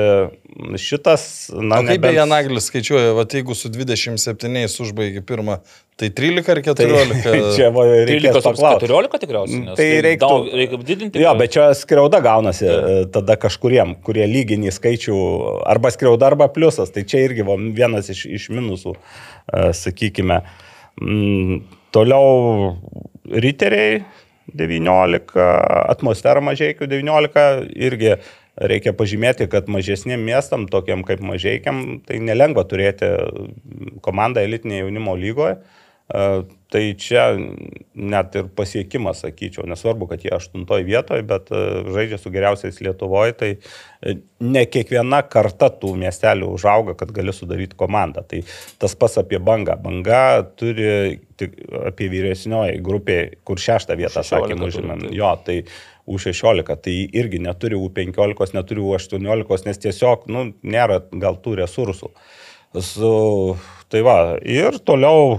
šitas. 0.79 1.25
Na, 1.57 1.81
o 1.81 1.89
kaip 1.89 2.05
beje 2.05 2.27
Naglis 2.31 2.71
skaičiuoja, 2.71 3.17
va, 3.19 3.27
jeigu 3.27 3.59
su 3.59 3.73
27 3.75 4.81
užbaigi 4.87 5.25
pirmą, 5.27 5.59
tai 6.01 6.09
13 6.17 6.49
ar 6.55 6.61
14? 6.65 7.23
Tai, 7.25 7.41
čia 7.57 7.69
va, 7.75 7.85
reikia 8.09 8.33
14 8.33 9.21
tikriausiai. 9.21 9.63
nes 9.67 9.77
Tai 9.79 9.89
reiktų, 10.07 10.31
daug- 10.31 10.55
reikia 10.61 10.81
didinti. 10.91 11.21
Jo, 11.21 11.35
bet 11.39 11.53
čia 11.57 11.67
skriauda 11.77 12.23
gaunasi 12.25 12.69
e, 12.71 12.95
tada 13.13 13.37
kažkuriem, 13.41 13.99
kurie 14.07 14.25
lyginį 14.31 14.73
skaičių 14.77 15.19
arba 15.69 15.93
skriauda, 15.93 16.31
arba 16.33 16.49
pliusas. 16.55 16.93
Tai 16.95 17.05
čia 17.09 17.25
irgi 17.27 17.45
va, 17.47 17.59
vienas 17.77 18.09
iš, 18.13 18.25
iš 18.41 18.49
minusų, 18.55 18.97
e, 18.97 19.69
sakykime. 19.77 20.41
Mm, 21.01 21.61
Toliau 21.91 22.77
riteriai 23.43 24.05
19, 24.55 25.33
atmosfera 25.91 26.39
mažiekių 26.43 26.87
19 26.87 27.73
irgi 27.83 28.13
reikia 28.61 28.93
pažymėti, 28.95 29.49
kad 29.51 29.67
mažesniem 29.73 30.23
miestam, 30.23 30.69
tokiam 30.71 31.03
kaip 31.07 31.23
mažiekiam, 31.25 31.99
tai 32.07 32.21
nelengva 32.23 32.63
turėti 32.71 33.09
komandą 34.07 34.45
elitinėje 34.47 34.85
jaunimo 34.85 35.17
lygoje. 35.19 35.59
E, 35.59 35.80
Tai 36.71 36.81
čia 37.03 37.25
net 37.99 38.37
ir 38.39 38.49
pasiekimas, 38.55 39.25
sakyčiau, 39.25 39.65
nesvarbu, 39.67 40.07
kad 40.11 40.23
jie 40.23 40.31
aštuntoje 40.37 40.85
vietoje, 40.87 41.25
bet 41.27 41.49
e, 41.51 41.63
žaidžia 41.91 42.19
su 42.19 42.31
geriausiais 42.31 42.79
Lietuvoje, 42.87 43.35
tai 43.41 43.49
e, 43.59 44.15
ne 44.47 44.63
kiekviena 44.71 45.25
karta 45.27 45.67
tų 45.83 45.97
miestelių 45.99 46.53
užauga, 46.55 46.95
kad 46.99 47.11
gali 47.15 47.35
sudaryti 47.35 47.79
komandą. 47.79 48.23
Tai 48.31 48.45
tas 48.83 48.95
pas 48.99 49.19
apie 49.19 49.41
bangą. 49.43 49.75
Banga 49.83 50.21
turi 50.59 51.19
tik 51.41 51.59
apie 51.91 52.07
vyresnioji 52.13 52.79
grupė, 52.87 53.19
kur 53.43 53.59
šeštą 53.59 53.99
vietą, 53.99 54.23
16 54.23 54.31
sakėme, 54.31 54.71
taip. 54.71 55.11
Jo, 55.19 55.33
tai 55.47 55.59
U16, 56.11 56.71
tai 56.87 56.97
irgi 57.19 57.43
neturi 57.43 57.79
U15, 57.79 58.55
neturi 58.55 58.87
U18, 58.87 59.67
nes 59.67 59.83
tiesiog, 59.83 60.31
nu, 60.31 60.47
nėra 60.63 61.03
gal 61.19 61.43
tų 61.43 61.59
resursų. 61.65 62.15
Su, 62.79 63.13
tai 63.91 64.01
va, 64.07 64.17
ir 64.47 64.77
toliau 64.87 65.39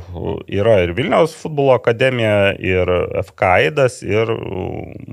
yra 0.51 0.75
ir 0.83 0.91
Vilniaus 0.97 1.33
futbolo 1.39 1.71
akademija, 1.77 2.51
ir 2.59 2.89
FK 3.23 3.47
Aidas, 3.47 3.99
ir 4.03 4.31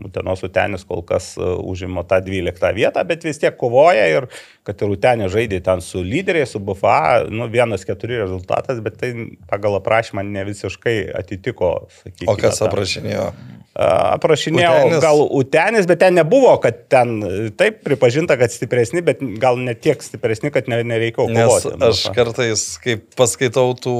Utenos 0.09 0.43
Utenis 0.47 0.85
kol 0.89 1.05
kas 1.07 1.31
e, 1.39 1.53
užima 1.71 2.03
tą 2.09 2.19
12 2.27 2.73
vietą, 2.77 3.05
bet 3.07 3.27
vis 3.27 3.39
tiek 3.39 3.55
kovoja 3.59 4.09
ir 4.11 4.27
kad 4.67 4.83
ir 4.83 4.97
Utenė 4.97 5.31
žaidė 5.33 5.63
ten 5.65 5.85
su 5.85 6.03
lyderiais, 6.03 6.51
su 6.53 6.63
BFA, 6.65 7.29
nu, 7.31 7.47
vienas 7.53 7.87
keturi 7.89 8.19
rezultatas, 8.19 8.83
bet 8.85 8.99
tai 9.01 9.13
pagal 9.51 9.79
aprašymą 9.79 10.27
ne 10.27 10.45
visiškai 10.49 10.99
atitiko, 11.23 11.73
sakykime. 12.03 12.33
O 12.35 12.37
kas 12.41 12.63
aprašinėjo? 12.67 13.31
Aprašinėjau 13.79 14.75
Utenis? 14.75 15.01
Gal 15.05 15.23
Utenis, 15.41 15.87
bet 15.91 16.01
ten 16.03 16.19
nebuvo, 16.19 16.57
kad 16.63 16.85
ten 16.91 17.19
taip 17.59 17.81
pripažinta, 17.87 18.39
kad 18.41 18.53
stipresni, 18.55 19.05
bet 19.07 19.23
gal 19.39 19.61
ne 19.63 19.77
tiek 19.79 20.03
stipresni, 20.03 20.51
kad 20.55 20.71
ne, 20.71 20.83
nereikėjo 20.87 21.31
Nes 21.31 21.47
kovoti. 21.47 21.75
nu, 21.79 21.91
aš 21.93 22.05
kartais, 22.17 22.65
kai 22.83 22.99
paskaitau 23.19 23.71
tų 23.79 23.97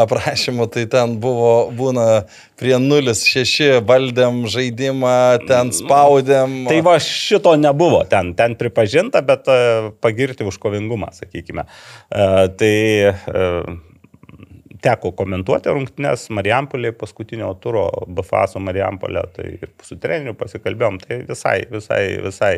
aprašymų, 0.00 0.68
tai 0.70 0.84
ten 0.90 1.16
buvo, 1.22 1.70
būna 1.74 2.06
prie 2.60 2.76
0,6 2.78 3.80
valdėm 3.88 4.44
žaidimą, 4.50 5.16
ten 5.50 5.72
spaudėm. 5.74 6.60
Tai 6.70 6.78
va 6.86 6.96
šito 7.02 7.56
nebuvo 7.58 8.04
ten, 8.10 8.32
ten 8.38 8.54
pripažinta, 8.60 9.24
bet 9.26 9.50
e, 9.50 9.90
pagirti 10.02 10.46
už 10.46 10.60
kovingumą, 10.62 11.10
sakykime. 11.18 11.66
E, 11.66 12.28
Tai 12.60 12.74
e, 13.10 13.12
teko 14.84 15.12
komentuoti 15.16 15.72
rungtynes 15.74 16.26
Marijampolė 16.34 16.92
paskutinio 16.96 17.50
turo 17.62 17.86
BFA 18.08 18.46
su 18.50 18.62
Marijampolė, 18.64 19.22
tai 19.36 19.46
ir 19.56 19.72
su 19.86 19.98
treneriu 20.00 20.34
pasikalbėjom, 20.38 21.00
tai 21.04 21.20
visai, 21.28 21.56
visai, 21.70 22.02
visai 22.24 22.52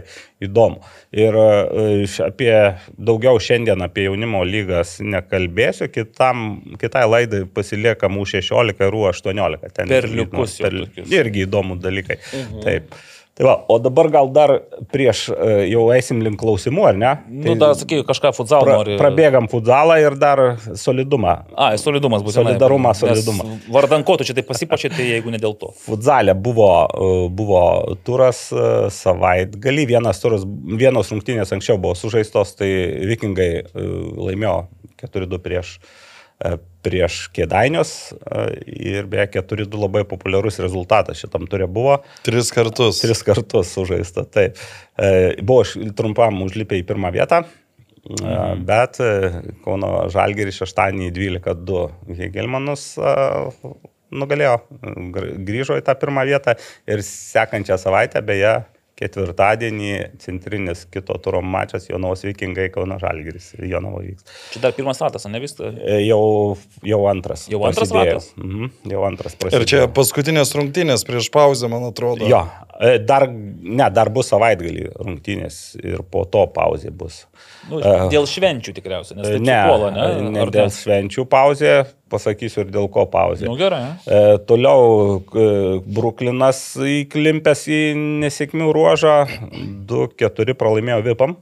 įdomu. 0.45 0.83
Ir 1.17 1.39
e, 1.39 1.87
apie 2.27 2.53
daugiau 2.97 3.41
šiandien 3.43 3.85
apie 3.85 4.07
jaunimo 4.09 4.43
lygas 4.49 4.99
nekalbėsiu, 5.05 5.91
kitam, 5.93 6.61
kitai 6.81 7.05
laidai 7.09 7.45
pasiliekam 7.47 8.21
U16 8.23 8.87
ir 8.87 8.99
U18. 9.03 9.73
Ten 9.77 9.91
Perliukus 9.93 10.59
jau 10.61 10.69
per, 10.69 10.79
irgi 11.21 11.47
įdomų 11.47 11.81
dalykai. 11.83 12.21
Mhm. 12.33 12.63
Taip. 12.67 13.01
Tai 13.43 13.49
va, 13.49 13.65
o 13.67 13.79
dabar 13.83 14.07
gal 14.07 14.29
dar 14.31 14.51
prieš 14.95 15.25
e, 15.35 15.47
jau 15.67 15.89
eisim 15.91 16.21
link 16.23 16.39
klausimų, 16.39 16.83
ar 16.93 16.99
ne? 16.99 17.09
Nu, 17.43 17.57
dar 17.59 17.73
sakai, 17.75 17.99
kažką 18.07 18.31
futsal 18.37 18.63
pra, 18.63 18.77
nori. 18.79 18.95
prabėgam 19.01 19.49
futsalą 19.51 19.97
ir 19.99 20.15
dar 20.21 20.43
solidumą. 20.79 21.33
A, 21.59 21.73
solidumas 21.81 22.23
bus. 22.23 22.37
Solidarumą, 22.39 22.93
solidumą. 22.95 23.49
Vardan 23.75 24.07
ko 24.07 24.15
tu 24.21 24.29
čia 24.29 24.37
taip 24.39 24.47
pasipačėte, 24.47 25.03
jeigu 25.09 25.35
ne 25.35 25.43
dėl 25.43 25.57
to. 25.59 25.73
Futzalė 25.83 26.37
buvo, 26.39 26.71
e, 26.87 27.11
buvo 27.35 27.65
turas 28.07 28.45
e, 28.55 28.69
savaitgalį, 28.95 29.89
vienas 29.97 30.23
turas, 30.23 30.47
vienos 30.47 31.11
rungtynės 31.11 31.51
anksčiau 31.59 31.83
buvo 31.83 31.99
sužaistos, 31.99 32.55
tai 32.63 32.71
vikingai 33.11 33.51
laimėjo 33.75 34.61
4-2 35.03 35.43
prieš, 35.43 35.81
prieš 36.83 37.27
Kėdainius 37.35 37.93
ir 38.67 39.09
beje 39.11 39.39
4-2 39.39 39.81
labai 39.85 40.05
populiarus 40.09 40.61
rezultatas 40.63 41.21
šitam 41.23 41.47
turė 41.51 41.69
buvo. 41.71 42.01
Tris 42.27 42.53
kartus. 42.55 43.01
Tris 43.05 43.23
kartus 43.27 43.73
sužaista, 43.77 44.27
taip. 44.27 44.61
E, 44.99 45.37
Buvo 45.43 45.65
trumpam 45.97 46.43
užlipę 46.45 46.79
į 46.81 46.87
pirmą 46.89 47.13
vietą, 47.15 47.43
mhm. 48.11 48.67
bet 48.69 49.01
e, 49.03 49.15
Kauno 49.65 49.95
Žalgeris 50.13 50.61
šeštadienį 50.63 51.11
12-2 51.17 52.19
Hegelmanus 52.21 52.91
nugalėjo, 54.13 54.59
gr- 55.15 55.33
grįžo 55.47 55.79
į 55.81 55.85
tą 55.87 55.97
pirmą 55.99 56.25
vietą 56.29 56.57
ir 56.91 57.03
sekančią 57.07 57.79
savaitę, 57.81 58.23
beje, 58.27 58.59
ketvirtadienį 59.03 59.91
centrinis 60.23 60.85
kito 60.93 61.17
turo 61.23 61.41
mačas 61.43 61.89
Jonavos 61.91 62.23
Vikingai 62.27 62.69
Kauno 62.75 62.99
Žalgeris 63.03 63.53
Jonavo 63.59 64.01
vyks. 64.05 64.25
Čia 64.55 64.63
dar 64.65 64.75
pirmas 64.77 65.01
ratas, 65.03 65.27
ne 65.31 65.41
viskas. 65.43 65.75
E, 65.83 66.01
Jau, 66.07 66.57
jau 66.87 67.01
antras. 67.11 67.47
Jau 67.53 67.61
antras 67.69 67.91
prasidėjo. 67.93 68.17
ratas? 68.19 68.31
Mhm, 68.39 68.71
jau 68.95 69.05
antras 69.09 69.35
Ir 69.37 69.41
prasidėjo. 69.45 69.69
čia 69.73 69.87
paskutinės 69.99 70.55
rungtynės 70.59 71.07
prieš 71.09 71.31
pauzę, 71.35 71.69
man 71.73 71.89
atrodo. 71.91 72.27
Jo, 72.31 72.45
dar, 73.07 73.27
ne, 73.29 73.89
dar 73.95 74.11
bus 74.13 74.31
savaitgalį 74.33 74.89
rungtynės 74.97 75.59
ir 75.83 76.03
po 76.11 76.25
to 76.31 76.47
pauzė 76.55 76.93
bus. 76.95 77.23
Nu, 77.71 77.81
E, 77.83 77.93
dėl 78.13 78.27
švenčių 78.29 78.75
tikriausiai, 78.77 79.19
nes 79.19 79.29
tai 79.29 79.41
ne, 79.43 79.59
puola, 79.69 79.91
ne? 79.95 80.07
ne 80.35 80.43
Ar 80.43 80.53
dėl 80.55 80.71
švenčių 80.75 81.27
pauzė, 81.31 81.75
pasakysiu 82.13 82.65
ir 82.65 82.73
dėl 82.75 82.89
ko 82.93 83.07
pauzė. 83.13 83.47
Nu 83.49 83.57
gerai. 83.61 83.83
E, 84.07 84.23
toliau 84.49 85.21
e, 85.21 85.47
Bruklinas 85.87 86.63
įklimpęs 86.77 87.67
į 87.71 87.83
nesėkmių 88.25 88.73
ruožą, 88.77 89.19
2-4 89.91 90.59
pralaimėjo 90.59 91.05
Vipam. 91.11 91.37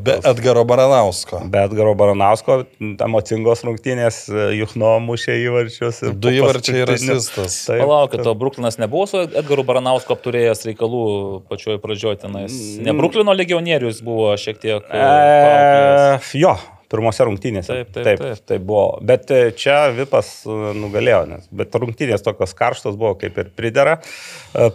Be 0.00 0.16
Edgaro 0.24 0.64
Baranausko. 0.64 1.40
Bet 1.52 1.74
Garo 1.76 1.92
Baranausko 1.98 2.62
emocingos 3.04 3.62
rungtynės, 3.66 4.22
e, 4.32 4.46
Juchno 4.58 4.94
mušė 5.04 5.36
įvarčius. 5.44 6.00
ir 6.06 6.16
Du 6.16 6.32
įvarčiai 6.32 6.82
ir 6.84 6.94
asistas. 6.94 7.58
Taip, 7.68 7.82
Palaukit, 7.84 8.24
o 8.26 8.34
Bruklinas 8.38 8.80
nebuvo 8.80 9.06
su 9.10 9.20
Edgaru 9.26 9.66
Baranausko 9.68 10.16
apturėjęs 10.16 10.64
reikalų 10.70 11.04
pačioj 11.52 11.78
pradžioj 11.84 12.18
tenais. 12.24 12.56
Ne 12.80 12.96
Bruklino 12.96 13.36
legionierius 13.36 14.00
buvo 14.04 14.32
šiek 14.40 14.60
tiek. 14.62 14.88
e. 14.88 15.04
E, 15.04 16.18
jo, 16.40 16.56
pirmose 16.88 17.28
rungtynėse. 17.28 17.68
Taip, 17.68 17.92
taip, 17.92 18.04
taip, 18.08 18.24
taip. 18.24 18.44
taip 18.48 18.66
buvo. 18.72 18.98
Bet 19.04 19.30
e, 19.30 19.42
čia 19.52 19.90
Vipas 19.94 20.32
nugalėjo, 20.48 21.22
nes. 21.28 21.52
Bet 21.52 21.76
rungtynės 21.76 22.24
tokios 22.24 22.56
karštos 22.56 22.96
buvo 22.96 23.14
kaip 23.20 23.36
ir 23.36 23.52
pridera. 23.52 23.98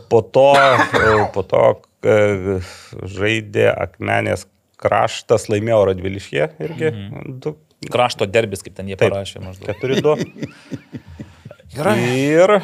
Po 0.10 0.22
to, 0.22 0.52
po 1.34 1.44
to 1.50 1.66
žaidė 2.04 3.70
Akmenės 3.72 4.44
kraštas, 4.84 5.48
laimėjo 5.52 5.82
Radviliškė 5.92 6.48
irgi. 6.68 6.92
Mhm. 6.92 7.60
Krašto 7.94 8.28
derbis, 8.32 8.62
kaip 8.64 8.78
ten 8.78 8.88
jie 8.92 8.96
Taip. 9.00 9.12
parašė 9.12 9.42
maždaug. 9.44 9.76
4-2. 9.84 10.14
Ir 11.74 12.60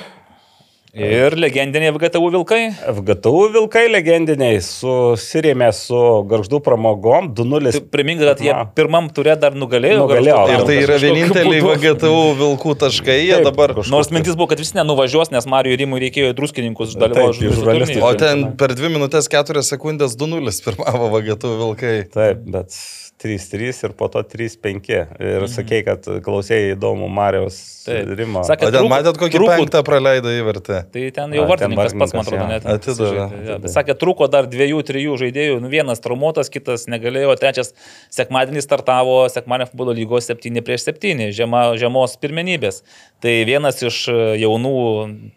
Ir 0.90 1.36
legendiniai 1.38 1.92
VGTU 1.94 2.32
vilkai. 2.34 2.72
FGTU 2.90 3.42
vilkai 3.54 3.84
legendiniai 3.92 4.58
susirėmė 4.66 5.68
su 5.78 6.00
garždų 6.32 6.60
pramogom 6.66 7.28
2-0. 7.38 7.74
Tai 7.76 7.82
Primink, 7.94 8.24
kad 8.26 8.42
jie 8.42 8.56
pirmam 8.74 9.12
turė 9.14 9.36
dar 9.38 9.54
nugalėjo. 9.54 10.00
Nugalėjo. 10.02 10.40
Ir 10.50 10.64
tai 10.66 10.78
yra 10.80 10.96
kažkokiu 10.98 11.14
vieninteliai. 11.14 11.62
VGTU 11.68 12.24
vilkų 12.42 12.74
taškai, 12.82 13.20
jie 13.22 13.36
Taip, 13.38 13.46
dabar. 13.52 13.76
kažkokie. 13.78 13.94
Nors 13.94 14.10
mintis 14.16 14.34
buvo, 14.40 14.50
kad 14.50 14.64
visi 14.64 14.74
nenuvažiuos, 14.80 15.30
nes 15.36 15.46
Marijų 15.54 15.78
Rimui 15.84 16.02
reikėjo 16.08 16.34
druskininkus 16.40 16.98
dalyvauti 16.98 17.46
į 17.46 17.54
žurnalistų. 17.60 18.02
O 18.10 18.12
ten 18.18 18.48
per 18.58 18.74
2 18.74 18.90
minutės 18.98 19.30
4 19.30 19.62
sekundės 19.70 20.18
2-0 20.18 20.58
pirmavo 20.66 21.12
VGTU 21.14 21.54
vilkai. 21.62 21.96
Taip, 22.10 22.42
bet 22.50 22.74
3-3 23.20 23.84
ir 23.90 23.94
po 24.00 24.08
to 24.08 24.22
3-5. 24.24 24.90
Ir 25.20 25.46
sakei, 25.52 25.82
kad 25.84 26.06
klausėjai 26.24 26.74
įdomu 26.78 27.10
Marijos 27.12 27.58
Taip. 27.90 28.08
Rimo. 28.16 28.44
Sakė, 28.48 28.68
O 28.68 28.72
ten 28.72 28.84
trūko- 28.86 28.92
matėt, 28.94 29.18
kokį 29.20 29.36
trūko- 29.40 29.56
penktą 29.58 29.82
praleido 29.84 30.30
įvertį? 30.32 30.78
Tai 30.94 31.04
ten 31.18 31.34
jau 31.36 31.46
vartininkas 31.50 31.96
pats, 31.98 32.14
man 32.14 32.22
atrodo, 32.24 32.44
jo. 32.44 32.48
net. 32.48 33.48
Ja, 33.50 33.58
bet 33.58 33.72
Sakė, 33.74 33.96
trūko 33.98 34.30
dar 34.30 34.46
dviejų, 34.48 34.80
trijų 34.86 35.18
žaidėjų. 35.24 35.58
Nu, 35.64 35.72
vienas 35.74 36.00
traumuotas, 36.04 36.52
kitas 36.54 36.86
negalėjo, 36.92 37.34
trečias 37.42 37.74
sekmadienį 38.14 38.62
startavo 38.62 39.18
sekmadienio 39.34 39.72
futbolo 39.72 39.96
lygos 39.98 40.30
7 40.30 40.62
prieš 40.62 40.86
7, 40.92 41.32
žema, 41.34 41.74
žemos 41.82 42.14
pirmenybės. 42.22 42.84
Tai 43.20 43.34
vienas 43.44 43.82
iš 43.84 43.98
e, 44.08 44.14
jaunų, 44.46 44.76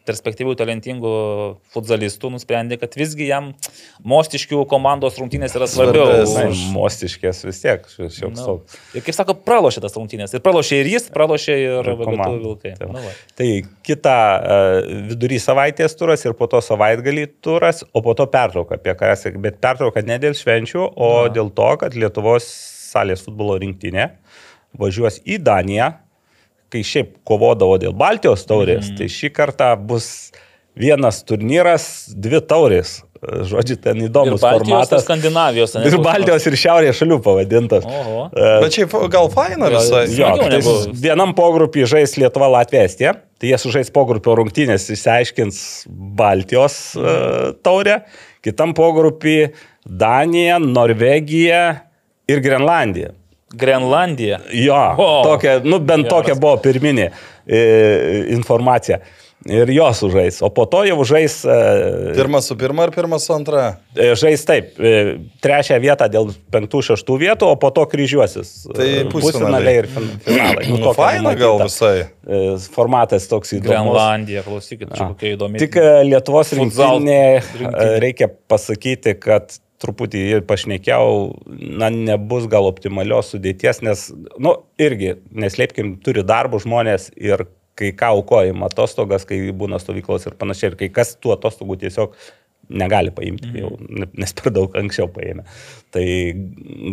perspektyvių, 0.07 0.53
talentingų 0.61 1.13
futzalistų 1.73 2.31
nusprendė, 2.37 2.77
kad 2.79 2.95
visgi 2.95 3.27
jam 3.33 3.55
mostiškių 4.05 4.67
komandos 4.71 5.17
rungtynės 5.19 5.57
yra 5.57 5.67
svarbiau. 5.67 6.21
Už- 6.23 6.69
mostiškės 6.77 7.45
vis 7.49 7.63
tiek, 7.65 7.72
šioks 7.89 8.39
Nu. 8.39 8.45
toks. 8.45 8.77
Ir 8.97 9.05
kaip 9.07 9.17
sako, 9.17 9.37
pralošė 9.47 9.83
tas 9.85 9.97
rungtynės. 9.99 10.35
Ir 10.37 10.43
pralošė 10.45 10.81
ir 10.83 10.91
jis, 10.95 11.09
pralošė 11.15 11.57
ir 11.59 11.91
Ir. 11.93 11.97
VGT 12.01 12.29
Vilkai. 12.43 12.75
Tai. 12.79 12.89
Nu, 12.93 13.03
va. 13.05 13.15
Tai 13.39 13.49
kita 13.89 14.17
uh, 14.37 14.93
vidury 15.11 15.41
savaitės 15.43 15.97
turas 15.99 16.25
ir 16.27 16.37
po 16.39 16.49
to 16.53 16.61
savaitgalį 16.65 17.27
turas, 17.45 17.83
o 17.93 18.05
po 18.05 18.15
to 18.19 18.29
pertrauka, 18.33 18.79
apie 18.81 18.95
ką 18.99 19.13
esi. 19.15 19.35
Bet 19.43 19.61
pertrauka 19.65 20.05
ne 20.07 20.19
dėl 20.23 20.37
švenčių, 20.39 20.87
o 20.93 21.11
Na. 21.25 21.35
dėl 21.35 21.53
to, 21.55 21.71
kad 21.81 21.97
Lietuvos 21.99 22.49
salės 22.93 23.25
futbolo 23.25 23.57
rinktinė 23.63 24.11
važiuos 24.79 25.21
į 25.29 25.39
Daniją, 25.45 25.93
kai 26.73 26.81
šiaip 26.87 27.19
kovodavo 27.29 27.77
dėl 27.81 27.93
Baltijos 27.97 28.47
taurės, 28.49 28.89
mm. 28.89 29.01
tai 29.01 29.09
šį 29.13 29.33
kartą 29.37 29.73
bus 29.77 30.07
vienas 30.79 31.21
turnyras, 31.29 31.87
dvi 32.17 32.41
taurės. 32.49 33.03
Žodžiu, 33.23 33.77
ten 33.79 34.01
Ir 34.03 34.09
įdomus 34.09 34.41
Baltijos, 34.43 34.59
ir 34.59 34.67
formatas. 34.67 35.05
Skandinavijos. 35.05 35.77
ane, 35.79 35.87
Ir 35.87 35.95
Baltijos 36.03 36.47
ir 36.51 36.57
Šiaurės 36.59 36.97
šalių 36.99 37.19
pavadintas. 37.23 37.85
Oho. 37.87 38.25
E, 38.35 38.49
Bet 38.65 38.75
šiaip 38.75 38.97
gal 39.13 39.29
faina 39.31 39.69
visai. 39.71 40.09
jo. 40.11 40.33
Tai 40.43 40.59
vienam 41.05 41.31
pogrupį 41.39 41.87
žais 41.87 42.17
Lietuva 42.19 42.49
Latvija 42.57 42.83
Estija, 42.89 43.13
tai 43.39 43.53
jie 43.53 43.61
sužais 43.63 43.93
pogrupio 43.95 44.35
rungtynės, 44.41 44.89
išsiaiškins 44.91 45.61
Baltijos 46.19 46.81
uh, 46.99 47.55
taurę, 47.63 48.01
kitam 48.43 48.75
pogrupį 48.75 49.37
Danija, 49.87 50.59
Norvegija 50.59 51.63
ir 52.31 52.43
Grenlandija. 52.43 53.15
Grenlandija. 53.55 54.41
Jo, 54.57 54.83
O. 54.99 55.09
tokia, 55.27 55.61
nu 55.63 55.79
bent 55.79 56.07
Geras. 56.07 56.15
tokia 56.15 56.35
buvo 56.41 56.57
pirminė 56.65 57.11
e, 57.47 57.59
informacija. 58.35 58.99
Ir 59.51 59.71
jos 59.75 59.99
sužais, 59.99 60.37
o 60.43 60.51
po 60.55 60.67
to 60.71 60.85
jau 60.87 61.03
žais, 61.03 61.41
e, 61.43 62.13
Pirmas 62.15 62.47
su 62.47 62.55
pirma 62.57 62.85
ar 62.87 62.93
pirmas 62.95 63.25
su 63.27 63.33
antra? 63.35 63.79
e, 63.97 64.13
žais 64.15 64.45
taip, 64.47 64.77
e, 64.79 65.19
trečią 65.43 65.81
vietą 65.83 66.07
dėl 66.13 66.31
penktų, 66.55 66.83
šeštų 66.93 67.17
vietų, 67.25 67.49
o 67.51 67.57
po 67.59 67.73
to 67.75 67.83
kryžiuosis. 67.91 68.53
Tai 68.77 68.87
pusfinaliai. 69.11 69.75
ir 69.83 69.89
fin- 69.91 70.13
finalai. 70.23 70.69
Nu, 70.71 70.79
tokia 70.79 70.95
faina 70.95 71.35
gal 71.35 71.59
visai. 71.65 72.07
Formatas 72.71 73.27
toks 73.27 73.51
įdomus. 73.57 73.67
Grenlandija, 73.73 74.45
klausykit, 74.47 74.95
čia 74.95 75.09
kokia 75.11 75.35
įdomi. 75.35 75.59
Tik 75.59 75.75
Lietuvos 76.07 76.53
rinktinė, 76.55 77.19
reikia 78.05 78.31
pasakyti, 78.49 79.17
kad 79.19 79.59
truputį 79.83 80.43
pašnekėjau, 80.47 81.35
na, 81.83 81.89
nebus 81.91 82.47
gal 82.47 82.69
optimalios 82.71 83.33
sudėties, 83.35 83.83
nes, 83.83 84.05
nu, 84.39 84.55
irgi, 84.79 85.17
neslėpkim, 85.35 85.97
turi 86.05 86.23
darbų 86.23 86.61
žmonės 86.63 87.11
ir 87.19 87.49
kai 87.79 87.93
ką 87.97 88.13
aukojama 88.19 88.69
atostogas, 88.69 89.25
kai 89.29 89.41
būna 89.57 89.79
stovyklos 89.81 90.27
ir 90.29 90.37
panašiai, 90.41 90.73
ir 90.73 90.77
kai 90.77 90.89
kas 91.01 91.17
tų 91.17 91.37
atostogų 91.39 91.79
tiesiog 91.87 92.15
negali 92.73 93.11
paimti, 93.13 93.49
Mhm. 93.51 93.57
jau, 93.59 93.71
ne- 93.91 94.07
nes 94.23 94.33
per 94.33 94.53
daug 94.55 94.73
anksčiau 94.79 95.09
paėmė. 95.13 95.43
Tai 95.93 96.05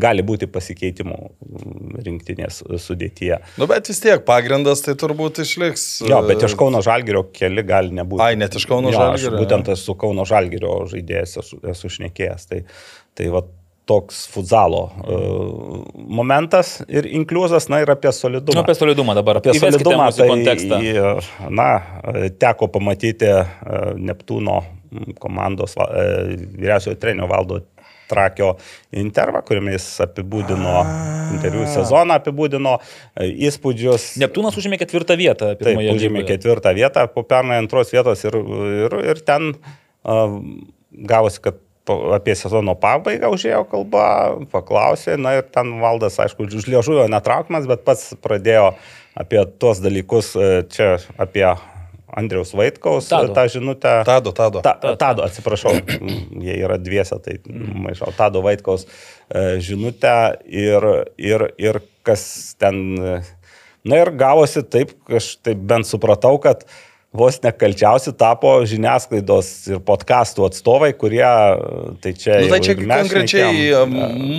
gali 0.02 0.24
būti 0.26 0.48
pasikeitimų 0.52 1.18
mm, 1.30 2.00
rinktinės 2.04 2.58
sudėtyje. 2.84 3.38
Nu, 3.62 3.68
bet 3.70 3.88
vis 3.88 4.02
tiek 4.04 4.26
pagrindas 4.28 4.82
tai 4.84 4.96
turbūt 5.00 5.40
išliks. 5.46 5.86
Jo, 6.10 6.20
bet 6.28 6.44
iš 6.44 6.56
e, 6.58 6.60
Kauno 6.60 6.82
Žalgirio 6.84 7.24
keli 7.32 7.64
gali 7.64 7.94
nebūti. 7.96 8.26
Ai, 8.26 8.36
net 8.36 8.56
iš 8.60 8.66
Kauno 8.68 8.92
Jo, 8.92 8.98
Žalgirio, 8.98 9.36
Aš 9.38 9.40
būtent 9.46 9.72
esu 9.76 9.96
Kauno 9.96 10.26
Žalgirio 10.28 10.74
žaidėjas, 10.92 11.38
esu, 11.44 11.62
esu 11.72 11.88
šnekėjęs. 11.96 12.50
Tai, 12.50 12.64
tai 13.16 13.30
va 13.30 13.46
toks 13.90 14.22
futzalo 14.30 14.84
uh, 14.86 15.80
momentas 16.20 16.78
ir 16.88 17.10
inkliuzas, 17.10 17.70
na 17.74 17.82
ir 17.84 17.90
apie 17.90 18.12
solidumą. 18.14 18.60
Nu, 18.60 18.64
apie 18.64 18.78
solidumą 18.78 19.18
dabar. 19.18 19.42
Apie 19.42 19.56
Įveskite 19.56 19.80
solidumą, 19.80 20.10
tai, 20.14 20.28
kontekstą. 20.30 20.82
į, 20.86 21.50
na, 21.50 21.70
teko 22.42 22.70
pamatyti 22.74 23.30
e, 23.30 23.42
Neptūno 24.10 24.60
komandos 25.20 25.76
e, 25.78 26.06
vyriausiojo 26.58 26.98
trenio 27.00 27.28
valdo 27.30 27.62
Trakio 28.10 28.56
intervą, 28.98 29.44
kuriame 29.46 29.76
jis 29.76 29.86
apibūdino 30.02 30.72
interviu 31.36 31.68
sezoną, 31.70 32.18
apibūdino 32.18 32.72
e, 32.80 33.28
įspūdžius. 33.50 34.16
Neptūnas 34.24 34.58
užėmė 34.58 34.80
ketvirtą 34.82 35.18
vietą. 35.20 35.52
Taip, 35.54 35.62
pirmoje 35.68 35.94
užėmė 35.94 36.26
ketvirtą 36.26 36.74
vietą, 36.78 37.06
po 37.14 37.22
pernai 37.30 37.60
antros 37.62 37.94
vietos 37.94 38.26
ir, 38.26 38.40
ir, 38.88 38.98
ir 39.14 39.22
ten 39.28 39.52
uh, 39.54 40.40
gavosi, 41.12 41.44
kad 41.46 41.62
apie 42.16 42.36
sezono 42.38 42.76
pabaigą 42.80 43.32
užėjo 43.36 43.64
kalba, 43.72 44.06
paklausė, 44.52 45.18
na 45.22 45.38
ir 45.40 45.48
ten 45.50 45.78
valdas, 45.82 46.20
aišku, 46.22 46.48
už 46.50 46.70
liežuvio 46.70 47.08
netraukmas, 47.12 47.68
bet 47.70 47.86
pats 47.88 48.14
pradėjo 48.24 48.74
apie 49.20 49.44
tuos 49.62 49.82
dalykus, 49.84 50.34
e, 50.38 50.64
čia 50.72 50.98
apie 51.20 51.48
Andriaus 52.10 52.54
Vaitkaus 52.58 53.08
e, 53.08 53.14
Tado. 53.14 53.34
tą 53.34 53.46
žinutę. 53.48 53.94
Tado, 54.06 54.34
tado. 54.34 54.62
Ta, 54.66 54.76
tado, 55.00 55.26
atsiprašau, 55.28 55.76
jie 56.46 56.58
yra 56.58 56.80
dviese, 56.82 57.20
tai 57.24 57.40
maišau. 57.46 58.14
Tado 58.18 58.44
Vaitkaus 58.46 58.86
e, 58.86 59.60
žinutę 59.64 60.16
ir, 60.46 60.88
ir, 61.18 61.50
ir 61.62 61.82
kas 62.08 62.56
ten. 62.60 63.00
Na 63.88 64.02
ir 64.02 64.12
gavosi 64.12 64.66
taip, 64.68 64.92
aš 65.08 65.38
taip 65.46 65.62
bent 65.64 65.88
supratau, 65.88 66.36
kad 66.44 66.66
vos 67.14 67.40
nekalčiausi 67.42 68.14
tapo 68.18 68.52
žiniasklaidos 68.70 69.50
ir 69.72 69.82
podkastų 69.86 70.46
atstovai, 70.50 70.92
kurie, 70.98 71.26
tai 72.04 72.14
čia... 72.14 72.38
Nu, 72.44 72.52
tai 72.54 72.62
čia 72.66 72.76
konkrečiai 72.78 73.66
e, 73.72 73.82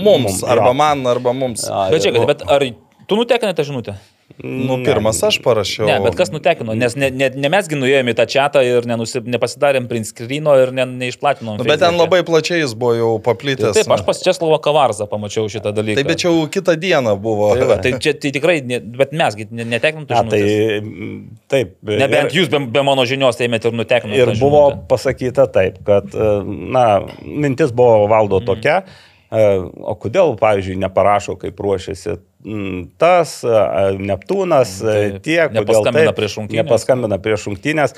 mums, 0.04 0.44
arba 0.46 0.70
jo. 0.70 0.78
man, 0.78 1.02
arba 1.10 1.34
mums. 1.34 1.66
Jo, 1.66 1.88
Bet 1.90 2.06
čia, 2.06 2.14
bet 2.30 2.46
ar 2.46 2.64
tu 3.10 3.18
nutekinai 3.18 3.56
tą 3.58 3.66
žinutę? 3.66 3.96
Nu, 4.42 4.76
ne, 4.78 4.84
pirmas 4.86 5.18
aš 5.26 5.36
parašiau. 5.44 5.84
Ne, 5.88 5.98
bet 6.00 6.14
kas 6.16 6.30
nutekino? 6.32 6.72
Nes 6.78 6.94
ne, 6.96 7.10
ne, 7.12 7.28
ne 7.34 7.48
mesgi 7.52 7.76
nuėjome 7.76 8.14
į 8.14 8.16
tą 8.16 8.24
čatą 8.30 8.62
ir 8.64 8.86
nenusi, 8.88 9.20
nepasidarėm 9.20 9.88
print 9.90 10.08
screeno 10.08 10.54
ir 10.62 10.72
ne, 10.72 10.86
neišplatinom. 10.86 11.58
Nu, 11.60 11.66
bet 11.68 11.82
ten 11.82 11.98
labai 11.98 12.22
plačiai 12.24 12.62
jis 12.62 12.72
buvo 12.78 12.94
jau 12.96 13.10
paplitęs. 13.26 13.74
Taip, 13.76 13.90
aš 13.96 14.04
pas 14.06 14.22
Česlovo 14.24 14.56
Kavarzą 14.64 15.08
pamačiau 15.10 15.50
šitą 15.52 15.74
dalyką. 15.76 15.98
Taip, 16.00 16.08
bet 16.12 16.22
čia 16.22 16.30
jau 16.30 16.46
kitą 16.52 16.76
dieną 16.80 17.16
buvo. 17.20 17.50
Tai, 17.58 17.66
va, 17.68 17.76
tai 17.84 17.92
čia 18.00 18.14
tai 18.16 18.32
tikrai, 18.38 18.56
ne, 18.64 18.80
bet 18.80 19.12
mesgi 19.12 19.48
ne- 19.50 19.68
netekinom 19.74 20.08
tą 20.08 20.22
Na, 20.22 20.24
tai 20.32 20.40
mm, 20.80 21.20
taip. 21.52 21.76
Nebent 21.90 22.30
ir- 22.32 22.40
jūs 22.40 22.48
be, 22.54 22.62
be 22.78 22.86
mano 22.86 23.04
žinios 23.04 23.36
ėmėte 23.44 23.68
ir 23.68 23.76
nutekinot. 23.82 24.16
Ir 24.16 24.34
buvo 24.40 24.64
pasakyta 24.88 25.50
taip, 25.52 25.82
kad, 25.84 26.08
e, 26.14 26.32
na, 26.46 26.86
mintis 27.26 27.74
buvo 27.76 28.06
valdo 28.08 28.40
Mhm. 28.40 28.46
tokia, 28.46 28.78
e, 28.86 29.08
o 29.30 29.94
kodėl, 29.94 30.34
pavyzdžiui, 30.40 30.78
neparašo, 30.82 31.36
kaip 31.38 31.60
ruošiasi 31.62 32.16
mm, 32.16 32.80
tas, 32.98 33.36
e, 33.46 33.60
Neptūnas, 34.02 34.72
e, 34.82 34.96
Taip, 34.96 35.20
tie, 35.22 35.38
kodėl 35.44 35.60
nepaskambina 35.60 36.08
taip, 36.08 36.18
prieš 36.18 36.36
rungtynes. 36.40 36.64
Nepaskambina 36.64 37.18
prieš 37.22 37.46
rungtynės, 37.50 37.94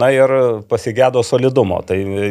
na 0.00 0.08
ir 0.14 0.34
pasigėdo 0.70 1.20
solidumo. 1.26 1.82
Tai 1.84 1.98
e, 2.00 2.30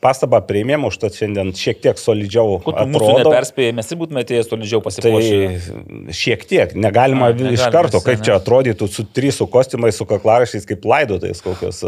pastabą 0.00 0.40
priėmėm, 0.48 0.86
užtat 0.88 1.18
šiandien 1.20 1.52
šiek 1.60 1.82
tiek 1.84 2.00
solidžiau 2.00 2.56
mūsų 2.64 3.12
neperspėjai, 3.20 3.76
mes 3.76 3.92
ir 3.92 4.00
būtume 4.00 4.24
atėjęs 4.24 4.48
solidžiau 4.48 4.80
pasipuošę. 4.86 5.36
Tai 5.68 6.16
šiek 6.22 6.48
tiek, 6.48 6.74
negalima 6.80 7.28
A, 7.28 7.36
iš 7.36 7.44
negalima, 7.44 7.68
karto, 7.76 8.00
visai, 8.00 8.06
kaip 8.08 8.22
ne. 8.22 8.28
čia 8.30 8.38
atrodytų 8.40 8.88
su 8.88 9.04
trys 9.12 9.42
su 9.42 9.50
kostiumais, 9.52 10.00
su 10.00 10.08
kaklarašiais, 10.08 10.64
kaip 10.72 10.88
laidotais 10.88 11.44
kokios, 11.44 11.84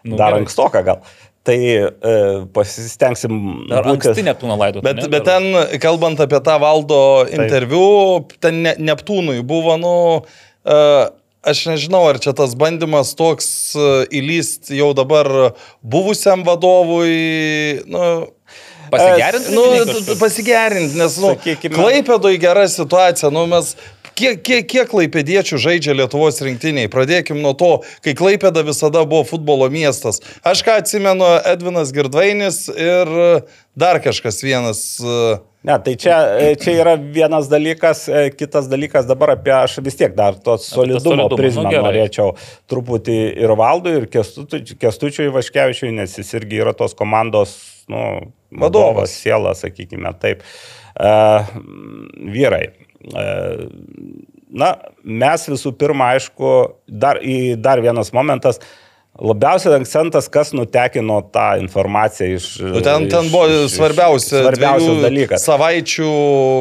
Nu, 0.00 0.16
dar 0.16 0.32
ankstoka 0.32 0.80
gal. 0.80 1.02
Tai 1.50 1.58
e, 1.66 1.86
pasistengsim. 2.54 3.38
Ar 3.74 3.88
būti- 3.88 4.10
anksti 4.10 4.22
Neptūną 4.28 4.56
laidoti? 4.60 4.84
Bet, 4.86 5.02
bet 5.10 5.24
ten, 5.26 5.48
kalbant 5.82 6.20
apie 6.22 6.38
tą 6.46 6.58
valdo 6.62 7.00
interviu, 7.26 8.22
ten 8.38 8.62
ne, 8.68 8.76
Neptūnui 8.78 9.40
buvo, 9.42 9.74
nu, 9.80 9.94
uh, 10.22 11.08
aš 11.42 11.64
nežinau, 11.72 12.04
ar 12.12 12.20
čia 12.22 12.36
tas 12.38 12.54
bandymas 12.54 13.16
toks 13.18 13.48
uh, 13.74 14.04
įlyst 14.14 14.70
jau 14.76 14.92
dabar 14.94 15.26
buvusiam 15.82 16.46
vadovui, 16.46 17.82
nu, 17.90 18.04
Pasigerinti? 18.90 19.52
Nu, 19.54 19.62
t- 19.70 19.86
kažkas? 19.86 20.18
pasigerinti, 20.18 20.96
nes, 20.98 21.16
nu, 21.22 21.34
Klaipėdoj 21.38 22.38
gera 22.42 22.64
situacija, 22.70 23.30
nu, 23.34 23.44
mes, 23.50 23.76
kiek, 24.18 24.40
kiek, 24.46 24.66
kiek 24.70 24.88
klaipėdiečių 24.90 25.60
žaidžia 25.60 25.96
Lietuvos 25.98 26.40
rinktiniai, 26.44 26.90
pradėkim 26.92 27.40
nuo 27.42 27.52
to, 27.58 27.72
kai 28.04 28.14
Klaipėda 28.18 28.64
visada 28.66 29.04
buvo 29.08 29.26
futbolo 29.28 29.68
miestas. 29.72 30.22
Aš 30.46 30.64
ką 30.66 30.80
atsimenu, 30.82 31.28
Edvinas 31.50 31.92
Girdvainis 31.94 32.66
ir 32.74 33.14
dar 33.78 34.00
kažkas 34.02 34.42
vienas. 34.44 34.82
e, 35.00 35.38
Ne, 35.60 35.74
tai 35.84 35.92
čia, 36.00 36.16
e, 36.40 36.54
čia 36.56 36.72
yra 36.80 36.94
vienas 36.96 37.48
dalykas, 37.52 38.06
e, 38.08 38.30
kitas 38.32 38.64
dalykas 38.70 39.04
dabar 39.04 39.34
apie 39.34 39.52
aš 39.52 39.76
vis 39.84 39.98
tiek 39.98 40.14
dar 40.16 40.38
to 40.40 40.54
solidumo 40.56 41.26
solidumo, 41.26 41.36
prizmę 41.36 41.68
nu, 41.68 41.82
norėčiau 41.84 42.32
truputį 42.72 43.18
ir 43.44 43.52
valdui, 43.60 43.92
ir 43.98 44.08
Kestučiui, 44.08 45.28
Vaškevičiui, 45.34 45.92
nes 46.00 46.16
jis 46.16 46.32
irgi 46.40 46.62
yra 46.64 46.72
tos 46.72 46.96
komandos 46.96 47.58
nu, 47.92 48.32
Vadovas. 48.50 49.12
siela, 49.12 49.52
sakykime 49.54 50.14
taip. 50.22 50.46
Uh, 51.00 51.44
vyrai. 52.32 52.70
Uh, 53.08 53.64
na, 54.52 54.74
mes 55.04 55.48
visų 55.48 55.72
pirma, 55.78 56.12
aišku, 56.16 56.52
dar, 56.86 57.20
dar 57.62 57.80
vienas 57.80 58.12
momentas. 58.12 58.60
Labiausias 59.20 59.74
akcentas, 59.74 60.28
kas 60.30 60.52
nutekino 60.54 61.16
tą 61.34 61.58
informaciją 61.60 62.36
iš... 62.38 62.44
Nu, 62.62 62.78
ten, 62.84 63.08
ten 63.10 63.26
iš- 63.26 63.32
buvo 63.32 63.64
svarbiausia, 63.68 64.44
svarbiausias 64.44 65.00
dalykas. 65.02 65.42
Savaičių 65.48 66.10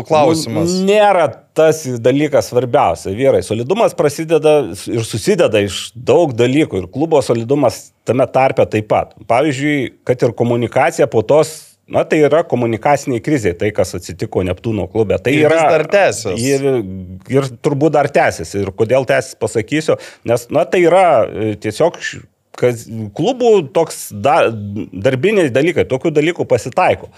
klausimas. 0.09 0.73
Nu, 0.73 0.87
nėra 0.89 1.27
tas 1.55 1.83
dalykas 2.01 2.49
svarbiausia. 2.49 3.13
Vyrai, 3.15 3.43
solidumas 3.45 3.93
prasideda 3.95 4.55
ir 4.89 5.05
susideda 5.07 5.61
iš 5.61 5.91
daug 5.93 6.33
dalykų 6.35 6.81
ir 6.81 6.89
klubo 6.91 7.21
solidumas 7.23 7.91
tame 8.09 8.25
tarpe 8.33 8.65
taip 8.65 8.89
pat. 8.91 9.13
Pavyzdžiui, 9.29 10.01
kad 10.09 10.25
ir 10.25 10.35
komunikacija 10.41 11.07
po 11.07 11.21
tos 11.21 11.68
Na, 11.89 12.03
tai 12.05 12.19
yra 12.21 12.43
komunikaciniai 12.45 13.21
kriziai, 13.25 13.55
tai 13.57 13.71
kas 13.75 13.95
atsitiko 13.97 14.43
Neptūno 14.45 14.85
klube. 14.91 15.17
Tai 15.25 15.33
Ir 15.33 15.47
yra, 15.47 15.63
dar 15.73 15.85
tęsis. 15.89 16.37
Ir, 16.37 16.67
ir 17.33 17.47
turbūt 17.65 17.95
dar 17.97 18.09
tęsis. 18.13 18.53
Ir 18.59 18.69
kodėl 18.77 19.07
tęsis, 19.09 19.37
pasakysiu. 19.41 19.97
Nes, 20.29 20.45
na, 20.53 20.67
tai 20.69 20.83
yra 20.85 21.05
e, 21.25 21.55
tiesiog 21.61 21.97
kas, 22.59 22.85
klubų 23.15 23.51
toks 23.75 24.09
da, 24.11 24.49
darbiniai 24.49 25.49
dalykai, 25.53 25.85
tokių 25.89 26.11
dalykų 26.15 26.45
pasitaiko. 26.49 27.09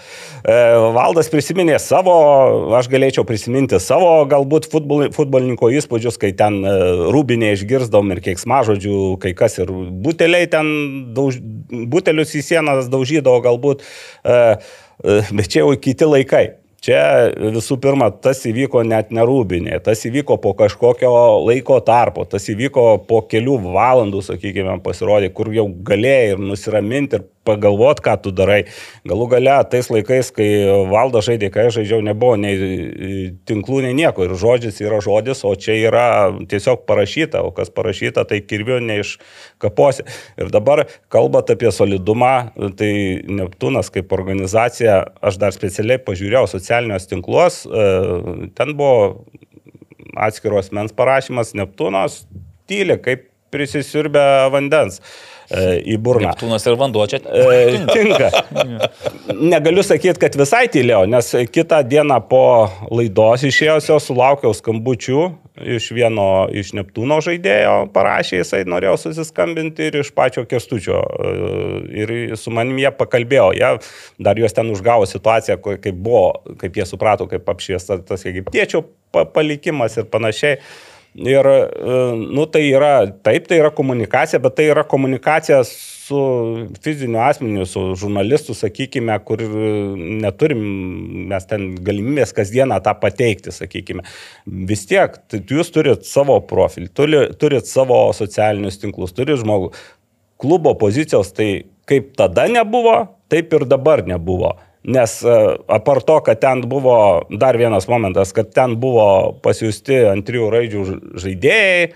E, 0.42 0.56
Valdas 0.96 1.30
prisiminė 1.32 1.78
savo, 1.82 2.14
aš 2.78 2.90
galėčiau 2.92 3.26
prisiminti 3.28 3.80
savo 3.82 4.12
galbūt 4.30 4.70
futbol, 4.72 5.08
futbolininko 5.14 5.72
įspūdžius, 5.80 6.20
kai 6.22 6.32
ten 6.38 6.60
e, 6.62 6.76
rūbinė 7.14 7.52
išgirsdavom 7.56 8.14
ir 8.14 8.22
keiksmažodžių, 8.28 9.02
kai 9.22 9.34
kas 9.38 9.58
ir 9.62 9.72
buteliai 10.04 10.48
ten, 10.52 10.72
dauž, 11.16 11.40
butelius 11.70 12.34
į 12.38 12.46
sienas 12.46 12.90
daužydavo 12.92 13.42
galbūt, 13.44 13.84
e, 14.24 14.40
e, 15.02 15.20
bet 15.30 15.52
čia 15.52 15.64
jau 15.64 15.72
kiti 15.76 16.08
laikai. 16.08 16.46
Čia 16.82 17.30
visų 17.38 17.76
pirma, 17.78 18.08
tas 18.10 18.40
įvyko 18.50 18.80
net 18.82 19.12
nerūbinė, 19.14 19.76
tas 19.86 20.00
įvyko 20.08 20.34
po 20.42 20.50
kažkokio 20.58 21.12
laiko 21.46 21.76
tarpo, 21.86 22.24
tas 22.26 22.48
įvyko 22.50 22.86
po 23.06 23.20
kelių 23.30 23.54
valandų, 23.68 24.24
sakykime, 24.26 24.80
pasirodė, 24.82 25.28
kur 25.30 25.52
jau 25.54 25.68
galėjai 25.70 26.32
ir 26.32 26.42
nusiraminti 26.42 27.20
ir 27.20 27.28
pagalvot, 27.44 28.00
ką 28.02 28.16
tu 28.22 28.32
darai. 28.34 28.62
Galų 29.08 29.26
gale, 29.34 29.54
tais 29.70 29.88
laikais, 29.92 30.30
kai 30.34 30.48
valdo 30.90 31.22
žaidė, 31.24 31.50
kai 31.52 31.66
aš 31.68 31.80
žaidžiau, 31.80 32.02
nebuvo 32.06 32.36
nei 32.40 32.54
e, 32.54 33.10
tinklų, 33.48 33.82
nei 33.86 33.96
nieko. 33.98 34.26
Ir 34.26 34.36
žodis 34.38 34.78
yra 34.84 35.00
žodis, 35.04 35.42
o 35.48 35.54
čia 35.58 35.76
yra 35.80 36.06
tiesiog 36.50 36.84
parašyta, 36.88 37.42
o 37.42 37.52
kas 37.54 37.72
parašyta, 37.74 38.24
tai 38.28 38.42
kirviu 38.46 38.78
neiškaposi. 38.84 40.06
Ir 40.42 40.52
dabar, 40.54 40.84
kalbant 41.12 41.50
apie 41.52 41.72
solidumą, 41.74 42.52
tai 42.78 42.92
Neptūnas 43.32 43.90
kaip 43.94 44.14
organizacija, 44.14 45.02
aš 45.24 45.40
dar 45.42 45.54
specialiai 45.54 46.02
pažiūrėjau 46.02 46.46
socialinius 46.54 47.10
tinkluos, 47.10 47.64
e, 47.66 47.90
ten 48.58 48.76
buvo 48.78 49.24
atskiros 50.22 50.70
mens 50.76 50.94
parašymas 50.94 51.54
Neptūnas 51.58 52.22
tyli, 52.70 52.98
kaip 53.02 53.28
prisisiurbę 53.52 54.24
vandens 54.52 55.00
e, 55.00 55.31
į 55.92 55.96
burną. 56.02 56.32
Neptūnas 56.32 56.66
ir 56.68 56.76
vanduo 56.80 57.06
čia. 57.10 57.20
E, 57.22 57.82
tinka. 57.92 58.30
Negaliu 59.36 59.84
sakyti, 59.86 60.18
kad 60.22 60.36
visai 60.38 60.66
tylėjau, 60.72 61.04
nes 61.10 61.30
kitą 61.52 61.82
dieną 61.88 62.18
po 62.30 62.42
laidos 62.94 63.44
išėjusio 63.48 63.98
sulaukiau 64.02 64.54
skambučių 64.56 65.24
iš 65.76 65.90
vieno 65.92 66.46
iš 66.56 66.70
Neptūno 66.78 67.18
žaidėjo, 67.22 67.74
parašė, 67.92 68.38
jisai 68.40 68.62
norėjo 68.68 68.94
susiskambinti 69.02 69.90
ir 69.90 69.98
iš 70.00 70.10
pačio 70.16 70.46
kestučio. 70.48 71.02
E, 71.02 71.34
Ir 72.02 72.10
su 72.40 72.50
manim 72.54 72.78
jie 72.80 72.88
pakalbėjo, 72.96 73.50
jie 73.56 73.68
dar 74.22 74.38
juos 74.40 74.54
ten 74.56 74.70
užgavo 74.72 75.04
situaciją, 75.06 75.58
kaip 75.62 75.92
buvo, 76.02 76.40
kaip 76.60 76.78
jie 76.80 76.86
suprato, 76.88 77.26
kaip 77.30 77.46
apšviestas 77.52 78.00
tas 78.08 78.24
egiptiečių 78.28 78.80
pa- 79.12 79.26
palikimas 79.28 79.98
ir 80.00 80.08
panašiai. 80.10 80.56
Ir, 81.14 81.44
e, 81.44 81.96
nu, 82.32 82.46
tai 82.48 82.62
yra, 82.70 83.04
taip, 83.24 83.44
tai 83.48 83.58
yra 83.60 83.68
komunikacija, 83.76 84.38
bet 84.40 84.54
tai 84.56 84.70
yra 84.72 84.84
komunikacija 84.88 85.58
su 85.68 86.20
fiziniu 86.80 87.20
asmeniu, 87.20 87.66
su 87.68 87.82
žurnalistu, 88.00 88.56
sakykime, 88.56 89.18
kur 89.28 89.42
e, 89.44 89.50
neturim 90.24 90.62
mes 91.28 91.44
ten 91.50 91.74
galimybės 91.84 92.32
kasdieną 92.32 92.80
tą 92.86 92.96
pateikti, 93.02 93.52
sakykime. 93.52 94.06
Vis 94.72 94.86
tiek, 94.88 95.20
tai 95.28 95.42
jūs 95.52 95.74
turit 95.74 96.08
savo 96.08 96.38
profilį, 96.48 96.88
turi, 96.96 97.22
turit 97.36 97.68
savo 97.68 98.06
socialinius 98.16 98.80
tinklus, 98.80 99.12
turit 99.12 99.42
žmogų. 99.44 99.74
Klubo 100.40 100.72
pozicijos 100.80 101.34
tai 101.36 101.50
kaip 101.92 102.14
tada 102.16 102.48
nebuvo, 102.48 102.96
taip 103.28 103.52
ir 103.52 103.68
dabar 103.68 104.00
nebuvo. 104.08 104.56
Nes 104.82 105.18
e, 105.22 105.34
apart 105.70 106.06
to, 106.06 106.18
kad 106.26 106.40
ten 106.42 106.64
buvo 106.66 106.96
dar 107.30 107.58
vienas 107.58 107.86
momentas, 107.88 108.32
kad 108.34 108.50
ten 108.54 108.74
buvo 108.82 109.36
pasiūsti 109.44 110.00
ant 110.10 110.26
trijų 110.26 110.48
raidžių 110.50 110.86
žaidėjai. 111.22 111.92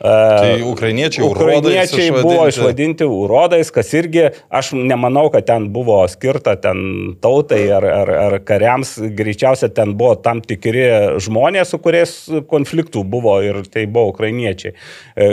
Tai 0.00 0.62
ukrainiečiai 0.64 1.26
urodais 1.26 1.90
Ukrainiečiai 1.92 2.22
buvo 2.24 2.46
išvadinti. 2.48 3.04
urodais, 3.04 3.68
kas 3.68 3.90
irgi, 3.92 4.30
aš 4.48 4.70
nemanau, 4.72 5.26
kad 5.32 5.44
ten 5.44 5.66
buvo 5.72 5.98
skirta 6.08 6.54
ten 6.56 7.18
tautai 7.20 7.66
ar, 7.68 7.84
ar, 7.84 8.12
ar 8.28 8.38
kariams, 8.40 8.94
greičiausia 9.16 9.68
ten 9.68 9.92
buvo 10.00 10.14
tam 10.16 10.40
tikri 10.40 10.86
žmonės, 11.20 11.74
su 11.74 11.80
kuriais 11.84 12.14
konfliktų 12.48 13.04
buvo 13.04 13.36
ir 13.44 13.60
tai 13.68 13.84
buvo 13.84 14.14
ukrainiečiai. 14.14 14.72
E, 15.16 15.28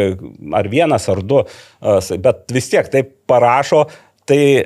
Ar 0.57 0.67
vienas, 0.67 1.07
ar 1.11 1.23
du, 1.23 1.45
e, 1.47 2.19
bet 2.19 2.51
vis 2.51 2.67
tiek 2.71 2.91
taip 2.91 3.15
parašo, 3.27 3.85
Tai 4.27 4.39
e, 4.59 4.63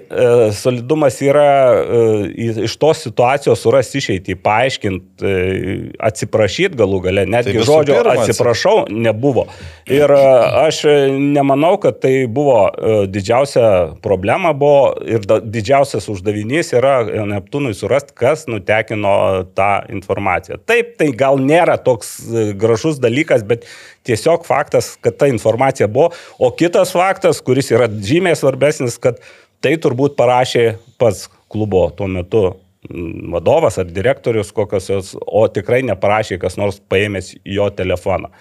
solidumas 0.57 1.19
yra 1.21 1.49
e, 1.77 2.45
iš 2.65 2.73
tos 2.81 3.03
situacijos 3.05 3.61
surasti 3.61 3.99
išeitį, 4.01 4.35
paaiškinti, 4.41 5.21
e, 5.21 5.73
atsiprašyti 6.01 6.79
galų 6.79 7.01
gale, 7.03 7.27
netgi 7.29 7.59
visų 7.59 7.67
žodžio 7.67 7.99
atsiprašau 8.09 8.73
nebuvo. 8.89 9.45
Ir 9.85 10.09
e, 10.15 10.23
aš 10.63 10.81
nemanau, 11.13 11.75
kad 11.83 11.99
tai 12.01 12.25
buvo 12.25 12.57
e, 12.71 12.95
didžiausia 13.13 13.67
problema 14.01 14.55
buvo 14.57 14.95
ir 15.05 15.29
da, 15.29 15.37
didžiausias 15.37 16.09
uždavinys 16.09 16.73
yra 16.79 16.97
e, 17.05 17.21
Neptūnui 17.29 17.77
surasti, 17.77 18.17
kas 18.17 18.47
nutekino 18.49 19.13
tą 19.53 19.71
informaciją. 19.93 20.57
Taip, 20.65 20.95
tai 20.97 21.11
gal 21.13 21.37
nėra 21.37 21.77
toks 21.85 22.15
e, 22.25 22.49
gražus 22.57 22.97
dalykas, 23.03 23.45
bet 23.45 23.69
tiesiog 24.07 24.45
faktas, 24.47 24.95
kad 25.01 25.17
ta 25.17 25.29
informacija 25.29 25.87
buvo. 25.87 26.11
O 26.39 26.51
kitas 26.57 26.93
faktas, 26.95 27.41
kuris 27.45 27.71
yra 27.73 27.87
žymiai 27.89 28.37
svarbesnis, 28.37 28.97
kad 29.01 29.21
tai 29.61 29.77
turbūt 29.81 30.17
parašė 30.19 30.65
pats 31.01 31.27
klubo 31.51 31.87
tuo 31.97 32.07
metu 32.09 32.43
mm, 32.89 33.31
vadovas 33.35 33.77
ar 33.81 33.89
direktorius 33.89 34.53
kokios 34.55 34.89
jos, 34.89 35.13
o 35.21 35.45
tikrai 35.51 35.81
neparašė 35.87 36.39
kas 36.41 36.57
nors 36.57 36.81
paėmęs 36.91 37.35
jo 37.45 37.69
telefoną. 37.75 38.31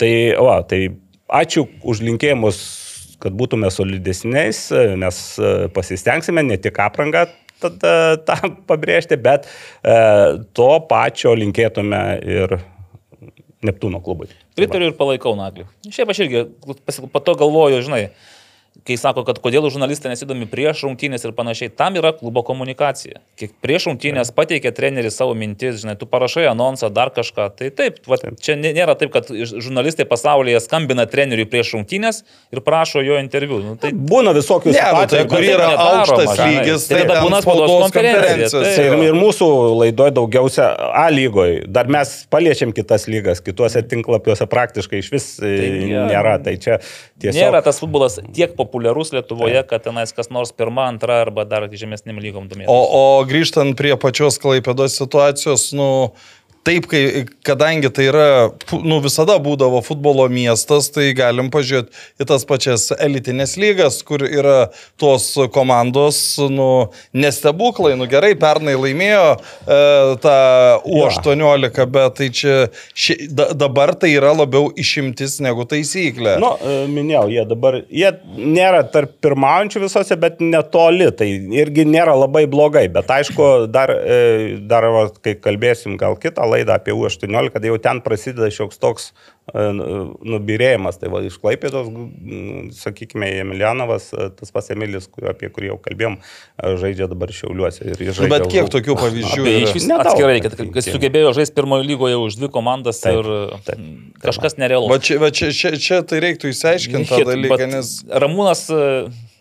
Tai, 0.00 0.12
va, 0.40 0.60
tai 0.66 0.86
ačiū 1.28 1.66
už 1.84 2.02
linkėjimus, 2.08 2.62
kad 3.22 3.34
būtume 3.38 3.70
solidesniais, 3.70 4.64
mes 4.98 5.22
e, 5.38 5.52
pasistengsime 5.74 6.42
ne 6.42 6.58
tik 6.58 6.80
aprangą 6.82 7.28
tą 7.62 8.36
pabrėžti, 8.66 9.18
bet 9.22 9.46
e, 9.46 9.94
to 10.56 10.70
pačio 10.90 11.34
linkėtume 11.38 12.02
ir 12.26 12.56
Neptūno 13.62 14.00
klubui. 14.02 14.30
Pritariu 14.58 14.90
ir 14.90 14.96
palaikau 14.98 15.36
Naglį. 15.38 15.68
Šiaip 15.86 16.10
aš 16.10 16.24
irgi 16.24 16.44
po 17.12 17.22
to 17.22 17.36
galvoju, 17.38 17.82
žinai, 17.86 18.08
kai 18.86 18.96
sako, 18.98 19.22
kad 19.28 19.38
kodėl 19.42 19.68
žurnalistai 19.70 20.10
nesidomi 20.10 20.46
prieš 20.50 20.80
rungtynės 20.86 21.22
ir 21.26 21.34
panašiai, 21.36 21.70
tam 21.76 21.94
yra 22.00 22.10
klubo 22.16 22.42
komunikacija. 22.46 23.20
Kiek 23.38 23.52
prieš 23.62 23.86
rungtynės 23.90 24.32
pateikia 24.34 24.72
treneris 24.74 25.14
savo 25.20 25.36
mintis, 25.38 25.82
žinai, 25.82 25.94
tu 26.00 26.08
parašai 26.10 26.48
anonsą, 26.50 26.88
dar 26.90 27.12
kažką. 27.14 27.50
Tai 27.58 27.68
taip, 27.78 28.00
va, 28.10 28.18
čia 28.42 28.56
nė- 28.58 28.72
nėra 28.74 28.96
taip, 28.98 29.12
kad 29.14 29.28
žurnalistai 29.30 30.06
pasaulyje 30.08 30.62
skambina 30.64 31.04
treneriui 31.06 31.46
prieš 31.52 31.74
rungtynės 31.76 32.22
ir 32.50 32.62
prašo 32.64 33.04
jo 33.04 33.20
interviu. 33.20 33.60
Nu, 33.62 33.76
tai 33.76 33.92
Būna 33.92 34.32
visokių 34.34 34.72
nu, 34.72 34.74
tai 34.74 34.82
situacijų. 34.88 35.28
kur 35.28 35.44
taip 35.44 35.52
yra 35.52 35.68
aukštas 35.76 36.42
lygis, 36.42 36.88
Tai 36.88 36.96
tai 36.96 37.04
tada 37.06 37.20
būna 37.22 37.42
spaudos 37.44 37.70
konferencijos. 37.84 38.56
Tai 38.56 38.88
ir, 38.88 38.98
ir 39.12 39.20
mūsų 39.20 39.50
laidoje 39.78 40.16
daugiausia 40.16 40.70
A 40.92 41.06
lygoje. 41.12 41.62
Dar 41.68 41.86
mes 41.92 42.26
paliečiam 42.32 42.72
kitas 42.74 43.06
lygas, 43.06 43.44
kituose 43.44 43.84
tinklapiuose 43.86 44.48
praktiškai 44.50 44.98
iš 45.04 45.12
vis 45.12 45.28
tai 45.38 45.70
nėra. 46.10 46.38
Tai 46.42 46.56
čia 46.56 46.80
tiesiog... 47.20 47.38
Nėra 47.38 47.62
tas 47.62 47.78
futbolas 47.82 48.18
tiek 48.34 48.56
populiarus 48.62 49.12
Lietuvoje, 49.14 49.60
kad 49.68 49.84
tenais 49.84 50.14
kas 50.14 50.30
nors 50.32 50.54
pirmą, 50.54 50.86
antrą 50.94 51.18
arba 51.26 51.44
dar 51.48 51.66
žemesnėm 51.68 52.22
lygom 52.22 52.48
domėtis. 52.50 52.70
O, 52.70 52.78
o 52.78 53.26
grįžtant 53.28 53.76
prie 53.78 53.92
pačios 54.00 54.38
Klaipėdos 54.42 54.96
situacijos, 55.00 55.70
nu, 55.76 55.88
taip, 56.66 56.86
kai, 56.90 57.24
kadangi 57.46 57.90
tai 57.94 58.06
yra, 58.06 58.26
nu, 58.86 58.98
visada 59.02 59.34
būdavo 59.42 59.80
futbolo 59.82 60.28
miestas, 60.30 60.88
tai 60.94 61.08
galim 61.18 61.50
pažiūrėti 61.52 62.22
į 62.22 62.26
tas 62.30 62.46
pačias 62.46 62.88
elitinės 63.02 63.56
lygas, 63.58 63.98
kur 64.06 64.22
yra 64.22 64.70
tos 65.00 65.26
komandos, 65.54 66.20
nu, 66.52 66.68
nestebuklai, 67.16 67.96
nu 67.98 68.06
gerai, 68.10 68.34
pernai 68.38 68.76
laimėjo 68.78 69.24
e, 69.34 69.80
tą 70.22 70.36
U18, 70.86 71.82
bet 71.92 72.18
tai 72.20 72.30
čia 72.30 72.54
ši, 72.94 73.18
da, 73.34 73.48
dabar 73.58 73.94
tai 73.98 74.12
yra 74.14 74.30
labiau 74.36 74.70
išimtis 74.78 75.40
negu 75.42 75.66
taisyklė. 75.68 76.36
Nu, 76.42 76.54
e, 76.62 76.78
minėjau, 76.92 77.26
jie 77.34 77.46
dabar, 77.50 77.80
jie 77.90 78.14
nėra 78.38 78.84
tarp 78.94 79.18
pirmaujančių 79.24 79.84
visose, 79.88 80.18
bet 80.20 80.38
netoli, 80.44 81.10
tai 81.18 81.28
irgi 81.58 81.88
nėra 81.90 82.14
labai 82.22 82.46
blogai, 82.50 82.86
bet 82.92 83.10
aišku, 83.18 83.50
dar, 83.72 83.90
e, 83.90 84.62
dar 84.70 84.86
kai 85.26 85.34
kalbėsim 85.42 85.98
gal 85.98 86.14
kitą 86.22 86.51
laidą 86.52 86.76
apie 86.78 86.94
U18, 86.94 87.50
kad 87.54 87.64
jau 87.66 87.78
ten 87.82 88.00
prasideda 88.04 88.50
šioks 88.52 88.78
toks 88.82 89.08
e, 89.10 89.64
nubirėjimas, 90.32 90.98
tai 91.00 91.10
va 91.12 91.22
iš 91.26 91.38
Klaipėdos, 91.42 91.88
sakykime, 92.78 93.28
Emilianovas, 93.42 94.10
e, 94.14 94.28
tas 94.38 94.52
pats 94.54 94.70
Emilis, 94.74 95.08
apie 95.32 95.50
kurį 95.52 95.72
jau 95.72 95.78
kalbėjom, 95.86 96.18
e, 96.20 96.74
žaidžia 96.82 97.08
dabar 97.10 97.32
Šiauliuose. 97.34 97.88
ir 97.92 98.04
jis 98.06 98.20
Nu, 98.22 98.28
bet 98.32 98.46
kiek 98.52 98.68
už- 98.68 98.74
tokių 98.76 98.96
pavyzdžių 99.04 99.42
Tai 99.48 99.54
yra? 99.56 99.64
iš 99.66 99.74
vis 99.78 99.88
atskirai, 99.96 100.38
kad, 100.44 100.56
kad 100.76 100.88
sugebėjo 100.88 101.34
žaisti 101.40 101.56
pirmojo 101.58 101.88
lygoje 101.88 102.20
už 102.28 102.38
dvi 102.40 102.52
komandas 102.54 103.02
Taip, 103.02 103.20
ir 103.22 103.58
taip, 103.66 103.78
mm, 103.80 103.98
kažkas 104.22 104.58
nerealu. 104.60 104.88
Va 104.92 105.00
čia, 105.02 105.18
va 105.22 105.32
čia, 105.34 105.50
čia, 105.56 105.74
čia 105.80 106.02
tai 106.06 106.22
reiktų 106.24 106.52
įsiaiškinti 106.52 107.10
tą 107.10 107.22
dalyką, 107.32 107.68
nes... 107.72 107.96
Ramūnas, 108.12 108.66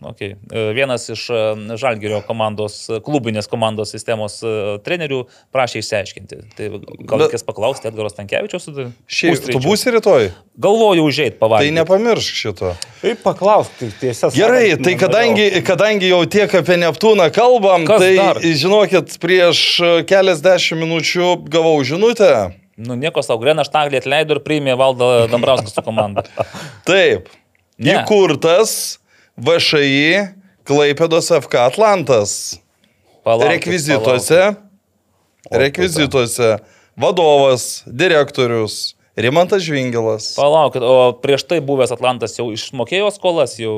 okay, 0.02 0.36
e, 0.52 0.62
vienas 0.74 1.06
iš 1.10 1.28
e, 1.30 1.40
Žalgirio 1.78 2.22
komandos, 2.28 2.90
e, 2.90 3.00
klubinės 3.06 3.48
komandos 3.52 3.92
sistemos 3.94 4.40
trenerių, 4.86 5.24
prašė 5.54 5.82
išsiaiškinti. 5.84 6.40
Tai 6.58 6.70
gal 6.74 7.22
Bet- 7.22 7.28
reikės 7.28 7.46
paklausti 7.48 7.90
Edgaros 7.92 8.16
Tankievičiaus. 8.18 8.70
Šiaip, 9.08 9.50
tu 9.52 9.62
būsi 9.64 9.94
rytoj? 9.96 10.30
Galvoju 10.62 11.06
užėjti 11.10 11.38
Tai 11.38 11.42
pavalgyti. 11.46 11.76
nepamiršk 11.80 12.40
šito. 12.44 12.74
Tai 13.02 13.14
paklausk, 13.24 13.72
tai 13.80 13.92
tiesa. 14.02 14.30
Gerai, 14.36 14.72
sakant, 14.72 14.86
tai 14.86 14.96
kadangi, 15.00 15.46
kadangi 15.66 16.10
jau 16.12 16.22
tiek 16.26 16.56
apie 16.62 16.78
Neptūną 16.82 17.30
kalbam, 17.34 17.86
Kas 17.88 18.02
tai 18.04 18.16
dar? 18.18 18.42
žinokit, 18.42 19.18
prieš 19.22 19.82
keliasdešimt 20.10 20.82
minučių 20.86 21.36
gavau 21.50 21.78
žinutę. 21.88 22.54
Nu, 22.82 22.96
nieko 22.98 23.22
savo, 23.22 23.42
Grena 23.44 23.62
Štaglį 23.68 24.00
atleido 24.02 24.38
ir 24.38 24.42
priėmė 24.42 24.74
valdą 24.80 25.28
Dambrauskas 25.30 25.76
su 25.76 25.84
komanda. 25.86 26.24
Taip. 26.90 27.30
Ne. 27.82 27.96
Įkurtas 28.00 29.00
VŠI 29.38 30.36
Klaipėdos 30.68 31.32
FK 31.34 31.66
Atlantas. 31.68 32.60
Palaukit, 33.26 33.66
Rekvizituose. 33.66 34.42
Rekvizituose. 35.52 36.58
Vadovas, 37.00 37.84
direktorius. 37.88 38.96
Rimantas 39.20 39.60
Žvingilas. 39.68 40.30
Palaukit, 40.40 40.80
o 40.88 41.12
prieš 41.20 41.44
tai 41.44 41.58
buvęs 41.60 41.92
Atlantas 41.92 42.38
jau 42.38 42.46
išmokėjo 42.56 43.10
skolas, 43.12 43.58
jau... 43.60 43.74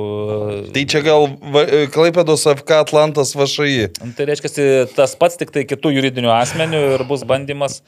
Tai 0.76 0.84
čia 0.86 1.02
gal 1.02 1.26
va- 1.56 1.66
Klaipėdos 1.90 2.44
FK 2.52 2.76
Atlantas 2.84 3.32
VŠI. 3.34 3.88
Nu, 4.04 4.12
Tai 4.14 4.28
reiškia, 4.30 4.52
tas 4.94 5.16
pats 5.18 5.40
tik 5.42 5.50
tai 5.56 5.64
kitų 5.66 5.90
juridinių 5.96 6.30
asmenių 6.36 6.84
ir 7.00 7.06
bus 7.10 7.26
bandymas. 7.26 7.80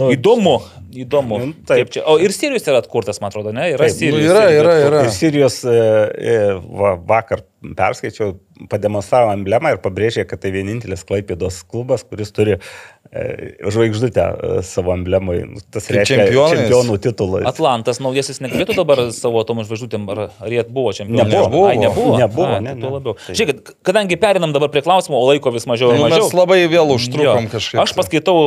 Nu, 0.00 0.10
įdomu, 0.16 0.56
įdomu. 1.04 1.38
nu, 1.46 1.54
taip. 1.70 1.94
Čia. 1.94 2.02
O 2.10 2.18
ir 2.18 2.34
Sirijus 2.34 2.66
yra 2.66 2.82
atkurtas, 2.82 3.22
man 3.22 3.30
atrodo, 3.30 3.54
ne? 3.54 3.70
Yra 3.76 3.86
Taip, 3.86 3.94
nu, 3.94 3.98
Sirijus. 4.02 4.26
yra, 4.32 4.42
irgi 4.50 4.58
yra, 4.64 4.74
atkurtas. 4.74 4.90
yra. 4.90 5.04
Ir 5.06 5.16
Sirijos 5.20 5.60
e, 5.70 5.78
e, 6.34 6.36
va, 6.82 6.96
vakar 7.14 7.46
perskaičiau, 7.78 8.36
pademonstravo 8.70 9.32
emblemą 9.34 9.74
ir 9.74 9.80
pabrėžė, 9.82 10.24
kad 10.30 10.40
tai 10.42 10.52
vienintelis 10.54 11.04
Klaipėdos 11.06 11.60
klubas, 11.66 12.04
kuris 12.06 12.30
turi 12.34 12.56
e, 12.58 13.22
žvaigždutę 13.66 14.24
e, 14.24 14.62
savo 14.66 14.92
emblemui. 14.94 15.40
Nu, 15.54 15.62
Tas 15.74 15.86
Kaip 15.88 15.96
reiškia 15.98 16.18
čempionais? 16.28 16.54
čempionų 16.54 16.98
titulą. 17.02 17.40
Atlantas 17.50 17.98
naujasis 18.02 18.38
negalėtų 18.44 18.76
dabar 18.78 19.02
savo 19.14 19.42
tom 19.48 19.62
žvaigždutėm, 19.66 20.06
ar, 20.14 20.20
ar 20.38 20.54
jie 20.54 20.64
buvo 20.70 20.92
čempionai? 20.96 21.26
Nebuvo. 21.34 21.64
Ai, 21.70 21.76
nebuvo. 21.82 22.14
Nebuvo, 22.20 22.46
Ai, 22.46 22.60
ne, 22.66 22.74
tai 22.78 22.82
ne. 22.86 22.92
labiau. 22.94 23.16
Tai- 23.26 23.36
Žiūrėkit, 23.38 23.74
kadangi 23.86 24.18
perinam 24.22 24.54
dabar 24.54 24.70
prie 24.74 24.82
klausimų, 24.86 25.18
o 25.18 25.24
laiko 25.32 25.52
vis 25.54 25.66
mažiau 25.70 25.92
ir 25.94 25.98
Nu, 25.98 26.06
mažiau. 26.06 26.26
mes 26.28 26.36
labai 26.38 26.60
vėl 26.70 26.94
užtrukom 26.94 27.46
Jo. 27.48 27.52
kažkaip. 27.56 27.82
Aš 27.84 27.94
paskaitau 27.98 28.38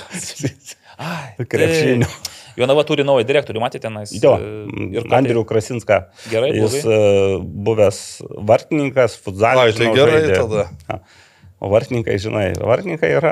krepšinio. 1.47 2.09
Tai 2.09 2.40
Jonava 2.61 2.83
turi 2.87 3.05
naują 3.07 3.25
direktorių, 3.27 3.63
matėte 3.63 3.87
tenais? 3.87 4.13
Jo, 4.21 4.35
E, 4.37 4.91
Ir 4.97 5.07
Andrių 5.17 5.43
Krasinską. 5.49 5.97
Gerai, 6.31 6.51
Jis 6.59 6.77
e, 6.85 7.01
buvęs 7.41 7.99
vartininkas, 8.51 9.17
futzalas. 9.21 9.71
Ai, 9.71 9.77
tai 9.77 9.91
gerai 9.97 10.21
tada. 10.35 10.67
O 11.61 11.69
vartininkai, 11.69 12.15
žinai, 12.17 12.47
vartininkai 12.57 13.09
yra 13.19 13.31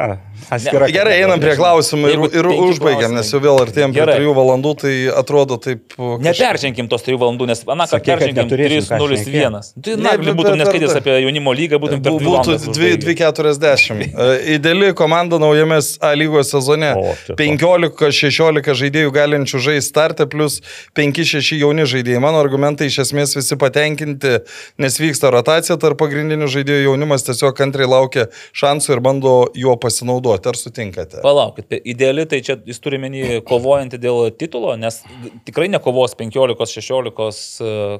atskira. 0.54 0.86
Gerai, 0.86 0.92
kategorija. 0.94 1.16
einam 1.26 1.40
prie 1.42 1.56
klausimų 1.58 2.10
ir, 2.12 2.12
Jeigu 2.14 2.28
ir 2.38 2.50
užbaigiam, 2.70 3.16
nes 3.18 3.32
jau 3.34 3.40
vėl 3.42 3.58
artėjom 3.64 3.90
prie 3.96 4.04
Gerai. 4.04 4.18
trijų 4.20 4.34
valandų, 4.38 4.74
tai 4.84 4.92
atrodo 5.18 5.58
taip... 5.58 5.82
kažkaip- 5.98 6.28
Neperžengim 6.28 6.90
tos 6.92 7.02
3 7.08 7.18
valandų, 7.24 7.48
nes 7.50 7.64
aną 7.66 7.88
kartą 7.90 8.06
peržengim 8.06 8.44
neturėsim 8.46 8.86
ką 8.94 9.00
3.01. 9.02 9.72
Tai 9.82 9.96
Ne, 9.98 10.04
na, 10.06 10.12
bet 10.22 10.38
būtum 10.38 10.60
neskaitęs 10.62 10.94
apie 11.00 11.16
jaunimo 11.24 11.56
lygą, 11.58 11.80
būtum 11.82 12.04
per 12.06 12.12
2 12.14 12.20
Būtų 12.20 12.36
valandas. 12.36 12.68
užbaigę. 12.70 13.02
2.40. 13.02 14.14
Ideali 14.60 14.92
komanda 14.94 15.42
naujame 15.42 15.80
A 16.06 16.14
lygos 16.14 16.54
sezone. 16.54 16.94
O, 17.02 17.16
čia 17.26 17.34
to. 17.34 17.40
15-16 17.42 18.78
žaidėjų 18.84 19.12
galinčių 19.16 19.60
žaisti 19.72 19.90
startę, 19.90 20.30
plus 20.30 20.60
5-6 20.98 21.58
jauni 21.64 21.86
žaidėjai. 21.90 22.22
Mano 22.22 22.38
argumentai 22.46 22.88
iš 22.94 23.02
esmės 23.08 23.34
visi 23.38 23.58
patenkinti, 23.60 24.38
nes 24.78 25.00
vyksta 25.02 25.34
rotacija 25.34 25.78
tarp 25.82 25.98
pagrindinių 26.02 26.46
žaidėjų 26.52 26.86
jaunimas 26.92 27.26
tiesiog 27.28 27.58
kantriai 27.58 27.90
laukia 27.90 28.19
šansų 28.58 28.96
ir 28.96 29.02
bando 29.06 29.34
juo 29.58 29.76
pasinaudoti. 29.82 30.52
Ar 30.52 30.60
sutinkate? 30.60 31.22
Palaukit, 31.26 31.70
tai 31.72 31.82
ideali, 31.94 32.26
tai 32.30 32.42
čia 32.46 32.58
jis 32.68 32.82
turi 32.84 33.02
menį 33.02 33.42
kovojantį 33.48 34.02
dėl 34.02 34.22
titulo, 34.40 34.76
nes 34.80 35.02
tikrai 35.48 35.70
nekovos 35.72 36.16
15-16 36.20 37.44
e, 37.64 38.00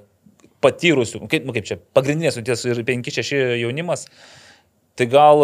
patyrusių, 0.64 1.24
kaip, 1.32 1.46
nu, 1.48 1.56
kaip 1.56 1.68
čia, 1.70 1.80
pagrindinės 1.96 2.40
sudėties 2.40 2.66
ir 2.68 2.84
5-6 2.88 3.60
jaunimas, 3.62 4.08
tai 5.00 5.08
gal 5.12 5.44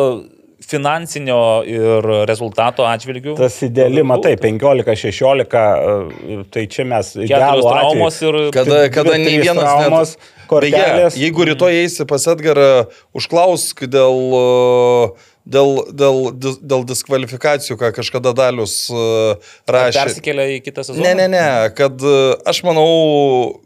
finansinio 0.64 1.40
ir 1.68 2.08
rezultato 2.30 2.86
atžvilgių. 2.88 3.36
Tas 3.40 3.58
ideali, 3.66 4.04
matai, 4.08 4.36
15-16, 4.40 5.56
e, 5.56 6.40
tai 6.54 6.66
čia 6.72 6.88
mes 6.88 7.12
idealų 7.26 7.66
traumos 7.66 8.20
ir... 8.24 8.40
Kada, 8.56 8.86
kada 8.94 9.18
nei 9.20 9.40
vienas 9.42 9.64
traumos, 9.66 10.16
net... 10.16 10.34
kortelės. 10.52 11.16
Beje, 11.16 11.26
jeigu 11.26 11.48
rytoj 11.52 11.80
eisi 11.82 12.08
pas 12.10 12.28
Edgarą, 12.32 12.70
užklausk 13.18 13.86
dėl, 13.92 14.22
uh, 14.40 15.32
dėl, 15.46 15.72
dėl, 15.94 16.20
dėl 16.60 16.84
diskvalifikacijų, 16.90 17.78
ką 17.80 17.92
kažkada 17.96 18.34
Dalius 18.38 18.76
uh, 18.94 19.38
rašė. 19.70 20.02
Persikelia 20.02 20.48
į 20.56 20.60
kitą 20.66 20.86
sezoną. 20.88 21.06
Ne, 21.06 21.14
ne, 21.20 21.28
ne, 21.32 21.46
kad 21.78 22.02
e, 22.02 22.16
aš 22.50 22.62
manau, 22.66 22.88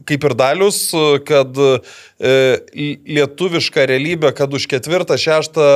kaip 0.10 0.28
ir 0.28 0.36
dalius, 0.40 0.82
e, 0.94 1.20
kad 1.28 1.60
e, 1.60 1.72
lietuviška 3.20 3.88
realybė, 3.90 4.34
kad 4.38 4.54
už 4.56 4.68
ketvirtą, 4.72 5.18
šeštą, 5.20 5.70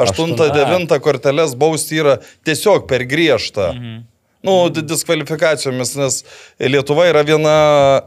Aštuntą. 0.00 0.48
devintą 0.56 1.00
korteles 1.04 1.56
bausti 1.60 2.00
yra 2.00 2.18
tiesiog 2.48 2.88
per 2.90 3.04
griežta. 3.08 3.72
Mhm. 3.76 4.06
Nu, 4.42 4.70
di- 4.72 4.80
diskvalifikacijomis, 4.88 5.90
nes 6.00 6.14
Lietuva 6.64 7.04
yra 7.10 7.20
viena 7.28 7.54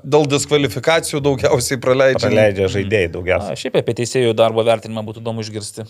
dėl 0.02 0.24
diskvalifikacijų 0.32 1.20
daugiausiai 1.22 1.78
praleidžia. 1.84 2.26
Praleidžia 2.26 2.70
žaidėjai 2.74 3.10
daugiausiai. 3.14 3.54
A, 3.54 3.60
šiaip 3.60 3.76
apie 3.78 3.94
teisėjų 4.00 4.32
darbo 4.40 4.64
vertinimą 4.66 5.04
būtų 5.06 5.22
įdomu 5.22 5.44
išgirsti. 5.46 5.86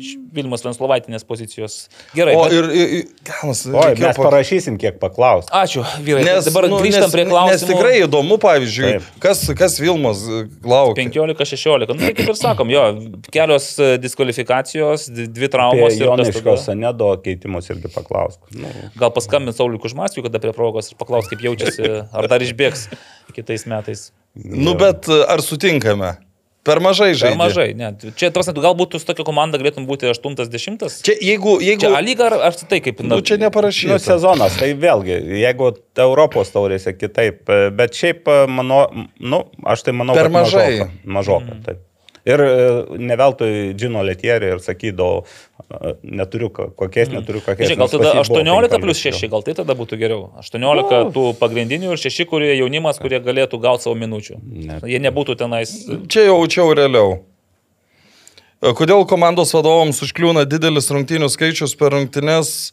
Iš 0.00 0.14
Vilmos 0.32 0.64
Venslovaitinės 0.64 1.26
pozicijos. 1.28 1.76
Gerai. 2.16 2.32
O 2.38 2.46
bet- 2.46 2.54
ir, 2.56 2.70
ir, 2.72 2.94
ir 2.96 3.04
Ganas, 3.28 3.60
Oi, 3.68 3.90
mes 4.00 4.16
pa- 4.16 4.24
parašysim, 4.30 4.78
kiek 4.80 4.96
paklausti. 5.02 5.52
Ačiū, 5.52 5.84
vyrai. 6.00 6.24
Nes, 6.30 6.48
dabar 6.48 6.68
nu, 6.72 6.78
grįžtam 6.80 7.06
nes, 7.10 7.12
prie 7.18 7.26
klausimų. 7.28 7.52
Nes 7.52 7.66
tikrai 7.68 7.92
įdomu, 8.06 8.38
pavyzdžiui, 8.40 8.88
Taip. 8.96 9.10
kas, 9.20 9.44
kas 9.58 9.76
Vilmos 9.84 10.24
e, 10.32 10.40
laukia. 10.64 11.04
15-16. 11.12 11.92
Nu, 11.92 12.00
tai 12.00 12.14
kaip 12.16 12.32
ir 12.32 12.40
sakom, 12.40 12.72
jo, 12.72 12.86
kelios 13.32 13.68
e, 13.78 13.92
diskvalifikacijos, 14.00 15.10
di- 15.12 15.28
dvi 15.28 15.44
Apie 15.50 15.52
traumos. 15.58 15.92
ir 15.92 16.06
kas 16.08 16.08
Joniško 16.08 16.40
tada? 16.48 16.56
Sanedo 16.64 17.12
keitimus 17.24 17.68
irgi 17.68 17.92
paklausk. 17.92 18.40
Nu, 18.56 18.72
Gal 18.96 19.12
paskambins 19.42 19.56
Sauliui 19.58 19.80
Kužmaskiui, 19.80 20.22
kada 20.24 20.38
prie 20.40 20.52
progos 20.52 20.90
ir 20.90 20.96
paklaus, 20.98 21.28
kaip 21.30 21.40
jaučiasi, 21.42 22.08
ar 22.12 22.28
dar 22.28 22.40
išbėgs 22.42 22.88
kitais 23.34 23.66
metais. 23.66 24.12
Nu, 24.34 24.74
bet 24.74 25.08
e, 25.08 25.24
ar 25.28 25.40
sutinkame? 25.42 26.18
Per 26.62 26.78
mažai 26.78 27.10
Per 27.10 27.18
žaidėjų. 27.18 27.38
mažai, 27.40 27.74
ne. 27.74 27.88
Čia, 28.14 28.30
tas, 28.30 28.46
galbūt 28.46 28.92
tu 28.92 28.98
su 29.02 29.06
tokia 29.08 29.24
komanda 29.26 29.58
galėtum 29.58 29.86
būti 29.88 30.06
8-10. 30.06 30.84
Čia 31.02 31.16
jeigu, 31.18 31.56
jeigu 31.60 31.82
Čia 31.82 31.90
A 31.98 32.00
lyga 32.00 32.28
ar, 32.30 32.36
ar 32.46 32.54
tai 32.54 32.78
kaip? 32.80 33.00
nu, 33.02 33.18
čia 33.20 33.34
Nu, 33.36 33.48
neparašyta. 33.48 33.98
sezonas, 33.98 34.54
tai 34.60 34.70
vėlgi, 34.78 35.16
jeigu 35.42 35.72
Europos 35.98 36.54
taurėse 36.54 36.94
kitaip, 36.94 37.42
e, 37.50 37.70
bet 37.74 37.98
šiaip, 37.98 38.28
e, 38.30 38.46
mano, 38.46 38.86
nu, 39.18 39.42
aš 39.66 39.82
tai 39.82 39.92
manau, 39.92 40.14
Per 40.14 40.30
mažai. 40.30 40.78
Mažoka, 40.78 40.92
mažoka 41.04 41.54
mm. 41.56 41.64
taip. 41.66 41.82
Ir 42.22 42.38
ne 43.02 43.16
veltui 43.18 43.72
Džino 43.74 43.98
Letierį 44.06 44.52
ir 44.54 44.60
sakydavau, 44.62 45.24
e, 45.26 45.51
neturiu 46.02 46.50
ko- 46.54 46.68
kokiais, 46.76 47.10
neturiu 47.12 47.40
kokiais. 47.44 47.70
Žiūrėk, 47.70 47.80
gal 47.82 47.90
tada 47.92 48.12
pas 48.12 48.28
jį 48.28 48.32
buvo 48.32 48.42
18 48.42 48.80
plus 48.84 49.02
15 49.02 49.18
6, 49.22 49.30
gal 49.32 49.42
tai 49.46 49.54
tada 49.58 49.76
būtų 49.78 49.98
geriau. 50.00 50.30
18 50.42 51.12
tų 51.16 51.26
pagrindinių 51.40 51.92
ir 51.96 52.00
6, 52.04 52.24
kurie 52.30 52.52
jaunimas, 52.58 52.98
kurie 53.02 53.20
galėtų 53.24 53.60
gauti 53.62 53.88
savo 53.88 53.96
minučių. 53.98 54.38
Ne. 54.42 54.80
Jie 54.88 55.02
nebūtų 55.02 55.36
tenais. 55.40 55.74
Čia 56.08 56.28
jau 56.30 56.40
čia 56.46 56.62
jau 56.64 56.72
realiau. 56.78 57.20
Kodėl 58.62 59.02
komandos 59.10 59.50
vadovams 59.56 59.98
užkliūna 60.06 60.44
didelis 60.46 60.86
rungtynių 60.94 61.26
skaičius 61.34 61.72
per 61.74 61.96
rungtynės 61.96 62.70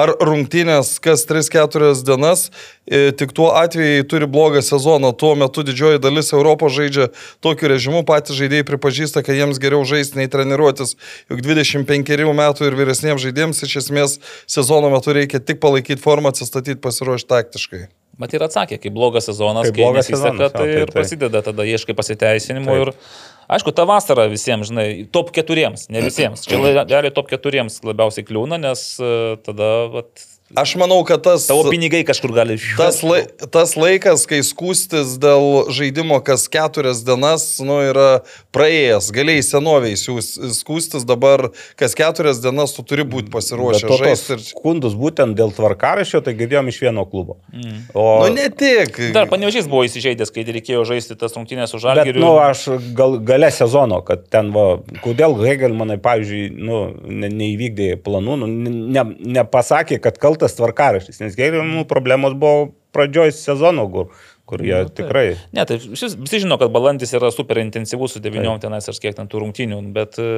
ar 0.00 0.12
rungtynės 0.24 0.96
kas 1.02 1.26
3-4 1.28 1.92
dienas, 2.06 2.48
e, 2.86 3.12
tik 3.12 3.34
tuo 3.36 3.50
atveju 3.56 4.06
turi 4.10 4.28
blogą 4.30 4.62
sezoną, 4.64 5.12
tuo 5.12 5.34
metu 5.38 5.64
didžioji 5.66 6.02
dalis 6.02 6.32
Europos 6.36 6.74
žaidžia 6.76 7.10
tokiu 7.44 7.70
režimu, 7.72 8.02
patys 8.08 8.38
žaidėjai 8.40 8.68
pripažįsta, 8.72 9.24
kad 9.26 9.38
jiems 9.38 9.60
geriau 9.62 9.84
žaisti 9.84 10.20
nei 10.20 10.30
treniruotis, 10.32 10.96
juk 11.30 11.44
25 11.46 12.34
metų 12.42 12.68
ir 12.68 12.80
vyresniems 12.80 13.24
žaidėjams 13.26 13.64
iš 13.68 13.80
esmės 13.84 14.18
sezono 14.48 14.92
metu 14.92 15.16
reikia 15.16 15.42
tik 15.42 15.62
palaikyti 15.62 16.02
formą, 16.02 16.32
atsistatyti, 16.34 16.80
pasiruošti 16.80 17.30
taktiškai. 17.30 17.88
Mat 18.20 18.34
ir 18.36 18.44
atsakė, 18.44 18.76
kai 18.82 18.92
blogas 18.92 19.28
sezonas, 19.30 19.70
Kai 19.70 19.74
kai 19.78 19.84
blogas 19.86 20.08
nesiseka, 20.10 20.32
sezonas, 20.34 20.52
tai 20.52 20.66
jo, 20.66 20.72
taip, 20.74 20.82
ir 20.82 20.94
prasideda 20.94 21.40
tada 21.46 21.64
ieškai 21.68 21.96
pasiteisinimų. 21.96 22.74
Taip. 22.74 22.90
Ir 22.90 23.54
aišku, 23.56 23.72
ta 23.76 23.86
vasara 23.88 24.26
visiems, 24.30 24.68
žinai, 24.68 24.88
top 25.14 25.32
keturiems, 25.36 25.86
ne 25.94 26.02
visiems. 26.04 26.44
Čia 26.48 26.60
realiai 26.92 27.14
top 27.16 27.30
keturiems 27.32 27.80
labiausiai 27.86 28.26
kliūna, 28.28 28.60
nes 28.60 28.84
e, 29.00 29.14
tada 29.46 29.70
vat, 29.94 30.26
Aš 30.54 30.74
manau, 30.76 31.04
kad 31.06 31.22
tas... 31.22 31.44
tavo 31.46 31.70
pinigai 31.70 32.00
kažkur 32.02 32.32
gali 32.34 32.56
Tas, 32.76 33.04
lai, 33.06 33.20
tas 33.54 33.76
laikas, 33.78 34.24
kai 34.26 34.40
skūstis 34.42 35.12
dėl 35.22 35.70
žaidimo 35.70 36.16
kas 36.26 36.48
keturias 36.50 37.04
dienas, 37.06 37.44
nu, 37.62 37.76
yra 37.86 38.24
praėjęs. 38.50 39.12
Galėjai 39.14 39.44
senoviai 39.46 39.94
skūstis, 39.94 41.06
dabar 41.06 41.52
kas 41.78 41.94
keturias 41.94 42.42
dienas 42.42 42.74
tu 42.74 42.82
turi 42.82 43.04
būti 43.06 43.30
pasiruošęs 43.30 43.86
to 43.86 43.98
žaisti. 44.00 44.38
Ir... 44.40 44.42
skundus 44.48 44.96
būtent 44.98 45.38
dėl 45.38 45.54
tvarkaraščio, 45.54 46.22
tai 46.26 46.34
girdėjom 46.40 46.72
iš 46.72 46.80
vieno 46.82 47.06
klubo. 47.06 47.38
Mm. 47.54 47.78
O, 47.94 48.08
Nu, 48.24 48.34
ne 48.34 48.48
tik. 48.50 48.98
Dar 49.14 49.30
panevežys 49.30 49.70
buvo 49.70 49.84
įsižeidęs, 49.86 50.34
kai 50.34 50.42
reikėjo 50.50 50.82
žaisti 50.88 51.14
tas 51.20 51.38
rungtynės 51.38 51.70
su 51.70 51.78
Bet, 51.78 51.86
žalgiriu. 51.86 52.24
nu, 52.26 52.32
aš 52.42 52.66
gal, 52.98 53.20
gale 53.22 53.52
sezono, 53.54 54.02
kad 54.06 54.26
ten, 54.34 54.50
va, 54.56 54.80
kodėl 55.06 55.38
Hegelmanai, 55.38 56.00
pavyzdžiui, 56.02 56.50
nu, 56.58 56.82
ne, 57.06 57.30
neįvykdė 57.38 57.92
planų, 58.02 58.38
nu, 58.42 58.50
ne, 58.66 59.06
nepasakė, 59.38 60.02
kad 60.02 60.18
kaltas 60.18 60.39
tvarkaraštis, 60.48 61.20
nes 61.20 61.36
Hegelmanų 61.36 61.84
problemos 61.90 62.32
buvo 62.40 62.70
pradžioj 62.96 63.30
sezono, 63.36 63.84
kur, 63.92 64.08
kur 64.48 64.62
jie 64.64 64.80
Nu, 64.80 64.88
taip. 64.88 65.04
tikrai. 65.04 65.26
Ne, 65.52 65.66
tai 65.68 65.76
šis, 65.78 66.16
visi 66.18 66.40
žino, 66.46 66.56
kad 66.58 66.72
balandis 66.74 67.12
yra 67.14 67.28
super 67.34 67.60
intensyvus 67.62 68.16
su 68.16 68.20
9 68.24 68.56
tenais 68.64 68.88
ar 68.88 68.94
kiek 69.02 69.14
ten 69.18 69.28
tų 69.30 69.44
rungtynių, 69.44 69.82
bet 69.92 70.16
e, 70.18 70.30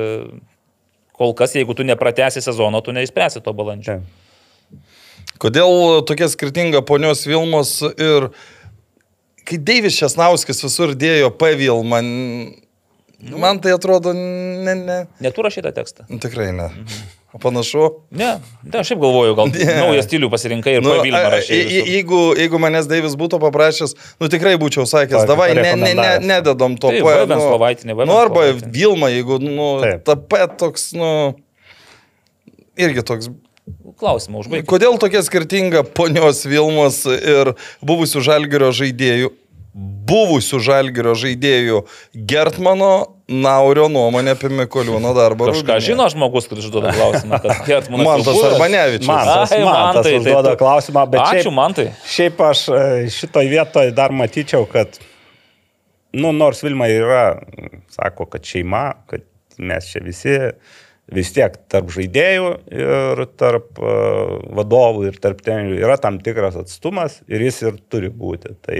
kol 1.16 1.32
kas, 1.38 1.54
jeigu 1.54 1.76
tu 1.78 1.86
nepratęsi 1.86 2.42
sezono, 2.42 2.80
tu 2.82 2.92
neįspręsi 2.92 3.40
to 3.46 3.54
balandžio. 3.54 4.00
Čia. 4.02 4.78
Kodėl 5.42 6.02
tokia 6.06 6.28
skirtinga 6.30 6.82
ponios 6.86 7.24
Vilmos 7.26 7.78
ir 7.96 8.28
kai 9.48 9.56
Deivis 9.58 9.96
Česnauskis 9.98 10.60
visur 10.62 10.92
dėjo 10.94 11.32
P 11.34 11.54
Vilmą, 11.58 11.98
man 13.38 13.58
tai 13.62 13.72
atrodo, 13.74 14.12
ne, 14.14 14.74
ne. 14.78 14.98
Netu 15.24 15.42
rašytą 15.46 15.72
tekstą. 15.74 16.06
Tikrai 16.22 16.52
ne. 16.54 16.68
O 16.68 17.21
panašu. 17.40 17.86
Ne, 18.10 18.34
ne, 18.64 18.78
aš 18.80 18.90
šiaip 18.90 19.00
galvoju, 19.00 19.34
gal 19.38 19.48
Ne. 19.52 19.76
naują 19.78 20.02
stilių 20.04 20.28
pasirinkai 20.32 20.74
ir 20.76 20.82
Nu, 20.82 20.90
nu, 20.90 20.96
pavilgą 21.00 21.38
je- 21.48 21.84
jeigu, 21.94 22.20
jeigu 22.36 22.58
manęs 22.60 22.88
Deivis 22.90 23.14
būtų 23.16 23.40
paprašęs, 23.40 23.94
nu 24.20 24.28
tikrai 24.28 24.56
būčiau 24.60 24.84
sakęs, 24.84 25.24
davai, 25.30 25.54
ne, 25.56 25.74
ne, 25.80 25.94
ne, 25.94 26.10
nededam 26.20 26.76
to 26.76 26.90
P, 26.92 27.00
V 27.00 27.14
Venslovaitinė, 27.30 27.96
V 27.96 28.04
Nu, 28.10 28.18
arba. 28.18 28.48
Vilma, 28.66 29.08
jeigu, 29.08 29.38
nu, 29.40 29.80
Taip. 29.80 30.04
ta 30.04 30.16
P 30.16 30.44
toks, 30.60 30.92
nu, 30.92 31.34
irgi 32.76 33.02
toks. 33.06 33.30
Klausimą 34.02 34.40
užbaigti. 34.42 34.66
Kodėl 34.66 34.96
tokia 34.98 35.20
skirtinga 35.22 35.84
ponios 35.94 36.40
Vilmos 36.50 37.04
ir 37.06 37.52
buvusių 37.86 38.22
žalgerio 38.26 38.72
žaidėjų, 38.74 39.28
buvusių 39.74 40.58
žalgerio 40.60 41.14
žaidėjų 41.16 41.78
Gertmano 42.28 42.90
Naurio 43.32 43.86
nuomonė 43.88 44.34
apie 44.34 44.50
Mikoliūno 44.52 45.14
darbą? 45.16 45.46
Kažką 45.48 45.62
Rūbinėje? 45.64 45.84
žino 45.86 46.08
žmogus, 46.12 46.48
kuris 46.50 46.66
užduoda 46.68 46.90
klausimą. 46.92 47.38
Mantas? 48.04 48.40
Arbanevičius. 48.50 49.08
Mantas, 49.08 49.54
Ai, 49.56 49.62
Mantas 49.64 49.78
Mantai, 49.96 50.02
tai 50.10 50.18
užduoda 50.20 50.52
tu- 50.52 50.60
klausimą, 50.60 51.06
bet 51.14 51.22
Ačiū, 51.22 51.46
šiaip, 51.46 51.56
man 51.56 51.76
tai. 51.78 51.86
šiaip 52.12 52.42
aš 52.50 52.66
e, 52.68 52.82
šitoj 53.16 53.48
vietoje 53.54 53.94
dar 53.96 54.12
matyčiau, 54.12 54.66
kad, 54.68 55.00
nu, 56.12 56.34
nors 56.36 56.60
Vilma 56.66 56.90
yra, 56.92 57.24
sako, 57.96 58.28
kad 58.34 58.44
šeima, 58.44 58.84
kad 59.08 59.24
mes 59.56 59.88
čia 59.94 60.04
visi 60.04 60.36
vis 61.10 61.32
tiek 61.34 61.56
tarp 61.72 61.90
žaidėjų 61.92 62.50
ir 62.70 63.24
tarp 63.40 63.80
uh, 63.82 64.36
vadovų 64.54 65.08
ir 65.10 65.18
tarp 65.22 65.42
trenerių 65.44 65.80
yra 65.82 65.98
tam 66.00 66.20
tikras 66.22 66.56
atstumas 66.60 67.20
ir 67.26 67.42
jis 67.42 67.62
ir 67.66 67.80
turi 67.90 68.12
būti. 68.12 68.54
Tai 68.62 68.78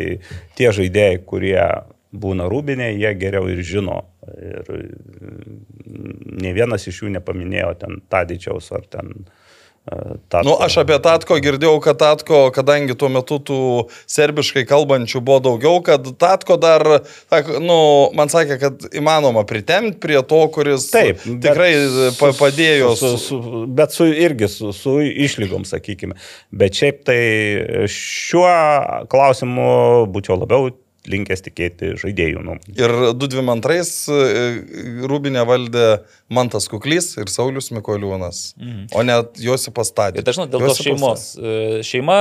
tie 0.59 0.71
žaidėjai, 0.73 1.21
kurie 1.27 1.59
būna 2.13 2.47
rūbinė, 2.53 2.93
jie 2.95 3.13
geriau 3.19 3.49
ir 3.51 3.63
žino. 3.67 4.03
Ir 4.39 4.69
mm, 4.71 6.17
ne 6.45 6.53
vienas 6.55 6.87
iš 6.87 7.03
jų 7.03 7.15
nepaminėjo 7.17 7.73
ten 7.81 8.03
Tadičiaus 8.13 8.71
ar 8.77 8.87
ten 8.93 9.15
uh, 9.17 9.42
Tatko. 9.83 10.47
Nu, 10.47 10.53
aš 10.63 10.77
apie 10.85 10.95
Tatko 11.03 11.37
girdėjau, 11.43 11.81
kad 11.83 11.99
Tatko, 11.99 12.45
kadangi 12.55 12.95
tuo 12.95 13.09
metu 13.11 13.41
tų 13.43 13.57
serbiškai 14.11 14.63
kalbančių 14.71 15.19
buvo 15.27 15.41
daugiau, 15.43 15.81
kad 15.83 16.07
Tatko 16.23 16.55
dar, 16.63 16.85
tak, 17.33 17.51
nu, 17.59 17.79
man 18.15 18.31
sakė, 18.31 18.61
kad 18.63 18.87
įmanoma 18.95 19.43
pritemti 19.49 19.99
prie 20.05 20.21
to, 20.23 20.39
kuris 20.55 20.87
Taip, 20.95 21.25
tikrai 21.27 21.73
su- 21.83 22.13
pa, 22.21 22.31
padėjo. 22.39 22.93
Su, 22.95 23.11
su, 23.19 23.41
su, 23.43 23.65
bet 23.67 23.97
su 23.97 24.07
irgi 24.07 24.47
su, 24.55 24.71
su 24.77 25.01
išlygom, 25.03 25.67
sakykime. 25.67 26.15
Bet 26.55 26.79
šiaip 26.79 27.03
tai 27.11 27.19
šiuo 27.91 28.55
klausimu 29.11 29.67
būčiau 30.15 30.39
labiau 30.45 30.71
linkęs 31.11 31.43
tikėti 31.47 31.93
žaidėjų 32.01 32.43
nuomonę. 32.45 32.75
Ir 32.79 32.95
222 33.19 35.09
Rūbinė 35.11 35.43
valdė 35.49 35.87
Mantas 36.33 36.69
Kuklys 36.71 37.13
ir 37.19 37.33
Saulis 37.33 37.73
Mikoliūnas, 37.75 38.45
mhm. 38.61 38.87
o 38.95 39.05
net 39.07 39.43
Josipas 39.43 39.93
Tadė. 39.97 40.23
Ir 40.23 40.29
dažnai 40.29 40.49
dėl 40.53 40.69
tos 40.69 40.83
šeimos. 40.83 41.27
E, 41.39 41.83
Šeima, 41.87 42.21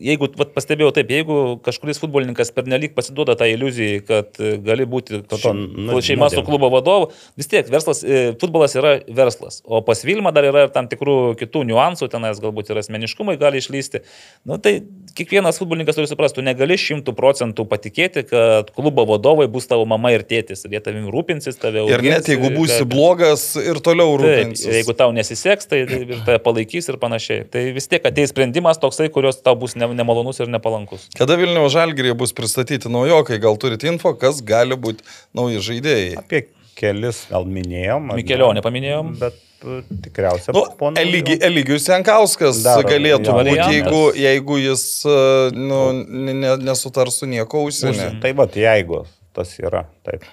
jeigu, 0.00 0.28
vat, 0.40 0.52
pastebėjau 0.56 0.90
taip, 0.96 1.10
jeigu 1.12 1.36
kažkuris 1.66 1.98
futbolininkas 2.00 2.50
pernelyg 2.56 2.94
pasiduoda 2.96 3.34
tą 3.38 3.46
iliuziją, 3.52 4.00
kad 4.08 4.40
e, 4.40 4.54
gali 4.64 4.86
būti 4.88 5.20
To- 5.28 5.36
to 5.38 5.52
nu- 5.54 6.00
šeima 6.00 6.30
su 6.32 6.42
klubo 6.46 6.70
vadovu, 6.72 7.10
vis 7.36 7.46
tiek 7.50 7.68
verslas, 7.70 8.00
e, 8.02 8.32
futbolas 8.40 8.74
yra 8.80 8.94
verslas, 9.08 9.60
o 9.64 9.82
pas 9.84 10.00
Vilmą 10.04 10.32
dar 10.32 10.44
yra 10.48 10.64
ir 10.66 10.72
tam 10.74 10.88
tikrų 10.88 11.36
kitų 11.40 11.64
niuansų, 11.68 12.08
tenais 12.10 12.40
galbūt 12.40 12.70
ir 12.72 12.80
asmeniškumai 12.80 13.36
gali 13.38 13.60
išlysti. 13.60 14.00
Nu, 14.48 14.56
tai 14.58 14.80
kiekvienas 15.14 15.58
futbolininkas 15.60 15.98
turi 16.00 16.08
suprasti, 16.08 16.40
tu 16.40 16.46
negali 16.46 16.78
šimtų 16.80 17.12
procentų 17.18 17.66
patikėti, 17.68 18.24
kad 18.30 18.70
klubo 18.74 19.04
vadovai 19.06 19.48
bus 19.52 19.66
tavo 19.68 19.84
mama 19.84 20.12
ir 20.16 20.22
tėtis, 20.24 20.64
ir 20.64 20.78
jie 20.78 20.80
tavim 20.80 21.10
rūpinsis, 21.12 21.58
tave 21.60 21.84
Ir 21.84 22.00
net 22.00 22.22
augins, 22.24 22.32
jeigu 22.32 22.50
būsi 22.56 22.78
kad- 22.80 22.88
blogas 22.94 23.44
ir 23.60 23.74
toliau 23.84 24.16
Taip, 24.16 24.24
rūpinsis. 24.24 24.66
ir 24.70 24.78
jeigu 24.80 24.96
tau 24.96 25.12
nesiseks, 25.12 25.68
tai 25.68 25.84
tai 25.90 26.00
ir 26.06 26.20
tave 26.24 26.38
palaikys 26.38 26.88
ir 26.88 26.96
panašiai. 27.02 27.44
Tai 27.50 27.62
vis 27.74 27.86
tiek 27.90 28.04
ateis 28.06 28.30
sprendimas 28.32 28.78
toksai, 28.78 29.08
kurios 29.10 29.42
tau 29.42 29.54
bus 29.56 29.74
ne- 29.76 29.89
nemalonus 29.96 30.40
ir 30.42 30.50
nepalankus. 30.52 31.08
Kada 31.18 31.36
Vilniaus 31.40 31.74
žalgyrėje 31.74 32.16
bus 32.18 32.34
pristatyti 32.36 32.90
naujokai, 32.92 33.40
gal 33.42 33.58
turite 33.60 33.88
info, 33.90 34.14
kas 34.18 34.40
gali 34.46 34.78
būti 34.78 35.04
nauji 35.36 35.62
žaidėjai? 35.68 36.16
Apie 36.22 36.44
kelis 36.80 37.24
gal 37.30 37.46
minėjom. 37.48 38.10
Mikelionį 38.16 38.64
paminėjom. 38.64 39.12
Bet 39.20 39.38
e, 39.60 39.80
tikriausiai. 40.06 40.54
Nu, 40.56 40.64
pono 40.80 41.00
Eligi. 41.00 41.36
Eligijus 41.44 41.88
Jankauskas 41.90 42.62
Dar 42.64 42.84
galėtų 42.86 43.36
būti, 43.36 43.56
jeigu, 43.58 44.02
jeigu 44.16 44.60
jis 44.62 44.84
e, 45.04 45.16
nu, 45.56 45.80
ne, 46.00 46.36
ne- 46.44 46.58
nesutars 46.70 47.20
su 47.20 47.28
nieko 47.30 47.66
užsienį. 47.68 48.12
Tai 48.24 48.34
va, 48.38 48.48
jeigu 48.64 49.04
tas 49.36 49.52
yra. 49.60 49.84
Taip. 50.06 50.24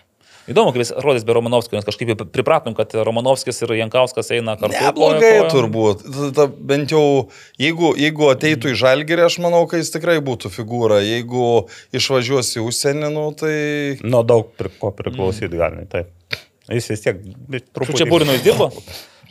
Įdomu, 0.47 0.71
kaip 0.71 0.79
jis 0.79 0.93
atrodys 0.95 1.25
be 1.27 1.33
Romanovskio, 1.35 1.75
nes 1.75 1.83
kažkaip 1.83 2.21
pripratom, 2.31 2.71
kad 2.77 2.93
Romanovskis 2.95 3.59
ir 3.65 3.73
Jankauskas 3.81 4.31
eina 4.31 4.55
kartu. 4.59 4.77
Neblogai 4.79 5.19
koja 5.19 5.41
kojon. 5.41 5.51
turbūt. 5.51 6.05
Ta, 6.07 6.29
ta, 6.37 6.45
bent 6.69 6.93
jau, 6.95 7.01
jeigu, 7.59 7.91
jeigu 7.99 8.29
ateitų 8.31 8.71
į 8.71 8.77
žalgerį, 8.79 9.25
aš 9.27 9.39
manau, 9.43 9.65
kad 9.67 9.83
jis 9.83 9.91
tikrai 9.91 10.21
būtų 10.23 10.51
figūra. 10.53 11.01
Jeigu 11.03 11.67
išvažiuos 11.99 12.53
į 12.55 12.63
užsienį, 12.63 13.11
nu, 13.17 13.25
tai... 13.35 13.57
Nuo 14.07 14.23
daug 14.27 14.55
pri, 14.55 14.71
ko 14.79 14.93
priklausyti 14.95 15.51
mm. 15.51 15.59
gali. 15.59 15.85
Taip. 15.91 16.39
Jis 16.71 16.89
vis 16.93 17.03
tiek 17.03 17.21
truputį. 17.75 17.99
čia 17.99 18.07
Būrinu 18.07 18.39
jis 18.39 18.47
dirbo? 18.47 18.71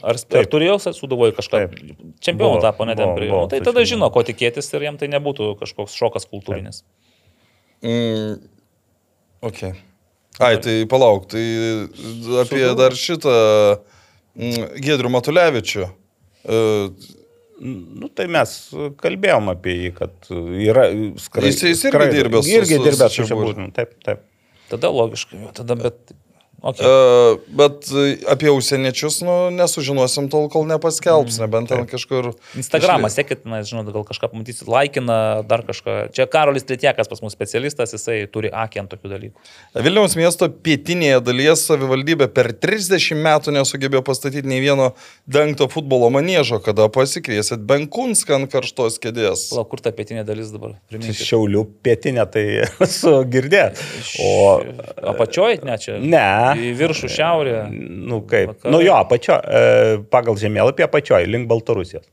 Ar, 0.04 0.20
ar 0.20 0.52
turėjo 0.52 0.76
suduvoje 0.92 1.32
kažką? 1.40 1.64
Taip. 1.64 1.98
Čempionų 2.20 2.58
Buvo, 2.58 2.62
tapo, 2.64 2.84
ne 2.84 2.96
buvo, 3.00 3.16
Nu, 3.32 3.42
tai 3.50 3.64
tada 3.64 3.88
žino, 3.88 4.12
ko 4.12 4.20
tikėtis 4.26 4.68
ir 4.76 4.84
jam 4.90 5.00
tai 5.00 5.08
nebūtų 5.16 5.54
kažkoks 5.64 5.96
šokas 5.96 6.28
kultūrinis. 6.28 6.84
Mm, 7.84 8.36
ok. 9.48 9.62
Ai, 10.40 10.56
tai 10.60 10.78
palauk, 10.90 11.28
tai 11.32 11.42
apie 12.42 12.64
dar 12.76 12.92
šitą 12.96 13.32
mm, 14.36 14.66
Gedrių 14.84 15.12
Matulevičių. 15.18 15.86
E, 16.44 16.64
Nu, 17.56 18.10
tai 18.12 18.26
mes 18.28 18.50
kalbėjom 19.00 19.46
apie 19.48 19.72
jį, 19.78 19.90
kad 19.96 20.26
yra 20.60 20.82
skrai, 21.24 21.46
Jis- 21.48 21.62
jis 21.70 21.84
irgi 21.88 22.08
dirbęs 22.12 22.44
su- 22.44 22.52
Irgi 22.52 22.76
dirbęs 22.84 23.14
su 23.14 23.24
Čiaburiu. 23.24 23.54
Čiaburiu. 23.54 23.70
Taip, 23.78 23.94
taip. 24.04 24.26
Tada 24.68 24.90
logiškai, 24.92 25.38
tada 25.56 25.76
bet... 25.80 26.12
Okay. 26.66 26.86
E, 26.86 27.36
bet 27.54 27.86
apie 28.32 28.50
užsieniečius 28.50 29.20
nu, 29.22 29.34
nesužinosim 29.54 30.26
tol, 30.32 30.48
kol 30.50 30.64
nepaskelbs, 30.66 31.38
nebent 31.38 31.70
ten 31.70 31.84
kažkur. 31.86 32.32
Instagramą 32.58 33.10
sekit, 33.12 33.44
na, 33.46 33.60
žinau, 33.66 33.84
gal 33.94 34.02
kažką 34.08 34.32
pamatysit, 34.32 34.66
laikina, 34.70 35.44
dar 35.46 35.62
kažką. 35.68 36.08
Čia 36.16 36.26
Karolis 36.30 36.66
Tretiekas 36.66 37.10
pas 37.10 37.22
mus 37.22 37.36
specialistas, 37.36 37.94
jisai 37.94 38.24
turi 38.32 38.50
akį 38.50 38.82
ant 38.82 38.90
tokių 38.94 39.12
dalykų. 39.12 39.44
Vilniaus 39.86 40.16
miesto 40.18 40.48
pietinėje 40.50 41.20
dalyje 41.28 41.54
savivaldybė 41.62 42.28
per 42.34 42.50
30 42.50 43.22
metų 43.22 43.54
nesugebėjo 43.54 44.02
pastatyti 44.06 44.50
nei 44.50 44.58
vieno 44.64 44.90
dengto 45.30 45.70
futbolo 45.70 46.10
manėžo, 46.14 46.58
kada 46.64 46.88
pasikviesit 46.90 47.62
Benkunską 47.68 48.40
ant 48.40 48.50
karštos 48.50 48.98
kėdės. 49.02 49.52
Palauk, 49.52 49.70
kur 49.70 49.84
ta 49.86 49.94
pietinė 49.94 50.26
dalis 50.26 50.50
dabar? 50.54 50.74
Priminkit. 50.90 51.22
Šiaulių 51.30 51.62
pietinė 51.86 52.26
tai 52.34 52.44
esu 52.88 53.20
girdėjęs. 53.30 53.86
O 54.26 54.34
Apačioj, 55.14 55.60
ne 55.66 55.78
čia? 55.78 55.98
Ne. 56.02 56.55
Į 56.56 56.72
viršų 56.78 57.10
šiaurę. 57.12 57.56
Nu 57.70 58.22
kaip? 58.28 58.54
Vakarai. 58.54 58.72
Nu 58.74 58.82
jo, 58.84 58.96
apačio, 58.98 59.38
e, 59.38 59.98
pagal 60.12 60.38
žemėlapį 60.40 60.86
apačioj, 60.86 61.26
link 61.28 61.48
Baltarusijos. 61.50 62.06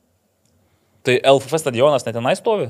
Tai 1.04 1.18
LFF 1.20 1.60
stadionas 1.60 2.06
net 2.08 2.16
tenai 2.16 2.36
stovi? 2.40 2.70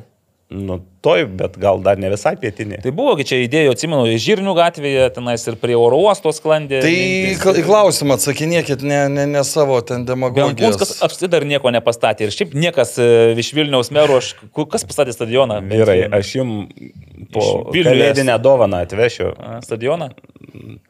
Nu 0.54 0.78
toj, 1.02 1.24
bet 1.40 1.56
gal 1.58 1.80
dar 1.82 1.98
ne 1.98 2.12
visai 2.12 2.36
pietinė. 2.38 2.78
Tai 2.84 2.92
buvo, 2.96 3.16
čia 3.26 3.40
idėjų, 3.42 3.72
atsimenu, 3.74 4.04
į 4.14 4.20
Žirnių 4.22 4.54
gatvėje, 4.58 5.08
tenais 5.16 5.46
ir 5.50 5.56
prie 5.60 5.74
oro 5.80 5.98
uosto 6.04 6.30
sklandė. 6.36 6.82
Tai 6.84 6.92
į 6.94 7.64
klausimą 7.66 8.20
atsakinėkit, 8.20 8.84
ne, 8.86 9.00
ne, 9.12 9.26
ne 9.32 9.42
savo 9.48 9.80
ten 9.82 10.04
Benkunskas 10.06 10.14
demagogijos. 10.14 10.94
apskritai 11.08 11.32
dar 11.34 11.48
nieko 11.50 11.74
nepastatė. 11.74 12.28
Ir 12.28 12.36
šiaip 12.36 12.54
niekas 12.60 12.94
e, 13.02 13.08
iš 13.42 13.50
Vilniaus 13.58 13.90
merų, 13.96 14.20
aš, 14.22 14.34
kas 14.76 14.86
pastatė 14.86 15.16
stadioną? 15.16 15.62
Vyrai, 15.72 16.04
aš 16.20 16.36
jums 16.38 16.92
po 17.34 17.48
kalėdinę 17.74 18.38
dovaną 18.44 18.84
atvešiu. 18.86 19.32
A, 19.40 19.58
Stadioną? 19.66 20.12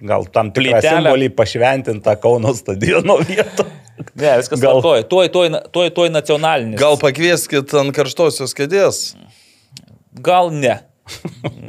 Gal 0.03 0.27
tam 0.33 0.51
tikrą 0.51 0.81
simbolį 0.83 1.31
pašventintą 1.37 2.17
Kauno 2.19 2.51
stadiono 2.57 3.21
vietą. 3.23 3.69
Ne, 4.15 4.37
viskas 4.41 4.61
Gal- 4.61 4.77
tvarkoja. 4.77 5.03
Tuoj, 5.09 5.29
tuoj, 5.33 5.49
tuoj, 5.73 5.89
tuoj 5.95 6.09
nacionalinis. 6.13 6.79
Gal 6.79 6.97
pakvieskit 7.01 7.73
ant 7.79 7.93
karštosios 7.95 8.55
kėdės. 8.57 9.03
Gal 10.23 10.51
ne. 10.53 10.79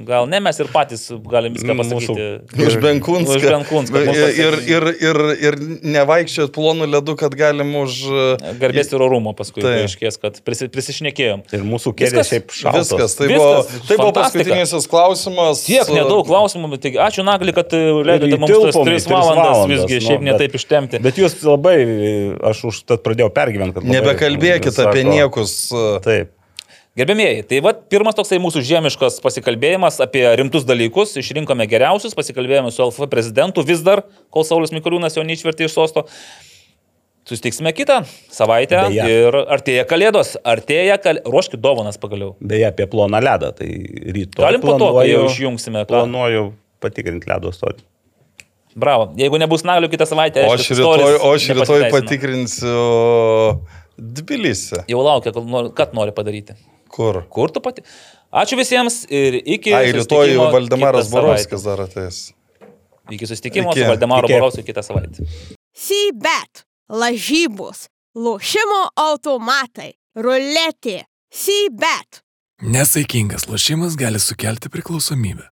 Gal 0.07 0.29
ne, 0.31 0.39
mes 0.39 0.59
ir 0.63 0.69
patys 0.71 1.09
galim 1.27 1.55
viską 1.57 1.75
Mūsų- 1.75 1.97
pasakyti. 2.15 2.67
Už 2.69 2.75
Benkunską. 2.83 3.35
Už 3.35 3.47
Benkunską. 3.51 3.99
Ir, 3.99 4.07
Mūsų 4.07 4.27
ir, 4.45 4.57
ir, 4.71 4.85
ir, 5.09 5.19
ir 5.49 5.57
nevaikščiot 5.97 6.53
plonų 6.55 6.87
ledų, 6.93 7.17
kad 7.19 7.35
galim 7.35 7.73
už... 7.81 7.97
e, 8.07 8.53
Garbės 8.61 8.93
ir 8.95 9.03
orumo 9.03 9.33
paskui 9.35 9.65
Taip. 9.65 9.81
paaiškės, 9.83 10.21
kad 10.23 10.39
prisi, 10.47 10.69
prisišnekėjom. 10.71 11.43
Ir 11.57 11.65
mūsų 11.67 11.95
kėdė 11.99 12.21
Viskas- 12.21 12.31
šiaip 12.31 12.55
šaltas. 12.55 12.93
Viskas, 12.95 13.17
tai 13.19 13.29
Viskas, 13.33 13.43
buvo, 13.43 13.83
tai 13.89 13.99
buvo 13.99 14.13
paskutinis 14.21 14.89
klausimas. 14.95 15.65
Tiek 15.67 15.91
nedaug 15.97 16.23
klausimų, 16.31 16.71
bet 16.77 16.85
taigi 16.87 17.03
ačiū 17.09 17.27
Nagli, 17.27 17.57
kad 17.59 17.75
e, 17.75 17.83
leidote 18.07 18.39
mums 18.39 18.55
tas 18.55 18.63
įtilpom 18.71 18.87
į 18.87 18.93
3 18.93 18.95
tris 18.95 19.11
valandas, 19.11 19.51
valandas, 19.51 19.75
visgi 19.75 19.99
nu, 19.99 20.07
šiaip 20.07 20.23
bet- 20.23 20.29
netaip 20.31 20.57
ištemti. 20.61 21.03
Bet 21.11 21.19
jūs 21.19 21.37
labai, 21.43 21.77
aš 22.55 22.63
už 22.71 22.83
tad 22.87 23.03
pradėjau 23.03 23.33
pergyventi, 23.35 23.81
kad... 23.81 23.83
labai, 23.83 23.99
Nebekalbėkit 23.99 24.79
sako, 24.79 24.95
apie 24.95 25.05
niekus. 25.11 25.59
e, 25.75 25.85
Taip. 26.07 26.33
Gerbėmėjai, 26.94 27.42
tai 27.50 27.58
va 27.58 27.73
pirmas 27.74 28.14
toksai 28.14 28.36
mūsų 28.39 28.60
žiemiškas 28.68 29.16
pasikalbėjimas 29.23 29.97
apie 30.05 30.23
rimtus 30.39 30.62
dalykus. 30.62 31.16
Išrinkome 31.18 31.66
geriausius, 31.66 32.12
pasikalbėjome 32.14 32.70
su 32.70 32.84
LF 32.84 33.08
prezidentu 33.10 33.64
vis 33.66 33.81
dar, 33.82 34.05
kol 34.31 34.44
Saulis 34.47 34.70
Mikoliūnas 34.70 35.16
jo 35.18 35.24
neišvertė 35.26 35.66
iš 35.66 35.74
sosto. 35.74 36.05
Susitiksime 37.26 37.73
kitą 37.74 38.05
savaitę 38.31 38.84
Beje. 38.92 39.06
ir 39.10 39.36
artėja 39.42 39.82
kalėdos, 39.90 40.36
artėja 40.47 41.00
kalėdos, 41.02 41.32
ruoškit 41.34 41.62
dovanas 41.64 41.98
pagaliau. 41.98 42.36
Beje, 42.39 42.68
apie 42.68 42.86
ploną 42.92 43.18
ledą, 43.26 43.50
tai 43.58 43.70
rytoj. 44.14 44.44
Galim 44.44 44.62
po 44.62 44.76
to, 44.78 44.90
kai 44.94 45.08
jau 45.08 45.24
išjungsime. 45.32 45.82
ką? 45.89 45.97
Planuoju 45.97 46.44
patikrinti 46.84 47.31
ledo 47.32 47.50
stotį. 47.56 47.82
Bravo. 48.78 49.08
Jeigu 49.18 49.40
nebus 49.42 49.66
naglių 49.66 49.90
kitą 49.90 50.06
savaitę, 50.06 50.47
aš 50.47 50.68
kad 50.68 50.78
rytoj, 50.78 51.18
aš 51.32 51.48
rytoj 51.58 51.89
patikrinsiu 51.97 52.76
Dbilisį. 53.98 54.84
Jau 54.90 55.02
laukia, 55.06 55.34
kad 55.74 55.94
nori 55.97 56.14
padaryti. 56.14 56.55
Kur? 56.94 57.24
Kur 57.31 57.50
tu 57.50 57.62
pati? 57.64 57.82
Ačiū 58.34 58.58
visiems 58.58 59.02
ir 59.10 59.40
iki. 59.42 59.73
Ai, 59.74 59.92
rytoj 59.94 60.34
Valdemaras. 60.55 61.10
Borovskis 61.10 61.66
dar 61.66 61.82
ateis. 61.86 62.20
Iki 63.10 63.26
susitikimo 63.31 63.73
Iki. 63.73 63.81
su 63.81 63.89
Valdemaru. 63.90 64.31
Borovskiu 64.31 64.66
kitą 64.66 64.82
savaitę. 64.86 65.26
Sybet, 65.74 66.64
lažybos, 66.90 67.89
lošimo 68.14 68.82
automatai, 69.06 69.92
ruletė, 70.16 71.02
Sybet. 71.34 72.23
Nesaikingas 72.62 73.48
lošimas 73.50 73.98
gali 73.98 74.23
sukelti 74.23 74.70
priklausomybę. 74.70 75.50